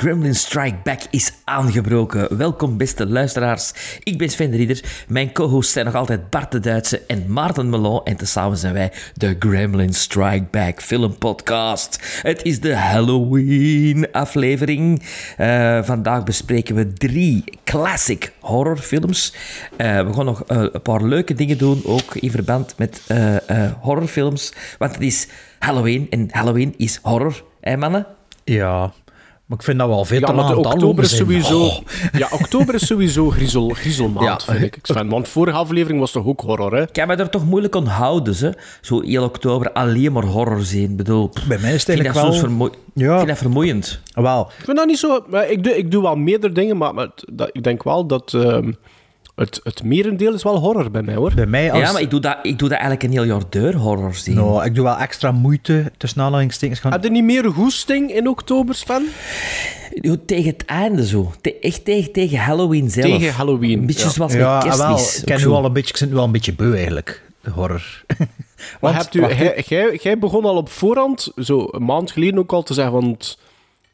Gremlin 0.00 0.34
Strike 0.34 0.76
Back 0.82 1.00
is 1.10 1.32
aangebroken. 1.44 2.36
Welkom, 2.36 2.76
beste 2.76 3.06
luisteraars. 3.06 3.72
Ik 4.02 4.18
ben 4.18 4.28
Sven 4.28 4.50
de 4.50 4.56
Rieder. 4.56 5.04
Mijn 5.08 5.32
co-hosts 5.32 5.72
zijn 5.72 5.84
nog 5.84 5.94
altijd 5.94 6.30
Bart 6.30 6.52
de 6.52 6.60
Duitse 6.60 7.02
en 7.06 7.32
Maarten 7.32 7.70
Melon. 7.70 8.04
En 8.04 8.16
tezamen 8.16 8.58
zijn 8.58 8.72
wij 8.72 8.92
de 9.14 9.36
Gremlin 9.38 9.94
Strike 9.94 10.46
Back 10.50 10.82
filmpodcast. 10.82 12.20
Het 12.22 12.42
is 12.42 12.60
de 12.60 12.76
Halloween-aflevering. 12.76 15.02
Eh, 15.36 15.82
vandaag 15.82 16.24
bespreken 16.24 16.74
we 16.74 16.92
drie 16.92 17.44
classic 17.64 18.32
horrorfilms. 18.38 19.34
Eh, 19.76 20.06
we 20.06 20.12
gaan 20.12 20.24
nog 20.24 20.44
eh, 20.44 20.64
een 20.72 20.82
paar 20.82 21.04
leuke 21.04 21.34
dingen 21.34 21.58
doen, 21.58 21.82
ook 21.84 22.14
in 22.14 22.30
verband 22.30 22.74
met 22.78 23.02
horrorfilms. 23.80 24.52
Want 24.78 24.94
het 24.94 25.02
is 25.02 25.28
Halloween 25.58 26.06
en 26.10 26.28
Halloween 26.30 26.74
is 26.76 26.98
horror. 27.02 27.44
Hé, 27.60 27.76
mannen? 27.76 28.06
Ja, 28.44 28.92
maar 29.50 29.58
ik 29.58 29.64
vind 29.64 29.78
dat 29.78 29.88
wel 29.88 30.04
veel 30.04 30.20
Ja, 30.20 30.26
te 30.26 30.56
oktober 30.68 31.04
is 31.04 31.16
sowieso... 31.16 31.64
Oh. 31.64 31.76
Ja, 32.18 32.28
oktober 32.32 32.74
is 32.74 32.86
sowieso 32.86 33.30
griezel, 33.30 33.68
griezelmaand, 33.68 34.44
Ja. 34.46 34.52
vind 34.54 34.64
ik. 34.64 34.78
Sven. 34.82 35.08
Want 35.08 35.28
vorige 35.28 35.56
aflevering 35.56 36.00
was 36.00 36.10
toch 36.12 36.26
ook 36.26 36.40
horror, 36.40 36.74
hè? 36.74 36.82
Ik 36.82 36.92
kan 36.92 37.06
me 37.06 37.14
er 37.14 37.30
toch 37.30 37.44
moeilijk 37.44 37.76
aan 37.76 37.86
houden, 37.86 38.34
ze. 38.34 38.54
Zo 38.80 39.00
heel 39.02 39.24
oktober 39.24 39.72
alleen 39.72 40.12
maar 40.12 40.24
horror 40.24 40.62
zien. 40.62 40.96
Bedoel, 40.96 41.28
pff, 41.28 41.46
Bij 41.46 41.58
mij 41.58 41.74
is 41.74 41.86
het 41.86 41.88
ik 41.96 42.02
vind 42.02 42.14
dat 42.14 42.16
eigenlijk 42.24 42.50
soms 42.52 42.58
wel- 42.58 42.70
vermoe- 42.70 43.06
Ja. 43.06 43.10
ik 43.12 43.16
vind 43.16 43.28
dat 43.28 43.38
vermoeiend. 43.38 44.00
Wel, 44.14 44.50
Ik 44.58 44.64
vind 44.64 44.76
dat 44.76 44.86
niet 44.86 44.98
zo... 44.98 45.24
Ik 45.48 45.64
doe, 45.64 45.76
ik 45.78 45.90
doe 45.90 46.02
wel 46.02 46.16
meerdere 46.16 46.52
dingen, 46.52 46.76
maar, 46.76 46.94
maar 46.94 47.08
dat, 47.32 47.50
ik 47.52 47.62
denk 47.64 47.82
wel 47.82 48.06
dat... 48.06 48.34
ehm, 48.34 48.72
het, 49.40 49.60
het 49.62 49.82
merendeel 49.82 50.34
is 50.34 50.42
wel 50.42 50.58
horror 50.58 50.90
bij 50.90 51.02
mij, 51.02 51.14
hoor. 51.14 51.34
bij 51.34 51.46
mij 51.46 51.72
als... 51.72 51.82
Ja, 51.82 51.92
maar 51.92 52.00
ik 52.00 52.10
doe, 52.10 52.20
dat, 52.20 52.38
ik 52.42 52.58
doe 52.58 52.68
dat 52.68 52.78
eigenlijk 52.78 53.02
een 53.02 53.10
heel 53.10 53.34
jaar 53.34 53.42
deur 53.50 53.76
horror 53.76 54.14
zien. 54.14 54.34
Nou, 54.34 54.64
ik 54.64 54.74
doe 54.74 54.84
wel 54.84 54.96
extra 54.96 55.32
moeite 55.32 55.92
tussen 55.96 56.22
aanhalingstekens. 56.22 56.80
Gaan... 56.80 56.92
Heb 56.92 57.04
je 57.04 57.10
niet 57.10 57.24
meer 57.24 57.44
goesting 57.44 58.12
in 58.14 58.28
oktober, 58.28 58.74
Sven? 58.74 59.08
Yo, 59.94 60.16
Tegen 60.26 60.50
het 60.50 60.64
einde 60.64 61.06
zo. 61.06 61.32
Te- 61.40 61.58
echt 61.58 61.84
tegen, 61.84 62.12
tegen 62.12 62.38
Halloween 62.38 62.90
zelf. 62.90 63.06
Tegen 63.06 63.32
Halloween, 63.32 63.78
Een 63.78 63.86
beetje 63.86 64.04
ja. 64.04 64.10
zoals 64.10 64.32
ja, 64.32 64.38
met 64.38 64.46
ah, 64.46 64.62
kerstmis. 64.62 65.18
ik, 65.18 65.24
ken 65.24 65.38
nu 65.38 65.46
al 65.46 65.64
een 65.64 65.72
beetje, 65.72 65.90
ik 65.90 65.96
zit 65.96 66.10
nu 66.10 66.16
al 66.16 66.24
een 66.24 66.32
beetje 66.32 66.54
beu 66.54 66.74
eigenlijk, 66.74 67.22
de 67.40 67.50
horror. 67.50 67.82
Maar 68.80 68.92
Want, 68.92 69.12
hebt 69.12 69.70
u, 69.70 69.98
jij 70.02 70.18
begon 70.18 70.44
al 70.44 70.56
op 70.56 70.70
voorhand, 70.70 71.32
zo 71.36 71.68
een 71.70 71.84
maand 71.84 72.10
geleden 72.10 72.38
ook 72.38 72.52
al 72.52 72.62
te 72.62 72.74
zeggen, 72.74 72.92
want 72.92 73.38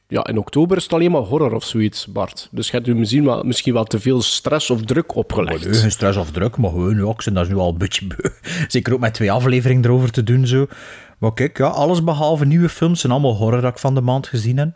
ja, 0.08 0.26
in 0.26 0.38
oktober 0.38 0.76
is 0.76 0.82
het 0.82 0.92
alleen 0.92 1.10
maar 1.10 1.20
horror 1.20 1.54
of 1.54 1.64
zoiets, 1.64 2.06
Bart. 2.06 2.48
Dus 2.50 2.66
je 2.66 2.72
hebt 2.72 2.86
u 2.86 2.94
misschien 2.94 3.24
wel, 3.24 3.42
misschien 3.42 3.72
wel 3.72 3.84
te 3.84 4.00
veel 4.00 4.22
stress 4.22 4.70
of 4.70 4.82
druk 4.82 5.14
opgelegd. 5.14 5.64
Nee, 5.64 5.74
geen 5.74 5.90
stress 5.90 6.18
of 6.18 6.30
druk, 6.30 6.56
maar 6.56 6.70
gewoon, 6.70 6.96
ja, 6.96 7.10
ik 7.10 7.22
ben 7.24 7.34
daar 7.34 7.48
nu 7.48 7.56
al 7.56 7.68
een 7.68 7.78
beetje 7.78 8.06
beu. 8.16 8.30
Zeker 8.68 8.92
ook 8.92 9.00
met 9.00 9.14
twee 9.14 9.32
afleveringen 9.32 9.84
erover 9.84 10.10
te 10.10 10.22
doen, 10.22 10.46
zo. 10.46 10.66
Maar 11.18 11.34
kijk, 11.34 11.58
ja, 11.58 11.66
alles 11.66 12.04
behalve 12.04 12.44
nieuwe 12.44 12.68
films 12.68 13.00
zijn 13.00 13.12
allemaal 13.12 13.36
horror 13.36 13.60
dat 13.60 13.72
ik 13.72 13.78
van 13.78 13.94
de 13.94 14.00
maand 14.00 14.26
gezien 14.26 14.56
heb. 14.56 14.68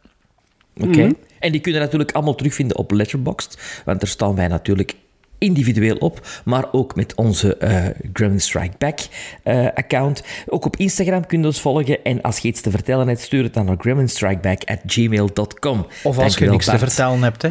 Oké. 0.77 0.87
Mhm. 0.87 1.13
En 1.39 1.53
die 1.53 1.61
kunnen 1.61 1.81
natuurlijk 1.81 2.13
allemaal 2.13 2.35
terugvinden 2.35 2.77
op 2.77 2.91
Letterboxd. 2.91 3.83
Want 3.85 4.01
daar 4.01 4.09
staan 4.09 4.35
wij 4.35 4.49
natuurlijk 4.49 4.97
individueel 5.41 5.97
op, 5.97 6.27
maar 6.45 6.65
ook 6.73 6.95
met 6.95 7.15
onze 7.15 7.57
eh 7.57 7.85
Gremlin 8.13 8.41
Strike 8.41 8.75
Back 8.79 8.99
eh, 9.43 9.67
account. 9.75 10.23
Ook 10.47 10.65
op 10.65 10.77
Instagram 10.77 11.27
kun 11.27 11.41
je 11.41 11.47
ons 11.47 11.61
volgen. 11.61 12.05
En 12.05 12.23
als 12.23 12.39
je 12.39 12.49
iets 12.49 12.61
te 12.61 12.71
vertellen 12.71 13.09
hebt, 13.09 13.21
stuur 13.21 13.43
het 13.43 13.55
dan 13.55 13.65
naar 13.65 13.77
gremlinstrikeback@gmail.com. 13.79 15.87
Of 16.03 16.19
als 16.19 16.39
je 16.39 16.51
niks 16.51 16.65
te 16.65 16.79
vertellen 16.79 17.23
hebt, 17.23 17.43
hè. 17.43 17.51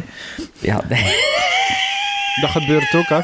Ja, 0.58 0.80
Dat 2.40 2.50
gebeurt 2.50 2.94
ook, 2.94 3.08
hè. 3.08 3.20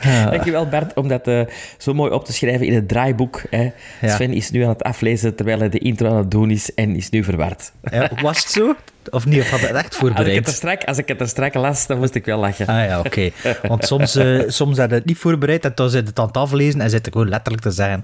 dankjewel 0.30 0.68
Bert 0.68 0.94
om 0.94 1.08
dat 1.08 1.26
eh, 1.26 1.40
zo 1.78 1.94
mooi 1.94 2.12
op 2.12 2.24
te 2.24 2.32
schrijven 2.32 2.66
in 2.66 2.74
het 2.74 2.88
draaiboek. 2.88 3.42
Hè. 3.50 3.70
Ja. 4.00 4.14
Sven 4.14 4.32
is 4.32 4.50
nu 4.50 4.62
aan 4.62 4.68
het 4.68 4.82
aflezen 4.82 5.34
terwijl 5.34 5.58
hij 5.58 5.68
de 5.68 5.78
intro 5.78 6.08
aan 6.08 6.16
het 6.16 6.30
doen 6.30 6.50
is 6.50 6.74
en 6.74 6.96
is 6.96 7.10
nu 7.10 7.24
verward. 7.24 7.72
Ja, 7.90 8.10
was 8.22 8.38
het 8.38 8.52
zo? 8.52 8.74
Of 9.10 9.26
niet? 9.26 9.40
Of 9.40 9.50
had 9.50 9.60
het 9.60 9.70
echt 9.70 9.74
Als 9.74 9.84
ik, 9.84 10.00
het 10.00 10.08
er 10.08 10.14
voorbereid? 10.16 10.48
strak, 10.48 10.84
als 10.84 10.98
ik 10.98 11.08
het 11.08 11.20
er 11.20 11.28
strak 11.28 11.54
las, 11.54 11.86
dan 11.86 11.98
moest 11.98 12.14
ik 12.14 12.24
wel 12.24 12.38
lachen. 12.38 12.66
Ah 12.66 12.84
ja, 12.84 12.98
oké. 12.98 13.30
Want 13.62 13.84
soms, 13.84 14.14
eh 14.14 14.42
soms 14.46 14.78
had 14.78 14.90
het 14.90 15.04
niet 15.04 15.18
voorbereid 15.18 15.64
en 15.64 15.72
dan 15.74 15.90
zit 15.90 16.06
het 16.08 16.18
aan 16.18 16.26
het 16.26 16.36
aflezen 16.36 16.80
en 16.80 16.90
zit 16.90 17.04
je 17.04 17.12
gewoon 17.12 17.28
letterlijk 17.28 17.62
te 17.62 17.70
zeggen 17.70 18.02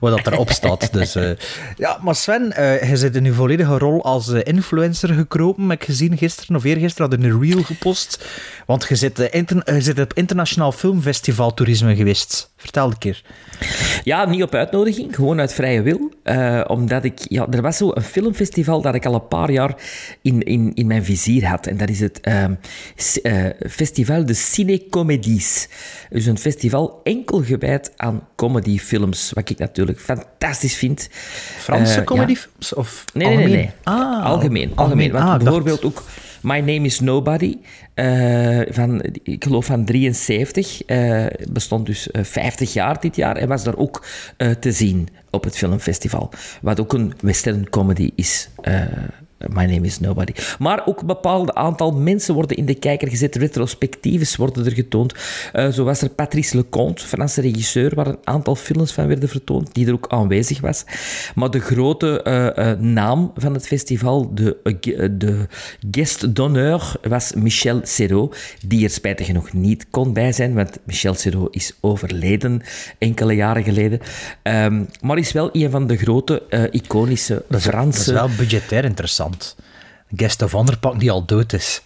wat 0.00 0.16
dat 0.16 0.32
erop 0.32 0.50
staat. 0.50 0.92
Dus, 0.92 1.14
eh, 1.14 1.30
ja, 1.76 1.98
maar 2.00 2.14
Sven, 2.14 2.52
eh, 2.52 2.88
je 2.88 2.96
zit 2.96 3.16
in 3.16 3.24
je 3.24 3.32
volledige 3.32 3.78
rol 3.78 4.04
als 4.04 4.28
influencer 4.28 5.08
gekropen. 5.08 5.68
Heb 5.68 5.80
ik 5.80 5.84
gezien 5.84 6.18
gisteren 6.18 6.56
of 6.56 6.64
eergisteren, 6.64 7.10
had 7.10 7.20
je 7.20 7.26
een 7.28 7.40
reel 7.40 7.62
gepost. 7.62 8.24
Want 8.70 8.86
je 8.88 8.96
zit, 8.96 9.18
eh, 9.18 9.26
inter- 9.40 9.74
je 9.74 9.80
zit 9.80 10.00
op 10.00 10.14
internationaal 10.14 10.72
filmfestival 10.72 11.54
toerisme 11.54 11.96
geweest. 11.96 12.52
Vertel 12.56 12.86
een 12.90 12.98
keer. 12.98 13.22
Ja, 14.04 14.24
niet 14.24 14.42
op 14.42 14.54
uitnodiging, 14.54 15.14
gewoon 15.14 15.40
uit 15.40 15.52
vrije 15.52 15.82
wil. 15.82 16.10
Eh, 16.22 16.60
omdat 16.66 17.04
ik, 17.04 17.18
ja, 17.28 17.46
er 17.50 17.62
was 17.62 17.76
zo 17.76 17.90
een 17.94 18.02
filmfestival 18.02 18.80
dat 18.82 18.94
ik 18.94 19.06
al 19.06 19.14
een 19.14 19.28
paar 19.28 19.50
jaar 19.50 19.74
in, 20.22 20.42
in, 20.42 20.74
in 20.74 20.86
mijn 20.86 21.04
vizier 21.04 21.46
had. 21.46 21.66
En 21.66 21.76
dat 21.76 21.88
is 21.88 22.00
het 22.00 22.20
ehm, 22.20 22.54
s- 22.96 23.20
eh, 23.20 23.44
Festival 23.70 24.24
de 24.24 24.34
Ciné-Comédies. 24.34 25.68
Dus 26.10 26.26
een 26.26 26.38
festival 26.38 27.00
enkel 27.04 27.42
gewijd 27.42 27.92
aan 27.96 28.26
comedyfilms. 28.36 29.30
Wat 29.34 29.50
ik 29.50 29.58
natuurlijk 29.58 30.00
fantastisch 30.00 30.74
vind. 30.76 31.08
Franse 31.58 31.90
Eh, 31.92 31.98
ja. 31.98 32.04
comedyfilms? 32.04 32.74
Of 32.74 33.04
Nee, 33.12 33.26
nee, 33.28 33.36
nee. 33.36 33.44
algemeen? 33.46 33.58
nee. 33.58 33.70
Ah, 33.84 34.24
algemeen. 34.24 34.72
algemeen. 34.74 35.10
Want 35.12 35.24
Ah, 35.24 35.30
dacht- 35.30 35.42
bijvoorbeeld 35.44 35.84
ook 35.84 36.02
My 36.42 36.58
Name 36.58 36.84
is 36.84 37.00
Nobody, 37.00 37.56
eh, 37.94 38.60
van, 38.68 39.02
ik 39.22 39.44
geloof 39.44 39.66
van 39.66 39.84
73, 39.84 40.84
eh, 40.84 41.26
bestond 41.50 41.86
dus 41.86 42.10
eh, 42.10 42.24
50 42.24 42.72
jaar 42.72 43.00
dit 43.00 43.16
jaar 43.16 43.36
en 43.36 43.48
was 43.48 43.64
daar 43.64 43.76
ook 43.76 44.06
eh, 44.36 44.50
te 44.50 44.72
zien 44.72 45.08
op 45.30 45.44
het 45.44 45.56
filmfestival. 45.56 46.30
Wat 46.62 46.80
ook 46.80 46.92
een 46.92 47.12
western 47.20 47.68
comedy 47.70 48.10
is. 48.14 48.48
My 49.48 49.64
Name 49.64 49.86
is 49.86 50.00
Nobody. 50.00 50.32
Maar 50.58 50.82
ook 50.86 51.00
een 51.00 51.06
bepaald 51.06 51.54
aantal 51.54 51.92
mensen 51.92 52.34
worden 52.34 52.56
in 52.56 52.66
de 52.66 52.74
kijker 52.74 53.08
gezet. 53.08 53.36
Retrospectives 53.36 54.36
worden 54.36 54.64
er 54.64 54.72
getoond. 54.72 55.14
Eh, 55.52 55.68
zo 55.68 55.84
was 55.84 56.02
er 56.02 56.08
Patrice 56.08 56.56
Leconte, 56.56 57.06
Franse 57.06 57.40
regisseur, 57.40 57.94
waar 57.94 58.06
een 58.06 58.18
aantal 58.24 58.54
films 58.54 58.92
van 58.92 59.06
werden 59.06 59.28
vertoond, 59.28 59.74
die 59.74 59.86
er 59.86 59.92
ook 59.92 60.08
aanwezig 60.08 60.60
was. 60.60 60.84
Maar 61.34 61.50
de 61.50 61.60
grote 61.60 62.22
eh, 62.22 62.70
eh, 62.70 62.78
naam 62.78 63.32
van 63.36 63.54
het 63.54 63.66
festival, 63.66 64.34
de, 64.34 64.56
de 65.10 65.46
guest 65.90 66.34
d'honneur, 66.34 66.92
was 67.02 67.32
Michel 67.34 67.80
Serrault, 67.82 68.36
die 68.66 68.84
er 68.84 68.90
spijtig 68.90 69.26
genoeg 69.26 69.52
niet 69.52 69.86
kon 69.90 70.12
bij 70.12 70.32
zijn, 70.32 70.54
want 70.54 70.78
Michel 70.84 71.14
Serrault 71.14 71.54
is 71.54 71.72
overleden 71.80 72.62
enkele 72.98 73.34
jaren 73.34 73.62
geleden. 73.62 74.00
Ehm, 74.42 74.84
maar 75.00 75.18
is 75.18 75.32
wel 75.32 75.48
een 75.52 75.70
van 75.70 75.86
de 75.86 75.96
grote, 75.96 76.42
iconische 76.70 77.34
Dat 77.34 77.58
is, 77.58 77.64
dat 77.64 77.74
Franse... 77.74 78.00
is 78.00 78.06
wel 78.06 78.28
budgetair 78.36 78.84
interessant. 78.84 79.29
Guest 80.16 80.42
of 80.42 80.52
Honor 80.52 80.78
pak 80.78 81.00
die 81.00 81.10
al 81.10 81.24
dood 81.24 81.52
is. 81.52 81.82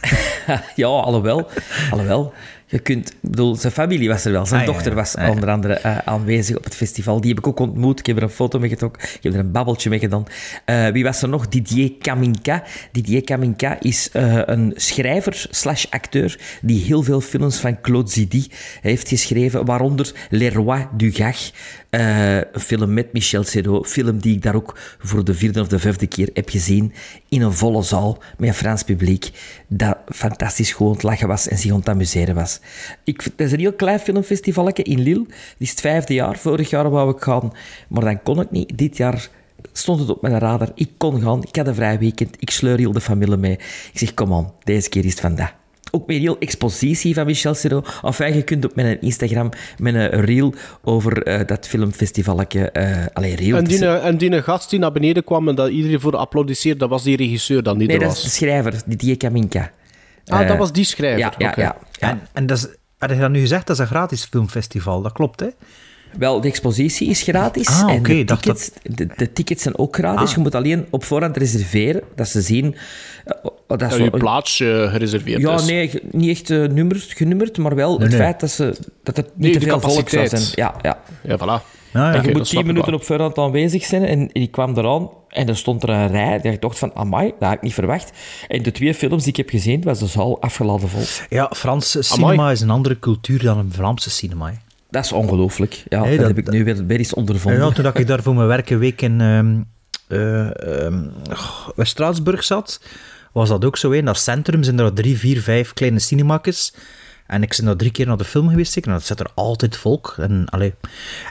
Ja, 0.76 0.86
alhoewel, 0.86 1.48
alhoewel. 1.90 2.32
Je 2.68 2.78
kunt, 2.78 3.08
ik 3.10 3.16
bedoel, 3.20 3.56
zijn 3.56 3.72
familie 3.72 4.08
was 4.08 4.24
er 4.24 4.32
wel. 4.32 4.46
Zijn 4.46 4.60
Ah, 4.60 4.66
dochter 4.66 4.94
was 4.94 5.16
Ah, 5.16 5.24
ja. 5.24 5.30
onder 5.30 5.50
andere 5.50 5.74
eh, 5.74 5.98
aanwezig 5.98 6.56
op 6.56 6.64
het 6.64 6.74
festival. 6.74 7.20
Die 7.20 7.30
heb 7.30 7.38
ik 7.38 7.46
ook 7.46 7.58
ontmoet. 7.58 7.98
Ik 7.98 8.06
heb 8.06 8.16
er 8.16 8.22
een 8.22 8.28
foto 8.28 8.58
mee 8.58 8.68
getrokken. 8.68 9.02
Ik 9.02 9.22
heb 9.22 9.32
er 9.32 9.38
een 9.38 9.50
babbeltje 9.50 9.90
mee 9.90 9.98
gedaan. 9.98 10.24
Eh, 10.64 10.88
wie 10.88 11.04
was 11.04 11.22
er 11.22 11.28
nog? 11.28 11.48
Didier 11.48 11.92
Kaminka. 11.98 12.62
Didier 12.92 13.24
Kaminka 13.24 13.76
is 13.80 14.10
eh, 14.12 14.40
een 14.44 14.72
schrijver 14.76 15.46
slash 15.50 15.84
acteur 15.90 16.38
die 16.62 16.84
heel 16.84 17.02
veel 17.02 17.20
films 17.20 17.56
van 17.56 17.80
Claude 17.80 18.10
Zidi 18.10 18.50
heeft 18.80 19.08
geschreven, 19.08 19.64
waaronder 19.64 20.12
Les 20.30 20.52
Rois 20.54 20.84
du 20.96 21.12
Gag. 21.12 21.36
Eh, 21.96 22.36
een 22.36 22.60
film 22.60 22.94
met 22.94 23.12
Michel 23.12 23.44
Serrault. 23.44 23.86
Film 23.86 24.18
die 24.18 24.34
ik 24.34 24.42
daar 24.42 24.54
ook 24.54 24.78
voor 24.98 25.24
de 25.24 25.34
vierde 25.34 25.60
of 25.60 25.68
de 25.68 25.78
vijfde 25.78 26.06
keer 26.06 26.30
heb 26.32 26.48
gezien. 26.48 26.92
In 27.28 27.42
een 27.42 27.52
volle 27.52 27.82
zaal 27.82 28.18
met 28.38 28.48
een 28.48 28.54
Frans 28.54 28.82
publiek. 28.82 29.30
Dat 29.68 29.96
fantastisch 30.08 30.72
gewoon 30.72 30.92
het 30.92 31.02
lachen 31.02 31.28
was 31.28 31.48
en 31.48 31.58
zich 31.58 31.70
aan 31.70 31.78
het 31.78 31.88
amuseren 31.88 32.34
was. 32.34 32.60
Ik, 33.04 33.20
het 33.20 33.32
is 33.36 33.52
een 33.52 33.58
heel 33.58 33.72
klein 33.72 33.98
filmfestivaletje 33.98 34.82
in 34.82 35.00
Lille. 35.00 35.24
Het 35.28 35.54
is 35.58 35.70
het 35.70 35.80
vijfde 35.80 36.14
jaar. 36.14 36.38
Vorig 36.38 36.70
jaar 36.70 36.90
wou 36.90 37.10
ik 37.10 37.22
gaan, 37.22 37.52
maar 37.88 38.04
dan 38.04 38.22
kon 38.22 38.40
ik 38.40 38.50
niet. 38.50 38.78
Dit 38.78 38.96
jaar 38.96 39.28
stond 39.72 40.00
het 40.00 40.10
op 40.10 40.22
mijn 40.22 40.38
radar. 40.38 40.70
Ik 40.74 40.90
kon 40.96 41.20
gaan. 41.20 41.42
Ik 41.42 41.56
had 41.56 41.66
een 41.66 41.74
vrij 41.74 41.98
weekend. 41.98 42.36
Ik 42.38 42.50
sleur 42.50 42.78
heel 42.78 42.92
de 42.92 43.00
familie 43.00 43.36
mee. 43.36 43.58
Ik 43.92 43.98
zeg, 43.98 44.14
kom 44.14 44.32
aan, 44.32 44.52
deze 44.64 44.88
keer 44.88 45.04
is 45.04 45.10
het 45.10 45.20
vandaag. 45.20 45.54
Ook 45.96 46.06
weer 46.06 46.20
heel 46.20 46.38
expositie 46.38 47.14
van 47.14 47.26
Michel 47.26 47.54
Serrault. 47.54 47.88
Enfin, 48.02 48.34
je 48.34 48.42
kunt 48.42 48.64
op 48.64 48.74
mijn 48.74 49.00
Instagram 49.00 49.50
met 49.78 49.94
een 49.94 50.10
reel 50.10 50.54
over 50.84 51.22
eh, 51.22 51.46
dat 51.46 51.68
filmfestivaletje... 51.68 52.70
eh 52.70 53.06
allee, 53.12 53.36
reel. 53.36 53.56
En 53.56 53.64
die, 53.64 53.86
en 53.86 54.16
die 54.16 54.42
gast 54.42 54.70
die 54.70 54.78
naar 54.78 54.92
beneden 54.92 55.24
kwam 55.24 55.48
en 55.48 55.54
dat 55.54 55.70
iedereen 55.70 56.00
voor 56.00 56.16
applaudisseerde, 56.16 56.78
dat 56.78 56.88
was 56.88 57.02
die 57.02 57.16
regisseur 57.16 57.62
dan 57.62 57.78
die 57.78 57.86
nee, 57.86 57.96
er 57.96 58.02
dat 58.02 58.12
was. 58.12 58.18
is 58.18 58.24
de 58.24 58.30
schrijver, 58.30 58.82
Didier 58.86 59.16
Kaminka. 59.16 59.70
Ah, 60.26 60.40
Eh, 60.40 60.48
dat 60.48 60.56
was 60.56 60.72
die 60.72 60.84
schrijver. 60.84 61.18
Ja, 61.18 61.32
ja. 61.38 61.52
ja. 61.56 61.76
En, 61.98 62.20
en 62.32 62.46
dat 62.46 62.58
is, 62.58 62.66
had 62.98 63.10
je 63.10 63.18
dat 63.18 63.30
nu 63.30 63.40
gezegd, 63.40 63.66
dat 63.66 63.76
is 63.76 63.82
een 63.82 63.88
gratis 63.88 64.24
filmfestival. 64.24 65.02
Dat 65.02 65.12
klopt, 65.12 65.40
hè? 65.40 65.48
Wel, 66.18 66.40
de 66.40 66.48
expositie 66.48 67.08
is 67.08 67.22
gratis. 67.22 67.68
Ah, 67.68 67.90
en 67.92 68.02
de, 68.02 68.24
tickets, 68.24 68.70
de, 68.82 69.06
de 69.16 69.32
tickets 69.32 69.62
zijn 69.62 69.78
ook 69.78 69.96
gratis. 69.96 70.28
Ah. 70.30 70.34
Je 70.34 70.40
moet 70.40 70.54
alleen 70.54 70.86
op 70.90 71.04
voorhand 71.04 71.36
reserveren, 71.36 72.02
dat 72.14 72.28
ze 72.28 72.40
zien... 72.40 72.74
eh, 73.24 73.34
oh, 73.42 73.52
dat 73.66 73.80
wel 73.80 73.98
je 73.98 74.04
een- 74.12 74.18
plaatsje 74.18 74.86
gereserveerd 74.90 75.40
Ja, 75.40 75.54
is. 75.54 75.64
nee, 75.66 75.88
ge- 75.88 76.02
niet 76.10 76.30
echt 76.30 76.50
eh, 76.50 76.62
nummers, 76.64 77.04
genummerd, 77.12 77.58
maar 77.58 77.74
wel 77.74 78.00
het 78.00 78.08
nee. 78.08 78.18
feit 78.18 78.40
dat, 78.40 78.50
ze, 78.50 78.76
dat 79.02 79.16
het 79.16 79.26
niet 79.26 79.38
Nee, 79.38 79.52
te 79.52 79.60
veel 79.60 79.80
volk 79.80 79.92
zou 79.92 80.04
capaciteit. 80.04 80.42
zijn. 80.42 80.52
Ja, 80.54 80.74
ja. 80.82 81.00
Ja, 81.22 81.38
voilà. 81.38 81.74
Ja, 81.92 82.12
ja. 82.12 82.14
En 82.14 82.22
je 82.22 82.32
moet 82.32 82.46
snap 82.46 82.46
tien 82.46 82.58
ik 82.60 82.66
minuten 82.66 82.90
wel. 82.90 82.98
op 83.00 83.04
voorhand 83.06 83.38
aanwezig 83.38 83.84
zijn 83.84 84.04
en 84.04 84.28
die 84.32 84.46
kwam 84.48 84.76
eraan 84.78 85.10
en 85.28 85.48
er 85.48 85.56
stond 85.56 85.82
er 85.82 85.88
een 85.88 86.08
rij 86.08 86.40
dat 86.40 86.52
ik 86.52 86.60
dacht 86.60 86.78
van, 86.78 86.94
amai, 86.94 87.26
dat 87.38 87.48
had 87.48 87.52
ik 87.52 87.62
niet 87.62 87.74
verwacht. 87.74 88.10
En 88.48 88.62
de 88.62 88.72
twee 88.72 88.94
films 88.94 89.22
die 89.22 89.30
ik 89.32 89.36
heb 89.36 89.48
gezien, 89.50 89.82
was 89.82 89.98
de 89.98 90.06
zaal 90.06 90.40
afgeladen 90.40 90.88
vol. 90.88 91.02
Ja, 91.28 91.50
Franse 91.56 92.02
cinema 92.02 92.50
is 92.50 92.60
een 92.60 92.70
andere 92.70 92.98
cultuur 92.98 93.42
dan 93.42 93.58
een 93.58 93.72
Vlaamse 93.72 94.10
cinema. 94.10 94.46
hè. 94.46 94.52
Dat 94.90 95.04
is 95.04 95.12
ongelooflijk. 95.12 95.84
Ja, 95.88 96.00
Hey, 96.02 96.10
dat, 96.10 96.18
dat- 96.18 96.26
heb 96.26 96.38
ik 96.38 96.50
nu 96.50 96.64
weer, 96.64 96.86
weer 96.86 96.98
eens 96.98 97.14
ondervonden. 97.14 97.60
Ja, 97.60 97.70
toen 97.70 97.84
dat 97.84 97.98
ik 97.98 98.06
daar 98.06 98.22
voor 98.22 98.34
mijn 98.34 98.46
werk 98.48 98.70
een 98.70 98.78
week 98.78 99.02
in 99.02 99.20
ehm 99.20 99.60
eh, 100.08 100.84
ehm, 100.84 101.02
goh, 101.32 101.68
West-Straatsburg 101.76 102.44
zat, 102.44 102.80
was 103.32 103.48
dat 103.48 103.64
ook 103.64 103.76
zo. 103.76 103.90
In 103.90 104.04
dat 104.04 104.18
centrum 104.18 104.62
zijn 104.62 104.78
er 104.78 104.92
drie, 104.92 105.18
vier, 105.18 105.40
vijf 105.40 105.72
kleine 105.72 105.98
cinemakjes. 105.98 106.74
En 107.26 107.42
ik 107.42 107.54
ben 107.56 107.66
daar 107.66 107.76
drie 107.76 107.90
keer 107.90 108.06
naar 108.06 108.16
de 108.16 108.24
film 108.24 108.48
geweest. 108.48 108.76
En 108.76 108.92
dat 108.92 109.02
zit 109.02 109.20
er 109.20 109.30
altijd 109.34 109.76
volk. 109.76 110.14
En, 110.18 110.44
allee. 110.48 110.74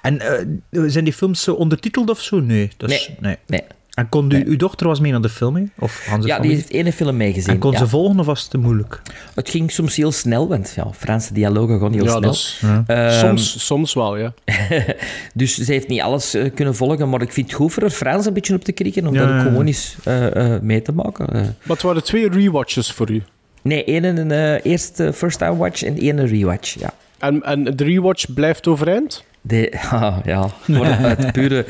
en 0.02 0.20
eh, 0.20 0.46
zijn 0.88 1.04
die 1.04 1.14
films 1.14 1.44
zo 1.44 1.54
ondertiteld 1.54 2.10
of 2.10 2.22
zo? 2.22 2.40
Nee. 2.40 2.72
Is, 2.78 3.12
Nee. 3.20 3.38
Nee. 3.48 3.62
En 3.96 4.10
kon 4.10 4.32
u, 4.32 4.44
uw 4.46 4.56
dochter 4.56 4.88
was 4.88 5.00
mee 5.00 5.12
naar 5.12 5.22
de 5.22 5.30
film, 5.30 5.56
hè? 5.56 5.64
Of 5.80 6.10
Ja, 6.22 6.40
die 6.40 6.52
heeft 6.52 6.70
ene 6.70 6.94
film 6.94 7.18
meegezien. 7.18 7.54
En 7.54 7.60
kon 7.60 7.72
ja. 7.72 7.78
ze 7.78 7.88
volgen 7.88 8.20
of 8.20 8.26
was 8.26 8.42
het 8.42 8.50
te 8.50 8.58
moeilijk? 8.58 9.02
Het 9.36 9.50
ging 9.50 9.72
soms 9.72 9.96
heel 9.96 10.12
snel, 10.12 10.48
want 10.48 10.74
ja, 10.76 10.88
Franse 10.98 11.34
dialogen 11.34 11.80
gaan 11.80 11.94
heel 11.94 12.04
Ja, 12.04 12.10
snel. 12.10 12.22
dat 12.22 12.34
is, 12.34 12.62
Ehm, 12.88 13.12
soms, 13.20 13.66
soms 13.66 13.94
wel, 13.94 14.18
ja. 14.18 14.34
Dus 15.34 15.56
ze 15.58 15.72
heeft 15.72 15.88
niet 15.88 16.02
alles 16.02 16.34
eh, 16.34 16.52
kunnen 16.54 16.76
volgen, 16.76 17.10
maar 17.10 17.22
ik 17.22 17.32
vind 17.32 17.48
het 17.48 17.56
goed 17.56 17.74
voor 17.74 17.82
haar 17.82 17.92
Frans 17.92 18.26
een 18.26 18.34
beetje 18.34 18.56
op 18.56 18.64
te 18.64 18.72
krikken, 18.72 19.08
om 19.08 19.14
Ja, 19.14 19.20
dat 19.20 19.30
ja, 19.30 19.36
ook 19.36 19.42
ja. 19.44 19.48
gewoon 19.50 19.66
eens 19.66 19.96
eh, 20.04 20.54
eh, 20.56 20.62
mee 20.62 20.82
te 20.82 20.92
maken. 20.92 21.28
Eh, 21.28 21.34
Maar 21.42 21.52
het 21.68 21.82
waren 21.82 22.04
twee 22.04 22.30
rewatches 22.30 22.92
voor 22.92 23.12
u. 23.12 23.24
nee, 23.62 23.84
één 23.84 24.04
een 24.04 24.32
eh, 24.32 24.66
eerste 24.72 25.14
first 25.14 25.38
time 25.38 25.56
watch 25.56 25.84
en 25.84 25.98
één 26.00 26.18
een 26.18 26.28
rewatch, 26.28 26.80
ja. 26.80 26.94
En, 27.20 27.44
en 27.44 27.64
de 27.64 27.84
rewatch 27.84 28.34
blijft 28.34 28.68
overeind? 28.68 29.24
De, 29.48 29.72
ah, 29.92 30.18
ja, 30.26 30.48
voor 30.66 30.86
het 30.86 31.32
pure, 31.32 31.66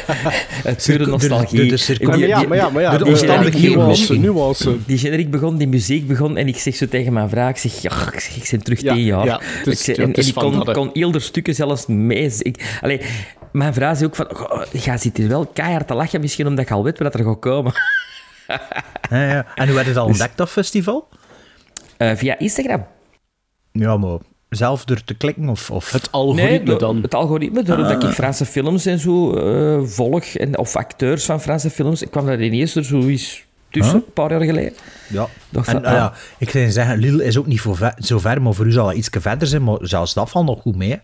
het 0.70 0.82
pure 0.86 1.04
de- 1.04 1.10
nostalgie. 1.10 1.68
de- 1.68 1.76
de 1.86 1.96
Ja, 1.98 2.06
maar 2.08 2.16
Die- 2.16 2.26
ja, 2.26 2.42
maar 2.42 2.56
ja, 2.56 2.68
maar 2.70 2.82
ja. 2.82 2.90
de 2.90 2.96
die- 3.04 3.06
omstandigheden 3.12 3.70
nuance, 3.78 3.88
misschien. 3.88 4.20
nuance. 4.20 4.76
Die 4.86 4.98
generiek 4.98 5.30
begon, 5.30 5.56
die 5.56 5.68
muziek 5.68 6.06
begon 6.06 6.36
en 6.36 6.48
ik 6.48 6.58
zeg 6.58 6.74
zo 6.76 6.86
tegen 6.88 7.12
mijn 7.12 7.28
vrouw, 7.28 7.48
ik 7.48 7.56
zeg, 7.56 7.82
ja, 7.82 7.90
ik, 8.12 8.20
zeg, 8.20 8.36
ik 8.36 8.48
ben 8.50 8.62
terug 8.62 8.80
Ja, 8.80 8.94
tien 8.94 9.02
jaar. 9.04 9.24
ja, 9.24 9.40
is- 9.40 9.66
ik 9.72 9.78
zeg, 9.78 9.96
ja, 9.96 10.02
en, 10.02 10.12
is 10.12 10.24
en 10.24 10.28
ik 10.28 10.34
kon, 10.52 10.72
kon 10.72 10.90
heel 10.92 11.10
de 11.10 11.20
stukken 11.20 11.54
zelfs 11.54 11.86
mee. 11.86 12.32
Ik, 12.38 12.78
allee, 12.80 13.00
mijn 13.52 13.74
vrouw 13.74 13.94
zei 13.94 14.06
ook 14.06 14.16
van, 14.16 14.26
"Goh, 14.32 14.62
jij 14.72 14.98
zit 14.98 15.16
hier 15.16 15.28
wel 15.28 15.46
keihard 15.46 15.86
te 15.86 15.94
lachen, 15.94 16.20
misschien 16.20 16.46
omdat 16.46 16.64
ik 16.64 16.70
al 16.70 16.84
weet 16.84 16.98
wat 16.98 17.14
er 17.14 17.24
gaat 17.24 17.38
komen. 17.38 17.72
Ja, 19.10 19.24
ja. 19.30 19.46
En 19.54 19.66
hoe 19.66 19.74
werd 19.74 19.86
het 19.86 19.96
al 19.96 20.06
ontdekt, 20.06 20.36
dat 20.36 20.50
festival? 20.50 21.08
Eh, 21.96 22.10
via 22.14 22.38
Instagram. 22.38 22.86
Ja, 23.72 23.96
maar 23.96 24.18
zelf 24.50 24.84
door 24.84 25.04
te 25.04 25.14
klikken 25.14 25.48
of... 25.48 25.70
of... 25.70 25.90
Het 25.92 26.12
algoritme 26.12 26.64
door- 26.70 26.78
dan. 26.78 27.02
Het 27.02 27.14
algoritme, 27.14 27.62
doordat 27.62 28.02
ik 28.04 28.10
Franse 28.10 28.44
films 28.46 28.86
en 28.86 28.98
zo 28.98 29.34
eh, 29.36 29.82
volg, 29.84 30.24
en, 30.24 30.58
of 30.58 30.76
acteurs 30.76 31.24
van 31.24 31.40
Franse 31.40 31.70
films. 31.70 32.02
Ik 32.02 32.10
kwam 32.10 32.26
daar 32.26 32.42
ineens 32.42 32.74
er 32.76 32.84
zoiets 32.84 33.44
tussen, 33.70 33.94
Huh? 33.96 34.04
een 34.06 34.12
paar 34.12 34.30
jaar 34.30 34.42
geleden. 34.44 34.72
Ja. 35.08 35.28
Dacht 35.50 35.68
En 35.68 35.84
ah 35.84 35.92
ah. 35.92 35.96
ja, 35.98 36.12
ik 36.38 36.50
zou 36.50 36.70
zeggen, 36.70 36.98
Lille 36.98 37.24
is 37.24 37.38
ook 37.38 37.46
niet 37.46 37.60
voor 37.60 37.76
ver- 37.76 37.94
zo 37.98 38.18
ver, 38.18 38.42
maar 38.42 38.54
voor 38.54 38.66
u 38.66 38.72
zal 38.72 38.86
dat 38.86 38.94
iets 38.94 39.08
verder 39.12 39.48
zijn, 39.48 39.64
maar 39.64 39.78
zelfs 39.80 40.14
dat 40.14 40.30
valt 40.30 40.46
nog 40.46 40.60
goed 40.60 40.76
mee. 40.76 40.90
hè. 40.90 40.96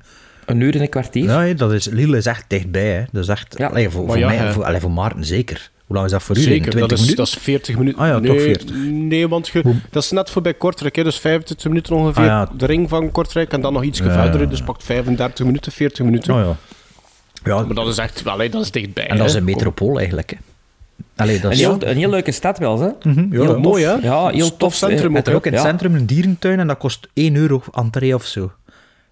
Een 0.47 0.61
uur 0.61 0.75
en 0.75 0.81
een 0.81 0.89
kwartier. 0.89 1.25
Ja, 1.25 1.41
hè, 1.43 1.55
dat 1.55 1.73
is, 1.73 1.87
Lille 1.87 2.17
is 2.17 2.27
echt 2.27 2.45
dichtbij. 2.49 2.93
Hè. 2.93 3.03
Dat 3.13 3.23
is 3.23 3.29
echt, 3.29 3.55
Ja. 3.59 3.67
allee, 3.67 3.91
voor, 3.91 4.01
Maar 4.03 4.11
voor 4.11 4.19
ja, 4.19 4.27
mij, 4.43 4.53
voor, 4.53 4.65
allee, 4.65 4.81
voor 4.81 4.91
Maarten 4.91 5.25
zeker. 5.25 5.71
Hoe 5.87 5.97
lang 5.97 6.05
is 6.09 6.13
dat 6.13 6.23
voor 6.23 6.37
u? 6.37 6.41
Zeker, 6.41 6.71
20 6.71 6.81
dat 6.81 6.91
is, 6.93 6.99
minuten? 6.99 7.17
dat 7.17 7.27
is 7.27 7.35
40 7.43 7.77
minuten. 7.79 8.01
Ah 8.01 8.09
ja, 8.09 8.19
nee, 8.19 8.31
toch 8.33 8.41
40. 8.43 8.77
Nee, 8.91 9.29
want 9.29 9.49
je, 9.49 9.63
dat 9.91 10.03
is 10.03 10.11
net 10.11 10.31
voorbij 10.31 10.55
Kortrijk, 10.55 10.97
hè, 10.97 11.03
dus 11.05 11.19
25 11.19 11.67
minuten 11.69 11.97
ongeveer. 11.97 12.23
Ah 12.23 12.29
ja. 12.29 12.49
De 12.57 12.67
ring 12.67 12.89
van 12.89 13.11
Kortrijk 13.11 13.53
en 13.53 13.61
dan 13.61 13.73
nog 13.73 13.83
iets 13.83 13.99
Ja, 13.99 14.13
verder, 14.13 14.49
dus 14.51 14.63
pakt 14.63 14.85
35 14.85 15.47
minuten, 15.47 15.73
40 15.73 16.05
minuten. 16.05 16.35
Oh, 16.35 16.41
ja. 16.41 16.57
Ja, 17.45 17.63
Maar 17.65 17.75
dat 17.75 17.87
is 17.89 17.99
echt, 17.99 18.27
allee, 18.27 18.51
dat 18.51 18.63
is 18.63 18.71
dichtbij. 18.71 19.07
en 19.09 19.17
dat 19.17 19.27
is 19.27 19.33
hè. 19.33 19.39
een 19.39 19.45
metropool 19.45 19.97
eigenlijk. 19.99 20.31
Hè. 20.31 20.37
Allee, 21.17 21.35
dat 21.41 21.45
Een 21.45 21.57
is... 21.57 21.59
heel, 21.63 21.77
een 21.81 21.97
heel 21.97 22.11
leuke 22.11 22.33
stad 22.33 22.59
wel, 22.59 22.81
hè? 22.81 22.87
Ja. 22.87 22.93
Heel 23.31 23.59
mooi, 23.61 23.85
tof. 23.85 24.01
hè? 24.01 24.07
Ja, 24.09 24.29
heel 24.29 24.49
Tof 24.49 24.57
tof. 24.59 24.75
centrum 24.75 25.07
eh, 25.07 25.13
Met 25.13 25.29
er 25.29 25.35
ook 25.35 25.47
in 25.47 25.53
het 25.53 25.63
ja. 25.63 25.69
centrum 25.69 25.95
een 25.95 26.07
dierentuin 26.07 26.59
en 26.61 26.67
dat 26.67 26.79
kost 26.79 27.09
1 27.13 27.37
euro 27.37 27.63
entree 27.73 28.15
of 28.15 28.25
zo. 28.25 28.53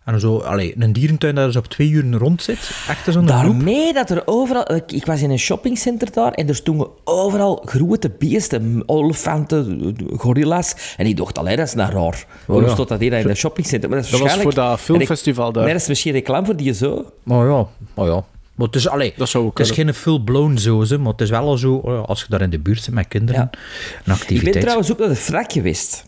En 0.04 0.20
zo, 0.20 0.38
allee, 0.38 0.74
een 0.78 0.92
dierentuin 0.92 1.34
dat 1.34 1.46
dus 1.46 1.56
op 1.56 1.66
twee 1.66 1.90
uur 1.90 2.18
rond 2.18 2.42
zit. 2.42 2.58
Echt 2.88 3.04
zo'n 3.04 3.12
groep. 3.12 3.26
Daarmee 3.26 3.92
dat 3.92 4.10
er 4.10 4.22
overal... 4.24 4.74
Ik, 4.74 4.92
ik 4.92 5.06
was 5.06 5.22
in 5.22 5.30
een 5.30 5.38
shoppingcenter 5.38 6.12
daar 6.12 6.32
en 6.32 6.48
er 6.48 6.54
stonden 6.54 6.88
overal 7.04 7.62
grote 7.64 8.10
beesten. 8.18 8.82
Olifanten, 8.86 9.96
gorilla's. 10.16 10.94
En 10.96 11.06
ik 11.06 11.16
dacht, 11.16 11.38
allee, 11.38 11.56
dat 11.56 11.66
is 11.66 11.74
nou 11.74 11.92
raar. 11.92 12.26
Waarom 12.46 12.66
ja. 12.66 12.72
stond 12.72 12.88
dat 12.88 13.00
hier 13.00 13.12
in 13.12 13.28
een 13.28 13.36
shoppingcenter? 13.36 13.88
Maar 13.88 13.98
dat 13.98 14.06
is 14.06 14.12
Dat 14.12 14.20
was 14.20 14.36
voor 14.36 14.54
dat 14.54 14.80
filmfestival 14.80 15.52
daar. 15.52 15.64
Nee, 15.64 15.72
dat 15.72 15.82
is 15.82 15.88
misschien 15.88 16.12
reclame 16.12 16.46
voor 16.46 16.56
die 16.56 16.74
zo. 16.74 17.04
Maar 17.22 17.48
ja, 17.48 17.66
maar 17.94 18.06
ja. 18.06 18.24
Maar 18.54 18.66
het 18.66 18.76
is, 18.76 18.88
allee, 18.88 19.12
Dat 19.16 19.28
zou 19.28 19.46
het 19.46 19.58
is 19.58 19.70
geen 19.70 19.94
full-blown 19.94 20.56
zoze, 20.56 20.98
maar 20.98 21.12
het 21.12 21.20
is 21.20 21.30
wel 21.30 21.46
al 21.46 21.56
zo, 21.56 21.80
eh, 21.80 22.02
als 22.04 22.20
je 22.20 22.26
daar 22.28 22.40
in 22.40 22.50
de 22.50 22.58
buurt 22.58 22.82
zit 22.82 22.94
met 22.94 23.08
kinderen, 23.08 23.40
Ja. 23.52 23.58
een 24.04 24.12
Ik 24.14 24.20
activiteit. 24.20 24.52
ben 24.52 24.62
trouwens 24.62 24.92
ook 24.92 24.98
naar 24.98 25.08
de 25.08 25.16
frak 25.16 25.52
geweest. 25.52 26.04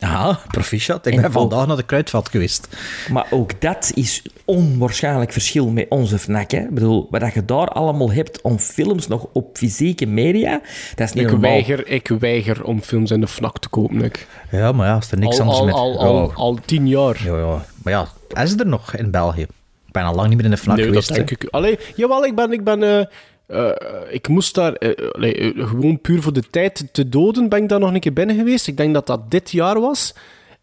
Ja, 0.00 0.38
proficiat. 0.48 1.06
Ik 1.06 1.12
En 1.14 1.20
ben 1.20 1.26
ook- 1.26 1.32
vandaag 1.36 1.66
naar 1.66 1.76
de 1.76 1.82
kruidvat 1.82 2.28
geweest. 2.28 2.68
Maar 3.10 3.26
ook 3.30 3.60
dat 3.60 3.92
is 3.94 4.22
onwaarschijnlijk 4.44 5.32
verschil 5.32 5.66
met 5.70 5.86
onze 5.88 6.18
FNAC. 6.18 6.50
Hè? 6.50 6.58
Ik 6.58 6.74
bedoel, 6.74 7.06
wat 7.10 7.34
je 7.34 7.44
daar 7.44 7.68
allemaal 7.68 8.12
hebt 8.12 8.40
om 8.40 8.58
films 8.58 9.06
nog 9.06 9.26
op 9.32 9.56
fysieke 9.56 10.06
media, 10.06 10.60
dat 10.94 11.08
is 11.08 11.12
niet 11.14 11.24
Ik 11.24 11.30
normaal. 11.30 11.50
weiger, 11.50 11.86
ik 11.88 12.08
weiger 12.08 12.64
om 12.64 12.82
films 12.82 13.10
in 13.10 13.20
de 13.20 13.26
FNAC 13.28 13.58
te 13.58 13.68
kopen. 13.68 14.02
Ik. 14.04 14.26
Ja, 14.50 14.72
maar 14.72 14.86
ja, 14.86 14.94
als 14.94 15.10
er 15.10 15.18
niks 15.18 15.40
Al, 15.40 15.42
anders 15.42 15.58
al, 15.58 15.64
met... 15.66 15.74
al, 15.74 15.98
al, 15.98 16.28
ja, 16.28 16.34
al 16.34 16.58
tien 16.64 16.88
jaar. 16.88 17.20
ja, 17.24 17.36
ja. 17.36 17.64
Maar 17.82 17.92
ja, 17.92 18.42
is 18.42 18.54
er 18.58 18.66
nog 18.66 18.94
in 18.94 19.10
België? 19.10 19.42
Ik 19.86 19.96
ben 19.96 20.04
al 20.04 20.14
lang 20.14 20.28
niet 20.28 20.36
meer 20.36 20.44
in 20.44 20.50
de 20.50 20.56
vlak 20.56 20.76
nee, 20.76 20.86
geweest. 20.86 21.08
dat 21.08 21.16
denk 21.16 21.28
hè. 21.28 21.34
ik. 21.34 21.48
Allee, 21.50 21.78
jawel, 21.96 22.24
ik 22.24 22.34
ben... 22.34 22.52
Ik, 22.52 22.64
ben 22.64 22.82
eh, 22.82 23.04
eh, 23.50 24.14
ik 24.14 24.28
moest 24.28 24.54
daar... 24.54 24.72
eh, 24.72 25.08
allee, 25.12 25.34
eh, 25.54 25.68
gewoon 25.68 26.00
puur 26.00 26.22
voor 26.22 26.32
de 26.32 26.42
tijd 26.50 26.88
te 26.92 27.08
doden 27.08 27.48
ben 27.48 27.62
ik 27.62 27.68
daar 27.68 27.80
nog 27.80 27.94
een 27.94 28.00
keer 28.00 28.12
binnen 28.12 28.36
geweest. 28.36 28.66
Ik 28.66 28.76
denk 28.76 28.94
dat 28.94 29.06
dat 29.06 29.30
dit 29.30 29.50
jaar 29.50 29.80
was. 29.80 30.14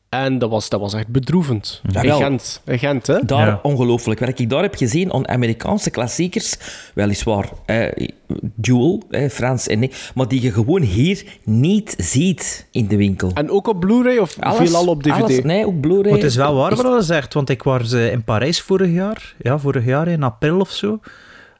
En 0.09 0.39
dat 0.39 0.49
was, 0.49 0.69
dat 0.69 0.79
was 0.79 0.93
echt 0.93 1.07
bedroevend. 1.07 1.81
In 1.83 1.91
Jawel. 1.91 2.17
Gent, 2.17 2.61
in 2.65 2.79
Gent, 2.79 3.07
hè? 3.07 3.19
Daar 3.25 3.47
Ja. 3.47 3.59
ongelooflijk. 3.63 4.19
Wat 4.19 4.39
ik 4.39 4.49
daar 4.49 4.61
heb 4.61 4.75
gezien 4.75 5.13
aan 5.13 5.27
Amerikaanse 5.27 5.89
klassiekers, 5.89 6.55
weliswaar 6.93 7.49
eh, 7.65 8.07
Duel, 8.55 9.03
eh, 9.09 9.29
Frans 9.29 9.67
en 9.67 9.79
nee, 9.79 9.91
maar 10.15 10.27
die 10.27 10.41
je 10.41 10.51
gewoon 10.51 10.81
hier 10.81 11.23
niet 11.43 11.93
ziet 11.97 12.67
in 12.71 12.87
de 12.87 12.97
winkel. 12.97 13.31
En 13.33 13.49
ook 13.49 13.67
op 13.67 13.79
Blu-ray 13.79 14.17
of 14.17 14.35
veelal 14.39 14.87
op 14.87 15.03
DVD? 15.03 15.21
alles- 15.23 15.41
nee, 15.43 15.65
ook 15.65 15.79
Blu-ray. 15.79 16.03
Maar 16.11 16.19
het 16.19 16.23
is 16.29 16.35
wel 16.35 16.55
waar 16.55 16.75
wat 16.75 16.95
je 16.95 17.01
zegt, 17.01 17.33
want 17.33 17.49
ik 17.49 17.63
was 17.63 17.91
in 17.91 18.23
Parijs 18.23 18.61
vorig 18.61 18.91
jaar, 18.91 19.35
ja, 19.37 19.59
vorig 19.59 19.85
jaar 19.85 20.07
in 20.07 20.23
april 20.23 20.59
of 20.59 20.69
zo. 20.71 20.99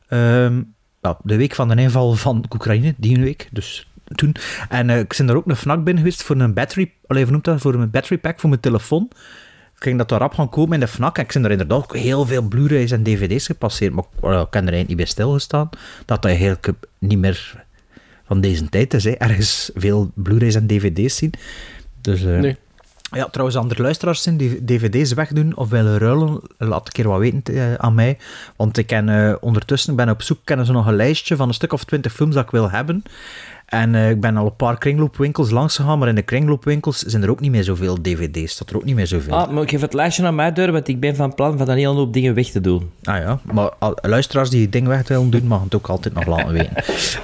Ehm, 0.07 0.61
ja, 1.07 1.17
de 1.23 1.35
week 1.35 1.55
van 1.55 1.67
de 1.67 1.75
inval 1.75 2.13
van 2.13 2.45
Oekraïne, 2.53 2.93
die 2.97 3.19
week, 3.19 3.47
dus 3.51 3.87
toen. 4.15 4.35
En 4.69 4.89
eh, 4.89 4.99
ik 4.99 5.13
ben 5.17 5.25
daar 5.25 5.35
ook 5.35 5.47
een 5.47 5.55
FNAC 5.55 5.83
binnen 5.83 6.03
geweest 6.03 6.23
voor 6.23 6.35
een 6.35 6.53
battery, 6.53 6.91
allee, 7.07 7.25
noemt 7.25 7.43
dat, 7.43 7.61
voor 7.61 7.73
een 7.73 7.89
battery 7.89 8.17
pack 8.17 8.39
voor 8.39 8.49
mijn 8.49 8.61
telefoon. 8.61 9.09
Ik 9.75 9.83
ging 9.83 9.97
dat 9.97 10.09
daar 10.09 10.19
rap 10.19 10.33
gaan 10.33 10.49
kopen 10.49 10.73
in 10.73 10.79
de 10.79 10.87
FNAC 10.87 11.17
en 11.17 11.23
ik 11.23 11.33
ben 11.33 11.41
daar 11.41 11.51
inderdaad 11.51 11.77
ook 11.77 11.95
heel 11.95 12.25
veel 12.25 12.41
Blu-rays 12.41 12.91
en 12.91 13.03
DVD's 13.03 13.45
gepasseerd, 13.45 13.93
maar 13.93 14.03
ik, 14.03 14.21
heb 14.21 14.53
er 14.53 14.53
eigenlijk 14.53 14.87
niet 14.87 14.97
bij 14.97 15.05
stilgestaan, 15.05 15.69
dat 16.05 16.21
dat 16.21 16.25
eigenlijk 16.25 16.71
niet 16.99 17.19
meer 17.19 17.65
van 18.25 18.41
deze 18.41 18.69
tijd 18.69 18.93
is, 18.93 19.03
hè. 19.03 19.11
ergens 19.11 19.71
veel 19.75 20.11
Blu-rays 20.13 20.55
en 20.55 20.67
DVD's 20.67 21.15
zien. 21.15 21.33
Dus, 22.01 22.23
eh, 22.23 22.39
Nee. 22.39 22.57
Ja, 23.11 23.25
trouwens, 23.31 23.57
andere 23.57 23.81
luisteraars 23.81 24.21
zijn 24.21 24.37
die 24.37 24.65
dvd's 24.65 25.13
wegdoen 25.13 25.57
of 25.57 25.69
willen 25.69 25.97
ruilen, 25.97 26.41
laat 26.57 26.85
een 26.87 26.91
keer 26.93 27.07
wat 27.07 27.19
weten 27.19 27.55
eh, 27.55 27.73
aan 27.73 27.95
mij. 27.95 28.17
Want 28.55 28.77
ik 28.77 28.87
ken 28.87 29.09
eh, 29.09 29.35
ondertussen, 29.39 29.91
ik 29.91 29.97
ben 29.97 30.09
op 30.09 30.21
zoek, 30.21 30.37
kennen 30.43 30.65
ze 30.65 30.71
nog 30.71 30.87
een 30.87 30.95
lijstje 30.95 31.35
van 31.35 31.47
een 31.47 31.53
stuk 31.53 31.73
of 31.73 31.83
twintig 31.83 32.13
films 32.13 32.35
dat 32.35 32.43
ik 32.43 32.51
wil 32.51 32.69
hebben. 32.69 33.03
En 33.65 33.95
eh, 33.95 34.09
ik 34.09 34.21
ben 34.21 34.37
al 34.37 34.45
een 34.45 34.55
paar 34.55 34.77
kringloopwinkels 34.77 35.49
langs 35.49 35.75
gegaan, 35.75 35.99
maar 35.99 36.07
in 36.07 36.15
de 36.15 36.21
kringloopwinkels 36.21 36.99
zijn 36.99 37.23
er 37.23 37.29
ook 37.29 37.39
niet 37.39 37.51
meer 37.51 37.63
zoveel 37.63 38.01
dvd's. 38.01 38.51
Staat 38.51 38.69
er 38.69 38.75
ook 38.75 38.83
niet 38.83 38.95
meer 38.95 39.07
zoveel. 39.07 39.33
Ah, 39.35 39.49
maar 39.51 39.63
ik 39.63 39.69
geef 39.69 39.81
het 39.81 39.93
lijstje 39.93 40.23
naar 40.23 40.33
mij 40.33 40.53
door, 40.53 40.71
want 40.71 40.87
ik 40.87 40.99
ben 40.99 41.15
van 41.15 41.33
plan 41.35 41.57
van 41.57 41.69
een 41.69 41.77
hele 41.77 41.87
hoop 41.93 42.13
dingen 42.13 42.33
weg 42.33 42.47
te 42.49 42.61
doen. 42.61 42.89
Ah 43.03 43.17
ja, 43.17 43.39
maar 43.53 43.69
luisteraars 44.01 44.49
die 44.49 44.61
het 44.61 44.71
ding 44.71 44.87
weg 44.87 45.07
willen 45.07 45.29
doen, 45.29 45.47
mag 45.47 45.63
het 45.63 45.75
ook 45.75 45.87
altijd 45.87 46.13
nog 46.13 46.25
laten 46.25 46.51
weten. 46.53 46.75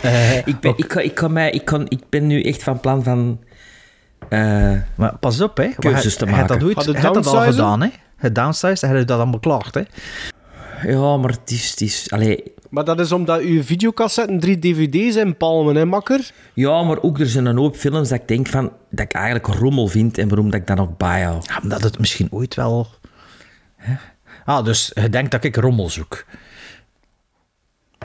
Ik 0.53 0.59
ben, 0.59 0.73
ik, 0.77 0.87
kan- 0.87 1.03
ik, 1.03 1.15
kan 1.15 1.33
mij, 1.33 1.51
ik, 1.51 1.65
kan, 1.65 1.85
ik 1.89 1.99
ben 2.09 2.27
nu 2.27 2.41
echt 2.43 2.63
van 2.63 2.79
plan 2.79 3.03
van... 3.03 3.39
eh, 4.29 4.81
maar 4.95 5.17
pas 5.17 5.41
op, 5.41 5.57
hè. 5.57 5.67
Keuzes 5.79 6.15
te 6.15 6.25
dat, 6.25 6.35
maken. 6.35 6.63
ooit, 6.63 6.75
Had 6.75 6.85
hebt 6.85 7.01
dat 7.13 7.27
al 7.27 7.41
gedaan, 7.41 7.81
hè. 7.81 7.89
Het 8.15 8.35
downsized, 8.35 8.81
heb 8.81 8.97
je 8.97 9.05
dat 9.05 9.17
allemaal 9.17 9.39
beklaagd, 9.39 9.73
hè. 9.73 9.81
ja, 10.87 11.17
maar 11.17 11.29
het 11.29 11.51
is... 11.51 11.69
Het 11.69 11.81
is 11.81 12.11
allee, 12.11 12.43
Maar 12.69 12.83
dat 12.83 12.99
is 12.99 13.11
omdat 13.11 13.39
uw 13.41 13.63
videocassetten 13.63 14.39
drie 14.39 14.59
dvd's 14.59 15.15
in 15.15 15.37
palmen, 15.37 15.75
hè, 15.75 15.85
makker? 15.85 16.31
ja, 16.53 16.83
maar 16.83 17.01
ook 17.01 17.19
er 17.19 17.27
zijn 17.29 17.45
een 17.45 17.57
hoop 17.57 17.75
films 17.75 18.09
dat 18.09 18.19
ik 18.19 18.27
denk 18.27 18.47
van... 18.47 18.71
Dat 18.89 19.05
ik 19.05 19.13
eigenlijk 19.13 19.47
rommel 19.47 19.87
vind 19.87 20.17
en 20.17 20.27
waarom 20.27 20.49
dat 20.49 20.59
ik 20.59 20.67
dat 20.67 20.77
nog 20.77 20.97
bijhoud. 20.97 21.45
Ja, 21.47 21.59
omdat 21.63 21.83
het 21.83 21.99
misschien 21.99 22.27
ooit 22.31 22.55
wel... 22.55 22.87
Hè? 23.75 23.93
Ah, 24.45 24.65
dus 24.65 24.91
je 24.93 25.09
denkt 25.09 25.31
dat 25.31 25.43
ik 25.43 25.55
rommel 25.55 25.89
zoek. 25.89 26.25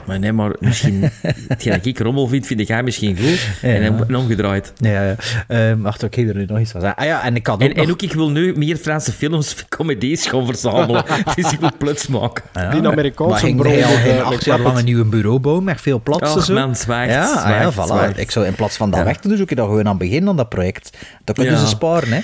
Maar 0.09 0.19
nee, 0.19 0.31
maar 0.33 0.51
misschien... 0.59 1.09
hetgeen 1.47 1.73
dat 1.73 1.85
ik 1.85 1.99
rommel 1.99 2.27
vind, 2.27 2.45
vind 2.45 2.67
jij 2.67 2.83
misschien 2.83 3.17
goed. 3.17 3.47
En, 3.61 3.83
dan- 3.97 4.07
en 4.07 4.15
omgedraaid. 4.15 4.73
Ja, 4.75 5.03
ja. 5.03 5.15
Ehm, 5.47 5.79
wacht, 5.81 6.03
ik 6.03 6.15
heb 6.15 6.27
er 6.29 6.35
nu 6.35 6.45
nog 6.45 6.59
iets 6.59 6.71
van 6.71 6.81
zeggen. 6.81 6.99
Ah 6.99 7.05
ja, 7.05 7.23
en 7.23 7.35
ik 7.35 7.47
had 7.47 7.55
ook 7.55 7.61
En, 7.61 7.75
nog... 7.75 7.85
en 7.85 7.91
ook, 7.91 8.01
ik 8.01 8.13
wil 8.13 8.29
nu 8.31 8.53
meer 8.57 8.75
Franse 8.77 9.11
films, 9.11 9.55
comedies 9.77 10.27
gaan 10.27 10.45
verzamelen. 10.45 11.03
dus 11.35 11.51
ik 11.51 11.59
wil 11.59 11.71
plots 11.77 12.07
maken. 12.07 12.43
Ja, 12.53 12.69
Die 12.69 12.87
Amerikaanse 12.87 13.31
maar 13.33 13.39
ging 13.41 13.57
bron 13.57 13.71
hij 13.73 13.85
al 13.85 13.91
met, 13.91 13.99
geen 14.01 14.21
acht 14.21 14.29
met 14.35 14.45
jaar 14.45 14.59
lang 14.59 14.77
een 14.77 14.85
nieuwe 14.85 15.05
bureau 15.05 15.39
bouwen 15.39 15.63
met 15.63 15.81
veel 15.81 16.01
plaats 16.01 16.31
en 16.31 16.37
Och, 16.37 16.43
zo? 16.43 16.53
man, 16.53 16.75
Ja, 16.87 17.33
ah, 17.33 17.49
ja, 17.49 17.71
voilà. 18.13 18.17
Ik 18.19 18.31
zou 18.31 18.45
in 18.45 18.55
plaats 18.55 18.77
van 18.77 18.89
dat 18.89 18.99
Ja. 18.99 19.05
weg 19.05 19.17
te 19.17 19.27
doen, 19.27 19.37
zoek 19.37 19.49
je 19.49 19.55
dan 19.55 19.65
gewoon 19.67 19.83
aan 19.87 19.97
het 19.99 20.09
begin 20.09 20.27
aan 20.27 20.37
dat 20.37 20.49
project. 20.49 20.97
Dan 21.23 21.35
kunnen 21.35 21.53
Ja. 21.53 21.59
ze 21.59 21.67
sparen, 21.67 22.11
hè. 22.11 22.19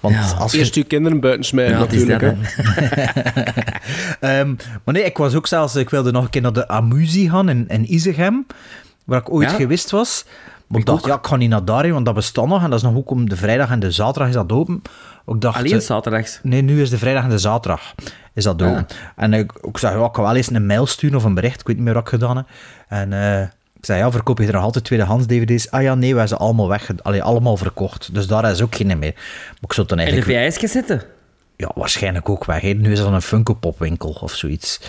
Want 0.00 0.14
Ja. 0.14 0.30
als 0.38 0.52
je 0.52 0.58
Eerst 0.58 0.74
je 0.74 0.84
kinderen 0.84 1.20
buiten 1.20 1.44
smijten, 1.44 1.74
Ja, 1.74 1.80
natuurlijk. 1.80 2.20
dat. 2.20 2.34
Ehm, 4.20 4.54
maar 4.84 4.94
nee, 4.94 5.02
ik 5.04 5.16
was 5.16 5.34
ook 5.34 5.46
zelfs... 5.46 5.76
Ik 5.76 5.90
wilde 5.90 6.10
nog 6.10 6.24
een 6.24 6.30
keer 6.30 6.42
naar 6.42 6.52
de 6.52 6.68
Amusie 6.68 7.30
gaan 7.30 7.48
in, 7.48 7.64
in 7.68 7.92
Isegem, 7.94 8.46
waar 9.04 9.20
ik 9.20 9.32
ooit 9.32 9.50
Ja? 9.50 9.56
geweest 9.56 9.90
was. 9.90 10.24
Maar 10.66 10.80
ik 10.80 10.86
dacht, 10.86 11.02
ook. 11.02 11.06
ja, 11.06 11.14
ik 11.14 11.26
ga 11.26 11.36
niet 11.36 11.50
naar 11.50 11.64
daarheen, 11.64 11.92
want 11.92 12.04
dat 12.04 12.14
bestaat 12.14 12.46
nog. 12.46 12.62
En 12.62 12.70
dat 12.70 12.78
is 12.78 12.84
nog 12.84 12.94
ook 12.96 13.10
om 13.10 13.28
de 13.28 13.36
vrijdag 13.36 13.70
en 13.70 13.80
de 13.80 13.90
zaterdag 13.90 14.28
is 14.28 14.34
dat 14.34 14.52
open. 14.52 14.82
Ik 15.26 15.40
dacht, 15.40 15.56
Alleen 15.58 15.72
eh, 15.72 15.78
zaterdags. 15.80 16.40
Nee, 16.42 16.62
nu 16.62 16.80
is 16.82 16.90
de 16.90 16.98
vrijdag 16.98 17.22
en 17.22 17.28
de 17.30 17.38
zaterdag. 17.38 17.94
Is 18.34 18.44
dat 18.44 18.62
open. 18.62 18.86
En 19.16 19.32
ik, 19.34 19.52
ik 19.62 19.78
zei, 19.78 19.98
ja, 19.98 20.04
ik 20.04 20.12
kan 20.12 20.24
wel 20.24 20.34
eens 20.34 20.50
een 20.50 20.66
mail 20.66 20.86
sturen 20.86 21.16
of 21.16 21.24
een 21.24 21.34
bericht. 21.34 21.60
Ik 21.60 21.66
weet 21.66 21.76
niet 21.76 21.84
meer 21.84 21.94
wat 21.94 22.02
ik 22.02 22.08
gedaan 22.08 22.36
heb. 22.36 22.46
En 22.88 23.12
eh, 23.12 23.46
ik 23.78 23.84
zei, 23.84 23.98
ja, 23.98 24.10
verkoop 24.10 24.38
je 24.38 24.46
er 24.46 24.52
nog 24.52 24.62
altijd 24.62 24.84
tweedehands 24.84 25.26
dvd's? 25.26 25.70
Ah 25.70 25.82
ja, 25.82 25.94
nee, 25.94 26.14
wij 26.14 26.26
zijn 26.26 26.40
allemaal 26.40 26.68
weg. 26.68 26.90
Allee, 27.02 27.22
allemaal 27.22 27.56
verkocht. 27.56 28.14
Dus 28.14 28.26
daar 28.26 28.50
is 28.50 28.62
ook 28.62 28.74
geen 28.74 28.86
meer. 28.86 29.12
Maar 29.14 29.56
ik 29.60 29.72
zou 29.72 29.86
dan 29.86 29.98
En 29.98 30.04
de 30.04 30.10
eigenlijk... 30.10 30.46
VHS-cassetten. 30.52 31.02
Ja, 31.56 31.70
waarschijnlijk 31.74 32.28
ook 32.28 32.44
weg. 32.44 32.62
Nu 32.62 32.92
is 32.92 32.98
dat 32.98 33.12
een 33.12 33.22
Funko 33.22 33.54
Pop 33.54 33.78
winkel 33.78 34.16
of 34.20 34.34
zoiets. 34.34 34.80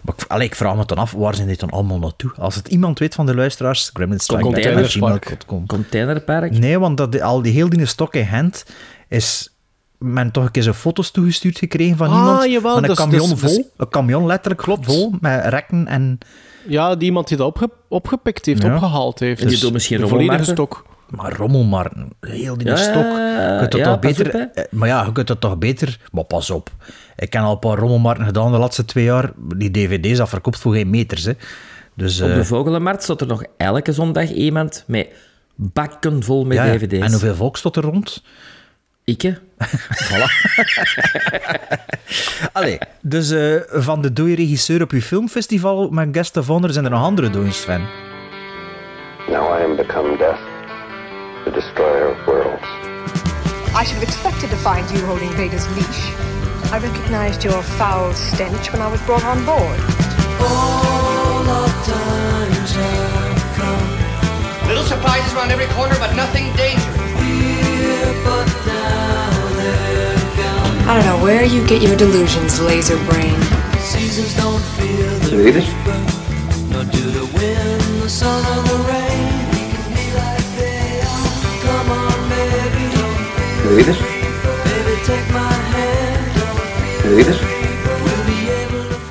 Maar 0.00 0.14
ik, 0.18 0.24
allee, 0.28 0.46
ik 0.46 0.54
vraag 0.54 0.76
me 0.76 0.84
dan 0.84 0.98
af, 0.98 1.12
waar 1.12 1.34
zijn 1.34 1.48
die 1.48 1.56
dan 1.56 1.70
allemaal 1.70 1.98
naartoe? 1.98 2.30
Als 2.36 2.54
het 2.54 2.68
iemand 2.68 2.98
weet 2.98 3.14
van 3.14 3.26
de 3.26 3.34
luisteraars, 3.34 3.92
Containerpark. 3.92 5.36
Containerpark. 5.66 6.58
Nee, 6.58 6.78
want 6.78 6.96
dat, 6.96 7.20
al 7.20 7.42
die 7.42 7.52
heel 7.52 7.68
die 7.68 7.86
stok 7.86 8.14
in 8.14 8.26
hand 8.26 8.64
is 9.08 9.52
men 9.98 10.30
toch 10.30 10.44
een 10.44 10.50
keer 10.50 10.72
foto's 10.74 11.10
toegestuurd 11.10 11.58
gekregen 11.58 11.96
van 11.96 12.08
Ah, 12.08 12.16
iemand. 12.16 12.50
jawel, 12.50 12.74
met 12.74 12.82
een 12.82 12.88
dus- 12.88 12.98
camion 13.04 13.28
dus- 13.28 13.38
vol. 13.40 13.56
dus- 13.56 13.64
Een 13.76 13.88
camion 13.88 14.26
letterlijk 14.26 14.62
Klopt. 14.62 14.84
vol 14.84 15.14
met 15.20 15.44
rekken 15.44 15.86
en... 15.86 16.18
Ja, 16.68 16.94
die 16.96 17.04
iemand 17.08 17.28
die 17.28 17.36
dat 17.36 17.46
opge- 17.46 17.70
opgepikt 17.88 18.46
heeft, 18.46 18.62
Ja. 18.62 18.72
opgehaald 18.74 19.18
heeft. 19.18 19.42
En 19.42 19.48
die 19.48 19.58
doet 19.58 19.72
misschien 19.72 19.96
de 19.96 20.02
rommel 20.02 20.20
volledige 20.20 20.50
stok. 20.50 20.84
Maar 21.08 21.36
rommel 21.36 21.62
maar, 21.64 21.92
heel 22.20 22.58
die 22.58 22.66
Ja, 22.66 22.76
stok. 22.76 23.04
Je 23.04 23.56
kunt 23.58 23.70
dat 23.72 23.80
ja, 23.80 23.90
toch 23.90 23.98
beter... 23.98 24.26
op, 24.26 24.50
eh, 24.54 24.64
maar 24.70 24.88
ja, 24.88 25.04
je 25.04 25.12
kunt 25.12 25.26
dat 25.26 25.40
toch 25.40 25.58
beter... 25.58 26.00
Maar 26.12 26.24
pas 26.24 26.50
op. 26.50 26.70
Ik 27.16 27.32
heb 27.32 27.42
al 27.42 27.52
een 27.52 27.58
paar 27.58 27.78
rommelmarkten 27.78 28.26
gedaan 28.26 28.52
de 28.52 28.58
laatste 28.58 28.84
twee 28.84 29.04
jaar. 29.04 29.32
Die 29.56 29.70
dvd's, 29.70 30.18
dat 30.18 30.28
verkoopt 30.28 30.58
voor 30.58 30.74
geen 30.74 30.90
meters, 30.90 31.24
hè. 31.24 31.32
Dus... 31.94 32.20
Op 32.20 32.28
eh, 32.28 32.34
de 32.34 32.44
Vogelenmarkt 32.44 33.02
stond 33.02 33.20
er 33.20 33.26
nog 33.26 33.42
elke 33.56 33.92
zondag 33.92 34.30
iemand 34.30 34.84
met 34.86 35.08
bakken 35.54 36.22
vol 36.22 36.44
met 36.44 36.56
ja. 36.56 36.64
dvd's. 36.76 37.04
En 37.04 37.10
hoeveel 37.10 37.34
volk 37.34 37.56
stond 37.56 37.76
er 37.76 37.82
rond? 37.82 38.22
Ik, 39.08 39.22
hè? 39.22 39.32
Allee, 42.58 42.78
dus 43.00 43.30
eh, 43.30 43.54
van 43.70 44.02
de 44.02 44.12
dode 44.12 44.34
regisseur 44.34 44.82
op 44.82 44.90
uw 44.90 45.00
filmfestival 45.00 45.88
met 45.90 46.08
guest 46.12 46.36
of 46.36 46.46
honor 46.46 46.70
zijn 46.70 46.84
er 46.84 46.90
nog 46.90 47.02
andere 47.02 47.30
dooien, 47.30 47.52
Sven. 47.52 47.86
Now 49.28 49.60
I 49.60 49.64
am 49.64 49.76
become 49.76 50.16
death, 50.16 50.40
the 51.44 51.50
destroyer 51.50 52.10
of 52.10 52.24
worlds. 52.26 52.68
I 53.80 53.84
should 53.84 53.98
have 53.98 54.02
expected 54.02 54.50
to 54.50 54.56
find 54.56 54.90
you 54.90 55.04
holding 55.04 55.30
Vader's 55.30 55.66
leash. 55.74 56.02
I 56.72 56.78
recognized 56.78 57.42
your 57.42 57.62
foul 57.62 58.12
stench 58.14 58.70
when 58.72 58.82
I 58.86 58.90
was 58.90 59.00
brought 59.04 59.24
on 59.24 59.44
board. 59.44 59.80
Little 64.66 64.84
surprises 64.84 65.32
around 65.34 65.50
every 65.50 65.68
corner, 65.76 65.96
but 65.98 66.14
nothing 66.14 66.56
dangerous. 66.56 67.08
I 70.88 70.94
don't 70.94 71.04
know 71.04 71.22
where 71.22 71.44
you 71.44 71.66
get 71.66 71.82
your 71.82 71.96
delusions, 71.96 72.60
laser 72.60 72.96
brain. 73.04 73.38
You 75.30 75.48
eat 75.48 75.56
it? 75.56 75.68
You 83.64 83.78
eat 83.78 83.88
it? 83.88 83.98
You 87.04 87.18
eat 87.18 87.26
it? 87.26 87.38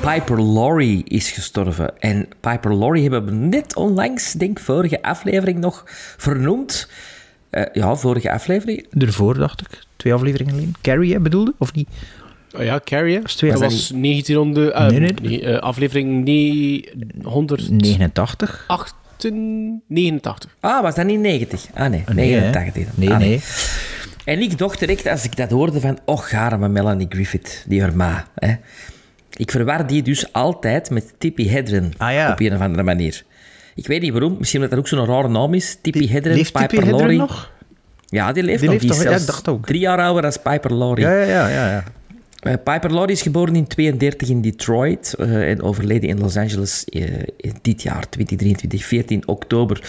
Piper 0.02 0.42
Laurie 0.42 1.04
is 1.04 1.30
gestorven. 1.30 2.00
En 2.00 2.28
Piper 2.40 2.74
Laurie 2.74 3.02
hebben 3.02 3.24
we 3.24 3.30
net 3.30 3.76
onlangs, 3.76 4.32
denk 4.32 4.58
ik, 4.58 4.64
vorige 4.64 5.02
aflevering 5.02 5.58
nog 5.58 5.82
vernoemd. 6.16 6.88
Eh, 7.50 7.64
ja, 7.72 7.94
vorige 7.96 8.30
aflevering. 8.32 8.86
Ervoor, 8.98 9.34
dacht 9.38 9.60
ik. 9.60 9.68
Twee 9.96 10.12
afleveringen 10.14 10.52
alleen. 10.54 10.74
Carrie, 10.82 11.12
hè, 11.12 11.20
bedoelde? 11.20 11.54
Of 11.58 11.72
niet? 11.74 11.88
Oh 12.56 12.62
ja, 12.64 12.80
Carrie. 12.84 13.20
Dat 13.20 13.40
Was 13.40 13.60
was 13.60 13.88
1900... 13.94 14.70
eh, 14.70 14.88
Nee, 14.88 15.00
nee. 15.00 15.14
nee, 15.22 15.42
eh, 15.44 15.58
aflevering 15.58 16.24
989. 16.24 17.68
89? 17.76 18.66
89. 19.88 20.56
Ah, 20.60 20.82
was 20.82 20.94
dat 20.94 21.06
niet 21.06 21.20
90? 21.20 21.66
Ah 21.74 21.90
nee, 21.90 22.04
Nee, 22.14 22.32
hè? 22.32 22.40
89. 22.50 22.84
dan. 22.84 22.92
Nee, 22.94 23.10
Ah, 23.10 23.18
nee. 23.18 23.40
En 24.24 24.40
ik 24.40 24.58
dacht 24.58 24.78
direct, 24.78 25.06
als 25.06 25.24
ik 25.24 25.36
dat 25.36 25.50
hoorde, 25.50 25.80
van... 25.80 25.98
Och, 26.04 26.32
arme 26.32 26.68
Melanie 26.68 27.06
Griffith, 27.08 27.64
die 27.68 27.80
haar 27.80 27.96
ma. 27.96 28.26
Hè. 28.34 28.54
Ik 29.36 29.50
verwar 29.50 29.86
die 29.86 30.02
dus 30.02 30.32
altijd 30.32 30.90
met 30.90 31.14
Tippi 31.18 31.48
Hedren. 31.50 31.92
Ah, 31.96 32.12
ja. 32.12 32.32
Op 32.32 32.40
een 32.40 32.54
of 32.54 32.60
andere 32.60 32.82
manier. 32.82 33.24
Ik 33.78 33.86
weet 33.86 34.00
niet 34.00 34.12
waarom. 34.12 34.36
Misschien 34.38 34.60
omdat 34.62 34.76
dat 34.76 34.92
ook 34.92 34.98
zo'n 34.98 35.14
rare 35.14 35.28
naam 35.28 35.54
is. 35.54 35.78
Tippi 35.82 36.08
Hedren, 36.10 36.36
Leeft 36.36 36.52
Piper 36.52 36.78
Hedren 36.78 36.96
Laurie. 36.96 37.18
nog? 37.18 37.52
Ja, 38.06 38.32
die 38.32 38.42
leeft 38.42 38.60
Die 38.60 38.68
nog. 38.70 38.80
leeft 38.82 38.94
die 38.94 39.06
is 39.06 39.20
ja, 39.20 39.26
dacht 39.26 39.48
ook. 39.48 39.66
drie 39.66 39.80
jaar 39.80 39.98
ouder 39.98 40.22
dan 40.22 40.38
Piper 40.42 40.74
Laurie. 40.74 41.04
Ja, 41.04 41.12
ja, 41.12 41.24
ja. 41.24 41.48
ja, 41.48 41.70
ja. 41.70 41.84
Eh, 42.38 42.52
Piper 42.64 42.92
Laurie 42.92 43.14
is 43.14 43.22
geboren 43.22 43.56
in 43.56 43.66
32 43.66 44.28
in 44.28 44.40
Detroit 44.40 45.14
eh, 45.18 45.50
en 45.50 45.62
overleden 45.62 46.08
in 46.08 46.18
Los 46.18 46.36
Angeles 46.36 46.84
eh, 46.84 47.02
in 47.36 47.54
dit 47.62 47.82
jaar, 47.82 48.08
2023, 48.08 48.84
14 48.84 49.28
oktober. 49.28 49.80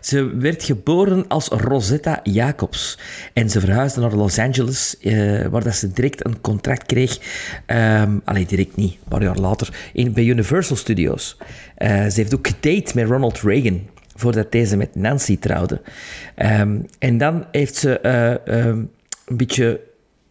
Ze 0.00 0.36
werd 0.36 0.62
geboren 0.62 1.28
als 1.28 1.48
Rosetta 1.48 2.20
Jacobs 2.22 2.98
en 3.32 3.50
ze 3.50 3.60
verhuisde 3.60 4.00
naar 4.00 4.14
Los 4.14 4.38
Angeles, 4.38 4.96
waar 5.50 5.64
dat 5.64 5.74
ze 5.74 5.92
direct 5.92 6.26
een 6.26 6.40
contract 6.40 6.86
kreeg. 6.86 7.18
Ehm 7.66 8.18
allee, 8.24 8.46
direct 8.46 8.76
niet, 8.76 8.92
een 8.92 9.08
paar 9.08 9.22
jaar 9.22 9.38
later, 9.38 9.90
in, 9.92 10.12
bij 10.12 10.24
Universal 10.24 10.76
Studios. 10.76 11.36
Ze 11.78 12.12
heeft 12.14 12.34
ook 12.34 12.46
gedate 12.46 12.92
met 12.94 13.08
Ronald 13.08 13.40
Reagan 13.40 13.80
voordat 14.18 14.52
deze 14.52 14.76
met 14.76 14.94
Nancy 14.94 15.38
trouwde. 15.38 15.80
Ehm, 16.34 16.78
en 16.98 17.18
dan 17.18 17.44
heeft 17.50 17.76
ze 17.76 18.00
eh, 18.00 18.46
ehm, 18.46 18.82
een 19.26 19.36
beetje 19.36 19.80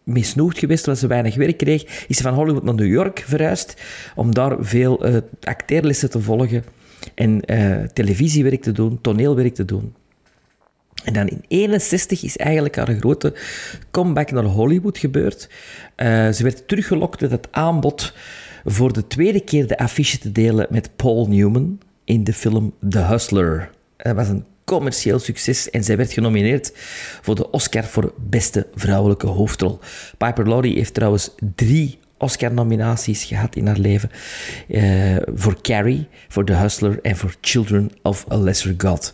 misnoegd 0.08 0.58
geweest, 0.58 0.86
omdat 0.86 1.00
ze 1.00 1.06
weinig 1.06 1.34
werk 1.34 1.56
kreeg, 1.56 2.06
is 2.08 2.16
ze 2.16 2.22
van 2.22 2.34
Hollywood 2.34 2.62
naar 2.62 2.74
New 2.74 2.92
York 2.92 3.24
verhuisd 3.26 3.82
om 4.14 4.34
daar 4.34 4.56
veel 4.60 5.04
eh 5.04 5.16
acteerlessen 5.42 6.10
te 6.10 6.20
volgen 6.20 6.64
en 7.14 7.44
eh, 7.44 7.82
televisiewerk 7.92 8.62
te 8.62 8.72
doen, 8.72 9.00
toneelwerk 9.00 9.54
te 9.54 9.64
doen. 9.64 9.94
En 11.04 11.12
dan 11.12 11.26
in 11.26 11.44
61 11.48 12.22
is 12.22 12.36
eigenlijk 12.36 12.76
haar 12.76 12.94
grote 12.94 13.34
comeback 13.90 14.30
naar 14.30 14.44
Hollywood 14.44 14.98
gebeurd. 14.98 15.48
Eh, 15.94 16.28
ze 16.30 16.42
werd 16.42 16.68
teruggelokt 16.68 17.20
met 17.20 17.30
het 17.30 17.48
aanbod 17.50 18.14
voor 18.64 18.92
de 18.92 19.06
tweede 19.06 19.40
keer 19.40 19.66
de 19.66 19.78
affiche 19.78 20.18
te 20.18 20.32
delen 20.32 20.66
met 20.70 20.96
Paul 20.96 21.28
Newman 21.28 21.80
in 22.04 22.24
de 22.24 22.32
film 22.32 22.74
The 22.88 22.98
Hustler. 22.98 23.70
Dat 23.96 24.14
was 24.14 24.28
een 24.28 24.44
commercieel 24.68 25.18
succes 25.18 25.70
en 25.70 25.84
zij 25.84 25.96
werd 25.96 26.12
genomineerd 26.12 26.72
voor 27.22 27.34
de 27.34 27.50
Oscar 27.50 27.84
voor 27.84 28.12
beste 28.16 28.66
vrouwelijke 28.74 29.26
hoofdrol. 29.26 29.78
Piper 30.18 30.48
Laurie 30.48 30.76
heeft 30.76 30.94
trouwens 30.94 31.30
drie 31.54 31.98
Oscar-nominaties 32.18 33.24
gehad 33.24 33.56
in 33.56 33.66
haar 33.66 33.78
leven. 33.78 34.10
Eh, 34.68 35.16
voor 35.34 35.60
Carrie, 35.60 36.08
voor 36.28 36.44
The 36.44 36.52
Hustler 36.52 36.98
en 37.02 37.16
voor 37.16 37.34
Children 37.40 37.90
of 38.02 38.26
a 38.32 38.36
Lesser 38.36 38.74
God. 38.78 39.12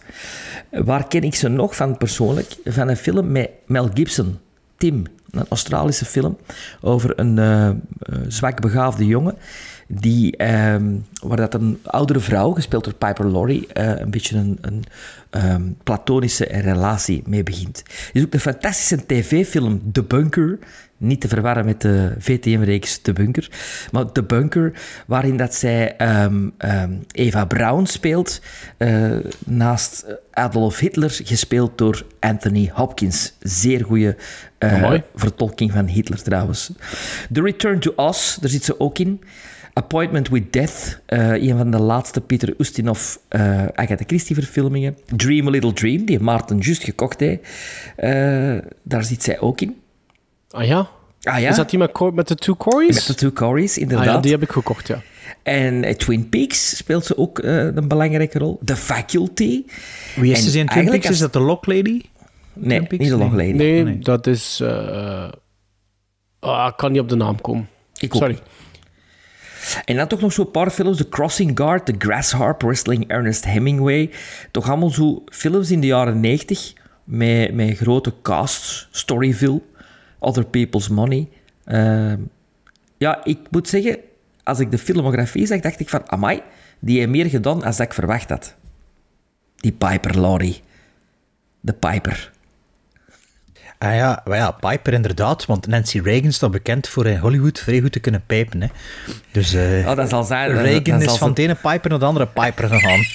Waar 0.71 1.09
ken 1.09 1.23
ik 1.23 1.35
ze 1.35 1.49
nog 1.49 1.77
van 1.77 1.97
persoonlijk? 1.97 2.57
Van 2.65 2.89
een 2.89 2.97
film 2.97 3.33
met 3.33 3.51
Mel 3.67 3.91
Gibson, 3.95 4.39
Tim. 4.77 5.05
Een 5.31 5.47
Australische 5.49 6.05
film 6.05 6.37
over 6.81 7.19
een 7.19 7.39
eh, 7.39 7.71
zwak 8.29 8.61
begaafde 8.61 9.07
jongen. 9.07 9.37
Die, 9.89 10.37
ehm, 10.37 10.97
waar 11.23 11.37
dat 11.37 11.55
een 11.55 11.79
oudere 11.85 12.21
vrouw, 12.21 12.51
gespeeld 12.51 12.85
door 12.85 12.95
Piper 12.95 13.31
Laurie, 13.31 13.67
eh, 13.73 14.01
een 14.01 14.11
beetje 14.11 14.37
een, 14.37 14.59
een 14.61 14.85
ehm, 15.31 15.63
platonische 15.83 16.45
relatie 16.45 17.23
mee 17.27 17.43
begint. 17.43 17.83
Er 17.87 18.11
is 18.13 18.25
ook 18.25 18.35
een 18.35 18.41
fantastische 18.41 19.07
tv-film, 19.07 19.93
The 19.93 20.03
Bunker, 20.03 20.59
Niet 20.97 21.21
te 21.21 21.29
verwarren 21.29 21.65
met 21.65 21.81
de 21.81 22.15
VTM-reeks 22.19 23.03
De 23.03 23.13
Bunker. 23.13 23.51
Maar 23.93 24.13
De 24.13 24.23
Bunker, 24.23 24.73
waarin 25.07 25.37
dat 25.37 25.55
zij 25.55 25.97
ehm, 25.97 26.49
Eva 27.13 27.45
Braun 27.45 27.87
speelt, 27.87 28.41
eh, 28.77 29.13
naast 29.47 30.07
Adolf 30.31 30.79
Hitler, 30.79 31.21
gespeeld 31.25 31.79
door 31.79 32.07
Anthony 32.21 32.71
Hopkins. 32.73 33.35
Zeer 33.41 33.85
goede 33.85 34.17
eh, 34.59 34.95
vertolking 35.15 35.73
van 35.73 35.87
Hitler 35.87 36.23
trouwens. 36.23 36.73
The 37.33 37.43
Return 37.43 37.79
to 37.79 37.93
Oz, 37.97 38.37
daar 38.37 38.51
zit 38.51 38.65
ze 38.65 38.81
ook 38.81 38.99
in. 38.99 39.21
Appointment 39.77 40.29
with 40.29 40.53
Death, 40.53 41.01
eh, 41.07 41.43
een 41.43 41.57
van 41.57 41.71
de 41.71 41.79
laatste 41.79 42.21
Peter 42.21 42.55
Ustinov 42.59 43.15
eh 43.29 43.67
Agatha 43.75 44.05
Christie 44.07 44.35
verfilmingen. 44.35 44.97
Dream 45.17 45.47
a 45.47 45.51
Little 45.51 45.73
Dream, 45.73 46.05
die 46.05 46.21
Maarten 46.21 46.59
juist 46.59 46.85
gekocht 46.85 47.21
heeft. 47.21 47.41
Eh, 47.97 48.57
daar 48.83 49.05
zit 49.05 49.23
zij 49.23 49.41
ook 49.41 49.61
in. 49.61 49.77
Ah 50.51 50.67
ja? 50.67 50.89
Ah 51.23 51.41
ja, 51.41 51.49
Is 51.49 51.57
dat 51.57 51.71
die 51.71 51.79
met, 51.79 52.01
met 52.15 52.29
de 52.29 52.35
two 52.35 52.55
Corys? 52.57 52.95
met 52.95 53.07
de 53.07 53.15
two 53.15 53.33
Corys, 53.33 53.77
ah 53.77 53.83
inderdaad. 53.83 54.07
ja, 54.07 54.21
die 54.21 54.31
heb 54.33 54.43
ik 54.43 54.51
gekocht, 54.51 54.87
ja. 54.87 55.03
En 55.43 55.99
Twin 55.99 56.29
Peaks 56.29 56.77
speelt 56.77 57.05
ze 57.05 57.17
ook 57.19 57.39
eh, 57.39 57.65
een 57.65 57.89
belangrijke 57.89 58.39
rol. 58.39 58.61
The 58.65 58.77
Faculty. 58.77 59.65
Wie 60.17 60.33
is 60.33 60.45
En 60.45 60.51
ze 60.51 60.59
in 60.59 60.67
Twin 60.67 60.69
eigenlijk 60.69 61.01
Peaks? 61.03 61.15
Is 61.15 61.21
dat 61.21 61.33
de 61.33 61.41
Lock 61.41 61.67
Lady? 61.67 62.01
Nee, 62.53 62.83
Peaks? 62.83 63.03
niet 63.03 63.09
de 63.13 63.17
Nee. 63.17 63.33
Lady. 63.33 63.51
Nee, 63.53 63.85
nee. 63.85 63.99
dat 63.99 64.27
is... 64.27 64.61
eh 64.63 65.29
ah, 66.41 66.69
ik 66.69 66.77
kan 66.77 66.93
niet 66.93 67.01
op 67.01 67.09
de 67.09 67.17
naam 67.17 67.41
komen. 67.41 67.69
Ik 67.97 68.15
ook 68.15 68.21
Sorry. 68.21 68.39
En 69.85 69.97
dan 69.97 70.09
toch 70.09 70.21
nog 70.21 70.33
zo'n 70.33 70.51
paar 70.51 70.71
films. 70.71 70.97
The 70.97 71.09
Crossing 71.09 71.59
Guard, 71.59 71.87
The 71.87 71.95
Grasshopper, 71.99 72.69
Wrestling 72.69 73.09
Ernest 73.09 73.45
Hemingway. 73.45 74.11
Toch 74.51 74.69
allemaal 74.69 74.91
zo 74.91 75.23
films 75.27 75.71
in 75.71 75.81
de 75.81 75.87
jaren 75.87 76.21
90 76.21 76.73
met, 77.05 77.55
met 77.55 77.77
grote 77.77 78.13
casts. 78.23 78.89
Storyville, 78.91 79.61
Other 80.19 80.45
People's 80.45 80.89
Money. 80.89 81.29
Ehm, 81.65 82.21
ja, 82.97 83.25
ik 83.25 83.39
moet 83.51 83.69
zeggen, 83.69 83.99
als 84.43 84.59
ik 84.59 84.71
de 84.71 84.79
filmografie 84.79 85.47
zag, 85.47 85.61
dacht 85.61 85.81
ik 85.81 85.89
van, 85.89 86.11
amai, 86.11 86.43
die 86.79 86.99
heeft 86.99 87.11
meer 87.11 87.27
gedaan 87.27 87.61
dan 87.61 87.75
ik 87.79 87.93
verwacht 87.93 88.31
had. 88.31 88.55
Die 89.57 89.73
Piper 89.73 90.21
Laurie. 90.21 90.63
De 91.61 91.73
Piper. 91.73 92.33
Ah 93.85 93.95
ja, 93.95 94.23
maar 94.25 94.37
ja, 94.37 94.51
Piper 94.51 94.93
inderdaad, 94.93 95.47
want 95.47 95.67
Nancy 95.67 96.01
Reagan 96.01 96.33
staat 96.33 96.51
bekend 96.51 96.89
voor 96.89 97.07
in 97.07 97.19
Hollywood 97.19 97.59
vrij 97.59 97.81
goed 97.81 97.93
te 97.93 98.01
kunnen 98.01 98.23
pijpen. 98.27 98.61
Hè. 98.63 98.69
Dus 99.33 99.55
eh, 99.55 99.89
Oh, 99.89 99.97
dat 99.97 100.09
zal 100.09 100.25
zijn. 100.25 100.53
Reagan 100.53 100.85
dat 100.85 101.01
is 101.01 101.07
zal 101.09 101.17
van 101.17 101.35
de 101.35 101.43
ene 101.43 101.55
Piper 101.55 101.91
naar 101.91 101.99
de 101.99 102.05
andere 102.05 102.27
Piper 102.27 102.69
gegaan. 102.69 103.01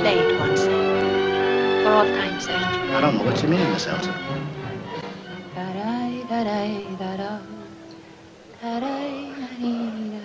Play 0.00 0.16
it 0.18 0.40
once. 0.40 0.64
For 1.82 1.92
all 1.92 2.06
time's 2.06 2.44
sake. 2.44 2.74
I 2.96 3.00
don't 3.00 3.14
know 3.14 3.24
what 3.24 3.40
you 3.40 3.48
mean, 3.48 3.72
Miss 3.72 3.86
Elsa. 3.86 4.12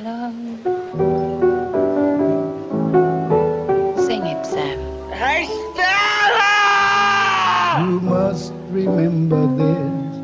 Da-dai, 0.03 0.31
da-dee, 0.63 1.33
da-da. 1.33 1.71
Sing 4.05 4.25
it, 4.25 4.45
Sam. 4.45 4.79
You 7.87 7.99
must 8.01 8.51
remember 8.69 9.47
this. 9.55 10.17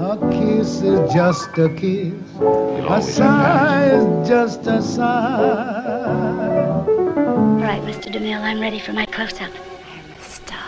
A 0.00 0.16
kiss 0.30 0.82
is 0.82 1.12
just 1.12 1.58
a 1.58 1.68
kiss. 1.74 2.14
A 2.40 3.02
sigh 3.02 3.86
is 3.86 4.28
just 4.28 4.64
a 4.68 4.80
sigh. 4.80 6.84
All 6.86 7.58
right, 7.58 7.82
Mr. 7.82 8.12
DeMille, 8.12 8.40
I'm 8.40 8.60
ready 8.60 8.78
for 8.78 8.92
my 8.92 9.06
close-up. 9.06 9.50
I'm 9.50 10.14
the 10.14 10.22
star. 10.22 10.62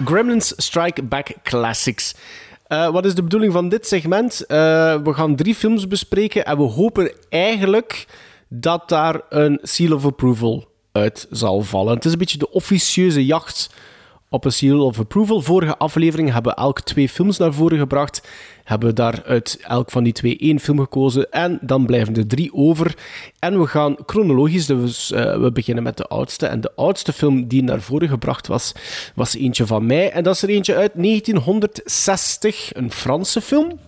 Gremlins 0.00 0.52
Strike 0.60 1.08
Back 1.08 1.44
Classics. 1.44 2.12
Eh, 2.74 2.90
wat 2.90 3.04
is 3.04 3.14
de 3.14 3.22
bedoeling 3.22 3.52
van 3.52 3.68
dit 3.68 3.86
segment? 3.86 4.46
Eh, 4.46 4.56
we 5.02 5.14
gaan 5.14 5.36
drie 5.36 5.54
films 5.54 5.86
bespreken 5.86 6.44
en 6.44 6.56
we 6.56 6.62
hopen 6.62 7.12
eigenlijk 7.28 8.06
dat 8.48 8.88
daar 8.88 9.20
een 9.28 9.58
seal 9.62 9.94
of 9.94 10.04
approval 10.04 10.68
uit 10.92 11.26
zal 11.30 11.62
vallen. 11.62 11.94
Het 11.94 12.04
is 12.04 12.12
een 12.12 12.18
beetje 12.18 12.38
de 12.38 12.50
officieuze 12.50 13.24
jacht 13.24 13.70
op 14.34 14.44
een 14.44 14.52
seal 14.52 14.84
of 14.84 14.98
approval. 14.98 15.40
Vorige 15.40 15.76
aflevering 15.76 16.32
hebben 16.32 16.54
we 16.54 16.60
elk 16.60 16.80
twee 16.80 17.08
films 17.08 17.38
naar 17.38 17.52
voren 17.52 17.78
gebracht. 17.78 18.28
Hebben 18.64 18.88
we 18.88 18.94
daar 18.94 19.22
uit 19.24 19.58
elk 19.66 19.90
van 19.90 20.04
die 20.04 20.12
twee 20.12 20.38
één 20.38 20.60
film 20.60 20.78
gekozen. 20.78 21.30
En 21.30 21.58
dan 21.62 21.86
blijven 21.86 22.16
er 22.16 22.26
drie 22.26 22.54
over. 22.54 22.94
En 23.38 23.60
we 23.60 23.66
gaan 23.66 23.96
chronologisch, 24.06 24.66
dus 24.66 25.12
eh, 25.12 25.40
we 25.40 25.52
beginnen 25.52 25.84
met 25.84 25.96
de 25.96 26.06
oudste. 26.06 26.46
En 26.46 26.60
de 26.60 26.72
oudste 26.76 27.12
film 27.12 27.48
die 27.48 27.62
naar 27.62 27.80
voren 27.80 28.08
gebracht 28.08 28.46
was, 28.46 28.72
was 29.14 29.34
eentje 29.34 29.66
van 29.66 29.86
mij. 29.86 30.10
En 30.10 30.22
dat 30.22 30.34
is 30.34 30.42
er 30.42 30.48
eentje 30.48 30.74
uit 30.74 30.92
1960, 30.94 32.74
een 32.74 32.92
Franse 32.92 33.40
film. 33.40 33.78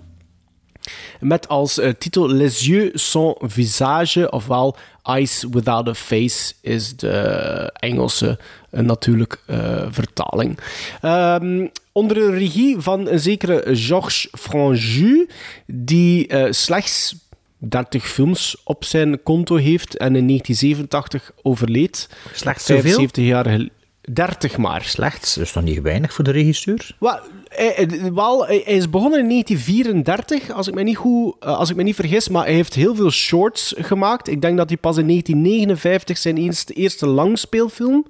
Met 1.21 1.49
als 1.49 1.79
eh, 1.79 1.91
titel 1.99 2.29
Les 2.29 2.67
yeux 2.67 2.91
sans 3.11 3.35
visage, 3.41 4.31
ofwel 4.31 4.77
Eyes 5.03 5.45
Without 5.51 5.89
a 5.89 5.95
Face 5.95 6.55
is 6.61 6.97
de 6.97 7.73
Engelse 7.75 8.39
eh, 8.71 8.81
natuurlijk 8.83 9.43
eh, 9.47 9.87
vertaling. 9.91 10.59
Ehm, 11.01 11.67
onder 11.93 12.17
de 12.17 12.31
regie 12.31 12.77
van 12.79 13.09
een 13.09 13.21
zekere 13.21 13.77
Georges 13.77 14.29
Franju, 14.33 15.29
die 15.67 16.35
slechts 16.51 17.15
30 17.59 18.09
films 18.09 18.57
op 18.65 18.85
zijn 18.85 19.23
konto 19.23 19.57
heeft 19.57 19.97
en 19.97 20.17
in 20.17 20.27
1987 20.27 21.31
overleed. 21.43 22.09
Slechts 22.33 22.65
zoveel? 22.65 22.83
75 22.83 23.25
jaar 23.25 23.45
geleden. 23.45 23.76
30 24.13 24.57
maar. 24.57 24.83
Slechts, 24.83 25.37
is 25.37 25.53
nog 25.53 25.65
niet 25.65 25.81
weinig 25.81 26.13
voor 26.13 26.25
de 26.25 26.31
regisseur. 26.31 26.97
Wel, 26.99 27.19
hij, 27.49 28.13
wel, 28.15 28.49
is 28.49 28.91
begonnen 28.91 29.21
in 29.21 29.29
1934, 29.29 30.51
als 30.51 30.69
ik, 30.69 30.75
me 30.75 30.83
niet 30.83 30.97
goed, 30.97 31.35
eh, 31.41 31.59
als 31.59 31.71
ik 31.71 31.77
me 31.77 31.83
niet 31.83 31.95
vergis, 31.95 32.29
maar 32.29 32.45
hij 32.45 32.55
heeft 32.55 32.75
heel 32.75 32.95
veel 32.95 33.11
shorts 33.11 33.75
gemaakt. 33.77 34.29
Ik 34.29 34.41
denk 34.41 34.57
dat 34.57 34.69
hij 34.69 34.79
pas 34.79 34.97
in 34.97 35.07
1959 35.07 36.19
zijn 36.19 36.37
eerste, 36.37 36.73
eerste 36.73 37.07
langspeelfilm 37.07 38.07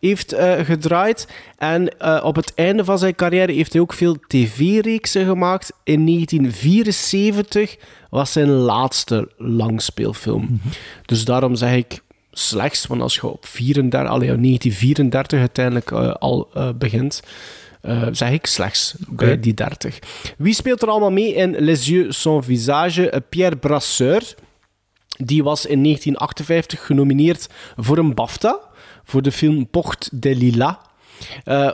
heeft 0.00 0.32
eh, 0.32 0.60
gedraaid. 0.60 1.28
En 1.58 1.98
eh, 1.98 2.24
op 2.24 2.36
het 2.36 2.54
einde 2.54 2.84
van 2.84 2.98
zijn 2.98 3.14
carrière 3.14 3.52
heeft 3.52 3.72
hij 3.72 3.82
ook 3.82 3.92
veel 3.92 4.16
tv-reeksen 4.26 5.26
gemaakt. 5.26 5.72
In 5.84 6.06
1974 6.06 7.76
was 8.10 8.32
zijn 8.32 8.48
laatste 8.48 9.28
langspeelfilm. 9.36 10.60
Dus 11.06 11.24
daarom 11.24 11.54
zeg 11.54 11.74
ik 11.74 12.02
slechts, 12.38 12.86
want 12.86 13.00
als 13.00 13.14
je 13.14 13.26
op 13.26 13.46
34, 13.46 14.10
allee, 14.10 14.32
op 14.32 14.42
1934 14.42 15.38
uiteindelijk 15.38 15.90
eh, 15.90 16.12
al 16.12 16.48
eh, 16.54 16.68
begint, 16.78 17.22
eh, 17.80 18.06
zeg 18.12 18.30
ik 18.30 18.46
slechts 18.46 18.94
bij 19.08 19.40
die 19.40 19.54
30. 19.54 19.98
Wie 20.38 20.54
speelt 20.54 20.82
er 20.82 20.88
allemaal 20.88 21.10
mee 21.12 21.34
in 21.34 21.54
Les 21.58 21.86
Yeux 21.86 22.20
sans 22.20 22.46
visage? 22.46 23.22
Pierre 23.28 23.56
Brasseur. 23.56 24.34
Die 25.16 25.42
was 25.42 25.66
in 25.66 25.82
1958 25.82 26.86
genomineerd 26.86 27.48
voor 27.76 27.98
een 27.98 28.14
BAFTA 28.14 28.58
voor 29.04 29.22
de 29.22 29.32
film 29.32 29.68
Porte 29.68 30.08
de 30.12 30.36
Lila. 30.36 30.80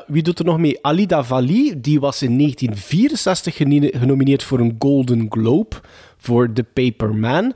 Wie 0.06 0.22
doet 0.22 0.38
er 0.38 0.44
nog 0.44 0.58
mee? 0.58 0.78
Alida 0.84 1.24
Valli, 1.24 1.80
die 1.80 2.00
was 2.00 2.22
in 2.22 2.36
1964 2.38 3.56
geni- 3.56 3.90
genomineerd 3.98 4.42
voor 4.42 4.58
een 4.60 4.76
Golden 4.78 5.26
Globe 5.28 5.76
voor 6.18 6.52
The 6.52 6.62
Paper 6.62 7.14
Man. 7.14 7.52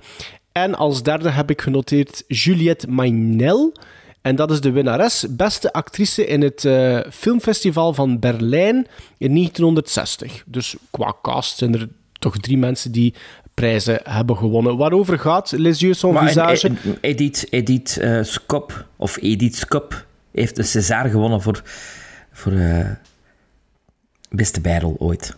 En 0.55 0.75
als 0.75 1.03
derde 1.03 1.31
heb 1.31 1.51
ik 1.51 1.61
genoteerd 1.63 2.25
Juliette 2.29 2.89
Maynel. 2.91 3.73
En 4.23 4.37
dat 4.37 4.51
is 4.51 4.61
de 4.61 4.71
winnares, 4.71 5.27
beste 5.31 5.73
actrice 5.73 6.27
in 6.27 6.43
het 6.43 6.65
eh, 6.65 7.01
filmfestival 7.13 7.95
van 7.95 8.19
Berlijn 8.19 8.77
in 9.19 9.35
1960. 9.35 10.43
Dus 10.47 10.77
qua 10.91 11.15
cast 11.23 11.59
zijn 11.59 11.75
er 11.75 11.89
toch 12.19 12.39
drie 12.39 12.59
mensen 12.59 12.93
die 12.93 13.15
prijzen 13.55 14.01
hebben 14.05 14.37
gewonnen. 14.37 14.77
Waarover 14.77 15.19
gaat 15.19 15.53
Les 15.57 15.81
Yeux 15.81 15.99
sans 15.99 16.15
Maar 16.15 16.27
visage? 16.27 16.69
en- 16.69 16.79
en- 16.85 16.99
Edith, 17.01 17.47
Edith 17.51 17.97
eh, 17.99 18.23
Skop, 18.23 18.87
of 18.97 19.17
Edith 19.17 19.57
Skop, 19.57 20.07
heeft 20.33 20.57
de 20.57 20.63
César 20.63 21.09
gewonnen 21.09 21.43
voor, 21.43 21.63
voor 22.33 22.53
eh, 22.53 22.91
beste 24.31 24.61
bijrol 24.61 24.97
ooit. 24.99 25.37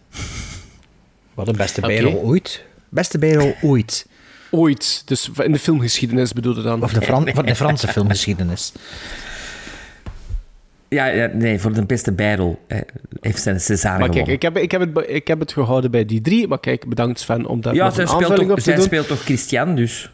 Wat 1.34 1.48
een 1.48 1.56
beste 1.56 1.80
bijrol 1.80 2.14
ooit. 2.14 2.64
Beste 2.88 3.18
bijrol 3.18 3.54
ooit. 3.62 4.06
Ooit, 4.56 5.02
dus 5.04 5.30
in 5.36 5.52
de 5.52 5.58
filmgeschiedenis 5.58 6.32
bedoelde 6.32 6.62
dan. 6.62 6.82
Of 6.82 6.92
de, 6.92 7.02
Fran 7.02 7.28
van 7.34 7.46
de 7.46 7.54
Franse 7.54 7.88
filmgeschiedenis. 7.88 8.72
Ja, 10.88 11.06
ja, 11.06 11.30
nee, 11.32 11.58
voor 11.58 11.72
de 11.72 11.84
beste 11.86 12.12
bijrol 12.12 12.58
eh, 12.66 12.80
heeft 13.20 13.42
zijn 13.42 13.60
César 13.60 13.98
Maar 13.98 14.08
kijk, 14.08 14.26
ik 14.26 14.42
heb, 14.42 14.56
ik, 14.58 14.70
heb 14.70 14.80
het, 14.80 15.04
ik 15.08 15.26
heb 15.26 15.40
het 15.40 15.52
gehouden 15.52 15.90
bij 15.90 16.04
die 16.04 16.20
drie. 16.20 16.48
Maar 16.48 16.60
kijk, 16.60 16.88
bedankt 16.88 17.20
Sven 17.20 17.46
om 17.46 17.60
daar 17.60 17.74
ja, 17.74 17.84
nog 17.84 17.94
zij 17.94 18.02
een 18.02 18.08
speelt, 18.08 18.22
aanvulling 18.22 18.48
toch, 18.48 18.58
op 18.58 18.64
te 18.64 18.70
zij 18.70 18.74
doen. 18.74 18.84
speelt 18.84 19.06
toch 19.06 19.22
Christian, 19.22 19.74
dus... 19.74 20.10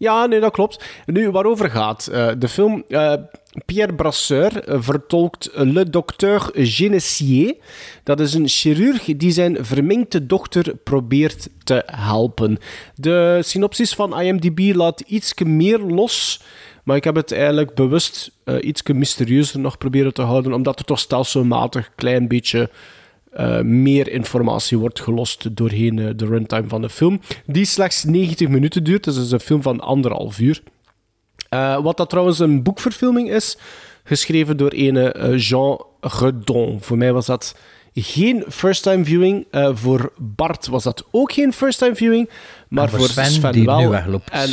Ja, 0.00 0.26
nee, 0.26 0.40
dat 0.40 0.52
klopt. 0.52 0.84
Nu, 1.06 1.30
waarover 1.30 1.70
gaat 1.70 2.06
eh, 2.06 2.28
de 2.38 2.48
film? 2.48 2.84
eh, 2.88 3.12
Pierre 3.66 3.94
Brasseur 3.94 4.64
eh, 4.64 4.76
vertolkt 4.80 5.50
Le 5.54 5.90
Docteur 5.90 6.50
Genessier. 6.54 7.54
Dat 8.04 8.20
is 8.20 8.34
een 8.34 8.48
chirurg 8.48 9.04
die 9.04 9.30
zijn 9.30 9.64
verminkte 9.64 10.26
dochter 10.26 10.74
probeert 10.76 11.48
te 11.64 11.82
helpen. 11.86 12.58
De 12.94 13.38
synopsis 13.42 13.94
van 13.94 14.20
IMDb 14.20 14.74
laat 14.74 15.00
iets 15.00 15.34
meer 15.34 15.78
los 15.78 16.42
Maar 16.84 16.96
ik 16.96 17.04
heb 17.04 17.14
het 17.14 17.32
eigenlijk 17.32 17.74
bewust 17.74 18.30
uh, 18.44 18.56
iets 18.60 18.82
mysterieuzer 18.82 19.60
nog 19.60 19.78
proberen 19.78 20.14
te 20.14 20.22
houden, 20.22 20.52
omdat 20.52 20.78
er 20.78 20.84
toch 20.84 20.98
stelselmatig 20.98 21.90
klein 21.94 22.28
beetje 22.28 22.70
uh, 23.38 23.60
meer 23.60 24.08
informatie 24.08 24.78
wordt 24.78 25.00
gelost 25.00 25.56
doorheen 25.56 25.96
uh, 25.96 26.10
de 26.16 26.26
runtime 26.26 26.68
van 26.68 26.82
de 26.82 26.88
film. 26.88 27.20
Die 27.46 27.64
slechts 27.64 28.04
90 28.04 28.48
minuten 28.48 28.84
duurt, 28.84 29.04
dus 29.04 29.16
het 29.16 29.24
is 29.24 29.30
een 29.30 29.40
film 29.40 29.62
van 29.62 29.80
anderhalf 29.80 30.38
uur. 30.38 30.62
wat 31.82 31.96
dat 31.96 32.10
trouwens 32.10 32.38
een 32.38 32.62
boekverfilming 32.62 33.30
is, 33.30 33.56
geschreven 34.04 34.56
door 34.56 34.70
ene 34.70 35.34
Jean 35.36 35.84
Redon. 36.00 36.78
Voor 36.80 36.98
mij 36.98 37.12
was 37.12 37.26
dat 37.26 37.56
geen 37.94 38.44
first-time 38.48 39.04
viewing. 39.04 39.46
Voor 39.72 40.12
Bart 40.18 40.66
was 40.66 40.82
dat 40.82 41.04
ook 41.10 41.32
geen 41.32 41.52
first-time 41.52 41.94
viewing. 41.94 42.30
Maar 42.68 42.90
voor 42.90 43.08
Sven, 43.08 43.26
Sven 43.26 43.52
die 43.52 43.64
wel. 43.64 43.78
Nu 43.78 43.88
wegloopt. 43.88 44.30
En 44.30 44.50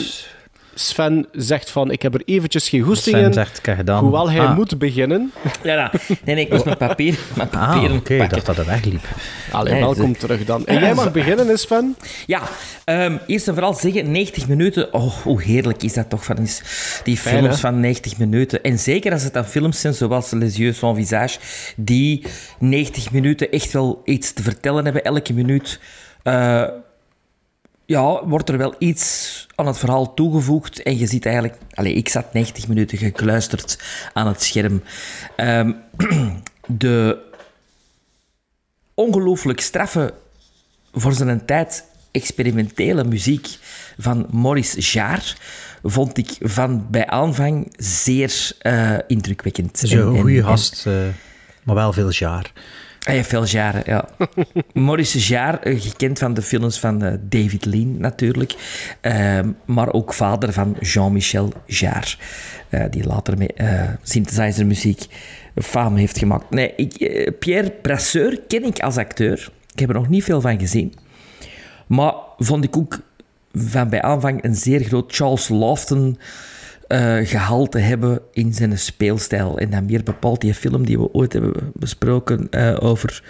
Sven 0.80 1.26
zegt 1.32 1.70
van, 1.70 1.92
ik 1.92 2.02
heb 2.02 2.14
er 2.14 2.22
eventjes 2.26 2.70
geen 2.70 2.82
goesting 2.82 3.16
Sven 3.16 3.26
in. 3.28 3.34
zegt, 3.34 3.62
kijk 3.62 3.78
gedaan. 3.78 4.02
Hoewel 4.04 4.32
hij 4.32 4.40
Ah. 4.40 4.56
moet 4.56 4.78
beginnen. 4.78 5.32
Ja, 5.64 5.74
ja. 5.74 5.92
Nee, 6.24 6.36
nee, 6.36 6.46
ik 6.46 6.52
moest 6.52 6.66
mijn 6.66 6.78
papier, 6.78 7.18
mijn 7.36 7.52
Ah, 7.52 7.72
papieren 7.72 7.98
oké, 7.98 8.14
ik 8.14 8.20
pakken. 8.20 8.36
dacht 8.36 8.46
dat 8.46 8.58
het 8.58 8.66
wegliep. 8.66 9.04
Allee, 9.52 9.74
Nee, 9.74 9.82
welkom 9.82 10.14
ze- 10.14 10.20
terug 10.20 10.46
dan. 10.46 10.66
En 10.66 10.80
jij 10.80 10.94
mag 10.94 11.12
beginnen, 11.22 11.48
hè, 11.48 11.58
Sven? 11.58 11.96
Ja, 12.26 12.42
ehm, 12.86 13.18
eerst 13.28 13.48
en 13.48 13.54
vooral 13.54 13.74
zeggen, 13.74 14.12
90 14.12 14.48
minuten. 14.48 14.94
Oh, 14.94 15.14
hoe 15.24 15.42
heerlijk 15.42 15.84
is 15.84 15.94
dat 15.94 16.10
toch 16.10 16.26
van 16.26 16.36
die 17.04 17.18
Fijn, 17.18 17.18
films 17.38 17.54
hè? 17.56 17.60
van 17.62 17.80
90 17.80 18.18
minuten. 18.18 18.64
En 18.64 18.80
zeker 18.80 19.12
als 19.12 19.24
het 19.24 19.34
dan 19.34 19.46
films 19.46 19.82
zijn 19.82 19.94
zoals 19.94 20.32
Les 20.32 20.56
Yeux 20.58 20.78
sans 20.78 20.98
Visage, 20.98 21.40
die 21.76 22.24
90 22.60 23.12
minuten 23.12 23.52
echt 23.52 23.72
wel 23.72 24.02
iets 24.06 24.34
te 24.34 24.44
vertellen 24.44 24.84
hebben, 24.84 25.04
elke 25.04 25.34
minuut. 25.34 25.80
eh, 26.24 26.64
ja, 27.88 28.26
wordt 28.26 28.50
er 28.50 28.58
wel 28.58 28.76
iets 28.78 29.46
aan 29.56 29.68
het 29.68 29.78
verhaal 29.78 30.14
toegevoegd. 30.14 30.84
En 30.84 30.98
je 30.98 31.08
ziet 31.08 31.26
eigenlijk... 31.26 31.58
Allez, 31.74 31.96
ik 31.96 32.10
zat 32.10 32.34
90 32.34 32.68
minuten 32.68 32.98
gekluisterd 32.98 33.80
aan 34.14 34.28
het 34.28 34.44
scherm. 34.44 34.84
Ehm, 35.36 35.72
de 36.68 37.18
ongelooflijk 38.94 39.62
straffe, 39.62 40.14
voor 40.94 41.14
zijn 41.14 41.46
tijd 41.46 41.86
experimentele 42.12 43.04
muziek 43.04 43.48
van 43.98 44.28
Maurice 44.32 44.80
Jaar 44.80 45.38
vond 45.84 46.18
ik 46.18 46.36
van 46.40 46.88
bij 46.90 47.08
aanvang 47.08 47.74
zeer 47.78 48.52
eh, 48.60 48.98
indrukwekkend. 49.08 49.92
En- 49.92 50.20
goede 50.20 50.44
gast, 50.44 50.86
eh, 50.88 50.94
maar 51.64 51.76
wel 51.76 51.94
veel 51.94 52.12
jaar. 52.12 52.52
Hij 53.08 53.16
heeft 53.16 53.30
veel 53.30 53.46
jaren, 53.46 53.82
ja. 53.86 54.06
Maurice 54.86 55.20
Jaar, 55.20 55.62
eh, 55.62 55.82
gekend 55.82 56.20
van 56.20 56.34
de 56.34 56.42
films 56.42 56.80
van 56.80 57.04
eh, 57.04 57.14
David 57.22 57.66
Lean 57.66 57.98
natuurlijk, 57.98 58.56
Ehm, 59.02 59.52
maar 59.66 59.94
ook 59.94 60.14
vader 60.14 60.54
van 60.54 60.76
Jean-Michel 60.80 61.54
Jarre, 61.66 62.16
eh, 62.70 62.84
die 62.90 63.06
later 63.06 63.38
met 63.38 63.54
synthesizermuziek 64.04 65.06
faam 65.56 65.96
heeft 65.96 66.18
gemaakt. 66.18 66.50
Nee, 66.50 66.74
ik, 66.76 67.22
Pierre 67.40 67.72
Brasseur 67.82 68.40
ken 68.48 68.64
ik 68.64 68.80
als 68.80 68.98
acteur. 68.98 69.50
Ik 69.74 69.80
heb 69.80 69.90
er 69.90 69.96
nog 69.96 70.10
niet 70.10 70.24
veel 70.24 70.42
van 70.42 70.60
gezien. 70.60 70.94
Maar 71.88 72.14
vond 72.38 72.64
ik 72.64 72.78
ook 72.78 73.00
van 73.54 73.90
bij 73.90 74.02
aanvang 74.02 74.44
een 74.44 74.56
zeer 74.56 74.84
groot 74.84 75.16
Charles 75.16 75.50
Lofton 75.50 76.18
eh, 76.88 77.18
gehalte 77.24 77.80
hebben 77.80 78.20
in 78.32 78.54
zijn 78.54 78.80
speelstijl. 78.80 79.58
En 79.60 79.70
dan 79.70 79.86
meer 79.86 80.04
bepaald 80.04 80.42
die 80.42 80.54
film 80.54 80.86
die 80.86 81.00
we 81.00 81.14
ooit 81.14 81.34
hebben 81.34 81.54
besproken 81.74 82.48
eh, 82.50 82.76
over... 82.80 83.24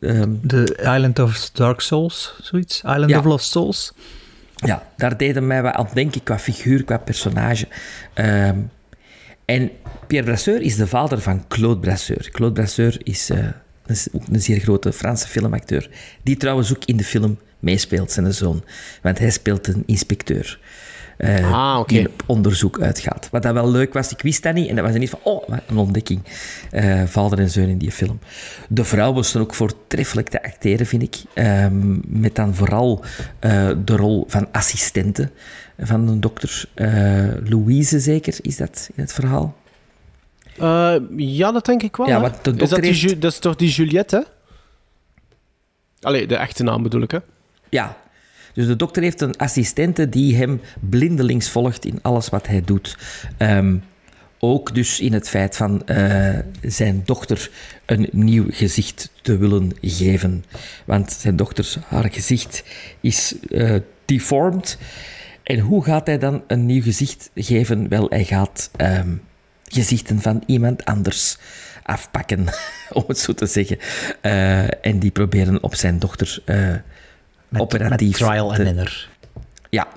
ehm, 0.00 0.32
The 0.46 0.76
Island 0.82 1.18
of 1.18 1.50
Dark 1.50 1.80
Souls, 1.80 2.34
zoiets? 2.42 2.82
Island 2.82 3.10
Ja. 3.10 3.18
of 3.18 3.24
Lost 3.24 3.50
Souls? 3.50 3.92
ja, 4.56 4.82
daar 4.96 5.16
deden 5.16 5.46
mij 5.46 5.62
wat 5.62 5.74
aan 5.74 5.88
denken 5.94 6.22
qua 6.22 6.38
figuur, 6.38 6.84
qua 6.84 6.98
personage. 6.98 7.66
Ehm, 8.14 8.58
en 9.44 9.70
Pierre 10.06 10.26
Brasseur 10.26 10.60
is 10.60 10.76
de 10.76 10.86
vader 10.86 11.20
van 11.20 11.44
Claude 11.48 11.80
Brasseur. 11.80 12.28
Claude 12.32 12.54
Brasseur 12.54 13.00
is, 13.02 13.30
eh, 13.30 13.38
is 13.86 14.08
ook 14.12 14.22
een 14.32 14.40
zeer 14.40 14.60
grote 14.60 14.92
Franse 14.92 15.28
filmacteur, 15.28 15.90
die 16.22 16.36
trouwens 16.36 16.74
ook 16.76 16.84
in 16.84 16.96
de 16.96 17.04
film 17.04 17.38
meespeelt, 17.58 18.12
zijn 18.12 18.32
zoon. 18.34 18.64
Want 19.02 19.18
hij 19.18 19.30
speelt 19.30 19.66
een 19.66 19.82
inspecteur. 19.86 20.58
Eh, 21.16 21.52
Ah, 21.52 21.78
oké. 21.78 21.94
Die 21.94 22.08
op 22.08 22.22
onderzoek 22.26 22.80
uitgaat. 22.80 23.28
Wat 23.30 23.42
dat 23.42 23.52
wel 23.52 23.70
leuk 23.70 23.92
was, 23.92 24.10
ik 24.12 24.20
wist 24.22 24.42
dat 24.42 24.54
niet. 24.54 24.68
En 24.68 24.76
dat 24.76 24.84
was 24.84 24.94
niet 24.94 25.10
van, 25.10 25.18
oh, 25.22 25.48
een 25.66 25.76
ontdekking. 25.76 26.20
Eh, 26.70 27.02
vader 27.06 27.38
en 27.38 27.50
zoon 27.50 27.64
in 27.68 27.78
die 27.78 27.90
film. 27.92 28.18
De 28.68 28.84
vrouw 28.84 29.12
was 29.12 29.32
dan 29.32 29.42
ook 29.42 29.54
voortreffelijk 29.54 30.28
te 30.28 30.42
acteren, 30.42 30.86
vind 30.86 31.02
ik. 31.02 31.16
Ehm, 31.34 31.96
met 32.20 32.34
dan 32.34 32.54
vooral 32.54 33.04
eh, 33.38 33.70
de 33.84 33.96
rol 33.96 34.24
van 34.28 34.48
assistente 34.52 35.30
van 35.78 36.08
een 36.08 36.20
dokter. 36.20 36.64
Eh, 36.74 36.88
Louise, 37.44 38.00
zeker, 38.00 38.34
is 38.42 38.56
dat 38.56 38.88
in 38.94 39.02
het 39.02 39.12
verhaal? 39.12 39.56
Eh, 40.58 40.94
ja, 41.16 41.52
dat 41.52 41.64
denk 41.66 41.82
ik 41.82 41.96
wel. 41.96 42.06
Ja, 42.06 42.32
de 42.42 42.50
is 42.56 42.68
die 42.70 42.80
heeft- 42.80 43.20
dat 43.20 43.32
is 43.32 43.38
toch 43.38 43.56
die 43.56 43.70
Juliette, 43.70 44.16
hè? 44.16 44.22
Allee, 46.00 46.26
de 46.26 46.36
echte 46.36 46.62
naam 46.62 46.82
bedoel 46.82 47.02
ik, 47.02 47.10
hè? 47.10 47.18
Ja. 47.68 47.96
Dus 48.54 48.66
de 48.66 48.76
dokter 48.76 49.02
heeft 49.02 49.20
een 49.20 49.36
assistente 49.36 50.08
die 50.08 50.36
hem 50.36 50.60
blindelings 50.80 51.48
volgt 51.48 51.84
in 51.84 51.98
alles 52.02 52.28
wat 52.28 52.46
hij 52.46 52.62
doet. 52.64 52.98
Ehm, 53.36 53.76
ook 54.38 54.74
dus 54.74 55.00
in 55.00 55.12
het 55.12 55.28
feit 55.28 55.56
van 55.56 55.86
eh, 55.86 56.38
zijn 56.62 57.02
dochter 57.04 57.50
een 57.86 58.08
nieuw 58.12 58.44
gezicht 58.48 59.12
te 59.22 59.36
willen 59.36 59.72
geven. 59.80 60.44
Want 60.84 61.12
zijn 61.12 61.36
dochter, 61.36 61.76
haar 61.86 62.12
gezicht 62.12 62.64
is 63.00 63.34
eh, 63.50 63.74
deformed. 64.04 64.78
En 65.42 65.58
hoe 65.58 65.84
gaat 65.84 66.06
hij 66.06 66.18
dan 66.18 66.42
een 66.46 66.66
nieuw 66.66 66.82
gezicht 66.82 67.30
geven? 67.34 67.88
Wel, 67.88 68.06
hij 68.08 68.24
gaat 68.24 68.70
ehm, 68.76 69.14
gezichten 69.64 70.20
van 70.20 70.42
iemand 70.46 70.84
anders 70.84 71.38
afpakken, 71.82 72.46
om 72.92 73.04
het 73.06 73.18
zo 73.18 73.32
te 73.32 73.46
zeggen. 73.46 73.78
Eh, 74.20 74.86
en 74.86 74.98
die 74.98 75.10
proberen 75.10 75.62
op 75.62 75.74
zijn 75.74 75.98
dochter 75.98 76.42
Met, 77.54 77.62
operatief 77.62 78.18
met 78.18 78.28
trial 78.28 78.54
en 78.54 78.66
inner. 78.66 79.08
ja. 79.70 79.88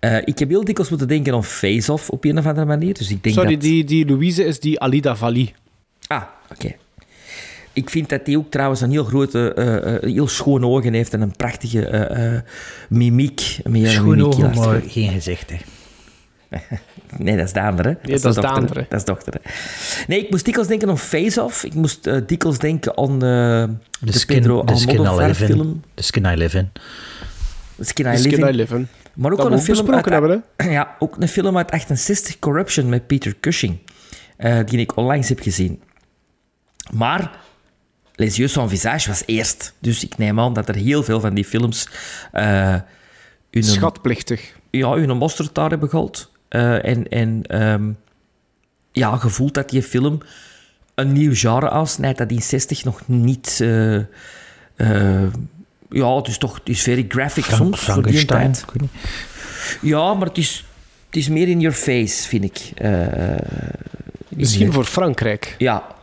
Eh, 0.00 0.16
ik 0.24 0.38
heb 0.38 0.48
heel 0.48 0.64
dikwijls 0.64 0.90
moeten 0.90 1.08
denken 1.08 1.34
aan 1.34 1.44
Face-Off 1.44 2.10
op 2.10 2.24
een 2.24 2.38
of 2.38 2.46
andere 2.46 2.66
manier. 2.66 2.94
Dus 2.94 3.10
ik 3.10 3.22
denk 3.22 3.34
Sorry, 3.34 3.52
dat... 3.52 3.60
die, 3.60 3.84
die 3.84 4.06
Louise 4.06 4.44
is 4.44 4.60
die 4.60 4.80
Alida 4.80 5.16
Valli. 5.16 5.54
Ah, 6.06 6.22
oké. 6.50 6.74
Ik 7.72 7.90
vind 7.90 8.08
dat 8.08 8.20
hij 8.24 8.36
ook 8.36 8.50
trouwens 8.50 8.80
een 8.80 8.90
heel 8.90 9.04
grote, 9.04 9.54
eh, 9.54 9.94
eh, 9.94 10.02
heel 10.02 10.28
schone 10.28 10.66
ogen 10.66 10.92
heeft 10.92 11.12
en 11.12 11.20
een 11.20 11.36
prachtige 11.36 12.44
mimiek. 12.88 13.58
Mimiek 13.64 14.24
ogen, 14.24 14.54
maar 14.54 14.80
geen 14.86 15.12
gezicht. 15.12 15.50
Hè. 15.50 16.58
Nee, 17.18 17.36
dat 17.36 17.46
is 17.46 17.52
de 17.52 17.60
andere. 17.60 17.98
dat 18.02 18.24
is 18.24 18.34
de 18.34 18.46
andere. 18.48 18.86
Dat 18.88 18.98
is 18.98 19.04
dochter. 19.04 19.34
Nee, 20.06 20.18
ik 20.24 20.30
moest 20.30 20.44
dikwijls 20.44 20.68
denken 20.70 20.88
aan 20.88 20.98
Face-Off. 20.98 21.64
Ik 21.64 21.74
moest 21.74 22.06
eh, 22.06 22.16
dikwijls 22.26 22.58
denken 22.58 22.96
aan 22.98 23.12
eh, 23.12 23.18
de, 23.18 24.12
The 24.12 24.18
skin, 24.18 24.36
Pedro 24.40 24.64
the 24.64 24.76
skin 24.76 24.94
I 24.94 24.98
Almodovar 24.98 25.26
live 25.28 25.44
in. 25.44 25.50
film. 25.50 25.82
The 25.94 26.02
skin 26.02 26.24
I 26.24 26.34
live 26.36 26.58
in. 26.58 26.70
Skin 27.80 28.06
I 28.06 28.08
The 28.16 28.22
Live 28.22 28.28
Skin 28.34 28.46
In. 28.48 28.54
I 28.54 28.56
Live 28.56 28.74
In. 28.74 28.88
Maar 29.14 29.30
ook 29.32 29.36
Dat 29.38 29.46
een 29.46 29.52
ook 29.52 29.60
film 29.60 29.90
uit, 29.94 30.04
hebben, 30.04 30.44
hè? 30.56 30.70
Ja, 30.70 30.96
ook 30.98 31.16
een 31.18 31.28
film 31.28 31.56
uit 31.56 31.70
68, 31.70 32.38
Corruption, 32.38 32.88
met 32.88 33.06
Peter 33.06 33.34
Cushing. 33.40 33.78
eh, 34.36 34.58
die 34.66 34.78
ik 34.78 34.96
onlangs 34.96 35.28
heb 35.28 35.40
gezien. 35.40 35.82
Maar 36.92 37.30
Les 38.14 38.36
Yeux 38.36 38.52
sans 38.52 38.70
Visage 38.70 39.08
was 39.08 39.22
eerst. 39.26 39.74
Dus 39.78 40.04
ik 40.04 40.18
neem 40.18 40.40
aan 40.40 40.52
dat 40.52 40.68
er 40.68 40.74
heel 40.74 41.02
veel 41.02 41.20
van 41.20 41.34
die 41.34 41.44
films... 41.44 41.88
eh 42.32 42.74
hun, 43.50 43.64
Schatplichtig. 43.64 44.54
ja, 44.70 44.94
hun 44.94 45.16
mosterd 45.16 45.54
daar 45.54 45.70
hebben 45.70 45.88
gehaald. 45.88 46.30
Eh, 46.56 46.84
en 46.84 47.08
en 47.08 47.42
ehm, 47.46 47.90
ja, 48.92 49.16
gevoeld 49.16 49.54
dat 49.54 49.70
die 49.70 49.82
film 49.82 50.18
een 50.94 51.12
nieuw 51.12 51.34
genre 51.34 51.70
aansnijdt 51.70 52.18
dat 52.18 52.30
in 52.30 52.42
60 52.42 52.84
nog 52.84 53.00
niet... 53.06 53.58
eh, 53.60 53.96
eh, 53.96 55.32
ja, 55.90 56.16
het 56.16 56.28
is 56.28 56.38
toch 56.38 56.54
het 56.54 56.68
is 56.68 56.82
very 56.82 57.04
graphic 57.08 57.44
Frank- 57.44 57.62
soms 57.62 57.80
voor 57.80 58.02
die 58.02 58.24
tijd. 58.24 58.64
Ja, 59.80 60.14
maar 60.14 60.26
het 60.26 60.38
is, 60.38 60.64
het 61.06 61.16
is 61.16 61.28
meer 61.28 61.48
in 61.48 61.60
your 61.60 61.76
face, 61.76 62.28
vind 62.28 62.44
ik. 62.44 62.70
Eh, 62.74 63.36
Misschien 64.28 64.72
voor 64.72 64.84
Frankrijk. 64.84 65.54
Ja. 65.58 65.95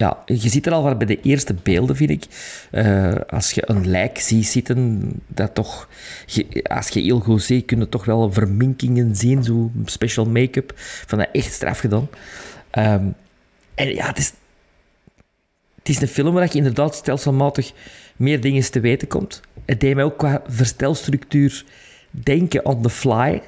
Ja, 0.00 0.22
je 0.26 0.48
ziet 0.48 0.66
er 0.66 0.72
al 0.72 0.84
wel 0.84 0.96
bij 0.96 1.06
de 1.06 1.20
eerste 1.20 1.54
beelden, 1.54 1.96
vind 1.96 2.10
ik. 2.10 2.24
Eh, 2.70 3.14
als 3.28 3.50
je 3.50 3.62
een 3.66 3.88
lijk 3.88 4.18
ziet 4.18 4.46
zitten, 4.46 5.12
dat 5.26 5.54
toch... 5.54 5.88
als 6.62 6.88
je 6.88 7.00
heel 7.00 7.20
goed 7.20 7.42
ziet, 7.42 7.66
kun 7.66 7.78
je 7.78 7.88
toch 7.88 8.04
wel 8.04 8.32
verminkingen 8.32 9.16
zien, 9.16 9.44
zo 9.44 9.70
special 9.84 10.26
make-up. 10.26 10.72
Van 11.06 11.18
dat 11.18 11.28
echt 11.32 11.52
straf 11.52 11.78
gedaan. 11.78 12.08
Ehm, 12.70 13.04
en 13.74 13.94
ja, 13.94 14.06
het 14.06 14.18
is... 14.18 14.32
Het 15.78 15.88
is 15.88 16.00
een 16.00 16.08
film 16.08 16.34
waar 16.34 16.48
je 16.50 16.58
inderdaad 16.58 16.94
stelselmatig 16.94 17.72
meer 18.16 18.40
dingen 18.40 18.70
te 18.70 18.80
weten 18.80 19.08
komt. 19.08 19.40
Het 19.64 19.80
deed 19.80 19.94
mij 19.94 20.04
ook 20.04 20.18
qua 20.18 20.42
verstelstructuur 20.46 21.64
denken 22.10 22.64
on 22.64 22.82
the 22.82 22.90
fly, 22.90 23.42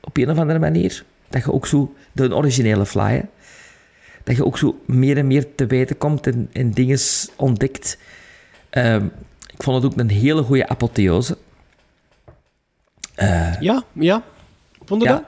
op 0.00 0.16
een 0.16 0.30
of 0.30 0.38
andere 0.38 0.58
manier. 0.58 1.04
Dat 1.28 1.44
je 1.44 1.52
ook 1.52 1.66
zo, 1.66 1.94
de 2.12 2.34
originele 2.34 2.86
fly, 2.86 3.24
dat 4.28 4.36
je 4.36 4.44
ook 4.46 4.58
zo 4.58 4.78
meer 4.86 5.16
en 5.16 5.26
meer 5.26 5.54
te 5.54 5.66
weten 5.66 5.98
komt 5.98 6.26
en, 6.26 6.48
en 6.52 6.70
dingen 6.70 6.98
ontdekt. 7.36 7.98
Ehm, 8.70 9.04
ik 9.52 9.62
vond 9.62 9.82
het 9.82 9.92
ook 9.92 9.98
een 9.98 10.10
hele 10.10 10.42
goede 10.42 10.68
apotheose. 10.68 11.38
Ja, 13.60 13.82
ja. 13.92 14.22
Vond 14.84 15.02
je 15.02 15.08
Ja. 15.08 15.14
dat? 15.14 15.24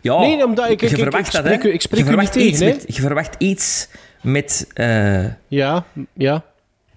Ja, 0.00 0.18
Nee, 0.18 0.44
omdat 0.44 0.70
ik- 0.70 0.80
je 0.80 0.86
ik- 0.86 0.92
ik- 0.92 0.98
verwacht 0.98 1.26
ik 1.26 1.32
dat, 1.32 1.44
spreek 1.44 1.62
ik 1.74 1.80
spreek 1.80 2.00
je 2.00 2.06
verwacht 2.06 2.34
niet 2.34 2.44
iets 2.44 2.58
tegen, 2.58 2.76
met, 2.76 2.96
Je 2.96 3.00
verwacht 3.02 3.34
iets 3.38 3.88
met 4.22 4.66
eh, 4.74 5.24
Ja, 5.48 5.84
ja. 6.12 6.44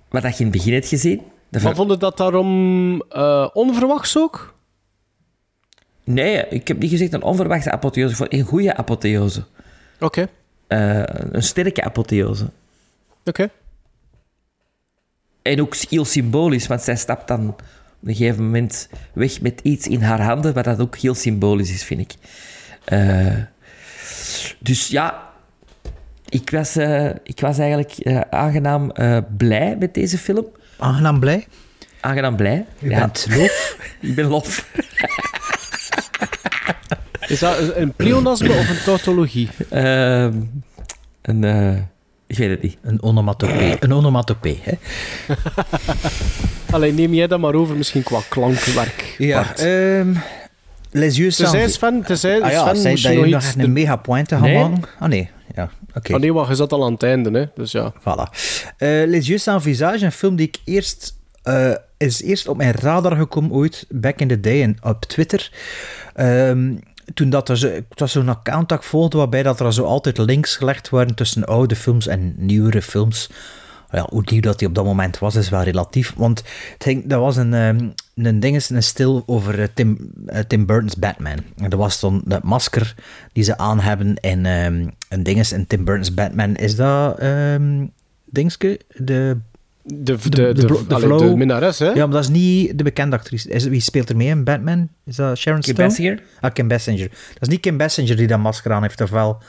wat 0.09 0.21
dat 0.21 0.31
je 0.37 0.43
in 0.43 0.49
het 0.49 0.57
begin 0.57 0.73
hebt 0.73 0.87
gezien. 0.87 1.21
Ver- 1.51 1.63
Maar 1.63 1.75
vond 1.75 1.91
je 1.91 1.97
dat 1.97 2.17
daarom 2.17 3.01
eh, 3.09 3.49
onverwachts 3.53 4.17
ook? 4.17 4.55
Nee, 6.03 6.47
ik 6.49 6.67
heb 6.67 6.77
niet 6.79 6.89
gezegd 6.89 7.13
een 7.13 7.23
onverwachte 7.23 7.71
apotheose. 7.71 8.09
Ik 8.11 8.15
vond 8.17 8.33
Een 8.33 8.43
goede 8.45 8.75
apotheose. 8.75 9.43
Oké, 9.99 10.27
Eh, 10.67 11.03
een 11.31 11.43
sterke 11.43 11.83
apotheose. 11.83 12.49
oké. 13.25 13.49
En 15.41 15.61
ook 15.61 15.75
heel 15.75 16.05
symbolisch, 16.05 16.67
want 16.67 16.81
zij 16.81 16.95
stapt 16.95 17.27
dan 17.27 17.49
op 17.49 17.61
een 18.03 18.15
gegeven 18.15 18.43
moment 18.43 18.89
weg 19.13 19.41
met 19.41 19.59
iets 19.63 19.87
in 19.87 20.01
haar 20.01 20.21
handen, 20.21 20.53
wat 20.53 20.63
dat 20.63 20.79
ook 20.79 20.97
heel 20.97 21.15
symbolisch 21.15 21.71
is, 21.71 21.83
vind 21.83 22.01
ik. 22.01 22.13
Eh, 22.83 23.35
dus 24.59 24.87
ja, 24.87 25.29
ik 26.29 26.49
was, 26.49 26.75
eh, 26.75 27.09
ik 27.23 27.39
was 27.39 27.57
eigenlijk 27.57 27.91
eh, 27.91 28.19
aangenaam 28.29 28.91
eh, 28.91 29.17
blij 29.37 29.75
met 29.79 29.93
deze 29.93 30.17
film. 30.17 30.45
Aangenaam 30.77 31.19
blij. 31.19 31.47
Aangenaam 31.99 32.35
blij. 32.35 32.65
Je 32.79 32.89
Ja, 32.89 32.99
bent 32.99 33.27
lof. 33.29 33.77
ik 34.01 34.15
ben 34.15 34.25
lof. 34.25 34.65
Is 37.27 37.39
dat 37.39 37.57
een- 37.59 37.81
een 37.81 37.93
pleonasme 37.93 38.49
of 38.49 38.69
een 38.69 38.83
tautologie? 38.85 39.49
Ehm, 39.69 40.33
een, 41.21 41.43
eh, 41.43 41.75
ik 42.27 42.37
weet 42.37 42.49
het 42.49 42.61
niet. 42.61 42.77
Een 42.81 43.03
onomatopee. 43.03 43.75
Een 43.79 43.93
onomatopee, 43.93 44.59
hè. 44.63 44.73
Alleen 46.75 46.95
neem 46.95 47.13
jij 47.13 47.27
dat 47.27 47.39
maar 47.39 47.53
over, 47.53 47.75
misschien 47.75 48.03
qua 48.03 48.19
klankwerk. 48.29 49.15
Ja, 49.17 49.55
ehm 49.55 50.13
Les 50.91 51.17
yeux 51.17 51.35
sans... 51.35 51.51
Tenzij 51.51 51.69
Sven, 51.69 52.03
tenzij 52.03 52.41
Ah 52.41 52.51
ja, 52.51 52.75
Sven 52.75 52.97
zei 52.97 53.29
nog 53.29 53.43
een 53.57 53.73
mega 53.73 53.95
pointe 53.95 54.35
gaan 54.35 54.43
Nee. 54.43 54.69
Ah 54.99 55.09
nee, 55.09 55.29
ja, 55.55 55.69
oké. 55.93 56.13
Oh 56.13 56.19
nee, 56.19 56.33
maar 56.33 56.47
je 56.49 56.55
zat 56.55 56.73
al 56.73 56.85
aan 56.85 56.93
het 56.93 57.03
einde, 57.03 57.39
hè. 57.39 57.45
Dus 57.55 57.71
ja. 57.71 57.93
Voilà. 57.99 58.31
Eh, 58.77 58.89
Les 59.05 59.27
Yeux 59.27 59.43
sans 59.43 59.63
Visage, 59.63 60.05
een 60.05 60.11
film 60.11 60.35
die 60.35 60.47
ik 60.47 60.57
eerst... 60.65 61.15
eh, 61.43 61.71
is 61.97 62.21
eerst 62.21 62.47
op 62.47 62.57
mijn 62.57 62.71
radar 62.73 63.15
gekomen 63.15 63.51
ooit, 63.51 63.85
back 63.89 64.19
in 64.19 64.27
the 64.27 64.39
day, 64.39 64.61
en 64.61 64.77
op 64.81 65.05
Twitter. 65.05 65.51
Ehm, 66.13 66.73
toen 67.13 67.29
dat 67.29 67.49
er 67.49 67.61
het 67.73 67.99
was 67.99 68.11
zo'n 68.11 68.29
account 68.29 68.69
dat 68.69 68.77
ik 68.77 68.83
volgde, 68.83 69.17
waarbij 69.17 69.43
dat 69.43 69.59
er 69.59 69.73
zo 69.73 69.83
altijd 69.83 70.17
links 70.17 70.55
gelegd 70.55 70.89
waren 70.89 71.15
tussen 71.15 71.45
oude 71.45 71.75
films 71.75 72.07
en 72.07 72.33
nieuwere 72.37 72.81
films. 72.81 73.29
Ja, 73.91 74.05
hoe 74.09 74.23
nieuw 74.25 74.41
dat 74.41 74.59
die 74.59 74.67
op 74.67 74.75
dat 74.75 74.85
moment 74.85 75.19
was, 75.19 75.35
is 75.35 75.49
wel 75.49 75.63
relatief. 75.63 76.13
Want 76.15 76.39
het 76.73 76.83
ging, 76.83 77.05
dat 77.05 77.19
was 77.19 77.35
een, 77.35 77.53
ehm, 77.53 77.89
een 78.15 78.39
ding, 78.39 78.69
een 78.69 78.83
stil 78.83 79.23
over 79.25 79.59
eh, 79.61 79.67
Tim, 79.73 80.11
eh, 80.25 80.39
Tim 80.39 80.65
Burton's 80.65 80.95
Batman. 80.95 81.37
Dat 81.55 81.73
was 81.73 81.99
dan 81.99 82.21
dat 82.25 82.43
masker 82.43 82.95
die 83.33 83.43
ze 83.43 83.57
aan 83.57 83.79
hebben 83.79 84.15
in 84.15 84.45
ehm, 84.45 84.87
een 85.09 85.23
ding 85.23 85.39
is 85.39 85.51
in 85.51 85.67
Tim 85.67 85.83
Burton's 85.83 86.13
Batman. 86.13 86.55
Is 86.55 86.75
dat 86.75 87.19
ehm 87.19 87.85
dingske? 88.29 88.79
De, 88.95 89.37
De, 89.89 90.17
de, 90.17 90.29
de, 90.29 90.53
de, 90.53 90.85
de, 90.87 90.95
allee, 90.95 91.35
minnares, 91.35 91.79
hè. 91.79 91.85
Ja, 91.85 92.05
maar 92.05 92.15
dat 92.15 92.23
is 92.23 92.29
niet 92.29 92.77
de 92.77 92.83
bekende 92.83 93.15
actrice. 93.15 93.49
Is, 93.49 93.65
wie 93.65 93.81
speelt 93.81 94.09
er 94.09 94.15
mee 94.15 94.27
in 94.27 94.43
Batman? 94.43 94.89
Is 95.05 95.15
dat 95.15 95.37
Sharon 95.37 95.61
Kim 95.61 95.73
Stone? 95.73 95.87
Basinger? 95.87 96.23
Ah, 96.39 96.53
Kim 96.53 96.67
Basinger. 96.67 97.09
Dat 97.09 97.41
is 97.41 97.47
niet 97.47 97.59
Kim 97.59 97.77
Basinger 97.77 98.15
die 98.15 98.27
dat 98.27 98.39
masker 98.39 98.71
aan 98.71 98.81
heeft, 98.81 99.01
of 99.01 99.09
wel? 99.09 99.41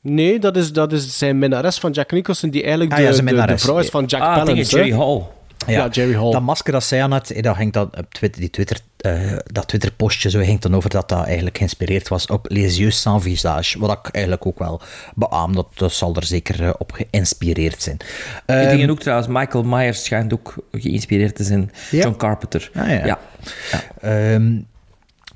Nee, 0.00 0.38
dat 0.38 0.56
is, 0.56 0.72
dat 0.72 0.92
is 0.92 1.18
zijn 1.18 1.38
minnares 1.38 1.78
van 1.78 1.90
Jack 1.90 2.10
Nicholson, 2.10 2.50
die 2.50 2.62
eigenlijk 2.62 2.92
Ah 2.92 2.98
de, 2.98 3.34
ja, 3.34 3.46
de, 3.46 3.58
vrouw 3.58 3.78
is 3.78 3.88
van 3.88 4.04
Jack 4.04 4.20
ah, 4.20 4.34
Palance. 4.34 4.76
hè. 4.76 4.82
Jerry 4.82 4.96
Hall. 4.96 5.22
Ja, 5.66 5.88
Jerry 5.88 6.14
Hall. 6.14 6.30
Dat 6.30 6.42
masker 6.42 6.72
dat 6.72 6.84
zij 6.84 7.02
aan 7.02 7.12
had, 7.12 7.30
eh, 7.30 7.42
dat 7.42 7.56
ging 7.56 7.72
dan 7.72 7.90
op 7.98 8.14
Twitter, 8.14 8.40
die 8.40 8.50
Twitter, 8.50 8.78
eh, 8.96 9.32
dat 9.52 9.68
Twitter-postje 9.68 10.30
zo 10.30 10.40
ging 10.40 10.60
dan 10.60 10.74
over 10.76 10.90
dat 10.90 11.08
dat 11.08 11.24
eigenlijk 11.24 11.56
geïnspireerd 11.56 12.08
was 12.08 12.26
op 12.26 12.46
Les 12.48 12.76
Yeux 12.76 13.00
sans 13.00 13.22
Visage. 13.22 13.78
Wat 13.78 13.90
ik 13.90 14.14
eigenlijk 14.14 14.46
ook 14.46 14.58
wel 14.58 14.80
beaam, 15.14 15.54
dat, 15.54 15.66
dat 15.74 15.92
zal 15.92 16.14
er 16.14 16.24
zeker 16.24 16.62
eh, 16.62 16.70
op 16.78 16.92
geïnspireerd 16.92 17.82
zijn. 17.82 17.96
Die 17.96 18.56
Ehm, 18.56 18.70
dingen 18.70 18.90
ook 18.90 19.00
trouwens, 19.00 19.28
Michael 19.28 19.64
Myers 19.64 20.04
schijnt 20.04 20.32
ook 20.32 20.54
geïnspireerd 20.72 21.34
te 21.34 21.44
zijn. 21.44 21.70
Ja? 21.90 22.02
John 22.02 22.16
Carpenter. 22.16 22.70
Ah, 22.74 22.88
ja. 22.88 23.04
ja. 23.06 23.18
Ehm, 24.00 24.52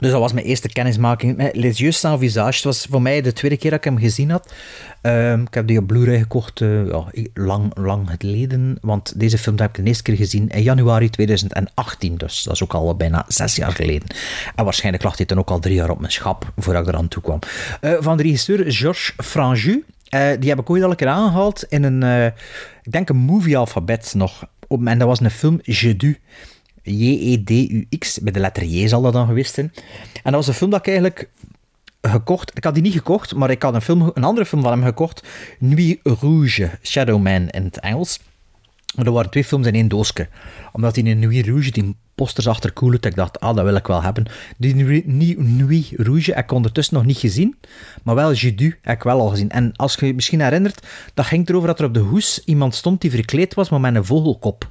dus 0.01 0.11
dat 0.11 0.21
was 0.21 0.33
mijn 0.33 0.47
eerste 0.47 0.69
kennismaking 0.69 1.37
met 1.37 1.57
Les 1.57 1.79
Yeux 1.79 1.99
sans 1.99 2.19
Visage. 2.19 2.55
Het 2.55 2.65
was 2.65 2.87
voor 2.91 3.03
mij 3.03 3.21
de 3.21 3.33
tweede 3.33 3.57
keer 3.57 3.71
dat 3.71 3.79
ik 3.79 3.85
hem 3.85 3.99
gezien 3.99 4.31
had. 4.31 4.53
Ehm, 5.01 5.41
ik 5.41 5.55
heb 5.55 5.67
die 5.67 5.79
op 5.79 5.87
Blu-ray 5.87 6.19
gekocht 6.19 6.61
eh, 6.61 6.87
ja, 6.87 7.05
lang, 7.35 7.73
lang 7.79 8.11
geleden. 8.19 8.79
Want 8.81 9.21
deze 9.21 9.39
film 9.39 9.59
heb 9.59 9.69
ik 9.69 9.85
de 9.85 9.89
eerste 9.89 10.03
keer 10.03 10.17
gezien 10.17 10.49
in 10.49 10.63
januari 10.63 11.11
2018. 11.11 12.17
Dus 12.17 12.43
dat 12.43 12.55
is 12.55 12.63
ook 12.63 12.75
al 12.75 12.97
bijna 12.97 13.25
zes 13.29 13.57
jaar 13.57 13.73
geleden. 13.73 14.09
En 14.55 14.65
waarschijnlijk 14.65 15.05
lag 15.05 15.17
hij 15.17 15.27
dan 15.27 15.39
ook 15.39 15.51
al 15.51 15.59
drie 15.59 15.75
jaar 15.75 15.91
op 15.91 16.01
mijn 16.01 16.13
schap 16.13 16.53
voordat 16.57 16.83
ik 16.83 16.89
eraan 16.89 17.09
toe 17.09 17.23
kwam. 17.23 17.39
Eh, 17.81 17.93
van 17.99 18.17
de 18.17 18.23
regisseur 18.23 18.73
Georges 18.73 19.15
Franju. 19.17 19.85
Eh, 20.11 20.31
die 20.39 20.49
heb 20.49 20.59
ik 20.59 20.71
ooit 20.71 20.83
al 20.83 20.91
een 20.91 20.97
keer 20.97 21.09
aangehaald 21.09 21.65
in 21.69 21.83
een, 21.83 22.03
eh, 22.03 22.27
ik 22.83 22.93
denk 22.93 23.09
een 23.09 23.17
movie-alfabet 23.17 24.13
nog. 24.17 24.45
En 24.69 24.99
dat 24.99 25.09
was 25.09 25.21
een 25.21 25.31
film 25.31 25.59
Je 25.63 25.97
Du. 25.97 26.19
J-E-D-U-X. 26.83 28.19
Bij 28.19 28.33
de 28.33 28.41
letter 28.41 28.65
J 28.65 28.89
zal 28.89 29.03
dat 29.03 29.13
dan 29.13 29.27
geweest 29.27 29.55
zijn. 29.55 29.73
En 30.15 30.23
dat 30.23 30.35
was 30.35 30.47
een 30.47 30.55
film 30.55 30.71
dat 30.71 30.81
ik 30.81 30.87
eigenlijk 30.87 31.29
gekocht. 32.01 32.57
Ik 32.57 32.65
had 32.65 32.75
die 32.75 32.83
niet 32.83 32.93
gekocht, 32.93 33.35
maar 33.35 33.51
ik 33.51 33.63
had 33.63 33.75
een, 33.75 33.83
film, 33.83 34.11
een 34.15 34.25
andere 34.25 34.47
film 34.47 34.63
van 34.63 34.71
hem 34.71 34.85
gekocht. 34.85 35.23
Nuit 35.59 35.99
Rouge, 36.03 36.71
Shadow 36.83 37.23
Man 37.23 37.49
in 37.49 37.65
het 37.65 37.81
Engels. 37.81 38.21
Er 38.97 39.13
waren 39.13 39.31
twee 39.31 39.45
films 39.45 39.67
in 39.67 39.75
één 39.75 39.89
doosje. 39.89 40.29
Omdat 40.73 40.95
die 40.95 41.05
in 41.05 41.19
Nuit 41.19 41.47
Rouge, 41.47 41.71
die 41.71 41.97
posters 42.15 42.49
achter 42.49 42.73
cool 42.73 42.93
ik 42.93 43.15
dacht, 43.15 43.41
ah, 43.41 43.57
dat 43.57 43.65
wil 43.65 43.75
ik 43.75 43.87
wel 43.87 44.03
hebben. 44.03 44.27
Die 44.57 44.75
Nuit, 44.75 45.93
Rouge 45.97 46.33
heb 46.33 46.45
ik 46.45 46.53
ondertussen 46.53 46.95
nog 46.95 47.05
niet 47.05 47.17
gezien, 47.17 47.57
maar 48.03 48.15
wel 48.15 48.33
Je 48.33 48.55
Du 48.55 48.79
heb 48.83 48.97
ik 48.97 49.03
wel 49.03 49.21
al 49.21 49.29
gezien. 49.29 49.51
En 49.51 49.77
als 49.77 49.95
je 49.95 50.07
je 50.07 50.15
misschien 50.15 50.41
herinnert, 50.41 50.87
dat 51.15 51.27
ging 51.27 51.49
erover 51.49 51.69
dat 51.69 51.79
er 51.79 51.85
op 51.85 51.95
de 51.95 52.01
hoes 52.01 52.45
iemand 52.45 52.75
stond 52.75 53.01
die 53.01 53.11
verkleed 53.11 53.55
was, 53.55 53.69
maar 53.69 53.81
met 53.81 53.95
een 53.95 54.05
vogelkop. 54.05 54.69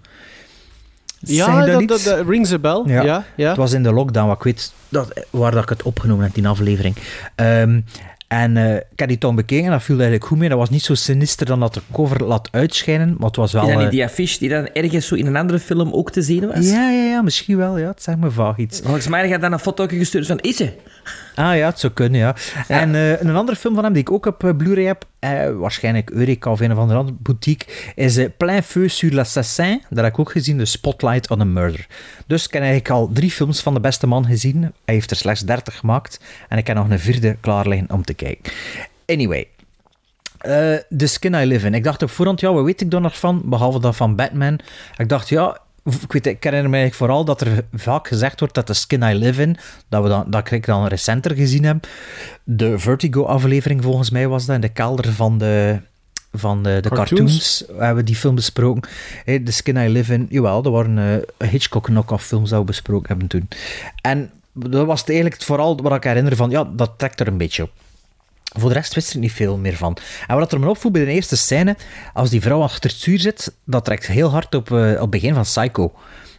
Ja, 1.19 1.65
dat, 1.65 1.81
iets? 1.81 2.03
dat, 2.03 2.17
dat 2.17 2.27
rings 2.27 2.51
a 2.51 2.59
bell. 2.59 2.83
Ja, 2.85 3.25
ja. 3.35 3.47
Het 3.47 3.57
was 3.57 3.73
in 3.73 3.83
de 3.83 3.93
lockdown, 3.93 4.27
wat 4.27 4.37
ik 4.37 4.43
weet 4.43 4.73
dat, 4.89 5.25
waar 5.29 5.51
dat 5.51 5.63
ik 5.63 5.69
het 5.69 5.83
opgenomen 5.83 6.23
heb, 6.23 6.33
die 6.33 6.47
aflevering. 6.47 6.95
Ehm, 7.35 7.79
en 8.29 8.57
eh, 8.57 8.75
ik 8.75 8.99
heb 8.99 9.07
die 9.07 9.17
toen 9.17 9.35
bekeken 9.35 9.65
en 9.65 9.71
dat 9.71 9.83
viel 9.83 9.95
eigenlijk 9.95 10.25
goed 10.25 10.37
mee. 10.37 10.49
Dat 10.49 10.57
was 10.57 10.69
niet 10.69 10.83
zo 10.83 10.93
sinister 10.93 11.45
dan 11.45 11.59
dat 11.59 11.73
de 11.73 11.81
cover 11.91 12.23
laat 12.23 12.49
uitschijnen, 12.51 13.15
maar 13.17 13.27
het 13.27 13.35
was 13.35 13.51
wel... 13.51 13.61
Is 13.61 13.67
dat 13.67 13.77
niet 13.77 13.85
eh, 13.85 13.91
die 13.91 14.03
affiche 14.03 14.39
die 14.39 14.49
dan 14.49 14.67
ergens 14.67 15.07
zo 15.07 15.15
in 15.15 15.25
een 15.25 15.35
andere 15.35 15.59
film 15.59 15.91
ook 15.91 16.11
te 16.11 16.21
zien 16.21 16.47
was? 16.47 16.65
ja, 16.69 16.89
ja, 16.89 17.03
ja, 17.03 17.21
misschien 17.21 17.57
wel. 17.57 17.77
Ja. 17.77 17.87
Het 17.87 18.03
zegt 18.03 18.17
me 18.17 18.31
vaag 18.31 18.57
iets. 18.57 18.79
Volgens 18.83 19.07
mij 19.07 19.29
had 19.29 19.41
dan 19.41 19.51
een 19.51 19.59
foto 19.59 19.87
gestuurd 19.87 20.27
van 20.27 20.39
is 20.39 20.55
ze? 20.55 20.71
Ah 21.35 21.55
ja, 21.55 21.65
het 21.65 21.79
zou 21.79 21.93
kunnen, 21.93 22.19
ja. 22.19 22.35
En 22.67 22.95
eh, 22.95 23.21
een 23.21 23.35
andere 23.35 23.57
film 23.57 23.75
van 23.75 23.83
hem 23.83 23.93
die 23.93 24.01
ik 24.01 24.11
ook 24.11 24.25
op 24.25 24.43
eh, 24.43 24.55
Blu-ray 24.57 24.83
heb, 24.83 25.05
eh, 25.19 25.49
waarschijnlijk 25.51 26.09
Eureka 26.09 26.51
of 26.51 26.59
een 26.59 26.71
of 26.71 26.77
andere 26.77 27.11
boutique, 27.11 27.73
is 27.95 28.19
Plein 28.37 28.63
Feu 28.63 28.87
sur 28.87 29.13
l'Assassin. 29.13 29.81
Dat 29.89 30.03
heb 30.03 30.13
ik 30.13 30.19
ook 30.19 30.31
gezien, 30.31 30.57
de 30.57 30.65
Spotlight 30.65 31.29
on 31.29 31.41
a 31.41 31.43
Murder. 31.43 31.87
Dus 32.27 32.45
ik 32.45 32.53
heb 32.53 32.61
eigenlijk 32.61 32.91
al 32.91 33.09
drie 33.13 33.31
films 33.31 33.61
van 33.61 33.73
de 33.73 33.79
beste 33.79 34.07
man 34.07 34.25
gezien. 34.25 34.61
Hij 34.61 34.95
heeft 34.95 35.11
er 35.11 35.17
slechts 35.17 35.41
30 35.41 35.77
gemaakt. 35.77 36.19
En 36.49 36.57
ik 36.57 36.67
heb 36.67 36.75
nog 36.75 36.89
een 36.89 36.99
vierde 36.99 37.37
klaar 37.41 37.67
liggen 37.67 37.91
om 37.91 38.03
te 38.03 38.13
kijken. 38.13 38.51
Anyway, 39.05 39.47
The 40.97 41.07
Skin 41.07 41.33
I 41.33 41.45
Live 41.45 41.65
In. 41.65 41.73
Ik 41.73 41.83
dacht 41.83 42.03
op 42.03 42.09
voorhand, 42.09 42.39
ja, 42.39 42.53
wat 42.53 42.63
weet 42.63 42.81
ik 42.81 42.91
daar 42.91 43.01
nog 43.01 43.19
van? 43.19 43.41
Behalve 43.45 43.79
dat 43.79 43.95
van 43.95 44.15
Batman. 44.15 44.59
Ik 44.97 45.09
dacht, 45.09 45.29
ja, 45.29 45.57
ik, 45.83 46.11
weet, 46.11 46.25
ik 46.25 46.43
herinner 46.43 46.69
me 46.69 46.77
eigenlijk 46.77 46.95
vooral 46.95 47.25
dat 47.25 47.41
er 47.41 47.65
vaak 47.73 48.07
gezegd 48.07 48.39
wordt 48.39 48.55
dat 48.55 48.65
The 48.65 48.73
Skin 48.73 49.01
I 49.01 49.13
Live 49.13 49.41
In, 49.41 49.57
dat, 49.89 50.03
we 50.03 50.09
dan, 50.09 50.25
dat 50.27 50.51
ik 50.51 50.65
dan 50.65 50.87
recenter 50.87 51.35
gezien 51.35 51.63
heb. 51.63 51.87
De 52.43 52.79
Vertigo-aflevering 52.79 53.83
volgens 53.83 54.09
mij 54.09 54.27
was 54.27 54.45
dat, 54.45 54.55
in 54.55 54.61
de 54.61 54.69
kelder 54.69 55.13
van 55.13 55.37
de, 55.37 55.79
van 56.31 56.63
de, 56.63 56.79
de 56.81 56.89
cartoons. 56.89 57.07
Cartoons. 57.07 57.63
hebben 57.67 57.95
we 57.95 58.03
die 58.03 58.15
film 58.15 58.35
besproken. 58.35 58.89
Hey, 59.25 59.39
The 59.39 59.51
Skin 59.51 59.75
I 59.75 59.89
Live 59.89 60.13
In, 60.13 60.27
jawel, 60.29 60.61
dat 60.61 60.73
waren 60.73 61.23
eh, 61.37 61.49
Hitchcock 61.49 61.83
knock-off 61.83 62.25
films 62.25 62.49
dat 62.49 62.59
we 62.59 62.65
besproken 62.65 63.07
hebben 63.07 63.27
toen. 63.27 63.47
En 64.01 64.31
dat 64.53 64.85
was 64.85 64.99
het 64.99 65.09
eigenlijk 65.09 65.41
vooral 65.41 65.81
wat 65.81 65.95
ik 65.95 66.03
herinner 66.03 66.35
van, 66.35 66.49
ja, 66.49 66.63
dat 66.63 66.91
trekt 66.97 67.19
er 67.19 67.27
een 67.27 67.37
beetje 67.37 67.63
op. 67.63 67.71
Voor 68.57 68.69
de 68.69 68.75
rest 68.75 68.93
wist 68.93 69.13
er 69.13 69.19
niet 69.19 69.31
veel 69.31 69.57
meer 69.57 69.75
van. 69.75 69.97
En 70.27 70.37
wat 70.37 70.51
er 70.51 70.59
me 70.59 70.69
opvoelt 70.69 70.93
bij 70.93 71.05
de 71.05 71.11
eerste 71.11 71.37
scène, 71.37 71.75
als 72.13 72.29
die 72.29 72.41
vrouw 72.41 72.61
achter 72.61 72.89
het 72.89 72.99
stuur 72.99 73.19
zit, 73.19 73.55
dat 73.65 73.85
trekt 73.85 74.07
heel 74.07 74.29
hard 74.29 74.55
op, 74.55 74.71
eh, 74.71 74.91
op 74.91 74.99
het 74.99 75.09
begin 75.09 75.33
van 75.33 75.43
Psycho. 75.43 75.93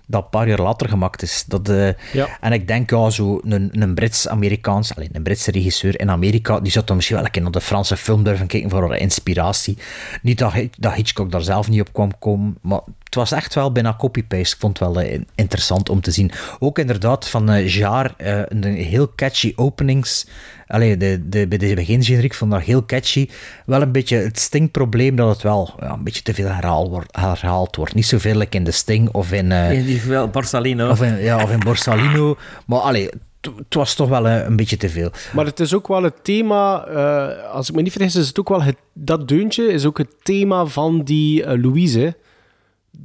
Dat 0.06 0.22
een 0.22 0.30
paar 0.30 0.48
jaar 0.48 0.60
later 0.60 0.88
gemaakt 0.88 1.22
is. 1.22 1.44
Dat, 1.46 1.72
Ja. 2.12 2.28
En 2.40 2.52
ik 2.52 2.68
denk, 2.68 2.90
ja, 2.90 3.10
zo 3.10 3.40
een, 3.44 3.70
een 3.72 3.94
Brits-Amerikaans, 3.94 4.94
alleen 4.96 5.08
een 5.12 5.22
Britse 5.22 5.50
regisseur 5.50 6.00
in 6.00 6.10
Amerika, 6.10 6.60
die 6.60 6.72
zou 6.72 6.84
dan 6.84 6.96
misschien 6.96 7.16
wel 7.16 7.24
een 7.24 7.30
keer 7.30 7.42
naar 7.42 7.50
de 7.50 7.60
Franse 7.60 7.96
film 7.96 8.24
durven 8.24 8.46
kijken 8.46 8.70
voor 8.70 8.96
inspiratie. 8.96 9.78
Niet 10.22 10.38
dat, 10.38 10.52
dat 10.78 10.92
Hitchcock 10.92 11.30
daar 11.30 11.42
zelf 11.42 11.68
niet 11.68 11.80
op 11.80 11.92
kwam 11.92 12.18
komen, 12.18 12.58
maar 12.60 12.80
het 13.10 13.18
was 13.18 13.32
echt 13.32 13.54
wel 13.54 13.72
bijna 13.72 13.94
copy-paste. 13.98 14.54
Ik 14.54 14.60
vond 14.60 14.78
het 14.78 14.88
wel 14.94 15.02
eh, 15.02 15.20
interessant 15.34 15.88
om 15.88 16.00
te 16.00 16.10
zien. 16.10 16.30
Ook 16.58 16.78
inderdaad 16.78 17.28
van 17.28 17.50
eh 17.50 17.68
Jaar, 17.74 18.14
eh, 18.16 18.40
een 18.48 18.64
heel 18.64 19.12
catchy 19.16 19.52
openings. 19.56 20.26
Allee, 20.66 20.96
de, 20.96 21.28
de, 21.28 21.48
bij 21.48 21.58
de 21.58 21.74
begingeneriek 21.74 22.34
vond 22.34 22.52
ik 22.52 22.58
dat 22.58 22.66
heel 22.66 22.86
catchy. 22.86 23.28
Wel 23.66 23.82
een 23.82 23.92
beetje 23.92 24.16
het 24.16 24.38
Sting-probleem 24.38 25.16
dat 25.16 25.28
het 25.28 25.42
wel 25.42 25.74
ja, 25.80 25.92
een 25.92 26.04
beetje 26.04 26.22
te 26.22 26.34
veel 26.34 26.48
herhaald 26.48 26.88
wordt. 26.90 27.16
Herhaald 27.16 27.76
wordt. 27.76 27.94
Niet 27.94 28.06
zoveel 28.06 28.34
like 28.34 28.56
in 28.56 28.64
de 28.64 28.70
Sting 28.70 29.08
of 29.12 29.32
in... 29.32 29.52
eh, 29.52 29.72
In 29.72 29.84
die 29.84 29.98
geval 29.98 30.28
Borsalino. 30.28 30.90
of 30.90 31.02
in, 31.02 31.16
ja, 31.22 31.42
of 31.42 31.50
in 31.50 31.58
Borsalino. 31.58 32.36
Maar 32.66 32.78
allee, 32.78 33.08
het 33.40 33.74
was 33.74 33.94
toch 33.94 34.08
wel 34.08 34.26
een, 34.28 34.46
een 34.46 34.56
beetje 34.56 34.76
te 34.76 34.88
veel. 34.88 35.10
Maar 35.32 35.44
het 35.44 35.60
is 35.60 35.74
ook 35.74 35.88
wel 35.88 36.02
het 36.02 36.24
thema, 36.24 36.84
eh, 36.86 37.50
als 37.52 37.68
ik 37.68 37.74
me 37.74 37.82
niet 37.82 37.92
vergis, 37.92 38.16
is 38.16 38.28
het 38.28 38.40
ook 38.40 38.48
wel 38.48 38.62
het, 38.62 38.76
dat 38.92 39.28
deuntje 39.28 39.66
is 39.72 39.84
ook 39.84 39.98
het 39.98 40.14
thema 40.22 40.64
van 40.66 41.02
die 41.02 41.58
Louise. 41.58 42.16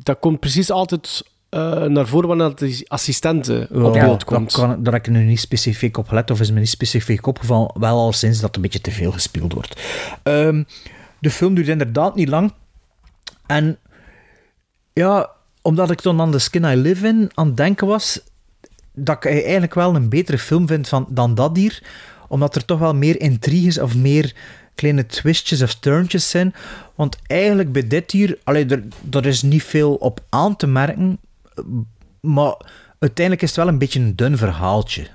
Dat 0.03 0.19
komt 0.19 0.39
precies 0.39 0.71
altijd 0.71 1.23
eh, 1.49 1.83
naar 1.83 2.07
voren 2.07 2.27
wanneer 2.27 2.55
die 2.55 2.89
assistente 2.89 3.67
op 3.71 3.93
beeld 3.93 3.93
dat 3.93 4.23
komt. 4.23 4.53
kan, 4.53 4.83
daar 4.83 4.93
heb 4.93 5.05
ik 5.05 5.11
nu 5.11 5.23
niet 5.23 5.39
specifiek 5.39 5.97
op 5.97 6.07
gelet, 6.07 6.31
of 6.31 6.39
is 6.39 6.51
me 6.51 6.59
niet 6.59 6.69
specifiek 6.69 7.27
opgevallen. 7.27 7.71
Wel 7.79 7.97
al 7.97 8.13
sinds 8.13 8.39
dat 8.39 8.55
een 8.55 8.61
beetje 8.61 8.81
te 8.81 8.91
veel 8.91 9.11
gespeeld 9.11 9.53
wordt. 9.53 9.81
Ehm, 10.23 10.63
de 11.19 11.29
film 11.29 11.55
duurt 11.55 11.67
inderdaad 11.67 12.15
niet 12.15 12.29
lang. 12.29 12.53
En 13.45 13.77
ja, 14.93 15.29
omdat 15.61 15.91
ik 15.91 16.01
dan 16.01 16.21
aan 16.21 16.31
The 16.31 16.39
Skin 16.39 16.63
I 16.63 16.75
Live 16.75 17.07
In 17.07 17.31
aan 17.33 17.47
het 17.47 17.57
denken 17.57 17.87
was, 17.87 18.21
dat 18.93 19.15
ik 19.15 19.25
eigenlijk 19.25 19.73
wel 19.73 19.95
een 19.95 20.09
betere 20.09 20.37
film 20.37 20.67
vind 20.67 20.87
van, 20.87 21.07
dan 21.09 21.35
dat 21.35 21.57
hier. 21.57 21.83
Omdat 22.27 22.55
er 22.55 22.65
toch 22.65 22.79
wel 22.79 22.95
meer 22.95 23.19
intriges 23.21 23.79
of 23.79 23.95
meer 23.95 24.35
kleine 24.75 25.05
twistjes 25.05 25.61
of 25.61 25.75
turntjes 25.75 26.29
zijn. 26.29 26.53
Want 26.95 27.17
eigenlijk 27.27 27.71
bij 27.71 27.87
dit 27.87 28.11
hier, 28.11 28.37
allee, 28.43 28.65
er, 28.65 28.83
er 29.11 29.25
is 29.25 29.41
niet 29.41 29.63
veel 29.63 29.95
op 29.95 30.19
aan 30.29 30.55
te 30.55 30.67
merken. 30.67 31.19
Maar 32.19 32.55
uiteindelijk 32.99 33.41
is 33.41 33.49
het 33.49 33.57
wel 33.57 33.67
een 33.67 33.77
beetje 33.77 33.99
een 33.99 34.15
dun 34.15 34.37
verhaaltje. 34.37 35.07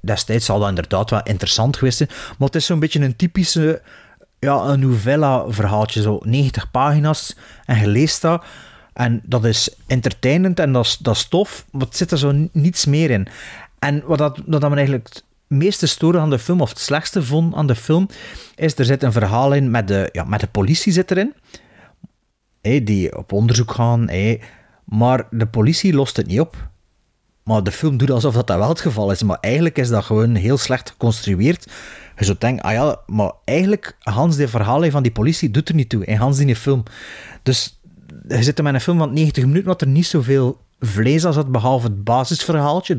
Destijds 0.00 0.44
zal 0.44 0.58
dat 0.58 0.68
inderdaad 0.68 1.10
wel 1.10 1.22
interessant 1.22 1.76
geweest 1.76 1.96
zijn. 1.96 2.08
Maar 2.10 2.48
het 2.48 2.56
is 2.56 2.66
zo'n 2.66 2.78
beetje 2.78 3.00
een 3.00 3.16
typische 3.16 3.82
ja, 4.38 4.62
een 4.64 4.80
novella-verhaaltje. 4.80 6.02
Zo 6.02 6.20
90 6.22 6.70
pagina's 6.70 7.36
en 7.64 7.78
je 7.80 7.86
leest 7.86 8.22
dat. 8.22 8.44
En 8.92 9.20
dat 9.24 9.44
is 9.44 9.68
entertainend 9.86 10.60
en 10.60 10.72
dat 10.72 10.84
is, 10.84 10.96
dat 10.96 11.16
is 11.16 11.24
tof, 11.28 11.64
maar 11.70 11.86
het 11.86 11.96
zit 11.96 12.10
er 12.10 12.18
zo 12.18 12.30
ni- 12.32 12.48
niets 12.52 12.84
meer 12.84 13.10
in. 13.10 13.26
En 13.78 14.02
wat 14.06 14.18
dat, 14.18 14.40
dat 14.46 14.70
me 14.70 14.76
eigenlijk 14.76 15.08
meeste 15.46 15.86
stoorde 15.86 16.18
aan 16.18 16.30
de 16.30 16.38
film, 16.38 16.60
of 16.60 16.68
het 16.68 16.78
slechtste 16.78 17.22
vond 17.22 17.54
aan 17.54 17.66
de 17.66 17.74
film, 17.74 18.08
is 18.54 18.78
er 18.78 18.84
zit 18.84 19.02
een 19.02 19.12
verhaal 19.12 19.52
in 19.52 19.70
met 19.70 19.88
de, 19.88 20.08
ja, 20.12 20.24
met 20.24 20.40
de 20.40 20.46
politie 20.46 20.92
zit 20.92 21.10
erin. 21.10 21.34
Die 22.84 23.16
op 23.16 23.32
onderzoek 23.32 23.70
gaan. 23.72 24.08
hé. 24.08 24.38
Maar 24.84 25.26
de 25.30 25.46
politie 25.46 25.94
lost 25.94 26.16
het 26.16 26.26
niet 26.26 26.40
op. 26.40 26.68
Maar 27.44 27.62
de 27.62 27.72
film 27.72 27.96
doet 27.96 28.10
alsof 28.10 28.34
dat, 28.34 28.46
dat 28.46 28.58
wel 28.58 28.68
het 28.68 28.80
geval 28.80 29.10
is. 29.10 29.22
Maar 29.22 29.38
eigenlijk 29.40 29.78
is 29.78 29.88
dat 29.88 30.04
gewoon 30.04 30.34
heel 30.34 30.58
slecht 30.58 30.90
geconstrueerd. 30.90 31.70
Je 32.16 32.24
zou 32.24 32.38
denken, 32.38 32.64
ah 32.64 32.72
ja, 32.72 33.00
maar 33.06 33.32
eigenlijk, 33.44 33.96
Hans, 33.98 34.36
die 34.36 34.48
verhaal 34.48 34.90
van 34.90 35.02
die 35.02 35.12
politie 35.12 35.50
doet 35.50 35.68
er 35.68 35.74
niet 35.74 35.88
toe. 35.88 36.04
In 36.04 36.16
Hans 36.16 36.38
die 36.38 36.56
film. 36.56 36.82
Dus 37.42 37.80
je 38.28 38.42
zit 38.42 38.58
er 38.58 38.64
met 38.64 38.74
een 38.74 38.80
film 38.80 38.98
van 38.98 39.12
90 39.12 39.44
minuten, 39.44 39.66
wat 39.66 39.80
er 39.80 39.86
niet 39.86 40.06
zoveel 40.06 40.63
vlees 40.80 41.24
als 41.24 41.36
het, 41.36 41.52
behalve 41.52 41.86
het 41.86 42.04
basisverhaaltje, 42.04 42.98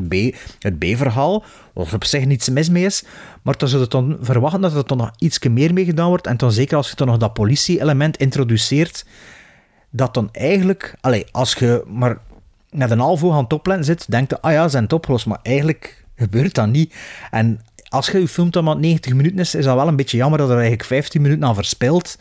het 0.59 0.79
B-verhaal, 0.79 1.43
wat 1.73 1.93
op 1.93 2.03
zich 2.03 2.25
niets 2.25 2.49
mis 2.49 2.69
mee 2.69 2.85
is. 2.85 3.03
Maar 3.41 3.57
dan 3.57 3.69
je 3.69 3.87
dan 3.87 4.17
verwachten 4.21 4.61
dat 4.61 4.75
er 4.75 4.87
dan 4.87 4.97
nog 4.97 5.11
iets 5.17 5.39
meer 5.39 5.73
mee 5.73 5.85
gedaan 5.85 6.07
wordt. 6.07 6.27
En 6.27 6.37
dan 6.37 6.51
zeker 6.51 6.77
als 6.77 6.89
je 6.89 6.95
dan 6.95 7.07
nog 7.07 7.17
dat 7.17 7.33
politie-element 7.33 8.17
introduceert, 8.17 9.05
dat 9.89 10.13
dan 10.13 10.29
eigenlijk, 10.31 10.95
allee, 11.01 11.25
als 11.31 11.53
je 11.53 11.83
maar 11.87 12.17
met 12.69 12.91
een 12.91 12.99
half 12.99 13.23
oog 13.23 13.33
aan 13.33 13.45
het 13.63 13.85
zit, 13.85 14.11
denkt 14.11 14.29
je, 14.29 14.41
ah 14.41 14.51
ja, 14.51 14.67
zijn 14.67 14.83
het 14.83 14.93
opgelost, 14.93 15.25
maar 15.25 15.39
eigenlijk 15.41 16.05
gebeurt 16.15 16.53
dat 16.53 16.67
niet. 16.67 16.95
En 17.31 17.61
als 17.89 18.07
je 18.07 18.19
je 18.19 18.27
film 18.27 18.51
dan 18.51 18.63
maar 18.63 18.77
90 18.77 19.13
minuten 19.13 19.39
is, 19.39 19.55
is 19.55 19.65
dat 19.65 19.75
wel 19.75 19.87
een 19.87 19.95
beetje 19.95 20.17
jammer 20.17 20.39
dat 20.39 20.49
er 20.49 20.55
eigenlijk 20.55 20.83
15 20.83 21.21
minuten 21.21 21.45
aan 21.45 21.55
verspilt. 21.55 22.17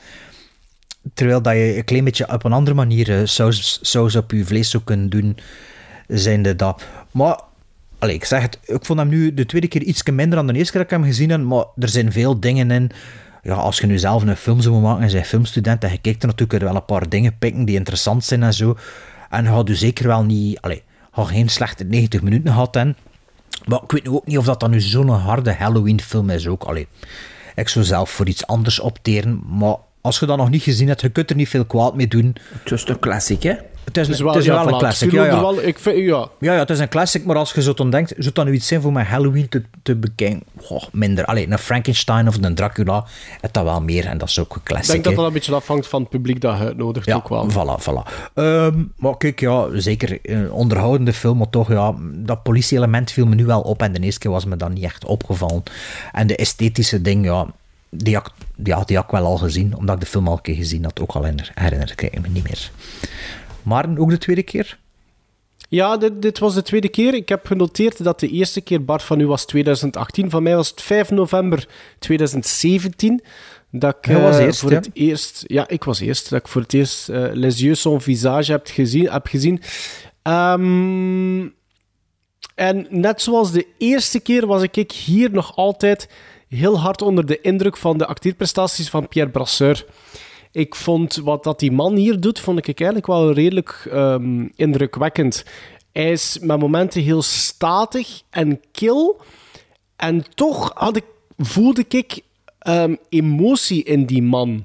Terwijl 1.14 1.42
dat 1.42 1.52
je 1.52 1.76
een 1.76 1.84
klein 1.84 2.04
beetje 2.04 2.32
op 2.32 2.44
een 2.44 2.52
andere 2.52 2.76
manier 2.76 3.18
eh, 3.18 3.26
saus, 3.26 3.78
saus 3.82 4.16
op 4.16 4.30
je 4.30 4.44
vlees 4.44 4.70
zou 4.70 4.82
kunnen 4.82 5.08
doen, 5.08 5.36
zijnde 6.08 6.56
dat. 6.56 6.84
Maar, 7.10 7.40
allee, 7.98 8.14
ik 8.14 8.24
zeg 8.24 8.42
het, 8.42 8.58
ik 8.64 8.84
vond 8.84 8.98
hem 8.98 9.08
nu 9.08 9.34
de 9.34 9.46
tweede 9.46 9.68
keer 9.68 9.82
iets 9.82 10.02
minder 10.02 10.36
dan 10.36 10.46
de 10.46 10.52
eerste 10.52 10.72
keer 10.72 10.80
dat 10.80 10.90
ik 10.90 10.96
hem 10.96 11.06
gezien 11.06 11.30
heb, 11.30 11.40
maar 11.40 11.64
er 11.78 11.88
zijn 11.88 12.12
veel 12.12 12.40
dingen 12.40 12.70
in. 12.70 12.90
Ja, 13.42 13.54
als 13.54 13.78
je 13.78 13.86
nu 13.86 13.98
zelf 13.98 14.22
een 14.22 14.36
film 14.36 14.60
zou 14.60 14.80
maken 14.80 15.06
en 15.06 15.12
bent 15.12 15.26
filmstudent, 15.26 15.84
en 15.84 15.90
je 15.90 15.98
kijkt 15.98 16.22
er 16.22 16.28
natuurlijk 16.28 16.62
wel 16.62 16.74
een 16.74 16.84
paar 16.84 17.08
dingen 17.08 17.38
pikken 17.38 17.64
die 17.64 17.76
interessant 17.76 18.24
zijn 18.24 18.42
en 18.42 18.54
zo. 18.54 18.76
En 19.30 19.44
je 19.44 19.50
had 19.50 19.68
u 19.68 19.74
zeker 19.74 20.06
wel 20.06 20.24
niet, 20.24 20.60
allee, 20.60 20.82
je 20.86 21.10
had 21.10 21.28
geen 21.28 21.48
slechte 21.48 21.84
90 21.84 22.22
minuten 22.22 22.52
gehad 22.52 22.76
en 22.76 22.96
maar 23.64 23.82
ik 23.82 23.92
weet 23.92 24.04
nu 24.04 24.10
ook 24.10 24.26
niet 24.26 24.38
of 24.38 24.44
dat 24.44 24.60
dan 24.60 24.70
nu 24.70 24.80
zo'n 24.80 25.08
harde 25.08 25.52
Halloween-film 25.52 26.30
is 26.30 26.46
ook. 26.46 26.62
Allee, 26.62 26.88
ik 27.54 27.68
zou 27.68 27.84
zelf 27.84 28.10
voor 28.10 28.28
iets 28.28 28.46
anders 28.46 28.80
opteren, 28.80 29.42
maar 29.48 29.76
als 30.04 30.18
je 30.18 30.26
dat 30.26 30.36
nog 30.36 30.50
niet 30.50 30.62
gezien 30.62 30.88
hebt, 30.88 31.00
je 31.00 31.08
kunt 31.08 31.30
er 31.30 31.36
niet 31.36 31.48
veel 31.48 31.64
kwaad 31.64 31.94
mee 31.94 32.08
doen. 32.08 32.36
Het 32.62 32.72
is 32.72 32.84
toch 32.84 32.98
classic, 32.98 33.42
hè? 33.42 33.50
Het 33.84 33.96
is, 33.96 34.06
Het 34.06 34.14
is 34.16 34.22
het 34.22 34.28
wel, 34.28 34.38
is 34.38 34.44
ja, 34.44 34.64
wel 34.64 34.72
een 34.72 34.78
classic, 34.78 35.10
het 35.10 35.20
ja, 35.20 35.26
ja. 35.26 35.40
wel- 35.40 35.62
ik 35.62 35.78
vind, 35.78 35.96
ja. 35.98 36.28
Ja, 36.40 36.52
ja, 36.52 36.58
het 36.58 36.70
is 36.70 36.78
een 36.78 36.88
classic, 36.88 37.24
maar 37.24 37.36
als 37.36 37.52
je 37.52 37.62
zo 37.62 37.74
dan 37.74 37.90
denkt, 37.90 38.12
zou 38.18 38.34
dat 38.34 38.44
nu 38.44 38.52
iets 38.52 38.66
zijn 38.66 38.80
voor 38.80 38.92
mij 38.92 39.04
Halloween 39.04 39.48
te, 39.48 39.62
te 39.82 39.94
bekijken? 39.96 40.42
Goh, 40.62 40.82
minder. 40.92 41.24
Allee, 41.24 41.50
een 41.50 41.58
Frankenstein 41.58 42.28
of 42.28 42.36
een 42.42 42.54
Dracula, 42.54 43.04
het 43.40 43.54
dat 43.54 43.64
wel 43.64 43.80
meer 43.80 44.06
en 44.06 44.18
dat 44.18 44.28
is 44.28 44.38
ook 44.38 44.50
een 44.50 44.56
Ik 44.56 44.62
classic. 44.64 44.92
denk 44.92 45.04
dat 45.04 45.14
dat 45.14 45.26
een 45.26 45.32
beetje 45.32 45.54
afhangt 45.54 45.86
van 45.86 46.00
het 46.00 46.10
publiek 46.10 46.40
dat 46.40 46.58
je 46.58 46.64
uitnodigt 46.64 47.06
Ja, 47.06 47.14
ook 47.16 47.28
wel. 47.28 47.50
voilà, 47.50 47.82
voilà. 47.82 48.30
Ehm, 48.34 48.82
maar 48.96 49.16
kijk, 49.16 49.40
ja, 49.40 49.66
zeker 49.72 50.18
een 50.22 50.52
onderhoudende 50.52 51.12
film, 51.12 51.38
maar 51.38 51.50
toch, 51.50 51.68
ja, 51.72 51.94
dat 52.14 52.42
politie-element 52.42 53.10
viel 53.10 53.26
me 53.26 53.34
nu 53.34 53.44
wel 53.44 53.60
op 53.60 53.82
en 53.82 53.92
de 53.92 54.00
eerste 54.00 54.20
keer 54.20 54.30
was 54.30 54.44
me 54.44 54.56
dat 54.56 54.70
niet 54.70 54.84
echt 54.84 55.04
opgevallen. 55.04 55.62
En 56.12 56.26
de 56.26 56.36
esthetische 56.36 57.02
ding, 57.02 57.24
ja, 57.24 57.46
die 57.94 58.14
had, 58.14 58.33
ja, 58.64 58.85
die 58.85 58.96
had 58.96 59.04
ik 59.04 59.11
wel 59.11 59.24
al 59.24 59.37
gezien, 59.37 59.76
omdat 59.76 59.94
ik 59.94 60.00
de 60.00 60.07
film 60.07 60.28
al 60.28 60.33
een 60.33 60.40
keer 60.40 60.54
gezien 60.54 60.85
had, 60.85 61.00
ook 61.00 61.12
al 61.12 61.24
herinner, 61.54 61.92
ik 61.96 62.20
me 62.20 62.28
niet 62.28 62.44
meer. 62.44 62.70
Maar 63.62 63.98
ook 63.98 64.11
de 64.11 64.18
tweede 64.18 64.42
keer? 64.42 64.78
Ja, 65.68 65.96
dit, 65.96 66.22
dit 66.22 66.38
was 66.38 66.54
de 66.54 66.62
tweede 66.62 66.88
keer. 66.88 67.14
Ik 67.14 67.28
heb 67.28 67.46
genoteerd 67.46 68.04
dat 68.04 68.20
de 68.20 68.28
eerste 68.28 68.61
keer 68.61 68.85
Bart 68.85 69.02
van 69.02 69.20
u 69.20 69.26
was 69.26 69.44
2018. 69.44 70.30
Van 70.30 70.42
mij 70.42 70.57
was 70.57 70.68
het 70.68 70.83
5 70.83 71.11
november 71.11 71.68
2017. 71.98 73.22
Dat 73.70 73.96
ik 74.00 74.16
was 74.16 74.37
eh, 74.37 74.44
eerst, 74.44 74.61
voor 74.61 74.70
het 74.70 74.90
eerst... 74.92 75.44
Ja, 75.46 75.68
ik 75.68 75.85
was 75.85 76.00
eerst. 76.00 76.30
Dat 76.30 76.40
ik 76.40 76.48
voor 76.48 76.61
het 76.61 76.72
eerst 76.72 77.09
eh, 77.09 77.24
Les 77.33 77.59
Yeux 77.59 77.80
Son 77.80 78.00
Visage 78.00 78.52
heb 78.52 78.66
gezien. 78.66 79.11
Heb 79.11 79.26
gezien. 79.26 79.62
Ehm, 80.22 81.48
en 82.54 82.87
net 82.88 83.22
zoals 83.22 83.52
de 83.52 83.66
eerste 83.78 84.20
keer 84.20 84.46
was 84.46 84.62
ik 84.62 84.92
hier 84.92 85.30
nog 85.30 85.57
altijd 85.57 86.09
heel 86.54 86.80
hard 86.80 87.02
onder 87.02 87.26
de 87.26 87.40
indruk 87.40 87.76
van 87.76 87.98
de 87.98 88.06
acteerprestaties 88.06 88.88
van 88.88 89.08
Pierre 89.08 89.30
Brasseur. 89.30 89.86
Ik 90.52 90.74
vond 90.74 91.16
wat 91.16 91.44
dat 91.44 91.58
die 91.58 91.72
man 91.72 91.96
hier 91.96 92.20
doet, 92.20 92.40
vond 92.40 92.58
ik 92.58 92.66
eigenlijk 92.66 93.06
wel 93.06 93.32
redelijk 93.32 93.88
ehm, 93.90 94.48
indrukwekkend. 94.56 95.44
Hij 95.92 96.12
is 96.12 96.38
met 96.40 96.60
momenten 96.60 97.02
heel 97.02 97.22
statig 97.22 98.22
en 98.30 98.60
kil. 98.72 99.20
En 99.96 100.24
toch 100.34 100.72
had 100.74 100.96
ik, 100.96 101.04
voelde 101.38 101.84
ik 101.88 102.20
ehm, 102.58 102.94
emotie 103.08 103.82
in 103.82 104.06
die 104.06 104.22
man. 104.22 104.64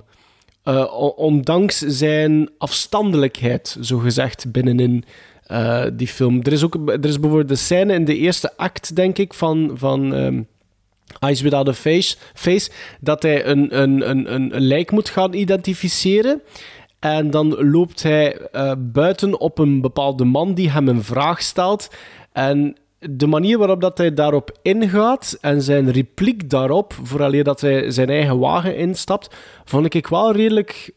Eh, 0.64 0.94
ondanks 1.16 1.78
zijn 1.78 2.50
afstandelijkheid, 2.58 3.78
zogezegd, 3.80 4.52
binnenin 4.52 5.04
eh, 5.44 5.86
die 5.94 6.08
film. 6.08 6.40
Er 6.44 6.52
is, 6.52 6.64
ook, 6.64 6.76
er 6.86 7.06
is 7.06 7.20
bijvoorbeeld 7.20 7.50
de 7.50 7.56
scène 7.56 7.94
in 7.94 8.06
de 8.06 8.18
eerste 8.18 8.58
act, 8.58 8.96
denk 8.96 9.18
ik, 9.18 9.34
van... 9.34 9.72
van 9.74 10.14
ehm, 10.14 10.42
Eyes 11.20 11.42
Without 11.42 11.68
a 11.68 11.74
Face, 11.74 12.18
face 12.34 12.72
dat 13.00 13.24
hij 13.24 13.46
een, 13.46 13.82
een, 13.82 14.10
een, 14.10 14.34
een, 14.34 14.62
lijk 14.62 14.92
moet 14.92 15.10
gaan 15.10 15.34
identificeren. 15.34 16.42
En 17.00 17.30
dan 17.32 17.70
loopt 17.72 18.04
hij 18.04 18.38
eh, 18.38 18.72
buiten 18.78 19.40
op 19.40 19.58
een 19.58 19.82
bepaalde 19.82 20.26
man 20.26 20.54
die 20.54 20.70
hem 20.70 20.88
een 20.88 21.04
vraag 21.04 21.42
stelt. 21.42 21.90
En 22.32 22.78
de 23.00 23.28
manier 23.28 23.58
waarop 23.58 23.82
dat 23.82 23.98
hij 23.98 24.14
daarop 24.14 24.58
ingaat 24.62 25.38
en 25.42 25.62
zijn 25.62 25.92
repliek 25.92 26.50
daarop, 26.50 26.94
vooraleer 27.04 27.44
dat 27.44 27.62
hij 27.62 27.92
zijn 27.92 28.10
eigen 28.10 28.40
wagen 28.40 28.76
instapt, 28.76 29.36
vond 29.66 29.94
ik 29.94 30.08
wel 30.08 30.32
redelijk... 30.32 30.92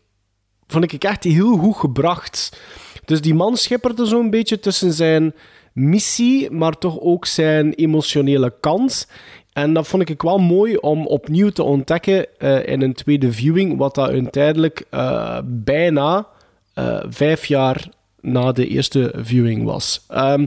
Vond 0.67 0.93
ik 0.93 1.05
echt 1.05 1.25
heel 1.25 1.57
goed 1.57 1.77
gebracht. 1.77 2.61
Dus 3.05 3.21
die 3.21 3.35
man 3.35 3.57
schipperde 3.57 4.07
zo'n 4.07 4.31
beetje 4.31 4.61
tussen 4.61 4.93
zijn 4.93 5.35
missie, 5.73 6.51
maar 6.51 6.79
toch 6.79 7.01
ook 7.01 7.27
zijn 7.27 7.73
emotionele 7.73 8.55
kant. 8.61 9.09
En 9.53 9.73
dat 9.73 9.89
vond 9.89 10.09
ik 10.09 10.23
wel 10.23 10.39
mooi 10.39 10.77
om 10.77 11.07
opnieuw 11.07 11.51
te 11.51 11.63
ontdekken 11.63 12.39
eh, 12.39 12.67
in 12.67 12.83
een 12.83 12.93
tweede 12.93 13.33
viewing, 13.33 13.79
wat 13.79 13.95
dat 13.95 14.09
uiteindelijk 14.09 14.85
eh, 14.91 15.39
bijna 15.45 16.27
eh, 16.75 17.03
vijf 17.09 17.47
jaar 17.47 17.89
na 18.21 18.53
de 18.53 18.67
eerste 18.67 19.15
viewing 19.17 19.65
was. 19.65 20.05
Ehm, 20.09 20.47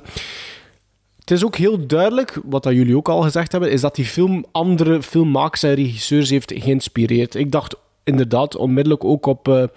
het 1.19 1.31
is 1.31 1.45
ook 1.45 1.55
heel 1.55 1.87
duidelijk, 1.87 2.39
wat 2.45 2.63
dat 2.63 2.73
jullie 2.73 2.97
ook 2.97 3.09
al 3.09 3.21
gezegd 3.21 3.51
hebben, 3.51 3.71
is 3.71 3.81
dat 3.81 3.95
die 3.95 4.05
film 4.05 4.45
andere 4.51 5.01
filmmakers 5.01 5.63
en 5.63 5.73
regisseurs 5.73 6.29
heeft 6.29 6.53
geïnspireerd. 6.55 7.35
Ik 7.35 7.51
dacht 7.51 7.75
inderdaad 8.03 8.55
onmiddellijk 8.55 9.03
ook 9.03 9.25
op... 9.25 9.69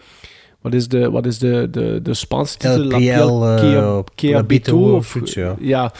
wat 0.60 0.74
is 0.74 0.88
de, 0.88 1.10
wat 1.10 1.26
is 1.26 1.38
de, 1.38 1.68
de, 1.70 2.00
de 2.02 2.14
Spaanse 2.14 2.56
titel? 2.58 2.90
El 2.90 3.38
La 3.38 3.60
Piel, 3.60 4.04
Quabito 4.14 4.96
of 4.96 5.16
ja, 5.60 5.92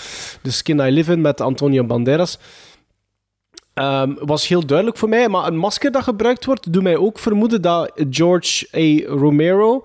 The 0.43 0.53
Skin 0.53 0.79
I 0.79 0.91
Live 0.91 1.13
In 1.13 1.21
met 1.21 1.41
Antonio 1.41 1.85
Banderas. 1.85 2.39
Ehm, 3.79 4.15
was 4.21 4.49
heel 4.49 4.67
duidelijk 4.67 4.99
voor 4.99 5.09
mij, 5.09 5.29
maar 5.29 5.47
een 5.47 5.57
masker 5.57 5.93
dat 5.93 6.03
gebruikt 6.03 6.45
wordt, 6.45 6.73
doet 6.73 6.83
mij 6.83 6.97
ook 6.97 7.19
vermoeden 7.19 7.63
dat 7.63 7.93
George 8.11 8.67
A. 8.75 9.15
Romero 9.19 9.85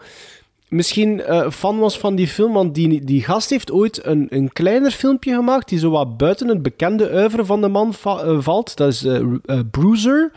misschien 0.74 1.22
eh, 1.22 1.50
fan 1.52 1.80
was 1.80 1.98
van 1.98 2.16
die 2.16 2.28
film, 2.28 2.54
want 2.54 2.76
die, 2.76 3.04
die 3.04 3.24
gast 3.24 3.50
heeft 3.50 3.72
ooit 3.72 4.06
een, 4.06 4.28
een 4.30 4.52
kleiner 4.54 4.92
filmpje 4.92 5.36
gemaakt 5.36 5.70
die 5.70 5.80
zo 5.80 5.90
wat 5.90 6.18
buiten 6.18 6.48
het 6.48 6.62
bekende 6.62 7.10
uiveren 7.10 7.46
van 7.46 7.62
de 7.62 7.68
man 7.68 7.94
eh, 8.04 8.38
valt. 8.40 8.78
Dat 8.78 8.88
is 8.88 9.04
eh, 9.04 9.60
Bruiser. 9.72 10.32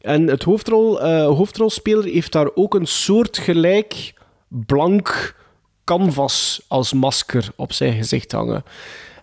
En 0.00 0.26
het 0.26 0.42
hoofdrol, 0.42 1.00
hoofdrolspeler 1.10 2.04
heeft 2.04 2.32
daar 2.32 2.50
ook 2.54 2.74
een 2.74 2.86
soortgelijk 2.86 4.14
blank 4.48 5.36
canvas 5.84 6.64
als 6.68 6.92
masker 6.92 7.48
op 7.56 7.72
zijn 7.72 7.92
gezicht 7.92 8.32
hangen. 8.32 8.64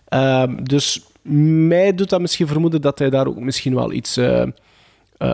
Ehm, 0.08 0.64
dus 0.64 1.00
mij 1.68 1.94
doet 1.94 2.10
dat 2.10 2.20
misschien 2.20 2.46
vermoeden 2.46 2.80
dat 2.80 2.98
hij 2.98 3.10
daar 3.10 3.26
ook 3.26 3.38
misschien 3.40 3.74
wel 3.74 3.92
iets... 3.92 4.16
eh, 4.16 4.42
eh, 4.42 4.48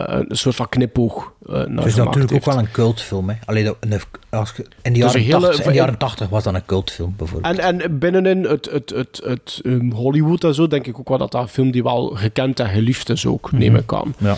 een 0.07 0.37
soort 0.37 0.55
van 0.55 0.69
knipoog 0.69 1.33
eh, 1.45 1.51
naar 1.53 1.63
Het 1.67 1.85
is 1.85 1.95
natuurlijk 1.95 2.31
heeft. 2.31 2.47
ook 2.47 2.53
wel 2.53 2.63
een 2.63 2.71
cultfilm. 2.71 3.29
Hè. 3.29 3.35
Allee, 3.45 3.63
dat- 3.63 3.77
een- 3.79 3.99
als 4.29 4.53
in, 4.81 4.93
de 4.93 4.99
jaren 4.99 5.15
een 5.15 5.21
hele- 5.25 5.39
80, 5.39 5.65
in 5.65 5.71
de 5.71 5.77
jaren 5.77 5.97
80 5.97 6.29
was 6.29 6.43
dat 6.43 6.53
een 6.53 6.65
cultfilm, 6.65 7.13
bijvoorbeeld. 7.17 7.57
En, 7.59 7.81
en 7.81 7.99
binnenin 7.99 8.43
het, 8.43 8.69
het, 8.71 8.89
het, 8.89 9.21
het 9.23 9.59
um, 9.63 9.91
Hollywood 9.91 10.43
en 10.43 10.53
zo, 10.53 10.67
denk 10.67 10.87
ik 10.87 10.99
ook 10.99 11.09
wel 11.09 11.17
dat 11.17 11.31
dat 11.31 11.41
een 11.41 11.47
film 11.47 11.71
die 11.71 11.83
wel 11.83 12.07
gekend 12.07 12.59
en 12.59 12.69
geliefd 12.69 13.09
is 13.09 13.25
ook, 13.25 13.51
neem 13.51 13.75
ik 13.75 13.93
aan. 13.93 14.15
Ja. 14.17 14.35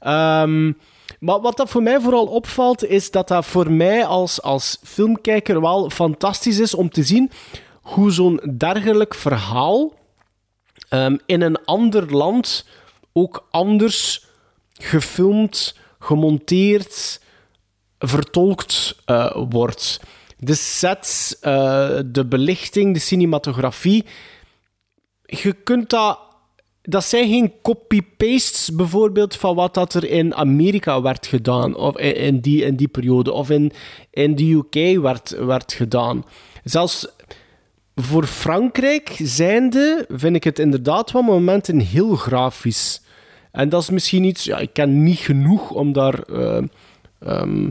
Ehm, 0.00 0.72
maar 1.18 1.40
wat 1.40 1.56
dat 1.56 1.70
voor 1.70 1.82
mij 1.82 2.00
vooral 2.00 2.26
opvalt, 2.26 2.84
is 2.84 3.10
dat 3.10 3.28
dat 3.28 3.46
voor 3.46 3.70
mij 3.72 4.04
als, 4.04 4.42
als 4.42 4.78
filmkijker 4.82 5.60
wel 5.60 5.90
fantastisch 5.90 6.58
is 6.58 6.74
om 6.74 6.90
te 6.90 7.02
zien 7.02 7.30
hoe 7.80 8.10
zo'n 8.10 8.40
dergelijk 8.56 9.14
verhaal 9.14 9.92
ehm, 10.90 11.16
in 11.26 11.40
een 11.40 11.64
ander 11.64 12.12
land 12.12 12.64
ook 13.12 13.46
anders 13.50 14.26
gefilmd, 14.72 15.74
gemonteerd, 15.98 17.20
vertolkt 17.98 18.96
eh, 19.04 19.36
wordt. 19.50 20.00
De 20.38 20.54
sets, 20.54 21.38
eh, 21.38 21.98
de 22.06 22.26
belichting, 22.26 22.94
de 22.94 23.00
cinematografie. 23.00 24.04
Je 25.26 25.52
kunt 25.52 25.90
dat. 25.90 26.18
Dat 26.82 27.04
zijn 27.04 27.28
geen 27.28 27.52
copy-pastes 27.62 28.74
bijvoorbeeld 28.74 29.36
van 29.36 29.54
wat 29.54 29.74
dat 29.74 29.94
er 29.94 30.04
in 30.04 30.34
Amerika 30.34 31.02
werd 31.02 31.26
gedaan, 31.26 31.76
of 31.76 31.98
in, 31.98 32.16
in 32.16 32.40
die, 32.40 32.64
in 32.64 32.76
die 32.76 32.88
periode, 32.88 33.32
of 33.32 33.50
in, 33.50 33.72
in 34.10 34.34
de 34.34 34.52
UK 34.52 35.00
werd, 35.00 35.30
werd 35.30 35.72
gedaan. 35.72 36.24
Zelfs 36.64 37.06
voor 38.02 38.24
Frankrijk 38.24 39.16
zijnde 39.22 40.06
vind 40.08 40.36
ik 40.36 40.44
het 40.44 40.58
inderdaad 40.58 41.10
wel 41.12 41.22
momenten 41.22 41.78
heel 41.78 42.16
grafisch. 42.16 43.02
En 43.52 43.68
dat 43.68 43.82
is 43.82 43.90
misschien 43.90 44.24
iets, 44.24 44.44
ja, 44.44 44.58
ik 44.58 44.72
ken 44.72 45.02
niet 45.02 45.18
genoeg 45.18 45.70
om 45.70 45.92
daar 45.92 46.22
eh, 46.22 46.62
ehm, 47.18 47.70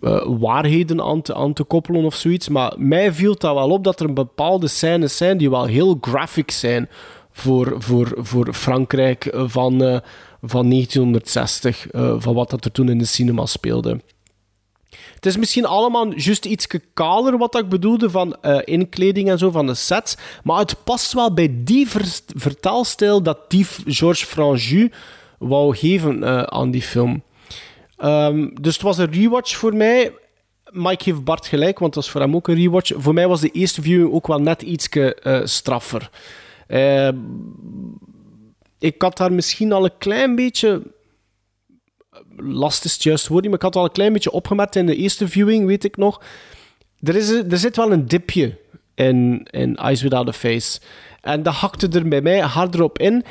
eh, 0.00 0.22
waarheden 0.26 1.02
aan 1.02 1.22
te, 1.22 1.34
aan 1.34 1.52
te 1.52 1.62
koppelen 1.62 2.04
of 2.04 2.14
zoiets. 2.14 2.48
Maar 2.48 2.74
mij 2.76 3.12
viel 3.12 3.36
dat 3.38 3.54
wel 3.54 3.70
op 3.70 3.84
dat 3.84 4.00
er 4.00 4.12
bepaalde 4.12 4.68
scènes 4.68 5.16
zijn 5.16 5.38
die 5.38 5.50
wel 5.50 5.64
heel 5.64 5.98
graphic 6.00 6.50
zijn 6.50 6.88
voor, 7.32 7.74
voor, 7.78 8.12
voor 8.16 8.54
Frankrijk 8.54 9.30
van, 9.32 9.82
eh, 9.82 9.98
van 10.42 10.68
1960, 10.68 11.90
eh, 11.90 12.14
van 12.18 12.34
wat 12.34 12.50
dat 12.50 12.64
er 12.64 12.72
toen 12.72 12.88
in 12.88 12.98
de 12.98 13.04
cinema 13.04 13.46
speelde. 13.46 14.00
Het 15.20 15.28
is 15.28 15.36
misschien 15.36 15.64
allemaal 15.64 16.14
juist 16.14 16.44
iets 16.44 16.66
kaler 16.94 17.38
wat 17.38 17.58
ik 17.58 17.68
bedoelde 17.68 18.10
van 18.10 18.36
eh, 18.40 18.58
inkleding 18.64 19.30
en 19.30 19.38
zo 19.38 19.50
van 19.50 19.66
de 19.66 19.74
sets. 19.74 20.16
Maar 20.44 20.58
het 20.58 20.84
past 20.84 21.12
wel 21.12 21.34
bij 21.34 21.50
die 21.54 21.88
ver- 21.88 22.20
vertaalstijl 22.36 23.22
dat 23.22 23.50
die 23.50 23.66
Georges 23.86 24.24
Franju 24.24 24.90
wou 25.38 25.76
geven 25.76 26.24
eh, 26.24 26.42
aan 26.42 26.70
die 26.70 26.82
film. 26.82 27.22
Ehm, 27.96 28.48
dus 28.60 28.72
het 28.72 28.82
was 28.82 28.98
een 28.98 29.12
rewatch 29.12 29.56
voor 29.56 29.74
mij. 29.74 30.12
Ik 30.90 31.02
geef 31.02 31.22
Bart 31.22 31.46
gelijk, 31.46 31.78
want 31.78 31.94
dat 31.94 32.02
was 32.02 32.12
voor 32.12 32.20
hem 32.20 32.34
ook 32.34 32.48
een 32.48 32.54
rewatch. 32.54 32.92
Voor 32.96 33.14
mij 33.14 33.28
was 33.28 33.40
de 33.40 33.50
eerste 33.50 33.82
viewing 33.82 34.12
ook 34.12 34.26
wel 34.26 34.38
net 34.40 34.62
iets 34.62 34.88
straffer. 35.44 36.10
Ehm, 36.66 37.16
ik 38.78 39.02
had 39.02 39.16
daar 39.16 39.32
misschien 39.32 39.72
al 39.72 39.84
een 39.84 39.98
klein 39.98 40.34
beetje 40.34 40.82
last 42.42 42.84
is 42.84 42.92
het 42.92 43.02
juist 43.02 43.28
woord 43.28 43.40
niet, 43.42 43.50
maar 43.50 43.60
ik 43.60 43.64
had 43.64 43.76
al 43.76 43.84
een 43.84 43.92
klein 43.92 44.12
beetje 44.12 44.30
opgemerkt 44.30 44.76
in 44.76 44.86
de 44.86 44.96
eerste 44.96 45.28
viewing, 45.28 45.66
weet 45.66 45.84
ik 45.84 45.96
nog. 45.96 46.22
Er, 47.02 47.16
is 47.16 47.30
er 47.30 47.58
zit 47.58 47.76
wel 47.76 47.92
een 47.92 48.06
dipje 48.06 48.58
in, 48.94 49.46
in 49.50 49.76
Eyes 49.76 50.02
Without 50.02 50.28
a 50.28 50.32
Face. 50.32 50.80
En 51.20 51.42
dat 51.42 51.54
hakte 51.54 51.88
er 51.88 52.08
bij 52.08 52.20
mij 52.20 52.40
harder 52.40 52.82
op 52.82 52.98
in. 52.98 53.24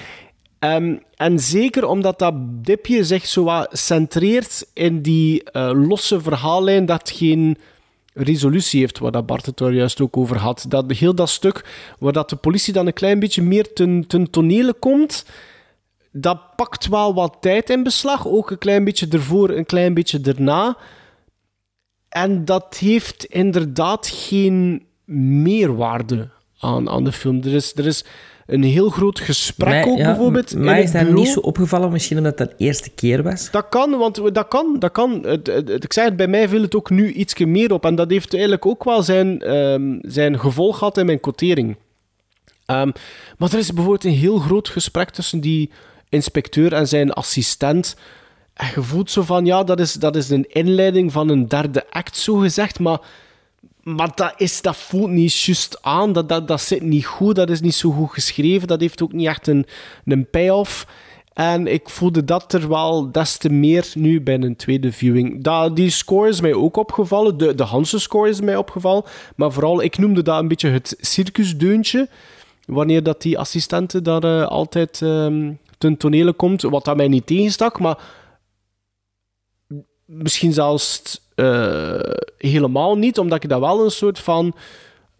Ehm, 0.60 0.95
en 1.16 1.39
zeker 1.39 1.86
omdat 1.86 2.20
dat 2.20 2.34
dipje 2.39 3.03
zich 3.03 3.26
zo 3.26 3.43
wat 3.43 3.70
centreert 3.72 4.68
in 4.74 5.01
die 5.01 5.43
eh, 5.43 5.72
losse 5.74 6.22
verhaallijn 6.22 6.86
dat 6.86 7.10
geen 7.10 7.57
resolutie 8.14 8.80
heeft, 8.80 8.99
waar 8.99 9.12
dat 9.12 9.26
Bart 9.26 9.45
het 9.45 9.60
er 9.60 9.74
juist 9.74 10.01
ook 10.01 10.18
over 10.18 10.38
had. 10.38 10.66
Dat 10.68 10.91
heel 10.91 11.16
dat 11.16 11.30
stuk 11.30 11.66
waar 11.99 12.14
dat 12.14 12.30
de 12.30 12.36
politie 12.36 12.74
dan 12.74 12.88
een 12.88 12.93
klein 12.93 13.20
beetje 13.20 13.41
meer 13.41 13.74
ten, 13.74 14.07
ten 14.07 14.30
tonele 14.30 14.74
komt, 14.74 15.26
dat 16.12 16.55
pakt 16.55 16.88
wel 16.88 17.14
wat 17.14 17.38
tijd 17.41 17.70
in 17.70 17.84
beslag. 17.84 18.28
Ook 18.28 18.51
een 18.51 18.57
klein 18.57 18.84
beetje 18.84 19.07
ervoor, 19.10 19.49
een 19.49 19.66
klein 19.66 19.93
beetje 19.93 20.20
erna. 20.24 20.78
En 22.10 22.45
dat 22.45 22.78
heeft 22.78 23.26
inderdaad 23.26 24.07
geen 24.07 24.86
meerwaarde 25.43 26.30
aan, 26.60 26.89
aan 26.89 27.03
de 27.03 27.12
film. 27.12 27.41
Er 27.43 27.53
is, 27.53 27.76
er 27.76 27.86
is 27.86 28.05
een 28.45 28.64
heel 28.64 28.89
groot 28.89 29.20
gesprek 29.20 29.70
Mij- 29.70 29.86
ook 29.86 29.97
ja, 29.97 30.05
bijvoorbeeld. 30.05 30.55
Mij 30.55 30.76
het 30.76 30.84
is 30.84 30.91
dat 30.91 31.01
bureau. 31.01 31.22
niet 31.24 31.34
zo 31.34 31.39
opgevallen, 31.39 31.91
misschien 31.91 32.18
omdat 32.18 32.38
dat 32.38 32.49
de 32.49 32.55
eerste 32.57 32.89
keer 32.89 33.24
was. 33.24 33.51
Dat 33.51 33.70
kan, 33.70 33.97
want 33.97 34.34
dat 34.34 34.47
kan. 34.47 34.76
Dat 34.80 34.91
kan. 34.91 35.26
Ik 35.82 35.93
zei 35.93 36.07
het, 36.07 36.16
bij 36.16 36.28
mij 36.28 36.49
viel 36.49 36.62
het 36.62 36.76
ook 36.76 36.89
nu 36.89 37.12
iets 37.12 37.36
meer 37.36 37.74
op. 37.74 37.86
En 37.86 37.95
dat 37.95 38.10
heeft 38.10 38.32
eigenlijk 38.34 38.66
ook 38.66 38.84
wel 38.84 39.03
zijn, 39.03 39.41
ehm, 39.41 39.99
zijn 40.01 40.39
gevolg 40.39 40.78
gehad 40.78 40.97
in 40.97 41.05
mijn 41.05 41.20
quotering. 41.20 41.78
Ehm, 42.66 42.91
maar 43.38 43.51
er 43.51 43.57
is 43.57 43.74
bijvoorbeeld 43.74 44.03
een 44.03 44.20
heel 44.20 44.38
groot 44.38 44.70
gesprek 44.70 45.10
tussen 45.10 45.39
die 45.39 45.70
inspecteur 46.10 46.74
en 46.74 46.88
zijn 46.88 47.14
assistent. 47.14 47.95
En 48.53 48.68
je 48.76 48.82
voelt 48.82 49.12
zo 49.12 49.22
van, 49.22 49.45
ja, 49.45 49.64
dat 49.64 49.80
is, 49.80 49.93
dat 49.93 50.16
is 50.16 50.30
een 50.30 50.45
inleiding 50.49 51.12
van 51.12 51.30
een 51.30 51.47
derde 51.47 51.86
act, 51.89 52.18
zo 52.18 52.36
gezegd. 52.36 52.80
Maar, 52.80 52.99
maar 53.84 54.12
dat, 54.16 54.34
is, 54.38 54.62
dat 54.62 54.78
voelt 54.78 55.10
niet 55.10 55.39
juist 55.39 55.78
aan. 55.82 56.14
Dat, 56.14 56.30
dat, 56.30 56.47
dat 56.47 56.62
zit 56.62 56.82
niet 56.82 57.05
goed. 57.05 57.36
Dat 57.36 57.49
is 57.49 57.62
niet 57.62 57.76
zo 57.76 57.91
goed 57.91 58.12
geschreven. 58.12 58.68
Dat 58.68 58.82
heeft 58.82 59.01
ook 59.01 59.14
niet 59.14 59.28
echt 59.28 59.47
een, 59.47 59.66
een 60.05 60.30
payoff. 60.30 60.88
En 61.34 61.68
ik 61.68 61.89
voelde 61.89 62.24
dat 62.24 62.53
er 62.53 62.70
wel 62.70 63.12
des 63.12 63.38
te 63.38 63.49
meer 63.49 63.91
nu 63.93 64.22
bij 64.22 64.36
een 64.41 64.55
tweede 64.55 64.91
viewing. 64.91 65.43
Dat, 65.43 65.76
die 65.76 65.89
score 65.89 66.30
is 66.30 66.41
mij 66.41 66.53
ook 66.53 66.78
opgevallen. 66.78 67.38
De, 67.38 67.55
de 67.55 67.64
Hansen 67.64 68.01
score 68.01 68.30
is 68.30 68.41
mij 68.41 68.55
opgevallen. 68.55 69.03
Maar 69.36 69.51
vooral, 69.51 69.82
ik 69.82 69.97
noemde 69.97 70.22
dat 70.22 70.39
een 70.39 70.47
beetje 70.47 70.70
het 70.70 70.95
circusdeuntje. 70.99 72.07
Wanneer 72.70 73.03
dat 73.03 73.22
die 73.22 73.38
assistente 73.39 74.01
daar 74.01 74.24
eh, 74.24 74.47
altijd 74.47 75.01
ehm 75.01 75.51
ten 75.78 75.97
tonele 75.97 76.34
komt. 76.34 76.61
Wat 76.61 76.86
dat 76.86 76.95
mij 76.97 77.07
niet 77.07 77.26
tegenstak, 77.26 77.80
maar 77.80 77.97
misschien 80.05 80.53
zelfs 80.53 81.20
eh, 81.36 81.99
helemaal 82.38 82.97
niet. 82.97 83.17
Omdat 83.17 83.43
ik 83.43 83.49
dat 83.49 83.59
wel 83.59 83.84
een 83.84 83.91
soort 83.91 84.20
van 84.20 84.53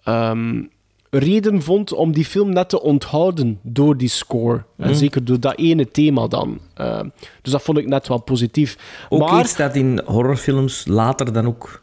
ehm, 0.03 0.63
reden 1.09 1.61
vond 1.61 1.93
om 1.93 2.11
die 2.11 2.25
film 2.25 2.49
net 2.53 2.69
te 2.69 2.81
onthouden 2.81 3.59
door 3.61 3.97
die 3.97 4.09
score. 4.09 4.63
En 4.77 4.87
Mm. 4.89 4.93
zeker 4.93 5.25
door 5.25 5.39
dat 5.39 5.57
ene 5.57 5.91
thema 5.91 6.27
dan. 6.27 6.59
Ehm, 6.73 7.09
dus 7.41 7.51
dat 7.51 7.61
vond 7.61 7.77
ik 7.77 7.87
net 7.87 8.07
wel 8.07 8.21
positief. 8.21 8.77
Ook 9.09 9.19
maar 9.29 9.39
iets 9.39 9.55
dat 9.55 9.75
in 9.75 10.01
horrorfilms 10.05 10.85
later 10.87 11.33
dan 11.33 11.45
ook 11.47 11.81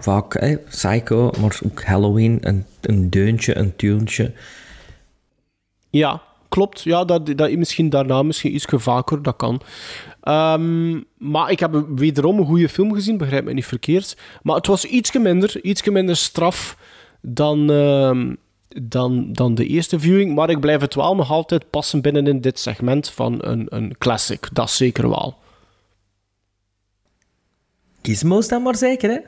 vaak, 0.00 0.40
hè, 0.40 0.56
Psycho, 0.56 1.30
maar 1.40 1.60
ook 1.64 1.82
Halloween, 1.82 2.38
een, 2.40 2.64
een 2.80 3.10
deuntje, 3.10 3.56
een 3.56 3.76
tuentje. 3.76 4.32
Ja, 5.90 6.22
klopt. 6.48 6.82
Ja, 6.82 7.04
dat, 7.04 7.36
dat 7.36 7.52
misschien 7.52 7.88
daarna 7.88 8.22
misschien 8.22 8.54
iets 8.54 8.66
vaker, 8.68 9.22
dat 9.22 9.36
kan. 9.36 9.60
Ehm, 10.20 11.00
maar 11.16 11.50
ik 11.50 11.60
heb 11.60 11.84
wederom 11.94 12.38
een 12.38 12.46
goede 12.46 12.68
film 12.68 12.94
gezien, 12.94 13.16
begrijp 13.16 13.44
me 13.44 13.52
niet 13.52 13.66
verkeerd. 13.66 14.16
Maar 14.42 14.56
het 14.56 14.66
was 14.66 14.84
ietsje 14.84 15.18
minder, 15.18 15.64
ietsje 15.64 15.90
minder 15.90 16.16
straf 16.16 16.76
dan, 17.20 17.70
ehm, 17.70 18.34
dan, 18.68 19.32
dan 19.32 19.54
de 19.54 19.66
eerste 19.66 20.00
viewing. 20.00 20.34
Maar 20.34 20.50
ik 20.50 20.60
blijf 20.60 20.80
het 20.80 20.94
wel 20.94 21.14
nog 21.14 21.30
altijd 21.30 21.70
passen 21.70 22.00
binnen 22.00 22.26
in 22.26 22.40
dit 22.40 22.58
segment 22.58 23.10
van 23.10 23.38
een, 23.40 23.66
een 23.68 23.94
classic. 23.98 24.48
Dat 24.52 24.70
zeker 24.70 25.08
wel. 25.08 25.36
Gizmos 28.02 28.48
dan 28.48 28.62
maar 28.62 28.76
zeker, 28.76 29.10
hè? 29.10 29.18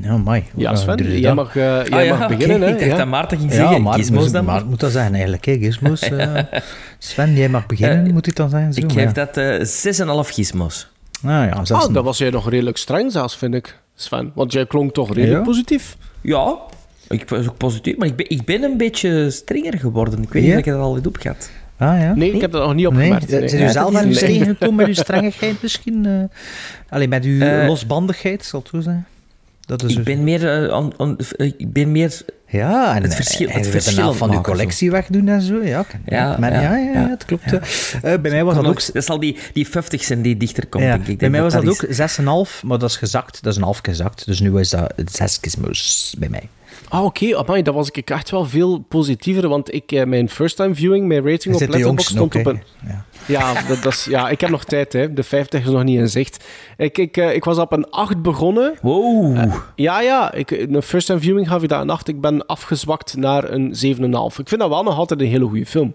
Ja, 0.00 0.16
mai. 0.16 0.44
Ja, 0.54 0.74
Sven, 0.74 0.96
je 0.96 1.20
jij 1.20 1.34
mag, 1.34 1.48
eh, 1.56 1.62
jij 1.62 1.90
Ah, 1.90 2.04
ja, 2.04 2.16
mag 2.18 2.28
beginnen. 2.28 2.60
Hè? 2.60 2.66
Ik 2.68 2.78
dacht 2.78 2.90
ja. 2.90 2.96
dat 2.96 3.06
Maarten 3.06 3.38
ging 3.38 3.50
Ja, 3.50 3.56
zeggen, 3.56 3.92
gizmos 3.92 4.30
dan 4.32 4.44
maar. 4.44 4.54
maar 4.54 4.66
moet 4.66 4.80
dat 4.80 4.92
zijn 4.92 5.12
eigenlijk, 5.12 5.44
hè, 5.44 5.58
gizmos. 5.58 6.00
eh. 6.08 6.38
Sven, 6.98 7.34
jij 7.34 7.48
mag 7.48 7.66
beginnen, 7.66 8.06
Eh, 8.06 8.12
moet 8.12 8.26
het 8.26 8.36
dan 8.36 8.50
zijn? 8.50 8.72
Zo, 8.72 8.80
Ik 8.80 8.92
geef 8.92 9.04
ja. 9.04 9.12
dat 9.24 9.36
eh 9.36 9.64
6,5 10.24 10.30
gizmos. 10.30 10.88
Ah 11.24 11.30
ja, 11.30 11.48
Ah, 11.48 11.84
een- 11.86 11.92
dat 11.92 12.04
was 12.04 12.18
jij 12.18 12.30
nog 12.30 12.48
redelijk 12.50 12.76
streng 12.76 13.12
zelfs, 13.12 13.36
vind 13.36 13.54
ik, 13.54 13.78
Sven. 13.94 14.30
Want 14.34 14.52
jij 14.52 14.66
klonk 14.66 14.92
toch 14.92 15.08
redelijk 15.14 15.38
Ja? 15.38 15.44
positief. 15.44 15.96
Ja, 16.20 16.56
ik 17.08 17.28
was 17.28 17.48
ook 17.48 17.56
positief, 17.56 17.96
maar 17.96 18.08
ik 18.08 18.16
ben, 18.16 18.30
ik 18.30 18.44
ben 18.44 18.62
een 18.62 18.76
beetje 18.76 19.30
strenger 19.30 19.78
geworden. 19.78 20.22
Ik 20.22 20.32
weet 20.32 20.42
niet 20.42 20.50
Ja? 20.52 20.58
of 20.58 20.64
ik 20.66 20.72
dat 20.72 20.80
al 20.80 20.94
niet 20.94 21.06
op 21.06 21.16
gehad. 21.16 21.50
Ah 21.78 22.00
ja? 22.00 22.14
Nee, 22.14 22.32
ik 22.32 22.40
heb 22.40 22.52
dat 22.52 22.62
nog 22.62 22.74
niet 22.74 22.76
Nee, 22.76 22.86
opgemerkt. 22.86 23.30
zijn 23.30 23.44
nee. 23.44 23.54
u 23.54 23.58
Ja, 23.58 23.70
zelf 23.70 23.94
aan 23.94 24.04
uw 24.04 24.10
is- 24.10 24.16
streng 24.16 24.44
gekomen 24.44 24.74
met 24.76 24.86
uw 24.86 24.94
strengigheid 24.94 25.62
misschien? 25.62 26.30
Alleen 26.88 27.08
met 27.08 27.24
uw 27.24 27.66
losbandigheid, 27.66 28.44
zal 28.44 28.60
het 28.60 28.68
zo 28.68 28.80
zijn? 28.80 29.06
Dat 29.66 29.82
is 29.82 29.96
Ik 29.96 30.04
ben 30.04 30.24
meer... 30.24 30.48
eh, 30.64 30.72
aan- 30.72 30.92
aan- 30.96 31.16
eh, 31.36 31.46
ik 31.56 31.72
ben 31.72 31.92
meer... 31.92 32.20
Ja, 32.48 32.96
en 32.96 33.02
Het 33.02 33.14
verschil- 33.14 33.48
en 33.48 33.58
het 33.58 33.66
verschil 33.68 34.10
de 34.10 34.16
van 34.18 34.28
maken, 34.28 34.42
collectie 34.44 34.90
wegdoen 34.90 35.28
en 35.28 35.42
zo. 35.42 35.62
Ja, 35.62 35.84
Ja, 36.06 36.36
maar, 36.38 36.52
ja, 36.52 36.60
ja, 36.62 36.76
ja, 36.76 36.92
ja. 36.92 37.08
het 37.08 37.24
klopt. 37.24 37.42
Eh, 37.52 37.60
bij 38.02 38.18
mij 38.30 38.44
was 38.44 38.54
dat 38.54 38.66
ook... 38.66 38.92
Dat 38.92 39.04
zal 39.04 39.20
die, 39.20 39.38
die 39.52 39.68
50 39.68 40.04
zijn 40.04 40.22
die 40.22 40.36
dichter 40.36 40.66
komt, 40.66 40.84
denk 40.84 41.06
ik. 41.06 41.18
Bij 41.18 41.30
mij 41.30 41.42
was 41.42 41.52
dat 41.52 41.62
is- 41.62 41.68
ook 41.68 42.46
6,5, 42.48 42.62
maar 42.62 42.78
dat 42.78 42.90
is 42.90 42.96
gezakt. 42.96 43.42
Dat 43.42 43.52
is 43.52 43.58
een 43.58 43.64
half 43.64 43.78
gezakt. 43.82 44.26
Dus 44.26 44.40
nu 44.40 44.58
is 44.58 44.70
dat 44.70 44.92
6 45.04 45.38
gizmos 45.40 46.14
bij 46.18 46.28
mij. 46.28 46.48
Ah, 46.88 47.04
oké. 47.04 47.62
dat 47.62 47.74
was 47.74 47.90
ik 47.90 48.10
echt 48.10 48.30
wel 48.30 48.44
veel 48.44 48.78
positiever. 48.78 49.48
Want 49.48 49.74
ik, 49.74 49.92
eh, 49.92 50.04
mijn 50.04 50.28
first 50.28 50.56
time 50.56 50.74
viewing, 50.74 51.06
mijn 51.06 51.28
rating 51.30 51.54
op 51.54 51.60
Letterboxd 51.60 52.08
stond 52.08 52.34
ook, 52.36 52.40
op 52.40 52.46
een... 52.46 52.62
Ja. 52.86 53.04
Ja, 53.26 53.62
dat, 53.68 53.82
dat 53.82 53.92
is, 53.92 54.04
ja, 54.04 54.28
ik 54.28 54.40
heb 54.40 54.50
nog 54.50 54.64
tijd, 54.64 54.92
hè. 54.92 55.12
De 55.12 55.22
50 55.22 55.64
is 55.64 55.70
nog 55.70 55.84
niet 55.84 55.98
in 55.98 56.08
zicht. 56.08 56.44
Ik, 56.76 56.98
ik, 56.98 57.16
eh, 57.16 57.34
ik 57.34 57.44
was 57.44 57.58
op 57.58 57.72
een 57.72 57.90
8 57.90 58.22
begonnen. 58.22 58.74
Wow. 58.82 59.52
Ja, 59.76 60.00
ja. 60.00 60.32
Ik, 60.32 60.50
een 60.50 60.82
first 60.82 61.06
time 61.06 61.20
viewing 61.20 61.48
gaf 61.48 61.60
je 61.60 61.68
dat 61.68 61.80
een 61.80 61.90
8. 61.90 62.08
Ik 62.08 62.20
ben 62.20 62.46
afgezwakt 62.46 63.16
naar 63.16 63.50
een 63.50 63.74
7,5. 63.74 64.38
Ik 64.38 64.48
vind 64.48 64.60
dat 64.60 64.68
wel 64.68 64.82
nog 64.82 64.96
altijd 64.98 65.20
een 65.20 65.26
hele 65.26 65.44
goede 65.44 65.66
film. 65.66 65.94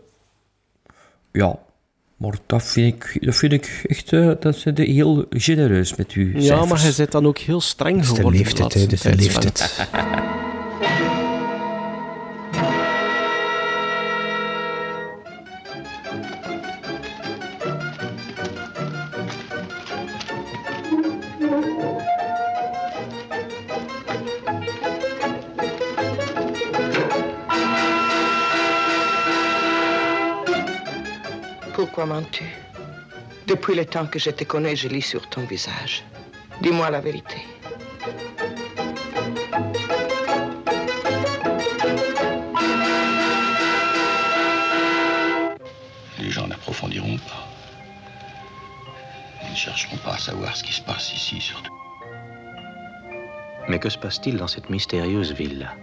Ja, 1.31 1.59
maar 2.17 2.33
dat 2.45 2.63
vind 2.63 2.93
ik, 2.95 3.25
dat 3.25 3.35
vind 3.35 3.51
ik 3.53 3.81
echt 3.87 4.13
eh, 4.13 4.25
dat 4.39 4.55
is 4.55 4.63
de- 4.73 4.83
heel 4.83 5.25
genereus 5.29 5.95
met 5.95 6.11
uw 6.11 6.31
Ja, 6.33 6.41
cijfers. 6.41 6.69
maar 6.69 6.81
hij 6.81 6.91
zit 6.91 7.11
dan 7.11 7.25
ook 7.27 7.37
heel 7.37 7.61
streng 7.61 7.95
Dat 7.95 8.03
is 8.03 8.09
de 8.09 8.15
geworden. 8.15 8.41
leeftijd, 8.41 8.73
hè. 8.73 8.85
de 8.85 9.15
leeftijd. 9.15 9.87
Pourquoi 31.99 32.15
mens-tu 32.15 32.45
Depuis 33.45 33.75
le 33.75 33.83
temps 33.83 34.05
que 34.05 34.19
je 34.19 34.29
te 34.29 34.45
connais, 34.45 34.73
je 34.73 34.87
lis 34.87 35.01
sur 35.01 35.27
ton 35.27 35.41
visage. 35.41 36.05
Dis-moi 36.61 36.89
la 36.89 37.01
vérité. 37.01 37.35
Les 46.19 46.29
gens 46.29 46.47
n'approfondiront 46.47 47.17
pas. 47.17 47.49
Ils 49.43 49.51
ne 49.51 49.57
chercheront 49.57 49.97
pas 49.97 50.13
à 50.13 50.19
savoir 50.19 50.55
ce 50.55 50.63
qui 50.63 50.71
se 50.71 50.81
passe 50.81 51.13
ici, 51.13 51.41
surtout. 51.41 51.73
Mais 53.67 53.77
que 53.77 53.89
se 53.89 53.97
passe-t-il 53.97 54.37
dans 54.37 54.47
cette 54.47 54.69
mystérieuse 54.69 55.33
ville-là? 55.33 55.75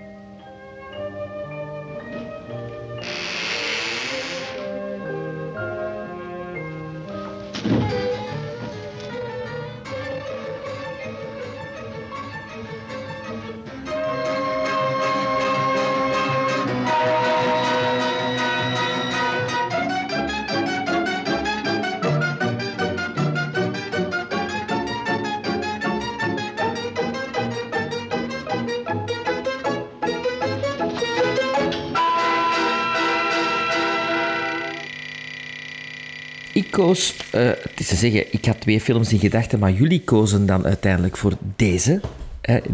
Koos, 36.77 37.17
eh, 37.33 37.45
het 37.45 37.81
is 37.81 37.87
te 37.87 37.97
zeggen, 37.97 38.33
ik 38.33 38.45
had 38.45 38.61
twee 38.61 38.81
films 38.81 39.13
in 39.13 39.19
gedachten, 39.19 39.59
maar 39.59 39.73
jullie 39.73 40.03
kozen 40.05 40.47
dan 40.47 40.65
uiteindelijk 40.65 41.17
voor 41.17 41.33
deze, 41.57 42.01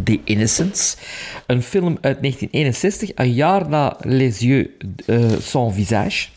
The 0.05 0.21
Innocents. 0.25 0.97
Een 1.47 1.63
film 1.63 1.99
uit 2.01 2.21
1961, 2.21 3.11
een 3.15 3.33
jaar 3.33 3.69
na 3.69 3.97
Les 4.01 4.39
Yeux 4.39 4.69
eh, 5.07 5.31
sans 5.41 5.75
visage. 5.75 6.29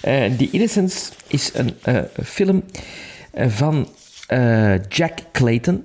Eh, 0.00 0.24
The 0.36 0.48
Innocents 0.50 1.12
is 1.26 1.50
een 1.54 1.74
film 2.24 2.64
van 3.34 3.88
Jack 4.88 5.18
Clayton. 5.32 5.84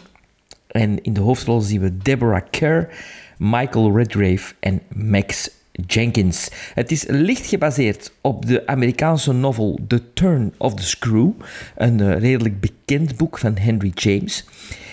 En 0.68 1.04
in 1.04 1.14
de 1.14 1.22
hoofdrol 1.22 1.62
zien 1.62 1.82
we 1.82 1.98
Deborah 1.98 2.46
Kerr, 2.50 2.90
Michael 3.38 3.98
Redgrave 3.98 4.54
en 4.60 4.82
Max 4.90 5.50
Jenkins. 5.86 6.50
Het 6.74 6.92
is 6.92 7.06
licht 7.08 7.46
gebaseerd 7.46 8.12
op 8.22 8.46
de 8.46 8.68
Amerikaanse 8.68 9.34
novel 9.34 9.80
The 9.88 10.14
Turn 10.14 10.54
of 10.58 10.74
the 10.74 10.84
Screw, 10.84 11.30
een 11.76 12.00
eh, 12.00 12.20
redelijk 12.20 12.60
bekend 12.60 13.18
boek 13.18 13.38
van 13.38 13.58
Henry 13.58 13.92
James. 13.94 14.46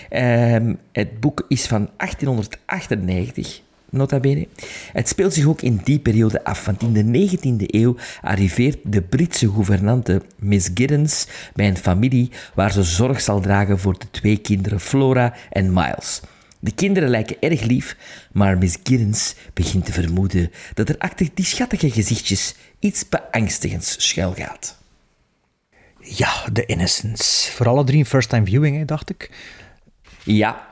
Ehm, 0.09 0.73
het 0.91 1.19
boek 1.19 1.45
is 1.47 1.65
van 1.65 1.89
1898, 1.97 3.61
nota 3.89 4.19
bene. 4.19 4.47
Het 4.91 5.07
speelt 5.07 5.33
zich 5.33 5.45
ook 5.45 5.61
in 5.61 5.81
die 5.83 5.99
periode 5.99 6.43
af, 6.43 6.65
want 6.65 6.81
in 6.81 6.93
de 6.93 7.03
19e 7.03 7.65
eeuw 7.67 7.95
arriveert 8.21 8.77
de 8.83 9.01
Britse 9.01 9.51
gouvernante 9.51 10.21
Miss 10.39 10.69
Giddens 10.73 11.27
bij 11.53 11.67
een 11.67 11.77
familie 11.77 12.31
waar 12.53 12.71
ze 12.71 12.83
zorg 12.83 13.21
zal 13.21 13.39
dragen 13.39 13.79
voor 13.79 13.99
de 13.99 14.07
twee 14.11 14.37
kinderen 14.37 14.79
Flora 14.79 15.33
en 15.49 15.73
Miles. 15.73 16.21
De 16.65 16.75
kinderen 16.75 17.09
lijken 17.09 17.39
erg 17.39 17.61
lief, 17.61 17.97
maar 18.31 18.57
Miss 18.57 18.77
Giddens 18.83 19.35
begint 19.53 19.85
te 19.85 19.91
vermoeden 19.91 20.51
dat 20.73 20.89
er 20.89 20.97
achter 20.97 21.27
die 21.33 21.45
schattige 21.45 21.91
gezichtjes 21.91 22.55
iets 22.79 23.09
beangstigends 23.09 24.07
schuilgaat. 24.07 24.77
Ja, 25.99 26.49
The 26.53 26.65
Innocents. 26.65 27.49
Voor 27.49 27.67
alle 27.67 27.83
drie 27.83 27.99
een 27.99 28.05
first-time 28.05 28.45
viewing, 28.45 28.77
hè, 28.77 28.85
dacht 28.85 29.09
ik. 29.09 29.31
Ja. 30.23 30.69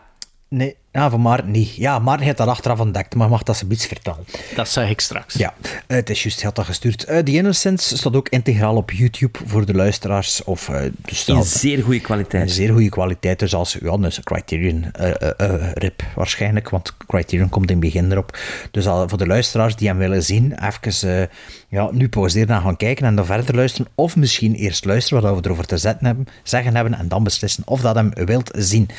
Nee, 0.47 0.75
ja, 0.93 1.09
van 1.09 1.21
Maarten 1.21 1.51
niet. 1.51 1.75
Ja, 1.75 1.99
Maarten 1.99 2.25
heeft 2.25 2.37
dat 2.37 2.47
achteraf 2.47 2.79
ontdekt, 2.79 3.15
maar 3.15 3.29
mag 3.29 3.43
dat 3.43 3.57
ze 3.57 3.65
iets 3.69 3.85
vertellen? 3.85 4.25
Dat 4.55 4.69
zeg 4.69 4.89
ik 4.89 4.99
straks. 5.01 5.33
Ja, 5.33 5.53
eh, 5.87 5.97
het 5.97 6.09
is 6.09 6.23
juist, 6.23 6.37
hij 6.37 6.45
had 6.45 6.55
dat 6.55 6.65
gestuurd. 6.65 7.03
Eh 7.03 7.19
The 7.19 7.31
Innocents 7.31 7.97
staat 7.97 8.15
ook 8.15 8.29
integraal 8.29 8.75
op 8.75 8.91
YouTube 8.91 9.39
voor 9.45 9.65
de 9.65 9.73
luisteraars. 9.73 10.43
Of, 10.43 10.69
eh, 10.69 10.81
dus 11.01 11.27
In 11.27 11.43
zeer 11.43 11.83
goede 11.83 11.99
kwaliteit. 11.99 12.51
Zeer 12.51 12.71
goede 12.71 12.89
kwaliteit, 12.89 13.39
dus 13.39 13.55
als 13.55 13.77
ja, 13.81 13.97
dus 13.97 14.19
Criterion 14.23 14.85
eh, 14.91 15.09
eh, 15.21 15.31
eh, 15.37 15.71
rip 15.73 16.03
waarschijnlijk, 16.15 16.69
want 16.69 16.97
Criterion 17.07 17.49
komt 17.49 17.69
in 17.69 17.75
het 17.75 17.85
begin 17.85 18.11
erop. 18.11 18.37
Dus 18.71 18.87
al, 18.87 19.09
voor 19.09 19.17
de 19.17 19.27
luisteraars 19.27 19.75
die 19.75 19.87
hem 19.87 19.97
willen 19.97 20.23
zien, 20.23 20.55
even 20.65 21.21
eh, 21.21 21.27
ja, 21.73 21.89
nu 21.91 22.09
pauzeren 22.09 22.55
en 22.55 22.61
gaan 22.61 22.77
kijken 22.77 23.05
en 23.05 23.15
dan 23.15 23.25
verder 23.25 23.55
luisteren. 23.55 23.91
Of 23.95 24.15
misschien 24.15 24.55
eerst 24.55 24.85
luisteren 24.85 25.23
wat 25.23 25.35
we 25.35 25.45
erover 25.45 25.65
te 25.65 25.77
zetten 25.77 26.05
hebben, 26.05 26.27
zeggen 26.43 26.75
hebben 26.75 26.93
en 26.93 27.07
dan 27.07 27.23
beslissen 27.23 27.63
of 27.65 27.81
dat 27.81 27.95
hem 27.95 28.11
wilt 28.13 28.51
zien. 28.53 28.89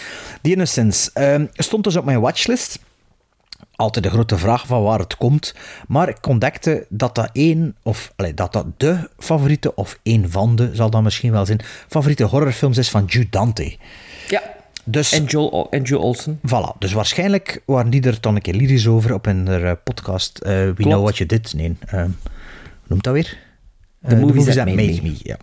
The 0.43 0.51
Innocents 0.51 1.12
eh, 1.12 1.41
stond 1.53 1.85
dus 1.85 1.97
op 1.97 2.05
mijn 2.05 2.20
watchlist 2.20 2.79
altijd 3.77 4.05
de 4.05 4.11
grote 4.11 4.39
vraag 4.39 4.66
van 4.66 4.83
waar 4.83 4.99
het 4.99 5.16
komt. 5.16 5.55
Maar 5.89 6.09
ik 6.09 6.27
ontdekte 6.27 6.87
dat 6.89 7.14
dat 7.14 7.29
één, 7.33 7.77
of 7.83 8.12
dat 8.35 8.53
dat 8.53 8.66
de 8.77 9.11
favoriete, 9.18 9.75
of 9.75 9.99
één 10.03 10.31
van 10.31 10.57
de, 10.57 10.70
zal 10.72 10.91
dat 10.91 11.03
misschien 11.03 11.33
wel 11.33 11.47
zijn, 11.47 11.61
favoriete 11.89 12.25
horrorfilms 12.25 12.79
is 12.79 12.91
van 12.91 13.05
Jude 13.05 13.31
Dante. 13.31 13.77
Ja. 14.29 14.43
Dus, 14.85 15.12
en, 15.12 15.25
Joel, 15.25 15.66
en 15.70 15.83
Joel 15.83 16.03
Olsen. 16.03 16.41
Voilà, 16.47 16.79
dus 16.79 16.93
waarschijnlijk 16.93 17.62
waren 17.66 17.91
die 17.91 18.03
er 18.03 18.20
dan 18.20 18.35
een 18.35 18.43
keer 18.43 18.55
lyrisch 18.55 18.87
over 18.87 19.14
op 19.14 19.25
hun 19.25 19.49
eh, 19.49 19.72
podcast 19.85 20.39
eh, 20.39 20.53
We 20.53 20.75
Know 20.77 21.03
What 21.03 21.16
You 21.16 21.29
Did. 21.29 21.55
Nee, 21.55 21.77
eh, 21.87 22.01
hoe 22.01 22.11
noemt 22.87 23.05
dat 23.05 23.12
weer? 23.12 23.37
The 24.09 24.14
Eh, 24.14 24.20
Movies 24.20 24.45
That 24.45 24.55
That 24.55 24.66
Made 24.66 24.76
Made 24.76 25.03
Me. 25.03 25.09
Me. 25.09 25.16
ja. 25.22 25.37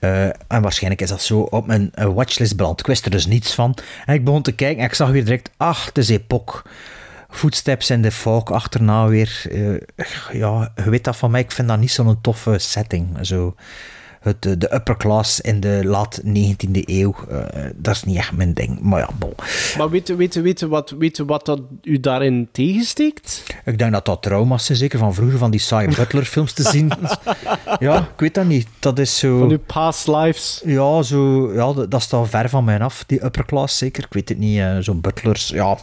Eh, 0.00 0.24
en 0.48 0.62
waarschijnlijk 0.62 1.02
is 1.02 1.08
dat 1.08 1.22
zo 1.22 1.40
op 1.40 1.66
mijn 1.66 1.90
eh, 1.94 2.04
watchlist 2.14 2.56
beland. 2.56 2.80
Ik 2.80 2.86
wist 2.86 3.04
er 3.04 3.10
dus 3.10 3.26
niets 3.26 3.54
van. 3.54 3.76
En 4.06 4.14
ik 4.14 4.24
begon 4.24 4.42
te 4.42 4.52
kijken 4.52 4.82
en 4.82 4.88
ik 4.88 4.94
zag 4.94 5.10
weer 5.10 5.24
direct, 5.24 5.50
ach, 5.56 5.86
het 5.86 5.98
is 5.98 6.08
Epoch. 6.08 6.62
Footsteps 7.30 7.90
in 7.90 8.02
the 8.02 8.10
Fog 8.10 8.50
achterna 8.52 9.06
weer. 9.06 9.42
Ja, 10.32 10.72
je 10.84 10.90
weet 10.90 11.04
dat 11.04 11.16
van 11.16 11.30
mij, 11.30 11.40
ik 11.40 11.52
vind 11.52 11.68
dat 11.68 11.78
niet 11.78 11.90
zo'n 11.92 12.20
toffe 12.20 12.58
setting. 12.58 13.18
Zo, 13.26 13.54
het, 14.22 14.46
eh, 14.46 14.52
de 14.58 14.74
upper 14.74 14.96
class 14.96 15.40
in 15.40 15.60
de 15.60 15.80
laat 15.84 16.20
19e 16.22 16.82
eeuw, 16.86 17.14
eh, 17.28 17.64
dat 17.74 17.94
is 17.94 18.04
niet 18.04 18.16
echt 18.16 18.32
mijn 18.32 18.54
ding. 18.54 18.80
Maar 18.80 19.00
ja, 19.00 19.08
bon. 19.18 19.32
Maar 19.78 19.90
weet 19.90 20.08
weet, 20.08 20.34
weet, 20.34 20.60
wat, 20.60 20.94
weet 20.98 21.18
wat 21.18 21.46
dat 21.46 21.60
u 21.82 22.00
daarin 22.00 22.48
tegensteekt? 22.52 23.42
Ik 23.64 23.78
denk 23.78 23.92
dat 23.92 24.04
dat 24.04 24.22
trauma's 24.22 24.64
zijn, 24.64 24.78
zeker 24.78 24.98
van 24.98 25.14
vroeger, 25.14 25.38
van 25.38 25.50
die 25.50 25.60
Cy 25.60 25.86
Butler 25.96 26.24
films 26.24 26.52
te 26.52 26.62
zien. 26.62 26.92
ja, 27.78 27.98
ik 27.98 28.20
weet 28.20 28.34
dat 28.34 28.46
niet. 28.46 28.66
Dat 28.78 28.98
is 28.98 29.18
zo... 29.18 29.38
Van 29.38 29.50
uw 29.50 29.58
past 29.66 30.06
lives. 30.06 30.62
Ja, 30.64 31.02
zo, 31.02 31.52
ja 31.52 31.72
dat, 31.72 31.90
dat 31.90 32.02
staat 32.02 32.28
ver 32.28 32.48
van 32.48 32.64
mij 32.64 32.80
af, 32.80 33.04
die 33.06 33.24
upper 33.24 33.44
class 33.44 33.78
zeker. 33.78 34.04
Ik 34.04 34.12
weet 34.12 34.28
het 34.28 34.38
niet, 34.38 34.58
eh, 34.58 34.78
zo'n 34.78 35.00
butlers, 35.00 35.48
ja. 35.48 35.78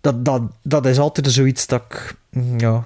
Dat, 0.00 0.24
dat, 0.24 0.42
dat 0.62 0.86
is 0.86 0.98
altijd 0.98 1.32
zoiets 1.32 1.66
dat 1.66 1.82
ik, 1.88 2.14
mm, 2.30 2.58
ja, 2.58 2.84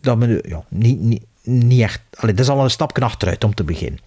dat 0.00 0.18
me, 0.18 0.44
ja, 0.48 0.64
niet, 0.68 1.00
niet, 1.00 1.22
niet 1.44 1.80
echt... 1.80 2.00
Allee, 2.14 2.34
dat 2.34 2.44
is 2.44 2.50
al 2.50 2.64
een 2.64 2.70
stapje 2.70 3.02
achteruit 3.04 3.44
om 3.44 3.54
te 3.54 3.64
beginnen. 3.64 4.00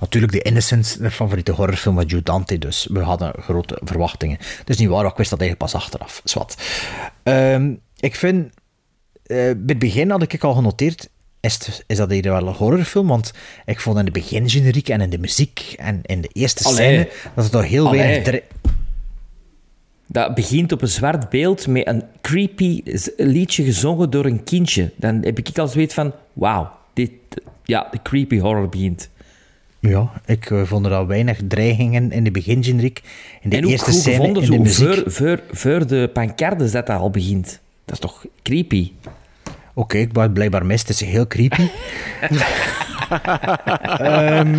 Natuurlijk, 0.00 0.32
The 0.32 0.42
Innocents, 0.42 0.96
de 0.96 1.10
favoriete 1.10 1.52
horrorfilm 1.52 1.94
van 1.94 2.04
Joe 2.06 2.22
Dante, 2.22 2.58
dus 2.58 2.86
we 2.90 3.00
hadden 3.00 3.32
grote 3.42 3.80
verwachtingen. 3.84 4.36
Het 4.58 4.68
is 4.70 4.76
niet 4.76 4.88
waar, 4.88 5.04
ik 5.06 5.16
wist 5.16 5.30
dat 5.30 5.40
eigenlijk 5.40 5.70
pas 5.72 5.82
achteraf. 5.82 6.20
Zwat. 6.24 6.56
Ehm, 7.22 7.72
ik 8.00 8.14
vind, 8.14 8.44
eh, 9.26 9.36
bij 9.36 9.54
het 9.66 9.78
begin 9.78 10.10
had 10.10 10.22
ik 10.32 10.44
al 10.44 10.54
genoteerd, 10.54 11.08
is, 11.40 11.54
het- 11.54 11.84
is 11.86 11.96
dat 11.96 12.10
hier 12.10 12.22
wel 12.22 12.46
een 12.46 12.54
horrorfilm? 12.54 13.06
Want 13.06 13.32
ik 13.64 13.80
vond 13.80 13.98
in 13.98 14.04
de 14.04 14.10
begin 14.10 14.50
generiek 14.50 14.88
en 14.88 15.00
in 15.00 15.10
de 15.10 15.18
muziek 15.18 15.74
en 15.78 16.00
in 16.02 16.20
de 16.20 16.28
eerste 16.32 16.64
Allee. 16.64 16.76
scène 16.76 17.08
dat 17.34 17.44
het 17.44 17.52
toch 17.52 17.66
heel 17.66 17.86
Allee. 17.86 18.00
weinig... 18.00 18.40
Dat 20.12 20.34
begint 20.34 20.72
op 20.72 20.82
een 20.82 20.88
zwart 20.88 21.28
beeld 21.28 21.66
met 21.66 21.86
een 21.86 22.02
creepy 22.20 22.82
liedje 23.16 23.64
gezongen 23.64 24.10
door 24.10 24.24
een 24.24 24.44
kindje. 24.44 24.90
Dan 24.96 25.22
heb 25.22 25.38
ik 25.38 25.58
al 25.58 25.68
zoiets 25.68 25.94
van, 25.94 26.12
wauw, 26.32 26.72
dit, 26.92 27.10
ja, 27.64 27.88
de 27.90 27.98
creepy 28.02 28.38
horror 28.38 28.68
begint. 28.68 29.08
Ja, 29.78 30.10
ik 30.26 30.50
eh, 30.50 30.62
vond 30.64 30.86
er 30.86 30.92
al 30.92 31.06
weinig 31.06 31.38
dreigingen 31.48 32.12
in 32.12 32.24
de 32.24 32.30
begingeneriek. 32.30 33.02
In 33.40 33.50
de 33.50 33.56
en 33.56 33.64
eerste 33.64 33.92
scène, 33.92 34.16
gevonden, 34.16 34.42
in 34.42 34.50
de 34.50 34.58
muziek. 34.58 34.86
voor, 34.86 35.10
voor, 35.10 35.40
voor 35.50 35.86
de 35.86 36.10
pancardes 36.12 36.72
dat 36.72 36.86
dat 36.86 36.98
al 36.98 37.10
begint. 37.10 37.60
Dat 37.84 37.94
is 37.94 38.00
toch 38.00 38.26
creepy? 38.42 38.92
Oké, 39.74 39.98
ik 39.98 40.32
blijkbaar 40.32 40.66
mis. 40.66 40.80
Het 40.80 40.90
is 40.90 41.00
heel 41.00 41.26
creepy. 41.26 41.68
Ehm, 43.98 44.58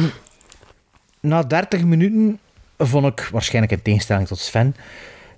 na 1.19 1.43
30 1.43 1.83
minuten 1.83 2.39
vond 2.77 3.05
ik, 3.05 3.29
waarschijnlijk 3.31 3.73
in 3.73 3.81
tegenstelling 3.81 4.27
tot 4.27 4.39
Sven, 4.39 4.75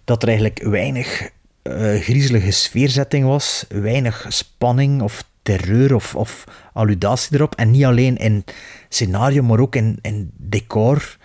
dat 0.03 0.21
er 0.21 0.27
eigenlijk 0.27 0.63
weinig 0.63 1.29
eh, 1.61 1.99
griezelige 1.99 2.51
sfeerzetting 2.51 3.25
was. 3.25 3.65
Weinig 3.69 4.25
spanning 4.29 5.01
of 5.01 5.23
terreur 5.41 5.95
of, 5.95 6.15
of 6.15 6.43
alludatie 6.73 7.35
erop. 7.35 7.55
En 7.55 7.71
niet 7.71 7.85
alleen 7.85 8.17
in 8.17 8.43
scenario, 8.89 9.43
maar 9.43 9.59
ook 9.59 9.75
in, 9.75 10.31
decor, 10.37 11.17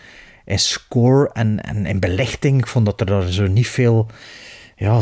in 0.45 0.59
score 0.59 1.31
en, 1.33 1.61
en 1.61 1.87
in 1.87 2.01
belichting. 2.01 2.59
Ik 2.59 2.67
vond 2.67 2.87
dat 2.87 3.01
er 3.01 3.07
daar 3.07 3.33
zo 3.33 3.47
niet 3.47 3.69
veel... 3.69 4.07
Ja, 4.77 5.01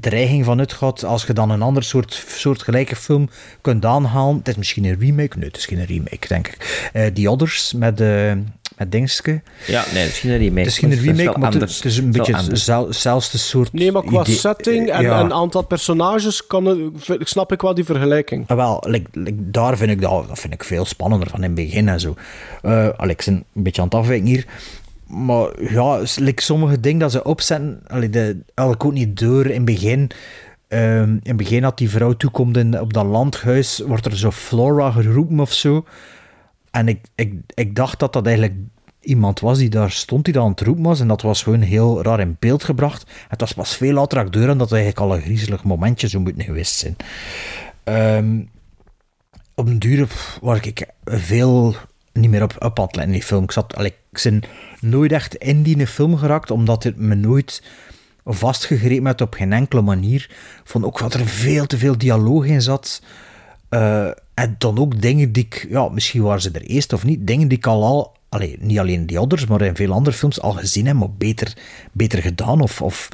dreiging 0.00 0.44
van 0.44 0.58
uitgaat 0.58 1.04
als 1.04 1.24
je 1.24 1.32
dan 1.32 1.50
een 1.50 1.62
ander 1.62 1.82
soort, 1.82 2.24
soortgelijke 2.28 2.96
film 2.96 3.28
kunt 3.60 3.84
aanhalen. 3.84 4.36
Het 4.36 4.48
is 4.48 4.56
misschien 4.56 4.84
een 4.84 4.98
remake. 4.98 5.38
Nee, 5.38 5.46
het 5.46 5.56
is 5.56 5.66
geen 5.66 5.84
remake, 5.84 6.28
denk 6.28 6.48
ik. 6.48 6.90
Eh 6.92 7.06
The 7.06 7.30
Others 7.30 7.72
met, 7.72 8.00
eh 8.00 8.32
met 8.76 8.92
Dingske. 8.92 9.40
Ja, 9.66 9.84
nee, 9.92 10.06
is 10.06 10.18
geen 10.18 10.36
remake. 10.36 10.58
Het 10.58 10.68
is 10.68 10.78
geen 10.78 10.90
is 10.90 11.00
remake, 11.00 11.24
maar 11.24 11.34
het, 11.34 11.42
anders. 11.54 11.76
het 11.76 11.84
is 11.84 11.96
een 11.96 12.12
beetje 12.12 12.36
hetzelfde 12.86 13.38
soort 13.38 13.72
Nee, 13.72 13.92
maar 13.92 14.02
qua 14.04 14.20
idee. 14.20 14.34
setting 14.34 14.90
en 14.90 15.02
Ja. 15.02 15.20
een 15.20 15.32
aantal 15.32 15.62
personages 15.62 16.46
kan, 16.46 16.64
het- 16.66 17.28
snap 17.28 17.52
ik 17.52 17.60
wel 17.60 17.74
die 17.74 17.84
vergelijking. 17.84 18.44
Ah, 18.48 18.56
wel, 18.56 18.84
like, 18.86 19.08
like, 19.12 19.36
daar 19.50 19.76
vind 19.76 19.90
ik 19.90 20.00
dat, 20.00 20.28
dat 20.28 20.38
vind 20.38 20.52
ik 20.52 20.64
veel 20.64 20.84
spannender 20.84 21.28
van 21.30 21.38
in 21.38 21.44
het 21.44 21.54
begin 21.54 21.88
en 21.88 22.00
zo. 22.00 22.14
Eh 22.62 22.88
allee, 22.96 23.14
ik 23.14 23.22
ben 23.26 23.34
een 23.54 23.62
beetje 23.62 23.80
aan 23.82 23.88
het 23.88 23.96
afwijken 23.96 24.26
hier. 24.26 24.46
Maar 25.06 25.48
ja, 25.72 26.00
like, 26.16 26.42
sommige 26.42 26.80
dingen 26.80 26.98
dat 26.98 27.10
ze 27.12 27.24
opzetten, 27.24 27.80
allee, 27.86 28.10
de, 28.10 28.36
ik 28.54 28.84
ook 28.84 28.92
niet 28.92 29.18
door 29.18 29.46
in 29.46 29.54
het 29.56 29.64
begin. 29.64 30.10
Ehm, 30.68 31.10
in 31.10 31.20
het 31.22 31.36
begin 31.36 31.62
dat 31.62 31.78
die 31.78 31.90
vrouw 31.90 32.12
toekomt 32.12 32.56
in, 32.56 32.80
op 32.80 32.92
dat 32.92 33.04
landhuis, 33.06 33.82
wordt 33.86 34.06
er 34.06 34.16
zo 34.18 34.30
Flora 34.30 34.90
geroepen 34.90 35.40
of 35.40 35.52
zo. 35.52 35.84
En 36.72 36.88
ik, 36.88 37.00
ik, 37.14 37.34
ik 37.54 37.76
dacht 37.76 37.98
dat 37.98 38.12
dat 38.12 38.26
eigenlijk 38.26 38.56
iemand 39.00 39.40
was 39.40 39.58
die 39.58 39.68
daar 39.68 39.90
stond, 39.90 40.24
die 40.24 40.34
dat 40.34 40.42
aan 40.42 40.50
het 40.50 40.60
roepen 40.60 40.84
was. 40.84 41.00
En 41.00 41.08
dat 41.08 41.22
was 41.22 41.42
gewoon 41.42 41.60
heel 41.60 42.02
raar 42.02 42.20
in 42.20 42.36
beeld 42.38 42.64
gebracht. 42.64 43.10
Het 43.28 43.40
was 43.40 43.52
pas 43.52 43.76
veel 43.76 43.92
later 43.92 44.30
dat 44.30 44.42
en 44.42 44.58
dat 44.58 44.72
eigenlijk 44.72 45.00
al 45.00 45.14
een 45.14 45.22
griezelig 45.22 45.64
momentje 45.64 46.08
zou 46.08 46.22
moeten 46.22 46.44
geweest 46.44 46.74
zijn. 46.74 46.96
Ehm, 47.84 48.40
op 49.54 49.66
een 49.66 49.78
duur 49.78 50.08
waar 50.40 50.66
ik 50.66 50.86
veel 51.04 51.74
niet 52.12 52.30
meer 52.30 52.42
op, 52.42 52.56
op 52.58 52.78
aan 52.78 53.02
in 53.02 53.10
die 53.10 53.22
film. 53.22 53.42
Ik, 53.42 53.52
zat, 53.52 53.84
ik 53.84 53.96
ben 54.22 54.42
nooit 54.80 55.12
echt 55.12 55.34
in 55.34 55.62
die 55.62 55.86
film 55.86 56.16
geraakt, 56.16 56.50
omdat 56.50 56.82
het 56.82 56.96
me 56.96 57.14
nooit 57.14 57.62
vastgegrepen 58.24 59.06
heeft 59.06 59.20
op 59.20 59.34
geen 59.34 59.52
enkele 59.52 59.82
manier. 59.82 60.30
Vond 60.64 60.84
ook 60.84 60.98
dat 60.98 61.14
er 61.14 61.26
veel 61.26 61.66
te 61.66 61.78
veel 61.78 61.98
dialoog 61.98 62.44
in 62.44 62.62
zat. 62.62 63.02
Eh, 63.72 64.06
en 64.34 64.54
dan 64.58 64.78
ook 64.78 65.00
dingen 65.02 65.32
die 65.32 65.44
ik, 65.44 65.66
ja, 65.70 65.88
misschien 65.88 66.22
waren 66.22 66.42
ze 66.42 66.50
er 66.50 66.62
eerst 66.62 66.92
of 66.92 67.04
niet, 67.04 67.26
dingen 67.26 67.48
die 67.48 67.58
ik 67.58 67.66
al 67.66 67.84
al, 67.84 68.12
allee, 68.28 68.56
niet 68.60 68.78
alleen 68.78 69.06
die 69.06 69.20
others, 69.20 69.46
maar 69.46 69.60
in 69.62 69.76
veel 69.76 69.92
andere 69.92 70.16
films 70.16 70.40
al 70.40 70.52
gezien 70.52 70.86
heb, 70.86 70.96
maar 70.96 71.10
beter, 71.10 71.52
beter 71.92 72.22
gedaan 72.22 72.60
of, 72.60 72.82
of 72.82 73.08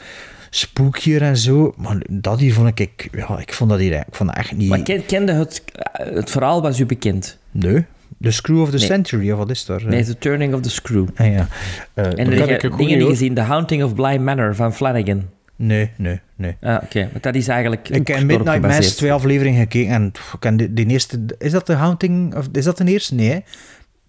spookier 0.51 1.23
en 1.23 1.37
zo. 1.37 1.75
Maar 1.77 2.03
dat 2.11 2.41
hier 2.41 2.55
vond 2.55 2.81
ik, 2.81 3.09
ja, 3.13 3.39
ik 3.39 3.53
vond 3.53 3.71
dat 3.71 3.79
hier, 3.79 3.93
ik 3.93 4.05
vond 4.11 4.29
dat 4.29 4.39
echt 4.39 4.57
niet... 4.57 4.69
Maar 4.69 4.83
ken, 4.83 5.07
kende 5.07 5.33
het, 5.33 5.63
het 5.93 6.31
verhaal 6.31 6.63
was 6.63 6.81
u 6.81 6.87
bekend? 6.87 7.39
Nee, 7.51 7.85
The 8.21 8.31
Screw 8.31 8.61
of 8.61 8.71
the 8.71 8.77
Nee. 8.77 8.87
Century, 8.87 9.31
of 9.31 9.39
wat 9.39 9.51
is 9.51 9.65
dat? 9.65 9.83
Nee, 9.83 10.05
The 10.05 10.19
Turning 10.19 10.55
of 10.55 10.61
the 10.61 10.71
Screw. 10.71 11.07
Ah, 11.17 11.33
ja. 11.33 11.49
Eh, 11.95 12.05
En 12.05 12.63
ook 12.63 12.79
dingen 12.79 13.07
gezien, 13.07 13.35
The 13.35 13.41
Haunting 13.41 13.83
of 13.83 13.95
Bly 13.95 14.17
Manor 14.17 14.55
van 14.55 14.75
Flanagan. 14.75 15.25
Nee, 15.59 15.91
nee, 15.97 16.21
nee. 16.37 16.57
Ah, 16.61 16.79
oké. 16.83 17.09
Maar 17.13 17.21
dat 17.21 17.35
is 17.35 17.49
eigenlijk 17.49 17.89
Ik 17.89 18.09
heb 18.09 18.23
Midnight 18.23 18.61
Mass 18.61 18.95
twee 18.95 19.13
afleveringen 19.13 19.61
gekeken 19.61 19.93
en 19.95 20.11
pff, 20.11 20.37
ik 20.41 20.59
de, 20.59 20.73
de 20.73 20.87
eerste... 20.87 21.21
Is 21.39 21.53
dat 21.53 21.67
de 21.67 21.73
Haunting... 21.73 22.35
Of, 22.35 22.49
is 22.53 22.65
dat 22.65 22.77
de 22.77 22.85
eerste? 22.85 23.15
Nee, 23.15 23.31
hè? 23.31 23.39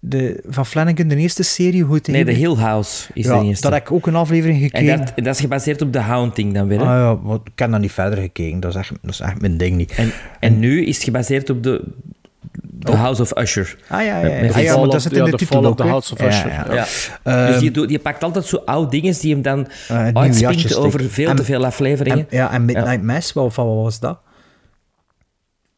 De, 0.02 0.42
van 0.46 0.66
Flanagan, 0.66 1.08
de 1.08 1.16
eerste 1.16 1.42
serie, 1.42 1.82
hoe 1.82 1.94
het 1.94 2.06
Nee? 2.06 2.24
The 2.24 2.30
Hill 2.30 2.54
House 2.54 3.10
is 3.14 3.24
ja, 3.24 3.40
de 3.40 3.46
eerste. 3.46 3.62
Daar 3.62 3.72
heb 3.78 3.88
ik 3.88 3.92
ook 3.92 4.06
een 4.06 4.14
aflevering 4.14 4.58
En 4.58 4.64
gekeken. 4.64 4.98
dat, 4.98 5.12
en 5.14 5.24
dat 5.24 5.34
is 5.34 5.40
gebaseerd 5.40 5.82
op 5.82 5.92
The 5.92 5.98
Haunting 5.98 6.54
dan 6.54 6.68
weer. 6.68 6.78
hè? 6.78 6.84
Ah 6.84 6.90
ja, 6.90 7.14
maar 7.28 7.38
ik 7.44 7.58
heb 7.58 7.70
dat 7.70 7.80
niet 7.80 7.92
verder 7.92 8.18
gekeken. 8.18 8.60
Dat 8.60 8.70
is 8.70 8.76
echt, 8.76 8.92
dat 9.02 9.10
is 9.10 9.20
echt 9.20 9.40
mijn 9.40 9.56
ding 9.56 9.76
niet. 9.76 9.92
En, 9.92 10.12
en 10.40 10.58
nu 10.58 10.84
is 10.84 10.94
het 10.94 11.04
gebaseerd 11.04 11.50
op 11.50 11.62
de 11.62 11.84
The 12.84 12.92
House 12.96 13.22
of 13.22 13.36
Usher. 13.38 13.76
Ah 13.88 14.04
ja, 14.04 14.20
ja, 14.20 14.26
ja. 14.26 14.40
met 14.40 14.52
Ah, 14.54 14.62
ja, 14.62 14.76
maar 14.76 14.88
dat 14.88 15.02
zit 15.02 15.12
in 15.12 15.18
ja, 15.18 15.24
de 15.24 15.30
The 15.30 15.36
titel 15.36 15.66
ook, 15.66 15.76
the. 15.76 15.82
House 15.82 16.12
of 16.12 16.20
Ja, 16.20 16.26
Usher. 16.26 16.48
ja. 16.48 16.74
Ja. 16.74 16.86
Ehm, 17.22 17.52
dus 17.52 17.60
die, 17.60 17.70
doet- 17.70 17.88
die 17.88 17.98
pakt 17.98 18.22
altijd 18.24 18.44
zo 18.44 18.56
oud 18.64 18.90
dingen 18.90 19.14
die 19.20 19.32
hem 19.32 19.42
dan 19.42 19.66
Eh, 19.88 19.96
uitspringt 19.96 20.30
nieuwjaarsje 20.38 20.76
over 20.78 21.10
veel 21.10 21.28
En- 21.28 21.36
te 21.36 21.44
veel 21.44 21.64
afleveringen. 21.64 22.18
En, 22.30 22.36
ja, 22.36 22.52
en 22.52 22.64
Midnight 22.64 23.02
Mass, 23.02 23.32
wat, 23.32 23.54
van 23.54 23.66
wat 23.66 23.82
was 23.82 24.00
dat? 24.00 24.18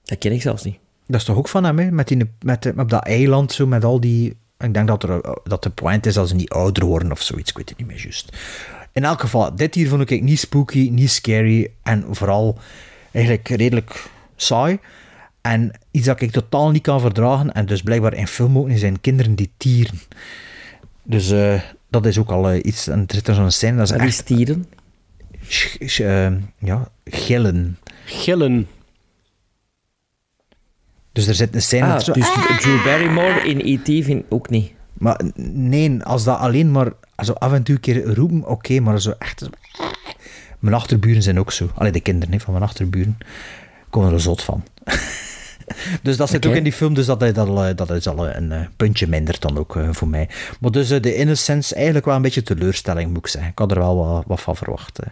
dat 0.04 0.18
ken 0.18 0.32
ik 0.32 0.42
zelfs 0.42 0.62
niet. 0.64 0.78
Dat 1.06 1.20
is 1.20 1.26
toch 1.26 1.36
ook 1.36 1.48
van 1.48 1.64
hem, 1.64 1.78
hè? 1.78 1.90
Met 1.90 2.08
die, 2.08 2.30
met, 2.44 2.72
op 2.76 2.90
dat 2.90 3.04
eiland, 3.04 3.52
zo, 3.52 3.66
met 3.66 3.84
al 3.84 4.00
die... 4.00 4.36
Ik 4.58 4.74
denk 4.74 4.86
dat, 4.88 5.02
er, 5.02 5.20
dat 5.44 5.62
de 5.62 5.70
point 5.70 6.06
is 6.06 6.14
dat 6.14 6.28
ze 6.28 6.34
niet 6.34 6.50
ouder 6.50 6.84
worden 6.84 7.12
of 7.12 7.22
zoiets. 7.22 7.50
Ik 7.50 7.56
weet 7.56 7.68
het 7.68 7.78
niet 7.78 7.86
meer 7.86 8.00
juist. 8.02 8.36
In 8.92 9.04
elk 9.04 9.20
geval, 9.20 9.56
dit 9.56 9.74
hier 9.74 9.88
vond 9.88 10.10
ik 10.10 10.22
niet 10.22 10.38
spooky, 10.38 10.88
niet 10.92 11.10
scary 11.10 11.70
en 11.82 12.04
vooral 12.10 12.58
eigenlijk 13.12 13.48
redelijk 13.48 14.04
saai. 14.36 14.78
En 15.42 15.72
iets 15.90 16.06
dat 16.06 16.20
ik 16.20 16.30
totaal 16.30 16.70
niet 16.70 16.82
kan 16.82 17.00
verdragen, 17.00 17.52
en 17.52 17.66
dus 17.66 17.82
blijkbaar 17.82 18.14
in 18.14 18.26
film 18.26 18.58
ook 18.58 18.68
niet, 18.68 18.78
zijn 18.78 19.00
kinderen 19.00 19.34
die 19.34 19.50
tieren. 19.56 20.00
Dus 21.02 21.30
eh, 21.30 21.60
dat 21.88 22.06
is 22.06 22.18
ook 22.18 22.30
al 22.30 22.50
eh, 22.50 22.58
iets, 22.64 22.86
en 22.88 22.98
er 23.06 23.14
zit 23.14 23.28
er 23.28 23.34
zo'n 23.34 23.50
scène, 23.50 23.76
dat 23.76 23.90
is 23.90 23.96
echt... 23.96 24.04
is 24.08 24.20
tieren? 24.20 24.66
sch- 25.48 25.76
sch- 25.80 26.00
eh, 26.00 26.32
ja, 26.58 26.88
gillen. 27.04 27.78
Gillen. 28.04 28.66
Dus 31.12 31.26
er 31.26 31.34
zit 31.34 31.54
een 31.54 31.62
scène... 31.62 31.86
Ah, 31.86 31.92
dat 31.92 32.04
zo, 32.04 32.12
dus 32.12 32.28
Drew 32.60 32.84
Barrymore 32.84 33.40
in 33.48 33.60
E.T. 33.64 34.04
vind 34.04 34.24
ook 34.28 34.50
niet. 34.50 34.72
Maar 34.92 35.20
nee, 35.36 36.02
als 36.02 36.24
dat 36.24 36.38
alleen 36.38 36.70
maar 36.70 36.92
zo 37.24 37.32
af 37.32 37.52
en 37.52 37.62
toe 37.62 37.74
een 37.74 37.80
keer 37.80 38.14
roepen, 38.14 38.46
oké, 38.46 38.80
maar 38.80 39.00
zo 39.00 39.14
echt... 39.18 39.38
zo- 39.38 39.50
Mijn 40.58 40.74
achterburen 40.74 41.22
zijn 41.22 41.38
ook 41.38 41.52
zo. 41.52 41.70
Allee, 41.74 41.92
de 41.92 42.00
kinderen 42.00 42.34
hè, 42.34 42.40
van 42.40 42.52
mijn 42.52 42.64
achterburen 42.64 43.18
komen 43.90 44.12
er 44.12 44.20
zot 44.20 44.42
van. 44.42 44.62
dus 46.02 46.16
dat 46.16 46.28
zit 46.30 46.46
ook 46.46 46.54
in 46.54 46.62
die 46.62 46.72
film, 46.72 46.94
dus 46.94 47.06
dat 47.06 47.22
is 47.22 47.34
al, 47.36 47.64
eh, 47.64 47.76
dat 47.76 47.90
is 47.90 48.06
al 48.08 48.28
een 48.28 48.52
eh, 48.52 48.60
puntje 48.76 49.06
minder 49.06 49.36
dan 49.38 49.58
ook 49.58 49.76
eh, 49.76 49.88
voor 49.92 50.08
mij. 50.08 50.28
Maar 50.60 50.70
dus 50.70 50.90
eh, 50.90 51.00
de 51.02 51.14
Innocence, 51.14 51.74
eigenlijk 51.74 52.04
wel 52.04 52.14
een 52.16 52.22
beetje 52.22 52.42
teleurstelling, 52.42 53.08
moet 53.08 53.18
ik 53.18 53.26
zeggen. 53.26 53.50
Ik 53.50 53.58
had 53.58 53.70
er 53.70 53.78
wel 53.78 53.96
wat, 53.96 54.24
wat 54.26 54.40
van 54.40 54.56
verwacht. 54.56 54.98
eh. 54.98 55.06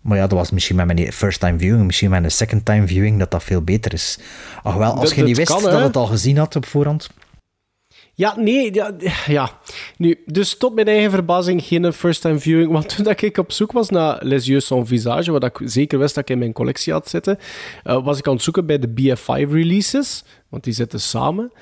Maar 0.00 0.16
ja, 0.18 0.26
dat 0.26 0.38
was 0.38 0.50
misschien 0.50 0.76
met 0.76 0.86
mijn 0.86 1.12
first 1.12 1.40
time 1.40 1.58
viewing, 1.58 1.84
misschien 1.86 2.10
met 2.10 2.24
een 2.24 2.30
second 2.30 2.64
time 2.64 2.86
viewing, 2.86 3.18
dat 3.18 3.30
dat 3.30 3.42
veel 3.44 3.62
beter 3.62 3.92
is. 3.92 4.18
Ach 4.62 4.74
wel, 4.74 4.90
als 4.92 5.00
Dat- 5.00 5.14
je 5.14 5.22
niet 5.24 5.36
dat 5.36 5.48
wist 5.48 5.62
kan, 5.62 5.70
dat 5.72 5.82
het 5.82 5.96
al 5.96 6.06
gezien 6.06 6.36
had 6.38 6.56
op 6.56 6.66
voorhand... 6.66 7.08
Ja, 8.16 8.34
nee, 8.36 8.72
ja. 9.26 9.58
Nu, 9.96 10.22
dus 10.26 10.58
tot 10.58 10.74
mijn 10.74 10.86
eigen 10.86 11.10
verbazing 11.10 11.62
geen 11.62 11.92
first-time 11.92 12.38
viewing. 12.38 12.72
Want 12.72 12.96
toen 12.96 13.04
dat 13.04 13.22
ik 13.22 13.38
op 13.38 13.52
zoek 13.52 13.72
was 13.72 13.90
naar 13.90 14.18
Les 14.24 14.46
Yeux 14.46 14.66
sans 14.66 14.88
visage, 14.88 15.32
wat 15.32 15.44
ik 15.44 15.60
zeker 15.64 15.98
wist 15.98 16.14
dat 16.14 16.22
ik 16.22 16.30
in 16.30 16.38
mijn 16.38 16.52
collectie 16.52 16.92
had 16.92 17.08
zitten, 17.08 17.38
eh, 17.82 18.04
was 18.04 18.18
ik 18.18 18.26
aan 18.26 18.34
het 18.34 18.42
zoeken 18.42 18.66
bij 18.66 18.78
de 18.78 18.88
BF5-releases, 18.88 20.24
want 20.48 20.64
die 20.64 20.72
zitten 20.72 21.00
samen. 21.00 21.52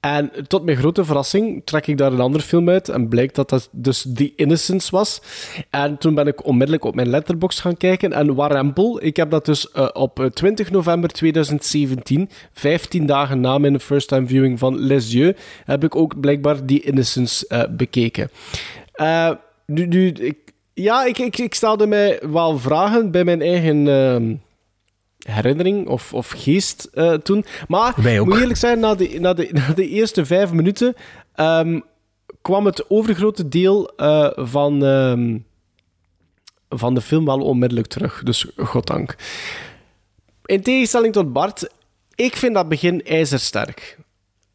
En 0.00 0.30
tot 0.46 0.64
mijn 0.64 0.76
grote 0.76 1.04
verrassing 1.04 1.62
trek 1.64 1.86
ik 1.86 1.98
daar 1.98 2.12
een 2.12 2.20
andere 2.20 2.44
film 2.44 2.68
uit 2.68 2.88
en 2.88 3.08
blijkt 3.08 3.34
dat 3.34 3.48
dat 3.50 3.68
dus 3.72 4.06
The 4.14 4.32
Innocence 4.36 4.90
was. 4.90 5.20
En 5.70 5.98
toen 5.98 6.14
ben 6.14 6.26
ik 6.26 6.44
onmiddellijk 6.44 6.84
op 6.84 6.94
mijn 6.94 7.08
letterbox 7.08 7.60
gaan 7.60 7.76
kijken 7.76 8.12
en 8.12 8.34
warempel, 8.34 9.04
ik 9.04 9.16
heb 9.16 9.30
dat 9.30 9.44
dus 9.44 9.70
eh, 9.70 9.88
op 9.92 10.20
eh, 10.20 10.26
20 10.26 10.70
november 10.70 11.10
2017, 11.10 12.30
15 12.52 13.06
dagen 13.06 13.40
na 13.40 13.58
mijn 13.58 13.80
first 13.80 14.08
time 14.08 14.26
viewing 14.26 14.58
van 14.58 14.78
Les 14.78 15.12
Yeux, 15.12 15.40
heb 15.64 15.84
ik 15.84 15.96
ook 15.96 16.20
blijkbaar 16.20 16.64
The 16.64 16.80
Innocence 16.80 17.46
eh, 17.48 17.62
bekeken. 17.70 18.30
Eh, 18.92 19.30
nu, 19.66 19.86
nu, 19.86 20.08
ik, 20.08 20.38
ja, 20.74 21.04
ik, 21.04 21.18
ik, 21.18 21.38
ik 21.38 21.54
stelde 21.54 21.86
mij 21.86 22.20
wel 22.30 22.58
vragen 22.58 23.10
bij 23.10 23.24
mijn 23.24 23.42
eigen... 23.42 23.86
herinnering 25.30 25.88
of, 25.88 26.14
of 26.14 26.30
geest 26.30 26.88
eh, 26.92 27.12
toen. 27.12 27.44
Maar 27.68 27.94
Wij 27.96 28.20
ook. 28.20 28.26
moet 28.26 28.40
eerlijk 28.40 28.58
zijn, 28.58 28.80
na 28.80 28.94
de, 28.94 29.16
na 29.20 29.34
de, 29.34 29.48
na 29.52 29.72
de 29.74 29.88
eerste 29.88 30.26
vijf 30.26 30.52
minuten 30.52 30.94
ehm, 31.34 31.80
kwam 32.42 32.66
het 32.66 32.90
overgrote 32.90 33.48
deel 33.48 33.92
eh, 33.96 34.30
van, 34.34 34.84
ehm, 34.84 35.38
van 36.68 36.94
de 36.94 37.00
film 37.00 37.24
wel 37.24 37.40
onmiddellijk 37.40 37.88
terug. 37.88 38.22
Dus 38.22 38.46
goddank. 38.56 39.16
In 40.44 40.62
tegenstelling 40.62 41.12
tot 41.12 41.32
Bart, 41.32 41.68
ik 42.14 42.36
vind 42.36 42.54
dat 42.54 42.68
begin 42.68 43.02
ijzersterk. 43.04 43.98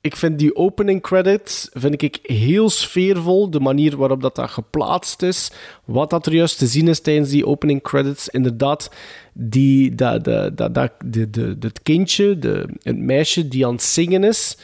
Ik 0.01 0.15
vind 0.15 0.39
die 0.39 0.55
opening 0.55 1.01
credits 1.01 1.69
vind 1.73 2.01
ik 2.01 2.19
heel 2.21 2.69
sfeervol. 2.69 3.49
De 3.49 3.59
manier 3.59 3.97
waarop 3.97 4.21
dat, 4.21 4.35
dat 4.35 4.49
geplaatst 4.49 5.21
is. 5.21 5.51
Wat 5.85 6.09
dat 6.09 6.25
er 6.25 6.33
juist 6.33 6.57
te 6.57 6.67
zien 6.67 6.87
is 6.87 6.99
tijdens 6.99 7.29
die 7.29 7.45
opening 7.45 7.81
credits. 7.81 8.29
Inderdaad, 8.29 8.89
die, 9.33 9.95
dat, 9.95 10.23
dat, 10.23 10.57
dat, 10.57 10.73
dat, 10.73 10.91
de, 11.05 11.29
de, 11.29 11.55
het 11.59 11.83
kindje, 11.83 12.39
de, 12.39 12.69
het 12.81 12.97
meisje 12.97 13.47
die 13.47 13.65
aan 13.65 13.73
het 13.73 13.83
zingen 13.83 14.23
is. 14.23 14.57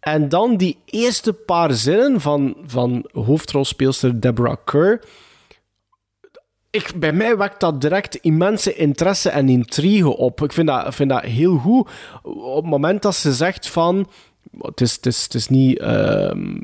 En 0.00 0.28
dan 0.28 0.56
die 0.56 0.78
eerste 0.84 1.32
paar 1.32 1.72
zinnen 1.72 2.20
van, 2.20 2.56
van 2.66 3.08
hoofdrolspeelster 3.12 4.20
Deborah 4.20 4.56
Kerr. 4.64 5.00
Ik, 6.70 6.92
bij 6.96 7.12
mij 7.12 7.36
wekt 7.36 7.60
dat 7.60 7.80
direct 7.80 8.14
immense 8.14 8.74
interesse 8.74 9.30
en 9.30 9.48
intrigue 9.48 10.16
op. 10.16 10.42
Ik 10.42 10.52
vind 10.52 10.66
dat, 10.66 10.94
vind 10.94 11.10
dat 11.10 11.22
heel 11.22 11.56
goed. 11.56 11.88
Op 12.22 12.62
het 12.62 12.70
moment 12.70 13.02
dat 13.02 13.14
ze 13.14 13.32
zegt 13.32 13.68
van... 13.68 14.08
Het 14.60 14.80
is, 14.80 14.98
is, 15.00 15.28
is 15.28 15.48
niet... 15.48 15.78
ehm, 15.78 16.56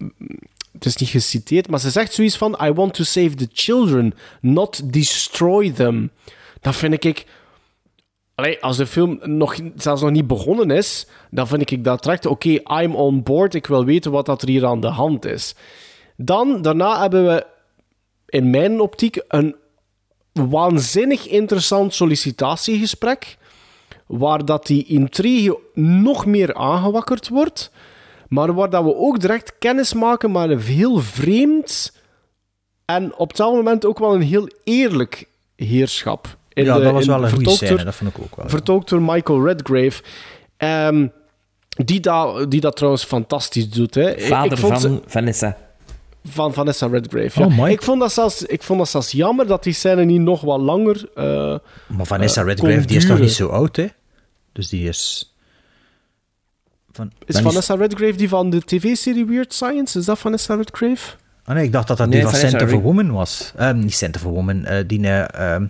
het 0.72 0.84
is 0.86 0.96
niet 0.96 1.08
geciteerd, 1.08 1.68
maar 1.68 1.80
ze 1.80 1.90
zegt 1.90 2.12
zoiets 2.12 2.36
van... 2.36 2.58
I 2.62 2.72
want 2.72 2.94
to 2.94 3.04
save 3.04 3.34
the 3.34 3.48
children, 3.52 4.14
not 4.40 4.92
destroy 4.92 5.70
them. 5.70 6.10
Dat 6.60 6.76
vind 6.76 7.04
ik... 7.04 7.26
Allee, 8.34 8.62
als 8.62 8.76
de 8.76 8.86
film 8.86 9.18
nog, 9.22 9.56
zelfs 9.76 10.02
nog 10.02 10.10
niet 10.10 10.26
begonnen 10.26 10.70
is, 10.70 11.06
dan 11.30 11.48
vind 11.48 11.70
ik 11.70 11.84
dat 11.84 12.02
direct... 12.02 12.26
Oké, 12.26 12.48
I'm 12.82 12.94
on 12.94 13.22
board. 13.22 13.54
Ik 13.54 13.66
wil 13.66 13.84
weten 13.84 14.10
wat 14.10 14.26
dat 14.26 14.42
er 14.42 14.48
hier 14.48 14.66
aan 14.66 14.80
de 14.80 14.86
hand 14.86 15.24
is. 15.24 15.54
Dan, 16.16 16.62
daarna 16.62 17.00
hebben 17.00 17.26
we 17.26 17.46
in 18.26 18.50
mijn 18.50 18.80
optiek 18.80 19.24
een 19.28 19.56
waanzinnig 20.32 21.26
interessant 21.26 21.94
sollicitatiegesprek, 21.94 23.36
waar 24.06 24.44
dat 24.44 24.66
die 24.66 24.84
intrigue 24.84 25.58
nog 25.74 26.26
meer 26.26 26.54
aangewakkerd 26.54 27.28
wordt, 27.28 27.70
maar 28.28 28.54
waar 28.54 28.70
dat 28.70 28.84
we 28.84 28.94
ook 28.94 29.20
direct 29.20 29.58
kennis 29.58 29.92
maken 29.94 30.32
met 30.32 30.50
een 30.50 30.60
heel 30.60 30.98
vreemd 30.98 31.92
en 32.84 33.16
op 33.16 33.28
hetzelfde 33.28 33.56
moment 33.56 33.84
ook 33.84 33.98
wel 33.98 34.14
een 34.14 34.22
heel 34.22 34.48
eerlijk 34.64 35.28
heerschap. 35.56 36.36
In 36.58 36.64
ja, 36.64 36.76
de- 36.76 36.82
dat 36.82 36.92
was 36.92 37.06
wel 37.06 37.24
een 37.24 37.30
goede 37.30 37.50
scène, 37.50 37.74
door- 37.76 37.84
dat 37.84 37.94
vond 37.94 38.16
ik 38.16 38.22
ook 38.22 38.36
wel. 38.36 38.48
Vertolkt 38.48 38.88
door 38.88 39.02
Michael 39.02 39.44
Redgrave. 39.46 40.02
Ehm, 40.56 41.06
die, 41.68 42.00
dat, 42.00 42.50
die 42.50 42.60
dat 42.60 42.76
trouwens 42.76 43.04
fantastisch 43.04 43.70
doet. 43.70 43.94
Hè. 43.94 44.14
Ik- 44.16 44.20
Vader 44.26 44.52
ik 44.52 44.58
vond 44.58 44.80
ze- 44.80 44.88
van 44.88 45.02
Vanessa. 45.06 45.56
van 46.24 46.52
Vanessa 46.54 46.86
Redgrave. 46.86 47.44
Oh, 47.44 47.56
ja. 47.56 47.66
ik, 47.68 47.82
vond 47.82 48.00
dat 48.00 48.12
zelfs, 48.12 48.42
ik 48.42 48.62
vond 48.62 48.78
dat 48.78 48.88
zelfs 48.88 49.12
jammer 49.12 49.46
dat 49.46 49.62
die 49.62 49.72
scène 49.72 50.04
niet 50.04 50.20
nog 50.20 50.40
wat 50.40 50.60
langer. 50.60 51.08
eh, 51.14 51.24
Maar 51.86 52.06
Vanessa 52.06 52.40
eh, 52.40 52.46
Redgrave, 52.46 52.86
die 52.86 52.96
is 52.96 53.02
nog 53.02 53.10
duren. 53.12 53.20
niet 53.22 53.32
zo 53.32 53.48
oud, 53.48 53.76
hè? 53.76 53.86
Dus 54.52 54.68
die 54.68 54.88
is... 54.88 55.32
Van, 56.92 57.12
Is 57.26 57.40
Vanessa 57.40 57.74
Redgrave 57.74 58.16
die 58.16 58.28
van 58.28 58.50
de 58.50 58.60
tv-serie 58.64 59.24
Weird 59.26 59.52
Science? 59.54 59.98
Is 59.98 60.04
dat 60.04 60.18
Vanessa 60.18 60.54
Redgrave? 60.54 61.16
Ah 61.48 61.54
nee, 61.54 61.64
ik 61.64 61.72
dacht 61.72 61.86
dat 61.88 61.96
dat 61.96 62.08
Nee, 62.08 62.20
die 62.20 62.28
van 62.30 62.54
a 62.54 62.64
Red- 62.64 62.80
Woman 62.82 63.12
was. 63.12 63.52
Ehm, 63.56 63.78
niet 63.78 63.94
Scent 63.94 64.16
of 64.16 64.24
a 64.24 64.28
Woman, 64.28 64.64
eh, 64.64 64.84
die 64.86 65.06
eh, 65.06 65.54
ehm, 65.54 65.66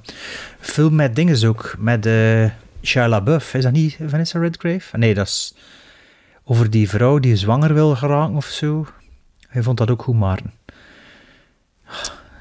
film 0.61 0.95
met 0.95 1.17
dinges 1.17 1.45
ook. 1.45 1.75
Met 1.79 2.07
eh 2.07 2.45
Shia 2.83 3.09
LaBeouf. 3.09 3.55
Is 3.55 3.63
dat 3.63 3.73
niet 3.73 3.99
Vanessa 4.07 4.39
Redgrave? 4.39 4.97
Nee, 4.99 5.15
dat 5.15 5.27
is 5.27 5.55
over 6.45 6.71
die 6.71 6.89
vrouw 6.89 7.19
die 7.19 7.37
zwanger 7.37 7.75
wil 7.75 7.97
geraken 7.97 8.35
of 8.37 8.45
zo. 8.47 8.87
Hij 9.49 9.63
vond 9.63 9.79
dat 9.79 9.91
ook 9.91 10.03
goed, 10.03 10.15
Maarten. 10.15 10.53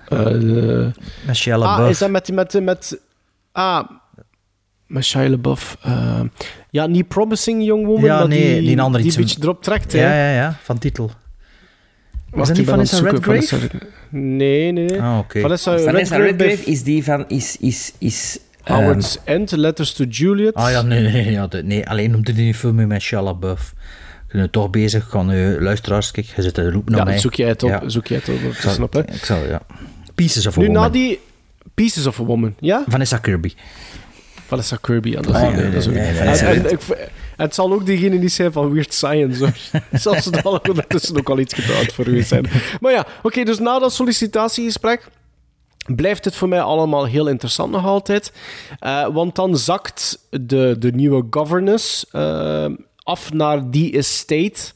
Eh, 0.07 0.87
Met 1.25 1.35
Shia 1.35 1.53
ah, 1.53 1.59
LaBeouf. 1.59 1.89
is 1.89 1.97
dat 1.97 2.09
met... 2.09 2.31
met, 2.31 2.63
met 2.63 2.99
ah, 3.51 3.89
met 4.87 5.05
Shia 5.05 5.29
LaBeouf. 5.29 5.77
eh, 5.81 6.21
ja, 6.69 6.85
niet 6.85 7.07
Promising 7.07 7.63
Young 7.63 7.85
Woman, 7.85 8.03
Ja, 8.03 8.17
maar 8.17 8.27
nee, 8.27 8.59
die, 8.59 8.67
die 8.67 8.81
andere 8.81 9.03
die 9.03 9.11
iets 9.11 9.15
een 9.15 9.23
beetje 9.23 9.41
erop 9.41 9.63
trekt. 9.63 9.91
hè. 9.91 9.99
Ja, 9.99 10.13
ja, 10.29 10.33
ja, 10.41 10.55
van 10.63 10.77
titel. 10.77 11.11
Aan 12.31 12.39
het 12.39 12.61
Vanessa. 12.63 12.99
Redgrave? 13.01 13.21
Vanessa- 13.47 13.57
Nee, 14.09 14.71
nee, 14.71 14.85
nee. 14.85 15.01
Ah, 15.01 15.17
oké. 15.19 15.39
Vanessa, 15.39 15.77
Vanessa 15.79 16.15
Redgrave, 16.17 16.45
Redgrave 16.47 16.71
is 16.71 16.83
die 16.83 17.03
van... 17.03 17.25
Is, 17.27 17.57
is, 17.59 17.93
is, 17.97 18.39
ehm, 18.63 18.73
Howard's 18.79 19.17
End, 19.23 19.51
Letters 19.51 19.93
to 19.93 20.03
Juliet. 20.03 20.53
Ah 20.53 20.71
ja, 20.71 20.81
nee, 20.81 21.01
nee, 21.11 21.31
ja, 21.31 21.47
de- 21.47 21.63
nee 21.63 21.87
alleen 21.89 22.11
noemde 22.11 22.33
die 22.33 22.53
film 22.53 22.87
met 22.87 23.01
Shia 23.01 23.21
LaBeouf. 23.21 23.73
Ik 24.27 24.33
ben 24.33 24.49
toch 24.49 24.69
bezig, 24.69 25.07
kan 25.09 25.31
uh, 25.31 25.61
luisteraars, 25.61 26.11
kijk, 26.11 26.25
je 26.35 26.41
zit 26.41 26.53
te 26.53 26.71
roepen 26.71 26.91
naar 26.91 27.01
ja, 27.01 27.05
mij. 27.09 27.19
zoek 27.19 27.33
jij 27.33 27.47
het 27.47 27.63
op, 27.63 27.69
Ja. 27.69 27.89
zoek 27.89 28.07
jij 28.07 28.17
het 28.17 28.29
op 28.29 28.35
Ik 28.35 28.41
zal, 28.41 28.61
tussenop, 28.61 28.93
hè. 28.93 28.99
ik 29.13 29.25
zal, 29.25 29.45
ja. 29.45 29.61
Pieces 30.15 30.45
of 30.47 30.57
a 30.57 30.59
Nu, 30.59 30.65
Woman. 30.67 30.81
na 30.81 30.89
die 30.89 31.19
Pieces 31.73 32.05
of 32.07 32.19
a 32.19 32.23
Woman, 32.23 32.55
ja? 32.59 32.83
Vanessa 32.87 33.17
Kirby. 33.17 33.53
Vanessa 34.47 34.77
Kirby, 34.81 35.09
ja, 35.09 35.21
dat 35.21 35.35
is 35.35 35.41
Ah, 35.41 35.47
ook- 35.47 35.55
nee, 35.55 35.63
dat 35.71 35.73
is 35.81 35.87
ook- 35.87 35.93
nee, 35.93 36.11
nee, 36.11 36.77
En- 37.37 37.43
Het 37.45 37.55
zal 37.55 37.73
ook 37.73 37.85
degene 37.85 38.15
niet 38.17 38.31
zijn 38.33 38.51
van 38.51 38.71
Weird 38.73 38.93
Science, 38.93 39.39
hoor. 39.43 39.81
Zelfs 39.99 40.25
het 40.25 40.43
al 40.43 40.59
ondertussen 40.69 41.17
ook 41.17 41.29
al 41.29 41.39
iets 41.39 41.53
gedaan 41.53 41.85
voor 41.93 42.07
u 42.07 42.21
zijn. 42.23 42.49
Maar 42.81 42.91
ja, 42.91 43.05
oké, 43.23 43.43
dus 43.43 43.59
na 43.59 43.79
dat 43.79 43.93
sollicitatiegesprek 43.93 45.07
blijft 45.95 46.25
het 46.25 46.35
voor 46.35 46.47
mij 46.47 46.61
allemaal 46.61 47.05
heel 47.05 47.27
interessant 47.27 47.71
nog 47.71 47.85
altijd. 47.85 48.31
Eh, 48.79 49.07
want 49.07 49.35
dan 49.35 49.57
zakt 49.57 50.19
de, 50.29 50.75
de 50.79 50.91
nieuwe 50.91 51.25
governess 51.29 52.05
eh, 52.11 52.65
af 53.03 53.33
naar 53.33 53.71
die 53.71 53.97
estate, 53.97 54.71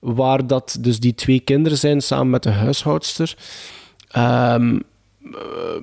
waar 0.00 0.46
dat 0.46 0.76
dus 0.80 1.00
die 1.00 1.14
twee 1.14 1.40
kinderen 1.40 1.78
zijn 1.78 2.00
samen 2.00 2.30
met 2.30 2.42
de 2.42 2.50
huishoudster. 2.50 3.34
Ehm, 4.10 4.78
eh, 5.24 5.38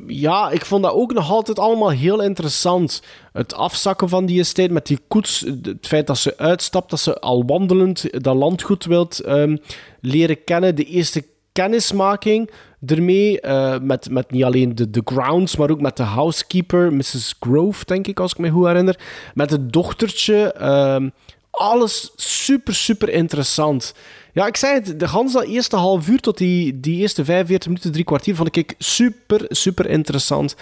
ja, 0.07 0.49
ik 0.49 0.65
vond 0.65 0.83
dat 0.83 0.93
ook 0.93 1.13
nog 1.13 1.31
altijd 1.31 1.59
allemaal 1.59 1.89
heel 1.89 2.21
interessant. 2.21 3.01
Het 3.33 3.53
afzakken 3.53 4.09
van 4.09 4.25
die 4.25 4.39
estate 4.39 4.73
met 4.73 4.87
die 4.87 4.99
koets. 5.07 5.39
Het 5.61 5.87
feit 5.87 6.07
dat 6.07 6.17
ze 6.17 6.37
uitstapt, 6.37 6.89
dat 6.89 6.99
ze 6.99 7.19
al 7.19 7.45
wandelend 7.45 8.23
dat 8.23 8.35
landgoed 8.35 8.85
wilt 8.85 9.19
ehm, 9.19 9.57
leren 10.01 10.43
kennen. 10.43 10.75
De 10.75 10.83
eerste 10.85 11.25
kennismaking 11.51 12.49
ermee. 12.85 13.41
eh, 13.41 13.79
met, 13.79 14.09
met 14.09 14.31
niet 14.31 14.43
alleen 14.43 14.75
de, 14.75 14.89
de 14.89 15.01
grounds, 15.05 15.55
maar 15.55 15.69
ook 15.71 15.81
met 15.81 15.97
de 15.97 16.03
housekeeper, 16.03 16.93
Mrs. 16.93 17.35
Grove, 17.39 17.85
denk 17.85 18.07
ik, 18.07 18.19
als 18.19 18.31
ik 18.31 18.37
me 18.37 18.49
goed 18.49 18.65
herinner. 18.65 18.99
Met 19.33 19.49
het 19.51 19.73
dochtertje. 19.73 20.53
ehm, 20.53 21.09
alles 21.57 22.11
super, 22.15 22.75
super 22.75 23.09
interessant. 23.09 23.93
Ja, 24.33 24.47
ik 24.47 24.57
zei 24.57 24.73
het, 24.73 24.99
de 24.99 25.07
gans 25.07 25.33
dat 25.33 25.43
eerste 25.43 25.75
half 25.75 26.07
uur 26.07 26.19
tot 26.19 26.37
die, 26.37 26.79
die 26.79 26.99
eerste 26.99 27.25
45 27.25 27.67
minuten, 27.67 27.91
drie 27.91 28.03
kwartier, 28.03 28.35
vond 28.35 28.55
ik 28.55 28.75
super, 28.77 29.45
super 29.49 29.89
interessant. 29.89 30.55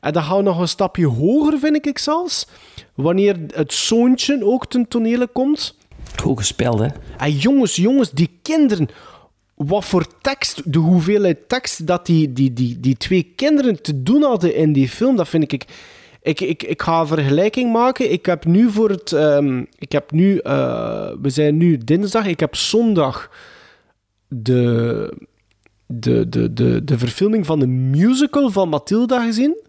En 0.00 0.12
dan 0.12 0.22
gaan 0.22 0.36
we 0.36 0.42
nog 0.42 0.58
een 0.58 0.68
stapje 0.68 1.06
hoger, 1.06 1.58
vind 1.58 1.86
ik 1.86 1.98
zelfs. 1.98 2.46
Wanneer 2.94 3.36
het 3.54 3.72
zoontje 3.72 4.44
ook 4.44 4.66
ten 4.66 4.88
tonele 4.88 5.26
komt. 5.26 5.76
Goed 6.16 6.38
gespeeld, 6.38 6.78
hè? 6.78 6.86
En 7.16 7.32
jongens, 7.32 7.76
jongens, 7.76 8.10
die 8.10 8.38
kinderen. 8.42 8.88
Wat 9.54 9.84
voor 9.84 10.06
tekst, 10.20 10.72
de 10.72 10.78
hoeveelheid 10.78 11.48
tekst 11.48 11.86
dat 11.86 12.06
die, 12.06 12.32
die, 12.32 12.52
die, 12.52 12.80
die 12.80 12.96
twee 12.96 13.32
kinderen 13.36 13.82
te 13.82 14.02
doen 14.02 14.22
hadden 14.22 14.54
in 14.54 14.72
die 14.72 14.88
film, 14.88 15.16
dat 15.16 15.28
vind 15.28 15.52
ik. 15.52 15.64
Ik, 16.28 16.40
ik, 16.40 16.62
ik 16.62 16.82
ga 16.82 17.00
een 17.00 17.06
vergelijking 17.06 17.72
maken. 17.72 18.12
Ik 18.12 18.26
heb 18.26 18.44
nu 18.44 18.70
voor 18.70 18.90
het. 18.90 19.12
ehm, 19.12 19.64
ik 19.78 19.92
heb 19.92 20.10
nu. 20.12 20.38
eh, 20.38 21.10
we 21.22 21.30
zijn 21.30 21.56
nu 21.56 21.78
dinsdag. 21.78 22.26
Ik 22.26 22.40
heb 22.40 22.54
zondag 22.56 23.30
de, 24.28 25.12
de, 25.86 26.28
de, 26.28 26.52
de, 26.52 26.84
de 26.84 26.98
verfilming 26.98 27.46
van 27.46 27.58
de 27.58 27.66
musical 27.66 28.50
van 28.50 28.68
Matilda 28.68 29.24
gezien. 29.24 29.66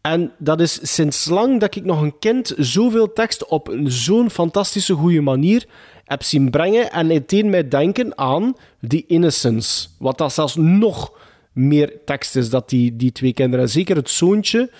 En 0.00 0.32
dat 0.38 0.60
is 0.60 0.94
sinds 0.94 1.28
lang 1.28 1.60
dat 1.60 1.76
ik 1.76 1.84
nog 1.84 2.02
een 2.02 2.18
kind 2.18 2.54
zoveel 2.56 3.12
tekst 3.12 3.46
op 3.46 3.76
zo'n 3.84 4.30
fantastische 4.30 4.94
goede 4.94 5.20
manier 5.20 5.66
heb 6.04 6.22
zien 6.22 6.50
brengen. 6.50 6.90
En 6.92 7.08
het 7.10 7.28
deed 7.28 7.44
mij 7.44 7.68
denken 7.68 8.18
aan 8.18 8.54
The 8.88 9.04
Innocence. 9.06 9.88
Wat 9.98 10.18
dat 10.18 10.32
zelfs 10.32 10.54
nog 10.56 11.18
meer 11.52 11.92
tekst 12.04 12.36
is 12.36 12.50
dat 12.50 12.68
die, 12.68 12.96
die 12.96 13.12
twee 13.12 13.32
kinderen. 13.32 13.64
En 13.64 13.70
zeker 13.70 13.96
het 13.96 14.10
zoontje 14.10 14.70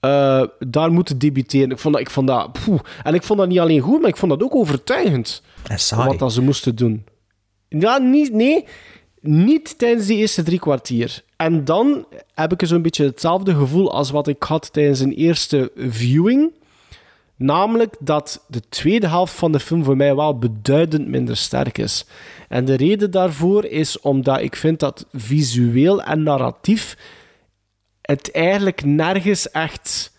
eh, 0.00 0.42
daar 0.58 0.92
moeten 0.92 1.18
debuteren. 1.18 1.70
Ik 1.70 1.78
vond 1.78 1.94
dat... 1.94 2.02
Ik 2.02 2.10
vond 2.10 2.26
dat 2.26 2.52
poeh. 2.64 2.80
En 3.02 3.14
ik 3.14 3.22
vond 3.22 3.38
dat 3.38 3.48
niet 3.48 3.58
alleen 3.58 3.80
goed, 3.80 4.00
maar 4.00 4.10
ik 4.10 4.16
vond 4.16 4.32
dat 4.32 4.42
ook 4.42 4.54
overtuigend. 4.54 5.42
Wat 5.96 6.18
dat 6.18 6.32
ze 6.32 6.42
moesten 6.42 6.76
doen. 6.76 7.04
Ja, 7.68 7.98
niet, 7.98 8.32
nee, 8.32 8.64
niet 9.20 9.78
tijdens 9.78 10.06
die 10.06 10.16
eerste 10.16 10.42
drie 10.42 10.58
kwartier. 10.58 11.22
En 11.36 11.64
dan 11.64 12.06
heb 12.34 12.52
ik 12.52 12.68
zo'n 12.68 12.82
beetje 12.82 13.04
hetzelfde 13.04 13.54
gevoel 13.54 13.92
als 13.92 14.10
wat 14.10 14.28
ik 14.28 14.42
had 14.42 14.72
tijdens 14.72 15.00
een 15.00 15.12
eerste 15.12 15.72
viewing. 15.76 16.52
Namelijk 17.36 17.94
dat 18.00 18.44
de 18.48 18.60
tweede 18.68 19.08
helft 19.08 19.34
van 19.34 19.52
de 19.52 19.60
film 19.60 19.84
voor 19.84 19.96
mij 19.96 20.14
wel 20.14 20.38
beduidend 20.38 21.08
minder 21.08 21.36
sterk 21.36 21.78
is. 21.78 22.06
En 22.48 22.64
de 22.64 22.74
reden 22.74 23.10
daarvoor 23.10 23.64
is 23.64 24.00
omdat 24.00 24.40
ik 24.40 24.56
vind 24.56 24.80
dat 24.80 25.06
visueel 25.12 26.02
en 26.02 26.22
narratief 26.22 26.96
het 28.06 28.30
eigenlijk 28.30 28.84
nergens 28.84 29.50
echt 29.50 30.12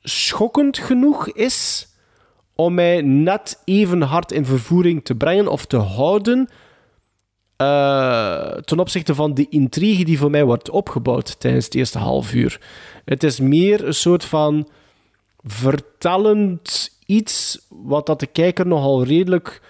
schokkend 0.00 0.78
genoeg 0.78 1.28
is 1.28 1.88
om 2.54 2.74
mij 2.74 3.00
net 3.02 3.62
even 3.64 4.02
hard 4.02 4.32
in 4.32 4.44
vervoering 4.46 5.04
te 5.04 5.14
brengen 5.14 5.48
of 5.48 5.66
te 5.66 5.76
houden 5.76 6.48
eh, 7.56 8.52
ten 8.64 8.80
opzichte 8.80 9.14
van 9.14 9.34
de 9.34 9.48
intrigue 9.48 10.04
die 10.04 10.18
voor 10.18 10.30
mij 10.30 10.44
wordt 10.44 10.70
opgebouwd 10.70 11.40
tijdens 11.40 11.64
het 11.64 11.74
eerste 11.74 11.98
half 11.98 12.34
uur. 12.34 12.60
Het 13.04 13.22
is 13.22 13.40
meer 13.40 13.86
een 13.86 13.94
soort 13.94 14.24
van 14.24 14.68
vertellend 15.42 16.90
iets 17.06 17.66
wat 17.68 18.06
dat 18.06 18.20
de 18.20 18.26
kijker 18.26 18.66
nogal 18.66 19.04
redelijk 19.04 19.62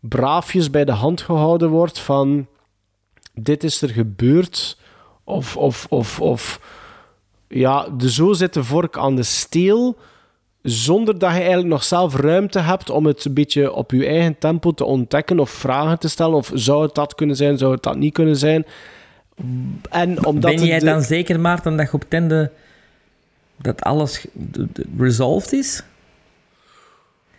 braafjes 0.00 0.70
bij 0.70 0.84
de 0.84 0.92
hand 0.92 1.20
gehouden 1.20 1.68
wordt 1.68 1.98
van 1.98 2.48
dit 3.34 3.64
is 3.64 3.82
er 3.82 3.88
gebeurd 3.90 4.78
of, 5.24 5.56
of, 5.56 5.86
of, 5.88 6.20
of 6.20 6.60
ja, 7.52 7.86
de 7.96 8.10
zo 8.10 8.32
zit 8.32 8.54
de 8.54 8.64
vork 8.64 8.98
aan 8.98 9.16
de 9.16 9.22
steel 9.22 9.96
zonder 10.62 11.18
dat 11.18 11.30
je 11.30 11.36
eigenlijk 11.36 11.68
nog 11.68 11.84
zelf 11.84 12.16
ruimte 12.16 12.58
hebt 12.58 12.90
om 12.90 13.06
het 13.06 13.24
een 13.24 13.34
beetje 13.34 13.72
op 13.72 13.90
je 13.90 14.06
eigen 14.06 14.38
tempo 14.38 14.72
te 14.72 14.84
ontdekken 14.84 15.38
of 15.38 15.50
vragen 15.50 15.98
te 15.98 16.08
stellen. 16.08 16.34
Of 16.36 16.50
zou 16.54 16.82
het 16.82 16.94
dat 16.94 17.14
kunnen 17.14 17.36
zijn, 17.36 17.58
zou 17.58 17.72
het 17.72 17.82
dat 17.82 17.96
niet 17.96 18.12
kunnen 18.12 18.36
zijn? 18.36 18.66
En 19.90 20.24
omdat 20.26 20.54
ben 20.54 20.64
jij 20.64 20.78
de- 20.78 20.84
dan 20.84 21.02
zeker, 21.02 21.40
Maarten, 21.40 21.76
dat 21.76 21.86
je 21.86 21.92
op 21.92 22.00
het 22.00 22.12
einde 22.12 22.50
dat 23.56 23.82
alles 23.82 24.26
resolved 24.98 25.52
is? 25.52 25.82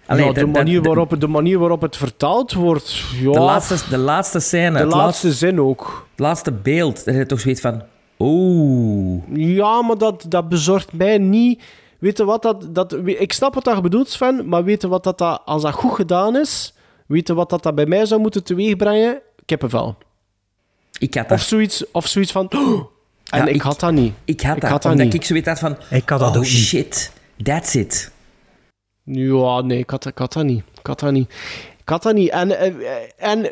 Allee, 0.06 0.26
ja, 0.26 0.32
de, 0.32 0.40
dat- 0.40 0.54
dat- 0.54 0.64
manier 0.64 0.82
waarop, 0.82 1.20
de 1.20 1.28
manier 1.28 1.60
waarop 1.60 1.82
het 1.82 1.98
vertaald 1.98 2.54
wordt. 2.54 3.04
Ja, 3.22 3.32
de, 3.32 3.40
laatste, 3.40 3.76
de 3.90 3.98
laatste 3.98 4.40
scène, 4.40 4.72
de 4.72 4.78
het 4.84 4.94
laatste 4.94 5.32
zin 5.32 5.62
ook. 5.62 6.08
Het 6.12 6.20
laatste 6.20 6.52
beeld, 6.52 7.06
heb 7.06 7.16
je 7.16 7.26
toch 7.26 7.40
zoiets 7.40 7.62
van... 7.62 7.82
Oeh. 8.22 9.22
Ja, 9.34 9.82
maar 9.82 9.98
dat, 9.98 10.26
dat 10.28 10.50
bezorgt 10.50 10.94
mij 10.94 11.18
niet. 11.18 11.64
Weet 12.00 12.18
je 12.18 12.26
wat 12.26 12.42
dat, 12.42 12.76
dat... 12.76 12.94
Ik 13.06 13.34
snap 13.34 13.54
wat 13.54 13.66
je 13.76 13.82
bedoelt, 13.82 14.10
Sven, 14.10 14.48
maar 14.50 14.64
weet 14.64 14.82
je 14.82 14.88
wat 14.88 15.04
dat, 15.04 15.18
dat... 15.18 15.42
Als 15.46 15.62
dat 15.62 15.74
goed 15.74 15.94
gedaan 15.94 16.36
is, 16.36 16.74
weet 17.08 17.28
je 17.28 17.34
wat 17.34 17.50
dat, 17.50 17.64
dat 17.64 17.76
bij 17.76 17.86
mij 17.86 18.06
zou 18.06 18.22
moeten 18.22 18.44
teweegbrengen? 18.44 19.22
Kippenvel. 19.46 19.96
Ik 21.00 21.14
had 21.14 21.24
Of 21.24 21.30
dat. 21.30 21.40
zoiets, 21.42 21.92
of 21.92 22.08
zoiets 22.08 22.32
van... 22.32 22.48
"Oh!" 22.56 22.86
En 23.30 23.40
Ja, 23.40 23.46
ik, 23.48 23.56
ik- 23.56 23.62
had 23.62 23.80
dat 23.80 23.92
niet. 23.92 24.14
Ik 24.26 24.42
had 24.42 24.56
Ik 24.56 24.62
dat, 24.62 24.70
had 24.72 24.82
dat 24.82 24.92
omdat 24.92 25.06
niet. 25.08 25.16
ik 25.16 25.24
zoiets 25.26 25.48
had 25.48 25.60
van... 25.60 25.78
Ik 25.90 26.10
had 26.10 26.20
dat 26.20 26.30
oh, 26.30 26.36
ook 26.38 26.42
niet. 26.44 26.52
shit, 26.52 27.12
that's 27.44 27.74
it. 27.76 28.12
Ja, 29.04 29.62
nee, 29.62 29.78
ik 29.78 29.90
had, 29.90 30.06
ik 30.06 30.18
had 30.18 30.34
dat 30.34 30.44
niet. 30.44 30.64
Ik 30.80 30.88
had 30.88 31.00
dat 31.00 31.12
niet. 31.12 31.30
Ik 31.82 31.90
had 31.90 32.04
dat 32.04 32.14
niet. 32.14 32.30
En, 32.30 32.58
eh, 32.60 32.72
en 33.18 33.50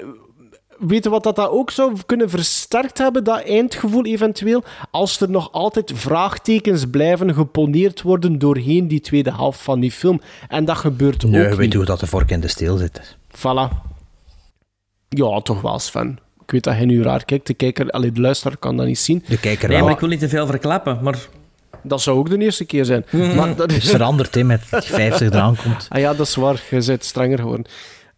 weet 0.80 1.04
je 1.04 1.10
wat 1.10 1.24
dat, 1.24 1.36
dat 1.36 1.50
ook 1.50 1.72
zou 1.72 1.94
kunnen 2.06 2.30
versterkt 2.30 2.98
hebben, 2.98 3.24
dat 3.24 3.42
eindgevoel 3.44 4.06
eventueel? 4.06 4.64
Als 4.92 5.20
er 5.22 5.30
nog 5.30 5.52
altijd 5.52 5.92
vraagtekens 5.96 6.86
blijven 6.86 7.34
geponeerd 7.34 8.02
worden 8.02 8.40
doorheen 8.40 8.88
die 8.88 9.00
tweede 9.02 9.32
helft 9.34 9.62
van 9.62 9.80
die 9.80 9.92
film. 9.92 10.22
En 10.48 10.66
dat 10.66 10.78
gebeurt 10.78 11.24
Nee, 11.24 11.42
ook 11.44 11.50
je 11.50 11.56
weet 11.56 11.66
niet. 11.66 11.74
hoe 11.74 11.86
dat 11.86 12.00
de 12.00 12.08
vork 12.08 12.32
in 12.32 12.40
de 12.40 12.48
steel 12.48 12.78
zit. 12.78 13.18
Voilà. 13.38 13.74
Ja, 15.10 15.40
toch 15.42 15.62
wel, 15.62 15.80
Sven. 15.80 16.20
Ik 16.44 16.52
weet 16.52 16.64
dat 16.64 16.74
hij 16.74 16.86
nu 16.86 17.04
raar 17.04 17.26
kijkt. 17.26 17.48
De 17.48 17.54
kijker, 17.54 17.90
allee, 17.90 18.12
de 18.12 18.22
luisteraar 18.22 18.58
kan 18.58 18.78
dat 18.78 18.86
niet 18.86 19.00
zien. 19.00 19.24
De 19.28 19.40
kijker 19.40 19.70
Nee, 19.70 19.82
maar 19.82 19.92
ik 19.92 20.00
wil 20.00 20.10
niet 20.10 20.20
te 20.20 20.30
veel 20.30 20.48
verklappen, 20.48 21.00
maar... 21.02 21.18
Dat 21.84 22.02
zou 22.02 22.18
ook 22.18 22.30
de 22.30 22.38
eerste 22.38 22.66
keer 22.66 22.86
zijn. 22.86 23.06
Maar 23.36 23.56
dat 23.56 23.72
Het 23.72 23.84
is 23.84 23.90
veranderd, 23.90 24.36
hè, 24.36 24.44
met 24.44 24.62
dat 24.70 24.86
je 24.86 24.94
50 24.94 25.28
eraan 25.30 25.56
komt. 25.64 25.86
Ah 25.90 26.00
ja, 26.00 26.14
dat 26.14 26.28
is 26.28 26.36
waar. 26.36 26.62
Je 26.70 26.84
bent 26.86 27.04
strenger 27.06 27.38
geworden. 27.40 27.66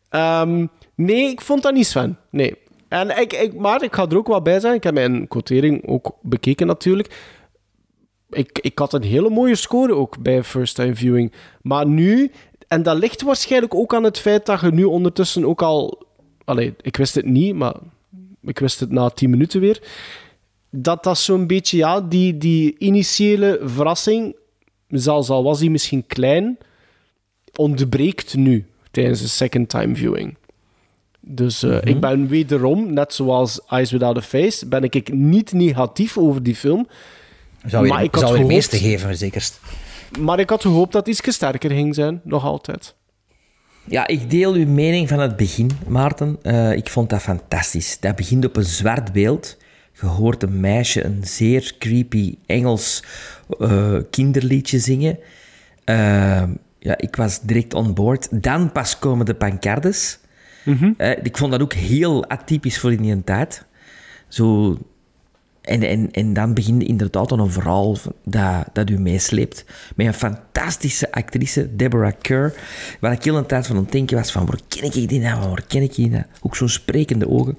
Ehm, 0.09 0.65
nee, 1.05 1.29
ik 1.29 1.41
vond 1.41 1.63
dat 1.63 1.73
niet, 1.73 1.87
Sven. 1.87 2.17
Nee. 2.29 2.55
En 2.87 3.19
ik, 3.19 3.33
ik, 3.33 3.53
maar 3.53 3.83
ik 3.83 3.95
ga 3.95 4.07
er 4.07 4.17
ook 4.17 4.27
wat 4.27 4.43
bij 4.43 4.59
zijn. 4.59 4.73
Ik 4.73 4.83
heb 4.83 4.93
mijn 4.93 5.27
quotering 5.27 5.87
ook 5.87 6.17
bekeken 6.21 6.67
natuurlijk. 6.67 7.15
Ik, 8.29 8.59
ik 8.61 8.79
had 8.79 8.93
een 8.93 9.03
hele 9.03 9.29
mooie 9.29 9.55
score 9.55 9.95
ook 9.95 10.21
bij 10.21 10.43
First 10.43 10.75
Time 10.75 10.95
Viewing. 10.95 11.31
Maar 11.61 11.87
nu... 11.87 12.31
En 12.67 12.83
dat 12.83 12.97
ligt 12.97 13.21
waarschijnlijk 13.21 13.75
ook 13.75 13.93
aan 13.93 14.03
het 14.03 14.17
feit 14.17 14.45
dat 14.45 14.61
je 14.61 14.71
nu 14.71 14.83
ondertussen 14.83 15.45
ook 15.45 15.61
al... 15.61 16.03
Allee, 16.45 16.73
ik 16.81 16.97
wist 16.97 17.15
het 17.15 17.25
niet, 17.25 17.55
maar 17.55 17.75
ik 18.41 18.59
wist 18.59 18.79
het 18.79 18.91
na 18.91 19.09
10 19.09 19.29
minuten 19.29 19.59
weer. 19.59 19.81
Dat 20.69 21.03
dat 21.03 21.17
zo'n 21.17 21.47
beetje, 21.47 21.77
ja, 21.77 22.01
die, 22.01 22.37
die 22.37 22.75
initiële 22.77 23.59
verrassing, 23.63 24.35
zelfs 24.87 25.29
al 25.29 25.43
was 25.43 25.59
die 25.59 25.71
misschien 25.71 26.07
klein, 26.07 26.57
ontbreekt 27.55 28.35
nu 28.35 28.65
tijdens 28.91 29.21
de 29.21 29.27
second 29.27 29.69
time 29.69 29.95
viewing. 29.95 30.37
Dus 31.21 31.63
eh, 31.63 31.77
ik 31.83 31.99
ben 31.99 32.27
wederom, 32.27 32.93
net 32.93 33.13
zoals 33.13 33.61
Eyes 33.65 33.91
Without 33.91 34.17
a 34.17 34.21
Face, 34.21 34.67
ben 34.67 34.83
ik 34.83 35.13
niet 35.13 35.51
negatief 35.53 36.17
over 36.17 36.43
die 36.43 36.55
film. 36.55 36.87
Zou 37.65 37.85
je, 37.85 37.91
Maar 37.91 38.03
ik 38.03 38.11
had 38.15 38.19
zou 38.23 38.31
je 38.33 38.37
gehoopt- 38.37 38.53
meeste 38.55 38.77
geven, 38.77 39.17
zekerst. 39.17 39.59
Maar 40.19 40.39
ik 40.39 40.49
had 40.49 40.61
gehoopt 40.61 40.91
dat 40.91 41.07
iets 41.07 41.33
sterker 41.33 41.71
ging 41.71 41.95
zijn, 41.95 42.21
nog 42.23 42.43
altijd. 42.45 42.95
Ja, 43.85 44.07
ik 44.07 44.29
deel 44.29 44.53
uw 44.53 44.67
mening 44.67 45.07
van 45.07 45.19
het 45.19 45.35
begin, 45.35 45.71
Maarten. 45.87 46.37
Eh, 46.41 46.71
ik 46.73 46.89
vond 46.89 47.09
dat 47.09 47.21
fantastisch. 47.21 47.99
Dat 47.99 48.15
begint 48.15 48.45
op 48.45 48.55
een 48.55 48.63
zwart 48.63 49.13
beeld. 49.13 49.57
Je 50.01 50.05
hoort 50.07 50.43
een 50.43 50.59
meisje 50.59 51.03
een 51.05 51.21
zeer 51.23 51.75
creepy 51.79 52.35
Engels 52.45 53.03
eh, 53.59 53.95
kinderliedje 54.09 54.79
zingen. 54.79 55.19
Ja, 56.79 56.97
ik 56.97 57.15
was 57.15 57.41
direct 57.41 57.73
on 57.73 57.93
board. 57.93 58.27
Dan 58.43 58.71
pas 58.71 58.99
komen 58.99 59.25
de 59.25 59.33
pancardes. 59.35 60.19
Eh, 60.97 61.09
ik 61.23 61.37
vond 61.37 61.51
dat 61.51 61.61
ook 61.61 61.73
heel 61.73 62.29
atypisch 62.29 62.79
voor 62.79 62.91
in 62.91 63.01
die 63.01 63.23
tijd. 63.23 63.65
Zo... 64.27 64.77
En, 65.61 65.83
en, 65.83 66.11
en 66.11 66.33
dan 66.33 66.53
begint 66.53 66.83
inderdaad 66.83 67.29
dan 67.29 67.39
een 67.39 67.51
verhaal 67.51 67.97
dat, 68.25 68.65
dat 68.73 68.89
u 68.89 68.99
meesleept. 68.99 69.65
Met 69.95 70.07
een 70.07 70.13
fantastische 70.13 71.11
actrice, 71.11 71.75
Deborah 71.75 72.13
Kerr. 72.21 72.53
Waar 72.99 73.11
ik 73.11 73.23
heel 73.23 73.37
een 73.37 73.45
tijd 73.45 73.67
van 73.67 73.75
aan 73.75 73.81
het 73.81 73.91
denken 73.91 74.17
was 74.17 74.31
van... 74.31 74.45
Waar 74.45 74.59
ken 74.67 74.83
ik 74.83 75.09
die 75.09 75.19
nou? 75.19 75.49
Waar 75.49 75.63
ken 75.67 75.81
ik 75.81 75.95
die 75.95 76.09
nou? 76.09 76.23
Ook 76.41 76.55
zo'n 76.55 76.69
sprekende 76.69 77.29
ogen. 77.29 77.57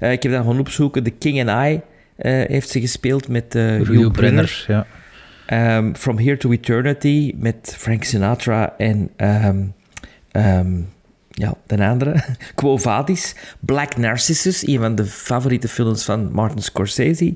Eh, 0.00 0.12
ik 0.12 0.22
heb 0.22 0.32
dan 0.32 0.44
gaan 0.44 0.58
opzoeken. 0.58 1.02
The 1.02 1.10
King 1.10 1.48
and 1.48 1.66
I 1.66 1.80
eh, 2.16 2.32
heeft 2.48 2.68
ze 2.68 2.80
gespeeld 2.80 3.28
met 3.28 3.54
eh 3.54 3.62
Hugh. 3.62 4.10
Brenner, 4.10 4.64
ja. 4.68 4.86
Ehm, 5.46 5.94
From 5.94 6.18
Here 6.18 6.36
to 6.36 6.50
Eternity 6.50 7.34
met 7.36 7.74
Frank 7.78 8.04
Sinatra 8.04 8.74
en 8.78 9.10
ehm, 9.16 9.64
ehm, 10.30 10.80
ja, 11.34 11.54
de 11.66 11.86
andere. 11.86 12.24
Quo 12.54 12.76
Vadis. 12.76 13.34
Black 13.60 13.96
Narcissus, 13.96 14.66
een 14.66 14.78
van 14.78 14.94
de 14.94 15.04
favoriete 15.04 15.68
films 15.68 16.04
van 16.04 16.32
Martin 16.32 16.62
Scorsese. 16.62 17.34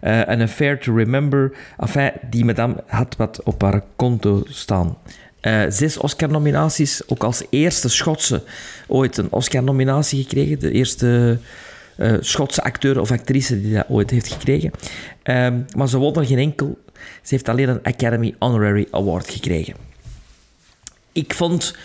Eh 0.00 0.22
An 0.22 0.40
Affair 0.40 0.78
to 0.78 0.94
Remember. 0.94 1.52
Enfin, 1.78 2.10
die 2.30 2.44
madame 2.44 2.74
had 2.86 3.16
wat 3.16 3.42
op 3.42 3.62
haar 3.62 3.82
konto 3.96 4.42
staan. 4.48 4.96
Eh, 5.40 5.62
zes 5.68 5.96
Oscar-nominaties, 5.96 7.02
ook 7.06 7.24
als 7.24 7.42
eerste 7.50 7.88
Schotse 7.88 8.42
ooit 8.86 9.16
een 9.16 9.30
Oscar-nominatie 9.30 10.22
gekregen. 10.22 10.58
De 10.58 10.70
eerste 10.70 11.38
eh, 11.96 12.14
Schotse 12.20 12.62
acteur 12.62 13.00
of 13.00 13.10
actrice 13.10 13.60
die 13.60 13.74
dat 13.74 13.84
ooit 13.88 14.10
heeft 14.10 14.32
gekregen. 14.32 14.70
Ehm, 15.22 15.60
maar 15.76 15.88
ze 15.88 15.98
won 15.98 16.14
er 16.14 16.26
geen 16.26 16.38
enkel. 16.38 16.78
Ze 16.94 17.34
heeft 17.34 17.48
alleen 17.48 17.68
een 17.68 17.82
Academy 17.82 18.34
Honorary 18.38 18.86
Award 18.90 19.30
gekregen. 19.30 19.74
Ik 21.12 21.34
vond 21.34 21.76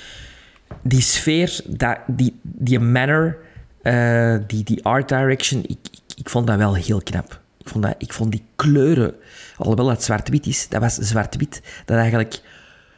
die 0.81 1.01
sfeer, 1.01 1.61
dat, 1.67 1.97
die, 2.07 2.39
die 2.41 2.79
manner, 2.79 3.37
eh, 3.81 4.35
die, 4.47 4.63
die 4.63 4.83
art 4.85 5.09
direction, 5.09 5.63
ik, 5.63 5.77
ik, 5.91 5.99
ik 6.15 6.29
vond 6.29 6.47
dat 6.47 6.57
wel 6.57 6.75
heel 6.75 7.01
knap. 7.01 7.41
Ik 7.57 7.69
vond, 7.69 7.83
dat, 7.83 7.95
ik 7.97 8.13
vond 8.13 8.31
die 8.31 8.43
kleuren, 8.55 9.15
alhoewel 9.57 9.85
dat 9.85 10.03
zwart-wit 10.03 10.45
is, 10.45 10.67
dat 10.69 10.81
was 10.81 10.93
zwart-wit, 10.95 11.61
dat 11.85 11.97
eigenlijk 11.97 12.41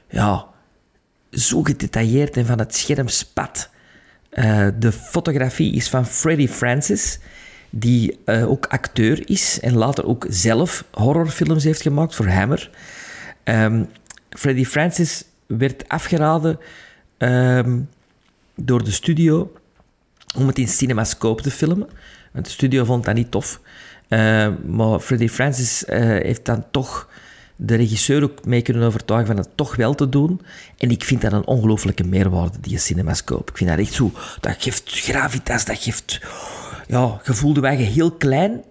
ja, 0.09 0.45
zo 1.31 1.63
gedetailleerd 1.63 2.37
en 2.37 2.45
van 2.45 2.59
het 2.59 2.75
scherm 2.75 3.07
spat. 3.07 3.69
Eh, 4.29 4.67
de 4.79 4.91
fotografie 4.91 5.73
is 5.73 5.89
van 5.89 6.05
Freddie 6.05 6.49
Francis, 6.49 7.19
die 7.69 8.19
eh, 8.25 8.49
ook 8.49 8.65
acteur 8.65 9.29
is 9.29 9.59
en 9.59 9.75
later 9.75 10.05
ook 10.05 10.25
zelf 10.29 10.85
horrorfilms 10.91 11.63
heeft 11.63 11.81
gemaakt 11.81 12.15
voor 12.15 12.27
Hammer. 12.27 12.69
Ehm 13.43 13.83
Freddie 14.29 14.65
Francis 14.65 15.25
werd 15.45 15.87
afgeraden 15.87 16.59
ehm, 17.17 17.79
door 18.55 18.83
de 18.83 18.91
studio 18.91 19.53
om 20.37 20.47
het 20.47 20.59
in 20.59 20.67
CinemaScope 20.67 21.41
te 21.41 21.51
filmen. 21.51 21.87
Want 22.31 22.45
de 22.45 22.51
studio 22.51 22.83
vond 22.83 23.05
dat 23.05 23.15
niet 23.15 23.31
tof. 23.31 23.59
Eh, 24.07 24.47
maar 24.65 24.99
Freddie 24.99 25.29
Francis 25.29 25.85
eh, 25.85 25.99
heeft 25.99 26.45
dan 26.45 26.65
toch 26.71 27.09
de 27.55 27.75
regisseur 27.75 28.23
ook 28.23 28.45
mee 28.45 28.61
kunnen 28.61 28.83
overtuigen 28.83 29.27
van 29.27 29.37
het 29.37 29.49
toch 29.55 29.75
wel 29.75 29.93
te 29.93 30.09
doen. 30.09 30.41
En 30.77 30.89
ik 30.89 31.03
vind 31.03 31.21
dat 31.21 31.33
een 31.33 31.47
ongelooflijke 31.47 32.03
meerwaarde, 32.03 32.57
die 32.61 32.77
CinemaScope. 32.77 33.51
Ik 33.51 33.57
vind 33.57 33.69
dat 33.69 33.79
echt 33.79 33.93
zo... 33.93 34.11
Dat 34.39 34.55
geeft 34.57 34.83
gravitas, 34.85 35.65
dat 35.65 35.77
geeft... 35.77 36.21
Ja, 36.87 37.21
je 37.25 37.33
voelde 37.33 37.59
wij 37.59 37.75
heel 37.75 38.11
klein 38.11 38.63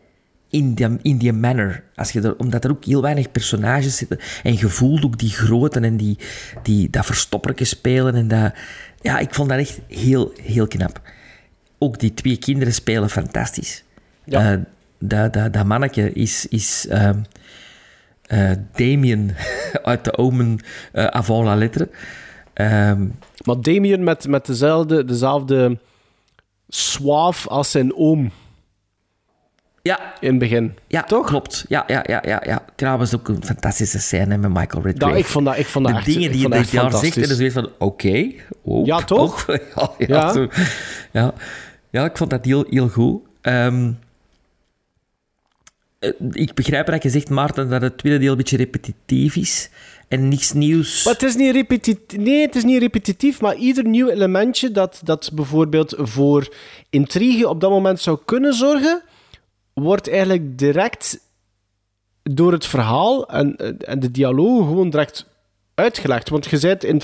in 0.55 0.75
die, 0.75 0.99
in 1.03 1.19
die 1.19 1.33
manner. 1.33 1.83
Als 1.95 2.13
je 2.13 2.21
er, 2.21 2.37
omdat 2.37 2.65
er 2.65 2.71
ook 2.71 2.85
heel 2.85 3.03
weinig 3.03 3.31
personages 3.31 3.97
zitten. 3.97 4.19
En 4.43 4.53
je 4.53 4.69
voelt 4.69 5.05
ook 5.05 5.19
die 5.19 5.31
grootte 5.31 5.81
en 5.81 5.97
die, 5.97 6.19
die, 6.63 6.91
dat 6.91 7.07
verstopperke 7.07 7.65
spelen. 7.65 8.15
En 8.15 8.29
dat, 8.29 8.53
ja, 9.01 9.19
ik 9.19 9.35
vond 9.35 9.49
dat 9.49 9.59
echt 9.59 9.81
heel, 9.89 10.33
heel 10.43 10.67
knap. 10.67 11.01
Ook 11.79 11.99
die 11.99 12.15
twee 12.15 12.37
kinderen 12.37 12.75
spelen 12.75 13.11
fantastisch. 13.11 13.85
Ja. 14.25 14.53
Eh, 14.53 14.59
dat, 14.99 15.33
dat, 15.33 15.53
dat 15.53 15.65
manneke 15.67 16.13
is... 16.13 16.47
is 16.47 16.87
ehm, 16.89 17.19
eh, 18.25 18.51
Damien 18.73 19.35
uit 19.83 20.05
de 20.05 20.17
Omen 20.17 20.59
eh, 20.93 21.07
avant 21.07 21.45
la 21.45 21.55
lettre. 21.55 21.89
Ehm, 22.53 23.07
Maar 23.45 23.61
Damien 23.61 24.05
met, 24.05 24.29
met 24.29 24.47
dezelfde, 24.47 25.05
dezelfde 25.05 25.79
suave 26.69 27.49
als 27.49 27.71
zijn 27.71 27.95
oom. 27.95 28.31
Ja. 29.89 30.15
In 30.21 30.29
het 30.29 30.39
begin. 30.39 30.75
Ja, 30.87 31.03
toch? 31.03 31.27
Klopt. 31.27 31.65
Ja, 31.69 31.85
ja, 31.87 32.05
ja, 32.07 32.23
ja, 32.27 32.43
ja. 32.47 32.65
Trouwens 32.75 33.15
ook 33.15 33.29
een 33.29 33.45
fantastische 33.45 33.99
scène 33.99 34.37
met 34.37 34.51
Michael 34.51 34.83
Redgrave. 34.83 35.13
Dat, 35.13 35.23
ik 35.25 35.27
vond 35.27 35.47
dat, 35.47 35.59
ik 35.59 35.67
vond 35.67 35.85
dat 35.85 35.95
de 35.95 36.01
echt, 36.01 36.09
dingen 36.09 36.33
die 36.33 36.41
je 36.41 36.49
dit 36.49 36.59
echt 36.59 36.71
jaar 36.71 36.93
zegt, 36.93 37.17
en 37.17 37.23
is 37.23 37.37
weer 37.37 37.53
van, 37.53 37.71
oké. 37.79 38.33
wow, 38.63 38.87
Ja, 38.87 39.03
toch? 39.05 39.47
ja, 39.77 39.91
ja, 39.99 40.07
Ja. 40.07 40.33
zo. 40.33 40.49
ja. 41.13 41.35
ja, 41.91 42.05
ik 42.05 42.17
vond 42.17 42.31
dat 42.31 42.45
heel, 42.45 42.65
heel 42.71 42.89
goed. 42.89 43.23
Ehm, 43.41 43.93
eh, 45.99 46.11
ik 46.31 46.55
begrijp 46.55 46.87
dat 46.87 47.03
je 47.03 47.11
zegt, 47.11 47.31
Maarten, 47.31 47.69
dat 47.71 47.83
het 47.83 47.99
tweede 47.99 48.19
deel 48.19 48.31
een 48.31 48.37
beetje 48.37 48.57
repetitief 48.57 49.37
is 49.37 49.71
en 50.09 50.29
niks 50.29 50.53
nieuws. 50.53 51.05
Maar 51.05 51.13
het 51.13 51.23
is 51.23 51.35
niet 51.37 51.53
repetitief. 51.55 52.19
Nee, 52.19 52.47
het 52.47 52.57
is 52.57 52.65
niet 52.65 52.81
repetitief, 52.81 53.41
maar 53.41 53.55
ieder 53.57 53.87
nieuw 53.87 54.09
elementje 54.09 54.71
dat, 54.71 55.01
dat 55.05 55.31
bijvoorbeeld 55.35 55.95
voor 55.99 56.55
intrigue 56.91 57.49
op 57.49 57.61
dat 57.61 57.71
moment 57.71 58.01
zou 58.01 58.19
kunnen 58.25 58.55
zorgen, 58.55 59.03
wordt 59.75 60.11
eigenlijk 60.11 60.59
direct 60.59 61.21
door 62.23 62.53
het 62.53 62.67
verhaal 62.67 63.29
en, 63.29 63.57
en 63.79 64.01
de 64.01 64.11
dialoog 64.11 64.67
gewoon 64.67 64.91
direct 64.91 65.27
uitgelegd. 65.75 66.29
Want 66.29 66.47
je, 66.47 66.59
bent 66.61 66.85
in 66.85 67.01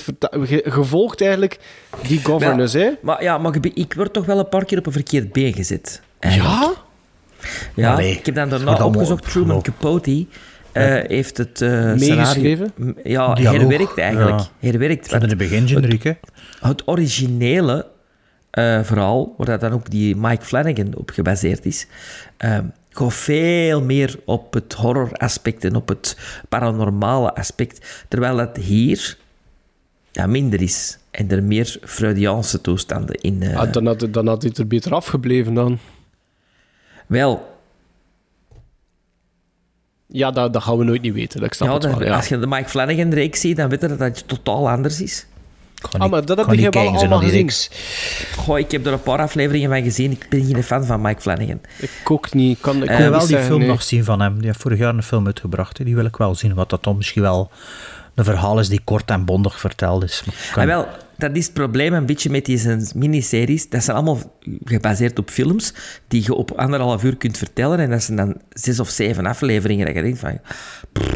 volgt 0.85 1.21
eigenlijk 1.21 1.59
die 2.07 2.19
governance, 2.23 2.77
hè? 2.79 2.89
Maar 3.01 3.23
ja, 3.23 3.37
maar 3.37 3.55
ik- 3.55 3.65
word 3.93 4.13
toch 4.13 4.25
wel 4.25 4.39
een 4.39 4.49
paar 4.49 4.65
keer 4.65 4.77
op 4.77 4.85
een 4.85 4.91
verkeerd 4.91 5.31
been 5.31 5.53
gezet. 5.53 6.01
eigenlijk. 6.19 6.53
Ja? 6.53 6.73
Ja, 7.75 7.93
Allee, 7.93 8.11
ik 8.11 8.25
heb 8.25 8.35
dan 8.35 8.49
daarna 8.49 8.85
opgezocht. 8.85 9.29
Truman. 9.31 9.61
Capote 9.61 10.25
eh, 10.71 10.83
heeft 11.07 11.37
het 11.37 11.61
eh 11.61 11.93
Meegeschreven? 11.93 12.73
Ja, 13.03 13.33
Dialoog, 13.33 13.59
herwerkt 13.59 13.97
eigenlijk. 13.97 14.39
ja. 14.39 14.47
Herwerkt. 14.69 15.07
Van 15.07 15.21
in 15.21 15.29
het 15.29 15.37
begin 15.37 15.67
generiek, 15.67 16.03
hè? 16.03 16.11
Het 16.61 16.87
originele 16.87 17.87
eh, 18.51 18.83
verhaal, 18.83 19.33
waar 19.37 19.45
dat 19.45 19.61
dan 19.61 19.71
ook 19.71 19.89
die 19.89 20.15
Mike 20.15 20.45
Flanagan 20.45 20.95
op 20.95 21.09
gebaseerd 21.09 21.65
is, 21.65 21.87
ehm 22.37 22.65
gaat 22.93 23.13
veel 23.13 23.81
meer 23.81 24.19
op 24.25 24.53
het 24.53 24.73
horror-aspect 24.73 25.63
en 25.63 25.75
op 25.75 25.87
het 25.87 26.17
paranormale 26.49 27.33
aspect, 27.35 28.05
terwijl 28.07 28.35
dat 28.37 28.57
hier 28.57 29.17
ja, 30.11 30.27
minder 30.27 30.61
is. 30.61 30.97
En 31.11 31.31
er 31.31 31.43
meer 31.43 31.77
Freudiaanse 31.83 32.61
toestanden 32.61 33.15
in... 33.15 33.41
eh, 33.41 33.57
Ah, 33.57 33.71
dan, 33.71 33.85
had, 33.85 34.07
dan 34.11 34.27
had 34.27 34.43
het 34.43 34.57
er 34.57 34.67
beter 34.67 34.93
afgebleven 34.93 35.53
dan. 35.53 35.79
Wel, 37.07 37.49
Ja, 40.07 40.31
dat, 40.31 40.53
dat 40.53 40.63
gaan 40.63 40.77
we 40.77 40.83
nooit 40.83 41.01
niet 41.01 41.13
weten. 41.13 41.43
Ik 41.43 41.53
snap 41.53 41.67
ja, 41.67 41.73
het 41.73 41.83
dat- 41.83 41.97
wel, 41.97 42.07
ja. 42.07 42.15
als 42.15 42.27
je 42.27 42.39
de 42.39 42.47
Mike 42.47 42.69
Flanagan-reeks 42.69 43.39
ziet, 43.39 43.55
dan 43.57 43.69
weet 43.69 43.81
je 43.81 43.87
dat 43.87 43.99
het 43.99 44.27
totaal 44.27 44.69
anders 44.69 45.01
is. 45.01 45.25
Ah, 45.97 46.09
maar 46.09 46.25
dat 46.25 46.37
heb 46.37 46.53
je 46.53 46.69
wel 46.69 46.87
allemaal 46.87 47.19
gezien. 47.19 47.49
Goh, 48.37 48.59
ik 48.59 48.71
heb 48.71 48.85
er 48.85 48.93
een 48.93 49.01
paar 49.01 49.19
afleveringen 49.19 49.69
van 49.69 49.83
gezien. 49.83 50.11
Ik 50.11 50.25
ben 50.29 50.45
geen 50.45 50.63
fan 50.63 50.85
van 50.85 51.01
Mike 51.01 51.21
Flanagan. 51.21 51.59
Ik 51.79 52.11
ook 52.11 52.33
niet. 52.33 52.59
Kan, 52.59 52.75
ik 52.75 52.81
Ik 52.89 52.97
kan 52.97 53.09
wel 53.09 53.19
die 53.19 53.27
zeggen, 53.27 53.47
film 53.47 53.59
nee. 53.59 53.67
nog 53.67 53.83
zien 53.83 54.03
van 54.03 54.21
hem. 54.21 54.37
Die 54.37 54.45
heeft 54.47 54.61
vorig 54.61 54.77
jaar 54.77 54.93
een 54.95 55.03
film 55.03 55.25
uitgebracht. 55.25 55.77
hè. 55.77 55.83
Die 55.83 55.95
wil 55.95 56.05
ik 56.05 56.15
wel 56.17 56.35
zien. 56.35 56.53
Wat 56.53 56.69
dat 56.69 56.83
dan 56.83 56.97
misschien 56.97 57.21
wel 57.21 57.51
een 58.15 58.23
verhaal 58.23 58.59
is 58.59 58.69
die 58.69 58.81
kort 58.83 59.09
en 59.09 59.25
bondig 59.25 59.59
verteld 59.59 60.03
is. 60.03 60.23
Maar 60.25 60.35
ik 60.35 60.51
kan- 60.53 60.61
Ah, 60.61 60.67
wel, 60.67 60.87
dat 61.17 61.35
is 61.35 61.45
het 61.45 61.53
probleem 61.53 61.93
een 61.93 62.05
beetje 62.05 62.29
met 62.29 62.45
deze 62.45 62.85
miniseries. 62.95 63.69
Dat 63.69 63.83
zijn 63.83 63.95
allemaal 63.97 64.19
gebaseerd 64.65 65.19
op 65.19 65.29
films 65.29 65.73
die 66.07 66.23
je 66.25 66.33
op 66.33 66.51
anderhalf 66.51 67.03
uur 67.03 67.15
kunt 67.17 67.37
vertellen. 67.37 67.79
En 67.79 67.89
dat 67.89 68.03
zijn 68.03 68.17
dan 68.17 68.35
zes 68.49 68.79
of 68.79 68.89
zeven 68.89 69.25
afleveringen. 69.25 69.85
Dat 69.85 69.95
je 69.95 70.01
denkt 70.01 70.19
van... 70.19 70.39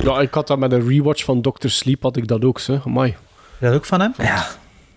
Ja, 0.04 0.20
ik 0.20 0.34
had 0.34 0.48
dat 0.48 0.60
met 0.60 0.72
een 0.72 0.88
rewatch 0.88 1.24
van 1.24 1.42
Dr. 1.42 1.68
Sleep, 1.68 2.02
had 2.04 2.18
ik 2.18 2.28
dat 2.28 2.44
ook, 2.46 2.60
zo. 2.60 2.80
Amai. 2.86 3.16
Is 3.60 3.68
dat 3.68 3.74
ook 3.74 3.86
van 3.86 4.02
hem? 4.02 4.14
Ja. 4.18 4.48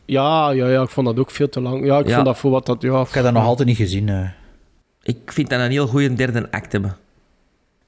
Ja, 0.05 0.51
ja, 0.51 0.69
ja, 0.69 0.83
ik 0.83 0.89
vond 0.89 1.07
dat 1.07 1.19
ook 1.19 1.31
veel 1.31 1.49
te 1.49 1.61
lang. 1.61 1.85
Ja, 1.87 1.99
ik 1.99 2.07
Ja. 2.09 2.15
vond 2.15 2.27
dat 2.27 2.39
voor 2.39 2.51
wat 2.51 2.67
dat... 2.67 2.83
Ja, 2.83 3.01
Ik 3.01 3.09
heb 3.09 3.25
dat 3.25 3.33
nog 3.33 3.45
altijd 3.45 3.69
niet 3.69 3.77
gezien. 3.77 4.09
eh. 4.09 4.29
Ik 5.03 5.33
vind 5.33 5.51
dat 5.51 5.61
een 5.61 5.71
heel 5.71 5.87
goede 5.87 6.15
derde 6.15 6.51
act 6.51 6.73
hebben. 6.73 6.97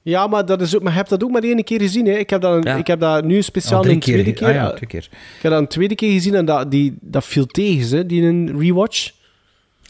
Ja, 0.01 0.27
maar, 0.27 0.45
dat 0.45 0.61
is 0.61 0.75
ook, 0.75 0.81
maar 0.81 0.91
je 0.91 0.97
hebt 0.97 1.09
dat 1.09 1.23
ook 1.23 1.31
maar 1.31 1.43
één 1.43 1.63
keer 1.63 1.79
gezien. 1.81 2.05
Hè. 2.05 2.11
Ik, 2.13 2.29
heb 2.29 2.41
dat 2.41 2.53
een- 2.55 2.71
Ja. 2.71 2.75
ik 2.75 2.87
heb 2.87 2.99
dat 2.99 3.23
nu 3.23 3.41
speciaal 3.41 3.77
Al 3.77 3.81
drie 3.83 3.95
een 3.95 4.01
tweede 4.01 4.23
keer. 4.23 4.33
keer... 4.33 4.47
Ah 4.47 4.53
ja, 4.53 4.69
twee 4.73 4.89
keer. 4.89 5.07
Ik 5.11 5.41
heb 5.41 5.51
dat 5.51 5.61
een 5.61 5.67
tweede 5.67 5.95
keer 5.95 6.11
gezien 6.11 6.35
en 6.35 6.45
dat, 6.45 6.71
die, 6.71 6.97
dat 7.01 7.25
viel 7.25 7.45
tegen, 7.45 7.97
hè, 7.97 8.05
die 8.05 8.23
een 8.23 8.59
rewatch. 8.59 9.11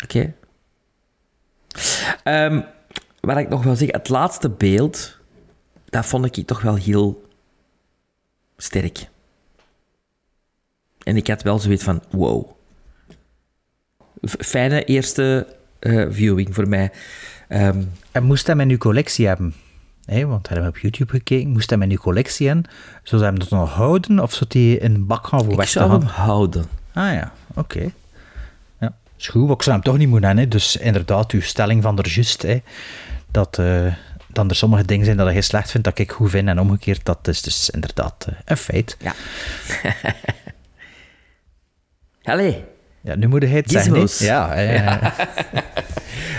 Oké. 0.03 0.33
Ehm, 2.23 2.61
wat 3.19 3.37
ik 3.37 3.49
nog 3.49 3.63
wil 3.63 3.75
zeggen, 3.75 3.97
het 3.97 4.09
laatste 4.09 4.49
beeld, 4.49 5.17
dat 5.89 6.05
vond 6.05 6.37
ik 6.37 6.47
toch 6.47 6.61
wel 6.61 6.75
heel 6.75 7.23
sterk. 8.57 9.09
En 11.03 11.17
ik 11.17 11.27
had 11.27 11.41
wel 11.41 11.59
zoiets 11.59 11.83
van, 11.83 12.01
wow. 12.09 12.45
Fijne 14.39 14.83
eerste 14.83 15.47
eh, 15.79 16.05
viewing 16.09 16.55
voor 16.55 16.67
mij. 16.67 16.91
Ehm, 17.47 17.81
En 18.11 18.23
moest 18.23 18.47
hem 18.47 18.59
in 18.59 18.69
uw 18.69 18.77
collectie 18.77 19.27
hebben? 19.27 19.53
Hè, 20.05 20.25
want 20.25 20.47
hij 20.49 20.57
heeft 20.57 20.69
op 20.69 20.77
YouTube 20.77 21.11
gekeken. 21.11 21.49
Moest 21.49 21.69
hem 21.69 21.81
in 21.81 21.91
uw 21.91 21.97
collectie 21.97 22.47
hebben? 22.47 22.65
Zou 23.03 23.21
hij 23.21 23.29
hem 23.29 23.39
dat 23.39 23.49
nog 23.49 23.73
houden? 23.73 24.19
Of 24.19 24.33
zou 24.33 24.45
hij 24.49 24.71
in 24.73 24.93
een 24.95 25.05
bak 25.05 25.27
gaan 25.27 25.39
voor 25.43 25.51
ik 25.51 25.57
weg 25.57 25.67
zou 25.67 25.91
hem 25.91 26.01
houden. 26.01 26.65
Ah 26.93 27.13
ja, 27.13 27.31
oké. 27.53 27.91
Ja, 28.79 28.93
is 29.17 29.27
goed. 29.27 29.49
Ik 29.49 29.61
zou 29.61 29.75
hem 29.75 29.85
toch 29.85 29.97
niet 29.97 30.07
moeten 30.07 30.27
hebben. 30.27 30.43
Hè. 30.45 30.49
Dus 30.49 30.77
inderdaad, 30.77 31.31
uw 31.31 31.41
stelling 31.41 31.83
van 31.83 31.97
er 31.97 32.09
juist. 32.09 32.41
Hè, 32.41 32.61
dat 33.31 33.59
eh, 33.59 33.93
dan 34.27 34.49
er 34.49 34.55
sommige 34.55 34.85
dingen 34.85 35.05
zijn 35.05 35.17
dat 35.17 35.33
je 35.33 35.41
slecht 35.41 35.71
vindt, 35.71 35.87
dat 35.87 35.99
ik 35.99 36.11
goed 36.11 36.29
vind. 36.29 36.47
En 36.47 36.59
omgekeerd, 36.59 37.05
dat 37.05 37.27
is 37.27 37.41
dus 37.41 37.69
inderdaad 37.69 38.25
eh, 38.29 38.35
een 38.45 38.57
feit. 38.57 38.97
Ja. 38.99 39.13
Allee. 42.23 42.63
Ja, 43.01 43.15
nu 43.15 43.27
moet 43.27 43.41
hij 43.43 43.51
het 43.51 43.71
zeggen. 43.71 43.93
hè. 43.93 43.99
Gizmos. 43.99 44.19
Ja, 44.27 44.59
ja. 44.59 44.99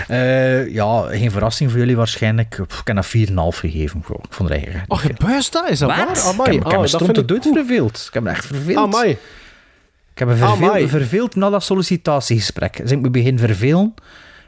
Eh, 0.07 0.73
ja, 0.73 1.01
geen 1.01 1.31
verrassing 1.31 1.69
voor 1.69 1.79
jullie 1.79 1.95
waarschijnlijk. 1.95 2.59
Pff, 2.67 2.79
Ik 2.79 2.87
heb 2.87 2.95
dat 2.95 3.05
4,5 3.07 3.59
gegeven. 3.59 4.01
Goh, 4.03 4.19
Ik 4.23 4.33
vond 4.33 4.49
het 4.49 4.57
eigenlijk... 4.57 4.91
Ach, 4.91 5.07
je 5.07 5.13
buist 5.25 5.53
dat? 5.53 5.69
Is 5.69 5.79
dat 5.79 5.89
Wat? 5.89 5.97
waar? 5.97 6.17
Ik 6.17 6.23
Amai. 6.23 6.51
heb, 6.51 6.53
ik 6.53 6.53
heb 6.63 6.65
Ah, 6.65 6.71
me 6.71 6.77
dat 6.77 6.89
stond 6.89 7.13
te 7.13 7.25
dood 7.25 7.43
verveeld. 7.53 8.05
Ik 8.07 8.13
heb 8.13 8.23
me 8.23 8.29
echt 8.29 8.45
verveeld. 8.45 8.77
Amai. 8.77 9.09
Ik 9.09 9.17
heb 10.19 10.27
me 10.27 10.35
verveeld, 10.35 10.61
Amai. 10.61 10.87
verveeld 10.87 11.35
na 11.35 11.49
dat 11.49 11.63
sollicitatiegesprek. 11.63 12.77
Dus 12.77 12.91
ik 12.91 12.99
me 13.01 13.09
begin 13.09 13.39
vervelen 13.39 13.93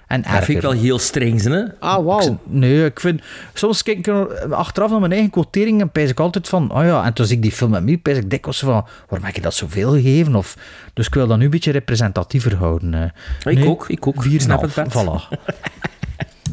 en 0.07 0.21
Dat 0.21 0.31
vind 0.43 0.47
ik 0.57 0.61
wel 0.61 0.71
heel 0.71 0.99
streng, 0.99 1.41
hè? 1.43 1.63
Ah, 1.79 2.05
wauw. 2.05 2.39
Nee, 2.43 2.85
ik 2.85 2.99
vind... 2.99 3.21
Soms 3.53 3.83
kijk 3.83 3.97
ik 3.97 4.07
er 4.07 4.53
achteraf 4.53 4.89
naar 4.91 4.99
mijn 4.99 5.11
eigen 5.11 5.29
quotering 5.29 5.81
en 5.81 5.89
pijs 5.89 6.09
ik 6.09 6.19
altijd 6.19 6.47
van... 6.47 6.71
Oh 6.71 6.83
ja, 6.83 7.05
en 7.05 7.13
toen 7.13 7.25
zie 7.25 7.35
ik 7.35 7.41
die 7.41 7.51
film 7.51 7.71
met 7.71 7.83
mij, 7.83 7.97
pijs 7.97 8.17
ik 8.17 8.29
dikwijls 8.29 8.59
van... 8.59 8.85
Waarom 9.09 9.25
heb 9.27 9.35
je 9.35 9.41
dat 9.41 9.53
zoveel 9.53 9.91
gegeven? 9.91 10.35
Of, 10.35 10.57
dus 10.93 11.07
ik 11.07 11.13
wil 11.13 11.27
dat 11.27 11.37
nu 11.37 11.43
een 11.45 11.49
beetje 11.49 11.71
representatiever 11.71 12.55
houden. 12.55 12.93
eh. 12.93 13.51
Ik 13.51 13.57
Nee, 13.57 13.67
ook, 13.67 13.89
ik 13.89 14.07
ook. 14.07 14.25
4,5, 14.25 14.35
Snap 14.35 14.61
het. 14.61 14.73
Voilà. 14.93 15.21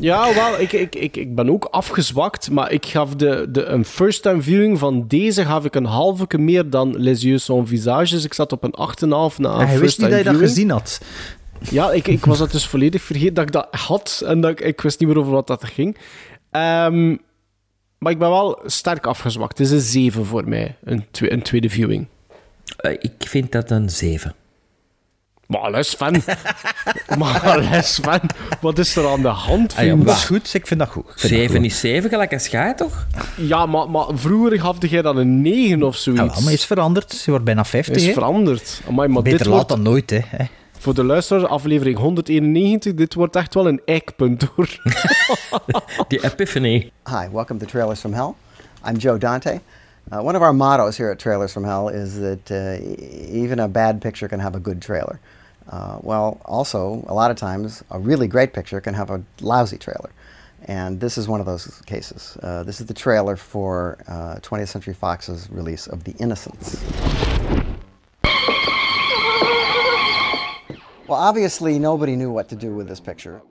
Ja, 0.01 0.35
wel, 0.35 0.61
ik, 0.61 0.73
ik, 0.73 0.95
ik, 0.95 1.17
ik 1.17 1.35
ben 1.35 1.51
ook 1.51 1.65
afgezwakt, 1.65 2.51
maar 2.51 2.73
ik 2.73 2.87
gaf 2.87 3.15
de, 3.15 3.47
de, 3.51 3.65
een 3.65 3.85
first-time 3.85 4.43
viewing 4.43 4.79
van 4.79 5.05
deze 5.09 5.45
gaf 5.45 5.65
ik 5.65 5.75
een 5.75 5.85
halve 5.85 6.39
meer 6.39 6.71
dan 6.71 6.95
Les 7.01 7.23
Yeux 7.23 7.45
Sans 7.45 7.69
Visage, 7.69 8.15
dus 8.15 8.25
ik 8.25 8.35
zat 8.35 8.53
op 8.53 8.65
een 8.65 8.75
8,5 9.01 9.37
na 9.37 9.49
een 9.55 9.61
En 9.61 9.67
hij 9.67 9.79
wist 9.79 9.99
niet 9.99 10.09
first-time 10.09 10.09
dat 10.11 10.19
je 10.19 10.25
dat 10.25 10.33
viewing. 10.33 10.49
gezien 10.51 10.71
had. 10.71 11.01
Ja, 11.71 11.91
ik, 11.93 12.09
ik 12.09 12.25
was 12.25 12.39
dat 12.39 12.53
dus 12.53 12.67
volledig 12.67 13.03
vergeten 13.03 13.35
dat 13.35 13.45
ik 13.45 13.53
dat 13.53 13.69
had 13.71 14.23
en 14.27 14.41
dat 14.41 14.51
ik, 14.51 14.61
ik 14.61 14.81
wist 14.81 15.01
niet 15.01 15.09
meer 15.09 15.19
over 15.19 15.33
wat 15.33 15.47
dat 15.47 15.65
ging. 15.65 15.97
Ehm, 16.51 17.17
maar 17.99 18.13
ik 18.13 18.19
ben 18.19 18.29
wel 18.31 18.61
sterk 18.67 19.07
afgezwakt. 19.07 19.59
Het 19.59 19.67
is 19.67 19.73
een 19.73 19.81
7 19.81 20.25
voor 20.27 20.49
mij, 20.49 20.77
een, 20.85 21.07
twe- 21.11 21.33
een 21.33 21.43
tweede 21.43 21.69
viewing. 21.71 22.07
Eh, 22.77 22.93
ik 22.93 23.13
vind 23.19 23.53
dat 23.53 23.71
een 23.71 23.91
7. 23.91 24.35
Maar 25.47 25.71
les 25.71 25.95
fan. 25.95 26.23
maar 27.19 27.59
les 27.71 27.99
fan. 28.03 28.21
Wat 28.61 28.79
is 28.79 28.97
er 28.97 29.09
aan 29.09 29.23
de 29.23 29.29
hand, 29.29 29.75
Ah, 29.77 29.85
ja, 29.85 29.95
dat 29.97 30.17
is 30.17 30.25
goed, 30.25 30.55
ik 30.55 30.67
vind 30.67 30.81
dat 30.81 30.89
goed. 30.89 31.03
Ik 31.03 31.19
vind 31.19 31.33
dat 31.33 31.41
7 31.41 31.57
goed. 31.57 31.65
is 31.65 31.81
7, 31.81 32.11
gelijk 32.11 32.33
als 32.33 32.47
jij, 32.47 32.75
toch? 32.75 33.07
Ja, 33.37 33.67
maar, 33.67 33.91
maar 33.91 34.07
vroeger 34.15 34.61
gaf 34.61 34.77
jij 34.81 35.03
dan 35.03 35.17
een 35.17 35.41
9 35.43 35.83
of 35.83 35.97
zoiets. 35.97 36.23
Ja, 36.25 36.31
wel, 36.33 36.43
maar 36.43 36.53
is 36.53 36.65
veranderd. 36.65 37.13
Ze 37.13 37.31
wordt 37.31 37.45
bijna 37.45 37.65
50. 37.65 37.97
is 37.97 38.07
hè. 38.07 38.13
veranderd. 38.13 38.83
Amai, 38.89 39.09
maar 39.09 39.23
Beter 39.23 39.39
dit 39.39 39.47
laat 39.47 39.57
wordt, 39.57 39.69
dan 39.69 39.83
nooit, 39.83 40.11
hè. 40.11 40.21
Hè. 40.83 40.89
voor 40.89 40.95
de 40.95 41.05
luisteraar, 41.05 41.47
aflevering 41.47 41.99
191, 41.99 42.95
dit 42.95 43.15
wordt 43.15 43.37
echt 43.37 43.55
wel 43.55 43.69
een 43.69 43.83
eikpunt, 43.85 44.43
hoor. 44.43 44.69
Die 46.09 46.25
epiphany. 46.25 46.93
Hi, 47.05 47.29
welcome 47.33 47.59
to 47.59 47.67
Trailers 47.67 48.01
from 48.01 48.13
Hell. 48.13 48.35
I'm 48.85 48.97
Joe 48.97 49.19
Dante. 49.19 49.61
Uh, 50.13 50.19
one 50.19 50.37
of 50.37 50.43
our 50.43 50.55
mottos 50.55 50.97
here 50.97 51.11
at 51.11 51.19
Trailers 51.19 51.53
from 51.53 51.65
Hell 51.65 51.89
is 51.89 52.15
that 52.15 52.51
uh, 52.51 52.77
even 53.33 53.59
a 53.59 53.69
bad 53.69 54.01
picture 54.01 54.29
can 54.29 54.41
have 54.41 54.57
a 54.57 54.61
good 54.61 54.81
trailer. 54.81 55.19
Uh, 55.71 55.99
well, 56.01 56.41
also, 56.45 57.05
a 57.07 57.15
lot 57.15 57.31
of 57.31 57.37
times, 57.37 57.85
a 57.91 57.99
really 57.99 58.27
great 58.27 58.53
picture 58.53 58.81
can 58.81 58.95
have 58.95 59.11
a 59.11 59.21
lousy 59.41 59.79
trailer. 59.79 60.11
And 60.69 61.01
this 61.01 61.17
is 61.17 61.27
one 61.27 61.41
of 61.41 61.47
those 61.47 61.83
cases. 61.87 62.37
Uh, 62.43 62.65
this 62.65 62.81
is 62.81 62.87
the 62.87 62.95
trailer 62.95 63.37
for 63.37 63.97
uh, 64.09 64.41
20th 64.43 64.69
Century 64.69 64.95
Fox's 64.95 65.49
release 65.51 65.87
of 65.87 66.03
The 66.05 66.15
Innocents. 66.19 66.83
Well, 71.09 71.19
obviously, 71.19 71.81
nobody 71.81 72.15
knew 72.15 72.31
what 72.31 72.49
to 72.51 72.57
do 72.57 72.75
with 72.75 72.89
this 72.89 73.01
picture. 73.01 73.43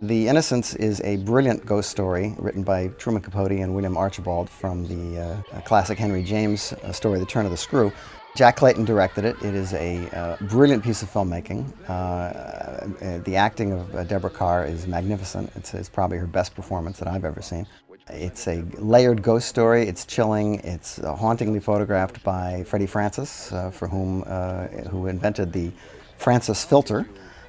The 0.00 0.26
Innocents 0.26 0.74
is 0.74 1.02
a 1.02 1.18
brilliant 1.18 1.66
ghost 1.66 1.90
story 1.90 2.34
written 2.38 2.62
by 2.62 2.88
Truman 2.98 3.22
Capote 3.22 3.52
and 3.52 3.74
William 3.74 3.96
Archibald 3.96 4.48
from 4.48 4.86
the 4.88 5.20
uh, 5.20 5.60
classic 5.60 5.98
Henry 5.98 6.22
James 6.22 6.72
uh, 6.72 6.92
story, 6.92 7.18
The 7.18 7.26
Turn 7.26 7.44
of 7.44 7.50
the 7.50 7.58
Screw. 7.58 7.92
Jack 8.36 8.56
Clayton 8.56 8.84
directed 8.86 9.24
it. 9.24 9.36
It 9.42 9.54
is 9.54 9.74
a 9.74 10.08
uh, 10.16 10.36
brilliant 10.46 10.82
piece 10.82 11.02
of 11.02 11.10
filmmaking. 11.10 11.70
Uh, 11.88 11.92
uh, 11.92 13.18
the 13.18 13.36
acting 13.36 13.72
of 13.72 13.94
uh, 13.94 14.04
Deborah 14.04 14.30
Carr 14.30 14.64
is 14.64 14.86
magnificent. 14.86 15.52
It's, 15.54 15.74
it's 15.74 15.88
probably 15.90 16.18
her 16.18 16.26
best 16.26 16.54
performance 16.54 16.98
that 16.98 17.06
I've 17.06 17.24
ever 17.24 17.42
seen. 17.42 17.66
It's 18.10 18.48
a 18.48 18.62
layered 18.78 19.22
ghost 19.22 19.48
story. 19.48 19.86
It's 19.86 20.04
chilling. 20.04 20.56
It's 20.56 20.96
hauntingly 20.98 21.60
photographed 21.60 22.22
by 22.22 22.64
Freddie 22.64 22.86
Francis, 22.86 23.52
uh, 23.52 23.70
for 23.70 23.88
whom 23.88 24.24
uh, 24.26 24.66
who 24.90 25.06
invented 25.06 25.52
the 25.52 25.70
Francis 26.18 26.64
filter, 26.64 27.06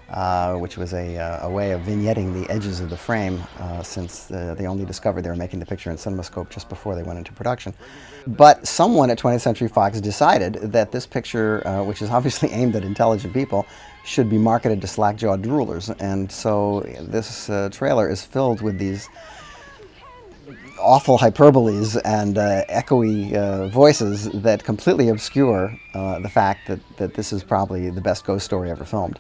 uh, 0.10 0.56
which 0.56 0.78
was 0.78 0.94
a, 0.94 1.18
uh, 1.18 1.48
a 1.48 1.50
way 1.50 1.72
of 1.72 1.82
vignetting 1.82 2.34
the 2.34 2.52
edges 2.52 2.80
of 2.80 2.90
the 2.90 2.98
frame 2.98 3.42
uh, 3.60 3.82
since 3.82 4.30
uh, 4.32 4.54
they 4.58 4.68
only 4.68 4.86
discovered 4.86 5.24
they 5.24 5.30
were 5.30 5.36
making 5.36 5.60
the 5.60 5.66
picture 5.66 5.90
in 5.90 5.98
CinemaScope 5.98 6.50
just 6.50 6.70
before 6.70 6.96
they 6.96 7.04
went 7.04 7.18
into 7.18 7.34
production. 7.34 7.74
But 8.28 8.68
someone 8.68 9.10
at 9.10 9.18
20th 9.18 9.42
Century 9.42 9.68
Fox 9.68 10.00
decided 10.00 10.54
that 10.72 10.92
this 10.92 11.06
picture, 11.08 11.66
uh, 11.68 11.84
which 11.84 12.02
is 12.02 12.10
obviously 12.10 12.50
aimed 12.52 12.76
at 12.76 12.84
intelligent 12.84 13.34
people, 13.34 13.66
should 14.04 14.30
be 14.30 14.38
marketed 14.38 14.82
to 14.82 14.88
slack-jawed 14.88 15.42
droolers. 15.42 15.96
And 16.00 16.32
so 16.32 16.82
this 17.00 17.50
trailer 17.76 18.08
is 18.08 18.24
filled 18.24 18.62
with 18.62 18.78
these 18.78 19.10
awful 20.80 21.18
hyperboles 21.18 22.00
and 22.06 22.38
uh, 22.38 22.64
echoey 22.66 23.34
uh, 23.34 23.68
voices 23.68 24.26
that 24.32 24.64
completely 24.64 25.10
obscure 25.10 25.78
uh, 25.94 26.20
the 26.20 26.30
fact 26.30 26.68
that, 26.68 26.80
that 26.98 27.14
this 27.14 27.34
is 27.34 27.44
probably 27.44 27.90
the 27.90 28.02
best 28.02 28.26
ghost 28.26 28.46
story 28.46 28.70
ever 28.70 28.86
filmed. 28.86 29.20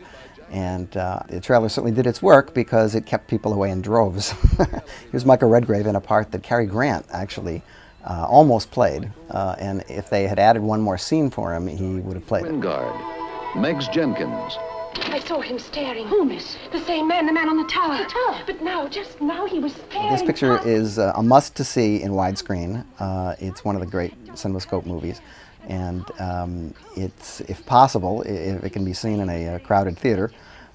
And 0.51 0.95
uh, 0.95 1.19
the 1.27 1.41
trailer 1.41 1.69
certainly 1.69 1.91
did 1.91 2.07
its 2.07 2.21
work 2.21 2.53
because 2.53 2.95
it 2.95 3.05
kept 3.05 3.27
people 3.27 3.53
away 3.53 3.71
in 3.71 3.81
droves. 3.81 4.33
Here's 5.11 5.25
Michael 5.25 5.49
Redgrave 5.49 5.87
in 5.87 5.95
a 5.95 6.01
part 6.01 6.31
that 6.31 6.43
Cary 6.43 6.65
Grant 6.65 7.05
actually 7.11 7.61
uh, 8.05 8.25
almost 8.29 8.71
played. 8.71 9.11
Uh, 9.29 9.55
and 9.57 9.83
if 9.89 10.09
they 10.09 10.27
had 10.27 10.39
added 10.39 10.61
one 10.61 10.81
more 10.81 10.97
scene 10.97 11.29
for 11.29 11.53
him, 11.53 11.67
he 11.67 11.99
would 11.99 12.15
have 12.15 12.27
played 12.27 12.45
it. 12.45 12.51
Wingard, 12.51 12.95
Megs 13.53 13.91
Jenkins, 13.91 14.57
I 15.03 15.19
saw 15.19 15.41
him 15.41 15.59
staring. 15.59 16.07
Who, 16.07 16.25
miss? 16.25 16.57
The 16.71 16.79
same 16.79 17.07
man, 17.07 17.25
the 17.25 17.33
man 17.33 17.49
on 17.49 17.57
the 17.57 17.65
tower. 17.65 17.97
The 17.97 18.05
tower. 18.05 18.41
But 18.45 18.61
now, 18.61 18.87
just 18.87 19.21
now, 19.21 19.45
he 19.45 19.59
was 19.59 19.73
staring. 19.73 20.11
This 20.11 20.23
picture 20.23 20.59
is 20.67 20.99
uh, 20.99 21.13
a 21.15 21.23
must 21.23 21.55
to 21.55 21.63
see 21.63 22.01
in 22.01 22.11
widescreen. 22.11 22.85
Uh, 22.99 23.35
it's 23.39 23.63
one 23.63 23.75
of 23.75 23.81
the 23.81 23.87
great 23.87 24.13
CinemaScope 24.27 24.85
movies. 24.85 25.21
And 25.67 26.05
um, 26.19 26.73
it's, 26.95 27.41
if 27.41 27.65
possible, 27.65 28.21
if 28.23 28.63
it 28.63 28.69
can 28.71 28.85
be 28.85 28.93
seen 28.93 29.19
in 29.19 29.29
a, 29.29 29.55
uh 29.55 29.59
crowded 29.59 29.97
theater, 29.97 30.31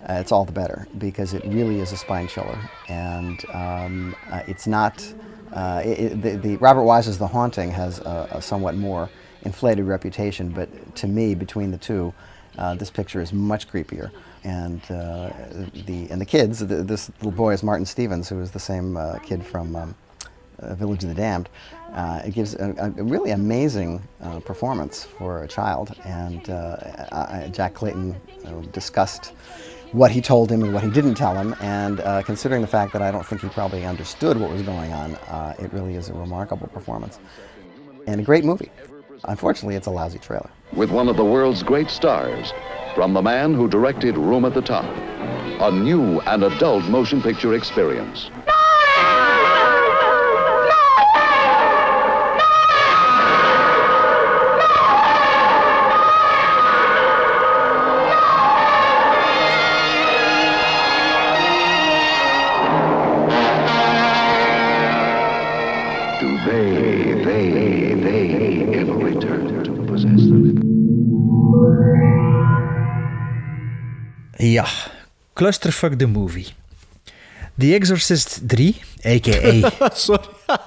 uh, 0.09 0.15
it's 0.15 0.33
all 0.33 0.45
the 0.45 0.53
better 0.53 0.87
because 0.99 1.35
it 1.35 1.45
really 1.45 1.81
is 1.81 1.93
a 1.93 1.97
spine 1.97 2.27
chiller. 2.27 2.59
And 2.89 3.45
um, 3.55 4.17
uh, 4.31 4.43
it's 4.49 4.67
not, 4.67 5.05
uh, 5.53 5.83
it, 5.85 5.99
it- 6.01 6.23
the, 6.23 6.37
the 6.37 6.57
Robert 6.57 6.85
Wise's 6.85 7.19
The 7.19 7.27
Haunting 7.29 7.71
has 7.71 8.01
a, 8.01 8.29
a 8.33 8.43
somewhat 8.43 8.75
more 8.77 9.09
inflated 9.43 9.87
reputation, 9.87 10.51
but 10.51 10.69
to 10.97 11.07
me, 11.07 11.35
between 11.35 11.71
the 11.71 11.79
two, 11.79 12.13
uh, 12.61 12.75
this 12.75 12.91
picture 12.91 13.21
is 13.21 13.33
much 13.33 13.69
creepier. 13.69 14.11
And 14.45 14.81
uh, 14.91 15.31
the 15.87 16.09
and 16.11 16.21
the 16.21 16.27
kids, 16.27 16.59
th 16.59 16.87
this 16.87 17.11
little 17.19 17.37
boy 17.45 17.53
is 17.53 17.63
Martin 17.63 17.87
Stevens, 17.87 18.29
who 18.29 18.41
is 18.41 18.51
the 18.51 18.65
same 18.73 18.97
uh, 18.97 19.19
kid 19.29 19.45
from 19.45 19.77
um, 19.77 19.95
uh, 20.61 20.75
Village 20.75 21.03
of 21.05 21.09
the 21.09 21.15
Damned. 21.15 21.49
Uh, 21.93 22.23
it 22.25 22.33
gives 22.35 22.55
a, 22.55 22.95
a 22.99 23.03
really 23.03 23.33
amazing 23.33 24.01
uh, 24.23 24.41
performance 24.41 25.05
for 25.05 25.43
a 25.43 25.49
child. 25.49 25.95
And 26.05 26.49
I, 26.51 27.51
Jack 27.53 27.75
Clayton 27.75 28.15
discussed 28.73 29.33
what 29.93 30.11
he 30.11 30.21
told 30.21 30.51
him 30.51 30.63
and 30.63 30.73
what 30.73 30.83
he 30.83 30.91
didn't 30.91 31.15
tell 31.15 31.35
him. 31.35 31.55
And 31.61 32.01
uh, 32.01 32.23
considering 32.23 32.63
the 32.63 32.69
fact 32.69 32.93
that 32.93 33.03
I 33.03 33.11
don't 33.11 33.27
think 33.27 33.41
he 33.43 33.49
probably 33.49 33.85
understood 33.85 34.39
what 34.39 34.51
was 34.51 34.63
going 34.63 34.93
on, 34.93 35.15
uh, 35.17 35.55
it 35.59 35.73
really 35.73 35.97
is 35.97 36.09
a 36.09 36.15
remarkable 36.15 36.69
performance 36.69 37.19
and 38.07 38.21
a 38.21 38.25
great 38.25 38.45
movie. 38.45 38.71
Unfortunately, 39.25 39.75
it's 39.77 39.87
a 39.87 39.91
lousy 39.91 40.19
trailer. 40.19 40.51
with 40.73 40.91
one 40.91 41.09
of 41.09 41.17
the 41.17 41.25
world's 41.25 41.63
great 41.63 41.91
stars, 41.91 42.53
from 42.95 43.13
the 43.13 43.23
man 43.23 43.55
who 43.55 43.69
directed 43.69 44.17
Room 44.17 44.45
at 44.45 44.55
the 44.55 44.63
Top, 44.63 44.85
a 44.85 45.71
new 45.71 46.21
and 46.21 46.45
adult 46.45 46.85
motion 46.85 47.21
picture 47.21 47.55
experience. 47.55 48.31
Do 48.47 48.53
Ja, 74.41 74.67
Clusterfuck 75.35 75.99
the 75.99 76.07
Movie. 76.07 76.47
The 77.59 77.75
Exorcist 77.75 78.41
3, 78.49 78.75
a.k.a. 79.05 79.71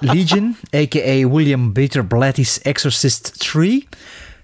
Legion, 0.00 0.56
a.k.a. 0.72 1.24
William 1.24 1.72
Peter 1.72 2.04
Blatty's 2.04 2.60
Exorcist 2.64 3.32
3. 3.40 3.88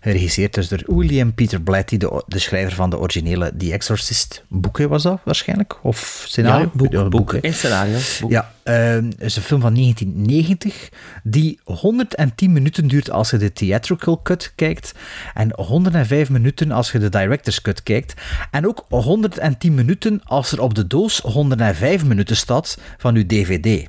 Geregisseerd 0.01 0.55
dus 0.55 0.69
door 0.69 0.83
William 0.87 1.35
Peter 1.35 1.61
Blatty, 1.61 1.97
de, 1.97 2.23
de 2.27 2.39
schrijver 2.39 2.75
van 2.75 2.91
de 2.91 2.99
originele 2.99 3.53
The 3.59 3.73
Exorcist 3.73 4.45
boeken, 4.49 4.89
was 4.89 5.03
dat 5.03 5.21
waarschijnlijk? 5.25 5.79
Of 5.83 6.25
scenario? 6.29 6.65
Ja, 6.65 6.71
boek- 6.75 6.93
Ja, 6.93 7.09
boek 7.09 7.33
en 7.33 7.55
scenario, 7.55 7.99
boek. 8.21 8.31
Ja, 8.31 8.53
ehm, 8.63 9.11
is 9.19 9.37
een 9.37 9.43
film 9.43 9.61
van 9.61 9.73
1990 9.73 10.89
die 11.23 11.61
110 11.65 12.53
minuten 12.53 12.89
duurt 12.89 13.11
als 13.11 13.31
je 13.31 13.37
de 13.37 13.53
theatrical 13.53 14.23
cut 14.23 14.53
kijkt 14.55 14.93
en 15.35 15.53
105 15.57 16.31
minuten 16.31 16.71
als 16.71 16.93
je 16.93 16.99
de 16.99 17.09
director's 17.09 17.61
cut 17.61 17.83
kijkt 17.83 18.15
en 18.51 18.67
ook 18.67 18.85
110 18.89 19.75
minuten 19.75 20.21
als 20.25 20.53
er 20.53 20.61
op 20.61 20.75
de 20.75 20.87
doos 20.87 21.19
105 21.21 22.05
minuten 22.05 22.37
staat 22.37 22.79
van 22.99 23.15
uw 23.17 23.27
DVD. 23.27 23.87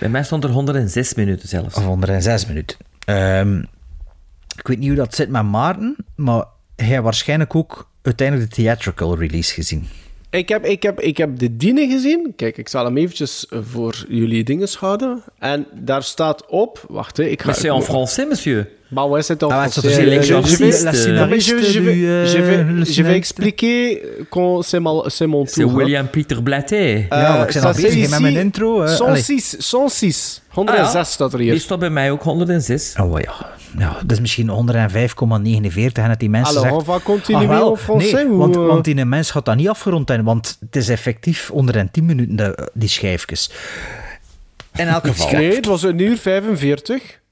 Bij 0.00 0.08
mij 0.08 0.22
stond 0.24 0.44
er 0.44 0.50
106 0.50 1.14
minuten 1.14 1.48
zelfs. 1.48 1.74
Of 1.76 1.84
106 1.84 2.46
minuten. 2.46 2.76
Ehm, 3.04 3.62
ik 4.56 4.66
weet 4.66 4.78
niet 4.78 4.88
hoe 4.88 4.96
dat 4.96 5.14
zit 5.14 5.28
met 5.28 5.42
Maarten, 5.42 5.96
maar 6.16 6.44
hij 6.76 6.86
heeft 6.86 7.02
waarschijnlijk 7.02 7.54
ook 7.54 7.90
uiteindelijk 8.02 8.50
de 8.50 8.56
theatrical 8.56 9.18
release 9.18 9.54
gezien. 9.54 9.88
Ik 10.30 10.48
heb, 10.48 10.64
ik, 10.64 10.82
heb, 10.82 11.00
ik 11.00 11.16
heb 11.16 11.38
de 11.38 11.56
Diene 11.56 11.88
gezien. 11.88 12.32
Kijk, 12.36 12.58
ik 12.58 12.68
zal 12.68 12.84
hem 12.84 12.96
eventjes 12.96 13.46
voor 13.50 14.04
jullie 14.08 14.44
dingen 14.44 14.68
houden. 14.78 15.22
En 15.38 15.66
daar 15.72 16.02
staat 16.02 16.46
op... 16.46 16.84
Wacht, 16.88 17.16
hè, 17.16 17.24
ik 17.24 17.40
ga... 17.40 17.46
Maar 17.46 17.56
c'est 17.56 17.70
en 17.70 17.82
français, 17.82 18.28
monsieur. 18.28 18.68
Maar 18.94 19.08
ouais, 19.08 19.22
c'est 19.22 19.42
en 19.42 19.48
Ah, 19.50 19.62
ouais, 19.62 19.70
français. 19.70 19.80
c'est 19.94 20.02
Je- 20.04 20.08
l'exorciste, 20.08 20.88
je 20.92 21.10
vais- 21.10 21.20
euh, 21.20 21.28
mais 21.28 21.40
je, 21.40 21.56
je 21.72 21.80
vais, 21.80 21.92
du, 21.94 22.06
euh, 22.06 22.26
je 22.26 22.38
vais, 22.38 22.84
je 22.94 23.02
vais 23.02 23.16
expliquer 23.16 24.02
quand 24.30 24.62
c'est 24.62 24.80
c'est 25.06 25.26
mon 25.26 25.44
C'est 25.46 25.60
tour. 25.62 25.70
hein. 25.72 25.76
William 25.76 26.06
Peter 26.08 26.42
Blatty. 26.42 26.74
Ja, 26.74 27.06
maar 27.10 27.48
ik 27.48 27.48
Euh, 27.48 27.52
ben 27.54 27.62
al 27.64 27.74
ça, 27.74 27.80
bezig 27.82 27.90
c'est 27.90 28.10
met 28.10 28.10
ici 28.10 28.20
mijn 28.22 28.36
intro. 28.36 28.82
eh, 28.82 28.84
allee. 28.84 28.96
106, 28.96 29.56
106. 29.70 30.42
106 30.48 30.86
Ah, 30.88 30.92
ja. 30.94 31.04
staat 31.04 31.32
er 31.32 31.38
Die 31.38 31.50
hier. 31.50 31.60
stond 31.60 31.80
bij 31.80 31.90
mij 31.90 32.10
ook 32.10 32.22
106. 32.22 32.94
Oh 33.00 33.20
ja. 33.20 33.32
ja, 33.78 33.96
dat 34.06 34.10
is 34.12 34.20
misschien 34.20 34.48
105,49 34.48 36.02
en 36.02 36.08
dat 36.08 36.18
die 36.20 36.30
mensen 36.30 36.56
Alors, 36.56 36.72
zegt... 36.72 36.84
va 36.84 36.98
continuer 37.04 37.48
"Ah, 37.48 37.58
wel, 37.58 37.76
français 37.76 38.12
Nee, 38.12 38.24
ou, 38.26 38.36
want, 38.36 38.56
euh? 38.56 38.66
want 38.66 38.84
die 38.84 39.04
mens 39.04 39.30
gaat 39.30 39.44
dat 39.44 39.56
niet 39.56 39.68
afgerond 39.68 40.08
hebben, 40.08 40.26
want 40.26 40.56
het 40.60 40.76
is 40.76 40.88
effectief 40.88 41.48
110 41.52 42.04
minuten, 42.04 42.36
de, 42.36 42.70
die 42.74 42.88
schijfjes. 42.88 43.50
In 44.76 44.86
elk 44.88 45.06
geval. 45.06 45.30
Nee, 45.30 45.54
het 45.54 45.66
was 45.66 45.82
een 45.82 45.98
uur 45.98 46.16
45. 46.16 47.22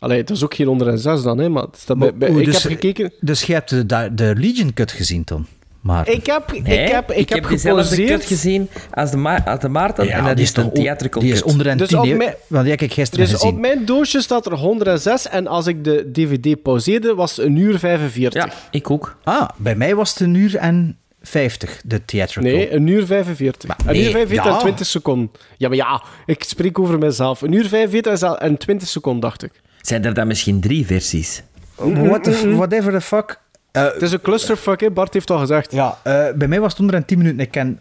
Allee, 0.00 0.18
het 0.18 0.28
was 0.28 0.44
ook 0.44 0.54
geen 0.54 0.66
106 0.66 1.22
dan, 1.22 1.38
hè, 1.38 1.48
maar 1.48 1.62
het 1.62 1.76
staat 1.78 2.18
bij, 2.18 2.28
ik 2.28 2.44
dus, 2.44 2.62
heb 2.62 2.72
gekeken... 2.72 3.12
Dus 3.20 3.42
je 3.42 3.52
hebt 3.52 3.70
de, 3.70 3.86
de, 3.86 4.08
de 4.14 4.34
Legion 4.36 4.72
Cut 4.74 4.92
gezien 4.92 5.22
dan? 5.24 5.46
Maar, 5.80 6.08
Ik 6.08 6.26
heb, 6.26 6.52
Nee, 6.62 6.82
ik 6.84 6.88
heb, 6.90 7.10
ik 7.12 7.28
heb 7.28 7.48
dezelfde 7.48 8.04
cut 8.04 8.24
gezien 8.24 8.68
als 8.90 9.10
de, 9.10 9.16
Ma 9.16 9.44
als 9.44 9.60
de 9.60 9.68
Maarten. 9.68 10.06
Ja, 10.06 10.16
en 10.18 10.24
dat 10.24 10.36
die 10.36 10.44
is 10.44 10.56
een 10.56 10.64
ook- 10.64 10.74
theatrical 10.74 11.20
die 11.22 11.32
is 11.32 11.42
onder 11.42 11.66
een 11.66 11.76
Dus 11.76 11.88
10, 11.88 11.98
op 11.98 12.04
hè, 12.06 12.14
mijn- 12.14 12.34
want 12.46 12.62
die 12.62 12.72
heb 12.72 12.80
ik 12.82 12.92
gisteren 12.92 13.24
Dus 13.24 13.34
gezien. 13.34 13.50
op 13.54 13.58
mijn 13.60 13.84
doosje 13.84 14.20
staat 14.20 14.46
er 14.46 14.54
106 14.54 15.28
en 15.28 15.46
als 15.46 15.66
ik 15.66 15.84
de 15.84 16.10
DVD 16.12 16.62
pauzeerde, 16.62 17.14
was 17.14 17.36
het 17.36 17.46
een 17.46 17.56
uur 17.56 17.78
45. 17.78 18.44
Ja, 18.44 18.50
ik 18.70 18.90
ook. 18.90 19.16
Ah, 19.24 19.48
bij 19.56 19.74
mij 19.76 19.94
was 19.94 20.10
het 20.10 20.20
een 20.20 20.34
uur 20.34 20.56
en 20.56 20.96
50, 21.22 21.80
de 21.84 22.04
theatrical. 22.04 22.52
Nee, 22.52 22.72
een 22.72 22.86
uur 22.86 23.06
45. 23.06 23.70
een 23.86 23.92
nee, 23.92 24.04
uur 24.04 24.10
45 24.10 24.44
ja. 24.50 24.52
en 24.56 24.58
20 24.60 24.86
seconden. 24.86 25.30
Ja, 25.56 25.68
maar 25.68 25.76
ja, 25.76 26.02
ik 26.26 26.42
spreek 26.44 26.78
over 26.78 26.98
mezelf. 26.98 27.42
Een 27.42 27.52
uur 27.52 27.66
45 27.68 28.22
en- 28.22 28.40
en 28.40 28.56
20 28.56 28.88
seconden, 28.88 29.20
dacht 29.20 29.42
ik. 29.42 29.50
Zijn 29.80 30.04
er 30.04 30.14
dan 30.14 30.26
misschien 30.26 30.60
drie 30.60 30.86
versies? 30.86 31.42
What 31.74 32.24
the, 32.24 32.54
whatever 32.56 32.92
the 32.92 33.00
fuck. 33.00 33.40
Eh, 33.72 33.82
Het 33.84 34.02
is 34.02 34.12
een 34.12 34.20
clusterfuck, 34.20 34.80
hè? 34.80 34.90
Bart 34.90 35.12
heeft 35.14 35.30
al 35.30 35.38
gezegd. 35.38 35.72
Ja, 35.72 35.98
eh, 36.02 36.26
bij 36.34 36.48
mij 36.48 36.60
was 36.60 36.70
het 36.72 36.80
onder 36.80 36.94
een 36.96 37.04
10 37.04 37.18
minuten. 37.18 37.40
Ik 37.40 37.50
ken 37.50 37.80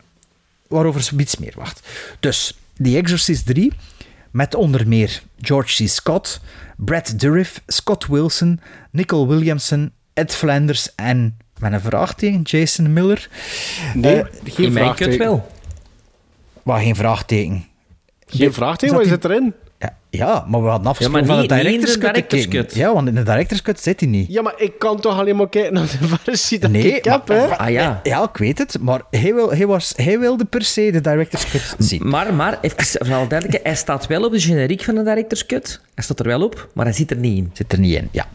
waarover 0.67 1.11
iets 1.19 1.37
meer 1.37 1.53
wacht. 1.55 1.87
Dus, 2.19 2.57
The 2.83 2.97
Exorcist 2.97 3.45
3, 3.45 3.73
met 4.31 4.55
onder 4.55 4.87
meer 4.87 5.21
George 5.41 5.83
C. 5.83 5.87
Scott, 5.87 6.41
Brad 6.77 7.19
Dourif, 7.19 7.61
Scott 7.67 8.07
Wilson, 8.07 8.59
Nicole 8.91 9.27
Williamson, 9.27 9.91
Ed 10.13 10.35
Flanders 10.35 10.95
en, 10.95 11.37
met 11.59 11.73
een 11.73 11.81
vraagteken, 11.81 12.41
Jason 12.41 12.93
Miller. 12.93 13.29
Nee, 13.93 14.21
Eh, 14.21 14.25
geen 14.43 14.65
In 14.65 14.71
vraagteken. 14.71 15.17
wel. 15.19 15.51
Maar 16.63 16.81
geen 16.81 16.95
vraagteken. 16.95 17.65
Geen 18.27 18.53
vraagteken, 18.53 18.95
wat 18.95 19.07
zit 19.07 19.25
erin? 19.25 19.53
Ja, 20.11 20.45
maar 20.47 20.61
we 20.63 20.67
hadden 20.69 20.87
afgesproken 20.87 21.27
Ja, 21.27 21.33
maar 21.33 21.39
van 21.47 21.47
de 21.47 21.53
niet- 21.55 21.63
niet 21.63 21.73
in 21.87 21.91
de 21.93 21.99
director's 21.99 22.47
cut. 22.47 22.75
Ja, 22.75 22.93
want 22.93 23.07
in 23.07 23.15
de 23.15 23.23
director's 23.23 23.61
cut 23.61 23.79
zit 23.79 23.99
hij 23.99 24.09
niet. 24.09 24.27
Ja, 24.31 24.41
maar 24.41 24.53
ik 24.57 24.79
kan 24.79 24.99
toch 24.99 25.19
alleen 25.19 25.35
maar 25.35 25.49
kijken 25.49 25.73
naar 25.73 25.83
de 25.99 26.07
versie 26.23 26.59
dat 26.59 26.71
Nee, 26.71 26.95
ik 26.95 27.03
heb, 27.03 27.27
hè? 27.27 27.45
Ah 27.57 27.69
ja. 27.69 27.99
Ja, 28.03 28.23
ik 28.23 28.37
weet 28.37 28.57
het, 28.57 28.79
maar 28.79 29.01
hij, 29.09 29.33
wil, 29.33 29.51
hij, 29.51 29.67
was, 29.67 29.93
hij 29.95 30.19
wilde 30.19 30.45
per 30.45 30.61
se 30.63 30.91
de 30.91 31.01
director's 31.01 31.45
cut 31.49 31.75
zien. 31.77 32.07
Maar, 32.09 32.33
maar, 32.33 32.57
even 32.61 32.77
voor 32.85 33.15
alle 33.15 33.27
duidelijkheid, 33.27 33.63
hij 33.63 33.75
staat 33.75 34.07
wel 34.07 34.23
op 34.25 34.31
de 34.31 34.39
generiek 34.39 34.83
van 34.83 34.95
de 34.95 35.03
director's 35.03 35.45
cut. 35.45 35.81
Hij 35.95 36.03
staat 36.03 36.19
er 36.19 36.25
wel 36.27 36.41
op, 36.43 36.69
maar 36.73 36.85
hij 36.85 36.93
zit 36.93 37.11
er 37.11 37.17
niet 37.17 37.37
in. 37.37 37.49
Zit 37.53 37.71
er 37.71 37.79
niet 37.79 37.95
in, 37.95 38.09
ja. 38.11 38.25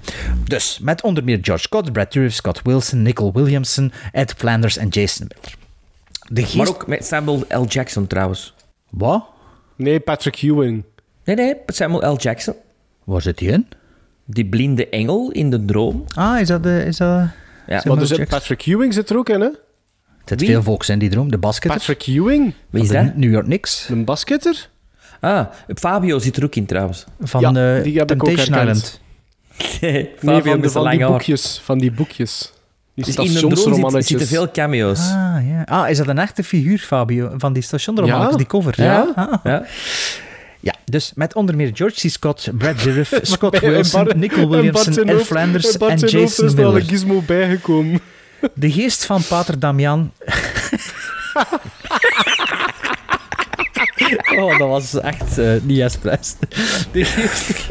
Dus, 0.48 0.78
met 0.82 1.02
onder 1.02 1.24
meer 1.24 1.38
George 1.42 1.62
Scott, 1.62 1.92
Brad 1.92 2.12
Dourif, 2.12 2.34
Scott 2.34 2.60
Wilson, 2.62 3.02
Nicole 3.02 3.32
Williamson, 3.32 3.92
Ed 4.12 4.34
Flanders 4.36 4.76
en 4.76 4.88
Jason 4.88 5.26
Miller. 5.28 5.56
De 6.28 6.40
geest... 6.42 6.54
Maar 6.56 6.68
ook 6.68 6.86
met 6.86 7.04
Samuel 7.06 7.44
L. 7.48 7.64
Jackson 7.68 8.06
trouwens. 8.06 8.54
Wat? 8.90 9.24
Nee, 9.76 10.00
Patrick 10.00 10.42
Ewing. 10.42 10.84
Nee, 11.24 11.36
nee, 11.36 11.54
Samuel 11.66 12.12
L. 12.12 12.16
Jackson. 12.16 12.54
Waar 13.04 13.22
zit 13.22 13.40
hij 13.40 13.48
in? 13.48 13.66
Die 14.24 14.44
blinde 14.46 14.88
engel 14.88 15.30
in 15.30 15.50
de 15.50 15.64
droom. 15.64 16.04
Ah, 16.14 16.40
is 16.40 16.48
dat... 16.48 16.62
de- 16.62 16.84
Is 16.86 16.96
dat 16.96 17.08
Ja. 17.66 17.82
Maar 17.84 17.98
er 17.98 18.06
zit 18.06 18.16
Jackson? 18.16 18.38
Patrick 18.38 18.66
Ewing 18.66 18.94
zit 18.94 19.10
er 19.10 19.16
ook 19.16 19.28
in, 19.28 19.40
hè? 19.40 19.46
Er 19.46 19.54
zit 20.24 20.40
Wie? 20.40 20.48
veel 20.50 20.62
volks 20.62 20.88
in 20.88 20.98
die 20.98 21.08
droom. 21.10 21.30
De 21.30 21.38
basketter. 21.38 21.78
Patrick 21.80 22.06
Ewing? 22.06 22.54
Wie 22.70 22.82
is 22.82 22.88
de 22.88 22.94
dat? 22.94 23.16
New 23.16 23.32
York 23.32 23.44
Knicks. 23.44 23.88
Een 23.88 24.04
basketter? 24.04 24.68
Ah, 25.20 25.46
Fabio 25.74 26.18
zit 26.18 26.36
er 26.36 26.44
ook 26.44 26.54
in 26.54 26.66
trouwens. 26.66 27.04
Van 27.20 27.40
Ja, 27.40 27.76
eh, 27.76 27.82
die 27.82 27.98
heb 27.98 28.10
ik 28.10 28.22
ook 28.22 28.28
Temptation. 28.28 28.58
Island. 28.58 29.00
Nee, 29.80 30.10
Fabio 30.18 30.52
van, 30.52 30.60
de, 30.60 30.68
zijn 30.68 30.84
van 30.84 30.90
die 30.98 31.06
boekjes. 31.06 31.60
Van 31.64 31.78
die 31.78 31.92
boekjes. 31.92 32.52
Die 32.94 33.04
Dus 33.04 33.14
in 33.16 33.22
de 33.22 33.28
droom 33.28 33.50
zit- 33.50 33.58
stationsromannetjes. 33.58 34.08
zitten 34.08 34.26
veel 34.28 34.50
cameo's. 34.50 34.98
Ah, 34.98 35.36
ja. 35.48 35.62
ah, 35.66 35.90
is 35.90 35.96
dat 35.96 36.08
een 36.08 36.18
echte 36.18 36.44
figuur, 36.44 36.78
Fabio? 36.78 37.32
Van 37.36 37.52
die 37.52 37.62
stationromannetjes, 37.62 38.30
Ja. 38.32 38.36
die 38.36 38.46
cover? 38.46 38.82
Ja. 38.82 39.12
Ah. 39.14 39.34
Ja. 39.44 39.64
Ja, 40.64 40.74
dus 40.84 41.12
met 41.14 41.34
onder 41.34 41.56
meer 41.56 41.70
George 41.74 42.08
C. 42.08 42.10
Scott, 42.10 42.48
Brad 42.58 42.78
Dourif, 42.84 43.18
Scott 43.22 43.58
Wilson, 43.60 44.10
Nicole 44.16 44.42
en 44.42 44.48
Williamson, 44.48 45.08
hoofd- 45.10 45.26
Flanders 45.26 45.76
en 45.76 45.88
en 45.88 45.98
Jason 45.98 46.46
is 46.46 46.52
er 46.52 46.58
Miller. 46.58 46.82
gizmo 46.82 47.22
bijgekomen. 47.26 48.00
De 48.54 48.70
geest 48.72 49.04
van 49.04 49.22
Pater 49.28 49.58
Damian. 49.58 50.12
oh, 54.38 54.58
dat 54.58 54.68
was 54.68 55.00
echt 55.00 55.38
eh, 55.38 55.52
niet 55.62 55.80
expres. 55.80 56.34
De 56.92 57.04
geest... 57.04 57.66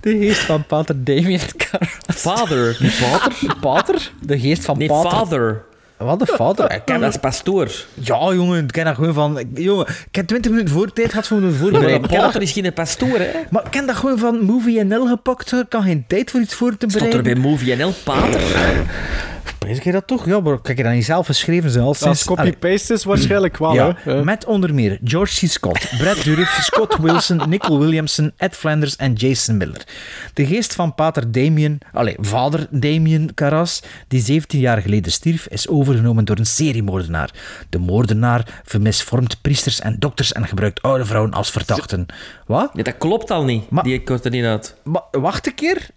De 0.00 0.18
geest 0.18 0.40
van 0.40 0.64
Pater 0.66 1.04
Damien 1.04 1.40
Carras. 1.56 1.88
Father. 2.06 2.92
Pater? 3.00 3.56
Pater? 3.60 4.10
De 4.20 4.38
geest 4.40 4.64
van 4.64 4.78
Nee, 4.78 4.88
Pater. 4.88 5.10
father. 5.10 5.62
Wat 5.96 6.20
een 6.20 6.26
vader? 6.26 6.72
Ik 6.72 6.82
ken 6.84 7.00
Dat 7.00 7.20
pastoor. 7.20 7.70
Ja, 7.94 8.32
jongen, 8.34 8.62
ik 8.64 8.72
ken 8.72 8.84
dat 8.84 8.94
gewoon 8.94 9.14
van... 9.14 9.44
Jongen, 9.54 9.86
ik 9.88 10.14
heb 10.16 10.26
20 10.26 10.50
minuten 10.50 10.74
voor 10.74 10.92
tijd 10.92 11.10
gehad 11.10 11.26
voor 11.26 11.40
Maar 11.40 11.52
voorbereiding. 11.52 12.06
Dat- 12.06 12.18
pater 12.20 12.42
is 12.42 12.52
geen 12.52 12.72
pastoor, 12.72 13.18
hè? 13.18 13.30
maar 13.50 13.64
ik 13.64 13.70
ken 13.70 13.86
dat 13.86 13.96
gewoon 13.96 14.18
van 14.18 14.44
Movie 14.44 14.84
NL 14.84 15.06
gepakt. 15.06 15.52
Ik 15.52 15.68
kan 15.68 15.82
geen 15.82 16.04
tijd 16.06 16.30
voor 16.30 16.40
iets 16.40 16.54
voor 16.54 16.76
te 16.76 16.86
Staat 16.88 17.02
er 17.02 17.08
bereiden. 17.08 17.34
bij 17.42 17.50
Movie 17.50 17.76
NL 17.76 17.92
pater? 18.04 18.40
Weet 19.58 19.86
ik 19.86 19.92
dat 19.92 20.06
toch? 20.06 20.26
Ja, 20.26 20.40
maar 20.40 20.52
ik 20.62 20.66
heb 20.66 20.76
dat 20.76 20.92
niet 20.92 21.04
zelf 21.04 21.26
geschreven. 21.26 21.70
Ze 21.70 21.80
al 21.80 21.86
Als 21.86 21.98
sinds... 21.98 22.28
Allee. 22.28 22.52
copy-paste 22.52 22.92
is 22.92 23.04
waarschijnlijk 23.04 23.56
wel, 23.58 23.72
Ja, 23.74 23.96
hè? 23.98 24.24
Met 24.24 24.44
onder 24.44 24.74
meer 24.74 24.98
George 25.04 25.46
C. 25.46 25.50
Scott, 25.50 25.88
Brad 25.98 26.24
Dourif, 26.24 26.58
Scott 26.62 26.98
Wilson, 26.98 27.42
Nicole 27.48 27.78
Williamson, 27.78 28.32
Ed 28.36 28.56
Flanders 28.56 28.96
en 28.96 29.12
Jason 29.12 29.56
Miller. 29.56 29.82
De 30.34 30.46
geest 30.46 30.74
van 30.74 30.94
pater 30.94 31.32
Damien, 31.32 31.78
allez, 31.92 32.14
vader 32.20 32.66
Damien 32.70 33.34
Carras, 33.34 33.82
die 34.08 34.20
17 34.20 34.60
jaar 34.60 34.82
geleden 34.82 35.12
stierf, 35.12 35.46
is 35.48 35.68
overgenomen 35.68 36.24
door 36.24 36.38
een 36.38 36.46
seriemoordenaar. 36.46 37.30
De 37.68 37.78
moordenaar 37.78 38.60
vermisvormt 38.64 39.40
priesters 39.40 39.80
en 39.80 39.96
dokters 39.98 40.32
en 40.32 40.46
gebruikt 40.46 40.82
oude 40.82 41.04
vrouwen 41.04 41.32
als 41.32 41.50
verdachten. 41.50 42.06
Wat? 42.46 42.70
Ja, 42.74 42.82
dat 42.82 42.98
klopt 42.98 43.30
al 43.30 43.44
niet. 43.44 43.70
Maar- 43.70 43.84
Die 43.84 44.02
komt 44.02 44.24
er 44.24 44.30
niet 44.30 44.44
uit. 44.44 44.76
Maar 44.84 45.02
wacht 45.10 45.46
een 45.46 45.54
keer. 45.54 45.88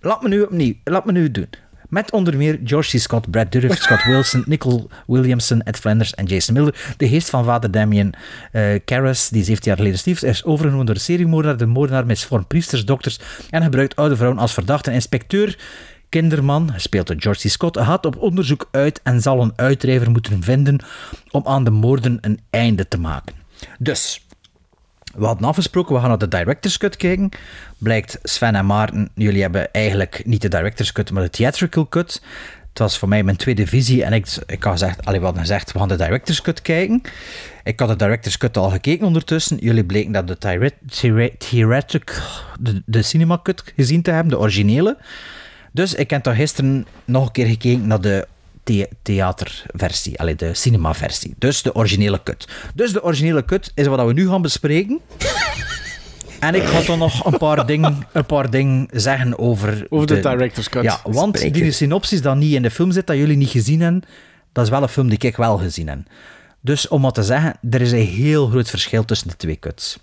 Laat 0.00 0.22
me 0.22 0.28
nu 0.28 0.42
opnieuw. 0.42 0.74
Laat 0.84 1.04
me 1.04 1.12
nu 1.12 1.30
doen. 1.30 1.48
Met 1.88 2.12
onder 2.12 2.36
meer 2.36 2.60
George 2.64 2.96
C. 2.96 3.00
Scott, 3.00 3.30
Brad 3.30 3.52
Dourif, 3.52 3.76
Scott 3.82 4.04
Wilson, 4.04 4.44
Nicole 4.46 4.86
Williamson, 5.06 5.62
Ed 5.62 5.76
Flanders 5.76 6.14
en 6.14 6.26
Jason 6.26 6.54
Miller. 6.54 6.94
De 6.96 7.08
geest 7.08 7.30
van 7.30 7.44
vader 7.44 7.70
Damien 7.70 8.12
eh 8.52 8.80
Karras, 8.84 9.28
die 9.28 9.44
17 9.44 9.68
jaar 9.68 9.76
geleden 9.76 9.98
stierf, 9.98 10.22
is 10.22 10.44
overgenomen 10.44 10.86
door 10.86 10.94
de 10.94 11.00
seriemoordenaar. 11.00 11.56
De 11.56 11.66
moordenaar 11.66 12.06
misvormt 12.06 12.48
priesters, 12.48 12.84
dokters 12.84 13.18
en 13.50 13.62
gebruikt 13.62 13.96
oude 13.96 14.16
vrouwen 14.16 14.40
als 14.40 14.54
verdachten. 14.54 14.92
Inspecteur 14.92 15.58
Kinderman, 16.08 16.72
gespeeld 16.72 17.06
door 17.06 17.16
George 17.18 17.48
C. 17.48 17.50
Scott, 17.50 17.78
gaat 17.78 18.06
op 18.06 18.16
onderzoek 18.16 18.68
uit 18.70 19.00
en 19.02 19.20
zal 19.20 19.42
een 19.42 19.52
uitdrijver 19.56 20.10
moeten 20.10 20.42
vinden 20.42 20.78
om 21.30 21.42
aan 21.46 21.64
de 21.64 21.70
moorden 21.70 22.18
een 22.20 22.40
einde 22.50 22.88
te 22.88 22.98
maken. 22.98 23.34
Dus, 23.78 24.23
we 25.16 25.24
hadden 25.24 25.48
afgesproken, 25.48 25.94
we 25.94 26.00
gaan 26.00 26.08
naar 26.08 26.18
de 26.18 26.28
director's 26.28 26.78
cut 26.78 26.96
kijken. 26.96 27.28
Blijkt, 27.78 28.18
Sven 28.22 28.54
en 28.54 28.66
Maarten, 28.66 29.10
jullie 29.14 29.42
hebben 29.42 29.72
eigenlijk 29.72 30.22
niet 30.24 30.42
de 30.42 30.48
director's 30.48 30.92
cut, 30.92 31.10
maar 31.10 31.22
de 31.22 31.30
theatrical 31.30 31.88
cut. 31.88 32.22
Het 32.68 32.78
was 32.78 32.98
voor 32.98 33.08
mij 33.08 33.22
mijn 33.22 33.36
tweede 33.36 33.66
visie 33.66 34.04
en 34.04 34.12
ik, 34.12 34.26
ik 34.46 34.62
had 34.62 34.72
gezegd, 34.72 35.04
allee, 35.04 35.18
we 35.18 35.24
hadden 35.24 35.42
gezegd, 35.42 35.72
we 35.72 35.78
gaan 35.78 35.88
de 35.88 35.96
director's 35.96 36.42
cut 36.42 36.62
kijken. 36.62 37.02
Ik 37.64 37.80
had 37.80 37.88
de 37.88 37.96
director's 37.96 38.38
cut 38.38 38.56
al 38.56 38.70
gekeken 38.70 39.06
ondertussen. 39.06 39.56
Jullie 39.60 39.84
bleken 39.84 40.12
dat 40.12 40.28
de 40.28 40.38
theatrical, 41.38 42.22
de, 42.60 42.82
de 42.86 43.02
cinema 43.02 43.40
cut 43.42 43.72
gezien 43.76 44.02
te 44.02 44.10
hebben, 44.10 44.32
de 44.32 44.38
originele. 44.38 44.96
Dus 45.72 45.94
ik 45.94 46.10
heb 46.10 46.22
toch 46.22 46.34
gisteren 46.36 46.86
nog 47.04 47.26
een 47.26 47.32
keer 47.32 47.46
gekeken 47.46 47.86
naar 47.86 48.00
de 48.00 48.26
the- 48.64 48.88
theaterversie, 49.02 50.20
allee, 50.20 50.34
de 50.34 50.54
cinemaversie. 50.54 51.34
Dus 51.38 51.62
de 51.62 51.74
originele 51.74 52.22
cut. 52.22 52.48
Dus 52.74 52.92
de 52.92 53.02
originele 53.02 53.44
cut 53.44 53.72
is 53.74 53.86
wat 53.86 54.06
we 54.06 54.12
nu 54.12 54.28
gaan 54.28 54.42
bespreken. 54.42 55.00
En 56.40 56.54
ik 56.54 56.62
ga 56.62 56.80
dan 56.82 56.98
nog 56.98 57.24
een 57.24 57.38
paar 57.38 57.66
dingen 57.66 58.06
een 58.12 58.26
paar 58.26 58.50
dingen 58.50 58.88
zeggen 58.92 59.38
over... 59.38 59.86
Over 59.88 60.06
de 60.06 60.20
director's 60.20 60.68
cut. 60.68 60.82
Ja, 60.82 61.00
want 61.04 61.52
die 61.54 61.70
synopsis 61.72 62.22
dat 62.22 62.36
niet 62.36 62.54
in 62.54 62.62
de 62.62 62.70
film 62.70 62.92
zit, 62.92 63.06
dat 63.06 63.16
jullie 63.16 63.36
niet 63.36 63.48
gezien 63.50 63.80
hebben, 63.80 64.02
dat 64.52 64.64
is 64.64 64.70
wel 64.70 64.82
een 64.82 64.88
film 64.88 65.08
die 65.08 65.18
ik 65.18 65.36
wel 65.36 65.58
gezien 65.58 65.88
heb. 65.88 65.98
Dus 66.60 66.88
om 66.88 67.02
wat 67.02 67.14
te 67.14 67.22
zeggen, 67.22 67.56
er 67.70 67.80
is 67.80 67.92
een 67.92 68.06
heel 68.06 68.46
groot 68.48 68.70
verschil 68.70 69.04
tussen 69.04 69.28
de 69.28 69.36
twee 69.36 69.58
cuts. 69.58 69.98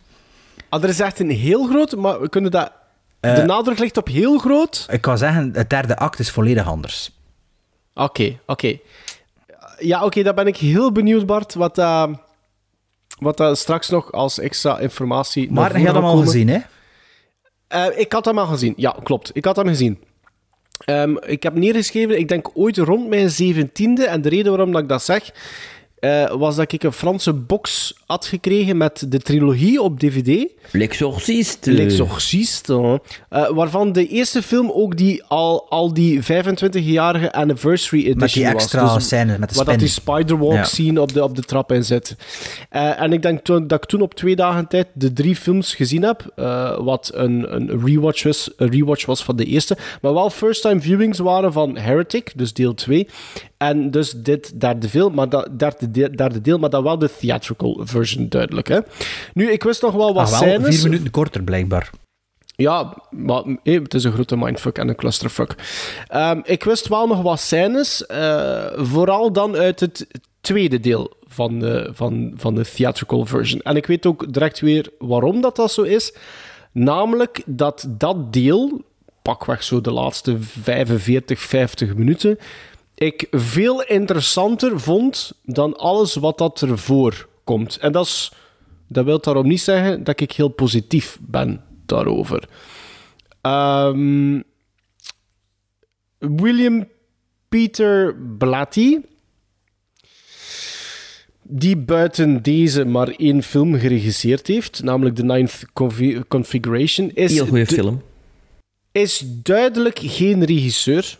Ah, 0.69 0.83
er 0.83 0.89
is 0.89 0.99
echt 0.99 1.19
een 1.19 1.29
heel 1.29 1.67
groot, 1.67 1.95
maar 1.95 2.21
we 2.21 2.29
kunnen 2.29 2.51
dat... 2.51 2.71
Eh, 3.19 3.35
de 3.35 3.43
nadruk 3.43 3.79
ligt 3.79 3.97
op 3.97 4.07
heel 4.07 4.37
groot. 4.37 4.85
Ik 4.89 5.01
kan 5.01 5.17
zeggen, 5.17 5.51
het 5.53 5.69
derde 5.69 5.97
act 5.97 6.19
is 6.19 6.29
volledig 6.31 6.67
anders. 6.67 7.11
Oké, 7.93 8.39
oké. 8.45 8.77
Ja, 9.79 10.05
oké, 10.05 10.23
dan 10.23 10.35
ben 10.35 10.47
ik 10.47 10.57
heel 10.57 10.91
benieuwd, 10.91 11.25
Bart, 11.25 11.53
wat, 11.53 11.77
eh, 11.77 12.07
wat 13.19 13.37
dat 13.37 13.57
straks 13.57 13.89
nog 13.89 14.11
als 14.11 14.39
extra 14.39 14.79
informatie... 14.79 15.51
Maar 15.51 15.79
je 15.79 15.85
had 15.85 15.95
hem 15.95 16.03
al 16.03 16.11
komen. 16.11 16.25
gezien, 16.25 16.47
hè? 16.47 16.59
Eh, 17.67 17.99
ik 17.99 18.11
had 18.11 18.25
hem 18.25 18.37
al 18.37 18.45
gezien, 18.45 18.73
ja, 18.77 18.95
klopt. 19.03 19.29
Ik 19.33 19.45
had 19.45 19.55
hem 19.55 19.67
gezien. 19.67 20.03
Ehm, 20.85 21.17
ik 21.17 21.43
heb 21.43 21.53
neergeschreven, 21.53 22.19
ik 22.19 22.27
denk 22.27 22.49
ooit 22.53 22.77
rond 22.77 23.07
mijn 23.07 23.29
zeventiende, 23.29 24.05
en 24.05 24.21
de 24.21 24.29
reden 24.29 24.51
waarom 24.51 24.71
dat 24.71 24.81
ik 24.81 24.89
dat 24.89 25.03
zeg, 25.03 25.31
eh, 26.01 26.31
was 26.31 26.55
dat 26.55 26.71
ik 26.71 26.83
een 26.83 26.91
Franse 26.91 27.33
box 27.33 27.93
had 28.05 28.25
gekregen 28.25 28.77
met 28.77 29.05
de 29.11 29.19
trilogie 29.19 29.81
op 29.81 29.99
DVD. 29.99 30.47
L'Exorciste. 30.71 31.71
L'Exorciste. 31.71 33.01
Eh, 33.29 33.49
waarvan 33.49 33.91
de 33.91 34.07
eerste 34.07 34.41
film 34.41 34.71
ook 34.71 34.97
die, 34.97 35.23
al, 35.23 35.69
al 35.69 35.93
die 35.93 36.21
25-jarige 36.23 37.31
anniversary 37.31 37.99
edition 38.01 38.19
Met 38.19 38.33
die 38.33 38.45
extra 38.45 38.81
was. 38.81 38.93
Dus 38.93 39.05
scènes 39.05 39.37
met 39.37 39.49
de 39.49 39.55
Waar 39.55 39.65
dat 39.65 39.79
die 39.79 39.87
spiderwalk 39.87 40.53
Ja. 40.53 40.63
scene 40.63 41.01
op 41.01 41.13
de, 41.13 41.23
op 41.23 41.35
de 41.35 41.41
trap 41.41 41.71
in 41.71 41.83
zit. 41.83 42.15
Eh, 42.69 43.01
en 43.01 43.13
ik 43.13 43.21
denk 43.21 43.43
toen, 43.43 43.67
dat 43.67 43.83
ik 43.83 43.89
toen 43.89 44.01
op 44.01 44.13
twee 44.13 44.35
dagen 44.35 44.67
tijd 44.67 44.87
de 44.93 45.13
drie 45.13 45.35
films 45.35 45.75
gezien 45.75 46.03
heb, 46.03 46.31
eh, 46.35 46.79
wat 46.79 47.11
een, 47.13 47.55
een, 47.55 47.85
rewatch 47.85 48.23
was, 48.23 48.51
een 48.57 48.69
rewatch 48.71 49.05
was 49.05 49.23
van 49.23 49.35
de 49.35 49.45
eerste, 49.45 49.77
maar 50.01 50.13
wel 50.13 50.29
first-time 50.29 50.81
viewings 50.81 51.19
waren 51.19 51.53
van 51.53 51.77
Heretic, 51.77 52.31
dus 52.35 52.53
deel 52.53 52.73
2. 52.73 53.07
En 53.57 53.91
dus 53.91 54.11
dit 54.11 54.61
derde 54.61 54.87
deel, 54.91 55.09
maar 55.09 55.29
dat, 55.29 55.49
derde, 55.59 55.90
derde 55.91 56.41
deel, 56.41 56.57
maar 56.57 56.69
dan 56.69 56.83
wel 56.83 56.97
de 56.97 57.09
theatrical 57.19 57.81
version, 57.83 58.29
duidelijk. 58.29 58.67
Hè? 58.67 58.79
Nu, 59.33 59.51
ik 59.51 59.63
wist 59.63 59.81
nog 59.81 59.93
wel 59.93 60.13
wat 60.13 60.33
Ah, 60.33 60.39
wel, 60.39 60.49
scènes... 60.49 60.75
vier 60.75 60.89
minuten 60.89 61.11
korter, 61.11 61.43
blijkbaar. 61.43 61.89
Ja, 62.55 62.97
maar 63.09 63.43
het 63.63 63.93
is 63.93 64.03
een 64.03 64.11
grote 64.11 64.37
mindfuck 64.37 64.77
en 64.77 64.87
een 64.87 64.95
clusterfuck. 64.95 65.55
Ehm, 66.07 66.39
ik 66.43 66.63
wist 66.63 66.87
wel 66.87 67.07
nog 67.07 67.21
wat 67.21 67.39
scènes, 67.39 68.05
eh, 68.05 68.65
vooral 68.75 69.31
dan 69.31 69.55
uit 69.55 69.79
het 69.79 70.07
tweede 70.41 70.79
deel 70.79 71.13
van 71.27 71.59
de, 71.59 71.89
van, 71.93 72.33
van 72.35 72.55
de 72.55 72.65
theatrical 72.75 73.25
version. 73.25 73.61
En 73.61 73.75
ik 73.75 73.85
weet 73.85 74.05
ook 74.05 74.33
direct 74.33 74.59
weer 74.59 74.89
waarom 74.99 75.41
dat, 75.41 75.55
dat 75.55 75.71
zo 75.71 75.81
is. 75.81 76.13
Namelijk 76.71 77.41
dat 77.45 77.85
dat 77.89 78.33
deel, 78.33 78.81
pakweg 79.21 79.63
zo 79.63 79.81
de 79.81 79.91
laatste 79.91 80.37
45, 80.39 81.39
50 81.39 81.95
minuten, 81.95 82.37
ik 83.01 83.27
veel 83.31 83.83
interessanter 83.83 84.79
vond 84.79 85.33
dan 85.43 85.75
alles 85.75 86.15
wat 86.15 86.37
dat 86.37 86.61
ervoor 86.61 87.27
komt. 87.43 87.77
En 87.77 87.91
dat, 87.91 88.05
is, 88.05 88.31
dat 88.87 89.05
wil 89.05 89.19
daarom 89.19 89.47
niet 89.47 89.61
zeggen 89.61 90.03
dat 90.03 90.19
ik 90.19 90.31
heel 90.31 90.47
positief 90.49 91.17
ben 91.21 91.63
daarover. 91.85 92.49
Ehm, 93.41 94.41
William 96.17 96.87
Peter 97.49 98.15
Blatty 98.37 98.99
die 101.43 101.77
buiten 101.77 102.41
deze 102.43 102.85
maar 102.85 103.07
één 103.07 103.43
film 103.43 103.73
geregisseerd 103.79 104.47
heeft, 104.47 104.83
namelijk 104.83 105.15
The 105.15 105.23
Ninth 105.23 105.65
Confi- 105.73 106.21
Configuration, 106.27 107.11
is, 107.13 107.33
Heel 107.33 107.45
goede 107.45 107.65
film. 107.65 108.01
is 108.91 109.23
duidelijk 109.25 109.99
geen 110.01 110.43
regisseur, 110.45 111.19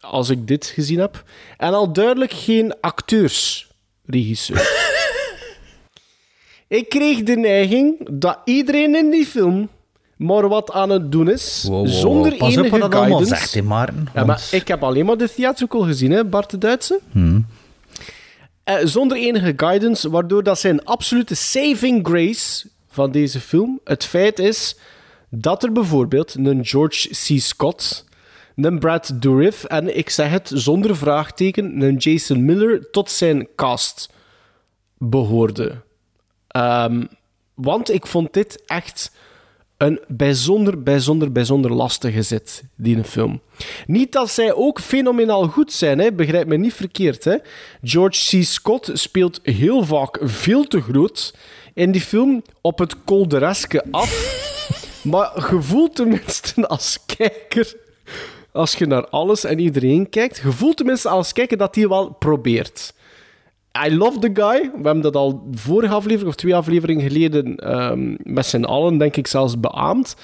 als 0.00 0.28
ik 0.28 0.46
dit 0.46 0.66
gezien 0.66 0.98
heb. 0.98 1.24
En 1.56 1.74
al 1.74 1.92
duidelijk 1.92 2.32
geen 2.32 2.74
acteursregisseur. 2.80 4.68
ik 6.68 6.88
kreeg 6.88 7.22
de 7.22 7.36
neiging 7.36 8.06
dat 8.10 8.38
iedereen 8.44 8.94
in 8.94 9.10
die 9.10 9.26
film 9.26 9.68
maar 10.18 10.48
wat 10.48 10.72
aan 10.72 10.90
het 10.90 11.12
doen 11.12 11.30
is, 11.30 11.64
Wow, 11.66 11.76
wow, 11.76 11.86
wow. 11.86 11.96
zonder 12.00 12.36
Pas 12.36 12.56
op 12.56 12.64
enige 12.64 12.78
wat 12.78 12.94
allemaal 12.94 13.18
guidance. 13.18 13.48
zegt, 13.48 13.64
Maarten. 13.66 14.08
Ja, 14.14 14.24
maar 14.24 14.42
ik 14.50 14.68
heb 14.68 14.82
alleen 14.82 15.06
maar 15.06 15.16
de 15.16 15.34
theatrical 15.34 15.80
gezien, 15.80 16.10
hè, 16.10 16.24
Bart 16.24 16.50
de 16.50 16.58
Duitse. 16.58 17.00
Hmm. 17.12 17.46
Eh, 18.62 18.76
zonder 18.84 19.16
enige 19.16 19.52
guidance, 19.56 20.10
waardoor 20.10 20.42
dat 20.42 20.58
zijn 20.58 20.84
absolute 20.84 21.34
saving 21.34 22.06
grace 22.06 22.66
van 22.90 23.10
deze 23.10 23.40
film 23.40 23.80
het 23.84 24.04
feit 24.04 24.38
is 24.38 24.76
dat 25.30 25.62
er 25.62 25.72
bijvoorbeeld 25.72 26.34
een 26.34 26.66
George 26.66 27.08
C. 27.08 27.40
Scott, 27.40 28.04
een 28.64 28.78
Brad 28.78 29.12
Dourif 29.14 29.64
en 29.64 29.96
ik 29.96 30.10
zeg 30.10 30.30
het 30.30 30.50
zonder 30.54 30.96
vraagteken, 30.96 31.80
een 31.82 31.96
Jason 31.96 32.44
Miller 32.44 32.90
tot 32.90 33.10
zijn 33.10 33.48
cast 33.56 34.12
behoorde. 34.98 35.82
Ehm, 36.48 37.04
want 37.54 37.92
ik 37.92 38.06
vond 38.06 38.32
dit 38.32 38.62
echt 38.66 39.12
een 39.76 40.00
bijzonder, 40.08 40.82
bijzonder, 40.82 41.32
bijzonder 41.32 41.72
lastige 41.72 42.22
zit, 42.22 42.64
die 42.76 42.96
een 42.96 43.04
film. 43.04 43.40
Niet 43.86 44.12
dat 44.12 44.30
zij 44.30 44.54
ook 44.54 44.80
fenomenaal 44.80 45.46
goed 45.46 45.72
zijn, 45.72 45.98
hè? 45.98 46.12
begrijp 46.12 46.46
me 46.46 46.56
niet 46.56 46.74
verkeerd. 46.74 47.24
Hè? 47.24 47.36
George 47.82 48.38
C. 48.38 48.44
Scott 48.44 48.90
speelt 48.92 49.40
heel 49.42 49.84
vaak 49.84 50.18
veel 50.22 50.64
te 50.64 50.80
groot 50.80 51.34
in 51.74 51.90
die 51.90 52.00
film 52.00 52.42
op 52.60 52.78
het 52.78 53.04
koldereske 53.04 53.84
af. 53.90 54.36
maar 55.02 55.46
je 55.50 55.62
voelt 55.62 55.96
tenminste 55.96 56.68
als 56.68 56.98
kijker, 57.16 57.76
als 58.58 58.74
je 58.74 58.86
naar 58.86 59.08
alles 59.08 59.44
en 59.44 59.58
iedereen 59.58 60.08
kijkt, 60.08 60.36
je 60.36 60.52
voelt 60.52 60.76
tenminste 60.76 61.08
als 61.08 61.32
kijker 61.32 61.56
dat 61.56 61.74
hij 61.74 61.88
wel 61.88 62.10
probeert. 62.10 62.94
I 63.86 63.96
love 63.96 64.18
the 64.18 64.30
guy. 64.34 64.60
We 64.60 64.82
hebben 64.82 65.00
dat 65.00 65.16
al 65.16 65.48
vorige 65.52 65.94
aflevering 65.94 66.28
of 66.28 66.34
twee 66.34 66.54
afleveringen 66.54 67.02
geleden 67.02 67.56
ehm, 67.56 68.14
met 68.22 68.46
z'n 68.46 68.64
allen, 68.64 68.98
denk 68.98 69.16
ik, 69.16 69.26
zelfs 69.26 69.60
beaamd. 69.60 70.16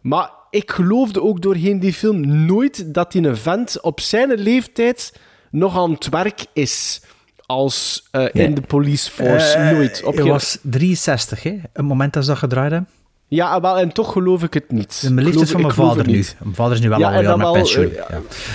Maar 0.00 0.30
ik 0.50 0.70
geloofde 0.70 1.22
ook 1.22 1.42
doorheen 1.42 1.80
die 1.80 1.92
film 1.92 2.46
nooit 2.46 2.94
dat 2.94 3.12
die 3.12 3.22
een 3.22 3.36
vent 3.36 3.80
op 3.80 4.00
zijn 4.00 4.34
leeftijd 4.34 5.12
nog 5.50 5.76
aan 5.78 5.92
het 5.92 6.08
werk 6.08 6.46
is. 6.52 7.02
Als 7.46 8.08
eh, 8.10 8.20
Nee. 8.20 8.46
in 8.46 8.54
de 8.54 8.60
police 8.60 9.10
force. 9.10 9.54
Eh, 9.56 9.70
nooit. 9.70 10.02
Op 10.04 10.14
Hij 10.14 10.24
was 10.24 10.58
63, 10.62 11.42
hè? 11.42 11.56
Het 11.72 11.84
moment 11.84 12.12
dat 12.12 12.22
ze 12.24 12.28
dat 12.30 12.38
gedraaid 12.38 12.70
hebben. 12.70 12.90
Ja, 13.30 13.60
wel, 13.60 13.78
en 13.78 13.92
toch 13.92 14.12
geloof 14.12 14.42
ik 14.42 14.54
het 14.54 14.72
niet. 14.72 15.00
De 15.02 15.14
leeftijd 15.14 15.34
Geloof- 15.34 15.50
van 15.50 15.60
mijn 15.60 15.74
vader 15.74 16.06
nu. 16.06 16.24
Mijn 16.42 16.54
vader 16.54 16.72
is 16.76 16.80
nu 16.80 16.88
wel 16.88 16.98
Ja, 16.98 17.06
al 17.06 17.12
en 17.12 17.18
een 17.18 17.24
jaar 17.24 17.38
dan 17.38 17.52
met 17.52 17.52
pensioen. 17.52 17.84
eh, 17.84 18.04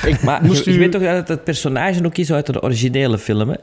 ja. 0.04 0.10
Ik 0.10 0.22
Maar 0.24 0.44
moest 0.44 0.66
je, 0.66 0.72
u- 0.74 0.78
weet 0.80 0.92
toch 0.92 1.02
dat 1.02 1.28
het 1.28 1.44
personage 1.44 2.06
ook 2.06 2.18
is 2.18 2.32
uit 2.32 2.46
de 2.46 2.62
originele 2.62 3.18
film, 3.18 3.50
hè? 3.50 3.56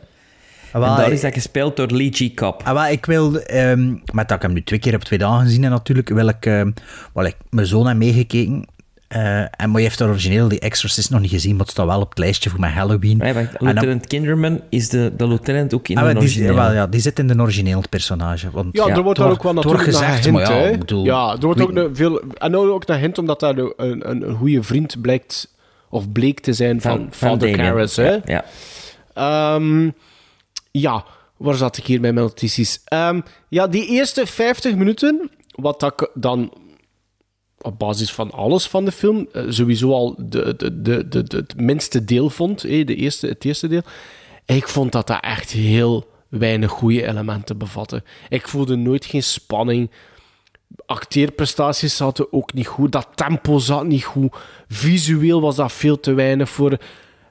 Ah, 0.73 0.81
wel, 0.81 0.91
en 0.91 0.97
daar 0.97 1.13
is 1.13 1.21
dat 1.21 1.33
gespeeld 1.33 1.77
door 1.77 1.87
Lee 1.91 2.11
G. 2.13 2.35
Cobb. 2.35 2.61
Ah, 2.65 2.73
wel, 2.73 2.87
ik 2.87 3.07
wil, 3.07 3.37
ehm, 3.41 3.89
met 4.13 4.29
dat 4.29 4.37
ik 4.37 4.43
hem 4.43 4.53
nu 4.53 4.63
twee 4.63 4.79
keer 4.79 4.95
op 4.95 5.05
twee 5.05 5.19
dagen 5.19 5.45
gezien 5.47 5.63
heb 5.63 5.73
natuurlijk, 5.73 6.09
wil 6.09 6.29
ik, 6.29 6.47
ehm, 6.47 6.71
wel, 7.15 7.25
ik 7.25 7.37
mijn 7.51 7.67
zoon 7.67 7.87
heb 7.87 7.97
meegekeken. 7.97 8.67
Eh, 9.13 9.39
en 9.41 9.71
maar 9.71 9.81
je 9.81 9.87
heeft 9.87 9.99
de 9.99 10.05
origineel, 10.05 10.49
die 10.49 10.59
Exorcist, 10.61 11.11
nog 11.11 11.21
niet 11.21 11.31
gezien, 11.31 11.51
maar 11.51 11.61
het 11.61 11.71
staat 11.71 11.87
wel 11.87 12.01
op 12.01 12.09
het 12.09 12.19
lijstje 12.19 12.51
voor 12.51 12.61
mijn 12.61 12.73
Halloween. 12.73 13.17
Nee, 13.17 13.33
wacht, 13.33 13.47
En 13.47 13.53
dan- 13.59 13.69
Lieutenant 13.69 14.07
Kinderman 14.07 14.61
is 14.69 14.89
de, 14.89 15.13
de 15.17 15.27
lieutenant 15.29 15.75
ook 15.75 15.89
in 15.89 15.99
Ah, 15.99 16.21
de 16.21 16.53
wel, 16.55 16.73
ja, 16.73 16.87
die 16.87 17.01
zit 17.01 17.19
in 17.19 17.27
de 17.27 17.41
origineel 17.41 17.79
het 17.81 17.89
personage. 17.89 18.51
Want, 18.51 18.77
Ja, 18.77 18.89
er 18.89 19.03
wordt 19.03 19.19
daar 19.19 19.31
ook 19.31 19.43
wel 19.43 19.53
natuurlijk 19.53 19.85
naar 19.85 19.93
gezegd, 19.93 20.25
hint, 20.25 20.37
maar 20.37 20.51
ja, 20.51 20.65
ik 20.69 20.79
bedoel, 20.79 21.05
ja, 21.05 21.33
er 21.33 21.41
wordt 21.41 21.61
ook 21.61 21.75
een 21.77 21.97
veel... 21.97 22.23
En 22.39 22.57
ook 22.57 22.87
naar 22.87 22.99
hint, 22.99 23.19
omdat 23.19 23.41
daar 23.41 23.57
een, 23.59 23.73
een, 23.77 24.29
een 24.29 24.35
goede 24.37 24.63
vriend 24.63 25.01
blijkt... 25.01 25.51
Of 25.91 26.13
bleek 26.13 26.41
te 26.41 26.53
zijn 26.53 26.81
van, 26.81 26.91
Van- 26.97 27.09
van 27.11 27.29
Father. 27.29 27.57
Karras, 27.57 27.97
hè. 27.97 28.11
Ja, 28.11 28.21
ja. 28.25 28.45
Ehm, 29.15 29.91
ja, 30.71 31.05
waar 31.37 31.55
zat 31.55 31.77
ik 31.77 31.87
hier 31.87 32.01
met 32.01 32.15
mijn 32.15 32.27
notities? 32.27 32.81
Ehm, 32.85 33.21
ja, 33.49 33.67
die 33.67 33.87
eerste 33.87 34.27
50 34.27 34.75
minuten, 34.75 35.31
wat 35.55 35.81
dat 35.81 35.93
ik 36.01 36.11
dan 36.15 36.53
op 37.63 37.79
basis 37.79 38.13
van 38.13 38.31
alles 38.31 38.67
van 38.67 38.85
de 38.85 38.93
film 38.93 39.29
eh, 39.33 39.45
sowieso 39.49 39.93
al 39.93 40.15
de, 40.19 40.55
de, 40.57 40.83
de, 40.83 41.09
de, 41.09 41.37
het 41.37 41.61
minste 41.61 42.05
deel 42.05 42.31
vond, 42.31 42.63
hè, 42.63 42.85
de 42.85 42.95
eerste, 42.95 43.27
het 43.27 43.45
eerste 43.45 43.69
deel. 43.69 43.83
Ik 44.45 44.69
vond 44.69 44.93
dat 44.93 45.07
dat 45.07 45.21
echt 45.21 45.51
heel 45.51 46.07
weinig 46.29 46.71
goede 46.71 47.07
elementen 47.07 47.59
bevatte. 47.59 48.03
Ik 48.29 48.49
voelde 48.49 48.77
nooit 48.77 49.05
geen 49.05 49.23
spanning. 49.23 49.91
Acteerprestaties 50.87 51.97
zaten 51.97 52.33
ook 52.33 52.53
niet 52.53 52.67
goed. 52.67 52.93
Dat 52.93 53.09
tempo 53.15 53.59
zat 53.59 53.87
niet 53.87 54.05
goed. 54.05 54.37
Visueel 54.69 55.41
was 55.41 55.57
dat 55.57 55.73
veel 55.73 56.01
te 56.01 56.13
weinig 56.13 56.49
voor. 56.49 56.79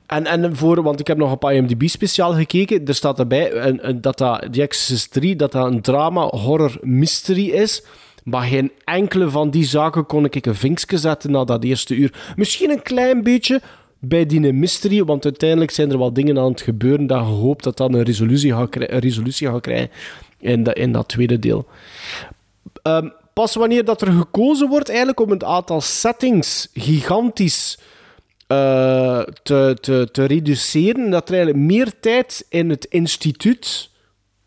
En, 0.05 0.25
en 0.25 0.55
voor, 0.55 0.81
want 0.83 0.99
ik 0.99 1.07
heb 1.07 1.17
nog 1.17 1.31
op 1.31 1.49
IMDb 1.49 1.87
speciaal 1.87 2.33
gekeken. 2.33 2.85
Er 2.85 2.95
staat 2.95 3.19
erbij 3.19 3.51
en 3.51 4.01
dat 4.01 4.17
dat, 4.17 4.41
The 4.51 4.61
Exorcist 4.61 5.11
3 5.11 5.35
dat 5.35 5.51
dat 5.51 5.65
een 5.65 5.81
drama, 5.81 6.25
horror, 6.25 6.77
mystery 6.81 7.49
is. 7.49 7.83
Maar 8.23 8.43
geen 8.43 8.71
enkele 8.83 9.29
van 9.29 9.49
die 9.49 9.65
zaken 9.65 10.05
kon 10.05 10.25
ik 10.25 10.45
een 10.45 10.55
vinkje 10.55 10.97
zetten 10.97 11.31
na 11.31 11.43
dat 11.43 11.63
eerste 11.63 11.95
uur. 11.95 12.33
Misschien 12.35 12.69
een 12.69 12.81
klein 12.81 13.23
beetje 13.23 13.61
bij 13.99 14.25
die 14.25 14.53
mystery, 14.53 15.03
want 15.03 15.23
uiteindelijk 15.23 15.71
zijn 15.71 15.91
er 15.91 15.97
wel 15.97 16.13
dingen 16.13 16.37
aan 16.37 16.51
het 16.51 16.61
gebeuren 16.61 17.07
dat 17.07 17.19
je 17.19 17.25
hoopt 17.25 17.63
dat 17.63 17.77
dat 17.77 17.93
een 17.93 18.03
resolutie 18.03 18.53
gaat, 18.53 18.75
een 18.75 18.99
resolutie 18.99 19.47
gaat 19.47 19.61
krijgen 19.61 19.89
in, 20.39 20.63
dat 20.63 20.77
in 20.77 20.91
dat 20.91 21.07
tweede 21.07 21.39
deel. 21.39 21.65
Ehm, 22.81 23.09
pas 23.33 23.55
wanneer 23.55 23.85
dat 23.85 24.01
er 24.01 24.11
gekozen 24.11 24.69
wordt 24.69 24.89
eigenlijk 24.89 25.19
om 25.19 25.29
het 25.29 25.43
aantal 25.43 25.81
settings 25.81 26.69
gigantisch 26.73 27.79
eh, 28.47 29.21
te, 29.43 29.77
te, 29.81 30.09
te 30.11 30.25
reduceren, 30.25 31.09
dat 31.09 31.29
er 31.29 31.35
eigenlijk 31.35 31.65
meer 31.65 31.91
tijd 31.99 32.45
in 32.49 32.69
het 32.69 32.85
instituut, 32.85 33.89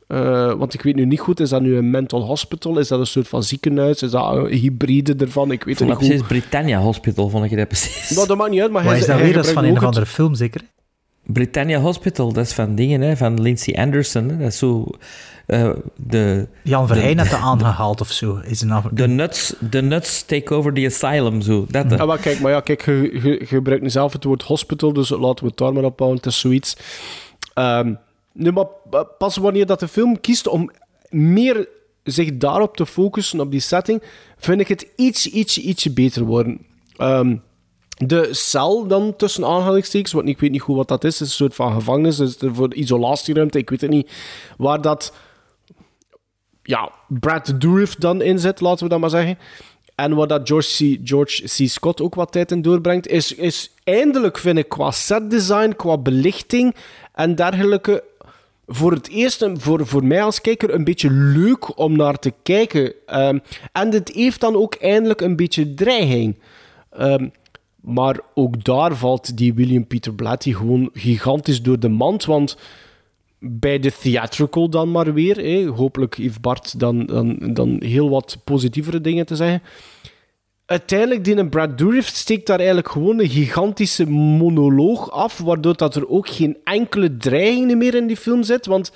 eh, 0.07 0.53
want 0.53 0.75
ik 0.75 0.83
weet 0.83 0.95
nu 0.95 1.05
niet 1.07 1.21
goed, 1.21 1.41
is 1.41 1.49
dat 1.49 1.61
nu 1.63 1.77
een 1.77 1.91
mental 1.91 2.21
hospital, 2.23 2.79
is 2.79 2.89
dat 2.89 2.99
een 3.01 3.07
soort 3.07 3.29
van 3.29 3.43
ziekenhuis, 3.43 4.03
is 4.03 4.11
dat 4.11 4.37
een 4.37 4.47
hybride 4.47 5.15
ervan, 5.19 5.51
ik 5.51 5.65
weet 5.65 5.79
het 5.79 5.89
niet 5.89 5.97
goed. 5.97 6.07
precies 6.07 6.27
Britannia 6.27 6.79
Hospital, 6.81 7.29
vond 7.29 7.45
ik 7.53 7.57
dat 7.57 7.69
precies. 7.69 8.11
Nou, 8.11 8.27
dat 8.27 8.37
maakt 8.37 8.51
niet 8.51 8.61
uit, 8.61 8.71
maar 8.71 8.85
hij 8.85 8.99
is 8.99 9.07
dat 9.07 9.17
hij 9.17 9.25
weer? 9.25 9.35
Dat 9.35 9.47
is 9.47 9.53
van 9.53 9.65
een 9.65 9.77
of 9.77 9.85
andere 9.85 10.07
film, 10.07 10.35
zeker? 10.35 10.61
Britannia 11.27 11.81
Hospital, 11.81 12.33
dat 12.33 12.47
is 12.47 12.53
van 12.53 12.75
dingen, 12.75 13.01
hè, 13.01 13.17
van 13.17 13.41
Lindsay 13.43 13.75
Anderson. 13.75 14.29
Hè. 14.29 14.37
Dat 14.39 14.47
is 14.47 14.59
zo... 14.59 14.87
eh, 15.47 15.71
de, 15.97 16.47
Jan 16.63 16.87
Verheyen 16.87 17.17
de- 17.17 17.23
had 17.23 17.31
dat 17.31 17.41
aangehaald 17.41 18.01
of 18.01 18.11
zo. 18.11 18.37
Is 18.45 18.61
een 18.61 18.71
af... 18.71 18.85
De 18.93 19.09
nuts, 19.09 19.55
de 19.71 19.83
nuts 19.83 20.23
take 20.23 20.55
over 20.55 20.73
the 20.75 20.85
asylum, 20.87 21.41
zo. 21.41 21.67
Dat, 21.69 21.91
hè. 21.91 21.99
Ah, 21.99 22.07
maar 22.07 22.19
kijk, 22.19 22.41
maar 22.41 22.53
ja, 22.53 22.61
kijk, 22.61 22.85
je, 22.85 23.21
je, 23.23 23.31
je 23.31 23.47
gebruikt 23.47 23.83
nu 23.83 23.91
zelf 23.91 24.13
het 24.13 24.25
woord 24.25 24.43
hospital, 24.43 24.93
dus 24.93 25.09
laten 25.09 25.45
we 25.45 25.51
het 25.51 25.57
daar 25.59 25.73
maar 25.73 25.85
op 25.85 25.99
houden. 25.99 26.19
Het 26.23 26.33
is 26.33 26.39
zoiets. 26.39 26.77
Ehm, 27.55 27.95
nu, 28.35 28.53
maar 28.53 28.67
pa- 28.91 29.03
pas 29.03 29.37
wanneer 29.37 29.67
dat 29.67 29.81
de 29.81 29.89
film 29.89 30.21
kiest 30.21 30.47
om 30.47 30.71
meer 31.09 31.69
zich 32.03 32.37
daarop 32.37 32.77
te 32.77 32.87
focussen, 32.87 33.41
op 33.41 33.51
die 33.51 33.61
setting, 33.61 34.03
vind 34.37 34.61
ik 34.61 34.69
het 34.69 34.87
iets, 34.97 35.27
iets, 35.27 35.59
ietsje 35.59 35.93
beter 35.93 36.25
worden. 36.25 36.67
Ehm, 36.97 37.37
de 37.97 38.29
cel 38.31 38.87
dan 38.87 39.17
tussen 39.17 39.45
aanhalingstekens, 39.45 40.13
want 40.13 40.29
ik 40.29 40.41
weet 40.41 40.51
niet 40.51 40.61
goed 40.61 40.77
wat 40.77 40.89
dat 40.89 41.05
is, 41.05 41.15
is 41.15 41.21
een 41.21 41.27
soort 41.27 41.55
van 41.55 41.73
gevangenis, 41.73 42.19
is 42.19 42.37
voor 42.39 42.75
isolatieruimte, 42.75 43.59
ik 43.59 43.71
weet 43.71 43.81
het 43.81 43.91
niet, 43.91 44.11
waar 44.57 44.81
dat 44.81 45.13
ja, 46.63 46.91
Brad 47.09 47.55
Dourif 47.59 47.95
dan 47.95 48.23
inzet, 48.23 48.61
laten 48.61 48.85
we 48.85 48.91
dat 48.91 49.01
maar 49.01 49.11
zeggen. 49.11 49.39
En 49.95 50.15
waar 50.15 50.27
dat 50.27 50.49
George 50.49 50.97
C. 50.99 51.09
George 51.09 51.43
C. 51.43 51.69
Scott 51.69 52.01
ook 52.01 52.15
wat 52.15 52.33
tijd 52.33 52.51
in 52.51 52.63
doorbrengt, 52.63 53.07
is, 53.07 53.35
is 53.35 53.71
eindelijk, 53.85 54.39
vind 54.39 54.59
ik, 54.59 54.69
qua 54.69 54.91
setdesign, 54.91 55.73
qua 55.77 55.99
belichting 55.99 56.75
en 57.13 57.35
dergelijke, 57.35 58.05
voor 58.67 58.93
het 58.93 59.09
eerst, 59.09 59.47
voor, 59.55 59.87
voor 59.87 60.05
mij 60.05 60.23
als 60.23 60.41
kijker, 60.41 60.75
een 60.75 60.85
beetje 60.85 61.11
leuk 61.11 61.79
om 61.79 61.97
naar 61.97 62.19
te 62.19 62.33
kijken. 62.43 62.93
Ehm, 63.07 63.39
en 63.73 63.93
het 63.93 64.13
heeft 64.15 64.41
dan 64.41 64.57
ook 64.57 64.75
eindelijk 64.75 65.21
een 65.21 65.37
beetje 65.37 65.75
dreiging. 65.75 66.39
Ehm, 66.91 67.29
maar 67.81 68.21
ook 68.35 68.65
daar 68.65 68.97
valt 68.97 69.37
die 69.37 69.55
William 69.55 69.87
Peter 69.87 70.15
Blatty 70.15 70.53
gewoon 70.53 70.91
gigantisch 70.93 71.63
door 71.63 71.79
de 71.79 71.89
mand, 71.89 72.25
want 72.25 72.57
bij 73.39 73.79
de 73.79 73.93
theatrical 74.01 74.69
dan 74.69 74.91
maar 74.91 75.13
weer. 75.15 75.67
Hopelijk 75.67 76.15
heeft 76.15 76.41
Bart 76.41 76.81
dan, 76.81 77.07
dan, 77.07 77.39
dan 77.53 77.77
heel 77.83 78.11
wat 78.11 78.39
positievere 78.45 79.01
dingen 79.01 79.27
te 79.27 79.37
zeggen. 79.37 79.63
Uiteindelijk, 80.67 81.25
die 81.25 81.49
Brad 81.49 81.79
Dourif 81.79 82.07
steekt 82.07 82.47
daar 82.47 82.59
eigenlijk 82.59 82.89
gewoon 82.89 83.21
een 83.21 83.29
gigantische 83.29 84.07
monoloog 84.11 85.11
af, 85.11 85.39
waardoor 85.39 85.77
dat 85.77 85.97
er 85.97 86.09
ook 86.09 86.29
geen 86.29 86.57
enkele 86.65 87.17
dreiging 87.17 87.75
meer 87.75 87.95
in 87.95 88.07
die 88.07 88.17
film 88.17 88.43
zit. 88.43 88.67
Want 88.67 88.93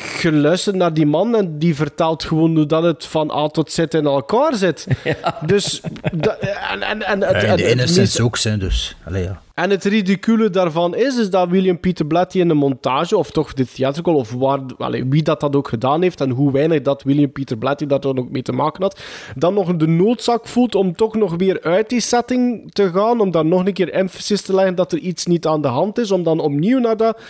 geluisterd 0.00 0.76
naar 0.76 0.94
die 0.94 1.06
man 1.06 1.36
en 1.36 1.58
die 1.58 1.74
vertelt 1.74 2.24
gewoon 2.24 2.56
hoe 2.56 2.66
dat 2.66 2.82
het 2.82 3.04
van 3.06 3.30
A 3.30 3.46
tot 3.48 3.72
Z 3.72 3.78
in 3.78 4.04
elkaar 4.06 4.54
zit. 4.54 4.86
Dus... 5.46 5.80
dat- 6.12 6.38
en, 6.70 6.82
en, 6.82 7.02
en, 7.02 7.20
het- 7.22 7.42
En 7.42 7.76
de 7.76 8.22
ook, 8.22 8.36
zijn 8.36 8.58
dus. 8.58 8.96
Allee, 9.04 9.22
ja. 9.22 9.40
en 9.54 9.70
het 9.70 9.84
ridicule 9.84 10.50
daarvan 10.50 10.94
is, 10.96 11.18
is 11.18 11.30
dat 11.30 11.48
William 11.48 11.80
Peter 11.80 12.06
Blatty 12.06 12.38
in 12.38 12.48
de 12.48 12.54
montage, 12.54 13.16
of 13.16 13.30
toch 13.30 13.52
de 13.52 13.66
theatrical, 13.66 14.14
of 14.14 14.32
waar, 14.32 14.60
allee, 14.78 15.04
wie 15.08 15.22
dat, 15.22 15.40
dat 15.40 15.56
ook 15.56 15.68
gedaan 15.68 16.02
heeft, 16.02 16.20
en 16.20 16.30
hoe 16.30 16.52
weinig 16.52 16.82
dat 16.82 17.02
William 17.02 17.32
Peter 17.32 17.56
Blatty 17.56 17.86
daar 17.86 18.00
dan 18.00 18.18
ook 18.18 18.30
mee 18.30 18.42
te 18.42 18.52
maken 18.52 18.82
had, 18.82 19.00
dan 19.34 19.54
nog 19.54 19.76
de 19.76 19.86
noodzaak 19.88 20.46
voelt 20.46 20.74
om 20.74 20.96
toch 20.96 21.14
nog 21.14 21.34
weer 21.36 21.62
uit 21.62 21.88
die 21.88 22.00
setting 22.00 22.72
te 22.72 22.90
gaan, 22.92 23.20
om 23.20 23.30
dan 23.30 23.48
nog 23.48 23.66
een 23.66 23.72
keer 23.72 23.90
emphasis 23.92 24.42
te 24.42 24.54
leggen 24.54 24.74
dat 24.74 24.92
er 24.92 24.98
iets 24.98 25.26
niet 25.26 25.46
aan 25.46 25.62
de 25.62 25.68
hand 25.68 25.98
is, 25.98 26.10
om 26.10 26.22
dan 26.22 26.40
opnieuw 26.40 26.78
naar 26.78 26.96
dat... 26.96 27.20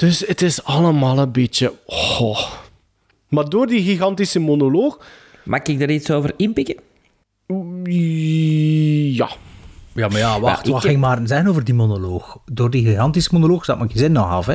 Dus 0.00 0.26
het 0.26 0.42
is 0.42 0.64
allemaal 0.64 1.18
een 1.18 1.32
beetje... 1.32 1.74
Oh. 1.86 2.40
Maar 3.28 3.48
door 3.48 3.66
die 3.66 3.82
gigantische 3.82 4.38
monoloog... 4.38 4.98
Mag 5.44 5.62
ik 5.62 5.78
daar 5.78 5.90
iets 5.90 6.10
over 6.10 6.32
inpikken? 6.36 6.76
Ja. 9.14 9.30
Ja, 9.92 10.08
maar 10.08 10.18
ja, 10.18 10.40
wacht. 10.40 10.66
Ja, 10.66 10.72
wat 10.72 10.84
ik 10.84 10.88
ging 10.90 11.00
maar 11.00 11.20
zijn 11.24 11.48
over 11.48 11.64
die 11.64 11.74
monoloog? 11.74 12.38
Door 12.44 12.70
die 12.70 12.84
gigantische 12.84 13.30
monoloog 13.32 13.64
zat 13.64 13.78
maar 13.78 13.88
geen 13.88 13.98
zin 13.98 14.12
nog 14.12 14.28
af, 14.28 14.46
hè? 14.46 14.54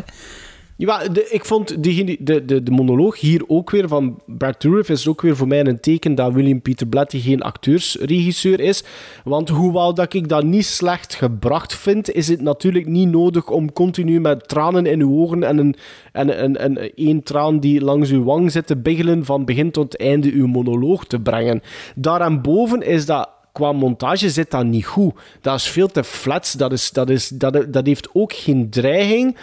Ja, 0.77 1.01
ik 1.29 1.45
vond 1.45 1.83
die, 1.83 2.23
de, 2.23 2.45
de, 2.45 2.63
de 2.63 2.71
monoloog 2.71 3.19
hier 3.19 3.43
ook 3.47 3.69
weer 3.69 3.87
van 3.87 4.19
Dourif 4.57 4.89
is 4.89 5.07
ook 5.07 5.21
weer 5.21 5.35
voor 5.35 5.47
mij 5.47 5.65
een 5.65 5.79
teken 5.79 6.15
dat 6.15 6.33
William 6.33 6.61
Peter 6.61 6.87
Blatty 6.87 7.19
geen 7.19 7.41
acteursregisseur 7.41 8.59
is. 8.59 8.83
Want 9.23 9.49
hoewel 9.49 9.93
dat 9.93 10.13
ik 10.13 10.29
dat 10.29 10.43
niet 10.43 10.65
slecht 10.65 11.15
gebracht 11.15 11.75
vind, 11.75 12.11
is 12.11 12.27
het 12.27 12.41
natuurlijk 12.41 12.85
niet 12.85 13.09
nodig 13.09 13.49
om 13.49 13.73
continu 13.73 14.19
met 14.19 14.47
tranen 14.47 14.85
in 14.85 15.01
uw 15.01 15.21
ogen 15.21 15.43
en 15.43 15.57
een, 15.57 15.75
en, 16.11 16.37
en, 16.37 16.57
en 16.57 16.95
één 16.95 17.23
traan 17.23 17.59
die 17.59 17.81
langs 17.81 18.09
uw 18.09 18.23
wang 18.23 18.51
zit 18.51 18.67
te 18.67 18.77
biggelen 18.77 19.25
van 19.25 19.45
begin 19.45 19.71
tot 19.71 19.97
einde 19.97 20.31
uw 20.31 20.47
monoloog 20.47 21.05
te 21.05 21.19
brengen. 21.19 21.61
Daarboven 21.95 22.81
is 22.81 23.05
dat 23.05 23.29
qua 23.51 23.71
montage 23.71 24.29
zit 24.29 24.51
dat 24.51 24.65
niet 24.65 24.85
goed. 24.85 25.13
Dat 25.41 25.55
is 25.55 25.67
veel 25.67 25.87
te 25.87 26.03
flats. 26.03 26.53
Dat, 26.53 26.71
is, 26.71 26.89
dat, 26.89 27.09
is, 27.09 27.27
dat, 27.27 27.73
dat 27.73 27.85
heeft 27.85 28.09
ook 28.13 28.33
geen 28.33 28.69
dreiging. 28.69 29.37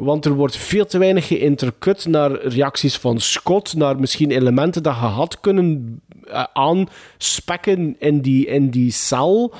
Want 0.00 0.24
er 0.24 0.32
wordt 0.32 0.56
veel 0.56 0.86
te 0.86 0.98
weinig 0.98 1.26
geïntercut 1.26 2.06
naar 2.06 2.30
reacties 2.46 2.96
van 2.96 3.20
Scott, 3.20 3.74
naar 3.74 4.00
misschien 4.00 4.30
elementen 4.30 4.82
dat 4.82 4.94
je 4.94 5.00
had 5.00 5.40
kunnen 5.40 6.00
eh, 6.26 6.44
aanspekken 6.52 7.96
in 7.98 8.20
die, 8.20 8.46
in 8.46 8.70
die 8.70 8.90
cel. 8.90 9.54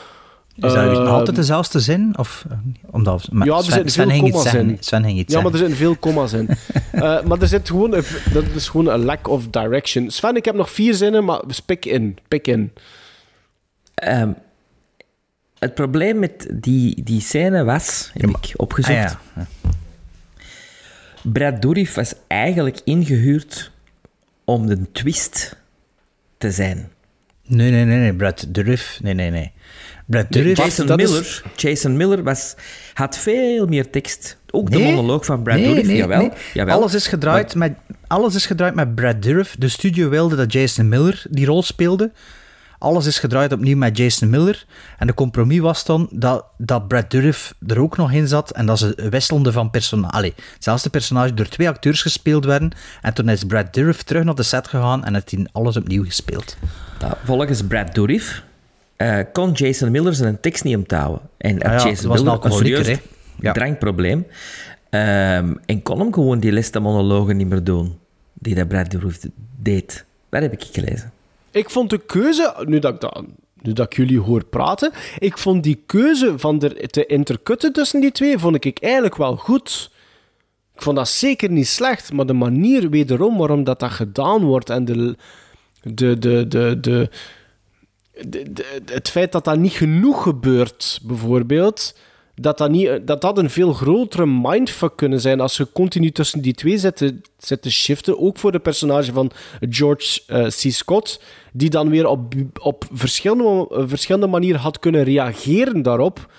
Is 0.54 0.72
dat 0.72 0.92
nog 0.92 1.08
altijd 1.08 1.36
dezelfde 1.36 1.80
zin? 1.80 2.18
Of, 2.18 2.44
eh, 2.50 2.56
omdat, 2.90 3.28
maar 3.32 3.46
ja, 3.46 3.56
er 3.56 3.62
Sven, 3.62 3.72
zitten 3.72 3.90
Sven 3.90 4.10
veel 4.10 4.20
comma's 4.20 4.42
zeggen. 4.42 4.68
in. 4.68 4.76
Sven 4.80 5.04
ging 5.04 5.18
iets 5.18 5.34
ja, 5.34 5.40
maar 5.40 5.52
er 5.52 5.58
zitten 5.58 5.76
veel 5.76 5.98
comma's 5.98 6.32
in. 6.32 6.48
Eh, 6.92 7.22
maar 7.22 7.40
er 7.40 7.48
zit 7.48 7.68
gewoon 7.68 7.94
een, 7.94 8.04
dat 8.32 8.44
is 8.54 8.68
gewoon 8.68 8.86
een 8.86 9.04
lack 9.04 9.28
of 9.28 9.48
direction. 9.48 10.10
Sven, 10.10 10.36
ik 10.36 10.44
heb 10.44 10.54
nog 10.54 10.70
vier 10.70 10.94
zinnen, 10.94 11.24
maar 11.24 11.42
pik 11.66 11.84
in. 11.84 12.18
Pik 12.28 12.46
in. 12.46 12.72
Ehm, 13.94 14.32
het 15.58 15.74
probleem 15.74 16.18
met 16.18 16.46
die, 16.52 17.02
die 17.02 17.20
scène 17.20 17.64
was, 17.64 18.10
heb 18.14 18.30
ik 18.30 18.52
opgezocht. 18.56 18.98
Ah, 18.98 19.12
ja. 19.36 19.46
Brad 21.22 21.62
Dourif 21.62 21.94
was 21.94 22.14
eigenlijk 22.26 22.80
ingehuurd 22.84 23.70
om 24.44 24.66
de 24.66 24.78
twist 24.92 25.56
te 26.38 26.50
zijn. 26.50 26.88
Nee, 27.46 27.70
nee, 27.70 27.84
nee, 27.84 27.98
nee. 27.98 28.14
Brad 28.14 28.44
Dourif. 28.48 28.98
Nee, 29.02 29.14
nee, 29.14 29.30
nee. 29.30 29.52
Brad 30.06 30.32
Dourif... 30.32 30.56
Jason 30.56 30.86
dat 30.86 31.00
is- 31.00 31.10
Miller, 31.10 31.42
Jason 31.56 31.96
Miller 31.96 32.22
was, 32.22 32.54
had 32.94 33.18
veel 33.18 33.66
meer 33.66 33.90
tekst. 33.90 34.36
Ook 34.50 34.70
de 34.70 34.78
Nee. 34.78 34.92
monoloog 34.94 35.24
van 35.24 35.42
Brad 35.42 35.56
Nee, 35.56 35.64
Dourif, 35.66 35.86
nee, 35.86 35.96
jawel. 35.96 36.20
nee. 36.20 36.30
jawel. 36.54 36.76
Alles, 36.78 36.94
is 36.94 37.06
gedraaid 37.06 37.54
met, 37.54 37.72
alles 38.06 38.34
is 38.34 38.46
gedraaid 38.46 38.74
met 38.74 38.94
Brad 38.94 39.22
Dourif. 39.22 39.56
De 39.58 39.68
studio 39.68 40.08
wilde 40.08 40.36
dat 40.36 40.52
Jason 40.52 40.88
Miller 40.88 41.22
die 41.30 41.46
rol 41.46 41.62
speelde. 41.62 42.12
Alles 42.80 43.06
is 43.06 43.18
gedraaid 43.18 43.52
opnieuw 43.52 43.76
met 43.76 43.96
Jason 43.96 44.30
Miller. 44.30 44.66
En 44.98 45.06
de 45.06 45.14
compromis 45.14 45.58
was 45.58 45.84
dan 45.84 46.08
dat, 46.12 46.44
dat 46.58 46.88
Brad 46.88 47.10
Dourif 47.10 47.54
er 47.66 47.80
ook 47.80 47.96
nog 47.96 48.12
in 48.12 48.28
zat. 48.28 48.50
En 48.50 48.66
dat 48.66 48.78
ze 48.78 49.08
wisselden 49.10 49.52
van 49.52 49.70
personage. 49.70 50.12
Allee, 50.12 50.34
zelfs 50.58 50.82
de 50.82 50.90
personage 50.90 51.34
door 51.34 51.48
twee 51.48 51.68
acteurs 51.68 52.02
gespeeld 52.02 52.44
werden. 52.44 52.70
En 53.02 53.14
toen 53.14 53.28
is 53.28 53.44
Brad 53.44 53.74
Dourif 53.74 54.02
terug 54.02 54.24
naar 54.24 54.34
de 54.34 54.42
set 54.42 54.68
gegaan 54.68 55.04
en 55.04 55.14
heeft 55.14 55.30
hij 55.30 55.46
alles 55.52 55.76
opnieuw 55.76 56.04
gespeeld. 56.04 56.56
Nou, 57.00 57.14
volgens 57.24 57.62
Brad 57.62 57.94
Dourif 57.94 58.42
eh, 58.96 59.18
kon 59.32 59.52
Jason 59.52 59.90
Miller 59.90 60.14
zijn 60.14 60.40
tekst 60.40 60.64
niet 60.64 60.76
onthouden. 60.76 61.20
En 61.38 61.62
Ah 61.62 61.72
ja, 61.72 61.76
Jason 61.76 61.90
dat 61.90 62.04
was 62.04 62.04
een 62.04 62.08
Miller 62.10 62.26
een 62.26 62.28
alcoholieker, 62.42 62.84
serieus? 62.84 63.00
Ja. 63.40 63.52
drankprobleem. 63.52 64.26
Ehm, 64.90 65.54
en 65.66 65.82
kon 65.82 65.98
hem 65.98 66.12
gewoon 66.12 66.40
die 66.40 66.52
liste 66.52 66.80
monologen 66.80 67.36
niet 67.36 67.48
meer 67.48 67.64
doen. 67.64 67.98
Die 68.34 68.54
dat 68.54 68.68
Brad 68.68 68.90
Dourif 68.90 69.18
deed. 69.56 70.04
Dat 70.28 70.42
heb 70.42 70.52
ik 70.52 70.68
gelezen. 70.72 71.12
Ik 71.50 71.70
vond 71.70 71.90
de 71.90 71.98
keuze, 71.98 72.54
nu 72.66 72.78
dat 72.78 73.02
ik, 73.04 73.20
nu 73.62 73.72
dat 73.72 73.94
jullie 73.96 74.20
hoor 74.20 74.44
praten, 74.44 74.92
ik 75.18 75.38
vond 75.38 75.62
die 75.62 75.82
keuze 75.86 76.38
van 76.38 76.62
er 76.62 76.88
te 76.88 77.06
intercutten 77.06 77.72
tussen 77.72 78.00
die 78.00 78.12
twee, 78.12 78.38
vond 78.38 78.64
ik 78.64 78.78
eigenlijk 78.82 79.16
wel 79.16 79.36
goed. 79.36 79.90
Ik 80.74 80.82
vond 80.82 80.96
dat 80.96 81.08
zeker 81.08 81.50
niet 81.50 81.66
slecht, 81.68 82.12
maar 82.12 82.26
de 82.26 82.32
manier 82.32 82.90
wederom 82.90 83.36
waarom 83.38 83.64
dat, 83.64 83.80
dat 83.80 83.90
gedaan 83.90 84.44
wordt 84.44 84.70
en 84.70 84.84
de, 84.84 85.16
de, 85.82 86.18
de, 86.18 86.48
de, 86.48 86.78
de, 86.80 87.08
de- 88.28 88.52
de- 88.52 88.82
het 88.84 89.10
feit 89.10 89.32
dat 89.32 89.44
dat 89.44 89.58
niet 89.58 89.72
genoeg 89.72 90.22
gebeurt, 90.22 91.00
bijvoorbeeld, 91.02 91.98
dat 92.40 92.58
dat, 92.58 92.70
niet, 92.70 93.06
dat 93.06 93.20
dat 93.20 93.38
een 93.38 93.50
veel 93.50 93.72
grotere 93.72 94.26
mindfuck 94.26 94.96
kunnen 94.96 95.20
zijn 95.20 95.40
als 95.40 95.56
je 95.56 95.72
continu 95.72 96.10
tussen 96.10 96.40
die 96.40 96.54
twee 96.54 96.78
zit 96.78 96.96
te, 96.96 97.20
zit 97.38 97.62
te 97.62 97.70
shiften. 97.70 98.20
Ook 98.20 98.38
voor 98.38 98.52
de 98.52 98.58
personage 98.58 99.12
van 99.12 99.30
George 99.60 100.20
eh, 100.26 100.44
C. 100.44 100.72
Scott, 100.72 101.22
die 101.52 101.70
dan 101.70 101.88
weer 101.90 102.06
op, 102.06 102.34
op 102.60 102.84
verschillende, 102.92 103.68
eh, 103.70 103.82
verschillende 103.86 104.26
manieren 104.26 104.60
had 104.60 104.78
kunnen 104.78 105.04
reageren 105.04 105.82
daarop. 105.82 106.32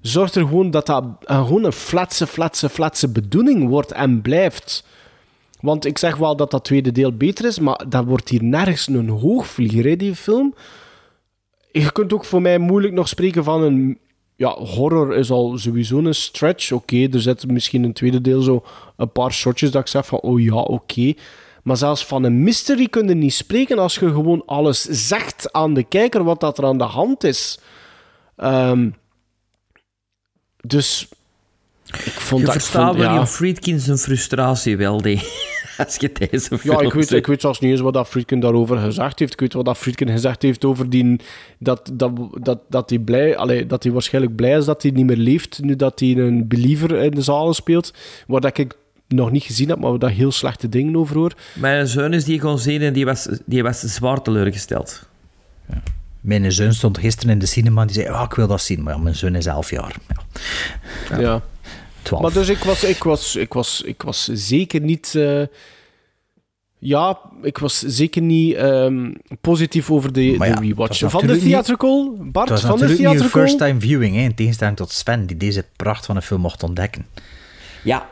Zorgt 0.00 0.34
er 0.34 0.46
gewoon 0.46 0.70
dat 0.70 0.86
dat 0.86 1.04
eh, 1.24 1.46
gewoon 1.46 1.64
een 1.64 1.72
flatse, 1.72 2.26
flatse, 2.26 2.68
flatse 2.68 3.08
bedoeling 3.08 3.68
wordt 3.68 3.92
en 3.92 4.22
blijft. 4.22 4.84
Want 5.60 5.84
ik 5.84 5.98
zeg 5.98 6.16
wel 6.16 6.36
dat 6.36 6.50
dat 6.50 6.64
tweede 6.64 6.92
deel 6.92 7.16
beter 7.16 7.44
is, 7.44 7.58
maar 7.58 7.84
dat 7.88 8.04
wordt 8.04 8.28
hier 8.28 8.44
nergens 8.44 8.86
een 8.86 9.08
hoogvlieger, 9.08 9.84
hè, 9.84 9.96
die 9.96 10.14
film. 10.14 10.54
Je 11.72 11.92
kunt 11.92 12.12
ook 12.12 12.24
voor 12.24 12.42
mij 12.42 12.58
moeilijk 12.58 12.94
nog 12.94 13.08
spreken 13.08 13.44
van 13.44 13.62
een... 13.62 13.98
Ja, 14.40 14.50
horror 14.58 15.16
is 15.16 15.30
al 15.30 15.58
sowieso 15.58 15.98
een 15.98 16.14
stretch. 16.14 16.72
Oké, 16.72 17.08
er 17.12 17.20
zit 17.20 17.46
misschien 17.50 17.82
het 17.82 17.94
tweede 17.94 18.20
deel 18.20 18.40
zo 18.42 18.64
een 18.96 19.12
paar 19.12 19.32
shotjes 19.32 19.70
dat 19.70 19.80
ik 19.80 19.86
zeg 19.88 20.06
van... 20.06 20.20
Oh 20.20 20.40
ja, 20.40 20.54
oké. 20.54 21.12
Maar 21.62 21.76
zelfs 21.76 22.06
van 22.06 22.24
een 22.24 22.42
mystery 22.42 22.86
kun 22.88 23.08
je 23.08 23.14
niet 23.14 23.34
spreken 23.34 23.78
als 23.78 23.94
je 23.94 24.08
gewoon 24.08 24.42
alles 24.46 24.82
zegt 24.82 25.52
aan 25.52 25.74
de 25.74 25.82
kijker 25.82 26.24
wat 26.24 26.40
dat 26.40 26.58
er 26.58 26.64
aan 26.64 26.78
de 26.78 26.84
hand 26.84 27.24
is. 27.24 27.58
Ehm, 28.36 28.90
dus... 30.60 31.08
Ik 32.04 32.12
vond 32.12 32.40
Je 32.40 32.46
dat... 32.46 32.54
ik 32.54 32.60
vond- 32.62 32.94
William 32.94 33.14
ja. 33.14 33.26
Friedkin 33.26 33.80
zijn 33.80 33.98
frustratie 33.98 34.76
wel, 34.76 35.02
die, 35.02 35.22
als 35.84 35.96
je 35.96 36.12
deze 36.12 36.58
film 36.58 36.80
Ja, 36.80 36.86
ik 36.86 36.92
weet, 36.92 37.10
ik 37.10 37.26
weet 37.26 37.40
zelfs 37.40 37.60
niet 37.60 37.70
eens 37.70 37.80
wat 37.80 37.94
dat 37.94 38.08
Friedkin 38.08 38.40
daarover 38.40 38.78
gezegd 38.78 39.18
heeft. 39.18 39.32
Ik 39.32 39.40
weet 39.40 39.52
wat 39.52 39.64
dat 39.64 39.78
Friedkin 39.78 40.08
gezegd 40.08 40.42
heeft 40.42 40.64
over 40.64 40.90
die... 40.90 41.20
Dat, 41.58 41.90
dat, 41.92 42.12
dat, 42.40 42.58
dat, 42.68 42.90
hij 42.90 42.98
blij, 42.98 43.36
allee, 43.36 43.66
dat 43.66 43.82
hij 43.82 43.92
waarschijnlijk 43.92 44.36
blij 44.36 44.56
is 44.56 44.64
dat 44.64 44.82
hij 44.82 44.90
niet 44.90 45.06
meer 45.06 45.16
leeft, 45.16 45.62
nu 45.62 45.76
dat 45.76 46.00
hij 46.00 46.16
een 46.16 46.48
believer 46.48 46.96
in 46.96 47.10
de 47.10 47.22
zalen 47.22 47.54
speelt. 47.54 47.94
Waar 48.26 48.40
dat 48.40 48.58
ik 48.58 48.76
nog 49.08 49.30
niet 49.30 49.42
gezien 49.42 49.68
heb, 49.68 49.78
maar 49.78 49.90
waar 49.90 49.98
daar 49.98 50.10
heel 50.10 50.32
slechte 50.32 50.68
dingen 50.68 50.96
over 50.96 51.16
hoor. 51.16 51.32
Mijn 51.54 51.86
zoon 51.86 52.12
is 52.12 52.24
die 52.24 52.40
gewoon 52.40 52.58
zien 52.58 52.82
en 52.82 52.92
die 52.92 53.04
was, 53.04 53.28
die 53.46 53.62
was 53.62 53.80
zwaar 53.80 54.22
teleurgesteld. 54.22 55.08
Mijn 56.20 56.52
zoon 56.52 56.72
stond 56.72 56.98
gisteren 56.98 57.32
in 57.32 57.38
de 57.38 57.46
cinema 57.46 57.80
en 57.80 57.86
die 57.86 57.96
zei, 57.96 58.08
ah, 58.08 58.22
ik 58.22 58.32
wil 58.32 58.46
dat 58.46 58.60
zien. 58.60 58.82
Maar 58.82 58.94
ja, 58.94 59.00
mijn 59.00 59.14
zoon 59.14 59.34
is 59.34 59.46
11 59.46 59.70
jaar. 59.70 59.96
Ja. 61.08 61.18
Ja. 61.18 61.42
12. 62.18 62.22
Maar 62.22 62.32
dus 62.32 62.48
ik 62.48 62.64
was, 62.64 62.84
ik 62.84 63.02
was, 63.02 63.36
ik 63.36 63.52
was, 63.52 63.82
ik 63.82 64.02
was 64.02 64.24
zeker 64.32 64.80
niet... 64.80 65.14
eh, 65.14 65.42
ja, 66.78 67.18
ik 67.42 67.58
was 67.58 67.78
zeker 67.78 68.22
niet 68.22 68.54
ehm, 68.54 69.12
positief 69.40 69.90
over 69.90 70.12
de, 70.12 70.34
Maar 70.38 70.48
de 70.48 70.54
ja, 70.54 70.60
rewatch. 70.60 70.98
Van 71.10 71.26
de 71.26 71.32
niet- 71.32 71.42
theatrical, 71.42 72.16
Bart, 72.18 72.48
Het 72.48 72.60
was 72.60 72.68
van 72.70 72.78
de 72.78 72.84
natuurlijk 72.84 72.98
niet 72.98 73.20
een 73.22 73.28
theatrical... 73.30 73.40
first-time 73.42 73.80
viewing, 73.80 74.16
hè, 74.16 74.22
in 74.22 74.34
tegenstelling 74.34 74.76
tot 74.76 74.92
Sven, 74.92 75.26
die 75.26 75.36
deze 75.36 75.64
pracht 75.76 76.06
van 76.06 76.16
een 76.16 76.22
film 76.22 76.40
mocht 76.40 76.62
ontdekken. 76.62 77.06
Ja, 77.84 78.08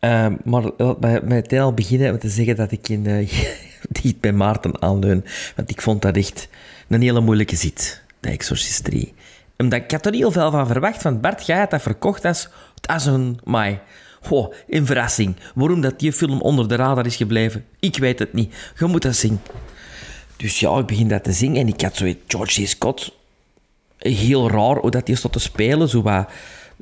Ehm, 0.00 0.34
maar 0.44 0.62
laat 0.76 1.00
mij 1.00 1.20
meteen 1.24 1.60
al 1.60 1.72
beginnen 1.74 2.10
met 2.12 2.20
te 2.20 2.28
zeggen 2.28 2.56
dat 2.56 2.72
ik 2.72 2.88
in, 2.88 3.06
eh, 3.06 3.32
niet 4.02 4.20
bij 4.20 4.32
Maarten 4.32 4.82
aanleun. 4.82 5.24
Want 5.56 5.70
ik 5.70 5.80
vond 5.82 6.02
dat 6.02 6.16
echt 6.16 6.48
een 6.88 7.02
hele 7.02 7.20
moeilijke 7.20 7.56
zit, 7.56 8.02
de 8.20 8.28
Exorcist 8.28 8.84
3. 8.84 9.12
Omdat 9.60 9.82
ik 9.82 9.90
had 9.90 10.06
er 10.06 10.14
heel 10.14 10.30
veel 10.30 10.50
van 10.50 10.66
verwacht, 10.66 11.02
want 11.02 11.20
Bart, 11.20 11.46
jij 11.46 11.58
had 11.58 11.70
dat 11.70 11.82
verkocht 11.82 12.24
als, 12.24 12.48
als 12.86 13.06
een... 13.06 13.38
Oh, 14.30 14.52
een 14.68 14.86
verrassing. 14.86 15.36
Waarom 15.54 15.80
dat 15.80 15.98
die 15.98 16.12
film 16.12 16.40
onder 16.40 16.68
de 16.68 16.74
radar 16.74 17.06
is 17.06 17.16
gebleven, 17.16 17.64
ik 17.80 17.96
weet 17.96 18.18
het 18.18 18.32
niet. 18.32 18.54
Je 18.78 18.84
moet 18.84 19.02
dat 19.02 19.16
zien. 19.16 19.40
Dus 20.36 20.60
ja, 20.60 20.78
ik 20.78 20.86
begin 20.86 21.08
dat 21.08 21.24
te 21.24 21.32
zingen 21.32 21.60
en 21.60 21.68
ik 21.68 21.80
had 21.80 21.96
zoiets... 21.96 22.20
George 22.26 22.62
C. 22.62 22.66
Scott, 22.66 23.14
heel 23.98 24.50
raar 24.50 24.76
hoe 24.76 24.90
dat 24.90 25.06
hij 25.06 25.16
stond 25.16 25.32
te 25.32 25.40
spelen. 25.40 25.88
Zo 25.88 26.02
wat 26.02 26.28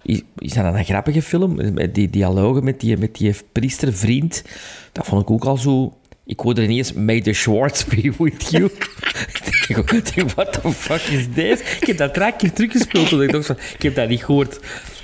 is, 0.03 0.23
is 0.39 0.53
dat 0.53 0.75
een 0.75 0.85
grappige 0.85 1.23
film? 1.23 1.77
Die 1.93 2.11
dialogen 2.11 2.65
met 2.65 2.81
die, 2.81 2.97
met 2.97 3.15
die 3.17 3.37
priestervriend, 3.53 4.45
dat 4.93 5.07
vond 5.07 5.23
ik 5.23 5.31
ook 5.31 5.45
al 5.45 5.57
zo... 5.57 5.97
Ik 6.25 6.41
hoorde 6.41 6.63
ineens, 6.63 6.93
may 6.93 7.21
the 7.21 7.33
Schwartz 7.33 7.85
be 7.85 8.13
with 8.19 8.51
you. 8.51 8.71
ik 9.69 9.75
denk, 9.77 9.91
ik 9.91 10.15
denk, 10.15 10.31
what 10.31 10.53
the 10.63 10.73
fuck 10.73 11.01
is 11.03 11.27
this? 11.35 11.61
Ik 11.81 11.87
heb 11.87 11.97
dat 11.97 12.15
drie 12.15 12.33
keer 12.37 12.53
teruggespeeld, 12.53 13.13
en 13.13 13.21
ik 13.21 13.33
dacht 13.33 13.47
van, 13.47 13.57
ik 13.75 13.83
heb 13.83 13.95
dat 13.95 14.09
niet 14.09 14.25
gehoord. 14.25 14.55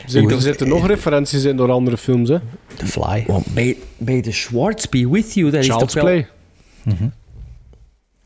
Er 0.04 0.10
zitten, 0.10 0.36
er 0.36 0.42
zitten 0.42 0.68
nog 0.68 0.86
referenties 0.86 1.44
in 1.44 1.56
door 1.56 1.70
andere 1.70 1.96
films, 1.96 2.28
hè. 2.28 2.38
The 2.76 2.86
Fly. 2.86 3.24
Want 3.26 3.54
may, 3.54 3.76
may 3.98 4.20
the 4.20 4.32
Schwartz 4.32 4.86
be 4.86 5.08
with 5.08 5.34
you, 5.34 5.50
dat 5.50 5.60
is 5.60 5.66
Child's 5.66 5.92
toch 5.92 6.02
wel... 6.02 6.12
Play. 6.84 7.10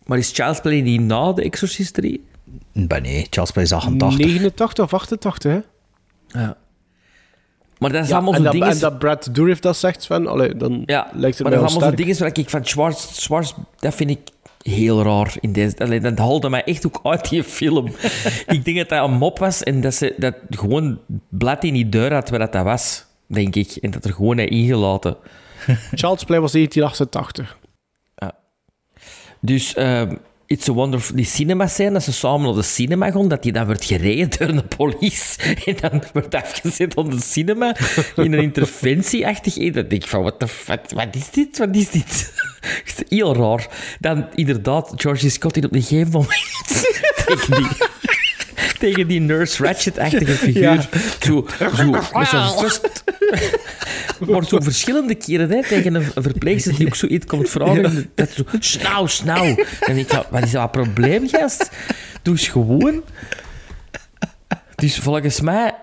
Maar 0.05 0.19
is 0.19 0.31
Child's 0.33 0.61
Play 0.61 0.81
niet 0.81 1.01
na 1.01 1.33
The 1.33 1.43
Exorcist 1.43 1.95
3? 1.95 2.25
Ben 2.73 3.03
nee, 3.03 3.27
Charles 3.31 3.51
Play 3.51 3.65
is 3.65 3.73
88. 3.73 4.19
89 4.27 4.85
of 4.85 4.95
88, 4.95 5.53
hè. 5.53 5.59
Ja. 6.41 6.57
Maar 7.79 7.93
dat 7.93 8.03
is 8.03 8.09
Ja, 8.09 8.15
allemaal 8.15 8.33
en, 8.33 8.39
zo 8.39 8.45
dat, 8.45 8.53
dingen... 8.53 8.69
en 8.69 8.79
dat 8.79 8.99
Brad 8.99 9.29
Dourif 9.33 9.59
dat 9.59 9.77
zegt, 9.77 10.03
Sven, 10.03 10.27
allee, 10.27 10.57
dan 10.57 10.83
Ja, 10.87 11.09
lijkt 11.13 11.39
het 11.39 11.49
maar 11.49 11.53
mij 11.53 11.61
dat 11.61 11.71
is 11.71 11.71
allemaal 11.71 11.71
zo 11.71 11.79
sterk. 11.79 11.97
dingen 11.97 12.19
waar 12.19 12.39
ik 12.39 12.51
van 12.51 12.65
Schwarz, 12.65 13.07
Schwarz, 13.13 13.53
dat 13.79 13.95
vind 13.95 14.11
ik 14.11 14.19
heel 14.69 15.03
raar 15.03 15.37
in 15.41 15.53
deze. 15.53 15.79
Allee, 15.79 16.01
dat 16.01 16.19
haalde 16.19 16.51
mij 16.51 16.65
echt 16.65 16.87
ook 16.87 17.01
uit 17.03 17.29
die 17.29 17.45
film. 17.45 17.87
ik 18.47 18.65
denk 18.65 18.77
dat 18.77 18.89
dat 18.89 19.09
een 19.09 19.17
mop 19.17 19.39
was 19.39 19.63
en 19.63 19.81
dat 19.81 19.95
ze 19.95 20.15
dat 20.17 20.35
gewoon 20.51 20.99
blad 21.29 21.65
in 21.65 21.73
die 21.73 21.89
deur 21.89 22.13
had 22.13 22.31
waar 22.31 22.39
dat, 22.39 22.53
dat 22.53 22.65
was, 22.65 23.05
denk 23.27 23.55
ik. 23.55 23.77
En 23.77 23.91
dat 23.91 24.05
er 24.05 24.13
gewoon 24.13 24.39
ingelaten. 24.39 25.17
Child's 26.01 26.25
Play 26.25 26.41
was 26.41 26.53
1988. 26.53 27.59
Dus 29.41 29.75
ehm 29.75 30.15
It's 30.51 30.69
a 30.69 30.73
Wonder, 30.73 31.11
die 31.15 31.27
cinema 31.27 31.67
scène, 31.67 31.93
dat 31.93 32.03
ze 32.03 32.13
samen 32.13 32.47
naar 32.47 32.55
de 32.55 32.63
cinema 32.63 33.11
gaan, 33.11 33.29
dat 33.29 33.43
die 33.43 33.53
dan 33.53 33.67
wordt 33.67 33.85
gereden 33.85 34.31
door 34.39 34.57
de 34.57 34.77
police 34.77 35.39
en 35.67 35.77
dan 35.81 36.03
wordt 36.13 36.35
afgezet 36.35 36.95
op 36.95 37.11
de 37.11 37.21
cinema 37.21 37.77
in 38.17 38.33
een 38.33 38.43
interventieachtig 38.43 39.57
iets. 39.57 39.75
Dan 39.75 39.89
denk 39.89 40.03
ik 40.03 40.09
van, 40.09 40.33
the 40.39 40.49
fuck, 40.49 40.81
wat 40.95 41.15
is 41.15 41.31
dit? 41.31 41.59
Wat 41.59 41.77
is 41.77 41.91
dit? 41.91 42.33
Heel 43.09 43.35
raar. 43.35 43.69
Dan 44.01 44.27
inderdaad, 44.35 44.93
Georgie 44.97 45.31
Scott 45.31 45.57
in 45.57 45.65
op 45.65 45.75
een 45.75 45.83
gegeven 45.83 46.13
moment 46.13 46.37
tegen 48.79 49.07
die 49.07 49.21
Nurse 49.21 49.65
Ratchet-achtige 49.65 50.33
figuur. 50.47 50.63
Ja. 50.63 50.81
Zo, 51.21 51.47
zo, 51.77 51.91
met 52.19 52.29
zo'n. 52.29 52.71
Maar 54.29 54.45
zo 54.49 54.61
verschillende 54.61 55.15
keren 55.15 55.51
hè, 55.51 55.63
tegen 55.63 55.95
een 55.95 56.05
verpleegster 56.15 56.77
die 56.77 56.87
ook 56.87 56.95
zoiets 56.95 57.27
komt 57.27 57.51
vragen. 57.51 58.11
Dat 58.15 58.31
zo, 58.31 58.45
snauw, 58.59 59.07
snauw. 59.07 59.57
En 59.81 59.97
ik 59.97 60.11
dacht, 60.11 60.31
wat 60.31 60.43
is 60.43 60.51
dat 60.51 60.71
probleem, 60.71 61.29
gast? 61.29 61.71
Doe 62.23 62.35
eens 62.35 62.49
gewoon. 62.49 63.03
Dus 64.75 64.99
volgens 64.99 65.41
mij, 65.41 65.75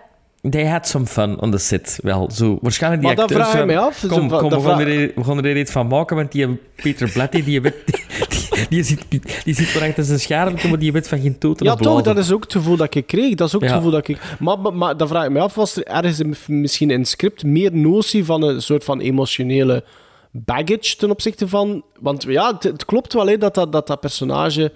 they 0.49 0.65
had 0.67 0.87
some 0.87 1.05
fun 1.05 1.39
on 1.39 1.51
the 1.51 1.57
set. 1.57 1.99
Wel, 2.03 2.31
zo, 2.31 2.57
waarschijnlijk 2.61 3.03
die 3.03 3.13
Maar 3.13 3.21
acteurs... 3.21 3.41
vraag 3.41 3.53
ik 3.53 3.57
van, 3.57 3.67
mij 3.67 3.79
af, 3.79 4.05
Kom, 4.07 4.29
we, 4.29 4.61
gaan 4.61 4.79
er, 4.79 5.11
we 5.15 5.23
gaan 5.23 5.45
er 5.45 5.57
iets 5.57 5.71
van 5.71 5.87
maken, 5.87 6.15
want 6.15 6.31
die 6.31 6.59
Peter 6.75 7.11
Blatty, 7.11 7.43
die, 7.43 7.61
die, 7.61 7.71
die, 8.49 8.67
die 8.69 8.83
zit, 8.83 9.05
die 9.43 9.55
zit 9.55 9.73
maar 9.73 9.87
achter 9.87 10.03
zijn 10.03 10.19
scherm, 10.19 10.55
maar 10.69 10.79
die 10.79 10.91
weet 10.91 11.07
van 11.07 11.19
geen 11.19 11.37
toten 11.37 11.65
Ja, 11.65 11.75
toch, 11.75 12.01
dat 12.01 12.17
is 12.17 12.31
ook 12.31 12.43
het 12.43 12.51
gevoel 12.51 12.77
dat 12.77 12.95
ik 12.95 13.07
kreeg. 13.07 13.35
Dat 13.35 13.47
is 13.47 13.55
ook 13.55 13.61
het 13.61 13.71
gevoel 13.71 13.91
dat 13.91 14.07
ik... 14.07 14.19
Maar, 14.39 14.59
maar, 14.59 14.73
maar 14.73 14.97
dan 14.97 15.07
vraag 15.07 15.25
ik 15.25 15.31
me 15.31 15.39
af, 15.39 15.55
was 15.55 15.75
er 15.75 15.85
ergens 15.85 16.21
misschien 16.47 16.91
in 16.91 16.99
het 16.99 17.07
script 17.07 17.43
meer 17.43 17.75
notie 17.75 18.25
van 18.25 18.41
een 18.41 18.61
soort 18.61 18.83
van 18.83 18.99
emotionele 18.99 19.83
baggage 20.31 20.95
ten 20.97 21.09
opzichte 21.09 21.47
van... 21.47 21.83
Want 21.99 22.23
ja, 22.23 22.53
het, 22.53 22.63
het 22.63 22.85
klopt 22.85 23.13
wel 23.13 23.27
hè, 23.27 23.37
dat, 23.37 23.55
dat, 23.55 23.71
dat 23.71 23.87
dat 23.87 23.99
personage 23.99 24.71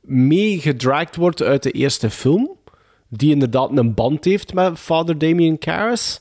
meegedraagd 0.00 1.16
wordt 1.16 1.42
uit 1.42 1.62
de 1.62 1.70
eerste 1.70 2.10
film. 2.10 2.60
Die 3.14 3.30
inderdaad 3.30 3.76
een 3.76 3.94
band 3.94 4.24
heeft 4.24 4.54
met 4.54 4.78
Father 4.78 5.18
Damien 5.18 5.58
Karras. 5.58 6.20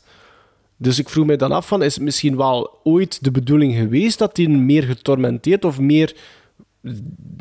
Dus 0.78 1.00
ik 1.00 1.10
vroeg 1.10 1.26
mij 1.26 1.38
dan 1.38 1.52
af 1.52 1.68
van, 1.68 1.84
is 1.84 1.96
het 1.96 2.04
misschien 2.04 2.38
wel 2.38 2.80
ooit 2.84 3.24
de 3.24 3.32
bedoeling 3.32 3.76
geweest 3.76 4.20
dat 4.20 4.38
hij 4.38 4.48
meer 4.48 4.84
getormenteerd 4.84 5.66
of 5.66 5.80
meer 5.80 6.16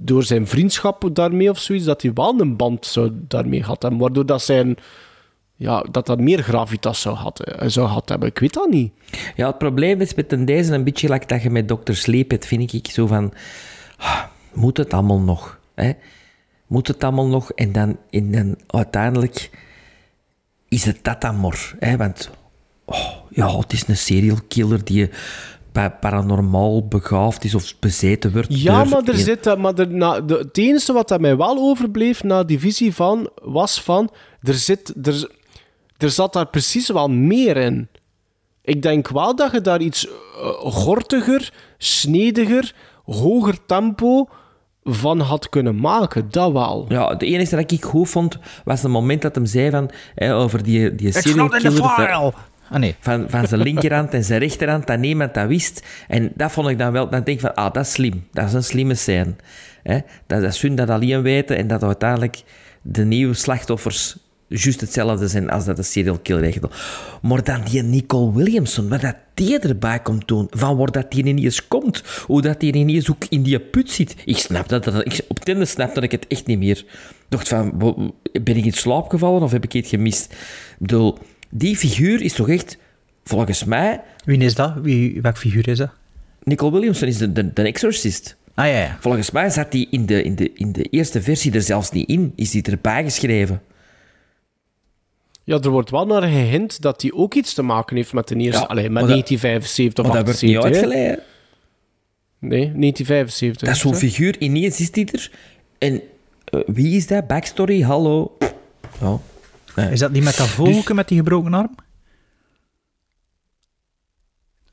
door 0.02 0.22
zijn 0.22 0.46
vriendschap 0.46 1.08
daarmee 1.12 1.50
of 1.50 1.58
zoiets, 1.58 1.84
dat 1.84 2.02
hij 2.02 2.12
wel 2.12 2.40
een 2.40 2.56
band 2.56 2.86
zou 2.86 3.10
daarmee 3.14 3.62
gehad 3.62 3.82
hebben, 3.82 4.00
waardoor 4.00 4.26
dat 4.26 4.42
zijn... 4.42 4.76
Ja, 5.56 5.84
dat 5.90 6.06
dat 6.06 6.20
meer 6.20 6.42
gravitas 6.42 7.00
zou, 7.00 7.16
had, 7.16 7.40
eh, 7.44 7.68
zou 7.68 7.86
gehad 7.86 8.08
hebben. 8.08 8.28
Ik 8.28 8.38
weet 8.38 8.54
dat 8.54 8.70
niet. 8.70 8.92
Ja, 9.36 9.46
het 9.46 9.58
probleem 9.58 10.00
is 10.00 10.14
met 10.14 10.46
deze 10.46 10.74
een 10.74 10.84
beetje 10.84 11.08
like 11.08 11.26
dat 11.26 11.42
je 11.42 11.50
met 11.50 11.68
Dr. 11.68 11.92
Sleep 11.92 12.30
hebt, 12.30 12.46
vind 12.46 12.72
ik 12.72 12.86
zo 12.86 13.06
van... 13.06 13.32
ah, 13.96 14.22
moet 14.52 14.76
het 14.76 14.92
allemaal 14.92 15.20
nog? 15.20 15.58
Hè? 15.74 15.92
Moet 16.70 16.88
het 16.88 17.04
allemaal 17.04 17.26
nog? 17.26 17.52
En 17.52 17.72
dan, 17.72 17.96
en 18.10 18.30
dan 18.32 18.56
uiteindelijk 18.66 19.50
is 20.68 20.84
het 20.84 20.98
dat 21.02 21.20
dan 21.20 21.40
maar. 21.40 21.74
Hè? 21.78 21.96
Want 21.96 22.30
oh, 22.84 23.10
ja, 23.30 23.56
het 23.58 23.72
is 23.72 23.88
een 23.88 23.96
serial 23.96 24.38
killer 24.48 24.84
die 24.84 25.10
pa- 25.72 25.88
paranormaal 25.88 26.86
begaafd 26.88 27.44
is 27.44 27.54
of 27.54 27.74
bezeten 27.78 28.32
wordt. 28.32 28.48
Ja, 28.62 28.84
maar 28.84 29.02
er 29.02 29.08
een- 29.08 29.18
zit... 29.18 29.44
dat- 29.44 29.58
Maar 29.58 29.74
er, 29.74 29.88
na, 29.90 30.20
de, 30.20 30.34
het 30.34 30.58
enige 30.58 30.92
wat 30.92 31.08
dat 31.08 31.20
mij 31.20 31.36
wel 31.36 31.58
overbleef 31.58 32.22
na 32.22 32.44
die 32.44 32.58
visie 32.58 32.94
van, 32.94 33.30
was 33.42 33.82
van... 33.82 34.10
Er, 34.42 34.54
zit, 34.54 35.06
er, 35.06 35.30
er 35.98 36.10
zat 36.10 36.32
daar 36.32 36.46
precies 36.48 36.88
wel 36.88 37.08
meer 37.08 37.56
in. 37.56 37.88
Ik 38.62 38.82
denk 38.82 39.08
wel 39.08 39.36
dat 39.36 39.52
je 39.52 39.60
daar 39.60 39.80
iets 39.80 40.06
eh, 40.06 40.12
gortiger, 40.60 41.52
snediger, 41.78 42.74
hoger 43.04 43.64
tempo 43.66 44.28
van 44.94 45.20
had 45.20 45.48
kunnen 45.48 45.76
maken. 45.76 46.26
Dat 46.30 46.52
wel. 46.52 46.86
Ja, 46.88 47.08
het 47.08 47.22
enige 47.22 47.56
dat 47.56 47.70
ik 47.70 47.84
goed 47.84 48.08
vond, 48.08 48.38
was 48.64 48.82
het 48.82 48.90
moment 48.90 49.22
dat 49.22 49.34
hem 49.34 49.46
zei 49.46 49.70
van, 49.70 49.90
hè, 50.14 50.34
over 50.34 50.62
die, 50.62 50.94
die 50.94 51.08
It's 51.08 51.20
serial 51.20 51.46
not 51.46 51.64
in 51.64 51.70
the 51.70 51.76
killer... 51.76 52.34
Ah 52.70 52.78
nee. 52.78 52.96
Van, 53.00 53.24
van 53.28 53.46
zijn 53.46 53.60
linkerhand 53.60 54.14
en 54.14 54.24
zijn 54.24 54.40
rechterhand, 54.40 54.86
dat 54.86 54.98
niemand 54.98 55.34
dat 55.34 55.46
wist. 55.46 55.86
En 56.08 56.32
dat 56.34 56.52
vond 56.52 56.68
ik 56.68 56.78
dan 56.78 56.92
wel... 56.92 57.08
Dan 57.08 57.22
denk 57.22 57.36
ik 57.36 57.40
van, 57.40 57.54
ah, 57.54 57.72
dat 57.72 57.84
is 57.84 57.92
slim. 57.92 58.26
Dat 58.32 58.46
is 58.46 58.52
een 58.52 58.64
slimme 58.64 58.94
scène. 58.94 59.34
Hè? 59.82 59.98
Dat, 60.26 60.40
dat 60.40 60.52
is 60.52 60.62
hun 60.62 60.74
dat 60.74 60.90
alleen 60.90 61.22
weten 61.22 61.56
en 61.56 61.66
dat 61.66 61.82
uiteindelijk 61.82 62.42
de 62.82 63.04
nieuwe 63.04 63.34
slachtoffers 63.34 64.16
juist 64.58 64.80
hetzelfde 64.80 65.28
zijn 65.28 65.50
als 65.50 65.64
dat 65.64 65.76
de 65.76 65.82
serial 65.82 66.18
killer 66.18 66.52
gedaan. 66.52 66.70
Maar 67.22 67.44
dan 67.44 67.64
die 67.64 67.82
Nicole 67.82 68.32
Williamson, 68.32 68.88
wat 68.88 69.00
dat 69.00 69.16
die 69.34 69.58
erbij 69.58 70.00
komt 70.00 70.28
doen, 70.28 70.46
van 70.50 70.76
waar 70.76 70.90
dat 70.90 71.10
die 71.10 71.24
ineens 71.24 71.68
komt, 71.68 72.02
hoe 72.26 72.42
dat 72.42 72.60
die 72.60 72.72
ineens 72.72 73.10
ook 73.10 73.24
in 73.28 73.42
die 73.42 73.60
put 73.60 73.90
zit. 73.90 74.16
Ik 74.24 74.36
snap 74.36 74.68
dat, 74.68 74.84
dat 74.84 75.06
ik, 75.06 75.20
op 75.28 75.38
het 75.38 75.48
einde 75.48 75.64
snapte 75.64 76.00
ik 76.00 76.10
het 76.10 76.26
echt 76.26 76.46
niet 76.46 76.58
meer. 76.58 76.84
Dacht 77.28 77.48
van, 77.48 77.72
ben 78.42 78.56
ik 78.56 78.64
in 78.64 78.72
slaap 78.72 79.10
gevallen 79.10 79.42
of 79.42 79.52
heb 79.52 79.64
ik 79.64 79.74
iets 79.74 79.88
gemist? 79.88 80.32
Ik 80.32 80.76
bedoel, 80.78 81.18
die 81.50 81.76
figuur 81.76 82.22
is 82.22 82.32
toch 82.32 82.48
echt, 82.48 82.78
volgens 83.24 83.64
mij, 83.64 84.00
Wie 84.24 84.38
is 84.38 84.54
dat? 84.54 84.74
Wie, 84.82 85.20
welk 85.22 85.38
figuur 85.38 85.68
is 85.68 85.78
dat? 85.78 85.90
Nicole 86.42 86.72
Williamson 86.72 87.08
is 87.08 87.18
de, 87.18 87.32
de, 87.32 87.52
de 87.52 87.62
exorcist. 87.62 88.36
Ah 88.54 88.66
ja, 88.66 88.78
ja. 88.78 88.96
Volgens 89.00 89.30
mij 89.30 89.50
zat 89.50 89.72
die 89.72 89.88
in 89.90 90.06
de, 90.06 90.22
in, 90.22 90.34
de, 90.34 90.52
in 90.54 90.72
de 90.72 90.82
eerste 90.82 91.22
versie 91.22 91.52
er 91.52 91.62
zelfs 91.62 91.90
niet 91.90 92.08
in. 92.08 92.32
Is 92.36 92.50
die 92.50 92.62
erbij 92.62 93.04
geschreven? 93.04 93.60
Ja, 95.44 95.58
er 95.60 95.70
wordt 95.70 95.90
wel 95.90 96.06
naar 96.06 96.22
gehint 96.22 96.82
dat 96.82 97.02
hij 97.02 97.12
ook 97.12 97.34
iets 97.34 97.54
te 97.54 97.62
maken 97.62 97.96
heeft 97.96 98.12
met 98.12 98.28
de 98.28 98.34
eerste... 98.36 98.60
Ja, 98.60 98.66
Allee, 98.66 98.82
met 98.82 98.92
maar 98.92 99.02
dat- 99.02 99.10
1975 99.10 100.04
of 100.04 100.10
Maar 100.10 100.16
dat 100.24 100.26
wordt 100.26 100.42
niet 100.42 100.56
78. 100.56 100.90
hè. 100.92 100.96
uitgeleid. 100.98 101.28
Nee, 102.38 102.72
1975. 102.72 103.66
Dat 103.66 103.76
is 103.76 103.82
zo'n 103.82 103.94
figuur, 103.94 104.38
ineens 104.38 104.80
is 104.80 104.90
die 104.90 105.12
er. 105.12 105.30
En 105.78 106.02
eh, 106.44 106.60
wie 106.66 106.96
is 106.96 107.06
dat? 107.06 107.26
Backstory, 107.26 107.82
hallo. 107.82 108.36
Ja. 109.00 109.18
Nee. 109.76 109.90
Is 109.92 109.98
dat 109.98 110.10
niet 110.12 110.24
met 110.24 110.36
dat 110.36 110.46
vogelke 110.46 110.94
met 110.94 111.08
die 111.08 111.18
gebroken 111.18 111.54
arm? 111.54 111.74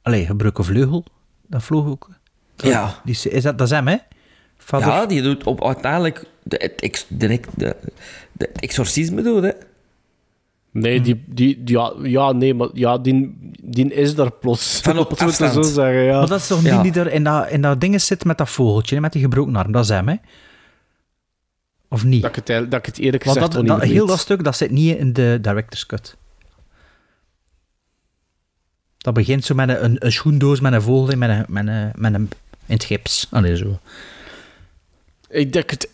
Allee, 0.02 0.26
gebroken 0.26 0.65
vleugel. 0.65 1.06
Dat 1.48 1.64
vogelke. 1.64 2.10
Ja. 2.56 3.02
Die, 3.06 3.18
is- 3.30 3.44
dat, 3.44 3.57
dat 3.57 3.68
is 3.68 3.73
hem, 3.73 3.88
hè? 3.88 3.98
Vader- 4.57 4.88
Ja, 4.88 5.06
die 5.06 5.22
doet 5.22 5.44
op, 5.44 5.64
uiteindelijk 5.64 6.23
de, 6.44 6.72
het, 6.80 7.06
de, 7.10 7.76
de, 8.31 8.48
exorcisme 8.48 9.22
doet, 9.22 9.44
hè. 9.44 9.52
Nee, 10.80 11.02
die, 11.02 11.24
die, 11.28 11.64
die- 11.64 11.76
ja, 11.78 11.94
ja, 12.04 12.32
nee, 12.32 12.54
maar 12.54 12.68
ja, 12.74 12.98
die, 12.98 13.38
die 13.64 13.94
is 13.94 14.16
daar 14.16 14.32
plots. 14.32 14.80
Van 14.82 14.98
op 14.98 15.14
afstand. 15.22 15.54
zo 15.54 15.62
zeggen, 15.62 16.02
ja. 16.02 16.18
Maar 16.20 16.28
dat 16.28 16.40
is 16.40 16.48
toch 16.48 16.62
Ja. 16.62 16.82
die 16.82 16.91
die 16.91 17.02
er 17.02 17.12
in 17.12 17.24
dat, 17.24 17.49
in 17.49 17.62
dat 17.62 17.82
ding 17.82 18.02
zit 18.02 18.26
met 18.26 18.38
dat 18.38 18.49
vogeltje, 18.49 18.99
met 19.02 19.12
die 19.12 19.22
gebroken 19.22 19.56
arm. 19.56 19.72
Dat 19.72 19.84
is 19.84 19.90
hem, 19.90 20.08
hè? 20.08 20.16
Of 21.90 22.04
niet? 22.04 22.22
Dat 22.22 22.38
ik 22.38 22.48
het, 22.48 22.72
dat 22.72 22.80
ik 22.80 22.86
het 22.86 22.98
eerlijk 22.98 23.24
gezegd 23.24 23.41
dat, 23.45 23.54
wel 23.54 23.64
dat, 23.66 23.82
niet 23.82 23.91
heel 23.91 24.06
dat 24.06 24.20
stuk, 24.20 24.44
dat 24.44 24.58
zit 24.58 24.72
niet 24.72 24.98
in 24.98 25.14
de 25.14 25.38
director's 25.41 25.86
cut. 25.86 26.18
Dat 28.98 29.14
begint 29.14 29.45
zo 29.45 29.56
met 29.56 29.70
een, 29.82 30.06
een 30.06 30.12
schoendoos 30.12 30.60
met 30.60 30.74
een 30.74 30.82
vogel 30.82 31.12
in, 31.12 31.18
met 31.18 31.30
een, 31.30 31.45
met 31.48 31.68
een, 31.68 31.91
met 31.95 32.14
een, 32.14 32.30
in 32.66 32.74
het 32.74 32.84
gips. 32.84 33.28
Allee, 33.32 33.56
zo. 33.58 33.80
Ik 35.30 35.54
denk 35.54 35.70
het... 35.70 35.90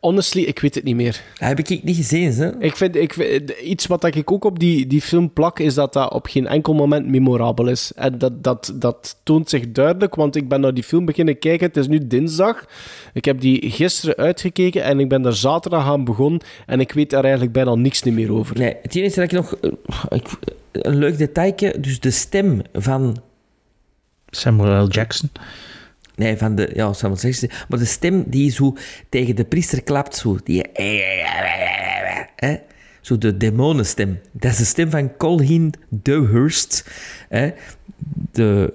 Honestly, 0.00 0.42
ik 0.42 0.58
weet 0.58 0.74
het 0.74 0.84
niet 0.84 0.94
meer. 0.94 1.22
Dat 1.38 1.48
heb 1.48 1.58
ik 1.58 1.82
niet 1.82 1.96
gezien, 1.96 2.32
hè? 2.32 2.58
Ik 2.58 2.76
vind, 2.76 2.96
ik 2.96 3.12
vind- 3.12 3.50
iets 3.50 3.86
wat 3.86 4.04
ik 4.04 4.32
ook 4.32 4.44
op 4.44 4.58
die, 4.58 4.86
die 4.86 5.00
film 5.00 5.32
plak, 5.32 5.58
is 5.58 5.74
dat 5.74 5.92
dat 5.92 6.12
op 6.12 6.26
geen 6.26 6.46
enkel 6.46 6.74
moment 6.74 7.06
memorabel 7.08 7.66
is. 7.68 7.92
En 7.94 8.18
dat, 8.18 8.44
dat, 8.44 8.72
dat 8.74 9.16
toont 9.22 9.50
zich 9.50 9.72
duidelijk, 9.72 10.14
want 10.14 10.36
ik 10.36 10.48
ben 10.48 10.60
naar 10.60 10.74
die 10.74 10.84
film 10.84 11.04
beginnen 11.04 11.38
kijken. 11.38 11.66
Het 11.66 11.76
is 11.76 11.86
nu 11.88 12.06
dinsdag. 12.06 12.64
Ik 13.12 13.24
heb 13.24 13.40
die 13.40 13.70
gisteren 13.70 14.16
uitgekeken 14.16 14.82
en 14.82 15.00
ik 15.00 15.08
ben 15.08 15.24
er 15.26 15.36
zaterdag 15.36 15.84
aan 15.86 16.04
begonnen. 16.04 16.40
En 16.66 16.80
ik 16.80 16.92
weet 16.92 17.10
daar 17.10 17.22
eigenlijk 17.22 17.52
bijna 17.52 17.74
niks 17.74 18.02
niet 18.02 18.14
meer 18.14 18.32
over. 18.32 18.58
Nee, 18.58 18.76
het 18.82 18.94
enige 18.94 19.14
dat 19.14 19.24
ik 19.24 19.32
nog... 19.32 19.56
eh, 19.56 19.70
ik- 20.08 20.54
een 20.72 20.96
leuk 20.98 21.18
detailje, 21.18 21.80
dus 21.80 22.00
de 22.00 22.10
stem 22.10 22.62
van... 22.72 23.16
Samuel 24.28 24.84
L. 24.84 24.88
Jackson. 24.88 25.30
Nee, 26.16 26.36
van 26.36 26.54
de... 26.54 26.70
Ja, 26.74 26.92
Samuel 26.92 27.20
Jackson. 27.20 27.50
Maar 27.68 27.78
de 27.78 27.84
stem 27.84 28.24
die 28.26 28.50
zo 28.50 28.76
tegen 29.08 29.36
de 29.36 29.44
priester 29.44 29.82
klapt, 29.82 30.16
zo. 30.16 30.38
Die... 30.44 30.62
Hè? 32.36 32.56
Zo 33.00 33.18
de 33.18 33.36
demonenstem. 33.36 34.20
Dat 34.32 34.50
is 34.52 34.56
de 34.56 34.64
stem 34.64 34.90
van 34.90 35.16
Colleen 35.16 35.72
Dewhurst. 35.88 36.90
Hè? 37.28 37.50
De 38.32 38.72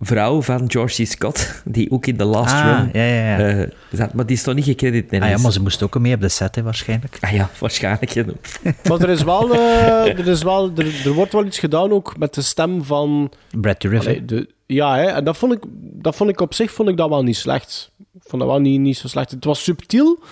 vrouw 0.00 0.42
van 0.42 0.70
George 0.70 1.02
C. 1.02 1.06
Scott, 1.06 1.62
die 1.64 1.90
ook 1.90 2.06
in 2.06 2.16
The 2.16 2.24
Last 2.24 2.54
Ah, 2.54 2.64
Run 2.64 2.90
ja, 2.92 3.04
ja, 3.08 3.38
ja. 3.38 3.62
eh, 3.62 3.70
zat. 3.92 4.14
Maar 4.14 4.26
die 4.26 4.36
is 4.36 4.42
toch 4.42 4.54
niet 4.54 4.64
gecrediteerd? 4.64 5.10
Nee, 5.10 5.20
Ah 5.20 5.28
ja, 5.28 5.38
maar 5.38 5.52
ze 5.52 5.60
moest 5.62 5.82
ook 5.82 5.98
mee 5.98 6.14
op 6.14 6.20
de 6.20 6.28
set, 6.28 6.54
hè, 6.54 6.62
waarschijnlijk. 6.62 7.16
Ah 7.20 7.32
ja, 7.32 7.50
waarschijnlijk. 7.58 8.10
ja. 8.10 8.24
Maar 8.88 9.00
er 9.00 9.08
is 9.10 9.22
wel... 9.22 9.54
eh, 9.54 10.18
er, 10.18 10.28
is 10.28 10.42
wel 10.42 10.72
er, 10.76 11.02
er 11.04 11.12
wordt 11.12 11.32
wel 11.32 11.44
iets 11.44 11.58
gedaan 11.58 11.90
ook 11.92 12.18
met 12.18 12.34
de 12.34 12.42
stem 12.42 12.84
van... 12.84 13.32
Brad 13.60 13.80
Dourif, 13.80 14.24
de, 14.24 14.48
ja, 14.66 14.96
hè, 14.96 15.04
en 15.04 15.24
dat 15.24 15.36
vond, 15.36 15.52
ik, 15.52 15.62
dat 15.78 16.16
vond 16.16 16.30
ik 16.30 16.40
op 16.40 16.54
zich 16.54 16.72
vond 16.72 16.88
ik 16.88 16.96
dat 16.96 17.08
wel 17.08 17.22
niet 17.22 17.36
slecht. 17.36 17.90
Ik 18.14 18.22
vond 18.24 18.42
dat 18.42 18.50
wel 18.50 18.60
niet, 18.60 18.80
niet 18.80 18.96
zo 18.96 19.08
slecht. 19.08 19.30
Het 19.30 19.44
was 19.44 19.62
subtiel, 19.62 20.22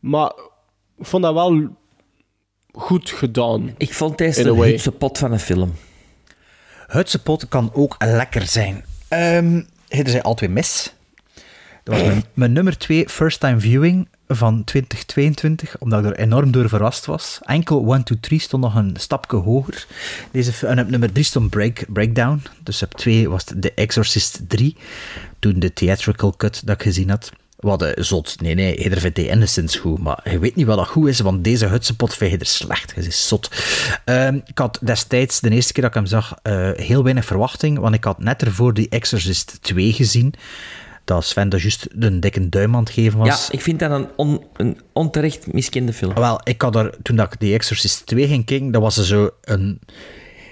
maar 0.00 0.32
ik 0.98 1.06
vond 1.06 1.22
dat 1.22 1.34
wel 1.34 1.68
goed 2.72 3.10
gedaan. 3.10 3.74
Ik 3.76 3.94
vond 3.94 4.18
deze 4.18 4.54
way. 4.54 4.70
hutse 4.70 4.92
pot 4.92 5.18
van 5.18 5.32
een 5.32 5.40
film. 5.40 5.74
Hutse 6.86 7.22
pot 7.22 7.48
kan 7.48 7.70
ook 7.74 7.96
lekker 7.98 8.46
zijn. 8.46 8.84
Ehm 9.08 9.60
er 9.90 10.08
zijn 10.08 10.22
al 10.22 10.34
twee 10.34 10.50
mis. 10.50 10.92
Dat 11.84 11.94
was 11.94 12.06
mijn, 12.10 12.24
mijn 12.34 12.52
nummer 12.52 12.78
twee 12.78 13.08
first 13.08 13.40
time 13.40 13.60
viewing 13.60 14.08
van 14.36 14.64
2022, 14.64 15.78
omdat 15.78 16.04
ik 16.04 16.10
er 16.10 16.18
enorm 16.18 16.50
door 16.50 16.68
verrast 16.68 17.06
was. 17.06 17.38
Enkel 17.42 17.92
1, 17.92 18.02
2, 18.02 18.20
3 18.20 18.40
stond 18.40 18.62
nog 18.62 18.74
een 18.74 18.94
stapje 18.98 19.36
hoger. 19.36 19.86
Deze, 20.30 20.66
en 20.66 20.80
op 20.80 20.88
nummer 20.88 21.12
3 21.12 21.24
stond 21.24 21.50
Break, 21.50 21.84
Breakdown. 21.88 22.42
Dus 22.62 22.82
op 22.82 22.94
2 22.94 23.30
was 23.30 23.44
het 23.46 23.62
The 23.62 23.74
Exorcist 23.74 24.40
3. 24.48 24.76
Toen 25.38 25.58
de 25.58 25.72
theatrical 25.72 26.34
cut 26.36 26.62
dat 26.64 26.74
ik 26.74 26.82
gezien 26.82 27.10
had. 27.10 27.32
Wat 27.56 27.82
eh, 27.82 28.04
zot. 28.04 28.40
Nee, 28.40 28.54
nee, 28.54 28.76
ieder 28.76 29.00
vindt 29.00 29.16
die 29.16 29.28
Innocence 29.28 29.78
goed. 29.78 29.98
Maar 29.98 30.30
je 30.30 30.38
weet 30.38 30.56
niet 30.56 30.66
wat 30.66 30.76
dat 30.76 30.88
goed 30.88 31.08
is, 31.08 31.20
want 31.20 31.44
deze 31.44 31.66
hutsepot 31.66 32.14
vind 32.14 32.30
je 32.30 32.38
er 32.38 32.46
slecht. 32.46 32.94
Het 32.94 33.06
is 33.06 33.28
zot. 33.28 33.50
Ehm, 34.04 34.38
ik 34.46 34.58
had 34.58 34.78
destijds, 34.82 35.40
de 35.40 35.50
eerste 35.50 35.72
keer 35.72 35.82
dat 35.82 35.92
ik 35.92 35.96
hem 35.96 36.06
zag, 36.06 36.34
eh, 36.42 36.70
heel 36.72 37.02
weinig 37.02 37.24
verwachting. 37.24 37.78
Want 37.78 37.94
ik 37.94 38.04
had 38.04 38.18
net 38.18 38.42
ervoor 38.42 38.74
die 38.74 38.88
Exorcist 38.88 39.58
2 39.60 39.92
gezien. 39.92 40.34
Dat 41.04 41.24
Sven 41.24 41.48
daar 41.48 41.60
juist 41.60 41.86
een 41.98 42.20
dikke 42.20 42.48
duim 42.48 42.74
aan 42.76 42.82
het 42.84 42.92
geven 42.92 43.18
was. 43.18 43.46
Ja, 43.46 43.52
ik 43.52 43.60
vind 43.62 43.78
dat 43.78 43.90
een, 43.90 44.08
on- 44.16 44.44
een 44.56 44.80
onterecht 44.92 45.52
miskende 45.52 45.92
film. 45.92 46.14
Wel, 46.14 46.40
ik 46.44 46.62
had 46.62 46.76
er, 46.76 46.94
toen 47.02 47.16
dat 47.16 47.32
ik 47.32 47.38
The 47.38 47.52
Exorcist 47.52 48.06
2 48.06 48.26
ging 48.26 48.44
kijken, 48.44 48.70
dat 48.70 48.82
was 48.82 48.96
er 48.96 49.04
zo 49.04 49.30
een, 49.42 49.80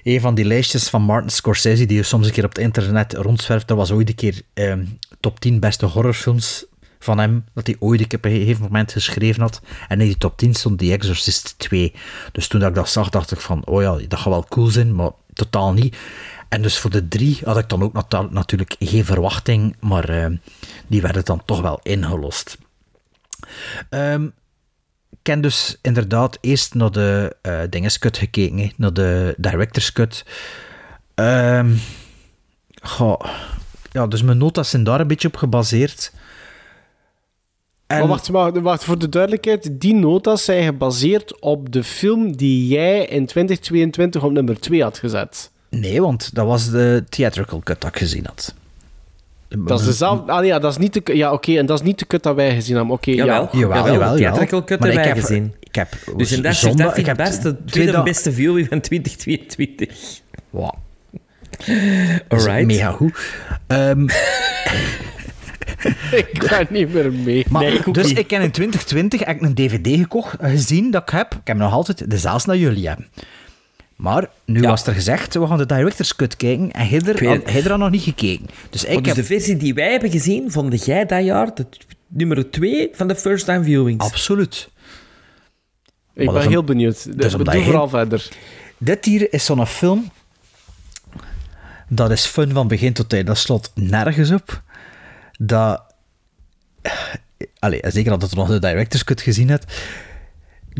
een 0.02 0.20
van 0.20 0.34
die 0.34 0.44
lijstjes 0.44 0.88
van 0.88 1.02
Martin 1.02 1.30
Scorsese, 1.30 1.86
die 1.86 1.96
je 1.96 2.02
soms 2.02 2.26
een 2.26 2.32
keer 2.32 2.44
op 2.44 2.54
het 2.54 2.58
internet 2.64 3.12
rondzwerft. 3.14 3.68
Dat 3.68 3.76
was 3.76 3.90
ooit 3.90 4.08
een 4.08 4.14
keer 4.14 4.42
ehm, 4.54 4.84
top 5.20 5.40
10 5.40 5.60
beste 5.60 5.86
horrorfilms 5.86 6.64
van 7.00 7.18
hem, 7.18 7.44
dat 7.54 7.66
hij 7.66 7.76
ooit 7.78 8.00
een 8.00 8.06
keer 8.06 8.18
op 8.18 8.24
een 8.24 8.30
gegeven 8.38 8.62
moment 8.62 8.92
geschreven 8.92 9.42
had. 9.42 9.60
En 9.88 10.00
in 10.00 10.06
die 10.06 10.18
top 10.18 10.36
10 10.36 10.54
stond 10.54 10.78
The 10.78 10.92
Exorcist 10.92 11.54
2. 11.58 11.92
Dus 12.32 12.48
toen 12.48 12.60
dat 12.60 12.68
ik 12.68 12.74
dat 12.74 12.88
zag, 12.88 13.08
dacht 13.10 13.30
ik 13.30 13.40
van, 13.40 13.66
oh 13.66 13.82
ja, 13.82 14.06
dat 14.08 14.18
gaat 14.18 14.32
wel 14.32 14.46
cool 14.48 14.66
zijn, 14.66 14.94
maar 14.94 15.10
totaal 15.32 15.72
niet. 15.72 15.96
En 16.48 16.62
dus 16.62 16.78
voor 16.78 16.90
de 16.90 17.08
drie 17.08 17.38
had 17.44 17.58
ik 17.58 17.68
dan 17.68 17.82
ook 17.82 18.10
natuurlijk 18.30 18.76
geen 18.78 19.04
verwachting, 19.04 19.76
maar 19.80 20.08
ehm, 20.08 20.36
die 20.86 21.00
werden 21.00 21.24
dan 21.24 21.42
toch 21.44 21.60
wel 21.60 21.80
ingelost. 21.82 22.58
Ehm, 23.90 24.24
ik 25.10 25.26
heb 25.26 25.42
dus 25.42 25.78
inderdaad 25.82 26.38
eerst 26.40 26.74
naar 26.74 26.90
de 26.90 27.36
eh 27.42 27.60
dingescut 27.70 28.16
gekeken, 28.16 28.72
naar 28.76 28.92
de 28.92 29.34
director's 29.36 29.92
cut. 29.92 30.24
Ehm, 31.14 31.74
goh, 32.82 33.20
ja, 33.92 34.06
dus 34.06 34.22
mijn 34.22 34.38
notas 34.38 34.70
zijn 34.70 34.84
daar 34.84 35.00
een 35.00 35.06
beetje 35.06 35.28
op 35.28 35.36
gebaseerd. 35.36 36.12
En- 37.86 38.08
wacht, 38.08 38.30
maar 38.30 38.62
wacht, 38.62 38.84
voor 38.84 38.98
de 38.98 39.08
duidelijkheid. 39.08 39.80
Die 39.80 39.94
notas 39.94 40.44
zijn 40.44 40.64
gebaseerd 40.64 41.40
op 41.40 41.72
de 41.72 41.84
film 41.84 42.36
die 42.36 42.68
jij 42.68 43.06
in 43.06 43.26
2022 43.26 44.22
op 44.22 44.32
nummer 44.32 44.60
2 44.60 44.82
had 44.82 44.98
gezet. 44.98 45.50
Nee, 45.70 46.00
want 46.02 46.34
dat 46.34 46.46
was 46.46 46.70
de 46.70 47.04
theatrical 47.08 47.60
cut 47.64 47.80
dat 47.80 47.90
ik 47.90 47.98
gezien 47.98 48.26
had. 48.26 48.54
Dat 49.48 49.80
is 49.80 49.86
dezelfde... 49.86 50.32
Ah 50.32 50.44
ja, 50.44 50.58
dat 50.58 50.70
is 50.72 50.78
niet 50.78 50.92
de... 51.06 51.16
Ja, 51.16 51.32
oké, 51.32 51.56
en 51.58 51.66
dat 51.66 51.80
is 51.80 51.86
niet 51.86 51.98
de 51.98 52.06
cut 52.06 52.22
dat 52.22 52.34
wij 52.34 52.54
gezien 52.54 52.76
hebben. 52.76 52.94
Oké, 52.94 53.10
Jawel, 53.10 53.42
ja. 53.52 53.58
Jawel, 53.58 53.76
jawel, 53.76 53.92
jawel, 53.92 54.12
de 54.12 54.18
theatrical 54.18 54.64
cut 54.64 54.84
ik 54.84 54.94
wij 54.94 55.06
heb- 55.06 55.18
gezien. 55.18 55.54
Ik 55.60 55.74
heb 55.74 55.88
Dus 56.16 56.32
in 56.32 56.42
dat 56.42 56.54
zondag- 56.54 56.86
dat 56.88 56.96
ik 56.96 57.06
heb 57.06 57.16
best 57.16 57.42
de 57.42 57.64
twee 57.64 57.84
tweede 57.86 58.02
beste 58.02 58.32
viewing 58.32 58.68
van 58.68 58.80
2022. 58.80 60.20
Wow. 60.50 60.72
Dat 62.28 62.38
Alright. 62.46 62.66
Mega 62.66 62.90
goed. 62.90 63.18
Ehm, 63.66 64.02
ik 66.22 66.42
ga 66.44 66.64
niet 66.70 66.92
meer 66.92 67.12
mee. 67.12 67.46
Maar, 67.48 67.62
Nee, 67.62 67.72
ik 67.78 67.88
ook 67.88 67.94
dus 67.94 68.06
niet. 68.06 68.18
ik 68.18 68.30
heb 68.30 68.42
in 68.42 68.50
2020 68.50 69.24
heb 69.24 69.36
ik 69.36 69.42
een 69.42 69.54
DVD 69.54 69.86
gekocht, 70.00 70.36
eh, 70.40 70.50
gezien 70.50 70.90
dat 70.90 71.02
ik 71.02 71.08
heb. 71.08 71.34
Ik 71.34 71.40
heb 71.46 71.56
nog 71.56 71.72
altijd 71.72 72.10
dezelfde 72.10 72.48
naar 72.48 72.56
jullie 72.58 72.88
hebben. 72.88 73.06
Maar 73.98 74.30
nu 74.44 74.60
was 74.60 74.86
er 74.86 74.94
gezegd, 74.94 75.34
we 75.34 75.46
gaan 75.46 75.58
de 75.58 75.66
director's 75.66 76.16
cut 76.16 76.36
kijken. 76.36 76.72
En 76.72 76.88
hij 76.88 77.02
er, 77.02 77.68
had, 77.68 77.78
nog 77.78 77.90
niet 77.90 78.02
gekeken. 78.02 78.46
Dus 78.70 78.84
ik 78.84 78.96
dus 78.98 79.06
heb... 79.06 79.14
de 79.14 79.24
versie 79.24 79.56
die 79.56 79.74
wij 79.74 79.90
hebben 79.90 80.10
gezien, 80.10 80.50
vond 80.50 80.84
jij 80.84 81.06
dat 81.06 81.24
jaar 81.24 81.54
de 81.54 81.66
nummer 82.06 82.50
2 82.50 82.88
van 82.92 83.08
de 83.08 83.16
first 83.16 83.44
time 83.44 83.64
viewings? 83.64 84.04
Absoluut. 84.04 84.70
Ik 86.14 86.24
Maar 86.24 86.34
ben 86.34 86.48
heel 86.48 86.64
benieuwd. 86.64 87.18
dat 87.18 87.24
is 87.24 87.32
Doe 87.32 87.62
vooral 87.62 87.88
verder. 87.88 88.28
Dit 88.78 89.04
hier 89.04 89.32
is 89.32 89.44
zo'n 89.44 89.66
film... 89.66 90.10
Dat 91.88 92.10
is 92.10 92.26
fun 92.26 92.52
van 92.52 92.68
begin 92.68 92.92
tot 92.92 93.12
eind. 93.12 93.26
Dat 93.26 93.38
slot 93.38 93.70
nergens 93.74 94.30
op. 94.30 94.62
Dat... 95.38 95.82
Allee, 97.58 97.80
zeker 97.86 98.18
dat 98.18 98.30
je 98.30 98.36
nog 98.36 98.48
de 98.48 98.58
director's 98.58 99.04
cut 99.04 99.20
gezien 99.20 99.48
hebt. 99.48 99.72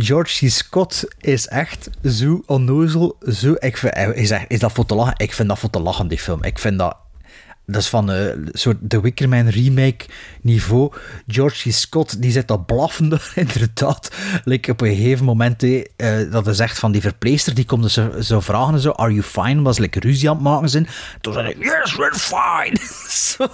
George 0.00 0.46
C. 0.46 0.50
Scott 0.50 1.04
is 1.20 1.46
echt 1.46 1.90
zo 2.04 2.42
onnozel. 2.46 3.16
Zo, 3.32 3.54
ik 3.58 3.76
vind, 3.76 3.94
zegt, 4.28 4.44
is 4.48 4.58
dat 4.58 4.72
voor 4.72 4.86
te 4.86 4.94
lachen? 4.94 5.14
Ik 5.16 5.32
vind 5.32 5.48
dat 5.48 5.58
voor 5.58 5.70
te 5.70 5.80
lachen, 5.80 6.08
die 6.08 6.18
film. 6.18 6.44
Ik 6.44 6.58
vind 6.58 6.78
dat... 6.78 6.96
Dat 7.70 7.82
is 7.82 7.88
van 7.88 8.08
een 8.08 8.48
soort 8.52 8.76
The 8.88 9.00
Wickerman 9.00 9.48
remake 9.48 10.04
niveau. 10.42 10.92
George 11.26 11.68
C. 11.68 11.72
Scott, 11.72 12.22
die 12.22 12.30
zit 12.30 12.48
dat 12.48 12.66
blaffende, 12.66 13.20
inderdaad. 13.34 14.10
Like 14.44 14.70
op 14.70 14.80
een 14.80 14.96
gegeven 14.96 15.24
moment, 15.24 15.62
eh, 15.62 16.30
dat 16.30 16.46
is 16.46 16.58
echt 16.58 16.78
van 16.78 16.92
die 16.92 17.00
verpleester, 17.00 17.54
die 17.54 17.64
komt 17.64 17.82
dus 17.82 17.92
zo, 17.92 18.20
zo 18.20 18.40
vragen 18.40 18.74
en 18.74 18.80
zo, 18.80 18.90
are 18.90 19.12
you 19.12 19.22
fine? 19.22 19.62
Was 19.62 19.78
like 19.78 20.00
ruzie 20.00 20.28
aan 20.28 20.34
het 20.34 20.44
maken 20.44 20.68
zijn. 20.68 20.88
Toen 21.20 21.32
zei 21.32 21.48
ik, 21.48 21.56
yes, 21.58 21.96
we're 21.96 22.14
fine. 22.14 22.76
Zo. 23.08 23.46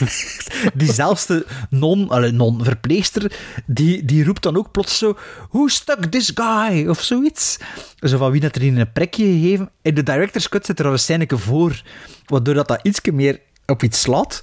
Diezelfde 0.74 1.46
non, 1.70 2.08
allee, 2.08 2.30
non-verpleegster, 2.30 3.32
die, 3.66 4.04
die 4.04 4.24
roept 4.24 4.42
dan 4.42 4.56
ook 4.56 4.70
plots 4.70 4.98
zo, 4.98 5.16
who 5.50 5.68
stuck 5.68 6.04
this 6.04 6.32
guy? 6.34 6.86
Of 6.86 7.02
zoiets. 7.02 7.58
Zo 8.00 8.16
van 8.16 8.30
wie 8.30 8.40
dat 8.40 8.56
er 8.56 8.62
in 8.62 8.78
een 8.78 8.92
prikje 8.92 9.24
gegeven. 9.24 9.70
In 9.82 9.94
de 9.94 10.02
director's 10.02 10.48
cut 10.48 10.66
zit 10.66 10.78
er 10.78 10.86
al 10.86 10.92
een 10.92 10.98
scèneke 10.98 11.38
voor, 11.38 11.82
waardoor 12.30 12.54
dat, 12.54 12.68
dat 12.68 12.80
iets 12.82 13.00
meer 13.12 13.40
op 13.66 13.82
iets 13.82 14.00
slaat. 14.00 14.42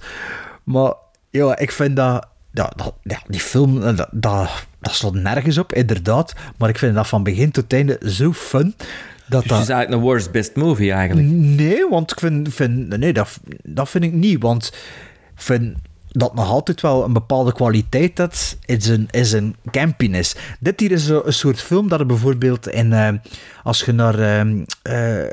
Maar 0.64 0.94
ja, 1.30 1.58
ik 1.58 1.72
vind 1.72 1.96
dat... 1.96 2.28
Ja, 2.52 2.72
dat, 2.76 2.94
ja, 3.04 3.22
die 3.28 3.40
film, 3.40 3.84
eh, 3.84 3.98
dat, 3.98 4.10
dat, 4.12 4.50
dat 4.80 4.94
slaat 4.94 5.14
nergens 5.14 5.58
op, 5.58 5.74
inderdaad. 5.74 6.34
Maar 6.58 6.70
ik 6.70 6.78
vind 6.78 6.96
dat 6.96 7.08
van 7.08 7.24
begin 7.24 7.52
tot 7.52 7.74
einde 7.74 8.00
zo 8.06 8.34
fun. 8.34 8.76
Dat 9.28 9.42
Dus 9.42 9.50
dat... 9.50 9.58
het 9.58 9.68
is 9.68 9.74
eigenlijk 9.74 9.92
een 9.92 10.08
worst 10.10 10.32
best 10.32 10.56
movie 10.56 10.92
eigenlijk. 10.92 11.28
Nee, 11.28 11.88
want 11.90 12.12
ik 12.12 12.20
vind, 12.20 12.54
vind 12.54 12.98
nee, 12.98 13.14
dat, 13.14 13.40
dat 13.64 13.90
vind 13.90 14.04
ik 14.04 14.14
niet. 14.14 14.42
Want 14.42 14.66
ik 15.36 15.42
vind 15.42 15.76
dat 16.12 16.36
nog 16.36 16.50
altijd 16.50 16.82
wel 16.82 17.04
een 17.04 17.14
bepaalde 17.14 17.54
kwaliteit 17.54 18.18
had 18.18 18.58
in 18.66 18.82
zijn, 18.82 19.08
in 19.12 19.26
zijn 19.26 19.56
campiness. 19.72 20.36
Dit 20.60 20.80
hier 20.80 20.92
is 20.92 21.06
zo 21.06 21.22
een 21.26 21.34
soort 21.34 21.62
film 21.62 21.88
dat 21.88 22.00
er 22.00 22.06
bijvoorbeeld 22.06 22.68
in... 22.68 22.94
eh, 22.94 23.14
als 23.64 23.84
je 23.84 23.92
naar 23.92 24.20
ehm, 24.20 24.64
eh, 24.82 25.24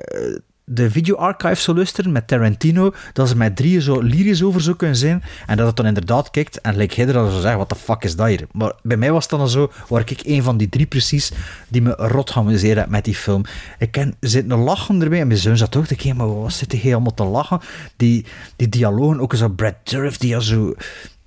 de 0.65 0.91
video 0.91 1.17
archive 1.17 1.55
zou 1.55 1.77
luisteren 1.77 2.13
met 2.13 2.27
Tarantino, 2.27 2.95
dat 3.13 3.29
ze 3.29 3.37
met 3.37 3.57
drieën 3.57 3.83
zo 3.83 4.01
lyrisch 4.01 4.43
over 4.43 4.61
zou 4.61 4.77
kunnen 4.77 4.97
zijn 4.97 5.23
en 5.47 5.57
dat 5.57 5.67
het 5.67 5.77
dan 5.77 5.87
inderdaad 5.87 6.31
kijkt 6.31 6.61
en 6.61 6.77
like 6.77 6.95
hij 6.95 7.07
er 7.07 7.13
dan 7.13 7.31
zeggen, 7.31 7.59
wat 7.59 7.69
de 7.69 7.75
fuck 7.75 8.05
is 8.05 8.17
dat 8.17 8.27
hier? 8.27 8.47
Maar 8.53 8.73
bij 8.83 8.97
mij 8.97 9.13
was 9.13 9.29
het 9.29 9.39
dan 9.39 9.49
zo, 9.49 9.73
waar 9.89 10.03
ik 10.11 10.23
een 10.25 10.43
van 10.43 10.57
die 10.57 10.69
drie 10.69 10.87
precies, 10.87 11.33
die 11.69 11.83
me 11.83 11.95
rot 11.97 12.31
geamuseerd 12.31 12.89
met 12.89 13.05
die 13.05 13.15
film. 13.15 13.45
Ik 13.79 13.91
ken, 13.91 14.15
zitten 14.21 14.59
lachen 14.59 15.03
erbij 15.03 15.21
en 15.21 15.27
mijn 15.27 15.39
zoon 15.39 15.57
zat 15.57 15.77
ook 15.77 15.87
te 15.87 15.95
kijken, 15.95 16.17
maar 16.17 16.41
wat 16.41 16.53
zit 16.53 16.83
hij 16.83 16.93
allemaal 16.93 17.15
te 17.15 17.25
lachen? 17.25 17.61
Die, 17.97 18.25
die 18.57 18.69
dialogen, 18.69 19.21
ook 19.21 19.35
zo 19.35 19.49
Brad 19.49 19.75
Dourif, 19.83 20.17
die 20.17 20.29
ja 20.29 20.41
zo 20.41 20.75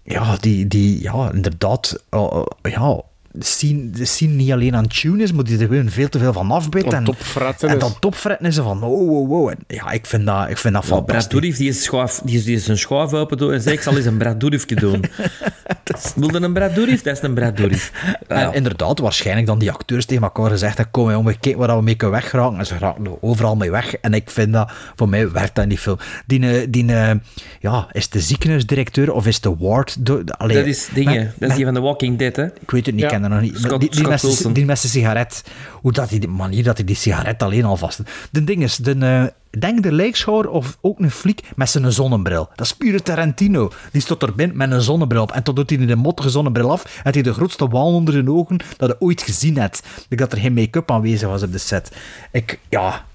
ja, 0.07 0.37
die, 0.39 0.67
die 0.67 1.01
ja, 1.01 1.31
inderdaad, 1.31 2.03
uh, 2.11 2.43
uh, 2.63 2.71
ja, 2.71 3.01
de 3.37 3.45
scene, 3.45 3.89
de 3.89 4.05
scene 4.05 4.33
niet 4.33 4.51
alleen 4.51 4.75
aan 4.75 4.87
tune 4.87 5.23
is, 5.23 5.31
maar 5.31 5.43
die 5.43 5.59
er 5.59 5.67
gewoon 5.67 5.89
veel 5.89 6.09
te 6.09 6.19
veel 6.19 6.33
van 6.33 6.51
afbijt. 6.51 6.93
En, 6.93 7.03
topfretten 7.03 7.69
en 7.69 7.75
is. 7.75 7.81
dan 7.81 7.99
topfretten 7.99 8.45
is 8.45 8.55
ze 8.55 8.63
van, 8.63 8.79
wow, 8.79 9.09
wow, 9.09 9.27
wow. 9.27 9.49
En 9.49 9.57
ja, 9.67 9.91
ik 9.91 10.05
vind 10.05 10.25
dat, 10.25 10.49
ik 10.49 10.57
vind 10.57 10.73
dat 10.73 10.87
Ja, 10.87 10.99
Brad. 10.99 11.29
Dourif, 11.29 11.57
die 11.57 11.69
is, 11.69 11.83
schuif, 11.83 12.21
die 12.23 12.37
is, 12.37 12.43
die 12.43 12.55
is 12.55 12.67
een 12.67 12.77
schuif 12.77 13.13
open 13.13 13.37
doen 13.37 13.53
en 13.53 13.61
zei, 13.61 13.75
ik 13.75 13.81
zal 13.81 13.95
eens 13.95 14.05
een 14.05 14.17
Brad 14.17 14.39
Dourifje 14.39 14.75
doen. 14.75 15.03
Wilde 16.15 16.39
een 16.39 16.53
Brad 16.53 16.75
Dourif? 16.75 17.01
Dat 17.01 17.15
is 17.15 17.21
een 17.21 17.33
Brad 17.33 17.57
Dourif. 17.57 17.91
En 18.27 18.53
inderdaad, 18.53 18.99
waarschijnlijk 18.99 19.47
dan 19.47 19.59
die 19.59 19.71
acteurs 19.71 20.05
tegen 20.05 20.23
elkaar 20.23 20.49
gezegd 20.49 20.77
hebben, 20.77 20.93
kom 20.93 21.11
jongen, 21.11 21.39
kijk 21.39 21.55
waar 21.55 21.77
we 21.77 21.83
mee 21.83 21.95
kunnen 21.95 22.19
weggeraken. 22.19 22.59
En 22.59 22.65
ze 22.65 22.77
raken 22.77 23.05
er 23.05 23.21
overal 23.21 23.55
mee 23.55 23.71
weg. 23.71 23.95
En 23.95 24.13
ik 24.13 24.29
vind 24.29 24.53
dat, 24.53 24.71
voor 24.95 25.09
mij 25.09 25.31
werkt 25.31 25.55
dat 25.55 25.63
in 25.63 25.69
die 25.69 25.77
film. 25.77 25.97
Die, 26.25 26.49
eh, 26.49 26.67
die 26.69 26.93
eh, 26.93 27.11
ja, 27.59 27.87
is 27.91 28.09
de 28.09 28.19
ziekenhuisdirecteur 28.19 29.13
of 29.13 29.27
is 29.27 29.41
de 29.41 29.55
ward? 29.59 29.97
allee, 30.37 30.57
dat 30.57 30.65
is 30.65 30.89
dingen. 30.93 31.33
dat 31.37 31.49
is 31.49 31.55
die 31.55 31.65
van 31.65 31.73
The 31.73 31.81
Walking 31.81 32.17
Dead, 32.17 32.35
hè? 32.35 32.45
Ik 32.45 32.71
weet 32.71 32.85
het 32.85 32.95
niet, 32.95 33.03
Ja. 33.03 33.11
ik 33.11 33.26
nog 33.29 33.41
niet. 33.41 33.57
Scott- 33.57 33.79
die, 33.79 33.89
die, 33.89 34.17
Scott 34.17 34.43
met, 34.43 34.55
die 34.55 34.65
met 34.65 34.79
zijn 34.79 34.91
sigaret. 34.91 35.43
Hoe 35.81 35.91
dat 35.91 36.09
die, 36.09 36.27
manier 36.27 36.63
dat 36.63 36.77
hij 36.77 36.85
die 36.85 36.95
sigaret 36.95 37.43
alleen 37.43 37.65
al 37.65 37.77
vast... 37.77 38.01
De 38.31 38.43
ding 38.43 38.63
is, 38.63 38.75
de, 38.75 38.95
eh, 38.95 39.59
denk 39.59 39.83
de 39.83 39.91
lijkschouwer 39.91 40.49
of 40.49 40.77
ook 40.81 40.99
een 40.99 41.11
fliek 41.11 41.41
met 41.55 41.69
zijn 41.69 41.91
zonnebril. 41.91 42.49
Dat 42.55 42.65
is 42.65 42.73
pure 42.73 43.01
Tarantino. 43.01 43.71
Die 43.91 44.01
stond 44.01 44.21
er 44.23 44.35
binnen 44.35 44.57
met 44.57 44.71
een 44.71 44.81
zonnebril 44.81 45.21
op. 45.21 45.31
En 45.31 45.43
toen 45.43 45.55
doet 45.55 45.69
hij 45.69 45.85
de 45.85 45.95
mottige 45.95 46.29
zonnebril 46.29 46.71
af. 46.71 47.01
En 47.03 47.13
hij 47.13 47.21
de 47.21 47.33
grootste 47.33 47.67
wal 47.67 47.93
onder 47.93 48.13
zijn 48.13 48.29
ogen 48.29 48.57
dat 48.77 48.89
hij 48.89 48.99
ooit 48.99 49.21
gezien 49.21 49.57
hebt. 49.57 49.83
Ik 50.09 50.17
dat 50.17 50.31
er 50.31 50.37
geen 50.39 50.53
make-up 50.53 50.91
aanwezig 50.91 51.29
was 51.29 51.43
op 51.43 51.51
de 51.51 51.57
set. 51.57 51.91
Ik, 52.31 52.59
ja... 52.69 53.05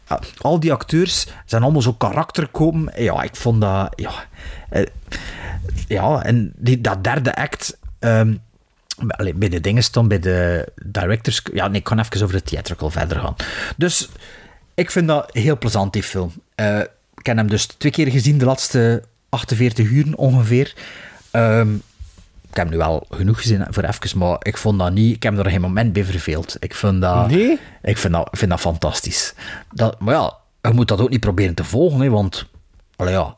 Al 0.40 0.60
die 0.60 0.72
acteurs 0.72 1.26
zijn 1.47 1.62
allemaal 1.62 1.82
zo 1.82 1.93
karakterkomen. 1.93 3.02
Ja, 3.02 3.22
ik 3.22 3.36
vond 3.36 3.60
dat... 3.60 3.93
Ja, 3.97 4.12
eh, 4.70 4.86
ja 5.89 6.22
en 6.22 6.52
die, 6.56 6.80
dat 6.80 7.05
derde 7.05 7.34
act... 7.34 7.78
ehm, 7.98 8.34
Allee, 9.06 9.34
bij 9.34 9.48
de 9.48 9.60
dingen 9.60 9.82
stond, 9.82 10.08
bij 10.08 10.18
de 10.18 10.68
directors... 10.84 11.42
Ja, 11.52 11.68
nee, 11.68 11.78
ik 11.78 11.84
kan 11.84 11.98
even 11.98 12.22
over 12.22 12.36
de 12.36 12.42
theatrical 12.42 12.90
verder 12.90 13.18
gaan. 13.20 13.36
Dus 13.76 14.08
ik 14.74 14.90
vind 14.90 15.08
dat 15.08 15.30
heel 15.32 15.58
plezant, 15.58 15.92
die 15.92 16.02
film. 16.02 16.32
Eh, 16.54 16.78
ik 17.14 17.26
heb 17.26 17.36
hem 17.36 17.48
dus 17.48 17.66
twee 17.66 17.92
keer 17.92 18.10
gezien, 18.10 18.38
de 18.38 18.44
laatste 18.44 19.02
48 19.28 19.88
uur 19.90 20.16
ongeveer. 20.16 20.74
Ehm, 21.30 21.74
ik 22.50 22.58
heb 22.58 22.66
hem 22.66 22.70
nu 22.70 22.76
wel 22.76 23.06
genoeg 23.10 23.40
gezien 23.40 23.66
voor 23.70 23.82
even, 23.82 24.18
maar 24.18 24.36
ik 24.42 24.56
vond 24.56 24.78
dat 24.78 24.92
niet... 24.92 25.14
Ik 25.14 25.22
heb 25.22 25.38
er 25.38 25.50
geen 25.50 25.60
moment 25.60 25.92
bij 25.92 26.04
verveeld. 26.04 26.56
Ik 26.58 26.74
vind 26.74 27.00
dat... 27.00 27.28
Nee? 27.28 27.58
Ik 27.82 27.98
vind 27.98 28.12
dat, 28.12 28.28
vind 28.32 28.50
dat 28.50 28.60
fantastisch. 28.60 29.34
Dat, 29.72 30.00
maar 30.00 30.14
ja, 30.14 30.36
je 30.62 30.72
moet 30.72 30.88
dat 30.88 31.00
ook 31.00 31.10
niet 31.10 31.20
proberen 31.20 31.54
te 31.54 31.64
volgen, 31.64 32.00
hè, 32.00 32.10
want... 32.10 32.46
Allee, 32.96 33.12
ja... 33.12 33.36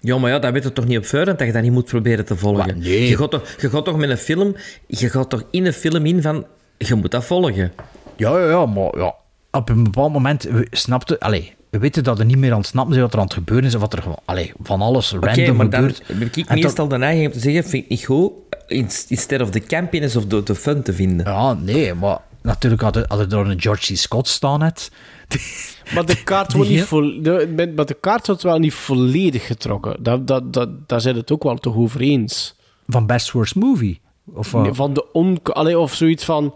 Ja, 0.00 0.18
maar 0.18 0.30
ja, 0.30 0.38
dat 0.38 0.52
weet 0.52 0.62
je 0.62 0.72
toch 0.72 0.86
niet 0.86 0.98
op 0.98 1.06
voorhand 1.06 1.38
dat 1.38 1.46
je 1.46 1.52
dat 1.52 1.62
niet 1.62 1.72
moet 1.72 1.84
proberen 1.84 2.24
te 2.24 2.36
volgen. 2.36 2.78
nee. 2.78 3.08
Je, 3.08 3.16
gaat 3.16 3.30
toch, 3.30 3.48
je 3.60 3.70
gaat 3.70 3.84
toch 3.84 3.96
met 3.96 4.10
een 4.10 4.16
film, 4.16 4.56
je 4.86 5.10
gaat 5.10 5.30
toch 5.30 5.42
in 5.50 5.66
een 5.66 5.72
film 5.72 6.06
in 6.06 6.22
van, 6.22 6.46
je 6.78 6.94
moet 6.94 7.10
dat 7.10 7.24
volgen. 7.24 7.72
Ja, 8.16 8.38
ja, 8.38 8.48
ja, 8.48 8.66
maar 8.66 8.98
ja, 8.98 9.14
op 9.50 9.68
een 9.68 9.84
bepaald 9.84 10.12
moment 10.12 10.42
we 10.42 10.66
snapte... 10.70 11.20
Allee, 11.20 11.54
we 11.70 11.78
weten 11.78 12.04
dat 12.04 12.18
er 12.18 12.24
niet 12.24 12.36
meer 12.38 12.52
aan 12.52 12.58
het 12.58 12.66
snappen 12.66 12.94
is 12.94 13.00
wat 13.00 13.12
er 13.12 13.18
aan 13.18 13.24
het 13.24 13.34
gebeuren 13.34 13.66
is, 13.66 13.74
of 13.74 13.80
wat 13.80 13.92
er 13.92 14.02
allee, 14.24 14.52
van 14.62 14.80
alles 14.80 15.12
random 15.20 15.56
maar 15.56 15.70
dan 15.70 15.80
gebeurt. 15.80 16.02
heb 16.06 16.36
ik 16.36 16.48
meestal 16.54 16.88
de 16.88 16.98
neiging 16.98 17.26
om 17.26 17.32
te 17.32 17.40
zeggen, 17.40 17.64
vind 17.64 17.82
ik 17.84 17.88
niet 17.90 18.04
goed, 18.04 18.32
ins- 18.66 19.06
instead 19.08 19.40
of 19.40 19.50
the 19.50 19.60
campiness 19.60 20.16
of 20.16 20.26
the, 20.26 20.42
the 20.42 20.54
fun 20.54 20.82
te 20.82 20.92
vinden. 20.92 21.26
Ja, 21.26 21.52
nee, 21.54 21.94
maar 21.94 22.18
natuurlijk 22.42 22.82
had 22.82 22.96
er, 22.96 23.04
had 23.08 23.18
er 23.18 23.28
door 23.28 23.46
een 23.46 23.60
George 23.60 23.92
C. 23.92 23.96
Scott 23.96 24.28
staan 24.28 24.58
net. 24.58 24.90
Maar 25.94 26.06
de 26.06 26.22
kaart 26.22 26.52
wordt 26.52 26.70
niet 26.70 26.88
de, 27.24 27.72
maar 27.76 27.86
de 27.86 27.96
kaart 28.00 28.26
wordt 28.26 28.42
wel 28.42 28.58
niet 28.58 28.74
volledig 28.74 29.46
getrokken. 29.46 30.02
Dat, 30.02 30.26
dat, 30.26 30.52
dat, 30.52 30.88
daar 30.88 31.00
zijn 31.00 31.16
het 31.16 31.32
ook 31.32 31.42
wel 31.42 31.56
toch 31.56 31.76
over 31.76 32.00
eens. 32.00 32.56
Van 32.86 33.06
Best 33.06 33.30
Worst 33.32 33.54
Movie. 33.54 34.00
Of, 34.34 34.52
Nee, 34.52 34.72
van 34.72 34.94
de 34.94 35.12
on, 35.12 35.38
allee, 35.42 35.78
of 35.78 35.94
zoiets 35.94 36.24
van. 36.24 36.54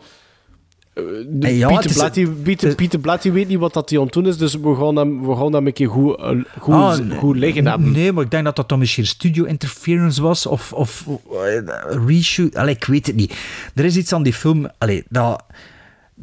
eh, 0.95 1.03
de 1.29 1.57
ja, 1.57 1.69
Pieter, 1.69 1.91
is- 1.91 1.97
Blatty, 1.97 2.27
Pieter, 2.27 2.75
Pieter 2.75 2.99
Blatty 2.99 3.31
weet 3.31 3.49
niet 3.49 3.59
wat 3.59 3.73
dat 3.73 3.91
hij 3.91 3.99
aan 3.99 4.05
het 4.05 4.15
doen 4.15 4.27
is, 4.27 4.37
dus 4.37 4.55
we 4.55 4.75
gaan 4.77 4.97
hem, 4.97 5.27
we 5.27 5.37
gaan 5.37 5.53
hem 5.53 5.67
een 5.67 5.73
keer 5.73 5.89
goed, 5.89 6.19
eh, 6.19 6.29
goed, 6.59 6.75
Ah, 6.75 7.19
goed 7.19 7.37
liggen 7.37 7.67
hebben. 7.67 7.93
Nee, 7.93 8.13
maar 8.13 8.25
ik 8.25 8.31
denk 8.31 8.45
dat 8.45 8.57
dat 8.57 8.69
dan 8.69 8.79
misschien 8.79 9.07
studio 9.07 9.45
interference 9.45 10.23
was, 10.23 10.47
of, 10.47 10.73
of 10.73 11.07
eh, 11.33 12.07
reshoot. 12.07 12.57
Allee, 12.57 12.75
ik 12.75 12.85
weet 12.85 13.07
het 13.07 13.17
niet. 13.17 13.35
Er 13.75 13.85
is 13.85 13.97
iets 13.97 14.13
aan 14.13 14.23
die 14.23 14.33
film, 14.35 14.69
allee, 14.79 15.05
dat 15.09 15.43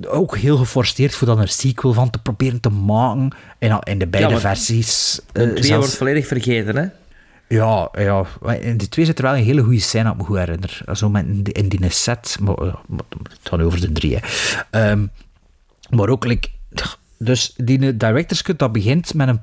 ook 0.07 0.38
heel 0.38 0.57
geforceerd 0.57 1.15
voor 1.15 1.27
dan 1.27 1.39
een 1.39 1.49
sequel 1.49 1.93
van 1.93 2.09
te 2.09 2.19
proberen 2.19 2.59
te 2.59 2.69
maken. 2.69 3.35
En 3.59 3.80
in 3.84 3.99
de 3.99 4.07
beide 4.07 4.39
versies. 4.39 5.19
De 5.31 5.43
eh, 5.43 5.49
twee 5.49 5.63
zelfs- 5.63 5.85
wordt 5.85 5.97
volledig 5.97 6.27
vergeten, 6.27 6.76
hè? 6.76 6.85
Ja, 7.47 7.89
ja. 7.93 8.26
In 8.59 8.77
de 8.77 8.89
twee 8.89 9.05
zit 9.05 9.18
er 9.18 9.23
wel 9.23 9.35
een 9.35 9.43
hele 9.43 9.61
goede 9.61 9.80
scène, 9.80 10.03
dat 10.03 10.13
ik 10.13 10.19
me 10.19 10.26
goed 10.26 10.38
herinner. 10.38 10.81
Zo 10.93 11.09
met 11.09 11.26
in 11.26 11.43
die, 11.43 11.80
die 11.80 11.89
set. 11.89 12.38
Maar, 12.41 12.55
eh, 12.55 12.76
maar 12.88 13.05
het 13.23 13.39
gaat 13.43 13.61
over 13.61 13.81
de 13.81 13.91
drie, 13.91 14.18
hè. 14.18 14.27
Ehm, 14.69 15.05
maar 15.89 16.09
ook, 16.09 16.26
like, 16.26 16.47
dus 17.18 17.53
die 17.57 17.97
director's 17.97 18.41
cut, 18.41 18.59
dat 18.59 18.72
begint 18.72 19.13
met 19.13 19.27
een 19.27 19.39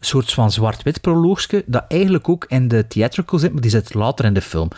soort 0.00 0.32
van 0.32 0.52
zwart-wit 0.52 1.00
proloogje, 1.00 1.64
dat 1.66 1.84
eigenlijk 1.88 2.28
ook 2.28 2.44
in 2.48 2.68
de 2.68 2.86
theatrical 2.86 3.38
zit, 3.38 3.52
maar 3.52 3.62
die 3.62 3.70
zit 3.70 3.94
later 3.94 4.24
in 4.24 4.34
de 4.34 4.42
film. 4.42 4.68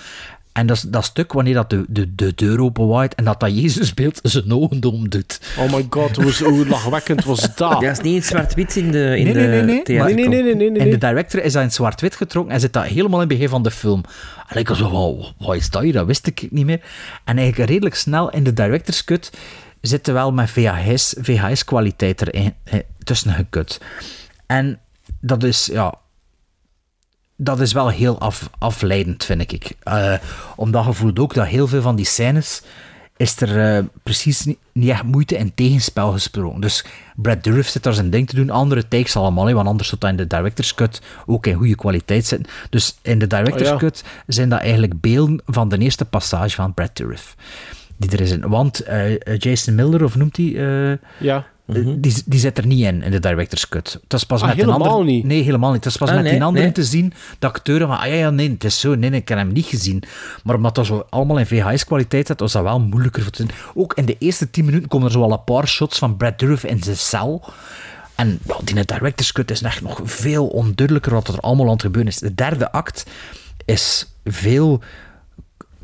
En 0.53 0.67
dat 0.67 0.87
dat 0.89 1.05
stuk 1.05 1.33
wanneer 1.33 1.55
dat 1.55 1.71
de, 1.71 1.85
de, 1.89 2.15
de 2.15 2.35
deur 2.35 2.61
openwaait 2.61 3.15
en 3.15 3.25
dat 3.25 3.41
dat 3.41 3.55
Jezusbeeld 3.61 4.21
zijn 4.23 4.53
ogen 4.53 4.81
dom 4.81 5.09
doet. 5.09 5.41
Oh 5.59 5.73
my 5.73 5.87
god, 5.91 6.17
hoe, 6.17 6.45
hoe 6.45 6.67
lachwekkend 6.67 7.25
was 7.25 7.55
dat? 7.55 7.81
Dat 7.81 7.83
is 7.83 8.01
niet 8.01 8.15
in 8.15 8.23
zwart-wit 8.23 8.77
in 8.77 8.91
de, 8.91 9.17
in 9.19 9.25
Nee, 9.25 9.33
de 9.33 9.39
nee, 9.39 9.49
nee, 9.49 9.63
nee. 9.63 9.83
theatrical. 9.83 10.15
Nee, 10.15 10.29
nee, 10.29 10.43
nee, 10.43 10.55
nee, 10.55 10.71
nee. 10.71 10.81
En 10.81 10.91
de 10.91 10.99
director 10.99 11.43
is 11.43 11.53
dat 11.53 11.63
in 11.63 11.73
zwart-wit 11.73 12.17
getrokken 12.17 12.55
en 12.55 12.61
zit 12.61 12.73
dat 12.73 12.85
helemaal 12.85 13.21
in 13.21 13.29
het 13.29 13.29
begin 13.29 13.49
van 13.49 13.63
de 13.63 13.71
film. 13.71 14.03
En 14.49 14.59
ik 14.59 14.69
was 14.69 14.79
zo, 14.79 14.91
wow, 14.91 15.25
wat 15.39 15.57
is 15.57 15.71
dat 15.71 15.83
hier? 15.83 15.93
Dat 15.93 16.07
wist 16.07 16.27
ik 16.27 16.47
niet 16.51 16.67
meer. 16.67 16.81
En 17.25 17.39
eigenlijk 17.39 17.71
redelijk 17.71 17.95
snel 17.95 18.31
in 18.31 18.45
de 18.45 18.53
director's 18.53 19.05
cut 19.05 19.31
zit 19.81 20.07
er 20.07 20.15
wel 20.15 20.33
met 20.33 20.51
VHS, 20.51 21.15
VHS-kwaliteit 21.21 22.21
erin 22.21 22.55
eh, 22.65 22.81
tussen 22.99 23.33
gekut. 23.33 23.81
En 24.47 24.81
dat 25.21 25.43
is, 25.43 25.69
ja... 25.73 25.95
Dat 27.43 27.61
is 27.61 27.73
wel 27.73 27.89
heel 27.89 28.19
af, 28.19 28.51
afleidend, 28.59 29.25
vind 29.25 29.53
ik. 29.53 29.71
Eh, 29.83 30.15
omdat 30.57 30.85
je 30.85 30.93
voelt 30.93 31.19
ook 31.19 31.35
dat 31.35 31.47
heel 31.47 31.67
veel 31.69 31.83
van 31.83 31.97
die 31.97 32.05
scènes 32.05 32.63
is 33.17 33.41
er 33.41 33.77
eh, 33.77 33.85
precies 34.03 34.45
niet, 34.45 34.59
niet 34.73 34.89
echt 34.91 35.03
moeite 35.03 35.37
en 35.37 35.55
tegenspel 35.55 36.13
gesproken. 36.13 36.61
Dus 36.61 36.85
Brad 37.17 37.45
Dourif 37.45 37.69
zit 37.69 37.83
daar 37.83 37.93
zijn 37.93 38.11
ding 38.11 38.29
te 38.29 38.35
doen, 38.35 38.51
andere 38.51 38.89
takes 38.89 39.17
allemaal, 39.17 39.47
hè, 39.47 39.55
want 39.55 39.69
anders 39.69 39.89
zou 39.89 40.01
dat 40.01 40.11
in 40.11 40.17
de 40.17 40.27
director's 40.27 40.75
cut 40.75 41.01
ook 41.27 41.47
in 41.47 41.55
goede 41.55 41.75
kwaliteit 41.75 42.27
zitten. 42.27 42.53
Dus 42.71 42.99
in 43.03 43.19
de 43.19 43.27
director's 43.27 43.69
Oh 43.69 43.75
ja. 43.75 43.77
cut 43.77 44.05
zijn 44.27 44.49
dat 44.49 44.61
eigenlijk 44.61 45.01
beelden 45.01 45.41
van 45.47 45.69
de 45.69 45.79
eerste 45.79 46.05
passage 46.05 46.55
van 46.55 46.75
Brad 46.75 46.97
Dourif. 46.97 47.37
Die 47.97 48.11
er 48.11 48.21
is 48.21 48.31
in. 48.31 48.49
Want 48.49 48.81
eh, 48.81 49.37
Jason 49.39 49.75
Miller, 49.75 50.05
of 50.05 50.17
noemt 50.17 50.37
hij... 50.37 50.47
eh, 50.91 50.99
Eh, 51.75 51.87
Die, 51.97 52.23
die 52.27 52.41
zit 52.41 52.59
er 52.59 52.67
niet 52.67 52.85
in, 52.85 53.03
in 53.03 53.11
de 53.11 53.19
director's 53.21 53.69
cut. 53.69 53.99
Het 54.03 54.13
is 54.13 54.25
pas 54.25 54.41
Ah, 54.43 54.49
met 54.49 54.59
een 54.59 54.65
helemaal 54.65 54.89
ander... 54.89 55.05
niet? 55.13 55.25
Nee, 55.25 55.43
helemaal 55.43 55.73
niet. 55.73 55.85
Het 55.85 55.93
is 55.93 55.99
pas 55.99 56.09
Ah, 56.09 56.15
met 56.15 56.25
nee, 56.25 56.33
die 56.33 56.43
anderen 56.43 56.67
nee. 56.67 56.75
te 56.75 56.85
zien, 56.85 57.13
de 57.39 57.47
acteuren 57.47 57.87
van, 57.87 57.99
ah 57.99 58.07
ja, 58.07 58.15
ja, 58.15 58.31
nee, 58.31 58.51
het 58.51 58.65
is 58.65 58.81
zo, 58.81 58.95
nee, 58.95 59.11
nee, 59.11 59.21
ik 59.21 59.29
heb 59.29 59.39
hem 59.39 59.53
niet 59.53 59.67
gezien. 59.67 60.03
Maar 60.45 60.55
omdat 60.57 60.75
dat 60.75 60.87
zo 60.87 61.07
allemaal 61.11 61.39
in 61.39 61.47
VHS-kwaliteit 61.47 62.27
zit, 62.27 62.41
was 62.41 62.53
dat 62.53 62.63
wel 62.63 62.81
moeilijker 62.81 63.23
voor 63.23 63.33
te 63.33 63.43
zien. 63.43 63.51
Ook 63.75 63.95
in 63.95 64.05
de 64.07 64.17
eerste 64.19 64.51
tien 64.51 64.65
minuten 64.65 64.89
komen 64.89 65.07
er 65.07 65.13
zo 65.13 65.23
al 65.23 65.33
een 65.33 65.45
paar 65.45 65.69
shots 65.69 65.99
van 65.99 66.17
Brad 66.17 66.39
Dourif 66.39 66.65
in 66.65 66.83
zijn 66.83 66.97
cel. 66.97 67.45
En 68.15 68.39
ja, 68.47 68.57
die 68.65 68.85
director's 68.85 69.33
cut 69.33 69.51
is 69.51 69.63
echt 69.63 69.83
nog 69.83 70.01
veel 70.05 70.47
onduidelijker 70.47 71.13
wat 71.13 71.29
er 71.29 71.41
allemaal 71.41 71.67
aan 71.67 71.73
het 71.73 71.83
gebeuren 71.83 72.11
is. 72.13 72.19
De 72.19 72.35
derde 72.35 72.73
act 72.73 73.07
is 73.65 74.13
veel 74.25 74.81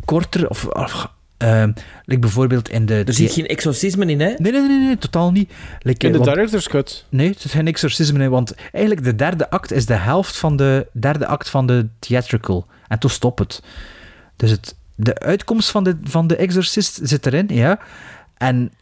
korter, 0.05 0.49
of... 0.49 0.65
of 0.67 1.15
ehm, 1.39 1.73
like 2.05 2.21
bijvoorbeeld 2.21 2.69
in 2.69 2.87
de... 2.87 3.03
Er 3.07 3.13
zit 3.13 3.33
geen 3.33 3.47
exorcisme 3.47 4.07
in, 4.07 4.21
hè? 4.21 4.35
Nee, 4.39 4.53
nee, 4.53 4.61
nee, 4.61 4.79
nee, 4.79 4.99
totaal 4.99 5.33
niet. 5.33 5.53
Like, 5.81 6.07
In 6.07 6.13
de 6.13 6.19
want- 6.19 6.31
director's 6.31 6.69
cut. 6.69 7.05
Nee, 7.09 7.29
het 7.31 7.45
is 7.45 7.51
geen 7.53 7.67
exorcisme 7.67 8.23
in, 8.25 8.31
want 8.31 8.55
eigenlijk 8.73 9.05
de 9.05 9.15
derde 9.15 9.51
act 9.51 9.73
is 9.73 9.87
de 9.87 9.95
helft 9.95 10.37
van 10.37 10.57
de 10.57 10.87
derde 10.93 11.27
act 11.27 11.49
van 11.49 11.67
de 11.67 11.87
theatrical. 11.99 12.67
En 12.89 12.99
toen 12.99 13.11
stopt 13.11 13.39
het. 13.39 13.63
Dus 14.37 14.51
het, 14.51 14.75
de 14.95 15.19
uitkomst 15.19 15.71
van 15.71 15.85
de, 15.85 15.99
van 16.03 16.27
de 16.27 16.37
exorcist 16.37 16.99
zit 17.03 17.27
erin, 17.27 17.47
ja. 17.49 17.79
En 18.37 18.73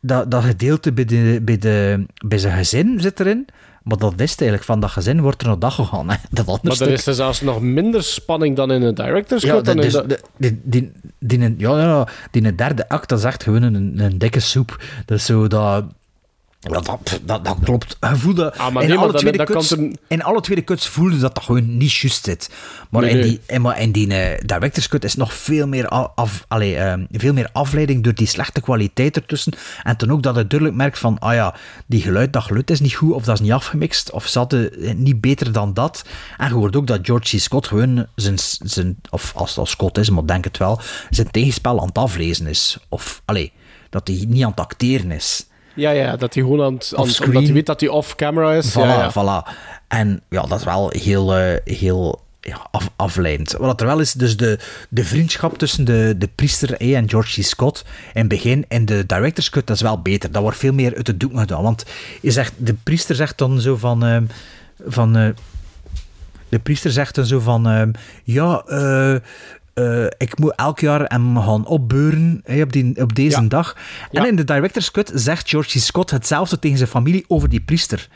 dat, 0.00 0.30
dat 0.30 0.44
gedeelte 0.44 0.92
bij, 0.92 1.04
de, 1.04 1.40
bij, 1.42 1.58
de, 1.58 2.06
bij 2.26 2.38
zijn 2.38 2.56
gezin 2.56 3.00
zit 3.00 3.20
erin. 3.20 3.46
Maar 3.82 3.98
dat 3.98 4.12
is 4.20 4.28
eigenlijk, 4.36 4.64
van 4.64 4.80
dat 4.80 4.90
gezin 4.90 5.20
wordt 5.20 5.42
er 5.42 5.48
nog 5.48 5.58
dag 5.58 5.74
gegaan. 5.74 6.10
Hè. 6.10 6.16
Dat 6.30 6.46
Maar 6.62 6.74
stuk- 6.74 6.86
er 6.86 6.92
is 6.92 7.06
er 7.06 7.14
zelfs 7.14 7.40
nog 7.40 7.60
minder 7.60 8.02
spanning 8.02 8.56
dan 8.56 8.70
in 8.72 8.80
de 8.80 8.92
director's 8.92 9.42
ja, 9.42 9.60
cut. 9.60 9.76
dus 9.82 9.92
de- 9.92 10.20
die, 10.36 10.60
die, 10.64 10.92
die, 11.18 11.54
ja, 11.58 11.78
ja, 11.78 12.08
die 12.30 12.54
derde 12.54 12.88
act, 12.88 13.08
dat 13.08 13.18
is 13.18 13.24
echt 13.24 13.42
gewoon 13.42 13.62
een, 13.62 13.94
een 13.96 14.18
dikke 14.18 14.40
soep. 14.40 14.84
Dat 15.06 15.18
is 15.18 15.24
zo 15.24 15.46
dat... 15.46 15.84
Dat, 16.70 16.84
dat, 16.86 17.20
dat, 17.24 17.44
dat 17.44 17.56
klopt. 17.64 17.96
Je 18.00 18.16
voelde, 18.16 18.54
Ah, 18.56 18.72
maar 18.72 18.82
in, 18.82 18.88
nee, 18.88 18.98
maar 18.98 19.06
alle 19.08 19.18
tweede 19.18 19.38
dat 19.38 19.46
cuts, 19.50 19.70
er- 19.70 19.92
in 20.08 20.22
alle 20.22 20.40
tweede 20.40 20.64
cuts 20.64 20.88
voelde 20.88 21.18
dat 21.18 21.34
dat 21.34 21.44
gewoon 21.44 21.76
niet 21.76 21.92
juist 21.92 22.24
zit. 22.24 22.50
Maar 22.90 23.02
Nee, 23.02 23.10
in 23.10 23.16
nee. 23.16 23.28
die, 23.28 23.40
en 23.46 23.60
maar 23.62 23.80
in 23.80 23.92
die 23.92 24.14
eh, 24.14 24.40
director's 24.46 24.88
cut 24.88 25.04
is 25.04 25.14
nog 25.14 25.34
veel 25.34 25.66
meer, 25.68 25.88
af, 25.88 26.44
allee, 26.48 26.76
ehm, 26.76 27.04
veel 27.10 27.32
meer 27.32 27.48
afleiding 27.52 28.04
door 28.04 28.14
die 28.14 28.26
slechte 28.26 28.60
kwaliteit 28.60 29.16
ertussen. 29.16 29.52
En 29.82 29.96
toen 29.96 30.10
ook 30.12 30.22
dat 30.22 30.36
je 30.36 30.46
duidelijk 30.46 30.78
merkt 30.78 30.98
van, 30.98 31.18
ah 31.18 31.34
ja, 31.34 31.54
die 31.86 32.02
geluid, 32.02 32.32
dat 32.32 32.42
geluid 32.42 32.70
is 32.70 32.80
niet 32.80 32.94
goed, 32.94 33.12
of 33.12 33.24
dat 33.24 33.34
is 33.34 33.40
niet 33.40 33.52
afgemixt, 33.52 34.10
of 34.10 34.34
eh, 34.36 34.94
niet 34.94 35.20
beter 35.20 35.52
dan 35.52 35.74
dat. 35.74 36.04
En 36.36 36.48
je 36.48 36.54
hoort 36.54 36.76
ook 36.76 36.86
dat 36.86 37.00
George 37.02 37.36
C. 37.36 37.40
Scott 37.40 37.66
gewoon 37.66 38.06
zijn, 38.14 38.36
zijn 38.62 38.96
of 39.10 39.32
als 39.34 39.48
het 39.50 39.58
al 39.58 39.66
Scott 39.66 39.98
is, 39.98 40.10
maar 40.10 40.26
denk 40.26 40.44
het 40.44 40.58
wel, 40.58 40.80
zijn 41.10 41.30
tegenspel 41.30 41.80
aan 41.80 41.86
het 41.86 41.98
aflezen 41.98 42.46
is. 42.46 42.78
Of, 42.88 43.22
allee, 43.24 43.52
dat 43.90 44.08
hij 44.08 44.24
niet 44.28 44.42
aan 44.44 44.50
het 44.50 44.60
acteren 44.60 45.10
is. 45.10 45.46
Ja, 45.74 45.90
ja, 45.90 46.16
dat 46.16 46.34
hij 46.34 46.42
gewoon 46.42 46.62
aan. 46.62 46.78
Omdat 46.96 47.44
hij 47.44 47.52
weet 47.52 47.66
dat 47.66 47.80
hij 47.80 47.88
off-camera 47.88 48.54
is. 48.54 48.70
Voilà, 48.70 48.74
ja, 48.74 48.98
ja. 48.98 49.10
voilà. 49.12 49.50
En 49.88 50.22
ja, 50.28 50.42
dat 50.42 50.58
is 50.58 50.64
wel 50.64 50.90
heel, 50.96 51.36
eh, 51.36 51.76
heel 51.76 52.20
ja, 52.40 52.66
af, 52.70 52.90
afleidend. 52.96 53.52
Wat 53.52 53.80
er 53.80 53.86
wel 53.86 54.00
is, 54.00 54.12
dus 54.12 54.36
de, 54.36 54.58
de 54.88 55.04
vriendschap 55.04 55.58
tussen 55.58 55.84
de, 55.84 56.14
de 56.18 56.28
priester 56.34 56.76
eh, 56.76 56.96
en 56.96 57.08
George 57.08 57.40
C. 57.40 57.44
Scott 57.44 57.84
in 58.12 58.20
het 58.20 58.28
begin 58.28 58.64
in 58.68 58.84
de 58.84 59.06
director's 59.06 59.50
cut, 59.50 59.66
dat 59.66 59.76
is 59.76 59.82
wel 59.82 60.02
beter. 60.02 60.32
Dat 60.32 60.42
wordt 60.42 60.58
veel 60.58 60.72
meer 60.72 60.96
uit 60.96 61.06
de 61.06 61.16
doek 61.16 61.38
gedaan. 61.38 61.62
Want 61.62 61.84
je 62.20 62.30
zegt, 62.30 62.52
de 62.56 62.74
priester 62.74 63.14
zegt 63.14 63.38
dan 63.38 63.60
zo 63.60 63.76
van... 63.76 64.04
ehm, 64.04 64.24
van 64.86 65.16
eh, 65.16 65.28
de 66.48 66.58
priester 66.58 66.90
zegt 66.90 67.14
dan 67.14 67.26
zo 67.26 67.38
van... 67.38 67.68
ehm, 67.68 67.90
ja, 68.24 68.64
eh, 69.74 70.04
ik 70.04 70.38
moet 70.38 70.54
elk 70.54 70.80
jaar 70.80 71.04
hem 71.04 71.38
gaan 71.38 71.66
opbeuren 71.66 72.42
op, 72.62 72.72
die, 72.72 73.02
op 73.02 73.14
deze 73.14 73.48
dag. 73.48 73.76
En 74.10 74.26
in 74.26 74.36
de 74.36 74.44
director's 74.44 74.90
cut 74.90 75.10
zegt 75.14 75.48
George. 75.48 75.80
Scott 75.80 76.10
hetzelfde 76.10 76.58
tegen 76.58 76.76
zijn 76.78 76.88
familie 76.88 77.24
over 77.28 77.48
die 77.48 77.60
priester. 77.60 78.08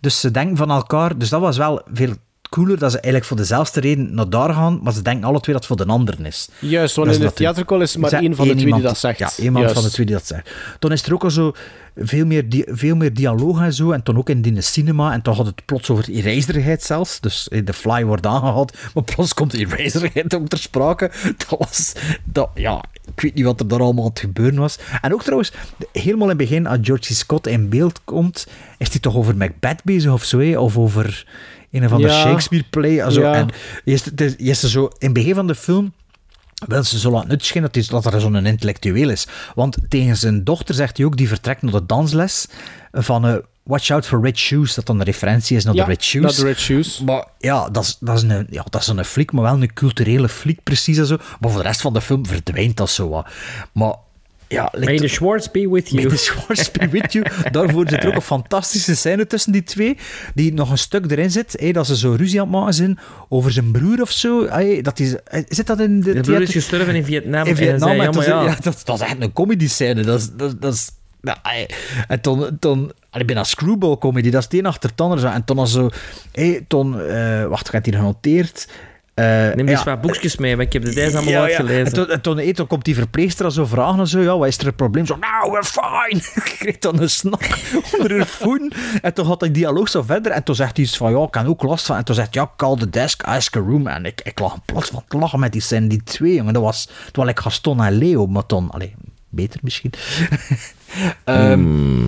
Dus 0.00 0.20
ze 0.20 0.30
denken 0.30 0.56
van 0.56 0.70
elkaar... 0.70 1.18
Dus 1.18 1.28
dat 1.28 1.40
was 1.40 1.56
wel 1.56 1.82
veel 1.92 2.14
cooler, 2.54 2.78
dat 2.78 2.90
ze 2.90 2.96
eigenlijk 2.96 3.24
voor 3.24 3.36
dezelfde 3.36 3.80
reden 3.80 4.14
naar 4.14 4.28
daar 4.28 4.54
gaan, 4.54 4.80
maar 4.82 4.92
ze 4.92 5.02
denken 5.02 5.24
alle 5.24 5.40
twee 5.40 5.54
dat 5.54 5.68
het 5.68 5.76
voor 5.76 5.86
de 5.86 5.92
anderen 5.92 6.26
is. 6.26 6.48
Juist, 6.58 6.96
want 6.96 7.08
Dat 7.08 7.16
in 7.16 7.26
de 7.26 7.32
theatrical 7.32 7.80
is 7.80 7.96
maar 7.96 8.12
één 8.12 8.34
van 8.34 8.48
de 8.48 8.54
twee 8.54 8.72
die 8.72 8.82
dat 8.82 8.98
zegt. 8.98 9.18
Ja, 9.18 9.30
één 9.36 9.52
man 9.52 9.70
van 9.70 9.82
de 9.82 9.90
twee 9.90 10.06
die 10.06 10.14
dat 10.14 10.26
zegt. 10.26 10.50
Dan 10.78 10.92
is 10.92 11.02
er 11.02 11.14
ook 11.14 11.24
al 11.24 11.30
zo 11.30 11.52
veel 11.96 12.26
meer, 12.26 12.44
veel 12.66 12.96
meer 12.96 13.14
dialoog 13.14 13.60
en 13.60 13.72
zo, 13.72 13.90
en 13.90 14.00
dan 14.02 14.16
ook 14.16 14.28
in 14.28 14.42
die 14.42 14.60
cinema, 14.60 15.12
en 15.12 15.20
dan 15.22 15.36
gaat 15.36 15.46
het 15.46 15.64
plots 15.64 15.90
over 15.90 16.08
eraserheid 16.08 16.82
zelfs, 16.82 17.20
dus 17.20 17.48
eh, 17.48 17.64
de 17.64 17.72
fly 17.72 18.04
wordt 18.04 18.26
aangehaald, 18.26 18.76
maar 18.94 19.04
plots 19.04 19.34
komt 19.34 19.52
eraserheid 19.52 20.34
ook 20.34 20.48
ter 20.48 20.58
sprake. 20.58 21.10
Dat 21.36 21.58
was, 21.58 21.92
dat, 22.24 22.50
ja, 22.54 22.84
ik 23.14 23.20
weet 23.20 23.34
niet 23.34 23.44
wat 23.44 23.60
er 23.60 23.68
daar 23.68 23.80
allemaal 23.80 24.04
aan 24.04 24.10
het 24.10 24.18
gebeuren 24.18 24.58
was. 24.58 24.78
En 25.00 25.12
ook 25.12 25.22
trouwens, 25.22 25.52
helemaal 25.92 26.30
in 26.30 26.38
het 26.38 26.48
begin, 26.48 26.66
als 26.66 26.78
George 26.82 27.12
C. 27.12 27.16
Scott 27.16 27.46
in 27.46 27.68
beeld 27.68 28.00
komt, 28.04 28.46
is 28.78 28.90
hij 28.90 29.00
toch 29.00 29.16
over 29.16 29.36
Macbeth 29.36 29.84
bezig 29.84 30.12
of 30.12 30.24
zo, 30.24 30.54
of 30.54 30.76
over 30.76 31.26
een 31.74 31.84
of 31.84 31.92
andere 31.92 32.12
Ja. 32.12 32.20
Shakespeare-play. 32.22 33.02
Also, 33.04 33.20
Ja. 33.20 33.34
En 33.34 33.48
je 33.84 33.92
is, 33.92 34.04
het 34.04 34.20
is- 34.40 34.60
zo, 34.60 34.84
in 34.84 34.90
het 34.98 35.12
begin 35.12 35.34
van 35.34 35.46
de 35.46 35.54
film 35.54 35.92
wil 36.66 36.82
ze 36.82 36.98
zo 36.98 37.10
laten 37.10 37.30
uitschijnen 37.30 37.70
dat, 37.72 38.02
dat 38.02 38.14
er 38.14 38.20
zo'n 38.20 38.46
intellectueel 38.46 39.08
is. 39.10 39.26
Want 39.54 39.76
tegen 39.88 40.16
zijn 40.16 40.44
dochter 40.44 40.74
zegt 40.74 40.96
hij 40.96 41.06
ook, 41.06 41.16
die 41.16 41.28
vertrekt 41.28 41.62
naar 41.62 41.72
de 41.72 41.86
dansles, 41.86 42.46
van 42.92 43.26
eh, 43.26 43.34
watch 43.62 43.90
out 43.90 44.06
for 44.06 44.22
red 44.22 44.38
shoes, 44.38 44.74
dat 44.74 44.86
dan 44.86 44.98
een 44.98 45.04
referentie 45.04 45.56
is 45.56 45.64
naar 45.64 45.74
Ja, 45.74 45.84
de 45.84 45.90
red 45.90 46.02
shoes. 46.02 46.22
naar 46.24 46.34
de 46.34 46.42
red 46.52 46.58
shoes. 46.60 47.00
Maar 47.00 47.24
ja, 47.38 47.68
dat 47.70 47.82
is, 47.84 47.96
dat 48.00 48.16
is, 48.16 48.22
een, 48.22 48.46
ja, 48.50 48.64
dat 48.70 48.80
is 48.80 48.86
een 48.86 49.04
fliek, 49.04 49.32
maar 49.32 49.42
wel 49.42 49.62
een 49.62 49.72
culturele 49.72 50.28
fliek, 50.28 50.62
precies 50.62 50.98
en 50.98 51.06
zo. 51.06 51.16
Maar 51.40 51.50
voor 51.50 51.62
de 51.62 51.66
rest 51.68 51.80
van 51.80 51.92
de 51.92 52.00
film 52.00 52.26
verdwijnt 52.26 52.76
dat 52.76 52.90
zo 52.90 53.08
wat. 53.08 53.26
Maar 53.72 53.94
ja, 54.48 54.72
May 54.78 54.96
the 54.96 55.08
Schwartz 55.08 55.50
be 55.50 55.68
with 55.70 55.88
you. 55.88 56.02
May 56.02 56.10
the 56.10 56.16
Schwartz 56.16 56.70
be 56.70 56.88
with 56.88 57.12
you. 57.12 57.26
Daarvoor 57.50 57.88
zit 57.88 58.02
er 58.02 58.08
ook 58.08 58.14
een 58.14 58.20
fantastische 58.20 58.96
scène 58.96 59.26
tussen 59.26 59.52
die 59.52 59.62
twee, 59.62 59.96
die 60.34 60.52
nog 60.52 60.70
een 60.70 60.78
stuk 60.78 61.10
erin 61.10 61.30
zit, 61.30 61.74
dat 61.74 61.86
ze 61.86 61.96
zo 61.96 62.14
ruzie 62.18 62.40
aan 62.40 62.46
het 62.46 62.56
maken 62.56 62.74
zijn 62.74 62.98
over 63.28 63.52
zijn 63.52 63.70
broer 63.70 64.00
of 64.00 64.10
zo. 64.10 64.48
Hé, 64.48 64.80
dat 64.80 64.98
is, 64.98 65.16
eh, 65.22 65.42
zit 65.48 65.66
dat 65.66 65.80
in 65.80 66.00
de 66.00 66.12
De 66.12 66.20
broer 66.20 66.42
is 66.42 66.52
gestorven 66.52 66.94
in 66.94 67.04
Vietnam. 67.04 67.46
in. 67.46 67.56
En 67.56 67.78
zei, 67.78 67.96
ja, 67.96 68.42
ja, 68.42 68.56
dat, 68.62 68.82
dat 68.84 69.00
is 69.00 69.06
echt 69.06 69.20
een 69.20 69.32
comedy 69.32 69.68
scène. 69.68 70.02
Dat 70.02 70.20
is... 70.20 70.30
Dat, 70.36 70.62
dat 70.62 70.74
is 70.74 70.90
en 72.08 72.20
toen, 72.20 72.56
toen 72.58 72.92
bijna 73.10 73.44
screwball 73.44 73.98
comedy, 73.98 74.30
dat 74.30 74.40
is 74.40 74.44
het 74.44 74.54
een 74.54 74.66
achter 74.66 74.90
het 74.90 75.00
ander. 75.00 75.18
zo. 75.18 75.26
En 75.26 75.44
toen 75.44 75.58
als 75.58 75.72
zo, 75.72 75.90
hey, 76.32 76.64
toen, 76.68 77.00
eh, 77.00 77.46
wacht, 77.46 77.66
ik 77.66 77.72
heb 77.72 77.84
het 77.84 77.94
hier 77.94 78.02
genoteerd. 78.02 78.68
Eh, 79.14 79.24
Neem 79.24 79.66
ja, 79.66 79.72
eens 79.72 79.84
wat 79.84 80.00
boekjes 80.00 80.36
mee, 80.36 80.56
want 80.56 80.66
ik 80.66 80.72
heb 80.72 80.84
de 80.84 80.94
deze 80.94 81.16
allemaal 81.16 81.32
ja, 81.32 81.38
ja. 81.38 81.44
uitgelezen. 81.44 81.86
En 81.86 81.92
toen, 81.92 82.10
en 82.10 82.20
toen, 82.20 82.36
hey, 82.36 82.52
toen 82.52 82.66
komt 82.66 82.84
die 82.84 82.94
verpleegster 82.94 83.44
al 83.44 83.50
zo 83.50 83.64
vragen 83.64 83.98
en 83.98 84.06
zo, 84.06 84.20
ja, 84.20 84.38
wat 84.38 84.48
is 84.48 84.58
er 84.58 84.66
een 84.66 84.74
probleem? 84.74 85.06
Zo, 85.06 85.16
nou, 85.16 85.50
we're 85.50 85.64
fine. 85.64 86.22
Ik 86.44 86.56
kreeg 86.58 86.78
dan 86.78 87.00
een 87.00 87.10
snak 87.10 87.40
onder 87.92 88.16
haar 88.16 88.26
voeten. 88.26 88.72
En 89.02 89.14
toen 89.14 89.26
gaat 89.26 89.40
die 89.40 89.50
dialoog 89.50 89.88
zo 89.88 90.02
verder 90.02 90.32
en 90.32 90.42
toen 90.42 90.54
zegt 90.54 90.76
hij 90.76 90.84
iets 90.84 90.96
van, 90.96 91.10
ja, 91.10 91.22
ik 91.22 91.30
kan 91.30 91.46
ook 91.46 91.62
last 91.62 91.86
van. 91.86 91.96
En 91.96 92.04
toen 92.04 92.14
zegt 92.14 92.34
hij, 92.34 92.42
ja, 92.42 92.50
call 92.56 92.76
the 92.76 92.90
desk, 92.90 93.22
ask 93.22 93.56
a 93.56 93.60
room. 93.60 93.86
En 93.86 94.04
ik, 94.04 94.20
ik 94.24 94.38
lag 94.38 94.54
in 94.54 94.62
plaats 94.64 94.90
van 94.90 95.04
te 95.08 95.18
lachen 95.18 95.40
met 95.40 95.52
die 95.52 95.60
scène, 95.60 95.86
die 95.86 96.02
twee, 96.02 96.34
jongen. 96.34 96.52
Dat 96.52 96.62
was, 96.62 96.88
terwijl 97.04 97.28
ik 97.28 97.38
Gaston 97.38 97.82
en 97.82 97.92
Leo, 97.92 98.26
maar 98.26 98.46
toen, 98.46 98.70
allee, 98.70 98.94
beter 99.28 99.60
misschien. 99.62 99.92
Ehm, 101.24 102.06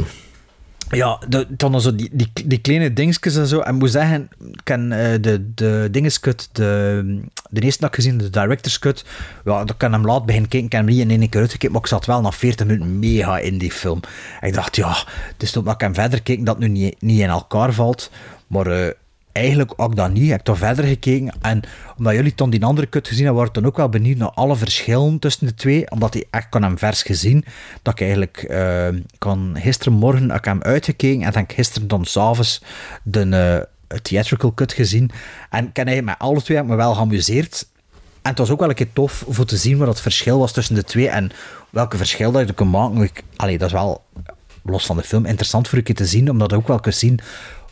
ja, 0.91 1.23
de, 1.29 1.47
dan 1.49 1.81
zo 1.81 1.95
die, 1.95 2.11
die, 2.13 2.31
die 2.45 2.59
kleine 2.59 2.93
dingetjes 2.93 3.37
en 3.37 3.47
zo. 3.47 3.61
En 3.61 3.75
ik 3.75 3.81
moet 3.81 3.91
zeggen, 3.91 4.29
ik 4.53 4.61
ken 4.65 4.93
eh, 4.93 5.21
de, 5.21 5.55
de 5.55 5.89
dingescut, 5.91 6.49
de, 6.53 7.21
de 7.51 7.61
eerste 7.61 7.81
dat 7.81 7.89
ik 7.89 7.95
gezien, 7.95 8.19
de 8.19 8.31
director's 8.31 8.79
cut. 8.79 9.05
Ja, 9.45 9.61
ik 9.61 9.75
kan 9.77 9.93
hem 9.93 10.07
laat 10.07 10.27
beginnen 10.27 10.51
kijken, 10.51 10.69
ik 10.69 10.73
heb 10.73 10.87
hem 10.87 10.95
niet 10.95 11.11
in 11.11 11.21
één 11.21 11.29
keer 11.29 11.41
uitgekeken, 11.41 11.73
maar 11.73 11.81
ik 11.81 11.87
zat 11.87 12.07
wel 12.07 12.21
na 12.21 12.33
40 12.33 12.67
minuten 12.67 12.99
mega 12.99 13.39
in 13.39 13.59
die 13.59 13.73
film. 13.73 14.01
Ik 14.41 14.55
dacht, 14.55 14.77
ja, 14.77 14.97
het 15.33 15.43
is 15.43 15.57
omdat 15.57 15.75
ik 15.75 15.81
hem 15.81 15.95
verder 15.95 16.23
keek 16.23 16.47
dat 16.47 16.59
nu 16.59 16.69
niet, 16.69 17.03
niet 17.03 17.21
in 17.21 17.29
elkaar 17.29 17.73
valt. 17.73 18.11
Maar 18.47 18.67
eh, 18.67 18.91
eigenlijk 19.37 19.73
ook 19.77 19.97
dat 19.97 20.11
niet. 20.11 20.23
Ik 20.23 20.31
heb 20.31 20.41
toch 20.41 20.59
verder 20.59 20.85
gekeken. 20.85 21.35
En 21.41 21.61
omdat 21.99 22.15
jullie 22.15 22.33
dan 22.35 22.51
die 22.51 22.65
andere 22.65 22.89
cut 22.89 23.09
gezien 23.09 23.25
hebben, 23.25 23.43
word 23.43 23.57
ik 23.57 23.63
dan 23.63 23.71
ook 23.71 23.77
wel 23.77 23.89
benieuwd 23.89 24.17
naar 24.17 24.31
alle 24.31 24.57
verschillen 24.57 25.19
tussen 25.19 25.47
de 25.47 25.55
twee. 25.55 25.91
Omdat 25.91 26.15
ik 26.15 26.27
echt 26.31 26.49
kan 26.49 26.63
hem 26.63 26.79
vers 26.79 27.03
gezien. 27.03 27.45
Dat 27.83 27.93
ik 27.93 28.01
eigenlijk 28.01 28.37
eh, 28.37 28.89
kan 29.19 29.57
gisterenmorgen 29.59 30.29
heb 30.29 30.39
ik 30.39 30.45
hem 30.45 30.63
uitgekeken. 30.63 31.23
En 31.23 31.33
dan 31.33 31.45
gisteren 31.49 31.89
dan 31.89 32.05
s'avonds 32.05 32.63
de 33.03 33.69
eh, 33.89 33.99
theatrical 33.99 34.55
cut 34.55 34.73
gezien. 34.73 35.11
En 35.51 35.67
ik 35.67 35.77
heb 35.77 35.87
eigenlijk 35.87 36.19
met 36.19 36.29
alle 36.29 36.43
twee 36.43 36.63
me 36.63 36.77
wel 36.77 36.95
geamuseerd. 36.95 37.69
En 38.23 38.31
het 38.33 38.39
was 38.39 38.51
ook 38.51 38.61
wel 38.61 38.69
een 38.69 38.75
keer 38.75 38.93
tof 38.93 39.25
voor 39.29 39.45
te 39.45 39.57
zien 39.57 39.79
wat 39.79 39.89
het 39.89 40.01
verschil 40.01 40.39
was 40.39 40.53
tussen 40.53 40.75
de 40.75 40.85
twee. 40.85 41.09
En 41.09 41.31
welke 41.71 41.97
verschil 41.97 42.33
dat 42.33 42.49
je 42.49 42.55
kunt 42.55 42.71
maken. 42.71 43.11
Dat 43.37 43.61
is 43.61 43.73
wel, 43.73 44.05
los 44.63 44.87
van 44.87 44.97
de 44.97 45.03
film, 45.03 45.25
interessant 45.25 45.69
voor 45.69 45.83
keer 45.83 45.95
te 45.95 46.07
zien. 46.07 46.31
Omdat 46.31 46.51
je 46.51 46.57
ook 46.57 46.69
wel 46.69 46.81
kunt 46.81 46.95
zien 46.95 47.21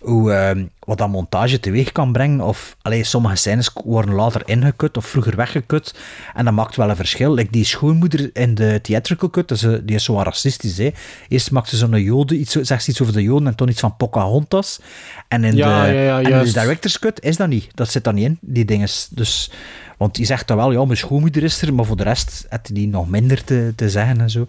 hoe, 0.04 0.32
ehm, 0.32 0.64
wat 0.78 0.98
dat 0.98 1.08
montage 1.08 1.60
teweeg 1.60 1.92
kan 1.92 2.12
brengen. 2.12 2.40
Of 2.40 2.76
allee, 2.82 3.04
sommige 3.04 3.36
scènes 3.36 3.70
worden 3.84 4.14
later 4.14 4.42
ingekut 4.44 4.96
of 4.96 5.06
vroeger 5.06 5.36
weggekut. 5.36 5.94
En 6.34 6.44
dat 6.44 6.54
maakt 6.54 6.76
wel 6.76 6.90
een 6.90 6.96
verschil. 6.96 7.34
Like 7.34 7.50
die 7.50 7.64
schoonmoeder 7.64 8.30
in 8.32 8.54
de 8.54 8.78
theatrical 8.82 9.30
cut, 9.30 9.48
dus, 9.48 9.60
die 9.60 9.94
is 9.94 10.04
zo 10.04 10.14
wat 10.14 10.24
racistisch. 10.24 10.78
Hè. 10.78 10.90
Eerst 11.28 11.50
maakt 11.50 11.68
ze 11.68 11.76
zo'n 11.76 12.02
joden, 12.02 12.40
iets, 12.40 12.52
zegt 12.52 12.84
ze 12.84 12.90
iets 12.90 13.00
over 13.02 13.12
de 13.14 13.22
joden 13.22 13.46
en 13.48 13.54
toen 13.54 13.68
iets 13.68 13.80
van 13.80 13.96
Pocahontas. 13.96 14.80
En 15.28 15.44
in, 15.44 15.56
Ja, 15.56 15.84
de, 15.86 15.92
ja, 15.92 16.00
ja, 16.00 16.12
en 16.16 16.18
in 16.18 16.24
de 16.24 16.30
juist. 16.30 16.54
director's 16.54 16.98
cut 16.98 17.22
is 17.22 17.36
dat 17.36 17.48
niet. 17.48 17.68
Dat 17.74 17.90
zit 17.90 18.04
daar 18.04 18.14
niet 18.14 18.24
in, 18.24 18.38
die 18.40 18.64
dingen. 18.64 18.88
Dus, 19.10 19.50
want 19.98 20.14
die 20.14 20.26
zegt 20.26 20.46
dan 20.48 20.56
wel, 20.56 20.72
ja, 20.72 20.84
mijn 20.84 20.98
schoonmoeder 20.98 21.42
is 21.42 21.62
er, 21.62 21.74
maar 21.74 21.84
voor 21.84 21.96
de 21.96 22.02
rest 22.02 22.46
had 22.48 22.70
die 22.72 22.88
nog 22.88 23.08
minder 23.08 23.44
te, 23.44 23.72
te 23.76 23.90
zeggen 23.90 24.20
en 24.20 24.30
zo. 24.30 24.46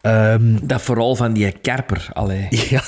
Ehm, 0.00 0.58
Dat 0.62 0.82
vooral 0.82 1.16
van 1.16 1.32
die 1.32 1.52
Kerper, 1.52 2.08
allee. 2.12 2.46
Ja, 2.70 2.82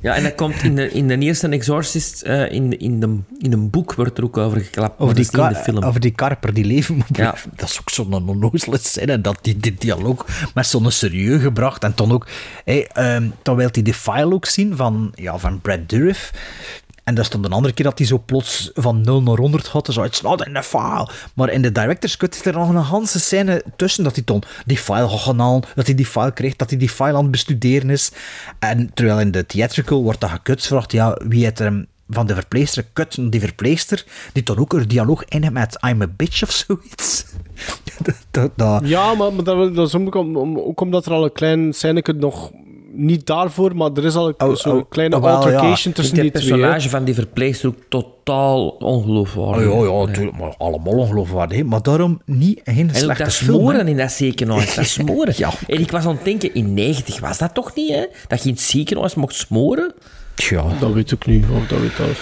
Ja, 0.00 0.14
en 0.14 0.22
dat 0.22 0.34
komt 0.34 0.62
in 0.62 0.74
de, 0.74 0.90
in 0.90 1.08
de 1.08 1.18
eerste 1.18 1.48
Exorcist, 1.48 2.22
eh, 2.22 2.52
in, 2.52 2.78
in, 2.78 3.00
de, 3.00 3.18
in 3.38 3.52
een 3.52 3.70
boek 3.70 3.94
wordt 3.94 4.18
er 4.18 4.24
ook 4.24 4.36
over 4.36 4.60
geklapt. 4.60 5.00
Over 5.00 5.14
die, 5.14 5.30
ka- 5.30 5.48
de 5.48 5.54
film. 5.54 5.84
over 5.84 6.00
die 6.00 6.10
karper 6.10 6.54
die 6.54 6.64
leven 6.64 6.96
moet 6.96 7.16
Ja. 7.16 7.34
Dat 7.56 7.68
is 7.68 7.80
ook 7.80 7.90
zo'n 7.90 8.12
onnozele 8.28 8.78
scène. 8.80 9.20
Dat 9.20 9.38
die, 9.42 9.56
die 9.56 9.74
dialoog 9.74 10.26
met 10.54 10.66
zo'n 10.66 10.90
serieus 10.90 11.42
gebracht. 11.42 11.84
En 11.84 11.92
dan 11.94 12.12
ook... 12.12 12.26
Hey, 12.64 12.88
dan 13.42 13.56
wil 13.56 13.68
hij 13.72 13.82
de 13.82 13.94
file 13.94 14.34
ook 14.34 14.46
zien 14.46 14.76
van, 14.76 15.12
ja, 15.14 15.38
van 15.38 15.60
Brad 15.60 15.88
Dourif. 15.88 16.32
En 17.04 17.14
dat 17.14 17.24
stond 17.24 17.44
een 17.44 17.52
andere 17.52 17.74
keer 17.74 17.84
dat 17.84 17.98
hij 17.98 18.06
zo 18.06 18.22
plots 18.26 18.70
van 18.74 19.00
0 19.00 19.22
naar 19.22 19.36
100 19.36 19.66
had. 19.66 19.88
Zo, 19.92 20.02
it's 20.02 20.20
not 20.20 20.46
in 20.46 20.52
the 20.54 20.62
file. 20.62 21.08
Maar 21.34 21.50
in 21.50 21.62
de 21.62 21.72
director's 21.72 22.16
cut 22.16 22.34
is 22.34 22.44
er 22.44 22.52
nog 22.52 22.68
een 22.68 22.84
hele 22.84 23.06
scène 23.06 23.62
tussen 23.76 24.04
dat 24.04 24.14
hij 24.14 24.24
dan 24.24 24.42
die 24.66 24.78
file 24.78 25.08
gaat 25.08 25.36
halen, 25.36 25.62
dat 25.74 25.86
hij 25.86 25.94
die 25.94 26.06
file 26.06 26.32
krijgt, 26.32 26.58
dat 26.58 26.70
hij 26.70 26.78
die 26.78 26.88
file 26.88 27.12
aan 27.16 27.22
het 27.22 27.30
bestuderen 27.30 27.90
is. 27.90 28.12
En 28.58 28.90
terwijl 28.94 29.20
in 29.20 29.30
de 29.30 29.46
theatrical 29.46 30.02
wordt 30.02 30.20
dat 30.20 30.30
gekut, 30.30 30.66
vraagt 30.66 30.92
ja, 30.92 31.18
wie 31.28 31.44
het 31.44 31.58
hem 31.58 31.86
van 32.08 32.26
de 32.26 32.34
verpleegster 32.34 32.84
kut 32.92 33.32
die 33.32 33.40
verpleegster, 33.40 34.04
die 34.32 34.42
dan 34.42 34.58
ook 34.58 34.72
een 34.72 34.88
dialoog 34.88 35.24
in 35.24 35.42
heeft 35.42 35.54
met 35.54 35.78
I'm 35.86 36.02
a 36.02 36.06
bitch 36.16 36.42
of 36.42 36.50
zoiets. 36.50 37.24
Ja, 38.84 39.14
maar, 39.14 39.44
dat, 39.44 39.74
dat 39.74 39.86
is 39.88 39.94
om, 39.94 40.08
om- 40.36 40.58
ook 40.58 40.80
omdat 40.80 41.06
er 41.06 41.12
al 41.12 41.24
een 41.24 41.32
klein 41.32 41.72
scène 41.72 42.02
nog 42.16 42.50
niet 42.92 43.26
daarvoor, 43.26 43.76
maar 43.76 43.90
er 43.94 44.04
is 44.04 44.14
al 44.14 44.28
een- 44.28 44.34
Oh, 44.48 44.54
zo'n 44.56 44.76
oh, 44.76 44.84
kleine 44.88 45.16
oh, 45.16 45.24
altercation 45.24 45.92
tussen 45.92 46.14
die 46.14 46.24
het 46.24 46.34
twee. 46.34 46.44
hè. 46.52 46.56
personage 46.58 46.88
van 46.88 47.04
die 47.04 47.14
verpleegster 47.14 47.68
ook 47.68 47.76
totaal 47.88 48.68
ongeloofwaardig. 48.68 49.68
Oh, 49.70 49.84
ja, 49.86 49.92
ja, 49.92 50.06
natuurlijk, 50.06 50.38
maar 50.38 50.54
allemaal 50.58 50.92
ongeloofwaardig. 50.92 51.56
hè. 51.58 51.64
Maar 51.64 51.82
daarom 51.82 52.20
niet 52.24 52.60
geen 52.64 52.88
En 52.88 52.94
slechte 52.94 53.22
dat 53.22 53.32
film. 53.32 53.56
smoren 53.58 53.88
in 53.88 53.96
dat 53.96 54.10
ziekenhuis, 54.12 54.74
dat 54.74 54.86
smoren. 54.98 55.34
Ja. 55.36 55.50
En 55.66 55.80
ik 55.80 55.90
was 55.90 56.04
aan 56.06 56.14
het 56.14 56.24
denken, 56.24 56.54
in 56.54 56.74
90 56.74 57.20
was 57.20 57.38
dat 57.38 57.54
toch 57.54 57.74
niet, 57.74 57.90
hè? 57.90 58.06
Dat 58.28 58.42
je 58.42 58.48
in 58.48 58.54
het 58.54 58.62
ziekenhuis 58.62 59.14
mocht 59.14 59.34
smoren? 59.34 59.94
Tja. 60.34 60.64
Dat 60.80 60.92
weet 60.92 61.10
ik 61.10 61.26
niet. 61.26 61.44
Of 61.56 61.66
dat 61.66 61.78
weet 61.80 61.98
ik. 62.08 62.16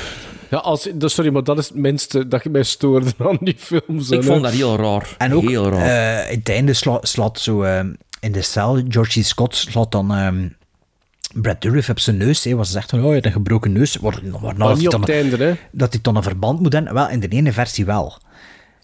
Ja, 0.50 0.58
als, 0.58 0.88
sorry, 0.98 1.32
maar 1.32 1.44
dat 1.44 1.58
is 1.58 1.68
het 1.68 1.76
minste 1.76 2.28
dat 2.28 2.42
je 2.42 2.50
mij 2.50 2.62
stoorde 2.62 3.10
aan 3.28 3.38
die 3.40 3.56
films. 3.58 4.10
Ik 4.10 4.20
hè. 4.20 4.26
vond 4.26 4.42
dat 4.42 4.52
heel 4.52 4.76
raar. 4.76 5.14
En 5.18 5.34
ook 5.34 5.48
heel 5.48 5.68
raar. 5.70 6.20
eh, 6.24 6.32
in 6.32 6.38
het 6.38 6.48
einde 6.48 6.72
sla- 6.72 6.98
slaat 7.02 7.38
zo 7.40 7.62
eh, 7.62 7.80
in 8.20 8.32
de 8.32 8.42
cel, 8.42 8.80
George 8.88 9.20
C. 9.20 9.24
Scott 9.24 9.54
slaat 9.56 9.92
dan 9.92 10.14
ehm, 10.14 10.48
Brad 11.42 11.62
Dourif 11.62 11.88
op 11.88 11.98
zijn 11.98 12.16
neus. 12.16 12.44
Hè, 12.44 12.54
was 12.56 12.70
zegt 12.70 12.90
van, 12.90 12.98
oh, 12.98 13.06
je 13.06 13.12
hebt 13.12 13.26
een 13.26 13.32
gebroken 13.32 13.72
neus. 13.72 13.98
Maar 13.98 14.12
hij 14.12 14.74
niet 14.74 14.84
dan, 14.90 14.94
op 14.94 15.00
het 15.00 15.10
einde, 15.10 15.36
hè? 15.44 15.54
dat 15.72 15.92
hij 15.92 16.02
dan 16.02 16.16
een 16.16 16.22
verband 16.22 16.60
moet 16.60 16.72
hebben. 16.72 16.94
Wel, 16.94 17.08
in 17.08 17.20
de 17.20 17.28
ene 17.28 17.52
versie 17.52 17.84
wel. 17.84 18.18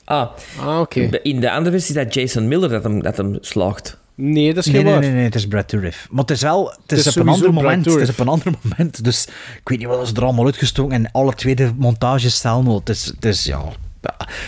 ah, 0.04 0.28
Ah, 0.60 0.80
oké. 0.80 1.00
in 1.22 1.40
de 1.40 1.50
andere 1.50 1.70
versie 1.78 1.96
is 1.98 2.04
dat 2.04 2.14
Jason 2.14 2.48
Miller 2.48 2.68
dat 2.68 2.82
hem, 2.82 3.02
dat 3.02 3.16
hem 3.16 3.38
slaagt. 3.40 3.98
Nee, 4.16 4.54
dat 4.54 4.66
is 4.66 4.72
Nee, 4.72 4.74
geen 4.74 4.84
nee, 4.84 4.92
waar. 4.92 5.02
nee, 5.02 5.12
nee, 5.12 5.24
het 5.24 5.34
is 5.34 5.46
Brad 5.46 5.70
Dourif. 5.70 6.06
Maar 6.10 6.20
het 6.20 6.30
is 6.30 6.42
wel, 6.42 6.70
het 6.82 6.92
is, 6.98 7.06
is 7.06 7.16
op 7.16 7.22
een 7.22 7.28
ander 7.32 7.52
moment. 7.52 7.84
Het 7.84 7.96
is 8.00 8.08
op 8.10 8.18
een 8.18 8.28
ander 8.28 8.52
moment. 8.62 9.04
Dus 9.04 9.26
ik 9.60 9.68
weet 9.68 9.78
niet 9.78 9.88
wat 9.88 10.08
ze 10.08 10.14
er 10.14 10.22
allemaal 10.22 10.44
uitgestoken 10.44 10.94
en 10.94 11.12
alle 11.12 11.34
tweede 11.34 11.72
montagestijl. 11.78 12.74
Het 12.74 12.88
is, 12.88 13.04
het 13.04 13.24
is, 13.24 13.44
ja, 13.44 13.62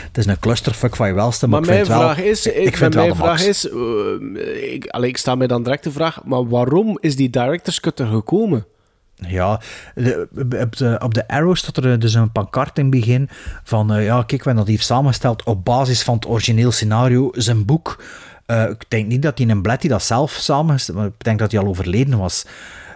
het 0.07 0.19
is 0.19 0.27
een 0.27 0.39
clusterfuck 0.39 0.97
van 0.97 1.07
je 1.09 1.15
welste. 1.15 1.47
Maar, 1.49 1.61
Maar 1.61 1.69
ik 1.69 1.75
mijn 1.75 1.87
vind 1.87 1.99
wel, 1.99 2.09
vraag 2.15 2.25
is, 2.25 2.47
ik, 2.47 2.55
ik, 2.55 2.77
vind 2.77 2.95
mijn 2.95 3.07
wel 3.07 3.17
de 3.17 3.23
vraag 3.23 3.29
max. 3.39 3.47
is, 3.47 3.69
eh, 3.69 4.73
ik, 4.73 4.87
allee, 4.87 5.09
ik 5.09 5.17
sta 5.17 5.35
mij 5.35 5.47
dan 5.47 5.63
direct 5.63 5.85
de 5.85 5.93
vraag, 5.93 6.25
maar 6.25 6.49
waarom 6.49 6.99
is 7.01 7.17
die 7.17 7.31
director's 7.31 7.81
cut 7.81 8.01
er 8.01 8.07
gekomen? 8.07 8.67
Ja, 9.15 9.61
de- 9.95 10.29
op, 10.61 10.77
de, 10.77 10.99
op 11.03 11.15
de 11.15 11.29
Arrow 11.29 11.57
staat 11.57 11.77
er 11.85 11.99
dus 11.99 12.15
een 12.15 12.33
pancart 12.33 12.79
in 12.79 12.83
het 12.87 12.95
begin 12.95 13.29
van, 13.65 13.93
eh, 13.95 14.05
ja, 14.05 14.15
kijk, 14.17 14.31
we 14.31 14.37
hebben 14.37 14.57
dat 14.57 14.67
heeft 14.67 14.85
samengesteld 14.87 15.43
op 15.45 15.65
basis 15.65 16.03
van 16.03 16.15
het 16.15 16.27
origineel 16.29 16.73
scenario, 16.73 17.31
zijn 17.35 17.65
boek. 17.65 18.03
Eh, 18.47 18.63
ik 18.71 18.85
denk 18.89 19.07
niet 19.07 19.23
dat 19.23 19.39
hij 19.39 19.49
een 19.49 19.63
Blatty 19.63 19.89
dat 19.89 20.03
zelf 20.03 20.33
samengesteld, 20.33 20.97
maar 20.99 21.07
ik 21.07 21.13
denk 21.25 21.39
dat 21.39 21.51
hij 21.53 21.61
al 21.61 21.67
overleden 21.67 22.19
was. 22.19 22.45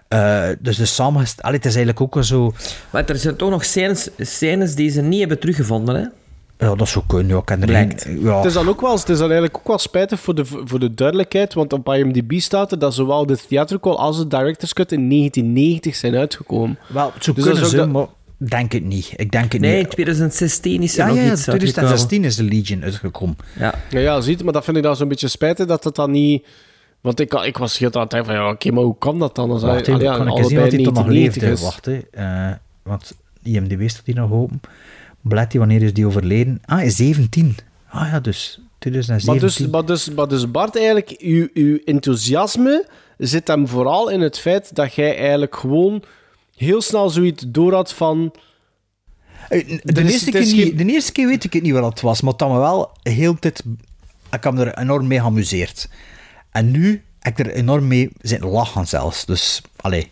Eh, 0.08 0.48
dus 0.58 0.76
de 0.76 0.84
samengesteld, 0.86 1.42
allee, 1.42 1.56
het 1.56 1.66
is 1.66 1.74
eigenlijk 1.74 2.04
ook 2.04 2.14
wel 2.14 2.22
zo, 2.24 2.52
Maar 2.90 3.04
er 3.04 3.16
zijn 3.16 3.36
toch 3.36 3.50
nog 3.50 3.64
scènes, 3.64 4.08
scènes 4.18 4.74
die 4.74 4.90
ze 4.90 5.00
niet 5.00 5.18
hebben 5.20 5.38
teruggevonden, 5.40 5.94
hè? 5.94 6.04
Ja, 6.60 6.74
dat 6.74 6.88
zou 6.88 7.04
kunnen, 7.06 7.36
ja, 7.36 7.42
er 7.56 7.58
Blijkt. 7.58 8.02
geen- 8.02 8.20
ja. 8.20 8.36
Het 8.36 8.44
is 8.44 8.52
dan 8.52 8.68
ook 8.68 8.80
wel, 8.80 8.90
het 8.98 9.08
is 9.08 9.18
dan 9.18 9.26
eigenlijk 9.30 9.56
ook 9.56 9.66
wel 9.66 9.78
spijtig 9.78 10.20
voor 10.20 10.34
de, 10.34 10.44
voor 10.44 10.78
de 10.80 10.94
duidelijkheid, 10.94 11.54
want 11.54 11.72
op 11.72 11.88
IMDb 11.88 12.38
staat 12.38 12.72
er 12.72 12.78
dat 12.78 12.94
zowel 12.94 13.26
de 13.26 13.36
theatrical 13.48 13.98
als 13.98 14.18
de 14.18 14.26
director's 14.26 14.72
cut 14.72 14.92
in 14.92 15.08
1990 15.08 15.96
zijn 15.96 16.16
uitgekomen. 16.16 16.78
Wel, 16.86 17.10
het 17.14 17.24
zou 17.24 17.36
Dus 17.36 17.44
dat 17.44 17.54
kunnen 17.54 17.70
zijn, 17.70 17.92
dat- 17.92 17.92
maar 17.92 18.48
denk 18.48 18.72
het 18.72 18.84
niet. 18.84 19.12
Ik 19.16 19.30
denk 19.30 19.52
het 19.52 19.60
Nee, 19.60 19.72
in 19.72 19.78
niet. 19.78 19.90
2016 19.90 20.82
is 20.82 20.92
er 20.92 20.98
Ja, 20.98 21.06
nog 21.06 21.16
ja, 21.16 21.22
ja, 21.22 21.26
iets 21.32 21.48
uitgekomen. 21.48 21.72
2016 21.72 22.24
is 22.24 22.36
de 22.36 22.44
Legion 22.44 22.82
uitgekomen. 22.82 23.36
Ja. 23.58 23.74
Ja, 23.90 23.98
ja, 23.98 24.20
ziet, 24.20 24.44
maar 24.44 24.52
dat 24.52 24.64
vind 24.64 24.76
ik 24.76 24.82
dan 24.82 24.96
zo'n 24.96 25.08
beetje 25.08 25.28
spijtig 25.28 25.66
dat 25.66 25.84
het 25.84 25.94
dan 25.94 26.10
niet... 26.10 26.46
Want 27.00 27.20
ik, 27.20 27.34
ik 27.34 27.56
was 27.58 27.78
heel 27.78 27.92
aan 27.94 28.00
het 28.00 28.10
denken 28.10 28.32
van, 28.34 28.42
ja, 28.44 28.50
oké, 28.50 28.70
maar 28.70 28.82
hoe 28.84 28.96
kan 28.98 29.18
dat 29.18 29.34
dan? 29.34 29.50
Als 29.50 29.62
Wacht 29.62 29.86
hij, 29.86 29.98
kan 29.98 30.28
ik 30.28 30.38
eens 30.38 30.48
zien 30.48 30.60
wat 30.60 30.72
hij 30.72 30.82
toch 30.82 30.94
nog 30.94 31.04
1990 31.06 31.42
leefde? 31.42 31.50
is. 31.50 31.60
Wacht, 31.62 31.84
hè. 31.84 32.00
Eh, 32.50 32.56
want 32.82 33.16
IMDb 33.42 33.88
staat 33.88 34.02
hier 34.04 34.14
nog 34.14 34.32
open. 34.32 34.60
Blatty, 35.20 35.58
wanneer 35.58 35.82
is 35.82 35.92
die 35.92 36.06
overleden? 36.06 36.60
Ah, 36.64 36.82
in 36.82 36.90
17. 36.90 37.56
Ah 37.88 38.10
ja, 38.10 38.20
dus 38.20 38.60
2017. 38.78 39.32
Maar 39.32 39.40
dus, 39.40 39.70
maar, 39.70 39.86
dus, 39.86 40.10
maar 40.10 40.28
dus 40.28 40.50
Bart, 40.50 40.76
eigenlijk, 40.76 41.14
uw, 41.18 41.48
uw 41.54 41.78
enthousiasme 41.84 42.86
zit 43.18 43.48
hem 43.48 43.68
vooral 43.68 44.08
in 44.08 44.20
het 44.20 44.38
feit 44.38 44.74
dat 44.74 44.94
jij 44.94 45.16
eigenlijk 45.16 45.56
gewoon 45.56 46.02
heel 46.56 46.80
snel 46.82 47.10
zoiets 47.10 47.44
door 47.48 47.74
had 47.74 47.92
van... 47.92 48.34
Eh, 49.48 49.80
de, 49.82 49.92
Er 49.92 50.06
eerste 50.06 50.30
keer 50.30 50.54
niet, 50.54 50.78
de 50.78 50.84
eerste 50.84 51.12
keer 51.12 51.26
weet 51.26 51.44
ik 51.44 51.52
het 51.52 51.62
niet 51.62 51.72
wat 51.72 51.84
het 51.84 52.00
was, 52.00 52.20
maar 52.20 52.36
dat 52.36 52.48
me 52.48 52.58
wel 52.58 52.90
heel 53.02 53.38
tijd... 53.38 53.62
Ik 54.32 54.44
heb 54.44 54.58
er 54.58 54.78
enorm 54.78 55.06
mee 55.06 55.20
geamuseerd. 55.20 55.88
En 56.50 56.70
nu 56.70 57.02
heb 57.18 57.38
ik 57.38 57.46
er 57.46 57.52
enorm 57.52 57.86
mee 57.86 58.10
zitten 58.20 58.48
lachen 58.48 58.88
zelfs. 58.88 59.24
Dus, 59.24 59.62
allee. 59.76 60.10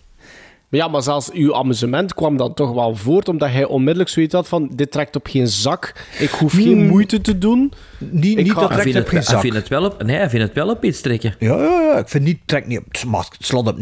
Maar 0.68 0.80
ja, 0.80 0.88
maar 0.88 1.02
zelfs 1.02 1.30
uw 1.32 1.54
amusement 1.54 2.14
kwam 2.14 2.36
dan 2.36 2.54
toch 2.54 2.72
wel 2.72 2.96
voort, 2.96 3.28
omdat 3.28 3.50
hij 3.50 3.64
onmiddellijk 3.64 4.08
zoiets 4.10 4.34
had 4.34 4.48
van, 4.48 4.70
dit 4.74 4.90
trekt 4.90 5.16
op 5.16 5.26
geen 5.26 5.48
zak, 5.48 5.92
ik 6.18 6.30
hoef 6.30 6.52
geen 6.52 6.86
moeite 6.86 7.20
te 7.20 7.38
doen. 7.38 7.72
Niet, 7.98 8.38
Ik 8.38 8.44
niet 8.44 8.52
ga- 8.52 8.60
dat 8.60 8.70
trekt 8.72 8.86
op 8.86 8.92
geen 8.92 9.02
het, 9.02 9.10
hij 9.12 9.22
zak. 9.22 9.40
vindt 9.40 9.56
het 9.56 9.68
wel 9.68 9.84
op, 9.84 10.02
nee, 10.02 10.16
hij 10.16 10.28
vindt 10.30 10.44
het 10.46 10.54
wel 10.54 10.68
op 10.70 10.84
iets 10.84 11.00
trekken. 11.00 11.34
Ja, 11.38 11.56
ja, 11.56 11.80
ja. 11.92 11.98
Ik 11.98 12.08
vind 12.08 12.24
niet, 12.24 12.38
trekt 12.44 12.66
niet 12.66 12.78
op, 12.78 13.04
maar 13.06 13.20
het 13.38 13.46
slaat 13.46 13.64
hem 13.66 13.78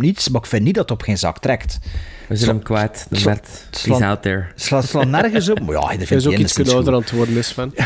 niets, 0.00 0.28
maar 0.28 0.40
ik 0.40 0.46
vind 0.46 0.64
niet 0.64 0.74
dat 0.74 0.88
het 0.88 0.98
op 0.98 1.02
geen 1.02 1.18
zak 1.18 1.38
trekt. 1.38 1.78
We 2.28 2.36
zijn 2.36 2.50
hem 2.50 2.62
kwijt. 2.62 3.06
De 3.10 3.22
Bert. 3.24 3.48
sla- 3.70 3.92
He's 3.94 4.02
out 4.02 4.22
there. 4.22 4.44
Slaat, 4.54 5.04
nergens 5.06 5.48
op. 5.48 5.60
Maar 5.60 5.74
ja, 5.74 5.80
dat 5.80 5.88
Hij 5.88 6.06
vind 6.06 6.20
is 6.20 6.26
ook 6.26 6.32
ik 6.32 6.38
iets 6.38 6.72
ouder 6.72 6.94
aan 6.94 7.00
het 7.00 7.10
worden, 7.10 7.36
is 7.36 7.52
van. 7.52 7.72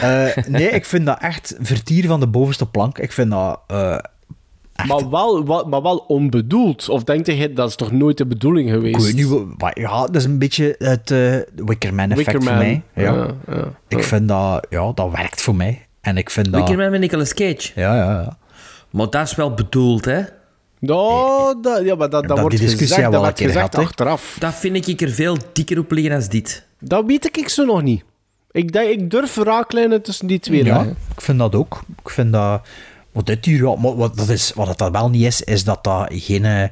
Eh, 0.00 0.26
nee, 0.48 0.68
ik 0.68 0.84
vind 0.84 1.06
dat 1.06 1.18
echt 1.20 1.54
vertier 1.60 2.06
van 2.06 2.20
de 2.20 2.26
bovenste 2.26 2.66
plank. 2.66 2.98
Ik 2.98 3.12
vind 3.12 3.30
dat... 3.30 3.60
eh, 3.66 3.96
Maar 4.86 5.10
wel, 5.10 5.46
wel, 5.46 5.64
maar 5.64 5.82
wel 5.82 5.96
onbedoeld. 5.96 6.88
Of 6.88 7.04
denk 7.04 7.26
je, 7.26 7.52
dat 7.52 7.68
is 7.68 7.76
toch 7.76 7.92
nooit 7.92 8.18
de 8.18 8.26
bedoeling 8.26 8.70
geweest? 8.70 8.96
ik 8.96 9.14
weet 9.14 9.14
niet, 9.30 9.58
maar 9.58 9.80
ja, 9.80 10.00
dat 10.06 10.16
is 10.16 10.24
een 10.24 10.38
beetje 10.38 10.74
het 10.78 11.10
eh 11.10 11.36
Wickerman-effect 11.66 12.30
voor 12.30 12.40
Wickerman. 12.40 12.58
mij. 12.58 12.82
Ja. 12.94 13.14
Ja, 13.14 13.26
ja, 13.46 13.72
Ik 13.88 13.98
ja. 13.98 14.04
vind 14.04 14.28
dat... 14.28 14.66
Ja, 14.70 14.92
dat 14.94 15.10
werkt 15.10 15.42
voor 15.42 15.54
mij. 15.54 15.86
En 16.00 16.16
ik 16.16 16.30
vind 16.30 16.52
dat... 16.52 16.60
Wickerman 16.60 16.90
met 16.90 17.00
Nicolas 17.00 17.34
Cage. 17.34 17.70
Ja, 17.74 17.96
ja, 17.96 18.10
ja. 18.10 18.38
Maar 18.90 19.10
dat 19.10 19.26
is 19.26 19.34
wel 19.34 19.54
bedoeld, 19.54 20.04
hè? 20.04 20.22
Nou, 20.78 21.60
dat, 21.62 21.84
ja, 21.84 21.94
maar 21.94 22.10
dat, 22.10 22.20
dat 22.20 22.28
Dat 22.28 22.38
wordt 22.38 22.56
die 22.56 22.66
discussie 22.66 22.96
gezegd, 22.96 23.12
dat 23.12 23.38
gezegd 23.40 23.74
achteraf. 23.74 24.36
Dat 24.38 24.54
vind 24.54 24.88
ik 24.88 25.00
er 25.00 25.10
veel 25.10 25.36
dikker 25.52 25.78
op 25.78 25.90
liggen 25.90 26.14
als 26.14 26.28
dit. 26.28 26.66
Dat 26.78 27.04
weet 27.06 27.38
ik 27.38 27.48
zo 27.48 27.64
nog 27.64 27.82
niet. 27.82 28.04
Ik, 28.50 28.72
denk, 28.72 28.90
ik 28.90 29.10
durf 29.10 29.36
raaklijnen 29.36 30.02
tussen 30.02 30.26
die 30.26 30.38
twee 30.38 30.64
Ja, 30.64 30.82
ik 31.14 31.20
vind 31.20 31.38
dat 31.38 31.54
ook. 31.54 31.80
Ik 32.02 32.10
vind 32.10 32.32
dat... 32.32 32.66
Wat 33.12 33.26
dit 33.26 33.44
hier... 33.44 33.62
wat, 33.96 34.16
dat 34.16 34.28
is, 34.28 34.52
wat 34.54 34.78
dat 34.78 34.90
wel 34.92 35.10
niet 35.10 35.24
is, 35.24 35.40
is 35.42 35.64
dat 35.64 35.84
dat 35.84 36.06
geen... 36.12 36.44
eh, 36.44 36.68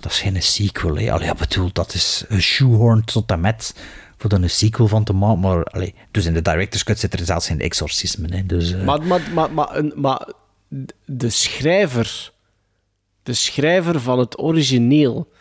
Dat 0.00 0.12
is 0.12 0.20
geen 0.20 0.42
sequel, 0.42 0.96
hè. 0.96 1.12
Allee, 1.12 1.26
ja, 1.26 1.34
dat 1.72 1.94
is 1.94 2.24
een 2.28 2.42
shoehorn 2.42 3.04
tot 3.04 3.30
en 3.30 3.40
met 3.40 3.74
voor 4.18 4.30
er 4.30 4.42
een 4.42 4.50
sequel 4.50 4.88
van 4.88 5.04
te 5.04 5.12
maken. 5.12 5.40
Maar, 5.40 5.64
allee, 5.64 5.94
dus 6.10 6.26
in 6.26 6.34
de 6.34 6.42
director's 6.42 6.84
cut 6.84 6.98
zit 6.98 7.12
er 7.20 7.24
zelfs 7.24 7.46
geen 7.46 7.60
exorcisme, 7.60 8.36
hè. 8.36 8.46
Dus, 8.46 8.72
eh, 8.72 8.84
Maar, 8.84 9.02
maar, 9.02 9.20
maar, 9.34 9.52
maar, 9.52 9.76
een- 9.76 9.92
maar 9.96 10.28
de 11.04 11.30
schrijver, 11.30 12.32
de 13.22 13.32
schrijver 13.34 14.00
van 14.00 14.18
het 14.18 14.38
origineel, 14.38 15.32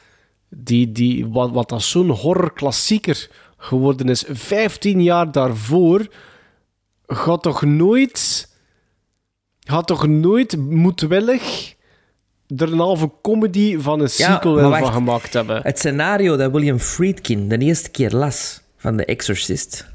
die, 0.49 0.91
die, 0.91 1.27
wat, 1.27 1.51
wat 1.51 1.69
dat 1.69 1.81
zo'n 1.81 2.09
horrorklassieker 2.09 3.29
geworden 3.57 4.09
is, 4.09 4.23
15 4.27 5.03
jaar 5.03 5.31
daarvoor, 5.31 6.07
gaat 7.07 7.41
toch 7.43 7.61
nooit, 7.61 8.48
gaat 9.69 9.87
toch 9.87 10.07
nooit 10.07 10.57
moedwillig 10.57 11.75
er 12.57 12.71
een 12.71 12.79
halve 12.79 13.11
comedy 13.21 13.77
van 13.77 13.99
een 13.99 14.09
sequel 14.09 14.69
van 14.69 14.93
gemaakt 14.93 15.33
hebben. 15.33 15.61
Het 15.63 15.77
scenario 15.77 16.37
dat 16.37 16.51
William 16.51 16.79
Friedkin 16.79 17.47
de 17.49 17.57
eerste 17.57 17.89
keer 17.89 18.11
las 18.11 18.61
van 18.77 18.97
The 18.97 19.05
Exorcist. 19.05 19.87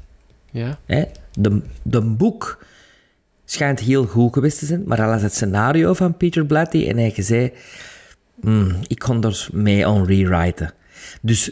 Ja. 0.51 0.79
Hè? 0.85 1.03
De, 1.33 1.61
de 1.81 2.01
boek 2.01 2.65
schijnt 3.45 3.79
heel 3.79 4.05
goed 4.05 4.33
geweest 4.33 4.59
te 4.59 4.65
zijn, 4.65 4.83
maar 4.85 4.97
hij 4.97 5.07
las 5.07 5.21
het 5.21 5.33
scenario 5.33 5.93
van 5.93 6.17
Peter 6.17 6.45
Blatty 6.45 6.87
en 6.87 6.97
hij 6.97 7.13
zei... 7.17 7.51
"Hmm, 8.41 8.75
ik 8.87 8.99
kon 8.99 9.23
er 9.23 9.47
mee 9.51 9.87
aan 9.87 10.05
rewriten. 10.05 10.73
Dus 11.21 11.51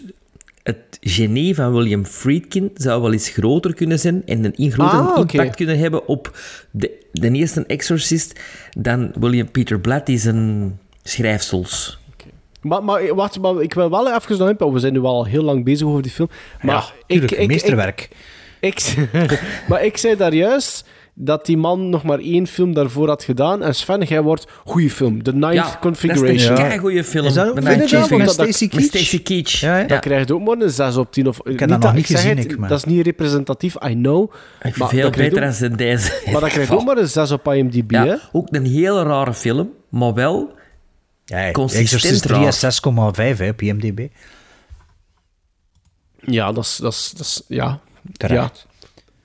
het 0.63 0.97
genie 1.01 1.55
van 1.55 1.73
William 1.73 2.05
Friedkin 2.05 2.71
zou 2.73 3.01
wel 3.01 3.11
eens 3.11 3.29
groter 3.29 3.73
kunnen 3.73 3.99
zijn 3.99 4.25
en 4.25 4.45
een 4.45 4.71
grotere 4.71 5.01
Ah, 5.01 5.17
impact 5.17 5.55
kunnen 5.55 5.77
hebben 5.77 6.07
op 6.07 6.37
de, 6.71 6.91
de 7.11 7.31
eerste 7.31 7.65
Exorcist 7.65 8.39
dan 8.77 9.11
William 9.19 9.51
Peter 9.51 9.79
Blatty 9.79 10.17
zijn 10.17 10.79
schrijfsels. 11.03 12.01
Maar, 12.61 12.83
maar 12.83 13.15
wacht, 13.15 13.39
maar 13.39 13.61
ik 13.61 13.73
wil 13.73 13.89
wel 13.89 14.15
even 14.15 14.37
nog 14.37 14.49
in, 14.49 14.73
we 14.73 14.79
zijn 14.79 14.93
nu 14.93 15.01
al 15.01 15.25
heel 15.25 15.43
lang 15.43 15.63
bezig 15.63 15.87
over 15.87 16.01
die 16.01 16.11
film. 16.11 16.29
Maar 16.61 16.75
ja, 16.75 16.83
tuurlijk, 17.07 17.47
meesterwerk. 17.47 18.09
Ik, 18.59 18.95
maar 19.69 19.83
ik 19.83 19.97
zei 19.97 20.15
daar 20.15 20.33
juist 20.33 20.85
dat 21.15 21.45
die 21.45 21.57
man 21.57 21.89
nog 21.89 22.03
maar 22.03 22.19
één 22.19 22.47
film 22.47 22.73
daarvoor 22.73 23.07
had 23.07 23.23
gedaan. 23.23 23.63
En 23.63 23.75
Sven, 23.75 24.01
jij 24.01 24.21
wordt 24.21 24.45
goede 24.65 24.89
film. 24.89 25.23
The 25.23 25.31
Ninth 25.33 25.53
Ja, 25.53 25.77
Configuration. 25.81 26.55
Dat 26.55 26.65
is 26.67 26.73
een 26.73 26.79
goede 26.79 27.03
film. 27.03 27.25
Is 27.25 27.33
dat 27.33 27.47
ook- 27.47 27.53
vind 27.63 27.89
je 27.89 27.95
dat? 27.95 28.09
Met 28.09 28.19
Met 29.11 29.23
Keach? 29.23 29.51
Ja, 29.59 29.77
ja. 29.77 29.87
Dat 29.87 29.99
krijgt 29.99 30.31
ook 30.31 30.41
maar 30.41 30.57
een 30.57 30.69
6 30.69 30.97
op 30.97 31.11
10. 31.11 31.27
Of, 31.27 31.39
ik 31.43 31.59
heb 31.59 31.69
dat 31.69 31.79
nog 31.79 31.93
niet 31.93 32.05
gezien, 32.05 32.37
het, 32.37 32.51
ik, 32.51 32.57
maar- 32.57 32.69
Dat 32.69 32.77
is 32.77 32.83
niet 32.83 33.05
representatief, 33.05 33.75
I 33.85 33.93
know. 33.93 34.31
Ik 34.61 34.77
Maar 34.77 34.89
veel 34.89 35.09
beter 35.09 35.47
ook- 35.47 35.59
dan 35.59 35.73
deze. 35.75 36.21
Maar 36.31 36.41
dat 36.41 36.49
krijgt 36.49 36.71
ook 36.71 36.83
maar 36.83 36.97
een 36.97 37.07
6 37.07 37.31
op 37.31 37.47
IMDb, 37.53 37.91
hè? 37.91 38.03
Ja, 38.03 38.19
ook 38.31 38.47
een 38.51 38.65
hele 38.65 39.03
rare 39.03 39.33
film, 39.33 39.69
maar 39.89 40.13
wel... 40.13 40.51
Ja, 41.25 41.51
Consistent 41.51 41.93
Exorcist 41.93 42.21
3 42.21 42.37
raar. 42.37 42.47
is 42.47 42.59
6,5 42.59 43.37
hè, 43.37 43.49
op 43.49 43.61
IMDb. 43.61 44.07
Ja, 46.19 46.51
dat 46.51 46.63
is... 46.63 46.75
Dat 46.77 46.91
is, 46.93 47.11
dat 47.17 47.25
is 47.25 47.43
ja. 47.47 47.79
Terecht. 48.17 48.67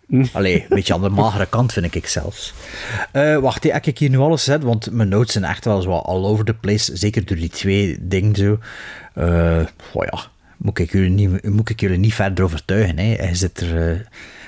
Allee, 0.33 0.61
een 0.61 0.67
beetje 0.69 0.95
aan 0.95 1.03
de 1.03 1.09
magere 1.09 1.47
kant 1.47 1.73
vind 1.73 1.95
ik 1.95 2.07
zelfs. 2.07 2.55
Eh, 3.13 3.37
wacht, 3.37 3.65
heb 3.65 3.87
ik 3.87 3.99
hier 3.99 4.11
nu 4.11 4.19
alles 4.19 4.45
gezet? 4.45 4.63
Want 4.63 4.91
mijn 4.91 5.09
notes 5.09 5.33
zijn 5.33 5.45
echt 5.45 5.65
wel 5.65 5.87
wat 5.87 6.05
all 6.05 6.25
over 6.25 6.45
the 6.45 6.55
place. 6.55 6.97
Zeker 6.97 7.25
door 7.25 7.37
die 7.37 7.49
twee 7.49 7.97
dingen 8.01 8.37
zo. 8.37 8.59
Eh 9.15 9.61
oh 9.93 10.05
ja, 10.05 10.19
moet 10.57 10.79
ik, 10.79 10.93
jullie 10.93 11.11
niet, 11.11 11.49
moet 11.49 11.71
ik 11.71 11.81
jullie 11.81 11.99
niet 11.99 12.15
verder 12.15 12.45
overtuigen. 12.45 12.99
Hè? 12.99 13.15
Hij 13.15 13.35
zit 13.35 13.61
er... 13.61 13.91
eh, 13.91 13.99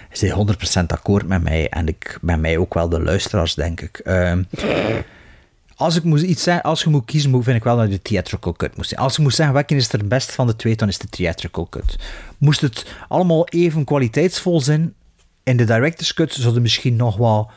hij 0.09 0.17
zit 0.19 0.81
100% 0.83 0.87
akkoord 0.87 1.27
met 1.27 1.43
mij. 1.43 1.69
En 1.69 1.89
ik 1.89 2.19
ben 2.21 2.41
mij 2.41 2.59
ook 2.59 2.75
wel 2.75 2.89
de 2.89 3.03
luisteraars, 3.03 3.55
denk 3.55 3.81
ik. 3.81 3.99
Ehm, 3.99 4.43
als 5.77 5.97
ik 5.97 6.03
moet 6.05 6.21
iets 6.21 6.43
zeggen, 6.43 6.63
als 6.63 6.83
je 6.83 6.91
moet 6.91 7.05
kiezen, 7.05 7.43
vind 7.43 7.57
ik 7.57 7.65
wel 7.65 7.77
dat 7.77 7.85
je 7.85 7.91
de 7.91 8.03
theatrical 8.03 8.53
cut 8.53 8.77
moest 8.77 8.89
zijn. 8.89 9.01
Als 9.01 9.17
je 9.17 9.23
moet 9.23 9.35
zeggen, 9.35 9.55
welke 9.55 9.75
is 9.75 9.93
er 9.93 9.99
het 9.99 10.09
best 10.09 10.33
van 10.33 10.47
de 10.47 10.57
twee, 10.57 10.77
dan 10.77 10.89
is 10.89 10.99
de 10.99 11.09
theatrical 11.09 11.69
cut. 11.69 11.97
Moest 12.39 12.61
het 12.61 12.87
allemaal 13.09 13.49
even 13.49 13.85
kwaliteitsvol 13.85 14.61
zijn, 14.61 14.95
in 15.45 15.57
de 15.57 15.65
director's 15.65 16.15
cut 16.15 16.33
zouden 16.33 16.63
misschien 16.63 16.97
nog 16.97 17.17
wel 17.17 17.51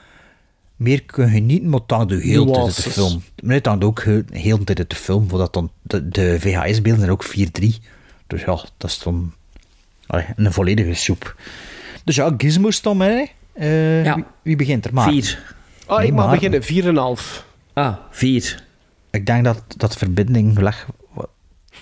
meer 0.75 1.03
kunnen 1.03 1.31
genieten, 1.33 1.69
maar 1.69 1.79
het 1.79 1.91
hangt 1.91 2.13
ook 2.13 2.21
heel 2.21 2.45
de 2.45 2.51
tijd 2.51 2.65
uit 2.65 2.75
de 2.83 2.89
film. 2.91 3.23
Maar 3.43 3.55
het 3.55 3.65
hangt 3.65 3.83
ook 3.83 4.03
heel 4.03 4.21
heel 4.31 4.57
de 4.57 4.63
tijd 4.63 4.79
uit 4.79 4.89
de 4.89 4.95
film, 4.95 5.29
voordat 5.29 5.53
dan 5.53 5.71
de, 5.81 6.09
de 6.09 6.37
VHS-beelden 6.39 6.99
zijn 6.99 7.11
ook 7.11 7.25
4-3. 7.25 7.31
Dus 8.27 8.41
ja, 8.41 8.63
dat 8.77 8.89
is 8.89 8.99
dan 8.99 9.33
allee, 10.07 10.25
een 10.35 10.53
volledige 10.53 10.93
soep. 10.93 11.35
Dus 12.03 12.15
ja, 12.15 12.33
Gizmo's 12.37 12.81
dan, 12.81 12.99
hè? 12.99 13.23
Eh, 13.53 14.13
wie, 14.13 14.23
wie 14.41 14.55
begint 14.55 14.85
er? 14.85 14.93
Maar. 14.93 15.09
Vier. 15.09 15.53
Ah, 15.85 15.97
Nee, 15.97 16.07
ik 16.07 16.13
mag 16.13 16.25
maar- 16.25 16.33
beginnen. 16.39 16.63
4,5. 17.17 17.45
Ah, 17.73 17.95
vier. 18.11 18.63
Ik 19.11 19.25
denk 19.25 19.43
dat, 19.43 19.63
dat 19.77 19.91
de 19.91 19.97
verbinding 19.97 20.59
leg. 20.59 20.87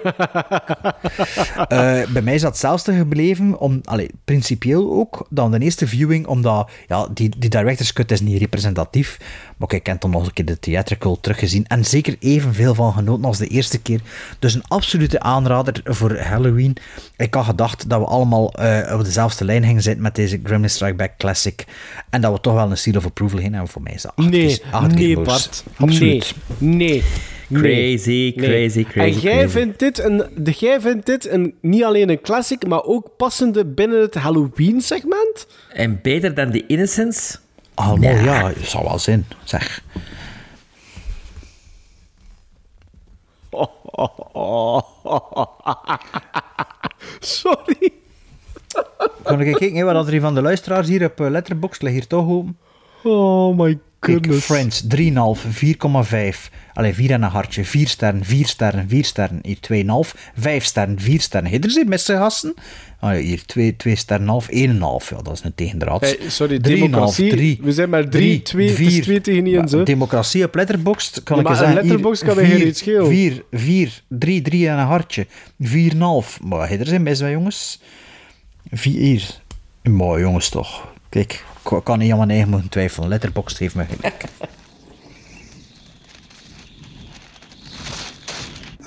Eh, 1.68 2.02
bij 2.10 2.22
mij 2.22 2.34
is 2.34 2.42
dat 2.42 2.52
hetzelfde 2.52 2.94
gebleven, 2.94 3.60
om, 3.60 3.82
allee, 3.84 4.10
principieel 4.26 4.92
ook, 4.94 5.28
dan 5.30 5.52
de 5.52 5.60
eerste 5.60 5.88
viewing, 5.88 6.28
omdat 6.28 6.72
ja, 6.88 7.08
die, 7.14 7.32
die 7.38 7.50
director's 7.50 7.94
cut 7.94 8.12
is 8.12 8.22
niet 8.22 8.40
representatief, 8.40 9.18
maar 9.58 9.74
ik 9.74 9.86
heb 9.86 10.02
dan 10.02 10.10
nog 10.12 10.26
een 10.26 10.34
keer 10.34 10.46
de 10.46 10.60
theatrical 10.60 11.20
teruggezien 11.20 11.68
en 11.68 11.86
zeker 11.86 12.16
evenveel 12.20 12.76
van 12.76 12.94
genoten 12.94 13.26
als 13.26 13.38
de 13.38 13.48
eerste 13.48 13.82
keer. 13.82 14.02
Dus 14.40 14.54
een 14.54 14.68
absolute 14.68 15.20
aanrader 15.20 15.82
voor 15.84 16.18
Halloween. 16.18 16.78
Ik 17.18 17.34
had 17.34 17.46
gedacht 17.46 17.90
dat 17.90 18.00
we 18.00 18.06
allemaal 18.06 18.54
eh, 18.54 18.94
op 18.94 19.04
dezelfde 19.04 19.46
lijn 19.46 19.64
gingen 19.64 19.82
zitten 19.82 20.04
met 20.04 20.16
deze 20.16 20.40
Gremlin 20.44 20.70
Strike 20.70 20.96
Back 20.96 21.18
Classic 21.18 21.66
en 22.10 22.22
dat 22.22 22.34
we 22.34 22.42
toch 22.42 22.54
wel 22.54 22.72
een 22.72 22.78
seal 22.78 22.96
of 22.96 23.06
approval 23.06 23.40
heen 23.40 23.54
hebben. 23.54 23.72
Voor 23.72 23.82
mij 23.82 23.94
is 23.94 24.02
dat 24.02 24.12
acht 24.16 24.30
Nee, 24.30 24.62
acht. 24.72 25.24
Bart. 25.24 25.64
Absoluut. 25.78 26.36
Nee, 26.58 26.78
nee. 26.78 27.04
Nee, 27.50 27.62
Crazy, 27.62 28.34
nee. 28.36 28.50
crazy, 28.50 28.84
crazy, 28.84 29.16
En 29.16 29.20
jij 29.20 29.38
crazy. 29.38 29.58
vindt 29.58 29.80
dit, 29.80 30.00
een, 30.00 30.24
de, 30.36 30.52
jij 30.52 30.82
vindt 30.82 31.06
dit 31.06 31.28
een, 31.28 31.54
niet 31.62 31.84
alleen 31.84 32.10
een 32.10 32.22
classic, 32.22 32.68
maar 32.68 32.84
ook 32.84 33.10
passende 33.18 33.66
binnen 33.66 34.02
het 34.02 34.14
Halloween-segment? 34.16 35.48
En 35.74 36.00
beter 36.02 36.34
dan 36.34 36.52
The 36.52 36.64
Innocence? 36.68 37.38
Allemaal, 37.74 38.12
ja, 38.12 38.48
het 38.48 38.68
zal 38.68 38.84
wel 38.84 39.00
zijn, 39.00 39.26
zeg. 39.44 39.84
Sorry. 47.20 47.92
Kan 49.24 49.42
ik 49.42 49.56
kijken 49.56 49.86
wat 49.86 50.06
er 50.06 50.12
hier 50.12 50.22
van 50.22 50.36
de 50.36 50.42
luisteraars 50.42 50.88
hier 50.88 51.06
op 51.06 51.22
eh, 51.22 51.30
Letterboxd 51.30 51.82
ligt 51.82 51.96
hier 51.96 52.08
toch 52.08 52.28
open? 52.28 52.58
Oh 53.04 53.58
my 53.58 53.80
Kijk, 54.00 54.18
goodness. 54.26 54.46
Friends, 54.46 54.84
3,5, 54.84 55.48
4,5. 55.48 56.50
Allee, 56.80 56.94
4 56.94 57.12
en 57.12 57.24
een 57.24 57.30
hartje. 57.30 57.66
4 57.66 57.88
sterren, 57.88 58.26
4 58.26 58.48
sterren, 58.48 58.90
4 58.90 59.06
sterren. 59.06 59.40
Hier 59.42 59.58
2,5. 60.06 60.20
5 60.36 60.64
sterren, 60.64 61.00
4 61.00 61.22
sterren. 61.22 61.50
Hier 61.50 61.72
zijn 61.72 61.90
met 61.90 62.02
z'n 62.02 62.12
gasten. 62.12 62.54
Ah, 63.00 63.14
ja, 63.14 63.20
hier 63.20 63.46
2, 63.46 63.76
2 63.76 63.96
sterren, 63.96 64.28
half, 64.28 64.48
1,5. 64.50 65.10
Ja, 65.10 65.22
dat 65.22 65.34
is 65.34 65.44
een 65.44 65.56
tegendraad. 65.56 66.02
Hey, 66.02 66.18
sorry, 66.28 66.60
democratie. 66.60 67.60
We 67.62 67.72
zijn 67.72 67.90
maar 67.90 68.10
drie, 68.10 68.42
twee, 68.42 68.70
het 68.70 68.80
is 68.80 69.00
twee 69.00 69.22
tegen 69.22 69.46
één, 69.46 69.68
zo. 69.68 69.84
Democratie 69.84 70.44
op 70.44 70.56
Letterboxd, 70.56 71.24
kan 71.24 71.36
Ja, 71.36 71.42
ik 71.42 71.48
maar 71.48 71.58
een 71.58 71.66
zeggen. 71.66 71.84
Letterboxd 71.84 72.24
kan 72.24 72.38
er 72.38 72.46
geen 72.46 72.68
iets 72.68 72.80
schelen. 72.80 73.08
4, 73.08 73.44
4, 73.52 74.04
3, 74.08 74.42
3 74.42 74.68
en 74.68 74.78
een 74.78 74.86
hartje. 74.86 75.26
4,5. 75.64 76.42
Maar 76.44 76.68
hier 76.68 76.86
zijn 76.86 77.04
best 77.04 77.22
wel, 77.22 77.30
jongens. 77.30 77.82
4. 78.72 79.40
Mooi, 79.84 80.22
jongens, 80.22 80.50
toch. 80.50 80.94
Kijk, 81.10 81.46
ik 81.72 81.84
kan 81.84 82.00
niet 82.00 82.12
aan 82.12 82.18
mijn 82.18 82.30
eigen 82.30 82.50
moeten 82.50 82.70
twijfelen. 82.70 83.10
Letterboxd 83.10 83.58
heeft 83.58 83.76
me 83.76 83.86
gelijk. 83.86 84.24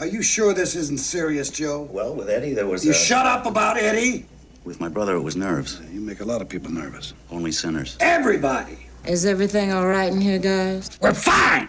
Are 0.03 0.07
you 0.07 0.21
sure 0.21 0.53
this 0.53 0.75
isn't 0.75 0.99
serious, 0.99 1.49
Joe? 1.49 1.83
Well, 1.83 2.13
with 2.13 2.29
Eddie, 2.29 2.55
there 2.55 2.67
was 2.67 2.85
You 2.85 2.91
a... 2.91 2.95
shut 2.95 3.25
up 3.25 3.47
about 3.47 3.77
Eddie. 3.77 4.27
With 4.65 4.81
my 4.81 4.89
brother, 4.89 5.15
it 5.15 5.21
was 5.21 5.37
nerves. 5.37 5.81
You 5.93 6.01
make 6.01 6.19
a 6.19 6.25
lot 6.25 6.43
of 6.43 6.49
people 6.49 6.73
nervous. 6.73 7.15
Only 7.31 7.53
sinners. 7.53 7.97
Everybody. 8.01 8.79
Is 9.07 9.25
everything 9.25 9.73
all 9.73 9.87
right 9.87 10.13
in 10.13 10.21
here, 10.21 10.41
guys? 10.41 10.91
We're 11.01 11.15
fine. 11.15 11.69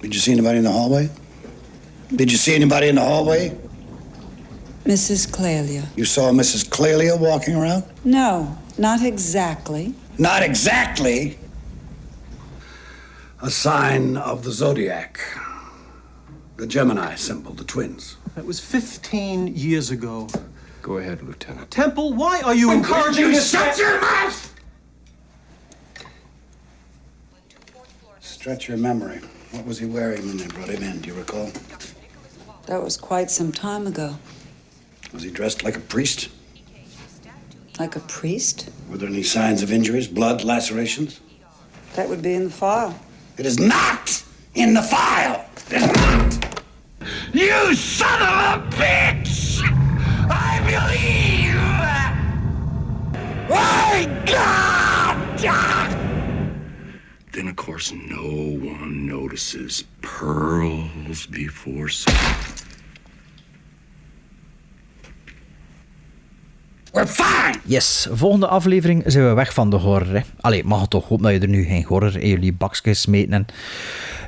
Did 0.00 0.12
you 0.12 0.20
see 0.20 0.32
anybody 0.32 0.58
in 0.58 0.64
the 0.64 0.72
hallway? 0.72 1.08
Did 2.16 2.32
you 2.32 2.36
see 2.36 2.52
anybody 2.52 2.88
in 2.88 2.96
the 2.96 3.04
hallway? 3.04 3.56
Mrs. 4.84 5.30
Clelia. 5.30 5.86
You 5.94 6.04
saw 6.04 6.32
Mrs. 6.32 6.68
Clelia 6.68 7.16
walking 7.16 7.54
around? 7.54 7.84
No, 8.02 8.58
not 8.76 9.04
exactly. 9.04 9.94
Not 10.18 10.42
exactly. 10.42 11.38
A 13.40 13.50
sign 13.52 14.16
of 14.16 14.42
the 14.42 14.50
zodiac. 14.50 15.20
The 16.56 16.66
Gemini 16.66 17.14
symbol, 17.16 17.52
the 17.52 17.64
twins. 17.64 18.16
That 18.34 18.46
was 18.46 18.60
15 18.60 19.48
years 19.54 19.90
ago. 19.90 20.26
Go 20.80 20.96
ahead, 20.96 21.22
Lieutenant. 21.22 21.70
Temple, 21.70 22.14
why 22.14 22.40
are 22.42 22.54
you 22.54 22.72
encouraging 22.72 23.26
you 23.26 23.32
this? 23.32 23.50
shut 23.50 23.76
your 23.76 24.00
mouth! 24.00 24.54
Stretch 28.20 28.68
your 28.68 28.78
memory. 28.78 29.20
What 29.50 29.66
was 29.66 29.78
he 29.78 29.86
wearing 29.86 30.26
when 30.26 30.36
they 30.38 30.46
brought 30.46 30.68
him 30.68 30.82
in? 30.82 31.00
Do 31.00 31.08
you 31.08 31.14
recall? 31.14 31.50
That 32.66 32.82
was 32.82 32.96
quite 32.96 33.30
some 33.30 33.52
time 33.52 33.86
ago. 33.86 34.16
Was 35.12 35.22
he 35.22 35.30
dressed 35.30 35.62
like 35.62 35.76
a 35.76 35.80
priest? 35.80 36.30
Like 37.78 37.96
a 37.96 38.00
priest? 38.00 38.70
Were 38.88 38.96
there 38.96 39.08
any 39.08 39.22
signs 39.22 39.62
of 39.62 39.70
injuries, 39.72 40.08
blood, 40.08 40.42
lacerations? 40.42 41.20
That 41.94 42.08
would 42.08 42.22
be 42.22 42.34
in 42.34 42.44
the 42.44 42.50
file. 42.50 42.98
It 43.36 43.44
is 43.44 43.58
not 43.58 44.22
in 44.54 44.72
the 44.72 44.82
file. 44.82 45.45
You 47.36 47.74
son 47.74 48.22
of 48.22 48.28
a 48.28 48.66
bitch! 48.70 49.60
I 50.30 50.58
believe. 50.64 51.60
My 53.50 54.08
God! 54.24 54.66
Then, 57.32 57.48
of 57.48 57.56
course, 57.56 57.92
no 57.92 58.56
one 58.56 59.06
notices 59.06 59.84
pearls 60.00 61.26
before 61.26 61.90
sun. 61.90 62.14
We're 66.92 67.06
fine! 67.06 67.60
Yes, 67.64 68.08
volgende 68.10 68.46
aflevering 68.46 69.02
zijn 69.06 69.28
we 69.28 69.34
weg 69.34 69.52
van 69.54 69.70
de 69.70 69.76
horror. 69.76 70.14
Hè. 70.14 70.20
Allee, 70.40 70.64
mag 70.64 70.80
het 70.80 70.90
toch 70.90 71.08
hopen 71.08 71.24
dat 71.24 71.32
je 71.32 71.40
er 71.40 71.48
nu 71.48 71.64
geen 71.64 71.84
horror 71.84 72.20
in 72.20 72.28
jullie 72.28 72.52
bakjes 72.52 73.00
smeten. 73.00 73.32
En... 73.32 73.46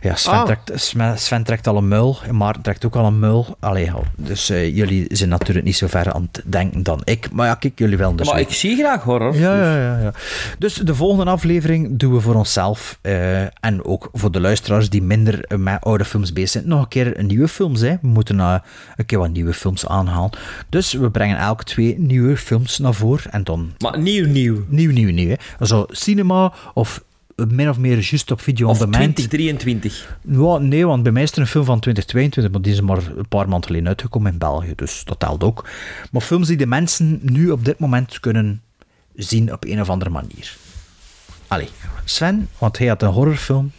Ja, 0.01 0.15
Sven, 0.15 0.33
Ah. 0.33 0.45
trekt, 0.45 0.71
Sven, 0.75 1.19
Sven 1.19 1.43
trekt 1.45 1.67
al 1.67 1.77
een 1.77 1.89
muil, 1.89 2.19
en 2.27 2.37
Maarten 2.37 2.63
trekt 2.63 2.85
ook 2.85 2.97
al 2.97 3.07
een 3.07 3.19
muil. 3.19 3.57
Allee, 3.61 3.91
dus 4.17 4.51
eh, 4.51 4.77
jullie 4.77 5.07
zijn 5.17 5.29
natuurlijk 5.29 5.67
niet 5.67 5.77
zo 5.77 5.87
ver 5.87 6.13
aan 6.13 6.29
het 6.33 6.43
denken 6.47 6.83
dan 6.83 7.01
ik. 7.05 7.31
Maar 7.33 7.47
ja, 7.47 7.55
kijk, 7.55 7.79
jullie 7.79 7.97
wel 7.97 8.17
dus 8.17 8.31
maar 8.31 8.41
ik 8.41 8.53
zie 8.53 8.77
graag 8.77 9.03
horror. 9.03 9.35
Ja, 9.37 9.55
ja, 9.57 9.77
ja, 9.77 9.99
ja. 9.99 10.13
Dus 10.59 10.75
de 10.75 10.95
volgende 10.95 11.31
aflevering 11.31 11.99
doen 11.99 12.13
we 12.13 12.21
voor 12.21 12.35
onszelf 12.35 12.99
eh, 13.03 13.43
en 13.43 13.85
ook 13.85 14.09
voor 14.13 14.33
de 14.33 14.41
luisteraars 14.41 14.91
die 14.91 15.03
minder 15.03 15.45
eh, 15.45 15.59
met 15.59 15.85
oude 15.85 16.05
films 16.05 16.33
bezig 16.33 16.51
zijn. 16.51 16.69
Nog 16.69 16.81
een 16.83 16.89
keer 16.89 17.25
nieuwe 17.25 17.49
films. 17.49 17.81
Hè. 17.81 17.97
We 18.03 18.09
moeten 18.09 18.41
eh, 18.41 18.55
een 18.97 19.07
keer 19.07 19.19
wat 19.19 19.31
nieuwe 19.31 19.53
films 19.53 19.87
aanhalen. 19.87 20.31
Dus 20.69 20.93
we 20.93 21.11
brengen 21.11 21.39
elke 21.39 21.65
twee 21.65 21.99
nieuwe 21.99 22.37
films 22.37 22.79
naar 22.79 22.95
voren. 22.95 23.33
En 23.33 23.45
dan... 23.45 23.73
Maar 23.79 23.99
nieuw, 23.99 24.27
nieuw. 24.27 24.65
Nieuw, 24.69 24.91
nieuw, 24.93 25.11
nieuw. 25.13 25.37
Hè. 25.59 25.67
Zo 25.67 25.87
cinema 25.89 26.53
of 26.75 27.03
min 27.47 27.69
of 27.69 27.79
meer 27.79 27.99
juist 27.99 28.31
op 28.31 28.41
video 28.41 28.69
Of 28.69 28.73
on 28.81 28.91
demand. 28.91 29.15
2023. 29.17 30.17
Ja, 30.29 30.59
nee, 30.59 30.87
want 30.87 31.03
bij 31.03 31.13
mij 31.13 31.23
is 31.23 31.33
er 31.33 31.39
een 31.39 31.47
film 31.47 31.65
van 31.65 31.81
2022, 31.81 32.53
maar 32.53 32.63
die 32.63 32.73
is 32.73 32.81
maar 32.81 33.17
een 33.19 33.29
paar 33.29 33.49
maanden 33.49 33.67
geleden 33.67 33.89
uitgekomen 33.89 34.33
in 34.33 34.39
België, 34.39 34.73
dus 34.77 35.05
dat 35.05 35.19
telt 35.21 35.43
ook. 35.45 35.69
Maar 36.11 36.23
films 36.23 36.47
die 36.49 36.57
de 36.57 36.67
mensen 36.67 37.19
nu 37.23 37.51
op 37.51 37.65
dit 37.65 37.79
moment 37.79 38.21
kunnen 38.21 38.63
zien 39.15 39.53
op 39.53 39.65
een 39.65 39.81
of 39.81 39.89
andere 39.91 40.11
manier. 40.11 40.57
Allee, 41.47 41.69
Sven, 42.05 42.49
want 42.59 42.79
hij 42.79 42.87
had 42.87 43.03
een 43.03 43.09
horrorfilm. 43.09 43.73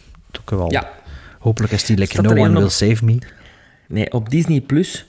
Kan 0.44 0.58
wel. 0.58 0.70
Ja. 0.72 0.90
Hopelijk 1.38 1.72
is 1.72 1.84
die 1.84 2.06
Staat 2.06 2.22
No 2.22 2.30
One 2.30 2.52
Will 2.52 2.62
op- 2.64 2.70
Save 2.70 3.04
Me. 3.04 3.18
Nee, 3.88 4.12
op 4.12 4.30
Disney 4.30 4.60
Plus 4.60 5.06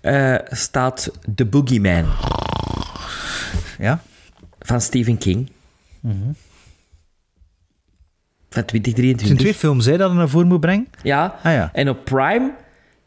eh, 0.00 0.34
staat 0.50 1.10
The 1.34 1.44
Boogeyman. 1.44 2.04
Ja? 3.78 4.02
Van 4.60 4.80
Stephen 4.80 5.18
King. 5.18 5.50
Mhm. 6.00 6.14
Van 8.54 8.62
Het 8.62 8.70
zijn 8.70 8.82
2023. 8.82 9.38
twee 9.38 9.54
films 9.54 9.84
hè, 9.84 9.96
dat 9.96 10.10
je 10.10 10.16
naar 10.16 10.28
voren 10.28 10.48
moet 10.48 10.60
brengen. 10.60 10.88
Ja. 11.02 11.38
Ah, 11.42 11.52
ja. 11.52 11.70
En 11.72 11.88
op 11.88 12.04
Prime 12.04 12.52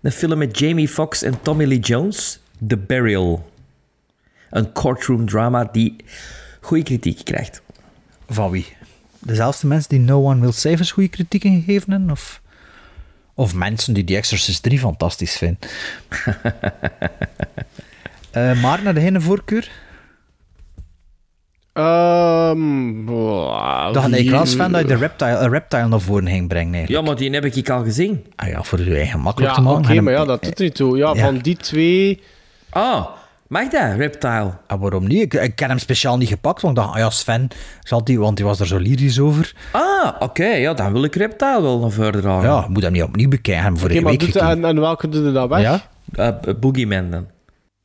een 0.01 0.11
film 0.11 0.37
met 0.37 0.59
Jamie 0.59 0.87
Foxx 0.87 1.23
en 1.23 1.41
Tommy 1.41 1.65
Lee 1.65 1.79
Jones, 1.79 2.39
The 2.67 2.77
Burial. 2.77 3.51
Een 4.49 4.71
courtroom 4.71 5.25
drama 5.25 5.69
die 5.71 5.95
goede 6.61 6.83
kritiek 6.83 7.25
krijgt. 7.25 7.61
Van 8.29 8.51
wie? 8.51 8.65
Dezelfde 9.19 9.67
mensen 9.67 9.89
die 9.89 9.99
No 9.99 10.23
One 10.23 10.41
Will 10.41 10.51
Save 10.51 10.79
Us 10.79 10.91
goede 10.91 11.09
kritieken 11.09 11.51
gegeven 11.63 11.91
hebben? 11.91 12.11
Of, 12.11 12.41
of 13.33 13.53
mensen 13.53 13.93
die 13.93 14.03
The 14.03 14.15
Exorcist 14.15 14.63
3 14.63 14.79
fantastisch 14.79 15.37
vinden? 15.37 15.59
Eh 18.31 18.61
maar 18.61 18.83
naar 18.83 18.93
de 18.93 18.99
hele 18.99 19.21
voorkeur? 19.21 19.71
Ehm 21.77 23.05
boah, 23.05 23.93
Dat 23.93 24.05
wie- 24.05 24.17
ik 24.17 24.31
was 24.31 24.53
fan 24.55 24.71
dat 24.71 24.81
je 24.81 24.87
de 24.87 24.95
reptile, 24.95 25.29
een 25.37 25.49
reptile 25.49 25.87
naar 25.87 25.99
voren 25.99 26.27
ging 26.27 26.47
brengen. 26.47 26.73
Eigenlijk. 26.73 27.01
Ja, 27.05 27.07
maar 27.11 27.19
die 27.19 27.31
heb 27.31 27.45
ik 27.45 27.69
al 27.69 27.83
gezien. 27.83 28.25
Ah 28.35 28.47
ja, 28.49 28.63
voor 28.63 28.79
je 28.79 28.95
eigen 28.95 29.19
makkelijk 29.19 29.55
Ja, 29.55 29.61
te 29.61 29.67
oké, 29.69 29.77
maken. 29.79 29.97
En 29.97 30.03
maar 30.03 30.13
ja, 30.13 30.25
dat 30.25 30.43
doet 30.43 30.57
er 30.59 30.63
niet 30.63 30.75
toe. 30.75 30.97
Ja, 30.97 31.13
Ja. 31.13 31.23
van 31.25 31.37
die 31.37 31.55
twee... 31.57 32.21
Ah, 32.69 33.05
mag 33.47 33.67
dat, 33.67 33.95
Reptile? 33.97 34.51
Ah, 34.67 34.81
waarom 34.81 35.07
niet? 35.07 35.21
Ik, 35.21 35.33
ik 35.33 35.59
heb 35.59 35.69
hem 35.69 35.77
speciaal 35.79 36.17
niet 36.17 36.27
gepakt, 36.29 36.61
want 36.61 36.77
ik 36.77 36.83
dacht, 36.83 36.93
ah 36.95 36.99
ja, 37.01 37.09
Sven, 37.09 37.47
zal 37.83 38.03
die, 38.03 38.19
want 38.19 38.35
die 38.37 38.45
was 38.45 38.59
er 38.59 38.67
zo 38.67 38.77
lyrisch 38.77 39.19
over. 39.19 39.53
Ah, 39.71 40.09
oké, 40.19 40.45
ja, 40.47 40.73
dan 40.73 40.91
wil 40.93 41.03
ik 41.03 41.15
Reptile 41.15 41.61
wel 41.61 41.79
naar 41.79 41.91
verder 41.91 42.21
dragen. 42.21 42.49
Ja, 42.49 42.65
moet 42.69 42.83
hem 42.83 42.91
niet 42.91 43.03
opnieuw 43.03 43.29
bekijken, 43.29 43.77
voor 43.77 43.87
Oké, 43.87 43.97
een 43.97 44.03
maar 44.03 44.11
week 44.11 44.19
doet, 44.33 44.35
en, 44.35 44.65
en 44.65 44.79
welke 44.79 45.09
doe 45.09 45.23
je 45.25 45.31
dat 45.31 45.49
weg? 45.49 45.61
Ja? 45.61 45.81
Eh, 46.13 46.53
Boogeyman 46.59 47.09
dan. 47.11 47.27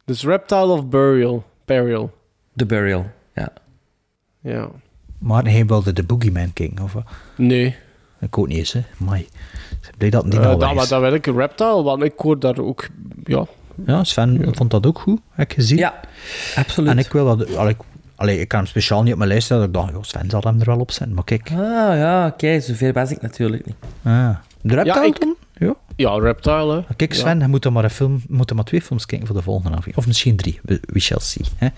Dus 0.05 0.25
Reptile 0.25 0.67
of 0.67 0.87
Burial? 0.89 1.45
Burial. 1.65 2.11
The 2.57 2.67
Burial, 2.67 3.07
ja. 4.43 4.51
Ja. 4.53 4.69
Maar 5.19 5.45
hij 5.45 5.67
wilde 5.67 5.93
de 5.93 6.03
Boogeyman 6.03 6.53
King, 6.53 6.81
of 6.81 6.93
wat? 6.93 7.05
Nee. 7.37 7.77
Ik 8.21 8.39
ook 8.39 8.47
niet 8.47 8.59
eens, 8.59 8.73
hè. 8.73 8.81
Mai. 8.97 9.29
Blij 9.99 10.11
dat 10.11 10.25
Eh, 10.35 10.47
al 10.47 10.59
dat, 10.59 10.89
dat 10.89 11.01
wil 11.01 11.13
ik 11.15 11.27
Reptile, 11.27 11.83
want 11.83 12.03
ik 12.03 12.13
hoor 12.17 12.39
daar 12.39 12.59
ook... 12.59 12.89
Ja, 13.25 13.45
Ja, 13.87 14.05
Sven 14.05 14.49
vond 14.55 14.71
dat 14.71 14.87
ook 14.87 14.99
goed, 14.99 15.21
heb 15.31 15.51
ik 15.51 15.55
gezien. 15.55 15.79
Ja, 15.79 16.01
absoluut. 16.57 16.91
En 16.91 16.99
ik 16.99 17.13
wil 17.13 17.37
dat... 17.37 17.57
Allee, 17.57 17.73
ik, 17.73 17.81
allee, 18.17 18.41
ik 18.41 18.49
kan 18.49 18.59
hem 18.59 18.69
speciaal 18.69 19.03
niet 19.03 19.13
op 19.13 19.19
mijn 19.19 19.31
lijst 19.31 19.47
zetten. 19.47 19.67
Ik 19.67 19.73
dacht, 19.73 19.91
joh, 19.93 20.03
Sven 20.03 20.31
zal 20.31 20.41
hem 20.41 20.61
er 20.61 20.67
wel 20.67 20.79
op 20.79 20.91
zetten. 20.91 21.15
Maar 21.15 21.25
kijk. 21.25 21.51
Ah, 21.51 21.57
ja, 21.97 22.27
oké, 22.27 22.61
zover 22.61 22.93
was 22.93 23.11
ik 23.11 23.21
natuurlijk 23.23 23.67
niet. 23.67 23.75
Ah. 24.03 24.29
De 24.61 24.75
reptile 24.75 24.95
Ja, 24.99 25.05
ik- 25.05 25.21
dan? 25.21 25.35
Ja. 25.57 25.75
ja 25.97 26.19
Reptile, 26.19 26.75
hè. 26.89 26.95
Kijk, 26.97 27.15
Sven, 27.15 27.41
je 27.41 27.47
moet 27.49 27.63
dan 27.63 27.73
maar, 27.73 27.85
een 27.85 27.91
film, 27.91 28.23
je 28.29 28.35
moet 28.35 28.47
dan 28.49 28.57
maar 28.57 28.65
twee 28.67 28.83
films 28.83 29.07
kijken 29.07 29.27
voor 29.27 29.37
de 29.37 29.43
volgende 29.43 29.69
aflevering. 29.69 29.99
Of 29.99 30.07
misschien 30.07 30.37
drie. 30.37 30.61
We, 30.63 30.81
we 30.87 30.99
shall 31.01 31.21
see. 31.21 31.47
Hè? 31.57 31.69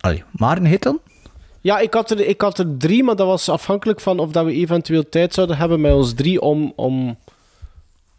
Allee, 0.00 0.22
maar 0.32 0.56
een 0.56 0.66
hit 0.66 0.82
dan? 0.82 0.98
Ja, 1.60 1.78
ik 1.78 1.94
had, 1.94 2.10
er, 2.10 2.20
ik 2.20 2.40
had 2.40 2.58
er 2.58 2.76
drie, 2.78 3.04
maar 3.04 3.16
dat 3.16 3.26
was 3.26 3.48
afhankelijk 3.48 4.00
van 4.00 4.18
of 4.18 4.30
dat 4.32 4.44
we 4.44 4.52
eventueel 4.52 5.08
tijd 5.08 5.34
zouden 5.34 5.56
hebben 5.56 5.80
met 5.80 5.92
ons 5.92 6.12
drie 6.14 6.40
om, 6.40 6.72
om 6.76 7.16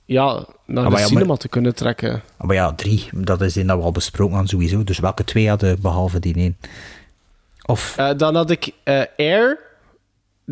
ja, 0.06 0.46
naar 0.66 0.86
Ah, 0.86 0.92
de 0.94 0.98
ja, 1.00 1.06
cinema 1.06 1.26
maar- 1.26 1.38
te 1.38 1.48
kunnen 1.50 1.76
trekken. 1.76 2.22
Ah, 2.38 2.48
Maar 2.48 2.56
ja, 2.56 2.74
drie. 2.74 3.10
Dat 3.14 3.42
is 3.42 3.54
die 3.54 3.66
dat 3.66 3.78
we 3.78 3.84
al 3.84 3.92
besproken 3.92 4.34
hadden 4.36 4.50
sowieso. 4.52 4.84
Dus 4.84 5.00
welke 5.00 5.24
twee 5.24 5.50
hadden 5.50 5.82
behalve 5.82 6.20
die 6.20 6.36
één? 6.36 6.58
Of... 7.66 7.98
Eh, 7.98 8.10
dan 8.18 8.36
had 8.36 8.50
ik 8.50 8.72
eh, 8.84 9.02
Air, 9.18 9.60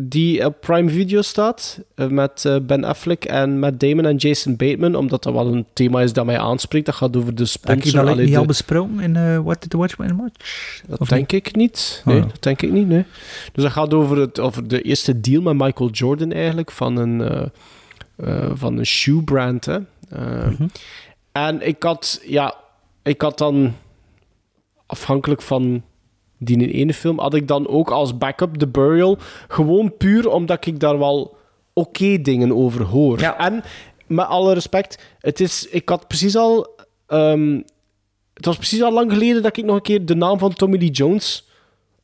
die 0.00 0.46
op 0.46 0.60
Prime 0.60 0.90
Video 0.90 1.22
staat, 1.22 1.80
eh, 1.94 2.06
met 2.06 2.44
eh, 2.44 2.56
Ben 2.62 2.84
Affleck 2.84 3.24
en 3.24 3.58
Matt 3.58 3.80
Damon 3.80 4.06
en 4.06 4.16
Jason 4.16 4.56
Bateman, 4.56 4.94
omdat 4.94 5.22
dat 5.22 5.32
wel 5.32 5.52
een 5.54 5.66
thema 5.72 6.00
is 6.00 6.12
dat 6.12 6.24
mij 6.26 6.38
aanspreekt. 6.38 6.86
Dat 6.86 6.94
gaat 6.94 7.16
over 7.16 7.34
de 7.34 7.42
Heb 7.62 7.78
je 7.82 7.88
sponsor. 7.88 8.04
dat 8.04 8.16
niet 8.16 8.28
de- 8.32 8.38
al 8.38 8.44
besproken 8.44 9.00
in 9.00 9.16
eh 9.16 9.38
What 9.38 9.60
Did 9.60 9.70
the 9.70 9.76
Watchmen 9.76 10.16
Watch? 10.16 10.80
Dat 10.86 10.98
Of 10.98 11.08
denk 11.08 11.32
ik 11.32 11.54
niet. 11.56 12.02
Nee, 12.04 12.16
Oh. 12.16 12.28
dat 12.28 12.42
denk 12.42 12.62
ik 12.62 12.70
niet. 12.72 12.88
Nee. 12.88 13.04
Dus 13.52 13.62
dat 13.62 13.72
gaat 13.72 13.94
over, 13.94 14.16
het, 14.18 14.40
over 14.40 14.68
de 14.68 14.82
eerste 14.82 15.20
deal 15.20 15.42
met 15.42 15.54
Michael 15.66 15.90
Jordan 15.90 16.32
eigenlijk 16.32 16.70
van 16.70 16.96
een, 16.96 17.20
eh, 18.16 18.50
van 18.54 18.76
een 18.78 18.86
shoe 18.86 19.22
brand. 19.22 19.64
Hè. 19.64 19.78
Mhm. 20.08 20.66
En 21.32 21.66
ik 21.66 21.82
had, 21.82 22.20
ja, 22.26 22.54
ik 23.02 23.20
had 23.20 23.38
dan 23.38 23.74
afhankelijk 24.86 25.42
van 25.42 25.82
die 26.40 26.58
in 26.58 26.68
ene 26.68 26.94
film, 26.94 27.18
had 27.18 27.34
ik 27.34 27.48
dan 27.48 27.68
ook 27.68 27.90
als 27.90 28.18
backup 28.18 28.56
The 28.56 28.68
Burial. 28.68 29.18
Gewoon 29.48 29.96
puur 29.96 30.28
omdat 30.28 30.66
ik 30.66 30.80
daar 30.80 30.98
wel 30.98 31.36
oké 31.72 32.20
dingen 32.20 32.56
over 32.56 32.82
hoor. 32.82 33.18
En 33.18 33.62
met 34.06 34.26
alle 34.26 34.54
respect, 34.54 34.98
het 35.18 35.40
is, 35.40 35.66
ik 35.70 35.88
had 35.88 36.06
precies 36.06 36.36
al. 36.36 36.66
ehm, 37.06 37.60
het 38.34 38.44
was 38.44 38.56
precies 38.56 38.82
al 38.82 38.92
lang 38.92 39.12
geleden 39.12 39.42
dat 39.42 39.56
ik 39.56 39.64
nog 39.64 39.76
een 39.76 39.82
keer 39.82 40.06
de 40.06 40.14
naam 40.14 40.38
van 40.38 40.52
Tommy 40.52 40.78
Lee 40.78 40.90
Jones 40.90 41.48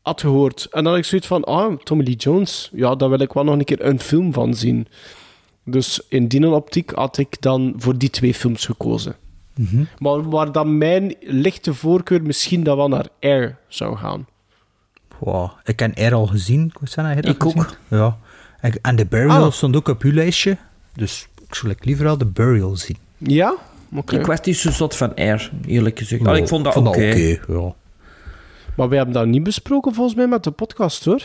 had 0.03 0.21
gehoord. 0.21 0.69
En 0.71 0.85
dan 0.85 0.93
had 0.93 1.03
ik 1.03 1.09
zoiets 1.09 1.27
van: 1.27 1.45
ah, 1.45 1.77
Tommy 1.77 2.05
Lee 2.05 2.17
Jones, 2.17 2.71
ja, 2.73 2.95
daar 2.95 3.09
wil 3.09 3.21
ik 3.21 3.33
wel 3.33 3.45
nog 3.45 3.55
een 3.55 3.65
keer 3.65 3.85
een 3.85 4.01
film 4.01 4.33
van 4.33 4.55
zien. 4.55 4.87
Dus 5.65 6.01
in 6.09 6.29
die 6.29 6.49
optiek 6.49 6.91
had 6.91 7.19
ik 7.19 7.41
dan 7.41 7.75
voor 7.77 7.99
die 7.99 8.11
twee 8.11 8.35
films 8.35 8.67
gekozen. 8.67 9.17
Maar 9.99 10.31
waar 10.31 10.53
dan 10.53 10.79
mijn 10.79 11.15
lichte 11.21 11.75
voorkeur 11.75 12.23
misschien 12.23 12.63
dan 12.63 12.77
wel 12.77 12.89
naar 12.89 13.07
Air 13.21 13.59
zou 13.69 13.97
gaan. 13.97 14.27
Wow. 15.19 15.51
Ik 15.65 15.79
heb 15.81 15.97
Air 15.99 16.15
al 16.15 16.27
gezien. 16.27 16.73
Koosana, 16.73 17.09
heb 17.09 17.17
je 17.17 17.23
dat 17.23 17.35
Ik 17.35 17.45
ook. 17.45 17.77
Ja. 17.89 18.17
En, 18.83 18.97
The 18.97 19.07
Burial 19.07 19.45
Ah. 19.45 19.53
stond 19.53 19.77
ook 19.77 19.89
op 19.89 20.03
uw 20.03 20.13
lijstje. 20.13 20.57
Dus 20.95 21.29
ik 21.49 21.55
zou 21.55 21.75
liever 21.81 22.07
al 22.09 22.17
The 22.17 22.27
Burial 22.27 22.77
zien. 22.77 22.97
Ja? 23.19 23.55
Oké. 23.95 24.19
Ik 24.19 24.27
was 24.27 24.41
niet 24.41 24.57
zo 24.57 24.71
zot 24.71 24.97
van 24.97 25.15
Air, 25.15 25.51
eerlijk 25.67 25.99
gezegd. 25.99 26.23
Ja, 26.23 26.29
Allee, 26.29 26.43
ik 26.43 26.49
vond 26.49 26.65
dat 26.65 26.73
vond 26.73 26.87
oké. 26.89 26.99
dat 27.09 27.39
oké, 27.49 27.53
ja. 27.53 27.75
Maar 28.77 28.89
we 28.89 28.97
hebben 28.97 29.15
dat 29.15 29.27
niet 29.27 29.43
besproken 29.43 29.95
volgens 29.95 30.17
mij 30.17 30.27
met 30.27 30.45
de 30.45 30.51
podcast 30.51 31.05
hoor. 31.05 31.23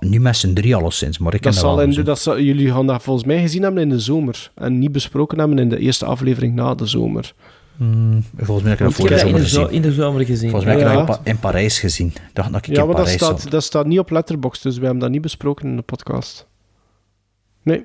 Niet 0.00 0.20
met 0.20 0.36
z'n 0.36 0.52
drie 0.52 0.76
alleszins, 0.76 1.18
maar 1.18 1.34
ik 1.34 1.42
Dat 1.42 1.54
heb 1.54 1.62
dat 1.62 1.72
zal 1.72 1.82
in 1.82 1.90
de, 1.90 2.02
dat 2.02 2.18
zal, 2.20 2.40
jullie 2.40 2.72
gaan 2.72 2.86
dat 2.86 3.02
volgens 3.02 3.26
mij 3.26 3.40
gezien 3.40 3.62
hebben 3.62 3.82
in 3.82 3.88
de 3.88 3.98
zomer. 4.00 4.50
En 4.54 4.78
niet 4.78 4.92
besproken 4.92 5.38
hebben 5.38 5.58
in 5.58 5.68
de 5.68 5.78
eerste 5.78 6.04
aflevering 6.04 6.54
na 6.54 6.74
de 6.74 6.86
zomer. 6.86 7.34
Hmm, 7.76 8.24
volgens 8.36 8.62
mij 8.62 8.70
heb 8.70 8.80
ik 8.80 8.86
dat 8.86 8.94
voor 8.94 9.08
de 9.08 9.14
dat 9.14 9.20
in 9.24 9.26
zomer 9.28 9.40
de, 9.40 9.48
zo- 9.48 9.66
in 9.66 9.82
de 9.82 9.92
zomer 9.92 10.24
gezien. 10.24 10.50
Volgens 10.50 10.64
mij 10.72 10.80
heb 10.80 10.88
ik 10.92 10.98
Ja. 10.98 11.04
dat 11.04 11.16
in 11.16 11.22
Pa- 11.24 11.30
in 11.30 11.38
Parijs 11.38 11.78
gezien. 11.78 12.12
Dacht 12.32 12.52
dat 12.52 12.66
ik 12.66 12.74
Ja, 12.74 12.80
in 12.82 12.86
maar 12.86 12.96
dat 12.96 13.08
staat, 13.08 13.50
dat 13.50 13.64
staat 13.64 13.86
niet 13.86 13.98
op 13.98 14.10
Letterboxd, 14.10 14.62
dus 14.62 14.74
we 14.76 14.82
hebben 14.82 15.00
dat 15.00 15.10
niet 15.10 15.20
besproken 15.20 15.66
in 15.68 15.76
de 15.76 15.82
podcast. 15.82 16.46
Nee. 17.62 17.84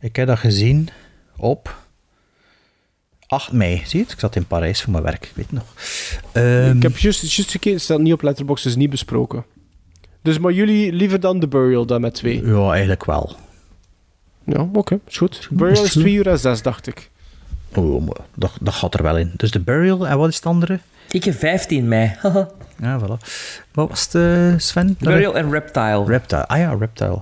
Ik 0.00 0.16
heb 0.16 0.26
dat 0.26 0.38
gezien 0.38 0.88
op 1.36 1.76
8 3.26 3.52
mei. 3.52 3.82
Zie 3.84 3.98
je 3.98 4.04
het? 4.04 4.12
Ik 4.14 4.20
zat 4.20 4.36
in 4.36 4.46
Parijs 4.46 4.82
voor 4.82 4.92
mijn 4.92 5.04
werk, 5.04 5.24
ik 5.24 5.32
weet 5.34 5.46
het 5.50 5.54
nog. 5.54 5.74
Ehm, 6.32 6.76
Ik 6.76 6.82
heb 6.82 6.96
juist, 6.96 7.20
juist 7.20 7.50
gekeken, 7.50 7.72
het 7.72 7.82
staat 7.82 8.00
niet 8.00 8.12
op 8.12 8.22
Letterboxd, 8.22 8.64
dus 8.64 8.76
niet 8.76 8.90
besproken. 8.90 9.44
Dus 10.22 10.38
maar 10.38 10.52
jullie 10.52 10.92
liever 10.92 11.20
dan 11.20 11.40
The 11.40 11.48
Burial 11.48 11.86
dan 11.86 12.00
met 12.00 12.14
twee? 12.14 12.46
Ja, 12.46 12.70
eigenlijk 12.70 13.04
wel. 13.04 13.36
Ja, 14.44 14.68
oké, 14.72 14.98
is 15.08 15.16
goed. 15.16 15.48
Burial 15.50 15.84
is 15.84 15.90
2 15.92 16.12
uur 16.12 16.28
en 16.28 16.38
6, 16.38 16.62
dacht 16.62 16.86
ik. 16.86 17.10
Oh, 17.74 18.06
maar 18.06 18.16
dat, 18.34 18.52
dat 18.60 18.74
gaat 18.74 18.94
er 18.94 19.02
wel 19.02 19.16
in. 19.18 19.32
Dus 19.36 19.50
de 19.50 19.60
Burial, 19.60 20.06
en 20.08 20.18
wat 20.18 20.28
is 20.28 20.36
het 20.36 20.46
andere? 20.46 20.78
Ik 21.10 21.24
heb 21.24 21.34
15 21.38 21.88
mei. 21.88 22.12
Ja, 22.82 23.00
voilà. 23.00 23.26
Wat 23.72 23.88
was 23.88 24.02
het, 24.04 24.14
eh, 24.14 24.52
Sven? 24.58 24.96
Burial 25.00 25.36
en 25.36 25.50
Reptile. 25.50 26.04
Reptile. 26.04 26.46
Ah 26.46 26.58
ja, 26.58 26.74
Reptile. 26.78 27.18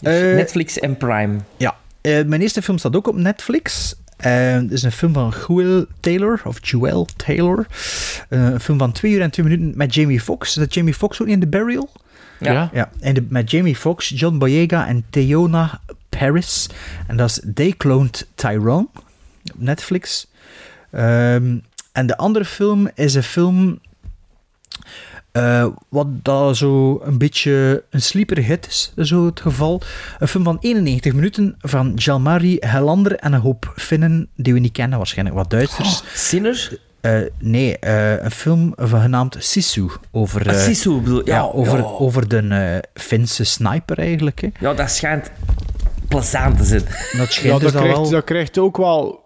Dus 0.00 0.20
Eh, 0.20 0.34
Netflix 0.34 0.78
en 0.78 0.96
Prime. 0.96 1.36
Ja, 1.56 1.76
eh, 2.00 2.24
mijn 2.24 2.40
eerste 2.40 2.62
film 2.62 2.78
staat 2.78 2.96
ook 2.96 3.06
op 3.08 3.16
Netflix. 3.16 3.94
Eh, 4.16 4.32
Het 4.52 4.70
is 4.72 4.82
een 4.82 4.92
film 4.92 5.12
van 5.12 5.32
Joel 5.48 5.84
Taylor, 6.00 6.40
of 6.44 6.58
Joel 6.68 7.06
Taylor. 7.16 7.66
Eh, 8.28 8.44
een 8.44 8.60
film 8.60 8.78
van 8.78 8.92
2 8.92 9.12
uur 9.12 9.20
en 9.20 9.30
2 9.30 9.46
minuten 9.46 9.72
met 9.76 9.94
Jamie 9.94 10.20
Foxx. 10.20 10.48
Is 10.48 10.54
dat 10.54 10.74
Jamie 10.74 10.94
Foxx 10.94 11.20
ook 11.20 11.26
niet 11.26 11.34
in 11.36 11.50
The 11.50 11.58
Burial? 11.58 11.88
Ja. 12.38 12.52
Ja. 12.52 12.70
ja. 12.72 12.90
En 13.00 13.14
de, 13.14 13.26
met 13.28 13.50
Jamie 13.50 13.76
Foxx, 13.76 14.12
John 14.14 14.38
Boyega 14.38 14.86
en 14.86 15.04
Theona 15.10 15.80
Paris. 16.08 16.68
En 17.06 17.16
dat 17.16 17.28
is 17.28 17.40
They 17.54 17.74
Cloned 17.76 18.26
Tyrone 18.34 18.88
op 19.54 19.60
Netflix. 19.60 20.26
Ehm, 20.90 21.56
en 21.92 22.06
de 22.06 22.16
andere 22.16 22.44
film 22.44 22.90
is 22.94 23.14
een 23.14 23.22
film 23.22 23.78
eh, 25.36 25.66
wat 25.88 26.06
dat 26.24 26.56
zo 26.56 27.00
een 27.04 27.18
beetje 27.18 27.84
een 27.90 28.02
sleeper 28.02 28.38
hit 28.38 28.66
is, 28.66 28.92
zo 29.08 29.26
het 29.26 29.40
geval. 29.40 29.82
Een 30.18 30.28
film 30.28 30.44
van 30.44 30.56
91 30.60 31.12
minuten 31.12 31.54
van 31.58 31.92
Jalmari 31.94 32.56
Helander 32.60 33.16
en 33.16 33.32
een 33.32 33.40
hoop 33.40 33.72
Finnen 33.76 34.28
die 34.36 34.52
we 34.52 34.58
niet 34.58 34.72
kennen, 34.72 34.98
waarschijnlijk 34.98 35.36
wat 35.36 35.50
Duitsers. 35.50 36.02
Sinner? 36.14 36.78
Eh, 37.06 37.20
nee, 37.38 37.78
eh, 37.78 38.22
een 38.24 38.30
film 38.30 38.72
van 38.76 39.00
genaamd 39.00 39.36
Sisu. 39.38 39.86
Over, 40.12 40.48
Ah, 40.48 40.54
eh, 40.54 40.60
Sisu, 40.60 41.00
bedoel- 41.00 41.26
ja, 41.26 41.42
over, 41.42 41.78
ja. 41.78 41.84
over 41.84 42.28
de 42.28 42.38
eh, 42.38 43.02
Finse 43.02 43.44
sniper 43.44 43.98
eigenlijk. 43.98 44.40
Hè. 44.40 44.48
Ja, 44.60 44.74
dat 44.74 44.90
schijnt 44.90 45.30
plezant 46.08 46.56
te 46.58 46.64
zijn. 46.64 46.82
Dat 47.18 47.18
Ja, 47.18 47.24
schijnt 47.26 47.50
dat, 47.50 47.60
dus 47.60 47.72
dat 47.72 47.80
krijgt, 47.80 47.98
wel... 48.00 48.10
dat 48.10 48.24
krijgt 48.24 48.58
ook 48.58 48.76
wel 48.76 49.24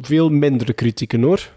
veel 0.00 0.28
mindere 0.28 0.72
kritieken 0.72 1.22
hoor. 1.22 1.48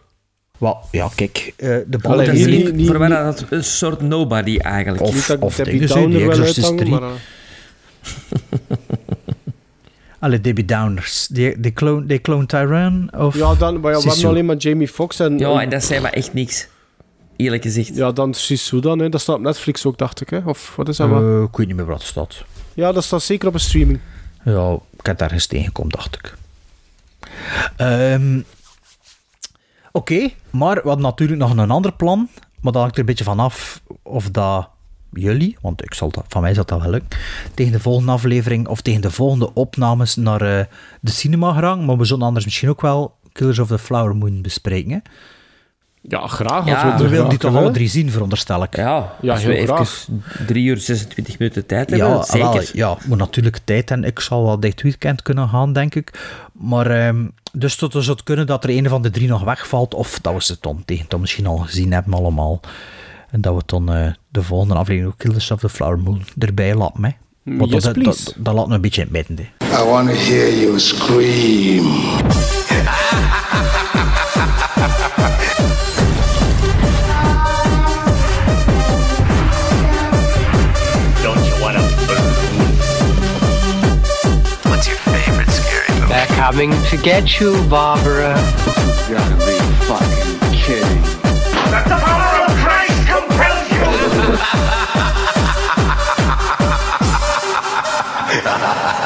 Wel, 0.58 0.78
ja, 0.92 1.10
kijk, 1.16 1.54
eh, 1.58 1.78
de 1.88 1.98
bal 2.02 2.20
is 2.22 2.46
niet- 2.46 2.64
niet, 2.64 2.76
niet- 2.76 2.88
voor 2.88 3.00
mij 3.00 3.10
dat 3.10 3.46
een 3.50 3.64
soort 3.64 4.02
nobody 4.02 4.58
eigenlijk. 4.58 5.04
Of- 5.04 5.30
of 5.40 5.56
dingen, 5.56 5.88
zo, 5.88 5.94
Downer 5.94 6.20
die 6.20 6.30
Exorcist 6.30 6.58
uithangen, 6.58 6.78
3. 6.86 7.00
maar... 7.00 7.10
Alle 10.26 10.42
Debbie 10.42 10.66
Downers. 10.66 11.28
Die, 11.28 11.60
die, 11.60 11.74
clone, 11.74 12.06
die 12.06 12.22
clone 12.22 12.46
Tyrone 12.46 13.12
of... 13.18 13.36
Ja, 13.36 13.56
dan, 13.56 13.80
maar 13.80 13.92
ja, 13.92 14.00
we 14.00 14.10
hebben 14.10 14.30
alleen 14.30 14.46
maar 14.46 14.56
Jamie 14.56 14.88
Foxx 14.88 15.20
en... 15.20 15.38
Ja, 15.38 15.62
en 15.62 15.70
dat 15.70 15.84
zei 15.84 16.00
maar 16.00 16.14
echt 16.14 16.34
niks. 16.34 16.68
Eerlijk 17.36 17.64
gezegd. 17.64 17.96
Ja, 17.96 18.12
dan 18.12 18.34
Sisu 18.34 18.80
dan, 18.80 19.00
hè. 19.00 19.10
dat 19.10 19.22
staat 19.22 19.36
op 19.36 19.42
Netflix 19.42 19.86
ook, 19.86 19.98
dacht 19.98 20.22
ik. 20.22 20.30
Hè. 20.30 20.40
Of 20.46 20.76
wat 20.76 20.88
is 20.88 20.98
dat? 20.98 21.10
wel? 21.10 21.38
Eh, 21.38 21.44
ik 21.44 21.58
weet 21.58 21.68
niet 21.68 21.76
meer 21.76 21.86
wat 21.86 21.98
het 21.98 22.08
staat. 22.08 22.44
Ja, 22.74 22.92
dat 22.92 23.04
staat 23.04 23.22
zeker 23.22 23.48
op 23.48 23.54
een 23.54 23.60
streaming. 23.60 24.00
Ja, 24.44 24.78
ik 24.98 25.06
heb 25.06 25.18
daar 25.18 25.32
eens 25.32 25.48
tegengekomen, 25.48 25.92
dacht 25.92 26.16
ik. 26.16 26.36
Ehm, 27.76 28.40
Oké, 29.92 30.30
maar 30.50 30.76
we 30.76 30.88
hadden 30.88 31.06
natuurlijk 31.06 31.40
nog 31.40 31.58
een 31.58 31.72
ander 31.72 31.94
plan. 31.94 32.30
Maar 32.62 32.72
dat 32.72 32.82
hangt 32.82 32.94
er 32.94 33.00
een 33.00 33.06
beetje 33.06 33.24
vanaf 33.24 33.82
of 34.04 34.30
dat 34.30 34.70
jullie, 35.24 35.58
want 35.62 35.84
ik 35.84 35.94
zal 35.94 36.10
dat, 36.12 36.26
van 36.28 36.42
mij 36.42 36.54
zal 36.54 36.66
dat 36.66 36.82
wel 36.82 36.90
lukken, 36.92 37.20
tegen 37.54 37.72
de 37.72 37.80
volgende 37.80 38.12
aflevering 38.12 38.68
of 38.68 38.82
tegen 38.82 39.02
de 39.02 39.12
volgende 39.12 39.54
opnames 39.54 40.16
naar 40.16 40.42
eh, 40.42 40.66
de 41.02 41.12
cinema 41.12 41.54
gaan. 41.54 41.86
Maar 41.86 41.98
we 41.98 42.06
zullen 42.06 42.26
anders 42.26 42.46
misschien 42.46 42.70
ook 42.70 42.82
wel 42.82 43.16
Killers 43.32 43.60
of 43.60 43.68
the 43.68 43.80
Flower 43.80 44.16
Moon 44.16 44.42
bespreken. 44.42 44.92
Hè? 44.92 44.98
Ja, 46.10 46.28
graag. 46.28 46.66
Ja, 46.66 46.98
we 46.98 47.08
willen 47.08 47.30
die 47.30 47.38
toch 47.38 47.56
alle 47.56 47.72
drie 47.72 47.88
zien, 47.88 48.12
veronderstel 48.12 48.64
ik. 48.64 48.76
Ja, 48.76 49.16
Ja, 49.22 49.32
als 49.34 49.42
heel 49.44 49.52
we 49.52 49.58
even 49.58 49.76
graag. 49.76 50.08
3 50.48 50.66
uur 50.66 50.78
26 50.78 51.40
minuten 51.40 51.66
tijd 51.66 51.90
hebben, 51.90 52.08
Ja, 52.08 52.24
zeker. 52.24 52.50
wel, 52.52 52.64
ja, 52.74 52.98
moet 53.06 53.18
natuurlijk 53.18 53.60
tijd 53.64 53.92
en 53.92 54.04
ik 54.04 54.20
zal 54.20 54.46
wel 54.46 54.60
dit 54.60 54.82
weekend 54.82 55.22
kunnen 55.22 55.50
gaan, 55.50 55.74
denk 55.74 55.96
ik. 55.96 56.36
Maar 56.52 56.92
ehm, 56.92 57.26
dus 57.54 57.76
tot 57.76 57.92
zou 57.92 58.06
het 58.10 58.24
kunnen 58.24 58.48
dat 58.48 58.64
er 58.64 58.70
een 58.70 58.90
van 58.90 59.02
de 59.02 59.10
drie 59.10 59.28
nog 59.28 59.44
wegvalt, 59.44 59.94
of 59.94 60.20
dat 60.22 60.34
we 60.34 60.44
ze 60.44 60.58
dan 60.62 60.84
tegen 60.86 61.06
dan 61.08 61.20
misschien 61.20 61.46
al 61.48 61.58
gezien 61.58 61.94
hebben 61.94 62.14
allemaal. 62.14 62.60
En 63.36 63.42
dat 63.42 63.56
we 63.56 63.62
dan 63.66 63.94
eh, 63.94 64.08
de 64.30 64.44
volgende 64.44 64.74
aflevering 64.74 65.14
ook 65.14 65.18
Killers 65.20 65.52
of 65.52 65.60
the 65.60 65.70
Flower 65.70 66.00
Moon 66.00 66.22
erbij 66.40 66.76
laten. 66.76 67.04
Hè. 67.04 67.10
Want 67.44 67.72
Yes, 67.72 67.84
dat, 67.84 67.94
dat, 67.94 68.04
please. 68.04 68.24
dat, 68.24 68.36
dat 68.38 68.54
laat 68.54 68.68
me 68.68 68.76
een 68.76 68.82
beetje 68.82 69.02
in 69.02 69.08
het 69.14 69.28
midden. 69.28 69.50
hè. 69.60 69.82
I 69.82 69.84
want 69.90 70.10
to 70.10 70.16
hear 70.16 70.54
you 70.60 70.80
scream. 70.80 71.84
Don't 81.24 81.42
you 81.48 81.56
want 81.62 81.76
to 81.78 81.84
What's 84.70 84.88
your 84.88 84.98
favorite 84.98 85.50
scary 85.50 86.00
movie? 86.00 86.08
They're 86.14 86.28
coming 86.28 86.72
to 86.90 86.98
get 86.98 87.40
you, 87.40 87.52
Barbara. 87.68 88.36
You 89.10 89.16
gotta 89.18 89.36
be 89.50 89.58
fucking 89.90 90.54
kidding. 90.64 91.02
That 91.72 91.86
the 91.88 91.98
power 92.06 92.45
you! 94.36 94.42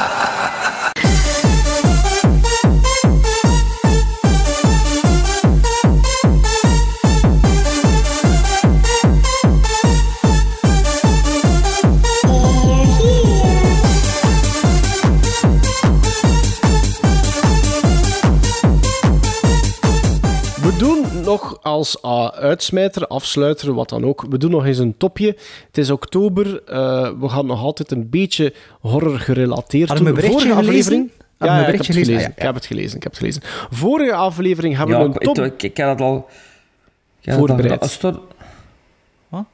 We 0.00 0.09
nog 21.30 21.58
als 21.62 22.02
ah, 22.02 22.28
uitsmijter, 22.28 23.06
afsluiter, 23.06 23.74
wat 23.74 23.88
dan 23.88 24.04
ook. 24.04 24.24
We 24.30 24.38
doen 24.38 24.50
nog 24.50 24.66
eens 24.66 24.78
een 24.78 24.96
topje. 24.96 25.26
Het 25.66 25.78
is 25.78 25.90
oktober. 25.90 26.62
eh, 26.64 27.10
we 27.20 27.28
gaan 27.28 27.46
nog 27.46 27.60
altijd 27.62 27.90
een 27.90 28.10
beetje 28.10 28.54
horror 28.80 29.18
gerelateerd 29.18 29.88
Hadden 29.88 30.06
we 30.06 30.12
doen. 30.12 30.20
een 30.22 30.28
berichtje 30.28 30.48
Vorige 30.48 30.64
gelezen? 30.66 30.92
aflevering. 30.94 31.10
Ja, 31.38 31.60
ik 31.60 31.66
heb 31.66 31.76
het 31.76 31.86
gelezen? 31.86 32.04
gelezen. 32.04 32.30
Ah, 32.30 32.36
ja, 32.36 32.36
Ik 32.36 32.42
heb 32.42 32.54
het 32.54 32.66
gelezen. 32.66 32.96
Ik 32.96 33.02
heb 33.02 33.12
het 33.12 33.20
gelezen. 33.20 33.42
Vorige 33.70 34.14
aflevering 34.14 34.76
hebben 34.76 34.96
Ja, 34.96 35.02
we 35.02 35.08
een 35.08 35.14
ik, 35.14 35.22
top 35.22 35.38
ik, 35.38 35.62
ik 35.62 35.78
had 35.78 35.88
het 35.88 36.00
al... 36.00 36.28
ik 37.20 37.32
al 37.32 37.38
voorbereid. 37.38 38.02
er-? 38.02 38.18
Wat? 39.28 39.44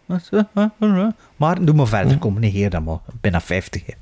Maar 1.36 1.64
doe 1.64 1.74
maar 1.74 1.86
verder, 1.86 2.18
kom, 2.18 2.40
negeer 2.40 2.70
dat 2.70 2.84
maar. 2.84 2.98
Bijna 3.20 3.40
50. 3.40 3.82
Hè. 3.86 3.92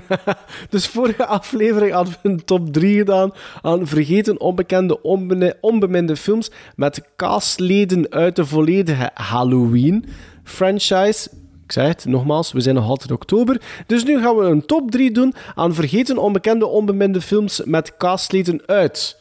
Dus 0.70 0.86
vorige 0.86 1.26
aflevering 1.26 1.92
hadden 1.92 2.14
we 2.22 2.28
een 2.28 2.44
top 2.44 2.72
3 2.72 2.96
gedaan 2.96 3.32
aan 3.62 3.86
vergeten, 3.86 4.40
onbekende, 4.40 5.02
onbene- 5.02 5.56
onbeminde 5.60 6.16
films 6.16 6.50
met 6.76 7.02
castleden 7.16 8.10
uit 8.10 8.36
de 8.36 8.46
volledige 8.46 9.10
Halloween-franchise. 9.14 11.28
Ik 11.64 11.72
zeg 11.72 11.86
het 11.86 12.04
nogmaals, 12.04 12.52
we 12.52 12.60
zijn 12.60 12.74
nog 12.74 12.88
altijd 12.88 13.08
in 13.08 13.14
oktober. 13.14 13.60
Dus 13.86 14.04
nu 14.04 14.20
gaan 14.20 14.36
we 14.36 14.44
een 14.44 14.66
top 14.66 14.90
3 14.90 15.10
doen 15.10 15.34
aan 15.54 15.74
vergeten, 15.74 16.18
onbekende, 16.18 16.66
onbeminde 16.66 17.20
films 17.20 17.60
met 17.64 17.96
castleden 17.96 18.62
uit 18.66 19.16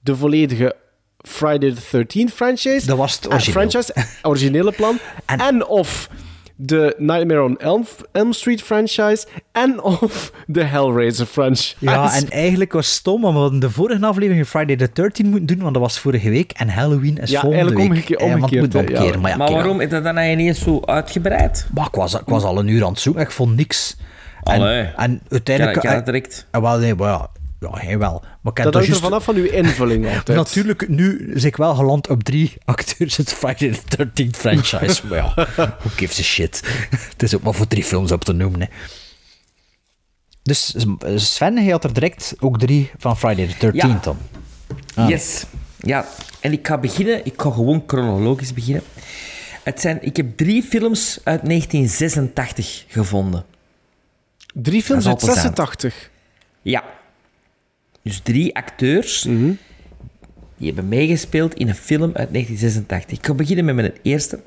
de 0.00 0.16
volledige 0.16 0.74
Friday 1.18 1.74
the 1.74 2.04
13th 2.06 2.34
franchise. 2.34 2.86
Dat 2.86 2.96
was 2.96 3.14
het 3.14 3.32
origineel. 3.32 3.70
franchise, 3.70 3.94
originele 4.22 4.72
plan. 4.72 4.98
en, 5.48 5.66
of 5.66 6.08
de 6.56 6.94
Nightmare 6.98 7.42
on 7.42 7.58
Elm, 7.58 7.86
Elm 8.12 8.32
Street 8.32 8.62
franchise. 8.62 9.26
En 9.52 9.82
of 9.82 10.32
de 10.46 10.62
Hellraiser 10.64 11.26
franchise. 11.26 11.74
Ja, 11.78 12.14
en 12.14 12.28
eigenlijk 12.30 12.72
was 12.72 12.86
het 12.86 12.94
stom, 12.94 13.20
want 13.22 13.34
we 13.34 13.40
hadden 13.40 13.60
de 13.60 13.70
vorige 13.70 14.06
aflevering 14.06 14.46
Friday 14.46 14.76
the 14.76 14.90
13 14.92 15.26
moeten 15.26 15.46
doen, 15.46 15.58
want 15.58 15.72
dat 15.74 15.82
was 15.82 15.98
vorige 15.98 16.30
week. 16.30 16.52
En 16.52 16.68
Halloween 16.68 17.18
is 17.18 17.30
Ja, 17.30 17.40
volgende 17.40 17.64
eigenlijk 17.64 17.78
week. 17.78 17.88
omgeke- 17.90 18.16
Eh, 18.24 18.30
want 18.40 18.50
het 18.50 18.60
moet 18.60 18.74
omgekeerd, 18.74 18.88
ja. 18.88 18.98
omkeren. 18.98 19.20
Maar, 19.20 19.30
ja, 19.30 19.36
maar 19.36 19.52
waarom 19.52 19.80
is 19.80 19.88
dat 19.88 20.04
dan 20.04 20.18
ineens 20.18 20.60
zo 20.62 20.80
uitgebreid? 20.84 21.66
Maar 21.74 21.86
ik 21.86 21.94
was, 21.94 22.14
ik 22.14 22.22
was 22.26 22.42
al 22.42 22.58
een 22.58 22.68
uur 22.68 22.84
aan 22.84 22.90
het 22.90 23.00
zoeken, 23.00 23.22
ik 23.22 23.30
vond 23.30 23.56
niks. 23.56 23.96
En, 24.42 24.60
Allee. 24.60 24.82
en 24.96 25.20
uiteindelijk... 25.28 25.76
Kan- 25.78 25.86
kan 25.86 25.94
dat 25.94 26.04
direct? 26.06 26.46
Eh, 26.50 26.60
wel, 26.60 26.78
nee, 26.78 26.94
maar 26.94 27.08
ja, 27.08 27.28
ja, 27.72 27.78
hij 27.78 27.98
wel. 27.98 28.20
Maar 28.40 28.52
ik 28.52 28.56
heb 28.56 28.64
Dat 28.64 28.64
toch 28.64 28.72
hangt 28.72 28.76
er 28.76 28.86
juist- 28.86 29.00
vanaf 29.02 29.24
van 29.24 29.34
uw 29.36 29.44
invulling 29.44 30.06
altijd. 30.16 30.38
Natuurlijk, 30.38 30.88
nu 30.88 31.32
is 31.34 31.44
ik 31.44 31.56
wel 31.56 31.74
geland 31.74 32.08
op 32.08 32.22
drie 32.22 32.52
acteurs 32.64 33.18
uit 33.18 33.32
Friday 33.32 33.70
the 33.88 33.96
13 33.96 34.34
franchise. 34.34 35.06
maar 35.06 35.18
ja, 35.18 35.32
who 35.56 35.88
gives 35.96 36.18
a 36.18 36.22
shit. 36.22 36.62
Het 36.90 37.22
is 37.22 37.34
ook 37.34 37.42
maar 37.42 37.54
voor 37.54 37.66
drie 37.66 37.84
films 37.84 38.12
op 38.12 38.24
te 38.24 38.32
noemen. 38.32 38.60
Hè. 38.60 38.66
Dus 40.42 40.74
Sven, 41.14 41.56
hij 41.56 41.70
had 41.70 41.84
er 41.84 41.92
direct 41.92 42.34
ook 42.40 42.58
drie 42.58 42.90
van 42.98 43.16
Friday 43.18 43.46
the 43.46 43.54
13 43.58 43.88
Ja. 43.88 43.98
dan. 44.02 44.18
Ah. 44.94 45.08
Yes. 45.08 45.44
Ja, 45.78 46.06
en 46.40 46.52
ik 46.52 46.66
ga 46.66 46.78
beginnen. 46.78 47.26
Ik 47.26 47.32
ga 47.36 47.50
gewoon 47.50 47.82
chronologisch 47.86 48.52
beginnen. 48.52 48.82
Het 49.62 49.80
zijn, 49.80 49.98
ik 50.02 50.16
heb 50.16 50.36
drie 50.36 50.62
films 50.62 51.18
uit 51.24 51.44
1986 51.44 52.84
gevonden. 52.88 53.44
Drie 54.54 54.82
films 54.82 55.06
uit 55.06 55.16
is 55.16 55.22
al 55.28 55.32
plezant. 55.34 55.56
86. 55.56 56.10
Ja. 56.62 56.84
Dus 58.04 58.20
drie 58.22 58.56
acteurs 58.56 59.22
die 60.56 60.66
hebben 60.66 60.88
meegespeeld 60.88 61.54
in 61.54 61.68
een 61.68 61.74
film 61.74 62.02
uit 62.14 62.32
1986. 62.32 63.18
Ik 63.18 63.26
ga 63.26 63.34
beginnen 63.34 63.64
met 63.64 63.74
mijn 63.74 63.92
eerste. 64.02 64.40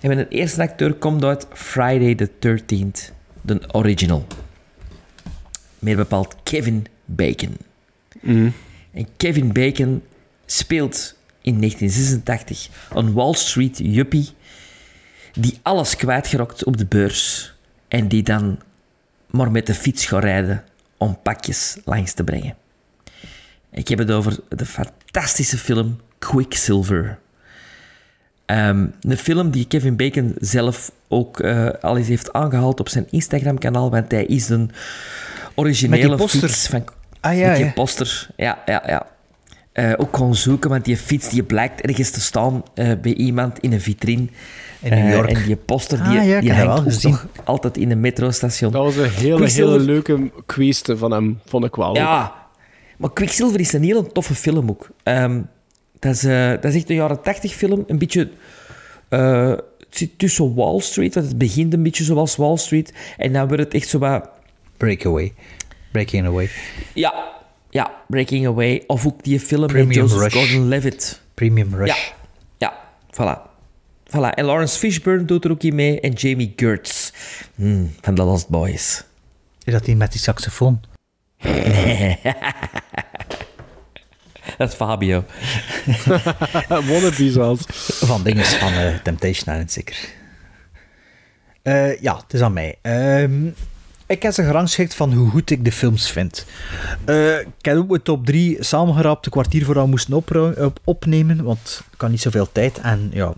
En 0.00 0.08
mijn 0.08 0.28
eerste 0.28 0.62
acteur 0.62 0.94
komt 0.94 1.24
uit 1.24 1.46
Friday 1.52 2.14
the 2.14 2.30
13th, 2.30 3.14
de 3.40 3.60
original. 3.72 4.26
Meer 5.78 5.96
bepaald 5.96 6.36
Kevin 6.42 6.86
Bacon. 7.04 7.56
En 8.92 9.06
Kevin 9.16 9.52
Bacon 9.52 10.02
speelt 10.46 11.16
in 11.42 11.58
1986 11.58 12.68
een 12.94 13.12
Wall 13.12 13.34
Street 13.34 13.78
yuppie 13.78 14.28
die 15.32 15.58
alles 15.62 15.96
kwijtgerokt 15.96 16.64
op 16.64 16.76
de 16.76 16.86
beurs 16.86 17.54
en 17.88 18.08
die 18.08 18.22
dan 18.22 18.60
maar 19.26 19.50
met 19.50 19.66
de 19.66 19.74
fiets 19.74 20.06
gaat 20.06 20.22
rijden 20.22 20.64
om 20.96 21.18
pakjes 21.22 21.76
langs 21.84 22.12
te 22.12 22.24
brengen. 22.24 22.56
Ik 23.72 23.88
heb 23.88 23.98
het 23.98 24.10
over 24.10 24.38
de 24.48 24.66
fantastische 24.66 25.58
film 25.58 25.98
Quicksilver. 26.18 27.18
Ehm, 28.46 28.86
een 29.00 29.16
film 29.16 29.50
die 29.50 29.66
Kevin 29.66 29.96
Bacon 29.96 30.34
zelf 30.38 30.92
ook 31.08 31.40
eh, 31.40 31.68
al 31.80 31.96
eens 31.96 32.08
heeft 32.08 32.32
aangehaald 32.32 32.80
op 32.80 32.88
zijn 32.88 33.06
Instagram-kanaal, 33.10 33.90
want 33.90 34.10
hij 34.10 34.24
is 34.24 34.48
een 34.48 34.70
originele 35.54 36.28
fiets 36.28 36.66
van... 36.66 36.84
Ah, 37.20 37.38
ja, 37.38 37.46
met 37.46 37.56
die 37.56 37.64
ja. 37.64 37.72
poster, 37.72 38.28
ja, 38.36 38.58
ja, 38.66 38.82
ja. 38.86 39.06
Eh, 39.72 39.92
ook 39.96 40.12
kon 40.12 40.34
zoeken, 40.34 40.70
want 40.70 40.84
die 40.84 40.96
fiets 40.96 41.28
die 41.28 41.42
blijkt 41.42 41.80
ergens 41.80 42.10
te 42.10 42.20
staan 42.20 42.62
eh, 42.74 42.90
bij 43.02 43.14
iemand 43.14 43.58
in 43.58 43.72
een 43.72 43.80
vitrine. 43.80 44.26
In 44.80 44.90
New 44.90 45.12
York. 45.14 45.30
en 45.30 45.42
die 45.42 45.56
poster 45.56 45.98
die, 46.08 46.18
Ah, 46.18 46.26
ja, 46.26 46.40
die 46.40 46.52
hangt 46.52 46.66
wel 46.66 46.76
ook 46.76 46.82
gezien. 46.82 47.10
nog 47.10 47.26
altijd 47.44 47.76
in 47.76 47.90
een 47.90 48.00
metrostation. 48.00 48.72
Dat 48.72 48.84
was 48.84 48.96
een 48.96 49.10
hele, 49.10 49.46
hele 49.50 49.78
leuke 49.78 50.30
queste 50.46 50.96
van 50.96 51.10
hem, 51.10 51.40
vond 51.46 51.64
ik 51.64 51.74
wel. 51.74 51.94
Ja, 51.94 52.32
maar 53.00 53.12
Quicksilver 53.12 53.60
is 53.60 53.72
een 53.72 53.82
heel 53.82 54.12
toffe 54.12 54.34
film 54.34 54.70
ook. 54.70 54.88
Ehm, 55.02 55.42
dat, 55.98 56.14
is, 56.14 56.24
eh, 56.24 56.50
dat 56.50 56.64
is 56.64 56.74
echt 56.74 56.90
een 56.90 56.96
jaren 56.96 57.22
tachtig 57.22 57.52
film. 57.54 57.84
Een 57.86 57.98
beetje... 57.98 58.30
eh, 59.08 59.48
het 59.50 59.98
zit 59.98 60.18
tussen 60.18 60.54
Wall 60.54 60.80
Street, 60.80 61.14
want 61.14 61.26
het 61.26 61.38
begint 61.38 61.72
een 61.74 61.82
beetje 61.82 62.04
zoals 62.04 62.36
Wall 62.36 62.56
Street. 62.56 62.92
En 63.16 63.32
dan 63.32 63.46
wordt 63.48 63.62
het 63.62 63.74
echt 63.74 63.88
zo 63.88 63.98
wat... 63.98 64.28
Breakaway. 64.76 65.32
Breaking 65.92 66.26
Away. 66.26 66.50
Ja, 66.94 67.24
ja, 67.70 67.90
Breaking 68.08 68.46
Away. 68.46 68.84
Of 68.86 69.06
ook 69.06 69.24
die 69.24 69.40
film 69.40 69.60
met 69.60 69.70
Premium 69.70 69.92
Joseph 69.92 70.20
Rush. 70.20 70.32
Gordon-Levitt. 70.34 71.20
Premium 71.34 71.74
Rush. 71.74 71.88
Ja, 71.88 72.14
ja, 72.58 72.78
voilà. 73.12 73.48
Voilà. 74.06 74.34
En 74.34 74.44
Lawrence 74.44 74.78
Fishburne 74.78 75.24
doet 75.24 75.44
er 75.44 75.50
ook 75.50 75.62
in 75.62 75.74
mee. 75.74 76.00
En 76.00 76.12
Jamie 76.12 76.52
Gertz 76.56 77.10
Hmm, 77.54 77.90
van 78.00 78.14
The 78.14 78.22
Lost 78.22 78.48
Boys. 78.48 79.04
Is 79.64 79.72
dat 79.72 79.84
die 79.84 79.96
met 79.96 80.12
die 80.12 80.20
saxofoon? 80.20 80.80
Dat 84.60 84.68
is 84.68 84.74
Fabio. 84.74 85.24
Wannabe 86.68 87.30
zelfs. 87.30 87.64
Van 88.06 88.22
dingen 88.22 88.44
van 88.44 88.72
eh, 88.72 88.94
Temptation 89.02 89.54
Island, 89.54 89.72
zeker. 89.72 89.96
Eh, 91.62 92.00
ja, 92.00 92.16
het 92.16 92.32
is 92.34 92.40
aan 92.40 92.52
mij. 92.52 92.76
Ehm, 92.82 93.46
ik 94.06 94.22
heb 94.22 94.32
ze 94.32 94.42
gerangschikt 94.44 94.94
van 94.94 95.12
hoe 95.12 95.30
goed 95.30 95.50
ik 95.50 95.64
de 95.64 95.72
films 95.72 96.10
vind. 96.10 96.46
Eh, 97.04 97.38
ik 97.38 97.46
heb 97.60 97.76
ook 97.76 97.88
mijn 97.88 98.02
top 98.02 98.26
3 98.26 98.56
samengeraapt, 98.64 99.24
een 99.26 99.32
kwartier 99.32 99.64
voordat 99.64 99.84
we 99.84 99.90
moesten 99.90 100.14
op- 100.14 100.78
opnemen, 100.84 101.44
want 101.44 101.82
ik 101.92 102.00
had 102.00 102.10
niet 102.10 102.20
zoveel 102.20 102.48
tijd. 102.52 102.78
En 102.78 103.10
ja, 103.12 103.34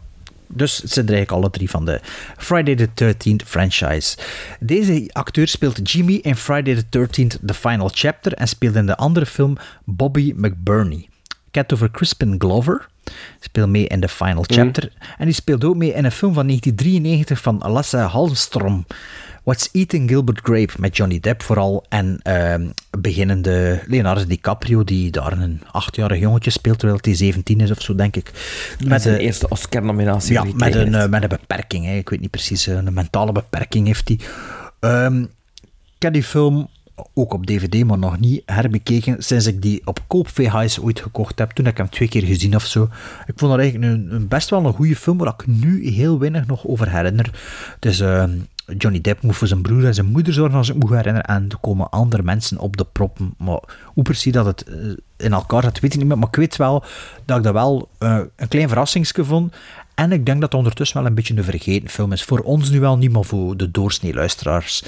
Dus 0.46 0.76
het 0.78 0.90
zijn 0.92 1.06
er 1.06 1.12
eigenlijk 1.14 1.42
alle 1.42 1.52
drie 1.52 1.70
van 1.70 1.84
de 1.84 2.00
Friday 2.36 2.74
the 2.74 2.88
13th 2.94 3.46
franchise. 3.46 4.16
Deze 4.60 5.08
acteur 5.12 5.48
speelt 5.48 5.90
Jimmy 5.92 6.14
in 6.22 6.36
Friday 6.36 6.74
the 6.74 6.98
13th 6.98 7.38
The 7.46 7.54
Final 7.54 7.90
Chapter 7.92 8.32
en 8.34 8.48
speelt 8.48 8.74
in 8.74 8.86
de 8.86 8.96
andere 8.96 9.26
film 9.26 9.56
Bobby 9.84 10.32
McBurney. 10.36 11.06
Het 11.52 11.72
over 11.72 11.90
Crispin 11.90 12.34
Glover. 12.38 12.88
Speelt 13.40 13.68
mee 13.68 13.86
in 13.86 14.00
The 14.00 14.08
Final 14.08 14.44
Chapter. 14.46 14.92
En 15.18 15.24
die 15.24 15.34
speelt 15.34 15.64
ook 15.64 15.76
mee 15.76 15.92
in 15.92 16.04
een 16.04 16.12
film 16.12 16.34
van 16.34 16.46
1993 16.46 17.40
van 17.40 17.72
Lasse 17.72 17.96
Halmstrom. 17.96 18.86
What's 19.42 19.68
Eating 19.72 20.08
Gilbert 20.08 20.40
Grape 20.42 20.72
met 20.78 20.96
Johnny 20.96 21.20
Depp 21.20 21.42
vooral. 21.42 21.84
En 21.88 22.18
ehm, 22.22 22.66
beginnende 22.98 23.82
Leonardo 23.86 24.26
DiCaprio, 24.26 24.84
die 24.84 25.10
daar 25.10 25.32
een 25.32 25.62
achtjarig 25.70 26.18
jongetje 26.18 26.50
speelt, 26.50 26.78
terwijl 26.78 26.98
hij 27.02 27.14
17 27.14 27.60
is 27.60 27.70
of 27.70 27.82
zo, 27.82 27.94
denk 27.94 28.16
ik. 28.16 28.30
Met 28.84 29.02
de 29.02 29.18
eerste 29.18 29.48
Oscar-nominatie. 29.48 30.32
Ja, 30.32 30.44
met 30.54 30.74
een, 30.74 30.94
eh, 30.94 31.08
met 31.08 31.22
een 31.22 31.28
beperking. 31.28 31.84
Hè. 31.84 31.96
Ik 31.96 32.08
weet 32.08 32.20
niet 32.20 32.30
precies, 32.30 32.66
eh, 32.66 32.74
een 32.74 32.94
mentale 32.94 33.32
beperking 33.32 33.86
heeft 33.86 34.08
hij. 34.08 34.18
Ehm, 34.80 35.22
ik 35.96 36.02
heb 36.02 36.12
die 36.12 36.22
film 36.22 36.68
ook 37.14 37.32
op 37.32 37.46
DVD, 37.46 37.84
maar 37.84 37.98
nog 37.98 38.18
niet 38.18 38.42
herbekeken 38.46 39.22
sinds 39.22 39.46
ik 39.46 39.62
die 39.62 39.82
op 39.84 39.98
koop 40.06 40.28
VHS 40.28 40.80
ooit 40.80 41.00
gekocht 41.00 41.38
heb. 41.38 41.50
Toen 41.50 41.64
heb 41.64 41.74
ik 41.74 41.80
hem 41.80 41.90
twee 41.90 42.08
keer 42.08 42.22
gezien 42.22 42.54
of 42.54 42.64
zo. 42.64 42.82
Ik 43.26 43.32
vond 43.36 43.50
dat 43.50 43.60
eigenlijk 43.60 43.92
een, 43.92 44.14
een 44.14 44.28
best 44.28 44.50
wel 44.50 44.64
een 44.64 44.72
goede 44.72 44.96
film, 44.96 45.18
waar 45.18 45.34
ik 45.38 45.46
nu 45.46 45.88
heel 45.88 46.18
weinig 46.18 46.46
nog 46.46 46.66
over 46.66 46.90
herinner. 46.90 47.30
Dus 47.78 48.00
ehm, 48.00 48.30
Johnny 48.78 49.00
Depp 49.00 49.22
moet 49.22 49.36
voor 49.36 49.48
zijn 49.48 49.62
broer 49.62 49.84
en 49.84 49.94
zijn 49.94 50.06
moeder 50.06 50.32
zorgen, 50.32 50.58
als 50.58 50.68
ik 50.68 50.76
me 50.76 50.96
herinner. 50.96 51.22
En 51.22 51.46
er 51.48 51.58
komen 51.60 51.90
andere 51.90 52.22
mensen 52.22 52.58
op 52.58 52.76
de 52.76 52.86
proppen. 52.92 53.34
Maar 53.38 53.60
hoe 53.84 54.04
precies 54.04 54.32
dat 54.32 54.46
het 54.46 54.62
eh, 54.62 54.74
in 55.16 55.32
elkaar 55.32 55.62
zit, 55.62 55.80
weet 55.80 55.92
ik 55.92 55.98
niet 55.98 56.08
meer. 56.08 56.18
Maar 56.18 56.28
ik 56.28 56.36
weet 56.36 56.56
wel 56.56 56.84
dat 57.24 57.36
ik 57.36 57.42
dat 57.42 57.52
wel 57.52 57.88
eh, 57.98 58.20
een 58.36 58.48
klein 58.48 58.68
verrassingsje 58.68 59.24
vond. 59.24 59.54
En 60.02 60.12
ik 60.12 60.26
denk 60.26 60.40
dat 60.40 60.50
het 60.50 60.58
ondertussen 60.58 60.96
wel 60.96 61.06
een 61.06 61.14
beetje 61.14 61.36
een 61.36 61.44
vergeten 61.44 61.88
film 61.88 62.12
is. 62.12 62.22
Voor 62.22 62.38
ons 62.40 62.70
nu 62.70 62.80
wel 62.80 62.98
niet, 62.98 63.12
maar 63.12 63.24
voor 63.24 63.56
de 63.56 63.70
doorsnee 63.70 64.14
luisteraars. 64.14 64.82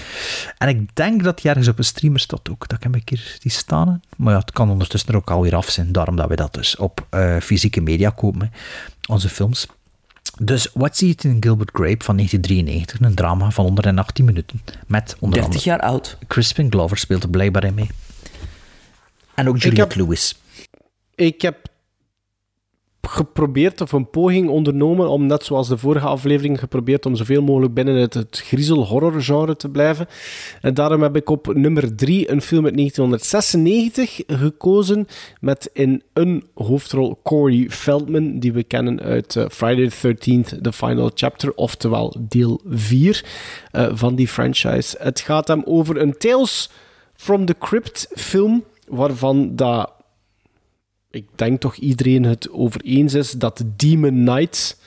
En 0.58 0.68
ik 0.68 0.96
denk 0.96 1.22
dat 1.22 1.42
hij 1.42 1.50
ergens 1.50 1.68
op 1.68 1.78
een 1.78 1.84
streamer 1.84 2.20
staat 2.20 2.50
ook. 2.50 2.68
Dat 2.68 2.76
ik 2.76 2.82
hem 2.82 2.94
een 2.94 3.04
keer 3.04 3.36
die 3.38 3.50
staan. 3.50 4.02
Maar 4.16 4.32
ja, 4.32 4.38
het 4.38 4.52
kan 4.52 4.70
ondertussen 4.70 5.08
er 5.08 5.16
ook 5.16 5.30
alweer 5.30 5.56
af 5.56 5.70
zijn. 5.70 5.92
Daarom 5.92 6.16
dat 6.16 6.28
we 6.28 6.36
dat 6.36 6.54
dus 6.54 6.76
op 6.76 7.06
eh, 7.10 7.36
fysieke 7.40 7.80
media 7.80 8.10
kopen. 8.10 8.52
Onze 9.08 9.28
films. 9.28 9.66
Dus 10.38 10.70
What's 10.72 11.00
Eating 11.00 11.36
Gilbert 11.44 11.70
Grape 11.72 12.04
van 12.04 12.16
1993. 12.16 13.00
Een 13.00 13.14
drama 13.14 13.50
van 13.50 13.64
118 13.64 14.24
minuten. 14.24 14.60
Met 14.86 15.16
onder 15.20 15.40
30 15.40 15.44
andere 15.44 15.70
jaar 15.70 15.80
oud. 15.80 16.18
Crispin 16.26 16.70
Glover 16.70 16.96
speelt 16.96 17.22
er 17.22 17.30
blijkbaar 17.30 17.64
in 17.64 17.74
mee. 17.74 17.90
En 19.34 19.48
ook 19.48 19.58
Juliette 19.58 19.98
Lewis. 19.98 20.36
Ik 21.14 21.42
heb 21.42 21.72
geprobeerd, 23.06 23.80
of 23.80 23.92
een 23.92 24.10
poging 24.10 24.48
ondernomen, 24.48 25.08
om 25.08 25.26
net 25.26 25.44
zoals 25.44 25.68
de 25.68 25.78
vorige 25.78 26.06
aflevering 26.06 26.58
geprobeerd 26.58 27.06
om 27.06 27.16
zoveel 27.16 27.42
mogelijk 27.42 27.74
binnen 27.74 27.94
het, 27.94 28.14
het 28.14 28.42
griezel-horror-genre 28.44 29.56
te 29.56 29.68
blijven. 29.68 30.06
En 30.60 30.74
daarom 30.74 31.02
heb 31.02 31.16
ik 31.16 31.30
op 31.30 31.54
nummer 31.54 31.96
3 31.96 32.30
een 32.30 32.42
film 32.42 32.64
uit 32.64 32.76
1996 32.76 34.20
gekozen 34.26 35.06
met 35.40 35.70
in 35.72 36.02
een 36.12 36.44
hoofdrol 36.54 37.18
Corey 37.22 37.66
Feldman, 37.70 38.38
die 38.38 38.52
we 38.52 38.62
kennen 38.62 39.00
uit 39.00 39.36
eh, 39.36 39.44
Friday 39.48 39.88
the 39.88 40.14
13th, 40.14 40.60
The 40.60 40.72
Final 40.72 41.10
Chapter, 41.14 41.54
oftewel 41.54 42.16
deel 42.18 42.60
4 42.68 43.24
eh, 43.70 43.86
van 43.92 44.14
die 44.14 44.28
franchise. 44.28 44.96
Het 45.00 45.20
gaat 45.20 45.48
hem 45.48 45.62
over 45.64 46.00
een 46.00 46.18
Tales 46.18 46.70
from 47.16 47.44
the 47.44 47.54
Crypt 47.58 48.08
film, 48.14 48.64
waarvan 48.88 49.56
dat 49.56 49.93
ik 51.14 51.24
denk 51.34 51.60
toch 51.60 51.74
iedereen 51.76 52.24
het 52.24 52.50
over 52.50 52.80
eens 52.84 53.14
is 53.14 53.30
dat 53.30 53.62
Demon 53.76 54.24
Knight 54.24 54.78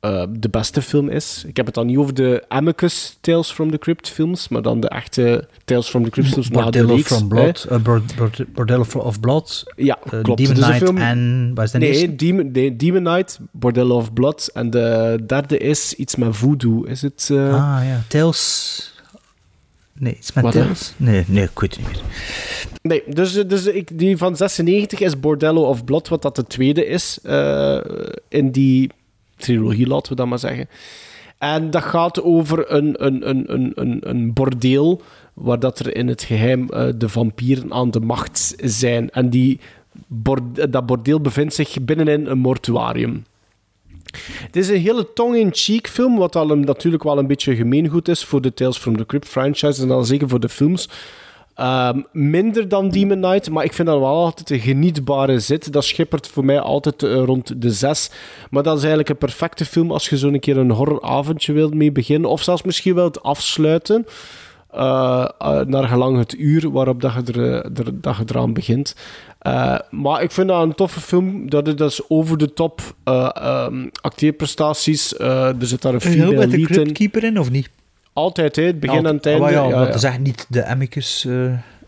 eh, 0.00 0.24
de 0.30 0.48
beste 0.48 0.82
film 0.82 1.08
is. 1.08 1.44
Ik 1.46 1.56
heb 1.56 1.66
het 1.66 1.74
dan 1.74 1.86
niet 1.86 1.96
over 1.96 2.14
de 2.14 2.44
Amicus 2.48 3.18
Tales 3.20 3.50
from 3.52 3.70
the 3.70 3.78
Crypt 3.78 4.08
films, 4.08 4.48
maar 4.48 4.62
dan 4.62 4.80
de 4.80 4.88
echte 4.88 5.48
Tales 5.64 5.88
from 5.88 6.04
the 6.04 6.10
Crypt 6.10 6.28
films 6.28 6.48
Bordello 6.48 6.96
from. 6.98 7.28
Blood. 7.28 7.64
eh, 7.64 7.78
Bord- 7.78 8.16
Bord- 8.16 8.52
Bordello 8.52 8.84
of 8.96 9.20
Blood. 9.20 9.64
Ja, 9.76 9.98
eh, 10.10 10.20
klopt. 10.22 10.38
Demon 10.38 10.54
Dus 10.54 10.64
Knight 10.64 10.84
film- 10.84 10.96
en... 10.98 11.50
Wat 11.54 11.64
is 11.64 11.70
de 11.70 11.78
eerste? 11.86 12.06
Nee, 12.06 12.16
Demon, 12.16 12.50
nee, 12.52 12.76
Demon 12.76 13.02
Knight, 13.04 13.38
Bordello 13.52 13.96
of 13.96 14.12
Blood. 14.12 14.50
En 14.54 14.70
de 14.70 15.18
derde 15.26 15.58
is 15.58 15.94
iets 15.94 16.16
met 16.16 16.36
voodoo. 16.36 16.82
Is 16.82 17.02
het... 17.02 17.28
Ah 17.30 17.80
ja, 17.84 18.02
Tales... 18.08 18.91
Nee, 19.98 20.14
iets 20.16 20.32
met? 20.32 20.50
Tales? 20.52 20.92
Nee, 20.96 21.24
nee, 21.26 21.44
ik 21.44 21.58
weet 21.60 21.76
het 21.76 21.86
niet 21.86 21.94
meer. 21.94 22.02
Nee, 22.82 23.02
dus, 23.14 23.32
dus 23.46 23.66
ik, 23.66 23.98
die 23.98 24.16
van 24.16 24.36
96 24.36 25.00
is 25.00 25.20
Bordello 25.20 25.62
of 25.62 25.84
Blood, 25.84 26.08
wat 26.08 26.22
dat 26.22 26.36
de 26.36 26.44
tweede 26.44 26.86
is 26.86 27.18
eh, 27.22 27.78
in 28.28 28.50
die 28.50 28.90
trilogie, 29.36 29.86
laten 29.86 30.10
we 30.12 30.16
dat 30.18 30.26
maar 30.26 30.38
zeggen. 30.38 30.68
En 31.38 31.70
dat 31.70 31.82
gaat 31.82 32.22
over 32.22 32.72
een, 32.72 33.06
een, 33.06 33.28
een, 33.28 33.52
een, 33.52 33.72
een, 33.74 33.98
een 34.08 34.32
bordeel 34.32 35.02
waar 35.34 35.58
dat 35.58 35.78
er 35.78 35.96
in 35.96 36.08
het 36.08 36.22
geheim 36.22 36.68
eh, 36.68 36.88
de 36.96 37.08
vampieren 37.08 37.72
aan 37.72 37.90
de 37.90 38.00
macht 38.00 38.54
zijn. 38.64 39.10
En 39.10 39.30
die 39.30 39.60
bord- 40.06 40.72
dat 40.72 40.86
bordeel 40.86 41.20
bevindt 41.20 41.54
zich 41.54 41.76
binnenin 41.84 42.26
een 42.26 42.38
mortuarium. 42.38 43.24
Het 44.20 44.56
is 44.56 44.68
een 44.68 44.80
hele 44.80 45.12
tong-in-cheek 45.12 45.88
film, 45.88 46.16
wat 46.16 46.36
al 46.36 46.50
een, 46.50 46.60
natuurlijk 46.60 47.02
wel 47.02 47.18
een 47.18 47.26
beetje 47.26 47.56
gemeengoed 47.56 48.08
is 48.08 48.24
voor 48.24 48.40
de 48.40 48.54
Tales 48.54 48.78
from 48.78 48.96
the 48.96 49.06
Crypt 49.06 49.28
franchise 49.28 49.82
en 49.82 49.88
dan 49.88 50.06
zeker 50.06 50.28
voor 50.28 50.40
de 50.40 50.48
films. 50.48 50.88
Ehm, 51.54 52.00
minder 52.12 52.68
dan 52.68 52.88
Demon 52.88 53.20
Knight, 53.20 53.50
maar 53.50 53.64
ik 53.64 53.72
vind 53.72 53.88
dat 53.88 53.98
wel 53.98 54.08
altijd 54.08 54.50
een 54.50 54.60
genietbare 54.60 55.40
zit. 55.40 55.72
Dat 55.72 55.84
schippert 55.84 56.28
voor 56.28 56.44
mij 56.44 56.60
altijd 56.60 57.02
eh, 57.02 57.22
rond 57.24 57.62
de 57.62 57.70
6. 57.70 58.10
Maar 58.50 58.62
dat 58.62 58.72
is 58.72 58.80
eigenlijk 58.80 59.08
een 59.10 59.16
perfecte 59.16 59.64
film 59.64 59.90
als 59.90 60.08
je 60.08 60.16
zo'n 60.18 60.38
keer 60.38 60.56
een 60.56 60.70
horroravondje 60.70 61.52
wilt 61.52 61.74
mee 61.74 61.92
beginnen. 61.92 62.30
Of 62.30 62.42
zelfs 62.42 62.62
misschien 62.62 62.94
wilt 62.94 63.22
afsluiten. 63.22 64.06
Eh, 64.72 65.28
eh, 65.38 65.60
naar 65.66 65.84
gelang 65.88 66.18
het 66.18 66.34
uur 66.38 66.70
waarop 66.70 67.00
dat 67.00 67.12
je, 67.12 67.32
er, 67.32 67.52
eh, 67.52 67.54
er- 67.86 68.00
dat 68.00 68.16
je 68.16 68.22
eraan 68.26 68.52
begint. 68.52 68.94
Maar 69.90 70.22
ik 70.22 70.30
vind 70.30 70.48
dat 70.48 70.62
een 70.62 70.74
toffe 70.74 71.00
film. 71.00 71.50
Dat, 71.50 71.64
dat 71.64 71.90
is 71.90 72.00
over 72.08 72.38
de 72.38 72.52
top 72.52 72.80
ehm, 73.04 73.86
acteerprestaties. 74.00 75.18
Er 75.18 75.54
zit 75.58 75.82
daar 75.82 75.94
een 75.94 76.00
female 76.00 76.36
met 76.36 76.50
de. 76.50 76.60
Cryptkeeper 76.60 77.24
in, 77.24 77.38
of 77.40 77.50
niet? 77.50 77.70
Altijd, 78.12 78.56
hè, 78.56 78.62
het 78.62 78.80
begin 78.80 79.06
en 79.06 79.14
het 79.16 79.26
Ah, 79.26 79.32
einde. 79.32 79.50
ja, 79.50 79.68
Ja, 79.68 79.84
dat 79.84 79.94
is 79.94 80.02
echt 80.02 80.18
niet 80.18 80.46
de 80.48 80.64
Amicus... 80.64 81.26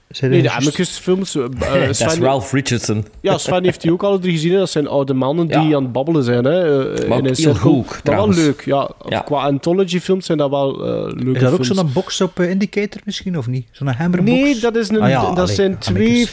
eh 0.09 0.16
zijn 0.16 0.31
Nee, 0.31 0.43
de. 0.43 0.51
Amicus-films. 0.51 1.35
eh, 1.36 1.43
Dat 1.59 1.89
is 1.89 1.98
Sven, 1.98 2.22
Ralph 2.22 2.52
Richardson. 2.52 3.06
ja, 3.20 3.39
Sven 3.39 3.64
heeft 3.64 3.81
die 3.81 3.93
ook 3.93 4.02
alle 4.02 4.18
drie 4.18 4.32
gezien. 4.32 4.52
hè. 4.52 4.59
Dat 4.59 4.70
zijn 4.70 4.86
oude 4.89 5.14
mannen 5.14 5.47
die 5.47 5.60
Ja. 5.60 5.76
aan 5.76 5.82
het 5.82 5.93
babbelen 5.93 6.24
zijn. 6.24 6.44
Hè, 6.44 6.93
eh, 6.94 7.09
Maar 7.09 7.18
in 7.18 7.26
een 7.26 7.35
heel 7.36 7.55
goed, 7.55 8.05
Maar 8.05 8.14
wel 8.16 8.28
leuk, 8.28 8.62
ja. 8.64 8.90
Ja. 9.09 9.20
Qua 9.20 9.43
anthology-films 9.43 10.26
zijn 10.26 10.39
dat 10.39 10.51
wel 10.51 10.72
eh 10.85 11.12
leuke 11.22 11.35
Is 11.35 11.40
dat 11.40 11.52
ook 11.52 11.64
zo'n 11.64 11.90
box 11.93 12.20
op 12.20 12.40
eh, 12.40 12.51
Indicator 12.51 13.01
misschien, 13.05 13.39
of 13.39 13.47
niet? 13.47 13.66
Zo'n 13.72 13.89
hammerbox? 13.89 14.31
Nee, 14.31 14.59
dat, 14.60 14.76
is 14.76 14.89
een, 14.89 15.01
Ah 15.02 15.09
ja, 15.09 15.20
dat 15.28 15.39
allee, 15.39 15.55
zijn 15.55 15.78
twee... 15.78 16.26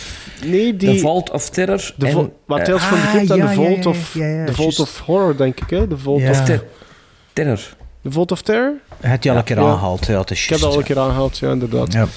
Nee, 0.45 0.76
die... 0.76 0.93
The 0.93 0.99
Vault 0.99 1.30
of 1.31 1.49
Terror. 1.49 1.91
De 1.95 2.07
en, 2.07 2.31
maar 2.45 2.60
eh, 2.60 2.65
Tales 2.65 2.81
the 2.81 2.95
ah, 2.95 3.11
Crypt 3.11 3.30
en 3.31 3.38
ja, 3.38 3.48
The 3.48 3.53
Vault, 3.53 3.85
of, 3.85 4.14
ja, 4.14 4.26
ja, 4.27 4.45
the 4.45 4.53
Vault 4.53 4.80
of 4.80 4.99
Horror, 4.99 5.38
denk 5.38 5.60
ik. 5.60 5.69
Hè? 5.69 5.88
The 5.88 5.98
Vault 5.98 6.22
Ja. 6.22 6.30
of... 6.30 6.43
ter- 6.45 6.64
Terror. 7.34 7.60
The 8.03 8.11
Vault 8.11 8.31
of 8.31 8.41
Terror? 8.41 8.73
Hij 8.99 9.10
had 9.10 9.22
die 9.22 9.31
al 9.31 9.38
een 9.38 9.43
keer 9.43 9.60
aangehaald. 9.60 10.06
Ja, 10.06 10.19
het 10.19 10.31
is 10.31 10.43
Ik 10.43 10.49
heb 10.49 10.60
dat 10.60 10.72
al 10.72 10.77
een 10.77 10.84
keer 10.84 10.99
aangehaald, 10.99 11.38
ja, 11.38 11.52
inderdaad. 11.52 11.93
Ja. 11.93 12.07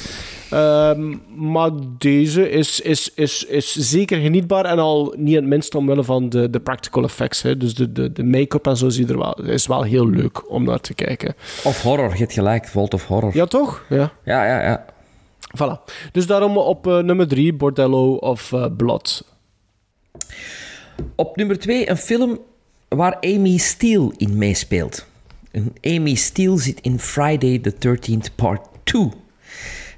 Ehm, 0.54 1.14
maar 1.34 1.70
deze 1.98 2.50
is, 2.50 2.80
is, 2.80 3.14
is, 3.14 3.44
is 3.44 3.72
zeker 3.72 4.20
genietbaar 4.20 4.64
en 4.64 4.78
al 4.78 5.14
niet 5.16 5.34
het 5.34 5.44
minst 5.44 5.74
omwille 5.74 6.04
van 6.04 6.28
de, 6.28 6.50
de 6.50 6.60
practical 6.60 7.02
effects. 7.02 7.42
Hè. 7.42 7.56
Dus 7.56 7.74
de, 7.74 7.92
de, 7.92 8.12
de 8.12 8.24
make-up 8.24 8.66
en 8.66 8.76
zo 8.76 8.86
je 8.90 9.06
er 9.06 9.18
wel, 9.18 9.42
is 9.42 9.66
wel 9.66 9.82
heel 9.82 10.08
leuk 10.08 10.50
om 10.50 10.64
naar 10.64 10.80
te 10.80 10.94
kijken. 10.94 11.34
Of 11.64 11.82
horror, 11.82 12.10
je 12.12 12.18
hebt 12.18 12.32
gelijk. 12.32 12.66
Vault 12.66 12.94
of 12.94 13.06
Horror. 13.06 13.30
Ja, 13.34 13.46
toch? 13.46 13.84
Ja. 13.88 14.12
ja, 14.24 14.46
ja. 14.46 14.62
ja. 14.62 14.84
Voilà. 15.58 15.94
Dus 16.12 16.26
daarom 16.26 16.56
op 16.58 16.86
eh, 16.86 16.98
nummer 16.98 17.28
3, 17.28 17.54
Bordello 17.54 18.14
of 18.14 18.52
eh, 18.52 18.66
Blood. 18.76 19.24
Op 21.14 21.36
nummer 21.36 21.58
2 21.58 21.90
een 21.90 21.96
film 21.96 22.38
waar 22.88 23.16
Amy 23.20 23.56
Steele 23.56 24.12
in 24.16 24.38
meespeelt. 24.38 25.06
Amy 25.80 26.14
Steele 26.14 26.58
zit 26.58 26.80
in 26.80 26.98
Friday 26.98 27.58
the 27.58 27.74
13th 27.74 28.34
Part 28.34 28.66
2. 28.82 29.10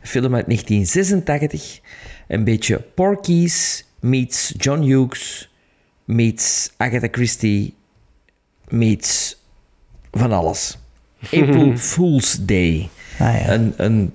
Film 0.07 0.35
uit 0.35 0.47
1986. 0.47 1.81
Een 2.29 2.45
beetje 2.45 2.81
Porky's 2.95 3.85
meets 4.01 4.55
John 4.57 4.81
Hughes 4.83 5.51
meets 6.05 6.73
Agatha 6.77 7.09
Christie 7.11 7.75
meets 8.69 9.37
van 10.13 10.33
alles. 10.33 10.79
April 11.33 11.77
Fool's 11.77 12.37
Day. 12.41 12.89
Ah, 13.19 13.41
ja. 13.41 13.53
Een, 13.53 13.75
een 13.77 14.13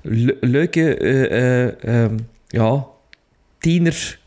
le- 0.00 0.36
leuke 0.40 0.96
eh, 0.96 1.66
eh, 1.66 1.84
ehm, 1.84 2.16
ja, 2.48 2.86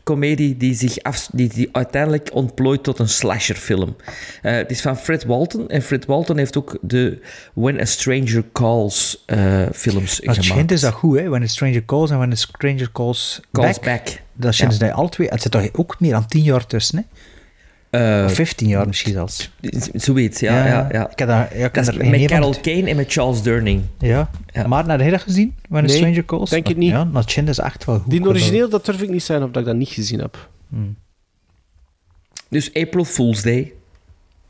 tienercomedie 0.06 0.56
die 0.56 0.74
zich 0.74 1.02
af, 1.02 1.28
die, 1.32 1.48
die 1.48 1.68
uiteindelijk 1.72 2.30
ontplooit 2.32 2.82
tot 2.82 2.98
een 2.98 3.08
slasherfilm. 3.08 3.96
Eh, 4.42 4.52
het 4.52 4.70
is 4.70 4.80
van 4.80 4.96
Fred 4.96 5.24
Walton 5.24 5.68
en 5.68 5.82
Fred 5.82 6.06
Walton 6.06 6.38
heeft 6.38 6.56
ook 6.56 6.78
de 6.80 7.18
When 7.54 7.80
a 7.80 7.84
Stranger 7.84 8.44
Calls 8.52 9.22
eh, 9.26 9.62
films 9.72 10.10
het 10.10 10.20
gemaakt. 10.20 10.44
schijnt 10.44 10.70
is 10.70 10.80
dat 10.80 10.92
goed, 10.92 11.18
hè? 11.18 11.28
When 11.28 11.42
a 11.42 11.46
Stranger 11.46 11.84
Calls 11.84 12.10
en 12.10 12.16
When 12.16 12.32
a 12.32 12.34
Stranger 12.34 12.92
Calls, 12.92 13.40
Calls 13.52 13.80
Back. 13.80 13.84
Back. 14.04 14.20
Dat 14.32 14.54
schijnt 14.54 14.72
Ja. 14.78 14.86
dat 14.86 14.96
alle 14.96 15.08
twee... 15.08 15.28
Het 15.28 15.42
zit 15.42 15.52
toch 15.52 15.68
ook 15.72 16.00
meer 16.00 16.12
dan 16.12 16.26
tien 16.26 16.42
jaar 16.42 16.66
tussen, 16.66 16.98
hè? 16.98 17.04
Eh, 18.18 18.24
Of 18.24 18.34
15 18.34 18.68
jaar 18.68 18.86
misschien 18.86 19.12
zelfs. 19.12 19.50
Zoiets, 19.94 20.40
ja. 20.40 20.56
ja, 20.56 20.66
Ja, 20.66 20.88
ja, 20.92 21.10
ik 21.10 21.18
heb 21.18 21.28
daar- 21.28 21.58
ja, 21.58 21.66
ik 21.66 21.74
dat 21.74 21.88
geen 21.94 22.10
met. 22.10 22.24
Carol 22.24 22.54
Kane 22.62 22.90
en 22.90 22.96
met 22.96 23.12
Charles 23.12 23.42
Durning. 23.42 23.82
Ja. 23.98 24.30
Maar 24.66 24.86
naar 24.86 24.98
de 24.98 25.04
hele 25.04 25.18
gezien? 25.18 25.54
When 25.68 25.84
a 25.84 25.86
Nee, 25.86 25.96
Stranger 25.96 26.24
Calls? 26.24 26.50
denk 26.50 26.66
het 26.68 26.76
niet. 26.76 26.90
Ja, 26.90 27.04
dat 27.12 27.30
Chin 27.30 27.48
is 27.48 27.58
echt 27.58 27.84
wel 27.84 27.98
goed. 27.98 28.10
Die 28.10 28.24
origineel, 28.24 28.68
dat 28.68 28.84
durf 28.84 29.02
ik 29.02 29.10
niet 29.10 29.22
zijn 29.22 29.42
of 29.42 29.50
dat 29.50 29.62
ik 29.62 29.68
dat 29.68 29.76
niet 29.76 29.88
gezien 29.88 30.20
heb. 30.20 30.48
Dus 32.48 32.74
April 32.74 33.04
Fool's 33.04 33.42
Day. 33.42 33.72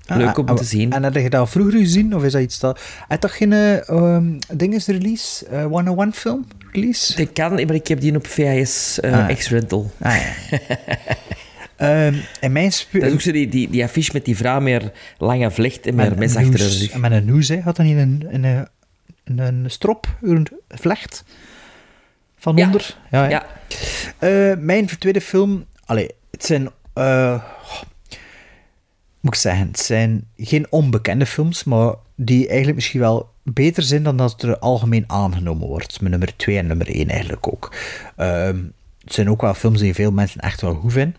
Leuk 0.06 0.38
Ah, 0.38 0.48
om 0.48 0.56
te 0.56 0.64
zien. 0.64 0.92
En 0.92 1.02
heb 1.02 1.14
je 1.14 1.30
dat 1.30 1.50
vroeger 1.50 1.78
gezien? 1.78 2.14
Of 2.16 2.24
is 2.24 2.32
dat 2.32 2.42
iets 2.42 2.58
dat... 2.58 2.80
Heb 2.98 3.10
je 3.10 3.18
toch 3.18 3.36
geen 3.36 3.52
eh, 3.52 3.88
ehm, 3.88 4.24
dinges 4.54 4.86
release? 4.86 5.46
eh 5.46 5.64
101 5.64 6.12
film 6.12 6.46
release? 6.72 7.16
Dat 7.16 7.32
kan, 7.32 7.52
maar 7.54 7.74
ik 7.74 7.86
heb 7.86 8.00
die 8.00 8.16
op 8.16 8.26
VHS 8.26 9.00
eh, 9.00 9.12
Ah. 9.28 9.36
X-Rental. 9.36 9.90
Ah, 10.00 10.16
ja. 10.16 10.58
Ehm, 11.76 12.14
en 12.40 12.52
mijn 12.52 12.70
Dat 12.92 13.02
is 13.02 13.12
ook 13.12 13.20
zo 13.20 13.32
die, 13.32 13.48
die, 13.48 13.70
die 13.70 13.84
affiche 13.84 14.10
met 14.12 14.24
die 14.24 14.36
vrouw 14.36 14.60
meer 14.60 14.92
lange 15.18 15.50
vlecht 15.50 15.86
en 15.86 15.94
meer 15.94 16.08
met 16.08 16.18
mes 16.18 16.34
een 16.34 16.44
achter 16.44 16.60
noes. 16.60 16.80
rug. 16.80 16.90
En 16.90 17.00
met 17.00 17.12
een 17.12 17.24
noes, 17.24 17.48
hè. 17.48 17.60
Had 17.60 17.76
hij 17.76 17.86
niet 17.86 17.96
een, 17.96 18.26
een, 18.44 18.66
een, 19.24 19.70
strop, 19.70 20.16
een 20.22 20.46
vlecht 20.68 21.24
van 22.38 22.58
onder? 22.58 22.96
Ja. 23.10 23.28
Ja. 23.28 23.46
Eh, 24.18 24.56
mijn 24.58 24.86
tweede 24.98 25.20
film... 25.20 25.64
Allee, 25.84 26.10
het 26.30 26.44
zijn... 26.44 26.68
eh, 26.92 27.42
moet 29.20 29.34
ik 29.34 29.40
zeggen, 29.40 29.66
het 29.66 29.78
zijn 29.80 30.26
geen 30.36 30.66
onbekende 30.70 31.26
films, 31.26 31.64
maar 31.64 31.94
die 32.14 32.46
eigenlijk 32.46 32.74
misschien 32.76 33.00
wel 33.00 33.30
beter 33.42 33.82
zijn 33.82 34.02
dan 34.02 34.16
dat 34.16 34.42
er 34.42 34.58
algemeen 34.58 35.04
aangenomen 35.06 35.66
wordt. 35.66 36.00
Mijn 36.00 36.10
nummer 36.10 36.36
2 36.36 36.58
en 36.58 36.66
nummer 36.66 36.88
1 36.88 37.08
eigenlijk 37.08 37.46
ook. 37.48 37.74
Ehm, 38.16 38.58
het 39.06 39.14
zijn 39.14 39.30
ook 39.30 39.40
wel 39.40 39.54
films 39.54 39.80
die 39.80 39.94
veel 39.94 40.12
mensen 40.12 40.40
echt 40.40 40.60
wel 40.60 40.74
goed 40.74 40.92
vinden. 40.92 41.16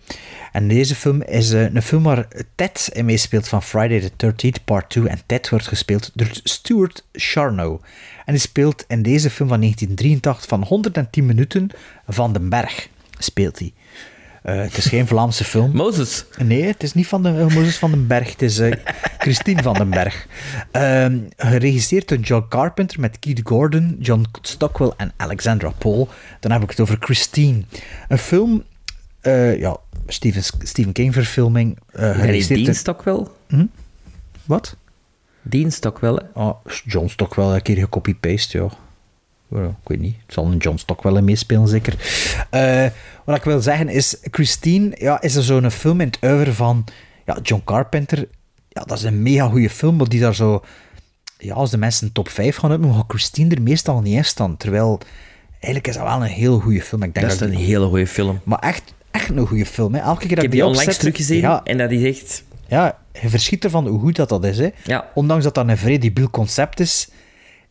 En 0.51 0.67
deze 0.67 0.95
film 0.95 1.21
is 1.21 1.51
eh, 1.51 1.73
een 1.73 1.81
film 1.81 2.03
waar 2.03 2.27
Ted 2.55 2.89
in 2.93 3.05
meespeelt 3.05 3.47
van 3.47 3.63
Friday 3.63 4.11
the 4.15 4.33
13th 4.33 4.63
Part 4.63 4.89
2. 4.89 5.07
En 5.07 5.19
Ted 5.25 5.49
wordt 5.49 5.67
gespeeld 5.67 6.11
door 6.13 6.29
Stuart 6.43 7.05
Charno. 7.11 7.81
En 8.25 8.33
die 8.33 8.41
speelt 8.41 8.85
in 8.87 9.01
deze 9.01 9.29
film 9.29 9.49
van 9.49 9.59
1983 9.59 10.47
van 10.47 10.63
110 10.63 11.25
minuten 11.25 11.69
van 12.07 12.33
den 12.33 12.49
Berg. 12.49 12.89
Speelt 13.17 13.59
hij. 13.59 13.73
Eh, 14.47 14.61
het 14.61 14.77
is 14.77 14.85
geen 14.85 15.07
Vlaamse 15.07 15.43
film. 15.43 15.71
Mozes? 15.75 16.25
Nee, 16.37 16.63
het 16.63 16.83
is 16.83 16.93
niet 16.93 17.07
van 17.07 17.23
de, 17.23 17.29
uh, 17.29 17.55
Mozes 17.55 17.77
van 17.77 17.91
den 17.91 18.07
Berg. 18.07 18.31
Het 18.31 18.41
is 18.41 18.59
eh, 18.59 18.71
Christine 19.17 19.61
van 19.61 19.73
den 19.73 19.89
Berg. 19.89 20.27
Ehm, 20.71 21.19
geregisseerd 21.37 22.07
door 22.07 22.17
John 22.17 22.45
Carpenter 22.49 22.99
met 22.99 23.19
Keith 23.19 23.41
Gordon, 23.43 23.95
John 23.99 24.25
Stockwell 24.41 24.91
en 24.97 25.13
Alexandra 25.17 25.69
Paul. 25.69 26.09
Dan 26.39 26.51
heb 26.51 26.61
ik 26.61 26.69
het 26.69 26.79
over 26.79 26.97
Christine. 26.99 27.63
Een 28.07 28.17
film, 28.17 28.63
ja, 29.57 29.77
Stephen, 30.07 30.43
Stephen 30.43 30.91
King 30.93 31.13
verfilming. 31.13 31.77
Geregisseerd 31.91 32.63
Dean 32.63 32.75
Stockwell? 32.75 33.27
Hm? 33.47 33.65
Wat? 34.45 34.75
Dean 35.41 35.71
Stockwell, 35.71 36.13
hè? 36.13 36.39
Ah, 36.41 36.55
John 36.85 37.07
Stockwell, 37.07 37.55
een 37.55 37.61
keer 37.61 37.77
gecopy-paste, 37.77 38.57
ja. 38.57 38.69
Ik 39.51 39.59
weet 39.83 39.99
niet. 39.99 40.15
Het 40.25 40.33
zal 40.33 40.45
een 40.45 40.57
John 40.57 40.77
Stockwell 40.77 41.15
in 41.15 41.23
meespelen, 41.23 41.67
zeker. 41.67 41.95
Eh, 42.49 42.85
wat 43.25 43.37
ik 43.37 43.43
wil 43.43 43.61
zeggen 43.61 43.89
is, 43.89 44.17
Christine 44.31 44.95
ja, 44.99 45.21
is 45.21 45.35
er 45.35 45.43
zo'n 45.43 45.71
film 45.71 46.01
in 46.01 46.07
het 46.07 46.17
uiver 46.21 46.53
van 46.53 46.83
ja, 47.25 47.37
John 47.43 47.61
Carpenter. 47.65 48.27
Ja, 48.69 48.83
dat 48.83 48.97
is 48.97 49.03
een 49.03 49.21
mega 49.21 49.47
goede 49.47 49.69
film, 49.69 49.95
maar 49.95 50.07
die 50.09 50.19
daar 50.19 50.35
zo... 50.35 50.63
Ja, 51.37 51.53
als 51.53 51.71
de 51.71 51.77
mensen 51.77 52.11
top 52.11 52.29
5 52.29 52.55
gaan 52.55 52.71
uitnoemen, 52.71 52.97
gaat 52.99 53.09
Christine 53.09 53.55
er 53.55 53.61
meestal 53.61 54.01
niet 54.01 54.15
in 54.15 54.25
staan. 54.25 54.57
Terwijl, 54.57 54.99
eigenlijk 55.51 55.87
is 55.87 55.93
dat 55.93 56.03
wel 56.03 56.15
een 56.15 56.21
heel 56.21 56.59
goede 56.59 56.81
film. 56.81 57.03
Ik 57.03 57.13
denk 57.13 57.25
Dat 57.29 57.35
is 57.35 57.47
een 57.47 57.55
hele 57.55 57.87
goede 57.87 58.07
film. 58.07 58.39
Maar 58.43 58.59
echt, 58.59 58.93
echt 59.11 59.29
een 59.29 59.47
goede 59.47 59.65
film. 59.65 59.93
Hè. 59.93 59.99
Elke 59.99 60.19
keer 60.27 60.35
dat 60.35 60.37
Ik 60.37 60.41
heb 60.43 60.51
die 60.51 60.61
onlangs 60.65 60.85
opzet- 60.85 60.99
teruggezien 60.99 61.39
Ja, 61.39 61.63
en 61.63 61.77
dat 61.77 61.91
is 61.91 62.03
echt... 62.03 62.43
ja, 62.67 62.97
je 63.21 63.29
verschiet 63.29 63.63
ervan 63.63 63.87
hoe 63.87 63.99
goed 63.99 64.15
dat, 64.15 64.29
dat 64.29 64.45
is. 64.45 64.57
Hè. 64.57 64.69
Ja. 64.83 65.09
Ondanks 65.13 65.43
dat 65.43 65.53
dat 65.55 65.67
een 65.67 65.77
vrij 65.77 65.97
debiel 65.97 66.29
concept 66.29 66.79
is, 66.79 67.09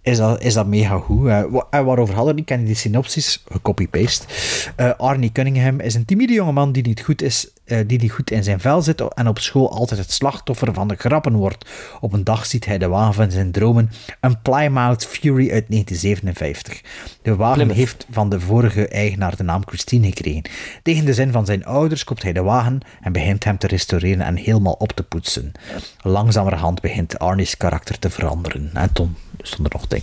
is 0.06 0.16
dat, 0.16 0.42
is 0.42 0.54
dat 0.54 0.66
mega 0.66 0.98
goed. 0.98 1.26
Eh, 1.28 1.42
wa- 1.50 1.66
en 1.70 1.84
waarover 1.84 2.14
hadden 2.14 2.34
we? 2.34 2.40
Ik 2.40 2.46
ken 2.46 2.64
die 2.64 2.74
synopsis, 2.74 3.42
gecopy-paste. 3.52 4.26
Eh, 4.76 4.90
Arnie 4.96 5.32
Cunningham 5.32 5.80
is 5.80 5.94
een 5.94 6.04
timide 6.04 6.32
jongeman 6.32 6.72
die 6.72 6.82
niet 6.82 7.00
goed 7.00 7.22
is, 7.22 7.48
eh, 7.48 7.52
die 7.86 8.01
niet 8.01 8.12
goed 8.12 8.30
in 8.30 8.44
zijn 8.44 8.60
vel 8.60 8.82
zit 8.82 9.01
en 9.14 9.28
op 9.28 9.38
school 9.38 9.70
altijd 9.70 10.01
het 10.01 10.12
slachtoffer 10.12 10.74
van 10.74 10.88
de 10.88 10.94
grappen 10.97 11.34
wordt. 11.34 11.68
Op 12.01 12.12
een 12.12 12.24
dag 12.24 12.47
ziet 12.47 12.64
hij 12.64 12.78
de 12.78 12.88
wagen 12.88 13.14
van 13.14 13.30
zijn 13.30 13.52
dromen, 13.52 13.90
een 14.20 14.43
Plymouth 14.43 15.06
Fury 15.06 15.51
uit 15.51 15.64
1957. 15.68 16.80
De 17.22 17.36
wagen 17.36 17.55
Plymouth. 17.55 17.78
heeft 17.78 18.06
van 18.10 18.28
de 18.28 18.40
vorige 18.40 18.88
eigenaar 18.88 19.36
de 19.36 19.43
naam 19.43 19.62
Christine 19.66 20.06
gekregen. 20.06 20.43
Tegen 20.82 21.05
de 21.05 21.14
zin 21.14 21.32
van 21.32 21.47
zijn 21.47 21.64
ouders 21.64 22.05
koopt 22.05 22.22
hij 22.22 22.32
de 22.32 22.43
wagen 22.43 22.80
en 23.01 23.12
begint 23.12 23.44
hem 23.44 23.59
te 23.59 23.66
restaureren 23.66 24.26
en 24.26 24.36
helemaal 24.36 24.76
op 24.78 24.93
te 24.93 25.02
poetsen. 25.02 25.52
Langzamerhand 26.02 26.80
begint 26.80 27.18
Arnie's 27.18 27.56
karakter 27.56 27.98
te 27.98 28.10
veranderen. 28.10 28.70
En 28.74 28.93
toen 28.93 29.16
stond 29.43 29.68
er 29.68 29.74
nog 29.78 29.86
ding. 29.86 30.02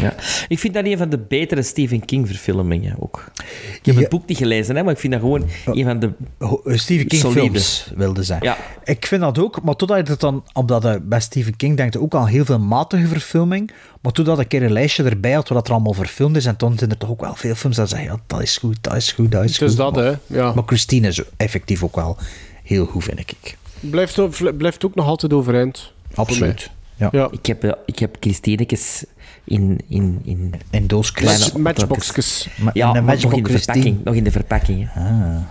Ja. 0.00 0.14
Ik 0.48 0.58
vind 0.58 0.74
dat 0.74 0.84
een 0.84 0.98
van 0.98 1.08
de 1.08 1.18
betere 1.18 1.62
Stephen 1.62 2.04
King 2.04 2.26
verfilmingen 2.26 2.96
ook. 2.98 3.30
Ik 3.78 3.86
heb 3.86 3.96
het 3.96 4.08
boek 4.08 4.26
niet 4.26 4.36
gelezen, 4.38 4.76
hè, 4.76 4.82
maar 4.82 4.92
ik 4.92 4.98
vind 4.98 5.12
dat 5.12 5.22
gewoon 5.22 5.48
een 5.64 5.84
van 5.84 5.98
de 5.98 6.10
eh, 6.38 6.52
Stephen 6.76 7.06
King 7.06 7.20
solide. 7.20 7.40
films, 7.40 7.90
wilde 7.96 8.22
zijn. 8.22 8.42
Ja. 8.42 8.56
Ik 8.84 9.06
vind 9.06 9.20
dat 9.20 9.38
ook, 9.38 9.62
maar 9.62 9.76
totdat 9.76 10.06
je 10.06 10.12
het 10.12 10.20
dan, 10.20 10.44
omdat 10.52 10.82
je 10.82 11.00
bij 11.02 11.20
Stephen 11.20 11.56
King 11.56 11.76
denkt 11.76 11.96
ook 11.98 12.14
al 12.14 12.26
heel 12.26 12.44
veel 12.44 12.58
matige 12.58 13.06
verfilming, 13.06 13.70
maar 14.00 14.12
totdat 14.12 14.36
ik 14.36 14.42
een 14.42 14.48
keer 14.48 14.62
een 14.62 14.72
lijstje 14.72 15.02
erbij 15.04 15.32
had 15.32 15.48
wat 15.48 15.66
er 15.66 15.72
allemaal 15.72 15.92
verfilmd 15.92 16.36
is, 16.36 16.46
en 16.46 16.56
toen 16.56 16.78
zijn 16.78 16.90
er 16.90 16.98
toch 16.98 17.10
ook 17.10 17.20
wel 17.20 17.34
veel 17.34 17.54
films 17.54 17.76
dat 17.76 17.88
zeggen, 17.88 18.08
ja, 18.08 18.18
dat 18.26 18.42
is 18.42 18.56
goed, 18.56 18.76
dat 18.80 18.94
is 18.96 19.12
goed, 19.12 19.32
dat 19.32 19.44
is 19.44 19.50
Het 19.50 19.58
goed. 19.58 19.68
is 19.68 19.74
dat, 19.76 19.94
maar, 19.94 20.04
hè. 20.04 20.14
Ja. 20.26 20.52
maar 20.54 20.64
Christine 20.66 21.08
is 21.08 21.22
effectief 21.36 21.82
ook 21.84 21.96
wel 21.96 22.16
heel 22.62 22.84
goed, 22.86 23.04
vind 23.04 23.18
ik. 23.18 23.56
Blijft, 23.80 24.18
ook- 24.18 24.56
blijft 24.56 24.84
ook 24.84 24.94
nog 24.94 25.06
altijd 25.06 25.32
overeind. 25.32 25.92
Absoluut. 26.14 26.70
Ja. 26.96 27.08
Ja. 27.12 27.28
Ik 27.30 27.46
heb, 27.46 27.64
eh, 27.64 27.72
ik 27.86 27.98
heb 27.98 28.16
Christinekes 28.20 29.04
in... 29.44 29.78
in, 29.88 30.20
in 30.24 30.54
In 30.70 30.86
doos 30.86 31.12
kleine 31.12 31.38
Match- 31.44 31.56
matchboxjes. 31.56 32.48
Ma- 32.58 32.70
Ja, 32.74 32.90
in 32.90 32.96
een 32.96 33.04
maar 33.04 33.14
nog 33.14 33.22
Matchbox 33.22 33.36
in 33.50 33.54
de 33.56 33.58
verpakking. 33.62 34.04
Nog 34.04 34.14
in 34.14 34.24
de 34.24 34.30
verpakking. 34.30 34.88
hè. 34.92 35.00
Ah. 35.00 35.42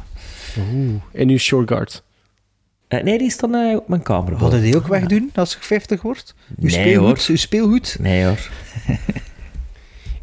Oeh. 0.74 0.94
En 1.14 1.30
uw 1.30 1.38
Shoreguard. 1.38 2.04
Eh, 2.88 3.04
nee, 3.04 3.18
die 3.18 3.30
stond 3.32 3.56
eh, 3.56 3.76
op 3.76 3.88
mijn 3.88 4.02
kamer. 4.02 4.34
Hadden 4.36 4.62
die 4.62 4.76
ook 4.76 4.88
wegdoen 4.88 5.30
als 5.36 5.52
je 5.54 5.58
50 5.62 6.02
wordt? 6.02 6.36
Uw 6.50 6.56
Nee, 6.58 6.70
speelgoed? 6.72 7.18
hoor. 7.18 7.26
Uw 7.30 7.36
speelgoed? 7.36 7.98
Nee 8.00 8.26
hoor. 8.26 8.38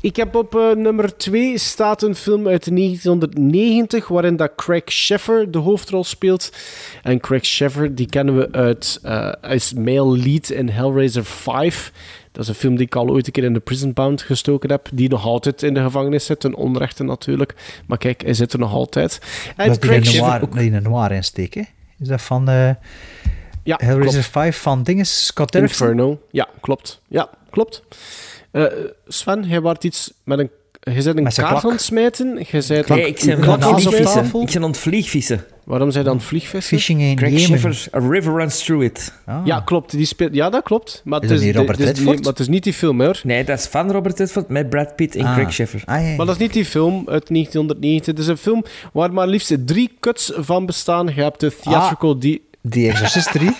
Ik 0.00 0.16
heb 0.16 0.34
op 0.34 0.54
eh, 0.56 0.70
nummer 0.76 1.16
2 1.16 1.58
staat 1.58 2.02
een 2.02 2.14
film 2.14 2.46
uit 2.48 2.76
1990 2.76 4.08
waarin 4.08 4.36
dat 4.36 4.52
Craig 4.56 4.82
Sheffer 4.92 5.50
de 5.50 5.58
hoofdrol 5.58 6.04
speelt. 6.04 6.52
En 7.02 7.20
Craig 7.20 7.44
Sheffer 7.44 7.94
die 7.94 8.06
kennen 8.06 8.36
we 8.36 8.52
uit 8.52 8.98
eh 9.02 9.32
als 9.40 9.72
male 9.72 10.16
lead 10.18 10.50
in 10.50 10.68
Hellraiser 10.68 11.24
5. 11.24 11.92
Dat 12.38 12.46
is 12.46 12.52
een 12.52 12.60
film 12.60 12.76
die 12.76 12.86
ik 12.86 12.94
al 12.94 13.08
ooit 13.08 13.26
een 13.26 13.32
keer 13.32 13.44
in 13.44 13.52
de 13.52 13.60
Prison 13.60 13.92
Bound 13.92 14.22
gestoken 14.22 14.70
heb. 14.70 14.88
Die 14.92 15.08
nog 15.08 15.24
altijd 15.24 15.62
in 15.62 15.74
de 15.74 15.82
gevangenis 15.82 16.24
zit, 16.24 16.40
ten 16.40 16.54
onrechte 16.54 17.04
natuurlijk. 17.04 17.54
Maar 17.86 17.98
kijk, 17.98 18.22
hij 18.22 18.34
zit 18.34 18.52
er 18.52 18.58
nog 18.58 18.72
altijd. 18.72 19.20
En 19.56 19.68
Dat 19.68 19.80
die 19.80 19.90
Craig 19.90 20.16
noir, 20.18 20.50
die 20.50 20.72
een 20.72 20.82
noir 20.82 21.12
insteek, 21.12 21.54
hè? 21.54 21.62
Is 21.98 22.08
dat 22.08 22.22
van 22.22 22.48
eh 22.48 22.70
Ja, 23.62 23.76
Hellraiser 23.80 24.10
klopt. 24.10 24.26
5 24.26 24.58
van 24.58 24.82
dinges, 24.82 25.26
Scott 25.26 25.52
Derrickson? 25.52 25.86
Inferno. 25.88 26.20
Ja, 26.30 26.48
klopt. 26.60 27.00
Ja, 27.08 27.30
klopt. 27.50 27.82
Eh, 28.50 28.64
Sven, 29.06 29.42
jij 29.42 29.60
waart 29.60 29.84
iets 29.84 30.12
met 30.24 30.38
een... 30.38 30.50
Je 30.94 31.02
bent 31.02 31.16
een 31.16 31.22
Met 31.22 31.34
zijn 31.34 31.46
kaart 31.46 31.60
klak. 31.60 31.72
aan 31.72 31.76
het 31.78 31.86
smijten. 31.86 32.46
Je 32.50 32.60
zei 32.60 32.82
Nee, 32.86 33.06
ik 33.06 33.22
ben 33.24 33.44
aan 33.44 33.50
het 33.50 33.64
vliegvissen. 33.64 34.24
Ik 34.24 34.52
ben 34.52 34.62
aan 34.62 34.68
het 34.68 34.78
vliegvissen. 34.78 35.44
Waarom 35.64 35.90
zijn 35.90 36.04
dan 36.04 36.20
vliegvissen? 36.20 36.76
Fishing 36.78 37.00
in 37.00 37.16
Craig. 37.16 37.38
Sheffer's 37.40 37.88
A 37.94 37.98
River 37.98 38.32
Runs 38.34 38.64
Through 38.64 38.84
It. 38.84 39.12
Ah. 39.26 39.40
Ja, 39.44 39.60
klopt. 39.60 39.90
Die 39.90 40.06
speelt... 40.06 40.34
Ja, 40.34 40.50
dat 40.50 40.62
klopt. 40.62 41.02
Maar 41.04 41.22
Is 41.22 41.28
het 41.28 41.28
dat 41.30 41.38
is, 41.40 41.46
niet 41.46 41.56
Robert 41.56 41.78
het 41.78 41.86
is 41.88 41.94
Redford? 41.94 42.14
niet- 42.14 42.24
maar 42.24 42.32
het 42.32 42.40
is 42.42 42.48
niet 42.48 42.64
die 42.64 42.72
film, 42.72 43.00
hoor. 43.00 43.20
Nee, 43.24 43.44
dat 43.44 43.58
is 43.58 43.66
van 43.66 43.90
Robert 43.92 44.18
Redford 44.18 44.48
met 44.48 44.68
Brad 44.70 44.96
Pitt 44.96 45.16
en 45.16 45.24
Ah. 45.24 45.34
Craig 45.34 45.52
Sheffer. 45.52 45.82
Ah, 45.84 46.00
ja, 46.02 46.08
ja. 46.08 46.16
Maar 46.16 46.26
dat 46.26 46.34
is 46.34 46.40
niet 46.40 46.52
die 46.52 46.64
film 46.64 46.94
uit 47.08 47.28
1990. 47.28 48.06
Het 48.06 48.18
is 48.18 48.26
een 48.26 48.36
film 48.36 48.64
waar 48.92 49.12
maar 49.12 49.26
liefst 49.26 49.56
drie 49.66 49.90
cuts 50.00 50.32
van 50.36 50.66
bestaan. 50.66 51.06
Je 51.14 51.22
hebt 51.22 51.40
de 51.40 51.56
theatrical... 51.62 52.18
Die... 52.18 52.46
Die 52.62 52.88
Exorcist 52.90 53.32
3. 53.32 53.50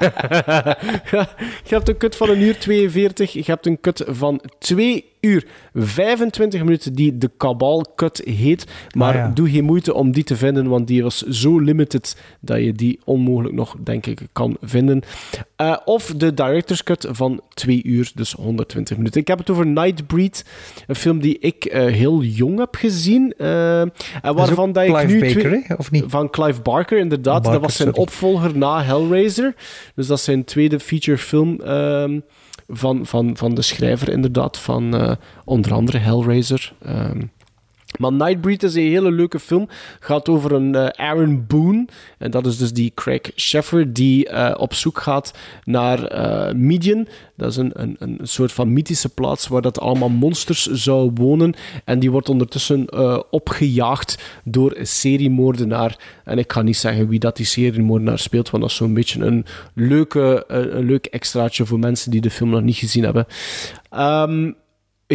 Ja, 0.00 0.12
je 1.68 1.74
hebt 1.74 1.88
een 1.88 1.96
cut 1.96 2.16
van 2.16 2.28
een 2.28 2.40
uur 2.40 2.58
42. 2.58 3.32
Je 3.32 3.42
hebt 3.46 3.66
een 3.66 3.80
cut 3.80 4.04
van 4.08 4.40
2 4.58 5.04
uur 5.20 5.44
25 5.74 6.62
minuten 6.62 6.92
die 6.94 7.18
de 7.18 7.30
Cabal 7.36 7.92
cut 7.96 8.20
heet. 8.24 8.64
Maar 8.96 9.08
Ah, 9.08 9.14
ja. 9.14 9.30
doe 9.34 9.50
geen 9.50 9.64
moeite 9.64 9.94
om 9.94 10.12
die 10.12 10.24
te 10.24 10.36
vinden, 10.36 10.68
want 10.68 10.86
die 10.86 11.02
was 11.02 11.22
zo 11.22 11.58
limited 11.58 12.16
dat 12.40 12.58
je 12.64 12.72
die 12.72 12.98
onmogelijk 13.04 13.54
nog, 13.54 13.76
denk 13.84 14.06
ik, 14.06 14.20
kan 14.32 14.56
vinden. 14.62 15.02
Eh, 15.56 15.76
of 15.84 16.12
de 16.16 16.34
director's 16.34 16.82
cut 16.82 17.06
van 17.10 17.40
2 17.54 17.82
uur, 17.84 18.10
dus 18.14 18.32
120 18.32 18.96
minuten. 18.96 19.20
Ik 19.20 19.28
heb 19.28 19.38
het 19.38 19.50
over 19.50 19.66
Nightbreed, 19.66 20.44
een 20.86 20.94
film 20.94 21.20
die 21.20 21.38
ik 21.38 21.64
eh, 21.64 21.84
heel 21.86 22.22
jong 22.22 22.58
heb 22.58 22.74
gezien. 22.74 23.32
eh, 23.38 23.80
en 23.80 23.90
waarvan 24.22 24.72
dat 24.72 24.84
ik 24.84 24.90
Clive 24.92 25.06
nu 25.12 25.20
Baker, 25.20 25.40
twee-? 25.40 25.76
Of 25.76 25.90
niet? 25.90 26.04
Van 26.06 26.30
Clive 26.30 26.60
Barker, 26.60 26.98
inderdaad. 26.98 27.42
Barker, 27.42 27.52
dat 27.52 27.60
was 27.62 27.76
zijn 27.76 27.88
sorry. 27.88 28.02
opvolger 28.02 28.56
na 28.58 28.82
Hellraiser. 28.84 29.54
Dus 29.94 30.06
dat 30.06 30.18
is 30.18 30.24
zijn 30.24 30.44
tweede 30.44 30.80
featurefilm 30.80 31.60
ehm 31.60 32.18
van, 32.68 33.06
van, 33.06 33.36
van 33.36 33.54
de 33.54 33.62
schrijver, 33.62 34.08
inderdaad, 34.08 34.58
van 34.58 34.96
eh, 34.96 35.12
onder 35.44 35.72
andere 35.72 35.98
Hellraiser. 35.98 36.72
Ehm, 36.82 37.20
Maar 37.98 38.12
Nightbreed 38.12 38.62
is 38.62 38.74
een 38.74 38.82
hele 38.82 39.10
leuke 39.10 39.38
film. 39.38 39.68
Gaat 40.00 40.28
over 40.28 40.52
een 40.52 40.74
eh, 40.74 41.06
Aaron 41.06 41.44
Boone. 41.46 41.86
En 42.18 42.30
dat 42.30 42.46
is 42.46 42.56
dus 42.58 42.72
die 42.72 42.92
Craig 42.94 43.20
Sheffer 43.36 43.92
die 43.92 44.28
eh, 44.28 44.60
op 44.60 44.74
zoek 44.74 44.98
gaat 44.98 45.34
naar 45.64 46.04
eh 46.04 46.54
Midian. 46.54 47.06
Dat 47.36 47.50
is 47.50 47.56
een, 47.56 47.70
een, 47.74 47.96
een 47.98 48.18
soort 48.22 48.52
van 48.52 48.72
mythische 48.72 49.08
plaats 49.08 49.48
waar 49.48 49.62
dat 49.62 49.80
allemaal 49.80 50.08
monsters 50.08 50.66
zou 50.66 51.10
wonen. 51.14 51.54
En 51.84 51.98
die 51.98 52.10
wordt 52.10 52.28
ondertussen 52.28 52.86
opgejaagd 53.32 54.22
door 54.44 54.76
een 54.76 54.86
seriemoordenaar. 54.86 55.98
En 56.24 56.38
ik 56.38 56.52
ga 56.52 56.62
niet 56.62 56.76
zeggen 56.76 57.08
wie 57.08 57.18
dat 57.18 57.36
die 57.36 57.46
seriemoordenaar 57.46 58.18
speelt, 58.18 58.50
want 58.50 58.62
dat 58.62 58.72
is 58.72 58.78
zo'n 58.78 58.94
beetje 58.94 59.20
een, 59.24 59.44
leuke, 59.74 60.44
een, 60.46 60.84
leuk 60.84 61.06
extraatje 61.06 61.66
voor 61.66 61.78
mensen 61.78 62.10
die 62.10 62.20
de 62.20 62.30
film 62.30 62.50
nog 62.50 62.62
niet 62.62 62.76
gezien 62.76 63.04
hebben. 63.04 63.26
Ehm, 63.90 64.50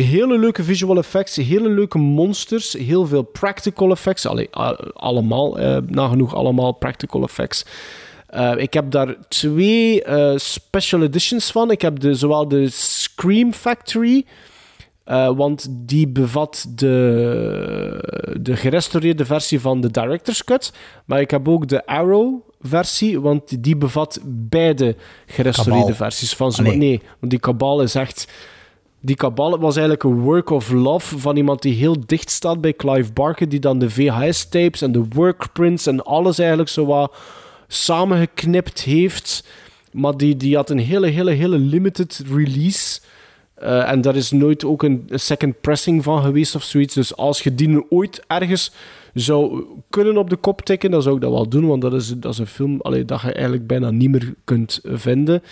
hele 0.01 0.39
leuke 0.39 0.63
visual 0.63 0.97
effects, 0.97 1.35
hele 1.35 1.69
leuke 1.69 1.97
monsters, 1.97 2.73
heel 2.73 3.05
veel 3.05 3.21
practical 3.21 3.91
effects. 3.91 4.25
Allee, 4.25 4.49
allemaal, 4.93 5.59
eh, 5.59 5.77
nagenoeg 5.87 6.35
allemaal 6.35 6.71
practical 6.71 7.23
effects. 7.23 7.65
Eh, 8.27 8.53
ik 8.57 8.73
heb 8.73 8.91
daar 8.91 9.15
twee 9.27 10.03
eh, 10.03 10.37
special 10.37 11.01
editions 11.01 11.51
van. 11.51 11.71
Ik 11.71 11.81
heb 11.81 11.99
de, 11.99 12.13
zowel 12.13 12.47
de 12.47 12.69
Scream 12.69 13.53
Factory, 13.53 14.25
want 15.35 15.67
die 15.69 16.07
bevat 16.07 16.65
de, 16.75 18.35
de 18.41 18.55
gerestaureerde 18.55 19.25
versie 19.25 19.59
van 19.59 19.81
de 19.81 19.91
Director's 19.91 20.43
Cut. 20.43 20.73
Maar 21.05 21.21
ik 21.21 21.31
heb 21.31 21.47
ook 21.47 21.67
de 21.67 21.85
Arrow 21.85 22.41
versie, 22.61 23.21
want 23.21 23.63
die 23.63 23.75
bevat 23.75 24.19
beide 24.25 24.95
gerestaureerde 25.25 25.95
versies 25.95 26.33
van. 26.33 26.51
Ah, 26.51 26.75
nee. 26.75 27.01
want 27.19 27.31
die 27.31 27.39
kabal 27.39 27.81
is 27.81 27.95
echt... 27.95 28.27
Die 29.05 29.15
kabal 29.15 29.59
was 29.59 29.75
eigenlijk 29.75 30.03
een 30.03 30.19
work 30.19 30.49
of 30.49 30.71
love 30.71 31.19
van 31.19 31.37
iemand 31.37 31.61
die 31.61 31.73
heel 31.73 31.95
dicht 32.05 32.29
staat 32.29 32.61
bij 32.61 32.73
Clive 32.73 33.13
Barker, 33.13 33.49
die 33.49 33.59
dan 33.59 33.79
de 33.79 33.89
VHS-tapes 33.89 34.81
en 34.81 34.91
de 34.91 35.05
workprints 35.09 35.87
en 35.87 36.03
alles 36.03 36.39
eigenlijk 36.39 36.69
zo 36.69 36.85
wat 36.85 37.15
samengeknipt 37.67 38.81
heeft. 38.81 39.47
Maar 39.91 40.17
die, 40.17 40.37
die 40.37 40.55
had 40.55 40.69
een 40.69 40.79
hele, 40.79 41.07
hele, 41.07 41.31
hele 41.31 41.57
limited 41.57 42.23
release. 42.33 43.01
Eh, 43.53 43.91
en 43.91 44.01
daar 44.01 44.15
is 44.15 44.31
nooit 44.31 44.65
ook 44.65 44.83
een, 44.83 45.09
second 45.09 45.61
pressing 45.61 46.03
van 46.03 46.21
geweest 46.21 46.55
of 46.55 46.63
zoiets. 46.63 46.93
Dus 46.93 47.15
als 47.15 47.41
je 47.41 47.55
die 47.55 47.91
ooit 47.91 48.23
ergens 48.27 48.71
zou 49.13 49.63
kunnen 49.89 50.17
op 50.17 50.29
de 50.29 50.35
kop 50.35 50.61
tikken, 50.61 50.91
dan 50.91 51.01
zou 51.01 51.15
ik 51.15 51.21
dat 51.21 51.31
wel 51.31 51.49
doen. 51.49 51.67
Want 51.67 51.81
dat 51.81 51.93
is, 51.93 52.07
dat 52.07 52.31
is 52.31 52.39
een 52.39 52.47
film 52.47 52.81
allee, 52.81 53.05
dat 53.05 53.21
je 53.21 53.31
eigenlijk 53.33 53.67
bijna 53.67 53.91
niet 53.91 54.09
meer 54.09 54.33
kunt 54.43 54.79
vinden. 54.83 55.43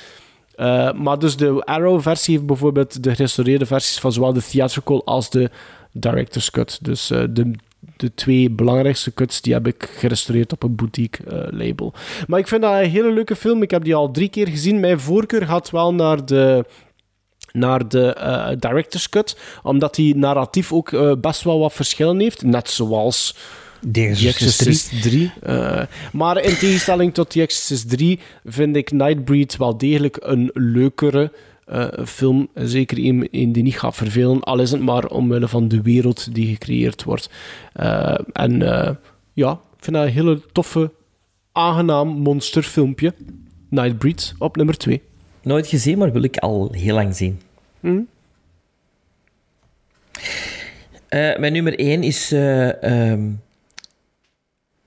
Eh, 0.61 0.91
maar 0.93 1.19
dus 1.19 1.37
de 1.37 1.61
Arrow-versie 1.65 2.33
heeft 2.33 2.45
bijvoorbeeld 2.45 3.03
de 3.03 3.15
gerestaureerde 3.15 3.65
versies 3.65 3.99
van 3.99 4.11
zowel 4.11 4.33
de 4.33 4.43
theatrical 4.43 5.05
als 5.05 5.29
de 5.29 5.49
director's 5.91 6.51
cut. 6.51 6.79
Dus 6.81 7.11
eh, 7.11 7.23
de, 7.29 7.51
de 7.97 8.13
twee 8.13 8.49
belangrijkste 8.49 9.13
cuts 9.13 9.41
die 9.41 9.53
heb 9.53 9.67
ik 9.67 9.93
gerestaureerd 9.97 10.51
op 10.51 10.63
een 10.63 10.75
boutique-label. 10.75 11.93
maar 12.27 12.39
ik 12.39 12.47
vind 12.47 12.61
dat 12.61 12.73
een 12.73 12.89
hele 12.89 13.11
leuke 13.11 13.35
film. 13.35 13.61
Ik 13.61 13.71
heb 13.71 13.83
die 13.83 13.95
al 13.95 14.11
drie 14.11 14.29
keer 14.29 14.47
gezien. 14.47 14.79
Mijn 14.79 14.99
voorkeur 14.99 15.45
gaat 15.45 15.69
wel 15.69 15.93
naar 15.93 16.25
de 16.25 16.65
naar 17.51 17.87
de 17.87 18.13
eh, 18.13 18.49
director's 18.59 19.09
cut, 19.09 19.37
omdat 19.63 19.95
die 19.95 20.15
narratief 20.15 20.73
ook 20.73 20.91
eh, 20.91 21.11
best 21.21 21.43
wel 21.43 21.59
wat 21.59 21.73
verschillen 21.73 22.19
heeft, 22.19 22.43
net 22.43 22.69
zoals 22.69 23.35
Exorcist 23.93 24.89
3. 25.01 25.01
3. 25.01 25.31
Eh, 25.41 25.81
maar 26.11 26.41
in 26.41 26.57
tegenstelling 26.57 27.13
tot 27.13 27.29
The 27.29 27.41
Exorcist 27.41 27.89
3 27.89 28.19
vind 28.45 28.75
ik 28.75 28.91
Nightbreed 28.91 29.57
wel 29.57 29.77
degelijk 29.77 30.17
een 30.19 30.49
leukere 30.53 31.31
eh, 31.65 31.87
film. 32.05 32.49
Zeker 32.55 32.97
een, 32.97 33.27
een 33.31 33.51
die 33.51 33.63
niet 33.63 33.79
gaat 33.79 33.95
vervelen, 33.95 34.39
al 34.41 34.59
is 34.59 34.71
het 34.71 34.81
maar 34.81 35.05
omwille 35.05 35.47
van 35.47 35.67
de 35.67 35.81
wereld 35.81 36.35
die 36.35 36.47
gecreëerd 36.47 37.03
wordt. 37.03 37.29
Eh, 37.73 38.19
en 38.33 38.61
eh, 38.61 38.95
ja, 39.33 39.51
ik 39.51 39.83
vind 39.83 39.95
dat 39.95 40.05
een 40.05 40.11
hele 40.11 40.41
toffe, 40.51 40.91
aangenaam 41.51 42.07
monsterfilmpje. 42.07 43.13
Nightbreed 43.69 44.33
op 44.37 44.55
nummer 44.55 44.77
2. 44.77 45.01
Nooit 45.43 45.67
gezien, 45.67 45.97
maar 45.97 46.11
wil 46.11 46.23
ik 46.23 46.37
al 46.37 46.71
heel 46.71 46.95
lang 46.95 47.15
zien. 47.15 47.39
Hm? 47.79 47.99
Eh, 51.07 51.37
mijn 51.37 51.53
nummer 51.53 51.79
1 51.79 52.03
is 52.03 52.31
eh, 52.31 52.83
ehm, 52.83 53.29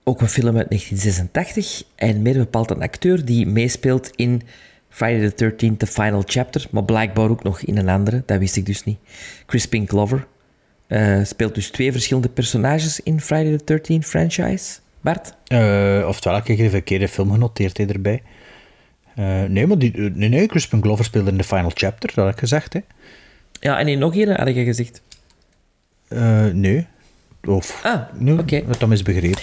ook 0.05 0.20
een 0.20 0.28
film 0.28 0.56
uit 0.56 0.68
1986. 0.68 1.82
En 1.94 2.22
meer 2.22 2.35
bepaald 2.39 2.70
een 2.70 2.82
acteur 2.82 3.24
die 3.24 3.47
meespeelt 3.47 4.10
in 4.16 4.43
Friday 4.89 5.31
the 5.31 5.44
13th, 5.44 5.76
The 5.76 5.86
Final 5.86 6.22
Chapter. 6.26 6.66
Maar 6.70 6.85
blijkbaar 6.85 7.31
ook 7.31 7.43
nog 7.43 7.60
in 7.60 7.76
een 7.76 7.89
andere, 7.89 8.22
dat 8.26 8.39
wist 8.39 8.56
ik 8.56 8.66
dus 8.66 8.85
niet. 8.85 8.98
Crispin 9.47 9.89
Glover. 9.89 10.26
eh, 10.86 11.24
speelt 11.24 11.55
dus 11.55 11.70
twee 11.70 11.93
verschillende 11.93 12.28
personages 12.28 13.01
in 13.01 13.20
Friday 13.20 13.56
the 13.56 13.64
13th 13.64 14.06
franchise. 14.06 14.78
Bart? 15.01 15.35
Eh, 15.47 16.05
oftewel, 16.09 16.39
ik 16.39 16.47
heb 16.47 16.56
de 16.56 16.70
verkeerde 16.70 17.09
film 17.09 17.31
genoteerd 17.31 17.78
erbij. 17.78 18.22
Eh, 19.14 19.43
nee, 19.43 19.66
maar 19.66 19.78
die, 19.78 19.98
nee, 19.98 20.28
nee, 20.28 20.47
Crispin 20.47 20.82
Glover 20.82 21.05
speelde 21.05 21.31
in 21.31 21.36
de 21.36 21.44
final 21.44 21.70
chapter, 21.74 22.12
dat 22.14 22.24
had 22.24 22.32
ik 22.35 22.39
gezegd. 22.39 22.72
Hè. 22.72 22.81
Ja, 23.60 23.78
en 23.78 23.89
in 23.89 23.98
nog 23.98 24.16
een 24.16 24.28
had 24.28 24.55
je 24.55 24.64
gezegd. 24.64 25.02
Nee. 26.52 26.86
Of, 27.44 27.81
ah, 27.85 28.39
oké. 28.39 28.62
Dat 28.66 28.81
dan 28.81 28.89
misbegrepen. 28.89 29.43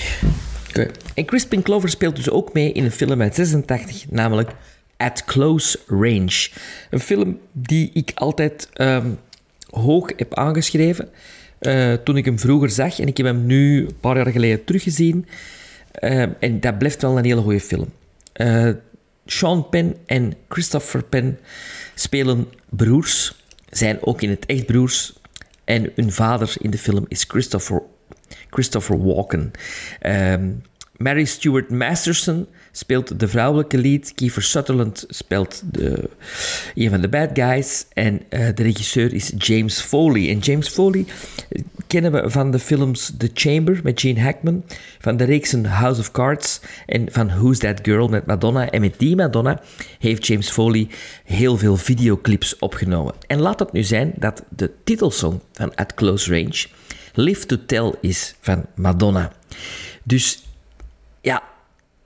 En 1.14 1.26
Crispin 1.26 1.64
Glover 1.64 1.90
speelt 1.90 2.16
dus 2.16 2.30
ook 2.30 2.54
mee 2.54 2.72
in 2.72 2.84
een 2.84 2.92
film 2.92 3.22
uit 3.22 3.36
86, 3.36 4.06
namelijk 4.10 4.52
At 4.98 5.26
Close 5.26 5.80
Range. 5.88 6.50
Een 6.90 7.00
film 7.00 7.40
die 7.52 7.90
ik 7.94 8.12
altijd 8.16 8.70
ehm, 8.74 9.10
hoog 9.70 10.12
heb 10.16 10.34
aangeschreven 10.34 11.10
eh, 11.60 11.94
toen 11.94 12.18
ik 12.18 12.26
hem 12.26 12.40
vroeger 12.40 12.70
zag. 12.70 13.00
En 13.00 13.08
ik 13.08 13.18
heb 13.18 13.26
hem 13.26 13.46
nu 13.46 13.80
een 13.80 14.00
paar 14.00 14.16
jaar 14.16 14.32
geleden 14.32 14.64
teruggezien. 14.64 15.26
Eh, 15.92 16.22
en 16.40 16.60
dat 16.60 16.78
blijft 16.78 17.02
wel 17.02 17.18
een 17.18 17.26
hele 17.26 17.42
goede 17.42 17.60
film. 17.60 17.92
Eh, 18.34 18.70
Sean 19.26 19.70
Penn 19.70 19.96
en 20.06 20.34
Christopher 20.50 21.04
Penn 21.04 21.38
spelen 21.96 22.48
broers, 22.70 23.44
zijn 23.70 23.98
ook 24.02 24.22
in 24.22 24.30
het 24.30 24.46
echt 24.46 24.66
broers. 24.66 25.14
En 25.64 25.92
hun 25.96 26.12
vader 26.12 26.54
in 26.60 26.70
de 26.70 26.78
film 26.78 27.06
is 27.08 27.24
Christopher, 27.28 27.82
Christopher 28.52 29.04
Walken. 29.04 29.52
Ehm, 30.00 30.50
Mary 31.02 31.26
Stuart 31.26 31.70
Masterson 31.70 32.48
speelt 32.72 33.20
de 33.20 33.28
vrouwelijke 33.28 33.78
lead. 33.78 34.14
Kiefer 34.14 34.44
Sutherland 34.44 35.06
speelt 35.08 35.62
de, 35.72 36.10
een 36.76 36.90
van 36.90 37.02
de 37.02 37.10
bad 37.10 37.30
guys. 37.34 37.86
En 37.94 38.22
eh, 38.30 38.48
de 38.56 38.64
regisseur 38.64 39.14
is 39.14 39.32
James 39.38 39.80
Foley. 39.80 40.30
En 40.30 40.38
James 40.38 40.68
Foley 40.68 41.06
eh, 41.50 41.62
kennen 41.88 42.12
we 42.12 42.30
van 42.30 42.52
de 42.52 42.60
films 42.60 43.14
The 43.18 43.30
Chamber 43.34 43.80
met 43.84 44.02
Gene 44.02 44.22
Hackman, 44.22 44.64
van 45.00 45.18
de 45.18 45.24
reeksen 45.24 45.66
House 45.66 46.00
of 46.00 46.12
Cards 46.12 46.62
en 46.86 47.08
van 47.12 47.28
Who's 47.28 47.58
That 47.58 47.80
Girl 47.82 48.08
met 48.08 48.26
Madonna. 48.26 48.70
En 48.70 48.82
met 48.82 48.94
die 48.98 49.16
Madonna 49.16 49.62
heeft 50.00 50.28
James 50.28 50.50
Foley 50.50 50.88
heel 51.24 51.58
veel 51.58 51.78
videoclips 51.78 52.60
opgenomen. 52.60 53.14
En 53.28 53.40
laat 53.40 53.60
het 53.60 53.72
nu 53.72 53.84
zijn 53.84 54.14
dat 54.16 54.44
de 54.50 54.72
titelsong 54.84 55.40
van 55.54 55.76
At 55.76 55.94
Close 55.94 56.34
Range 56.34 56.68
Live 57.14 57.46
to 57.46 57.58
Tell 57.66 57.94
is 58.02 58.36
van 58.42 58.66
Madonna. 58.76 59.32
Dus 60.04 60.44
ja, 61.22 61.44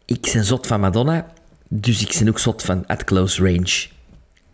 ik 0.06 0.30
ben 0.34 0.44
zot 0.44 0.68
van 0.68 0.80
Madonna, 0.80 1.34
dus 1.68 2.02
ik 2.02 2.16
ben 2.20 2.30
ook 2.30 2.40
zot 2.40 2.64
van 2.64 2.88
At 2.88 3.04
Close 3.04 3.44
Range. 3.44 3.88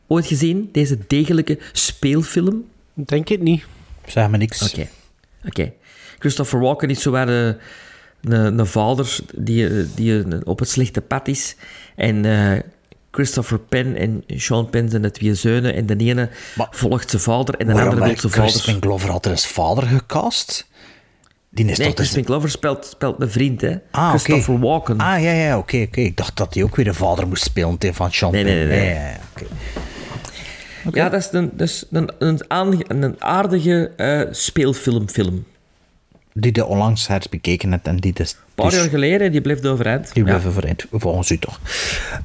Ooit 0.07 0.25
gezien, 0.25 0.69
deze 0.71 0.97
degelijke 1.07 1.59
speelfilm? 1.71 2.65
Denk 2.93 3.27
het 3.27 3.41
niet. 3.41 3.65
Zeg 4.05 4.29
me 4.29 4.37
niks. 4.37 4.61
Oké. 4.71 4.87
Oké. 5.45 5.73
Christopher 6.19 6.59
Walken 6.59 6.89
is 6.89 7.01
zo 7.01 7.13
een, 7.13 7.57
een, 8.21 8.59
een 8.59 8.67
vader 8.67 9.19
die, 9.35 9.93
die 9.93 10.45
op 10.45 10.59
het 10.59 10.69
slechte 10.69 11.01
pad 11.01 11.27
is. 11.27 11.55
En 11.95 12.23
uh, 12.23 12.59
Christopher 13.11 13.59
Penn 13.59 13.95
en 13.95 14.23
Sean 14.27 14.69
Penn 14.69 14.89
zijn 14.89 15.01
de 15.01 15.11
twee 15.11 15.35
zeunen. 15.35 15.73
En 15.73 15.85
de 15.85 15.95
ene 15.95 16.29
maar, 16.55 16.67
volgt 16.71 17.09
zijn 17.09 17.21
vader 17.21 17.55
en 17.55 17.67
de 17.67 17.73
andere 17.73 17.95
wil 17.95 18.05
zijn 18.05 18.31
vader. 18.33 18.49
Crispin 18.49 18.81
Glover 18.81 19.09
altijd 19.09 19.35
als 19.35 19.47
vader 19.47 19.83
gecast? 19.83 20.69
Die 21.49 21.65
is 21.65 21.77
nee, 21.77 21.93
Crispin 21.93 22.25
Glover 22.25 22.49
speelt, 22.49 22.85
speelt 22.85 23.21
een 23.21 23.31
vriend, 23.31 23.61
hè? 23.61 23.75
Ah, 23.91 24.09
Christopher 24.09 24.53
okay. 24.53 24.67
Walken. 24.67 24.99
Ah, 24.99 25.23
ja, 25.23 25.31
ja, 25.31 25.57
oké, 25.57 25.75
okay, 25.75 25.81
oké. 25.81 25.89
Okay. 25.91 26.03
Ik 26.03 26.17
dacht 26.17 26.37
dat 26.37 26.53
hij 26.53 26.63
ook 26.63 26.75
weer 26.75 26.85
de 26.85 26.93
vader 26.93 27.27
moest 27.27 27.43
spelen 27.43 27.77
van 27.93 28.11
Sean 28.11 28.31
nee, 28.31 28.43
nee, 28.43 28.65
nee, 28.65 28.67
nee. 28.67 29.13
Ja, 30.91 31.09
dat 31.09 31.19
is 31.19 31.29
een, 31.31 31.51
is 31.57 31.85
een, 31.91 32.11
een, 32.19 32.39
aardige, 32.47 32.83
een 32.87 33.15
aardige 33.21 33.91
uh, 33.97 34.21
speelfilmfilm. 34.31 35.45
Die 36.33 36.55
je 36.55 36.65
onlangs 36.65 37.07
hebt 37.07 37.29
bekeken 37.29 37.71
hebt 37.71 37.87
en 37.87 37.97
die 37.97 38.13
dus... 38.13 38.31
Een 38.31 38.37
paar 38.55 38.73
jaar 38.73 38.89
geleden, 38.89 39.31
die 39.31 39.41
bleef 39.41 39.63
overeind. 39.63 40.13
Die 40.13 40.23
bleef 40.23 40.43
ja. 40.43 40.49
overeind, 40.49 40.85
volgens 40.91 41.29
u 41.29 41.37
toch. 41.37 41.59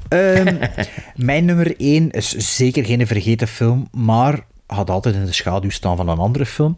um, 0.09 0.59
mijn 1.15 1.45
nummer 1.45 1.79
1 1.79 2.11
is 2.11 2.55
zeker 2.55 2.85
geen 2.85 3.07
vergeten 3.07 3.47
film, 3.47 3.87
maar 3.91 4.39
had 4.65 4.89
altijd 4.89 5.15
in 5.15 5.25
de 5.25 5.33
schaduw 5.33 5.69
staan 5.69 5.97
van 5.97 6.09
een 6.09 6.17
andere 6.17 6.45
film. 6.45 6.77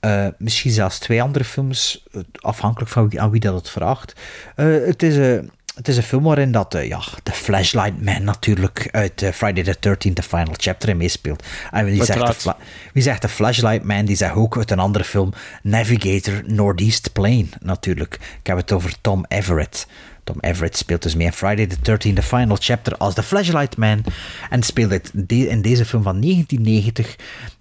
Uh, 0.00 0.26
misschien 0.38 0.70
zelfs 0.70 0.98
twee 0.98 1.22
andere 1.22 1.44
films, 1.44 2.04
afhankelijk 2.34 2.90
van 2.90 3.08
wie, 3.08 3.20
aan 3.20 3.30
wie 3.30 3.40
dat 3.40 3.54
het 3.54 3.70
vraagt. 3.70 4.12
Uh, 4.56 4.86
het 4.86 5.02
is 5.02 5.16
uh, 5.16 5.38
het 5.74 5.88
is 5.88 5.96
een 5.96 6.02
film 6.02 6.22
waarin 6.22 6.52
dat, 6.52 6.74
eh, 6.74 6.88
ja, 6.88 7.00
de 7.22 7.32
Flashlight 7.32 8.02
Man 8.02 8.24
natuurlijk 8.24 8.88
uit 8.90 9.22
eh, 9.22 9.32
Friday 9.32 9.62
the 9.64 9.76
13th, 9.88 10.12
The 10.14 10.22
Final 10.22 10.54
Chapter, 10.56 10.88
in 10.88 10.96
meespeelt. 10.96 11.42
En 11.70 11.84
wie 11.84 11.94
zegt, 11.94 12.06
de 12.06 12.12
Uiteraard. 12.12 12.40
fla- 12.42 12.56
wie 12.92 13.02
zegt 13.02 13.22
de 13.22 13.28
Flashlight 13.28 13.84
Man, 13.84 14.04
die 14.04 14.16
zegt 14.16 14.34
ook 14.34 14.56
uit 14.56 14.70
een 14.70 14.78
andere 14.78 15.04
film, 15.04 15.32
Navigator 15.62 16.42
Northeast 16.46 17.12
Plane, 17.12 17.46
natuurlijk. 17.60 18.14
Ik 18.40 18.46
heb 18.46 18.56
het 18.56 18.72
over 18.72 18.94
Tom 19.00 19.24
Everett. 19.28 19.86
Tom 20.24 20.36
Everett 20.40 20.76
speelt 20.76 21.02
dus 21.02 21.14
mee 21.14 21.26
in 21.26 21.32
Friday 21.32 21.66
the 21.66 21.76
13th, 21.92 22.14
The 22.14 22.22
Final 22.22 22.56
Chapter, 22.60 22.96
als 22.96 23.14
de 23.14 23.22
Flashlight 23.22 23.76
Man. 23.76 24.04
En 24.50 24.62
speelt 24.62 24.90
het 24.90 25.10
de- 25.14 25.48
in 25.48 25.62
deze 25.62 25.84
film 25.84 26.02
van 26.02 26.18
1990 26.20 27.16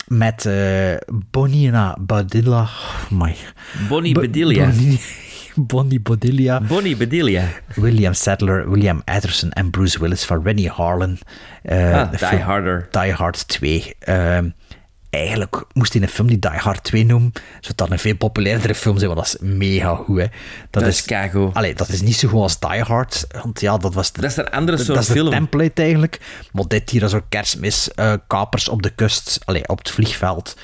met 0.08 0.46
eh 0.46 0.96
Bonina 1.32 1.98
Badilla. 2.00 2.62
Oh 2.62 3.10
my. 3.10 3.36
Bonnie. 3.90 4.14
Bonnie, 4.14 5.00
Bonnie 5.74 6.02
Bedelia. 6.02 6.62
Bonnie 6.62 6.96
Bedelia. 6.96 7.48
William 7.76 8.14
Sadler, 8.14 8.70
William 8.70 9.02
Anderson 9.06 9.52
en 9.52 9.70
Bruce 9.70 10.00
Willis 10.00 10.24
van 10.24 10.44
Rennie 10.44 10.70
Harlan. 10.70 11.18
Ah, 11.66 12.12
de 12.12 12.18
Die 12.18 12.40
Harder. 12.40 12.88
Die 12.92 13.12
Hard 13.14 13.48
2. 13.48 13.96
Ehm, 14.00 14.50
eigenlijk 15.10 15.66
moest 15.74 15.94
hij 15.94 16.02
een 16.02 16.08
film 16.08 16.28
die 16.28 16.40
Die 16.40 16.52
Hard 16.52 16.84
2 16.84 17.06
noemen, 17.06 17.32
zodat 17.60 17.78
dat 17.78 17.92
een 17.92 18.00
veel 18.00 18.16
populairdere 18.16 18.76
film 18.76 18.98
zijn, 18.98 19.14
want 19.14 19.26
dat 19.26 19.42
is 19.42 19.48
mega 19.48 19.96
goed. 19.96 20.20
Hè. 20.20 20.26
Dat 20.70 20.88
is 20.88 21.04
keigoed. 21.06 21.54
Allee, 21.54 21.76
dat 21.76 21.90
is 21.90 22.02
niet 22.02 22.16
zo 22.16 22.28
goed 22.28 22.42
als 22.42 22.60
Die 22.60 22.82
Hard, 22.82 23.28
want 23.44 23.60
ja, 23.62 23.78
dat 23.78 23.94
was 23.94 24.12
de, 24.12 24.22
Dat 24.22 24.30
is 24.30 24.38
een 24.38 24.50
andere 24.50 24.78
dat 24.78 24.86
soort 24.86 25.00
is 25.00 25.08
de 25.08 25.30
template 25.30 25.82
eigenlijk. 25.82 26.20
Maar 26.52 26.68
dit 26.68 26.90
hier 26.90 27.04
is 27.04 27.12
zo 27.12 27.22
kerstmis, 27.30 27.92
eh, 27.92 28.14
kapers 28.28 28.70
op 28.70 28.82
de 28.82 28.90
kust, 28.90 29.40
allee, 29.46 29.68
op 29.68 29.78
het 29.78 29.90
vliegveld. 29.90 30.56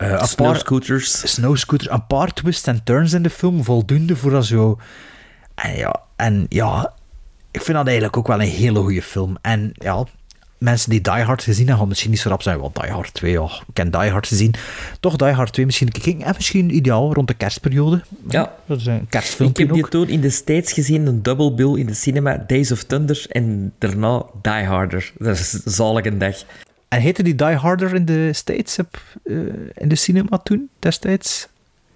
Een 0.00 0.26
Snowscooters. 0.26 1.32
snowscooters, 1.32 1.90
een 1.90 2.06
paar 2.06 2.32
twists 2.32 2.66
en 2.66 2.84
turns 2.84 3.12
in 3.12 3.22
de 3.22 3.30
film, 3.30 3.64
voldoende 3.64 4.16
voor 4.16 4.30
dat 4.30 4.46
zo. 4.46 4.78
En 5.54 5.76
ja, 5.76 6.00
en 6.16 6.46
ja, 6.48 6.92
ik 7.50 7.62
vind 7.62 7.76
dat 7.76 7.86
eigenlijk 7.86 8.16
ook 8.16 8.26
wel 8.26 8.40
een 8.40 8.48
hele 8.48 8.80
goede 8.80 9.02
film. 9.02 9.36
En 9.40 9.72
ja, 9.74 10.04
mensen 10.58 10.90
die 10.90 11.00
Die 11.00 11.12
Hard 11.12 11.42
gezien 11.42 11.58
hebben, 11.58 11.78
gaan 11.78 11.88
misschien 11.88 12.10
niet 12.10 12.20
zo 12.20 12.28
rap 12.28 12.42
zijn, 12.42 12.58
want 12.58 12.80
Die 12.80 12.90
Hard 12.90 13.14
2, 13.14 13.32
ja, 13.32 13.44
ik 13.44 13.72
ken 13.72 13.90
Die 13.90 14.10
Hard 14.10 14.26
gezien. 14.26 14.54
Toch 15.00 15.16
Die 15.16 15.28
Hard 15.28 15.52
2 15.52 15.66
misschien 15.66 15.90
kijken, 15.90 16.22
en 16.22 16.34
misschien 16.36 16.76
ideaal 16.76 17.14
rond 17.14 17.28
de 17.28 17.34
kerstperiode. 17.34 18.02
Ja. 18.28 18.52
Dat 18.66 18.78
is 18.78 18.86
een 18.86 19.06
Ik 19.38 19.56
heb 19.56 19.72
die 19.72 19.88
toen 19.88 20.08
in 20.08 20.20
de 20.20 20.30
States 20.30 20.72
gezien, 20.72 21.06
een 21.06 21.22
double 21.22 21.52
bill 21.52 21.74
in 21.78 21.86
de 21.86 21.94
cinema, 21.94 22.44
Days 22.46 22.72
of 22.72 22.82
Thunder, 22.82 23.24
en 23.28 23.72
daarna 23.78 24.22
Die 24.42 24.64
Harder. 24.64 25.12
Dat 25.18 25.38
is 25.38 25.52
een 25.52 25.72
zalige 25.72 26.16
dag. 26.16 26.36
En 26.90 27.00
heette 27.00 27.22
die 27.22 27.34
Die 27.34 27.46
Harder 27.54 27.94
in 27.94 28.04
de 28.04 28.32
States 28.32 28.78
op, 28.78 29.02
eh, 29.24 29.34
in 29.74 29.88
de 29.88 29.94
cinema 29.94 30.38
toen, 30.38 30.68
destijds? 30.78 31.48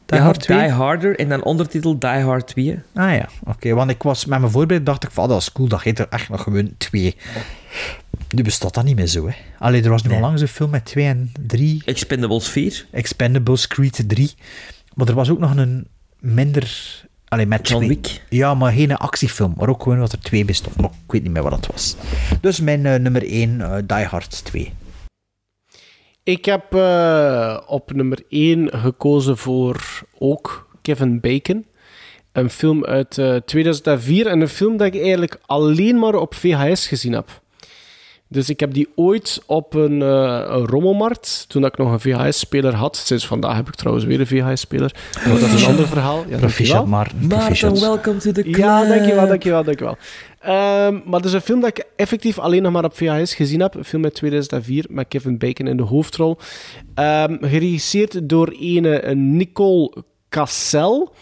Die 0.06 0.18
Hard 0.20 0.40
2? 0.40 0.58
Die 0.58 0.68
Harder 0.68 1.18
en 1.18 1.28
dan 1.28 1.42
ondertitel 1.44 1.98
Die 1.98 2.08
Hard 2.10 2.46
2. 2.46 2.78
Ah 2.94 3.14
ja, 3.14 3.28
oké. 3.44 3.74
Want 3.74 3.90
ik 3.90 4.02
was 4.02 4.24
met 4.24 4.38
mijn 4.38 4.50
voorbereiding 4.52 4.86
dacht 4.90 5.04
ik 5.04 5.10
van, 5.10 5.24
ah, 5.24 5.30
dat 5.30 5.40
is 5.40 5.52
cool, 5.52 5.68
dat 5.68 5.82
heet 5.82 5.98
er 5.98 6.06
echt 6.10 6.28
nog 6.28 6.42
gewoon 6.42 6.74
twee. 6.78 7.16
Nu 8.30 8.42
bestaat 8.42 8.74
dat 8.74 8.84
niet 8.84 8.96
meer 8.96 9.06
zo, 9.06 9.26
hè. 9.28 9.34
Allee, 9.58 9.82
er 9.82 9.90
was 9.90 10.02
nu 10.02 10.14
al 10.14 10.20
lang 10.20 10.38
zo'n 10.38 10.48
film 10.48 10.70
met 10.70 10.84
twee 10.84 11.06
en 11.06 11.32
drie. 11.46 11.82
Expendables 11.84 12.48
4. 12.48 12.86
Expendables, 12.90 13.66
Creed 13.66 14.04
3. 14.06 14.34
Maar 14.94 15.08
er 15.08 15.14
was 15.14 15.30
ook 15.30 15.38
nog 15.38 15.56
een 15.56 15.86
minder... 16.18 17.02
Allee, 17.28 17.46
met 17.46 17.68
John 17.68 17.84
twee- 17.84 17.96
Wick. 18.00 18.22
Ja, 18.28 18.54
maar 18.54 18.72
geen 18.72 18.96
actiefilm. 18.96 19.54
Maar 19.56 19.68
ook 19.68 19.82
gewoon 19.82 19.98
wat 19.98 20.12
er 20.12 20.20
twee 20.20 20.44
bestond. 20.44 20.76
Maar 20.76 20.90
ik 21.06 21.12
weet 21.12 21.22
niet 21.22 21.32
meer 21.32 21.42
wat 21.42 21.50
dat 21.62 21.66
was. 21.66 21.96
Dus 22.40 22.60
mijn 22.60 22.86
eh, 22.86 23.00
nummer 23.00 23.22
1, 23.26 23.86
Die 23.86 24.04
Hard 24.04 24.44
2. 24.44 24.72
Ik 26.24 26.44
heb 26.44 26.74
eh, 26.74 27.60
op 27.66 27.92
nummer 27.92 28.18
1 28.28 28.78
gekozen 28.78 29.36
voor 29.36 30.02
ook 30.18 30.68
Kevin 30.82 31.20
Bacon. 31.20 31.66
Een 32.32 32.50
film 32.50 32.84
uit 32.84 33.18
eh, 33.18 33.36
2004 33.36 34.26
en 34.26 34.40
een 34.40 34.48
film 34.48 34.76
dat 34.76 34.86
ik 34.94 35.00
eigenlijk 35.00 35.38
alleen 35.46 35.98
maar 35.98 36.14
op 36.14 36.34
VHS 36.34 36.86
gezien 36.86 37.12
heb. 37.12 37.42
Dus 38.28 38.48
ik 38.48 38.60
heb 38.60 38.74
die 38.74 38.88
ooit 38.94 39.42
op 39.46 39.74
een, 39.74 40.02
eh, 40.02 40.44
een 40.48 40.66
rommelmarkt, 40.66 41.44
toen 41.48 41.64
ik 41.64 41.76
nog 41.76 41.92
een 41.92 42.00
VHS-speler 42.00 42.74
had. 42.74 42.96
Sinds 42.96 43.26
vandaag 43.26 43.56
heb 43.56 43.68
ik 43.68 43.74
trouwens 43.74 44.06
weer 44.06 44.20
een 44.20 44.26
VHS-speler. 44.26 44.94
Maar 45.26 45.40
dat 45.40 45.48
is 45.50 45.62
een 45.62 45.68
ander 45.68 45.86
verhaal. 45.88 46.24
Ja, 46.28 46.36
Proficiat. 46.38 46.86
Maarten. 46.86 47.16
Maarten, 47.18 47.38
Proficiat. 47.38 47.80
welcome 47.80 48.16
to 48.18 48.32
the 48.32 48.42
club. 48.42 48.56
Ja, 48.56 48.84
dankjewel, 48.84 49.26
dankjewel, 49.26 49.64
dankjewel. 49.64 49.96
Ehm 50.40 50.94
maar 51.04 51.16
het 51.20 51.24
is 51.24 51.32
een 51.32 51.40
film 51.40 51.60
dat 51.60 51.68
ik 51.68 51.84
effectief 51.96 52.38
alleen 52.38 52.62
nog 52.62 52.72
maar 52.72 52.84
op 52.84 52.96
VHS 52.96 53.34
gezien 53.34 53.60
heb. 53.60 53.74
Een 53.74 53.84
film 53.84 54.04
uit 54.04 54.14
2004 54.14 54.84
met 54.88 55.08
Kevin 55.08 55.38
Bacon 55.38 55.66
in 55.66 55.76
de 55.76 55.82
hoofdrol. 55.82 56.38
Ehm, 56.94 57.36
geregisseerd 57.40 58.28
door 58.28 58.48
ene 58.60 59.14
Nicole 59.14 59.92
Cassel. 60.28 61.12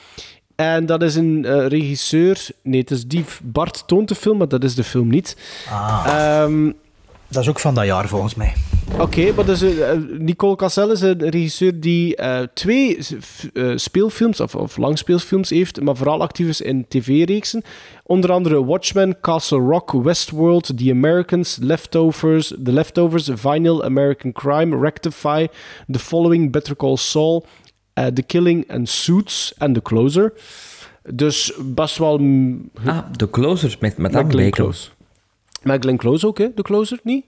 En 0.56 0.86
dat 0.86 1.02
is 1.02 1.14
een 1.14 1.44
eh, 1.44 1.66
regisseur... 1.66 2.46
Nee, 2.62 2.80
het 2.80 2.90
is 2.90 3.06
die 3.06 3.24
Bart 3.42 3.82
toont 3.86 4.08
de 4.08 4.14
film, 4.14 4.36
maar 4.38 4.48
dat 4.48 4.64
is 4.64 4.74
de 4.74 4.84
film 4.84 5.08
niet. 5.08 5.36
Ah, 5.70 6.04
Ehm, 6.06 6.70
dat 7.32 7.42
is 7.42 7.48
ook 7.48 7.60
van 7.60 7.74
dat 7.74 7.84
jaar 7.84 8.08
volgens 8.08 8.34
mij. 8.34 8.52
Oké, 8.98 9.32
maar 9.32 9.44
dus, 9.44 9.64
Nicole 10.18 10.56
Cassel 10.56 10.90
is 10.90 11.00
een 11.00 11.30
regisseur 11.30 11.80
die 11.80 12.16
eh, 12.16 12.40
twee 12.54 12.98
f- 13.02 13.48
eh, 13.54 13.72
speelfilms, 13.76 14.40
of, 14.40 14.54
of 14.54 14.76
langspeelfilms 14.76 15.50
heeft, 15.50 15.80
maar 15.80 15.96
vooral 15.96 16.20
actief 16.22 16.48
is 16.48 16.60
in 16.60 16.84
tv-reeksen. 16.88 17.62
Onder 18.02 18.32
andere 18.32 18.64
Watchmen, 18.64 19.16
Castle 19.20 19.58
Rock, 19.58 19.92
Westworld, 19.92 20.76
The 20.78 20.90
Americans, 20.90 21.58
Leftovers, 21.60 22.46
The 22.64 22.72
Leftovers, 22.72 23.30
Vinyl, 23.34 23.84
American 23.84 24.32
Crime, 24.32 24.78
Rectify, 24.78 25.46
The 25.90 25.98
Following, 25.98 26.50
Better 26.52 26.76
Call 26.76 26.96
Saul, 26.96 27.46
The 28.14 28.22
Killing 28.26 28.70
and 28.70 28.88
Suits 28.88 29.54
en 29.58 29.72
The 29.72 29.82
Closer. 29.82 30.32
Dus 31.10 31.52
best 31.64 31.98
wel... 31.98 32.20
Ah, 32.86 32.98
The 33.16 33.30
Closer 33.30 33.76
met 33.80 33.96
Madame 33.98 34.24
met 34.26 34.36
Bacon. 34.36 34.50
Close. 34.50 34.88
Met 35.62 35.82
Glenn 35.82 35.96
Close 35.98 36.26
ook, 36.26 36.38
hè? 36.38 36.50
The 36.54 36.62
Closer, 36.62 36.98
niet? 37.02 37.24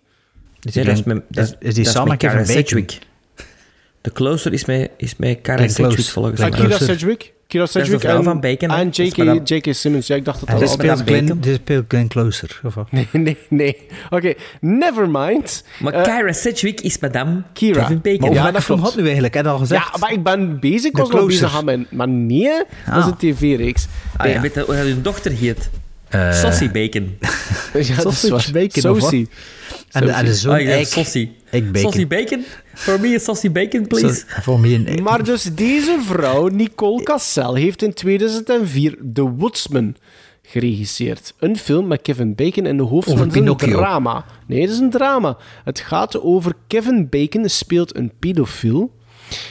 Is, 0.63 0.73
dat 0.73 1.05
met, 1.05 1.23
dat, 1.29 1.45
is, 1.45 1.55
is 1.69 1.75
die 1.75 1.85
samen 1.85 2.17
Karen? 2.17 2.47
Sedgwick. 2.47 2.99
The 4.01 4.13
Closer 4.13 4.53
is 4.53 4.65
met, 4.65 4.91
is 4.97 5.17
met 5.17 5.39
Karen 5.43 5.71
Sedgwick 5.71 6.07
volgens 6.07 6.41
mij. 6.41 6.49
Akira 6.49 6.67
Closer. 6.67 6.87
Sedgwick. 6.87 7.33
De 7.47 7.67
Sedgwick 7.67 8.03
en, 8.03 8.23
van 8.23 8.41
Bacon, 8.41 8.71
en 8.71 8.89
J.K. 8.89 9.49
J.K. 9.49 9.75
Simmons. 9.75 10.07
Ja, 10.07 10.17
ik 10.17 10.25
dacht 10.25 10.41
dat 10.41 10.49
dat 10.49 10.59
dit 10.59 10.69
al 10.69 10.75
speelt, 10.75 11.01
Glenn, 11.01 11.41
dit 11.41 11.55
speelt 11.55 11.85
Glenn 11.89 12.09
Closer. 12.09 12.61
Of 12.65 12.75
wat? 12.75 12.93
Nee, 12.93 13.09
nee, 13.13 13.37
nee. 13.49 13.77
Oké, 14.11 14.35
never 14.61 15.09
mind. 15.11 15.65
Maar 15.81 15.93
Eh, 15.93 16.03
Kara 16.03 16.33
Sedgwick 16.33 16.81
is 16.81 16.99
Madame 16.99 17.43
Kira. 17.53 17.81
Kevin 17.83 18.01
Bacon. 18.03 18.21
Maar 18.35 18.45
Ja, 18.47 18.51
dat 18.51 18.63
film 18.63 18.79
klopt. 18.79 18.83
had 18.93 18.95
nu 18.97 19.05
eigenlijk? 19.05 19.35
Heb 19.35 19.45
je 19.45 19.51
al 19.51 19.59
gezegd? 19.59 19.89
Ja, 19.93 19.99
maar 19.99 20.13
ik 20.13 20.23
ben 20.23 20.61
bezig. 20.61 20.85
Ik 20.91 20.97
was 20.97 21.11
nog 21.11 21.27
bezig 21.27 21.57
aan 21.57 21.65
mijn... 21.65 21.87
Maar 21.91 22.09
nee, 22.09 22.43
dat 22.87 22.97
is 22.97 23.03
Ah. 23.03 23.07
een 23.07 23.17
tv-reeks. 23.17 23.87
Ah, 24.17 24.31
ja. 24.31 24.41
Weet 24.41 24.55
je 24.55 24.61
hoe 24.61 24.75
hun 24.75 25.03
dochter 25.03 25.33
heet? 25.33 25.71
Saucy 26.33 26.70
Bacon. 26.70 27.18
Ja, 27.75 28.01
Sausage 28.01 28.52
bacon? 28.52 28.83
Saucy. 28.83 29.26
En, 29.91 30.09
en 30.09 30.25
de 30.25 30.34
zoon 30.34 30.60
Oh, 30.60 30.83
Saucy. 30.83 31.31
Eik 31.51 31.73
Bacon. 31.73 31.91
Saucy 31.93 32.07
Bacon? 32.07 32.44
For 32.75 33.01
me, 33.01 33.15
a 33.15 33.18
Saucy 33.18 33.51
Bacon, 33.51 33.86
please. 33.86 34.25
Voor 34.26 34.60
mij 34.60 34.75
een... 34.75 35.02
Maar 35.02 35.25
dus 35.25 35.43
deze 35.55 35.99
vrouw, 36.07 36.49
Nicole 36.49 37.02
Cassel, 37.02 37.55
heeft 37.55 37.83
in 37.83 37.94
2004 37.94 38.99
The 39.12 39.23
Woodsman 39.23 39.97
geregisseerd. 40.43 41.34
Een 41.39 41.57
film 41.57 41.86
met 41.86 42.02
Kevin 42.02 42.34
Bacon 42.34 42.67
in 42.67 42.76
de 42.76 42.83
hoofdrol. 42.83 43.25
Is 43.25 43.34
een 43.34 43.57
drama. 43.57 44.25
Nee, 44.47 44.60
het 44.60 44.70
is 44.70 44.78
een 44.78 44.91
drama. 44.91 45.36
Het 45.65 45.81
gaat 45.81 46.20
over 46.20 46.52
Kevin 46.67 47.09
Bacon 47.09 47.49
speelt 47.49 47.97
een 47.97 48.12
pedofiel 48.18 48.93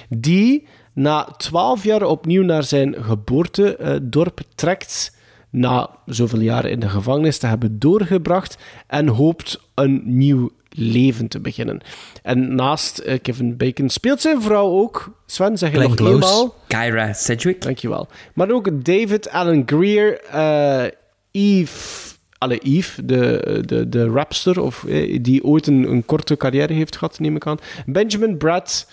die 0.09 0.67
na 0.93 1.23
twaalf 1.37 1.83
jaar 1.83 2.03
opnieuw 2.03 2.43
naar 2.43 2.63
zijn 2.63 2.95
geboortedorp 3.03 4.39
trekt 4.55 5.11
na 5.53 5.89
zoveel 6.05 6.39
jaren 6.39 6.71
in 6.71 6.79
de 6.79 6.89
gevangenis 6.89 7.37
te 7.37 7.47
hebben 7.47 7.79
doorgebracht 7.79 8.57
en 8.87 9.07
hoopt 9.07 9.59
een 9.75 10.01
nieuw 10.05 10.49
leven 10.69 11.27
te 11.27 11.39
beginnen. 11.39 11.81
En 12.23 12.55
naast 12.55 12.97
eh, 12.97 13.19
Kevin 13.21 13.57
Bacon 13.57 13.89
speelt 13.89 14.21
zijn 14.21 14.41
vrouw 14.41 14.67
ook. 14.67 15.23
Sven, 15.25 15.57
zeg 15.57 15.69
je 15.69 15.75
Glenn 15.75 15.89
nog 15.89 15.97
Close. 15.97 16.13
eenmaal? 16.13 16.55
Kyra 16.67 17.13
Sedgwick. 17.13 17.61
Dankjewel. 17.61 18.07
Maar 18.33 18.51
ook 18.51 18.85
David 18.85 19.29
Allen 19.29 19.63
Greer, 19.65 20.19
eh 20.19 20.83
Eve... 21.31 22.11
Alle 22.37 22.57
Eve, 22.57 23.05
de, 23.05 23.61
de, 23.65 23.89
de 23.89 24.05
rapster, 24.05 24.61
of, 24.61 24.83
eh, 24.85 25.19
die 25.21 25.43
ooit 25.43 25.67
een, 25.67 25.91
een 25.91 26.05
korte 26.05 26.37
carrière 26.37 26.73
heeft 26.73 26.97
gehad, 26.97 27.19
neem 27.19 27.35
ik 27.35 27.47
aan. 27.47 27.57
Benjamin 27.85 28.37
Bratt. 28.37 28.87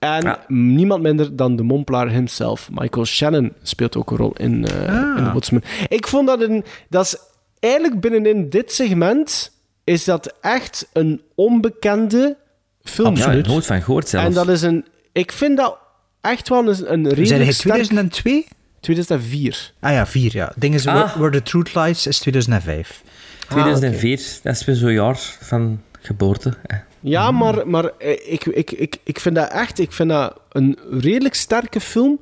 En 0.00 0.22
Ja. 0.22 0.44
niemand 0.48 1.02
minder 1.02 1.36
dan 1.36 1.56
de 1.56 1.62
mompelaar 1.62 2.08
himself. 2.08 2.68
Michael 2.72 3.04
Shannon 3.06 3.52
speelt 3.62 3.96
ook 3.96 4.10
een 4.10 4.16
rol 4.16 4.32
in, 4.36 4.66
eh 4.66 4.88
Ah. 4.88 5.18
in 5.18 5.24
The 5.24 5.30
Woodsman. 5.32 5.62
Ik 5.88 6.06
vond 6.06 6.26
dat 6.26 6.40
een... 6.42 6.64
Dat 6.88 7.04
is 7.04 7.16
eigenlijk 7.58 8.00
binnenin 8.00 8.48
dit 8.50 8.72
segment... 8.72 9.58
Is 9.84 10.04
dat 10.04 10.34
echt 10.40 10.88
een 10.92 11.20
onbekende 11.34 12.36
film. 12.82 13.16
Ja, 13.16 13.32
nooit 13.32 13.66
van 13.66 13.82
gehoord 13.82 14.08
zelfs. 14.08 14.26
En 14.26 14.32
dat 14.32 14.48
is 14.48 14.62
een... 14.62 14.84
Ik 15.12 15.32
vind 15.32 15.56
dat 15.56 15.78
echt 16.20 16.48
wel 16.48 16.68
een, 16.68 16.92
een 16.92 17.08
redelijk 17.08 17.26
Zijn 17.26 17.52
sterk... 17.54 17.74
2002? 17.74 18.46
2004. 18.80 19.72
Ah 19.80 19.92
ja, 19.92 20.06
vier, 20.06 20.30
ja. 20.34 20.52
Ding 20.56 20.74
is, 20.74 20.86
Ah. 20.86 20.94
Where, 20.94 21.18
Where 21.18 21.30
the 21.30 21.42
Truth 21.42 21.74
Lies 21.74 22.06
is 22.06 22.18
2005. 22.18 23.02
2004, 23.48 24.38
dat 24.42 24.54
is 24.54 24.64
weer 24.64 24.74
zo'n 24.76 24.92
jaar 24.92 25.18
van 25.40 25.82
geboorte. 26.00 26.54
Eh. 26.66 26.76
Ja, 27.00 27.30
maar, 27.30 27.68
maar 27.68 27.84
eh, 27.98 28.32
ik, 28.32 28.44
ik, 28.46 28.70
ik, 28.70 28.96
ik 29.02 29.20
vind 29.20 29.34
dat 29.34 29.50
echt 29.50 29.78
ik 29.78 29.92
vind 29.92 30.08
dat 30.08 30.40
een 30.52 30.78
redelijk 30.90 31.34
sterke 31.34 31.80
film. 31.80 32.20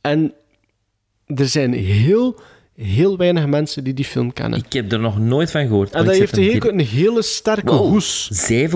En 0.00 0.32
er 1.26 1.48
zijn 1.48 1.72
heel, 1.72 2.40
heel 2.74 3.16
weinig 3.16 3.46
mensen 3.46 3.84
die 3.84 3.94
die 3.94 4.04
film 4.04 4.32
kennen. 4.32 4.58
Ik 4.58 4.72
heb 4.72 4.92
er 4.92 5.00
nog 5.00 5.18
nooit 5.18 5.50
van 5.50 5.66
gehoord. 5.66 5.90
En 5.92 6.04
dat 6.04 6.16
heeft 6.16 6.36
een, 6.36 6.42
heel, 6.42 6.68
een 6.68 6.80
hele 6.80 7.22
sterke 7.22 7.72
Wow, 7.72 7.88
hoes. 7.88 8.30
7,2 8.52 8.74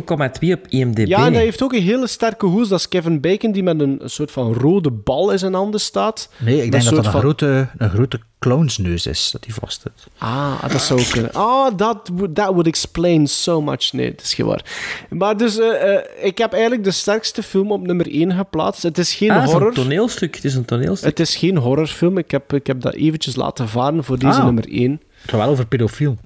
op 0.50 0.66
IMDb. 0.68 1.06
Ja, 1.06 1.26
en 1.26 1.32
dat 1.32 1.42
heeft 1.42 1.62
ook 1.62 1.72
een 1.72 1.82
hele 1.82 2.06
sterke 2.06 2.47
hoes. 2.47 2.68
Dat 2.68 2.78
is 2.78 2.89
Kevin 2.89 3.20
Bacon 3.20 3.52
die 3.52 3.62
met 3.62 3.81
een, 3.81 4.02
een 4.02 4.10
soort 4.10 4.31
van 4.31 4.52
rode 4.55 4.90
bal 4.90 5.31
in 5.32 5.39
zijn 5.39 5.55
handen 5.55 5.81
staat. 5.81 6.28
Nee, 6.39 6.62
ik 6.62 6.70
denk 6.70 6.84
dat 6.84 6.94
dat 6.94 7.05
een, 7.05 7.10
van- 7.10 7.20
grote, 7.20 7.68
een 7.78 7.90
grote 7.90 8.20
clownsneus 8.42 9.06
is, 9.06 9.30
dat 9.32 9.44
hij 9.44 9.54
vast 9.54 9.82
heeft. 9.84 10.06
Ah, 10.18 10.62
dat 10.70 10.82
zou 10.82 11.02
kunnen. 11.10 11.32
Ah, 11.32 11.76
dat 11.76 12.10
would, 12.12 12.34
that 12.34 12.46
would 12.46 12.66
explain 12.66 13.26
so 13.26 13.60
much. 13.62 13.92
Nee, 13.92 14.10
dat 14.10 14.20
is 14.24 14.34
geen 14.34 14.46
waar. 14.46 14.64
Maar 15.10 15.36
dus, 15.36 15.58
eh, 15.58 15.94
eh, 15.96 16.04
ik 16.22 16.38
heb 16.38 16.52
eigenlijk 16.52 16.84
de 16.84 16.90
sterkste 16.90 17.42
film 17.42 17.72
op 17.72 17.86
nummer 17.86 18.06
1 18.08 18.32
geplaatst. 18.34 18.82
Het 18.82 18.98
is 18.98 19.14
geen 19.14 19.30
Ah, 19.30 19.36
het 19.36 19.44
is 19.46 19.50
horror. 19.52 19.68
een 19.68 19.74
toneelstuk. 19.74 20.34
Het 20.34 20.44
is 20.44 20.54
een 20.54 20.64
toneelstuk. 20.64 21.08
Het 21.08 21.20
is 21.20 21.36
geen 21.36 21.56
horrorfilm. 21.56 22.18
Ik 22.18 22.30
heb, 22.30 22.52
ik 22.52 22.66
heb 22.66 22.80
dat 22.80 22.94
eventjes 22.94 23.36
laten 23.36 23.68
varen 23.68 24.04
voor 24.04 24.18
deze 24.18 24.38
Ah. 24.38 24.44
nummer 24.44 24.64
1. 24.68 25.00
Het 25.20 25.30
gaat 25.30 25.40
wel 25.40 25.48
over 25.48 25.66
pedofiel. 25.66 26.16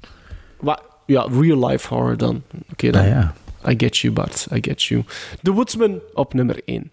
Ja, 1.06 1.26
real 1.40 1.66
life 1.68 1.94
horror 1.94 2.16
dan. 2.16 2.42
Oké 2.72 2.90
dan. 2.90 3.02
Ah, 3.02 3.08
ja. 3.08 3.34
I 3.68 3.74
get 3.76 3.96
you, 3.98 4.12
Bart. 4.12 4.46
I 4.52 4.58
get 4.60 4.82
you. 4.82 5.04
The 5.42 5.52
Woodsman 5.52 6.00
op 6.14 6.34
nummer 6.34 6.60
1. 6.64 6.90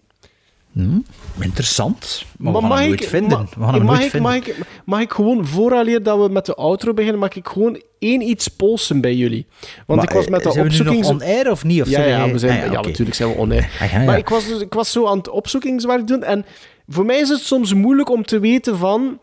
Hm, 0.74 0.98
interessant. 1.40 2.24
Maar, 2.38 2.52
we 2.52 2.60
gaan 2.60 2.70
hem 2.70 2.86
nooit 2.88 3.04
vinden. 3.06 3.38
ma- 3.38 3.44
we 3.56 3.64
gaan 3.64 3.74
hem 3.74 3.82
mag, 3.82 3.92
nooit 3.94 4.04
ik, 4.04 4.10
vinden. 4.10 4.30
mag, 4.32 4.46
ik, 4.46 4.56
mag 4.84 5.00
ik 5.00 5.12
gewoon, 5.12 5.46
vooraleer 5.46 6.02
dat 6.02 6.18
we 6.26 6.28
met 6.32 6.46
de 6.46 6.54
outro 6.54 6.94
beginnen, 6.94 7.20
mag 7.20 7.34
ik 7.34 7.48
gewoon 7.48 7.82
één 7.98 8.22
iets 8.22 8.48
polsen 8.48 9.00
bij 9.00 9.14
jullie? 9.14 9.46
Want 9.86 10.00
Maar, 10.00 10.08
ik 10.08 10.14
was 10.14 10.28
met 10.28 10.42
de 10.42 10.48
eh, 10.48 10.54
zijn 10.54 10.64
we 10.66 10.70
nu 10.72 10.78
opzoekings... 10.78 11.08
nog 11.08 11.20
on-air 11.20 11.50
of 11.50 11.64
niet? 11.64 11.82
Of 11.82 11.88
ja, 11.88 12.04
ja, 12.04 12.30
we 12.30 12.38
zijn, 12.38 12.64
Ah, 12.64 12.72
ja, 12.72 12.80
natuurlijk 12.80 13.16
zijn 13.16 13.28
we 13.28 13.34
on-air. 13.36 13.70
Ah, 13.80 13.92
ja. 13.92 13.98
Maar 14.04 14.18
ik 14.18 14.28
was, 14.28 14.46
dus, 14.46 14.60
ik 14.60 14.72
was 14.74 14.92
zo 14.92 15.06
aan 15.06 15.18
het 15.18 15.28
opzoekingswerk 15.28 16.06
doen 16.06 16.22
en 16.22 16.44
voor 16.88 17.04
mij 17.04 17.18
is 17.18 17.28
het 17.28 17.40
soms 17.40 17.74
moeilijk 17.74 18.10
om 18.10 18.24
te 18.24 18.38
weten 18.38 18.78
van... 18.78 19.18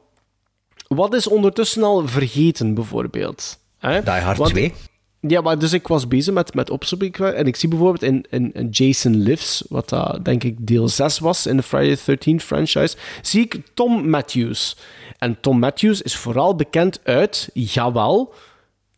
Wat 0.88 1.14
is 1.14 1.28
ondertussen 1.28 1.84
al 1.84 2.08
vergeten, 2.08 2.74
bijvoorbeeld? 2.74 3.60
Hè? 3.80 4.02
Die 4.04 4.12
Hard 4.14 4.38
Want- 4.38 4.50
2. 4.50 4.74
Ja, 5.28 5.42
maar 5.42 5.60
dus 5.60 5.74
ik 5.74 5.88
was 5.88 6.08
bezig 6.08 6.34
met, 6.34 6.54
met 6.54 6.70
opzoeken 6.70 7.36
en 7.36 7.46
ik 7.46 7.56
zie 7.56 7.70
bijvoorbeeld 7.70 8.04
in, 8.04 8.26
in, 8.30 8.54
in 8.54 8.70
Jason 8.70 9.16
Lives, 9.16 9.64
wat 9.70 9.90
dat 9.90 10.26
denk 10.26 10.44
ik 10.44 10.68
deel 10.68 10.88
6 10.88 11.20
was 11.20 11.48
in 11.48 11.58
de 11.58 11.64
Friday 11.64 11.96
the 11.96 12.18
13th 12.18 12.46
franchise, 12.46 12.96
zie 13.22 13.42
ik 13.42 13.62
Tom 13.74 14.10
Matthews. 14.10 14.78
En 15.18 15.38
Tom 15.42 15.60
Matthews 15.60 16.02
is 16.02 16.16
vooral 16.16 16.56
bekend 16.56 17.00
uit, 17.04 17.50
jawel, 17.54 18.34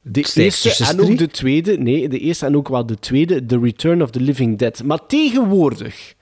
de 0.01 0.31
eerste 0.33 0.85
en 0.85 0.97
3? 0.97 1.11
ook 1.11 1.17
de 1.17 1.27
tweede, 1.27 1.77
nee, 1.77 2.09
de 2.09 2.19
eerste 2.19 2.45
en 2.45 2.57
ook 2.57 2.67
wel 2.67 2.85
de 2.85 2.99
tweede, 2.99 3.45
The 3.45 3.59
Return 3.59 4.01
of 4.01 4.11
the 4.11 4.19
Living 4.19 4.57
Dead. 4.57 4.83
Maar 4.83 5.05
tegenwoordig, 5.07 6.13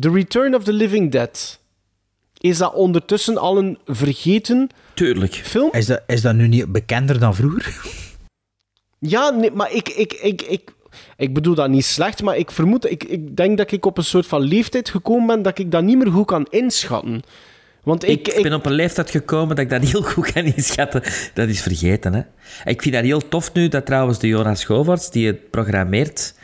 The 0.00 0.10
Return 0.10 0.54
of 0.54 0.64
the 0.64 0.72
Living 0.72 1.12
Dead, 1.12 1.58
is 2.38 2.58
dat 2.58 2.74
ondertussen 2.74 3.36
al 3.36 3.58
een 3.58 3.78
vergeten 3.86 4.68
Tuurlijk. 4.94 5.34
film? 5.34 5.68
Is 5.72 5.86
dat, 5.86 6.02
is 6.06 6.22
dat 6.22 6.34
nu 6.34 6.48
niet 6.48 6.72
bekender 6.72 7.18
dan 7.18 7.34
vroeger? 7.34 7.74
Ja, 8.98 9.30
nee, 9.30 9.50
maar 9.50 9.72
ik, 9.72 9.88
ik, 9.88 10.12
ik, 10.12 10.42
ik, 10.42 10.70
ik 11.16 11.34
bedoel 11.34 11.54
dat 11.54 11.68
niet 11.68 11.84
slecht, 11.84 12.22
maar 12.22 12.36
ik 12.36 12.50
vermoed, 12.50 12.90
ik, 12.90 13.04
ik 13.04 13.36
denk 13.36 13.58
dat 13.58 13.72
ik 13.72 13.86
op 13.86 13.98
een 13.98 14.04
soort 14.04 14.26
van 14.26 14.40
leeftijd 14.40 14.88
gekomen 14.88 15.26
ben 15.26 15.42
dat 15.42 15.58
ik 15.58 15.70
dat 15.70 15.82
niet 15.82 15.98
meer 15.98 16.12
goed 16.12 16.26
kan 16.26 16.46
inschatten. 16.50 17.22
Want 17.82 18.08
ik, 18.08 18.28
Ik, 18.28 18.42
ben 18.42 18.52
op 18.52 18.66
een 18.66 18.72
leeftijd 18.72 19.10
gekomen 19.10 19.48
dat 19.56 19.64
ik 19.64 19.70
dat 19.70 19.82
heel 19.82 20.02
goed 20.02 20.32
kan 20.32 20.44
inschatten. 20.44 21.02
Dat 21.34 21.48
is 21.48 21.60
vergeten, 21.60 22.14
hè. 22.14 22.20
Ik 22.64 22.82
vind 22.82 22.94
dat 22.94 23.04
heel 23.04 23.28
tof 23.28 23.52
nu 23.52 23.68
dat 23.68 23.86
trouwens 23.86 24.18
de 24.18 24.26
Jonas 24.28 24.64
Govaerts, 24.64 25.10
die 25.10 25.26
het 25.26 25.50
programmeert 25.50 26.34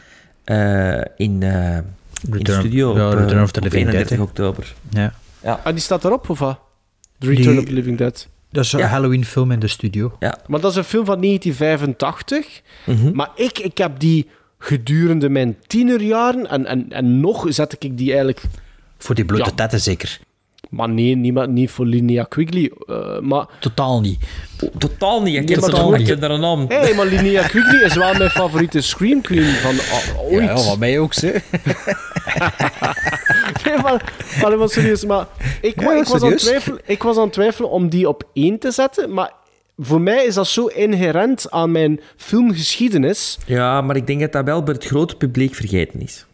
eh, 0.45 0.95
in, 0.97 1.03
eh, 1.17 1.27
in 1.27 1.43
de 1.43 1.83
Return- 2.31 2.59
studio 2.61 2.97
ja, 2.97 3.07
op, 3.09 3.13
eh, 3.15 3.21
Return 3.21 3.43
of 3.43 3.51
the 3.51 3.59
op 3.61 3.65
Living 3.65 3.91
Dead, 3.91 3.95
31 4.11 4.17
hè. 4.17 4.23
oktober. 4.23 4.75
Ja. 4.91 5.13
Ah, 5.43 5.65
die 5.73 5.79
staat 5.79 6.05
erop, 6.05 6.29
of 6.31 6.39
wat? 6.39 6.59
The 7.19 7.27
Return 7.27 7.49
Die- 7.49 7.59
of 7.59 7.65
the 7.65 7.73
Living 7.73 7.99
Dead. 7.99 8.29
Dat 8.53 8.65
is 8.65 8.73
een 8.73 8.79
Ja. 8.79 8.87
Halloween-film 8.87 9.51
in 9.51 9.59
de 9.59 9.69
studio. 9.69 10.17
Ja. 10.19 10.39
Maar 10.47 10.61
dat 10.61 10.71
is 10.71 10.77
een 10.77 10.85
film 10.85 11.05
van 11.05 11.21
1985. 11.21 12.61
Mhm. 12.87 13.15
Maar 13.15 13.31
ik, 13.35 13.59
ik 13.59 13.79
heb 13.79 13.99
die 14.01 14.29
gedurende 14.59 15.29
mijn 15.29 15.57
tienerjaren, 15.67 16.51
en, 16.51 16.67
en, 16.67 16.93
en 16.93 17.21
nog 17.21 17.47
zet 17.49 17.77
ik 17.79 17.97
die 17.99 18.07
eigenlijk... 18.09 18.41
Voor 18.99 19.15
die 19.15 19.25
blote 19.25 19.45
Ja. 19.45 19.51
tetten 19.57 19.81
zeker. 19.81 20.19
Maar 20.73 20.89
nee, 20.89 21.17
niet, 21.17 21.47
niet 21.47 21.71
voor 21.71 21.87
Linnea 21.87 22.25
Quigley. 22.29 22.71
eh, 22.87 23.19
maar... 23.21 23.47
Totaal 23.61 24.01
niet. 24.01 24.19
Totaal 24.79 25.23
niet. 25.23 25.35
Ik 25.35 25.41
Nee, 25.45 25.55
heb 25.55 25.65
het 25.65 25.99
niet. 25.99 26.09
in 26.09 26.21
de 26.21 26.29
naam. 26.29 26.65
Hé, 26.69 26.77
hey, 26.77 26.95
maar 26.95 27.07
Linnea 27.07 27.43
Quigley 27.43 27.83
is 27.83 27.95
wel 27.95 28.15
mijn 28.15 28.31
favoriete 28.31 28.81
Scream 28.81 29.21
Queen 29.21 29.45
van 29.55 29.75
ooit. 30.31 30.45
Ja, 30.45 30.55
wat 30.55 30.79
mij 30.79 30.99
ook, 30.99 31.13
ze. 31.15 31.41
Nee, 33.65 33.77
maar, 33.83 34.13
maar, 34.43 34.59
maar 34.59 34.69
serieus, 34.69 35.05
maar 35.05 35.27
ik, 35.61 35.81
Ja, 35.81 35.97
ik, 35.97 36.05
was 36.05 36.23
aan 36.23 36.37
twijfelen, 36.37 36.81
ik 36.85 37.03
was 37.03 37.17
aan 37.17 37.23
het 37.23 37.33
twijfelen 37.33 37.71
om 37.71 37.89
die 37.89 38.09
op 38.09 38.23
één 38.33 38.59
te 38.59 38.71
zetten, 38.71 39.13
maar 39.15 39.33
voor 39.79 40.01
mij 40.01 40.25
is 40.25 40.35
dat 40.35 40.47
zo 40.47 40.67
inherent 40.67 41.51
aan 41.51 41.71
mijn 41.73 42.01
filmgeschiedenis. 42.17 43.39
Ja, 43.47 43.81
maar 43.81 43.97
ik 43.97 44.07
denk 44.07 44.21
dat 44.21 44.33
dat 44.33 44.45
wel 44.45 44.63
bij 44.63 44.75
het 44.75 44.85
grote 44.85 45.17
publiek 45.17 45.55
vergeten 45.55 46.01
is. 46.01 46.27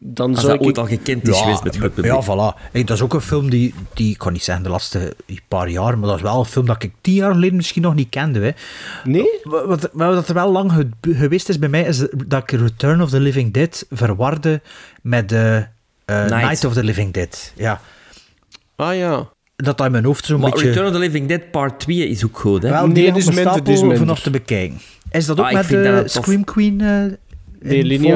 Dan 0.00 0.30
Als 0.30 0.38
zou 0.40 0.50
dat 0.52 0.60
ik... 0.60 0.66
ooit 0.66 0.78
al 0.78 0.86
gekend 0.86 1.28
is 1.28 1.40
geweest 1.40 1.62
bij 1.62 1.72
het 1.72 1.94
publiek. 1.94 2.12
Ja, 2.12 2.22
voilà. 2.22 2.70
Hey, 2.72 2.84
dat 2.84 2.96
is 2.96 3.02
ook 3.02 3.14
een 3.14 3.20
film 3.20 3.50
die, 3.50 3.74
die, 3.94 4.10
ik 4.10 4.18
kan 4.18 4.32
niet 4.32 4.42
zeggen 4.44 4.64
de 4.64 4.70
laatste 4.70 5.16
paar 5.48 5.68
jaar, 5.68 5.98
maar 5.98 6.08
dat 6.08 6.16
is 6.16 6.22
wel 6.22 6.38
een 6.38 6.44
film 6.44 6.66
dat 6.66 6.82
ik 6.82 6.92
tien 7.00 7.14
jaar 7.14 7.32
geleden 7.32 7.56
misschien 7.56 7.82
nog 7.82 7.94
niet 7.94 8.08
kende. 8.08 8.40
Hè. 8.40 8.50
Nee? 9.10 9.28
Wat, 9.42 9.66
wat, 9.66 9.90
wat 9.92 10.28
er 10.28 10.34
wel 10.34 10.52
lang 10.52 10.72
ge- 10.72 10.88
geweest 11.14 11.48
is 11.48 11.58
bij 11.58 11.68
mij, 11.68 11.82
is 11.82 11.98
dat 12.26 12.42
ik 12.42 12.50
Return 12.50 13.02
of 13.02 13.10
the 13.10 13.20
Living 13.20 13.52
Dead 13.52 13.86
verwarde 13.90 14.60
met 15.02 15.28
de 15.28 15.66
eh, 16.04 16.24
Night. 16.26 16.64
of 16.64 16.72
the 16.72 16.84
Living 16.84 17.12
Dead. 17.12 17.52
Ja. 17.56 17.80
Ah 18.76 18.96
ja. 18.96 19.28
Dat 19.56 19.76
dat 19.76 19.86
in 19.86 19.92
mijn 19.92 20.04
hoofd 20.04 20.24
zo'n 20.24 20.40
Maar 20.40 20.50
beetje... 20.50 20.66
Return 20.66 20.86
of 20.86 20.92
the 20.92 20.98
Living 20.98 21.28
Dead 21.28 21.50
Part 21.50 21.80
2 21.80 22.08
is 22.08 22.24
ook 22.24 22.38
goed, 22.38 22.62
hè? 22.62 22.68
Wel, 22.68 22.86
Nee, 22.86 23.12
is 23.12 23.30
minder, 23.30 24.06
nog 24.06 24.20
te 24.20 24.30
bekijken. 24.30 24.80
Is 25.10 25.26
dat 25.26 25.40
ook 25.40 25.46
Ah, 25.46 25.52
met 25.52 25.68
de 25.68 25.82
dat 25.82 26.12
tof. 26.12 26.22
Scream 26.24 26.44
Queen 26.44 26.80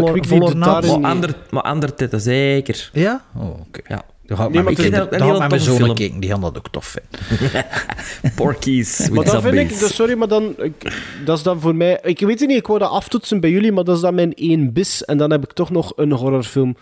volle- 0.00 0.12
Quigley 0.12 0.39
volle 0.39 0.52
doet 0.55 0.65
daarin- 0.65 1.00
Maar 1.00 1.10
ander, 1.10 1.34
maar 1.50 1.62
ander 1.62 1.94
titten, 1.94 2.20
zeker. 2.20 2.91
Ja? 2.92 3.25
Oh, 3.36 3.49
oké. 3.60 3.81
Ja. 3.89 4.02
Dan 4.26 4.36
ga 4.36 4.44
ik 4.44 4.50
Nee, 4.50 4.62
met 4.62 4.76
maar 4.76 4.84
ik 4.86 4.92
met 4.92 5.49
mijn 5.49 5.60
film. 5.60 5.94
kijken, 5.94 6.20
die 6.20 6.31
gaan 6.31 6.41
dat 6.41 6.57
ook 6.57 6.68
tof 6.70 6.97
vinden. 6.97 7.65
Porkies 8.36 8.99
Maar 9.12 9.25
dan 9.25 9.42
vind 9.42 9.55
ik, 9.55 9.78
dus 9.78 9.94
sorry, 9.94 10.15
maar 10.18 10.28
dan, 10.28 10.55
ik- 10.58 10.92
dat 11.25 11.36
is 11.36 11.42
dan 11.42 11.60
voor 11.60 11.75
mij, 11.75 11.99
ik 12.02 12.20
weet 12.20 12.41
het 12.41 12.49
niet, 12.49 12.58
ik 12.58 12.66
wou 12.66 12.78
dat 12.78 12.91
aftoetsen 12.91 13.41
bij 13.41 13.50
jullie, 13.50 13.73
maar 13.73 13.84
dat 13.84 13.97
is 13.97 14.02
dan 14.02 14.15
mijn 14.15 14.34
één 14.34 14.73
bis, 14.73 15.05
en 15.05 15.16
dan 15.18 15.31
heb 15.31 15.44
ik 15.44 15.52
toch 15.52 15.70
nog 15.70 15.92
een 15.97 16.12
horrorfilm, 16.12 16.76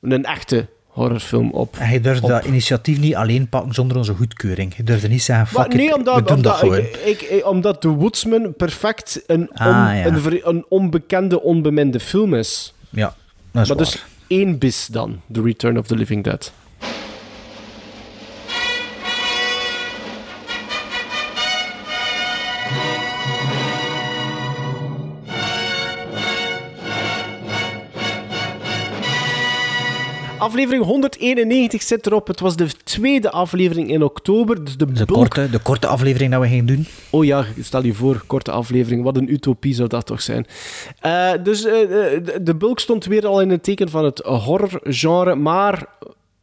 een 0.00 0.24
echte 0.24 0.66
horrorfilm 0.92 1.50
op. 1.50 1.76
En 1.76 1.92
je 1.92 2.00
durft 2.00 2.22
op. 2.22 2.28
dat 2.28 2.44
initiatief 2.44 2.98
niet 3.00 3.14
alleen 3.14 3.48
pakken 3.48 3.74
zonder 3.74 3.96
onze 3.96 4.14
goedkeuring. 4.14 4.76
Je 4.76 4.82
durft 4.82 5.08
niet 5.08 5.22
zeggen, 5.22 5.46
fuck 5.46 5.74
nee, 5.74 5.86
it, 5.86 5.94
omdat, 5.94 6.14
we 6.14 6.22
doen 6.22 6.36
omdat, 6.36 6.52
dat 6.52 6.60
gewoon. 6.60 6.78
ik, 6.78 6.96
ik, 7.04 7.22
ik- 7.22 7.46
omdat 7.46 7.80
The 7.80 7.88
Woodsman 7.88 8.54
perfect 8.56 9.22
een, 9.26 9.40
on- 9.40 9.56
Ah, 9.56 9.94
ja. 9.96 10.04
een, 10.06 10.40
een 10.48 10.64
onbekende, 10.68 11.42
onbeminde 11.42 12.00
film 12.00 12.34
is. 12.34 12.74
Ja, 12.90 13.04
dat 13.04 13.62
is 13.62 13.68
maar 13.68 13.76
waar. 13.76 13.76
dus 13.76 14.04
één 14.26 14.58
bis 14.58 14.86
dan, 14.86 15.20
The 15.32 15.42
Return 15.42 15.78
of 15.78 15.86
the 15.86 15.96
Living 15.96 16.24
Dead. 16.24 16.52
Aflevering 30.42 30.84
191 30.84 31.82
zit 31.82 32.06
erop. 32.06 32.26
Het 32.26 32.40
was 32.40 32.56
de 32.56 32.66
tweede 32.84 33.30
aflevering 33.30 33.90
in 33.90 34.02
oktober. 34.02 34.64
Dus 34.64 34.76
de, 34.76 34.92
de, 34.92 35.04
bulk 35.04 35.18
korte, 35.18 35.50
de 35.50 35.58
korte 35.58 35.86
aflevering 35.86 36.32
dat 36.32 36.40
we 36.40 36.48
gingen 36.48 36.66
doen. 36.66 36.86
Oh 37.10 37.24
ja, 37.24 37.44
stel 37.60 37.84
je 37.84 37.94
voor, 37.94 38.22
korte 38.26 38.50
aflevering. 38.50 39.02
Wat 39.02 39.16
een 39.16 39.32
utopie 39.32 39.74
zou 39.74 39.88
dat 39.88 40.06
toch 40.06 40.22
zijn. 40.22 40.46
Eh, 41.00 41.32
dus 41.42 41.64
eh, 41.64 41.72
de, 41.72 42.38
de 42.42 42.54
bulk 42.54 42.80
stond 42.80 43.04
weer 43.04 43.26
al 43.26 43.40
in 43.40 43.50
het 43.50 43.62
teken 43.62 43.88
van 43.88 44.04
het 44.04 44.18
horrorgenre. 44.18 45.34
Maar 45.34 45.86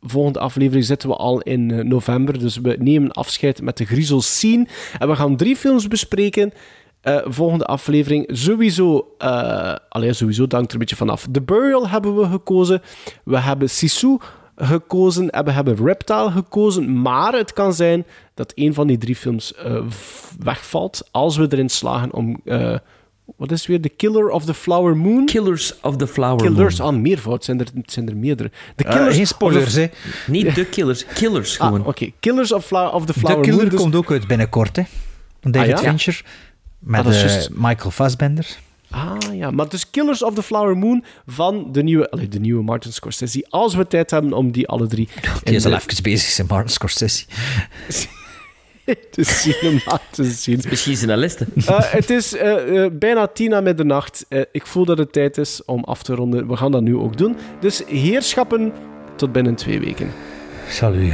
volgende 0.02 0.40
aflevering 0.40 0.86
zitten 0.86 1.10
we 1.10 1.16
al 1.16 1.42
in 1.42 1.72
eh, 1.72 1.86
november. 1.86 2.40
Dus 2.40 2.58
we 2.58 2.76
nemen 2.80 3.12
afscheid 3.12 3.62
met 3.62 3.78
de 3.78 3.86
Griezels 3.86 4.36
Scene. 4.36 4.68
En 5.00 5.08
we 5.08 5.16
gaan 5.16 5.36
drie 5.36 5.56
films 5.56 5.88
bespreken. 5.88 6.54
Eh, 7.02 7.18
volgende 7.26 7.66
aflevering 7.66 8.30
sowieso... 8.32 9.16
eh 9.18 9.76
allee, 9.90 10.14
sowieso, 10.14 10.42
dat 10.42 10.52
hangt 10.52 10.68
er 10.68 10.74
een 10.74 10.80
beetje 10.80 10.96
vanaf. 10.96 11.28
The 11.32 11.42
Burial 11.42 11.90
hebben 11.90 12.18
we 12.18 12.26
gekozen. 12.30 12.82
We 13.24 13.40
hebben 13.40 13.70
Sisu 13.70 14.18
gekozen 14.56 15.30
en 15.30 15.46
we 15.46 15.52
hebben 15.52 15.86
Reptile 15.86 16.32
gekozen. 16.32 17.02
Maar 17.02 17.34
het 17.34 17.54
kan 17.54 17.74
zijn 17.74 18.06
dat 18.34 18.52
een 18.56 18.74
van 18.74 18.88
die 18.88 18.98
drie 18.98 19.16
films 19.16 19.54
eh, 19.54 19.82
wegvalt 20.40 21.08
als 21.12 21.38
we 21.38 21.48
erin 21.50 21.70
slagen 21.70 22.14
om... 22.14 22.40
eh, 22.46 22.76
wat 23.38 23.52
is 23.52 23.60
het 23.60 23.68
weer? 23.68 23.82
The 23.82 23.90
Killer 23.90 24.30
of 24.30 24.46
the 24.46 24.54
Flower 24.54 24.98
Moon? 24.98 25.26
Killers 25.26 25.80
of 25.82 25.96
the 25.98 26.08
Flower 26.08 26.38
Killers, 26.46 26.80
Moon. 26.80 26.96
ah, 26.96 27.02
meervoud. 27.02 27.44
Zijn 27.44 27.60
er, 27.60 27.68
het 27.76 27.92
zijn 27.92 28.10
er 28.10 28.18
meerdere. 28.18 28.52
The 28.76 28.84
Eh, 28.84 28.96
Killers 28.96 29.16
geen 29.16 29.28
spoilers, 29.28 29.74
hè. 29.74 29.88
Niet 30.28 30.56
de 30.56 30.66
killers, 30.66 31.06
killers 31.06 31.58
gewoon. 31.58 31.82
Ah, 31.82 31.88
oké. 31.88 32.10
Killers 32.20 32.52
of, 32.52 32.72
of 32.72 33.06
the 33.06 33.14
De 33.14 33.20
Flower 33.20 33.42
Killer 33.42 33.60
Moon. 33.60 33.70
dus- 33.70 33.80
komt 33.80 33.96
ook 33.96 34.12
uit 34.12 34.28
binnenkort, 34.28 34.76
hè. 34.76 34.84
Van 35.42 35.52
David 35.52 35.74
Ah, 35.74 35.82
ja? 35.82 35.90
Fincher. 35.90 36.24
Met 36.80 37.00
Ah, 37.00 37.06
dat 37.06 37.14
is 37.16 37.22
juist. 37.22 37.50
Michael 37.54 37.92
Fassbender. 37.92 38.58
Ah 38.92 39.16
ja, 39.34 39.52
maar 39.52 39.70
dus 39.70 39.90
Killers 39.90 40.24
of 40.24 40.34
the 40.34 40.44
Flower 40.44 40.78
Moon 40.78 41.04
van 41.28 41.72
de 41.72 41.84
nieuwe, 41.84 42.10
allee, 42.12 42.28
de 42.28 42.40
nieuwe 42.40 42.64
Martin 42.64 42.94
Scorsese. 42.94 43.46
Als 43.50 43.76
we 43.76 43.88
tijd 43.88 44.12
hebben 44.12 44.34
om 44.34 44.52
die 44.52 44.68
alle 44.68 44.88
drie... 44.88 45.10
Die 45.22 45.32
in 45.44 45.54
is 45.54 45.66
al 45.66 45.72
de- 45.72 45.78
even 45.78 46.04
bezig, 46.04 46.30
zijn 46.30 46.48
Martin 46.50 46.70
Scorsese. 46.72 47.26
de 49.12 49.24
cinema 49.24 50.00
te 50.12 50.24
zien. 50.24 50.62
Misschien 50.70 50.94
journalisten. 50.94 51.48
Eh, 51.66 51.80
het 51.80 52.10
is 52.10 52.36
eh, 52.36 52.84
eh, 52.86 52.92
bijna 52.94 53.28
tien 53.28 53.50
na 53.50 53.62
middernacht. 53.62 54.26
Ik 54.52 54.66
voel 54.66 54.86
dat 54.86 54.98
het 54.98 55.12
tijd 55.14 55.38
is 55.38 55.62
om 55.66 55.84
af 55.84 56.04
te 56.04 56.16
ronden. 56.16 56.48
We 56.48 56.56
gaan 56.58 56.72
dat 56.72 56.82
nu 56.82 56.96
ook 56.96 57.18
doen. 57.18 57.38
Dus 57.60 57.82
heerschappen, 57.88 58.74
tot 59.16 59.32
binnen 59.32 59.56
twee 59.56 59.80
weken. 59.80 60.12
Salut. 60.70 61.14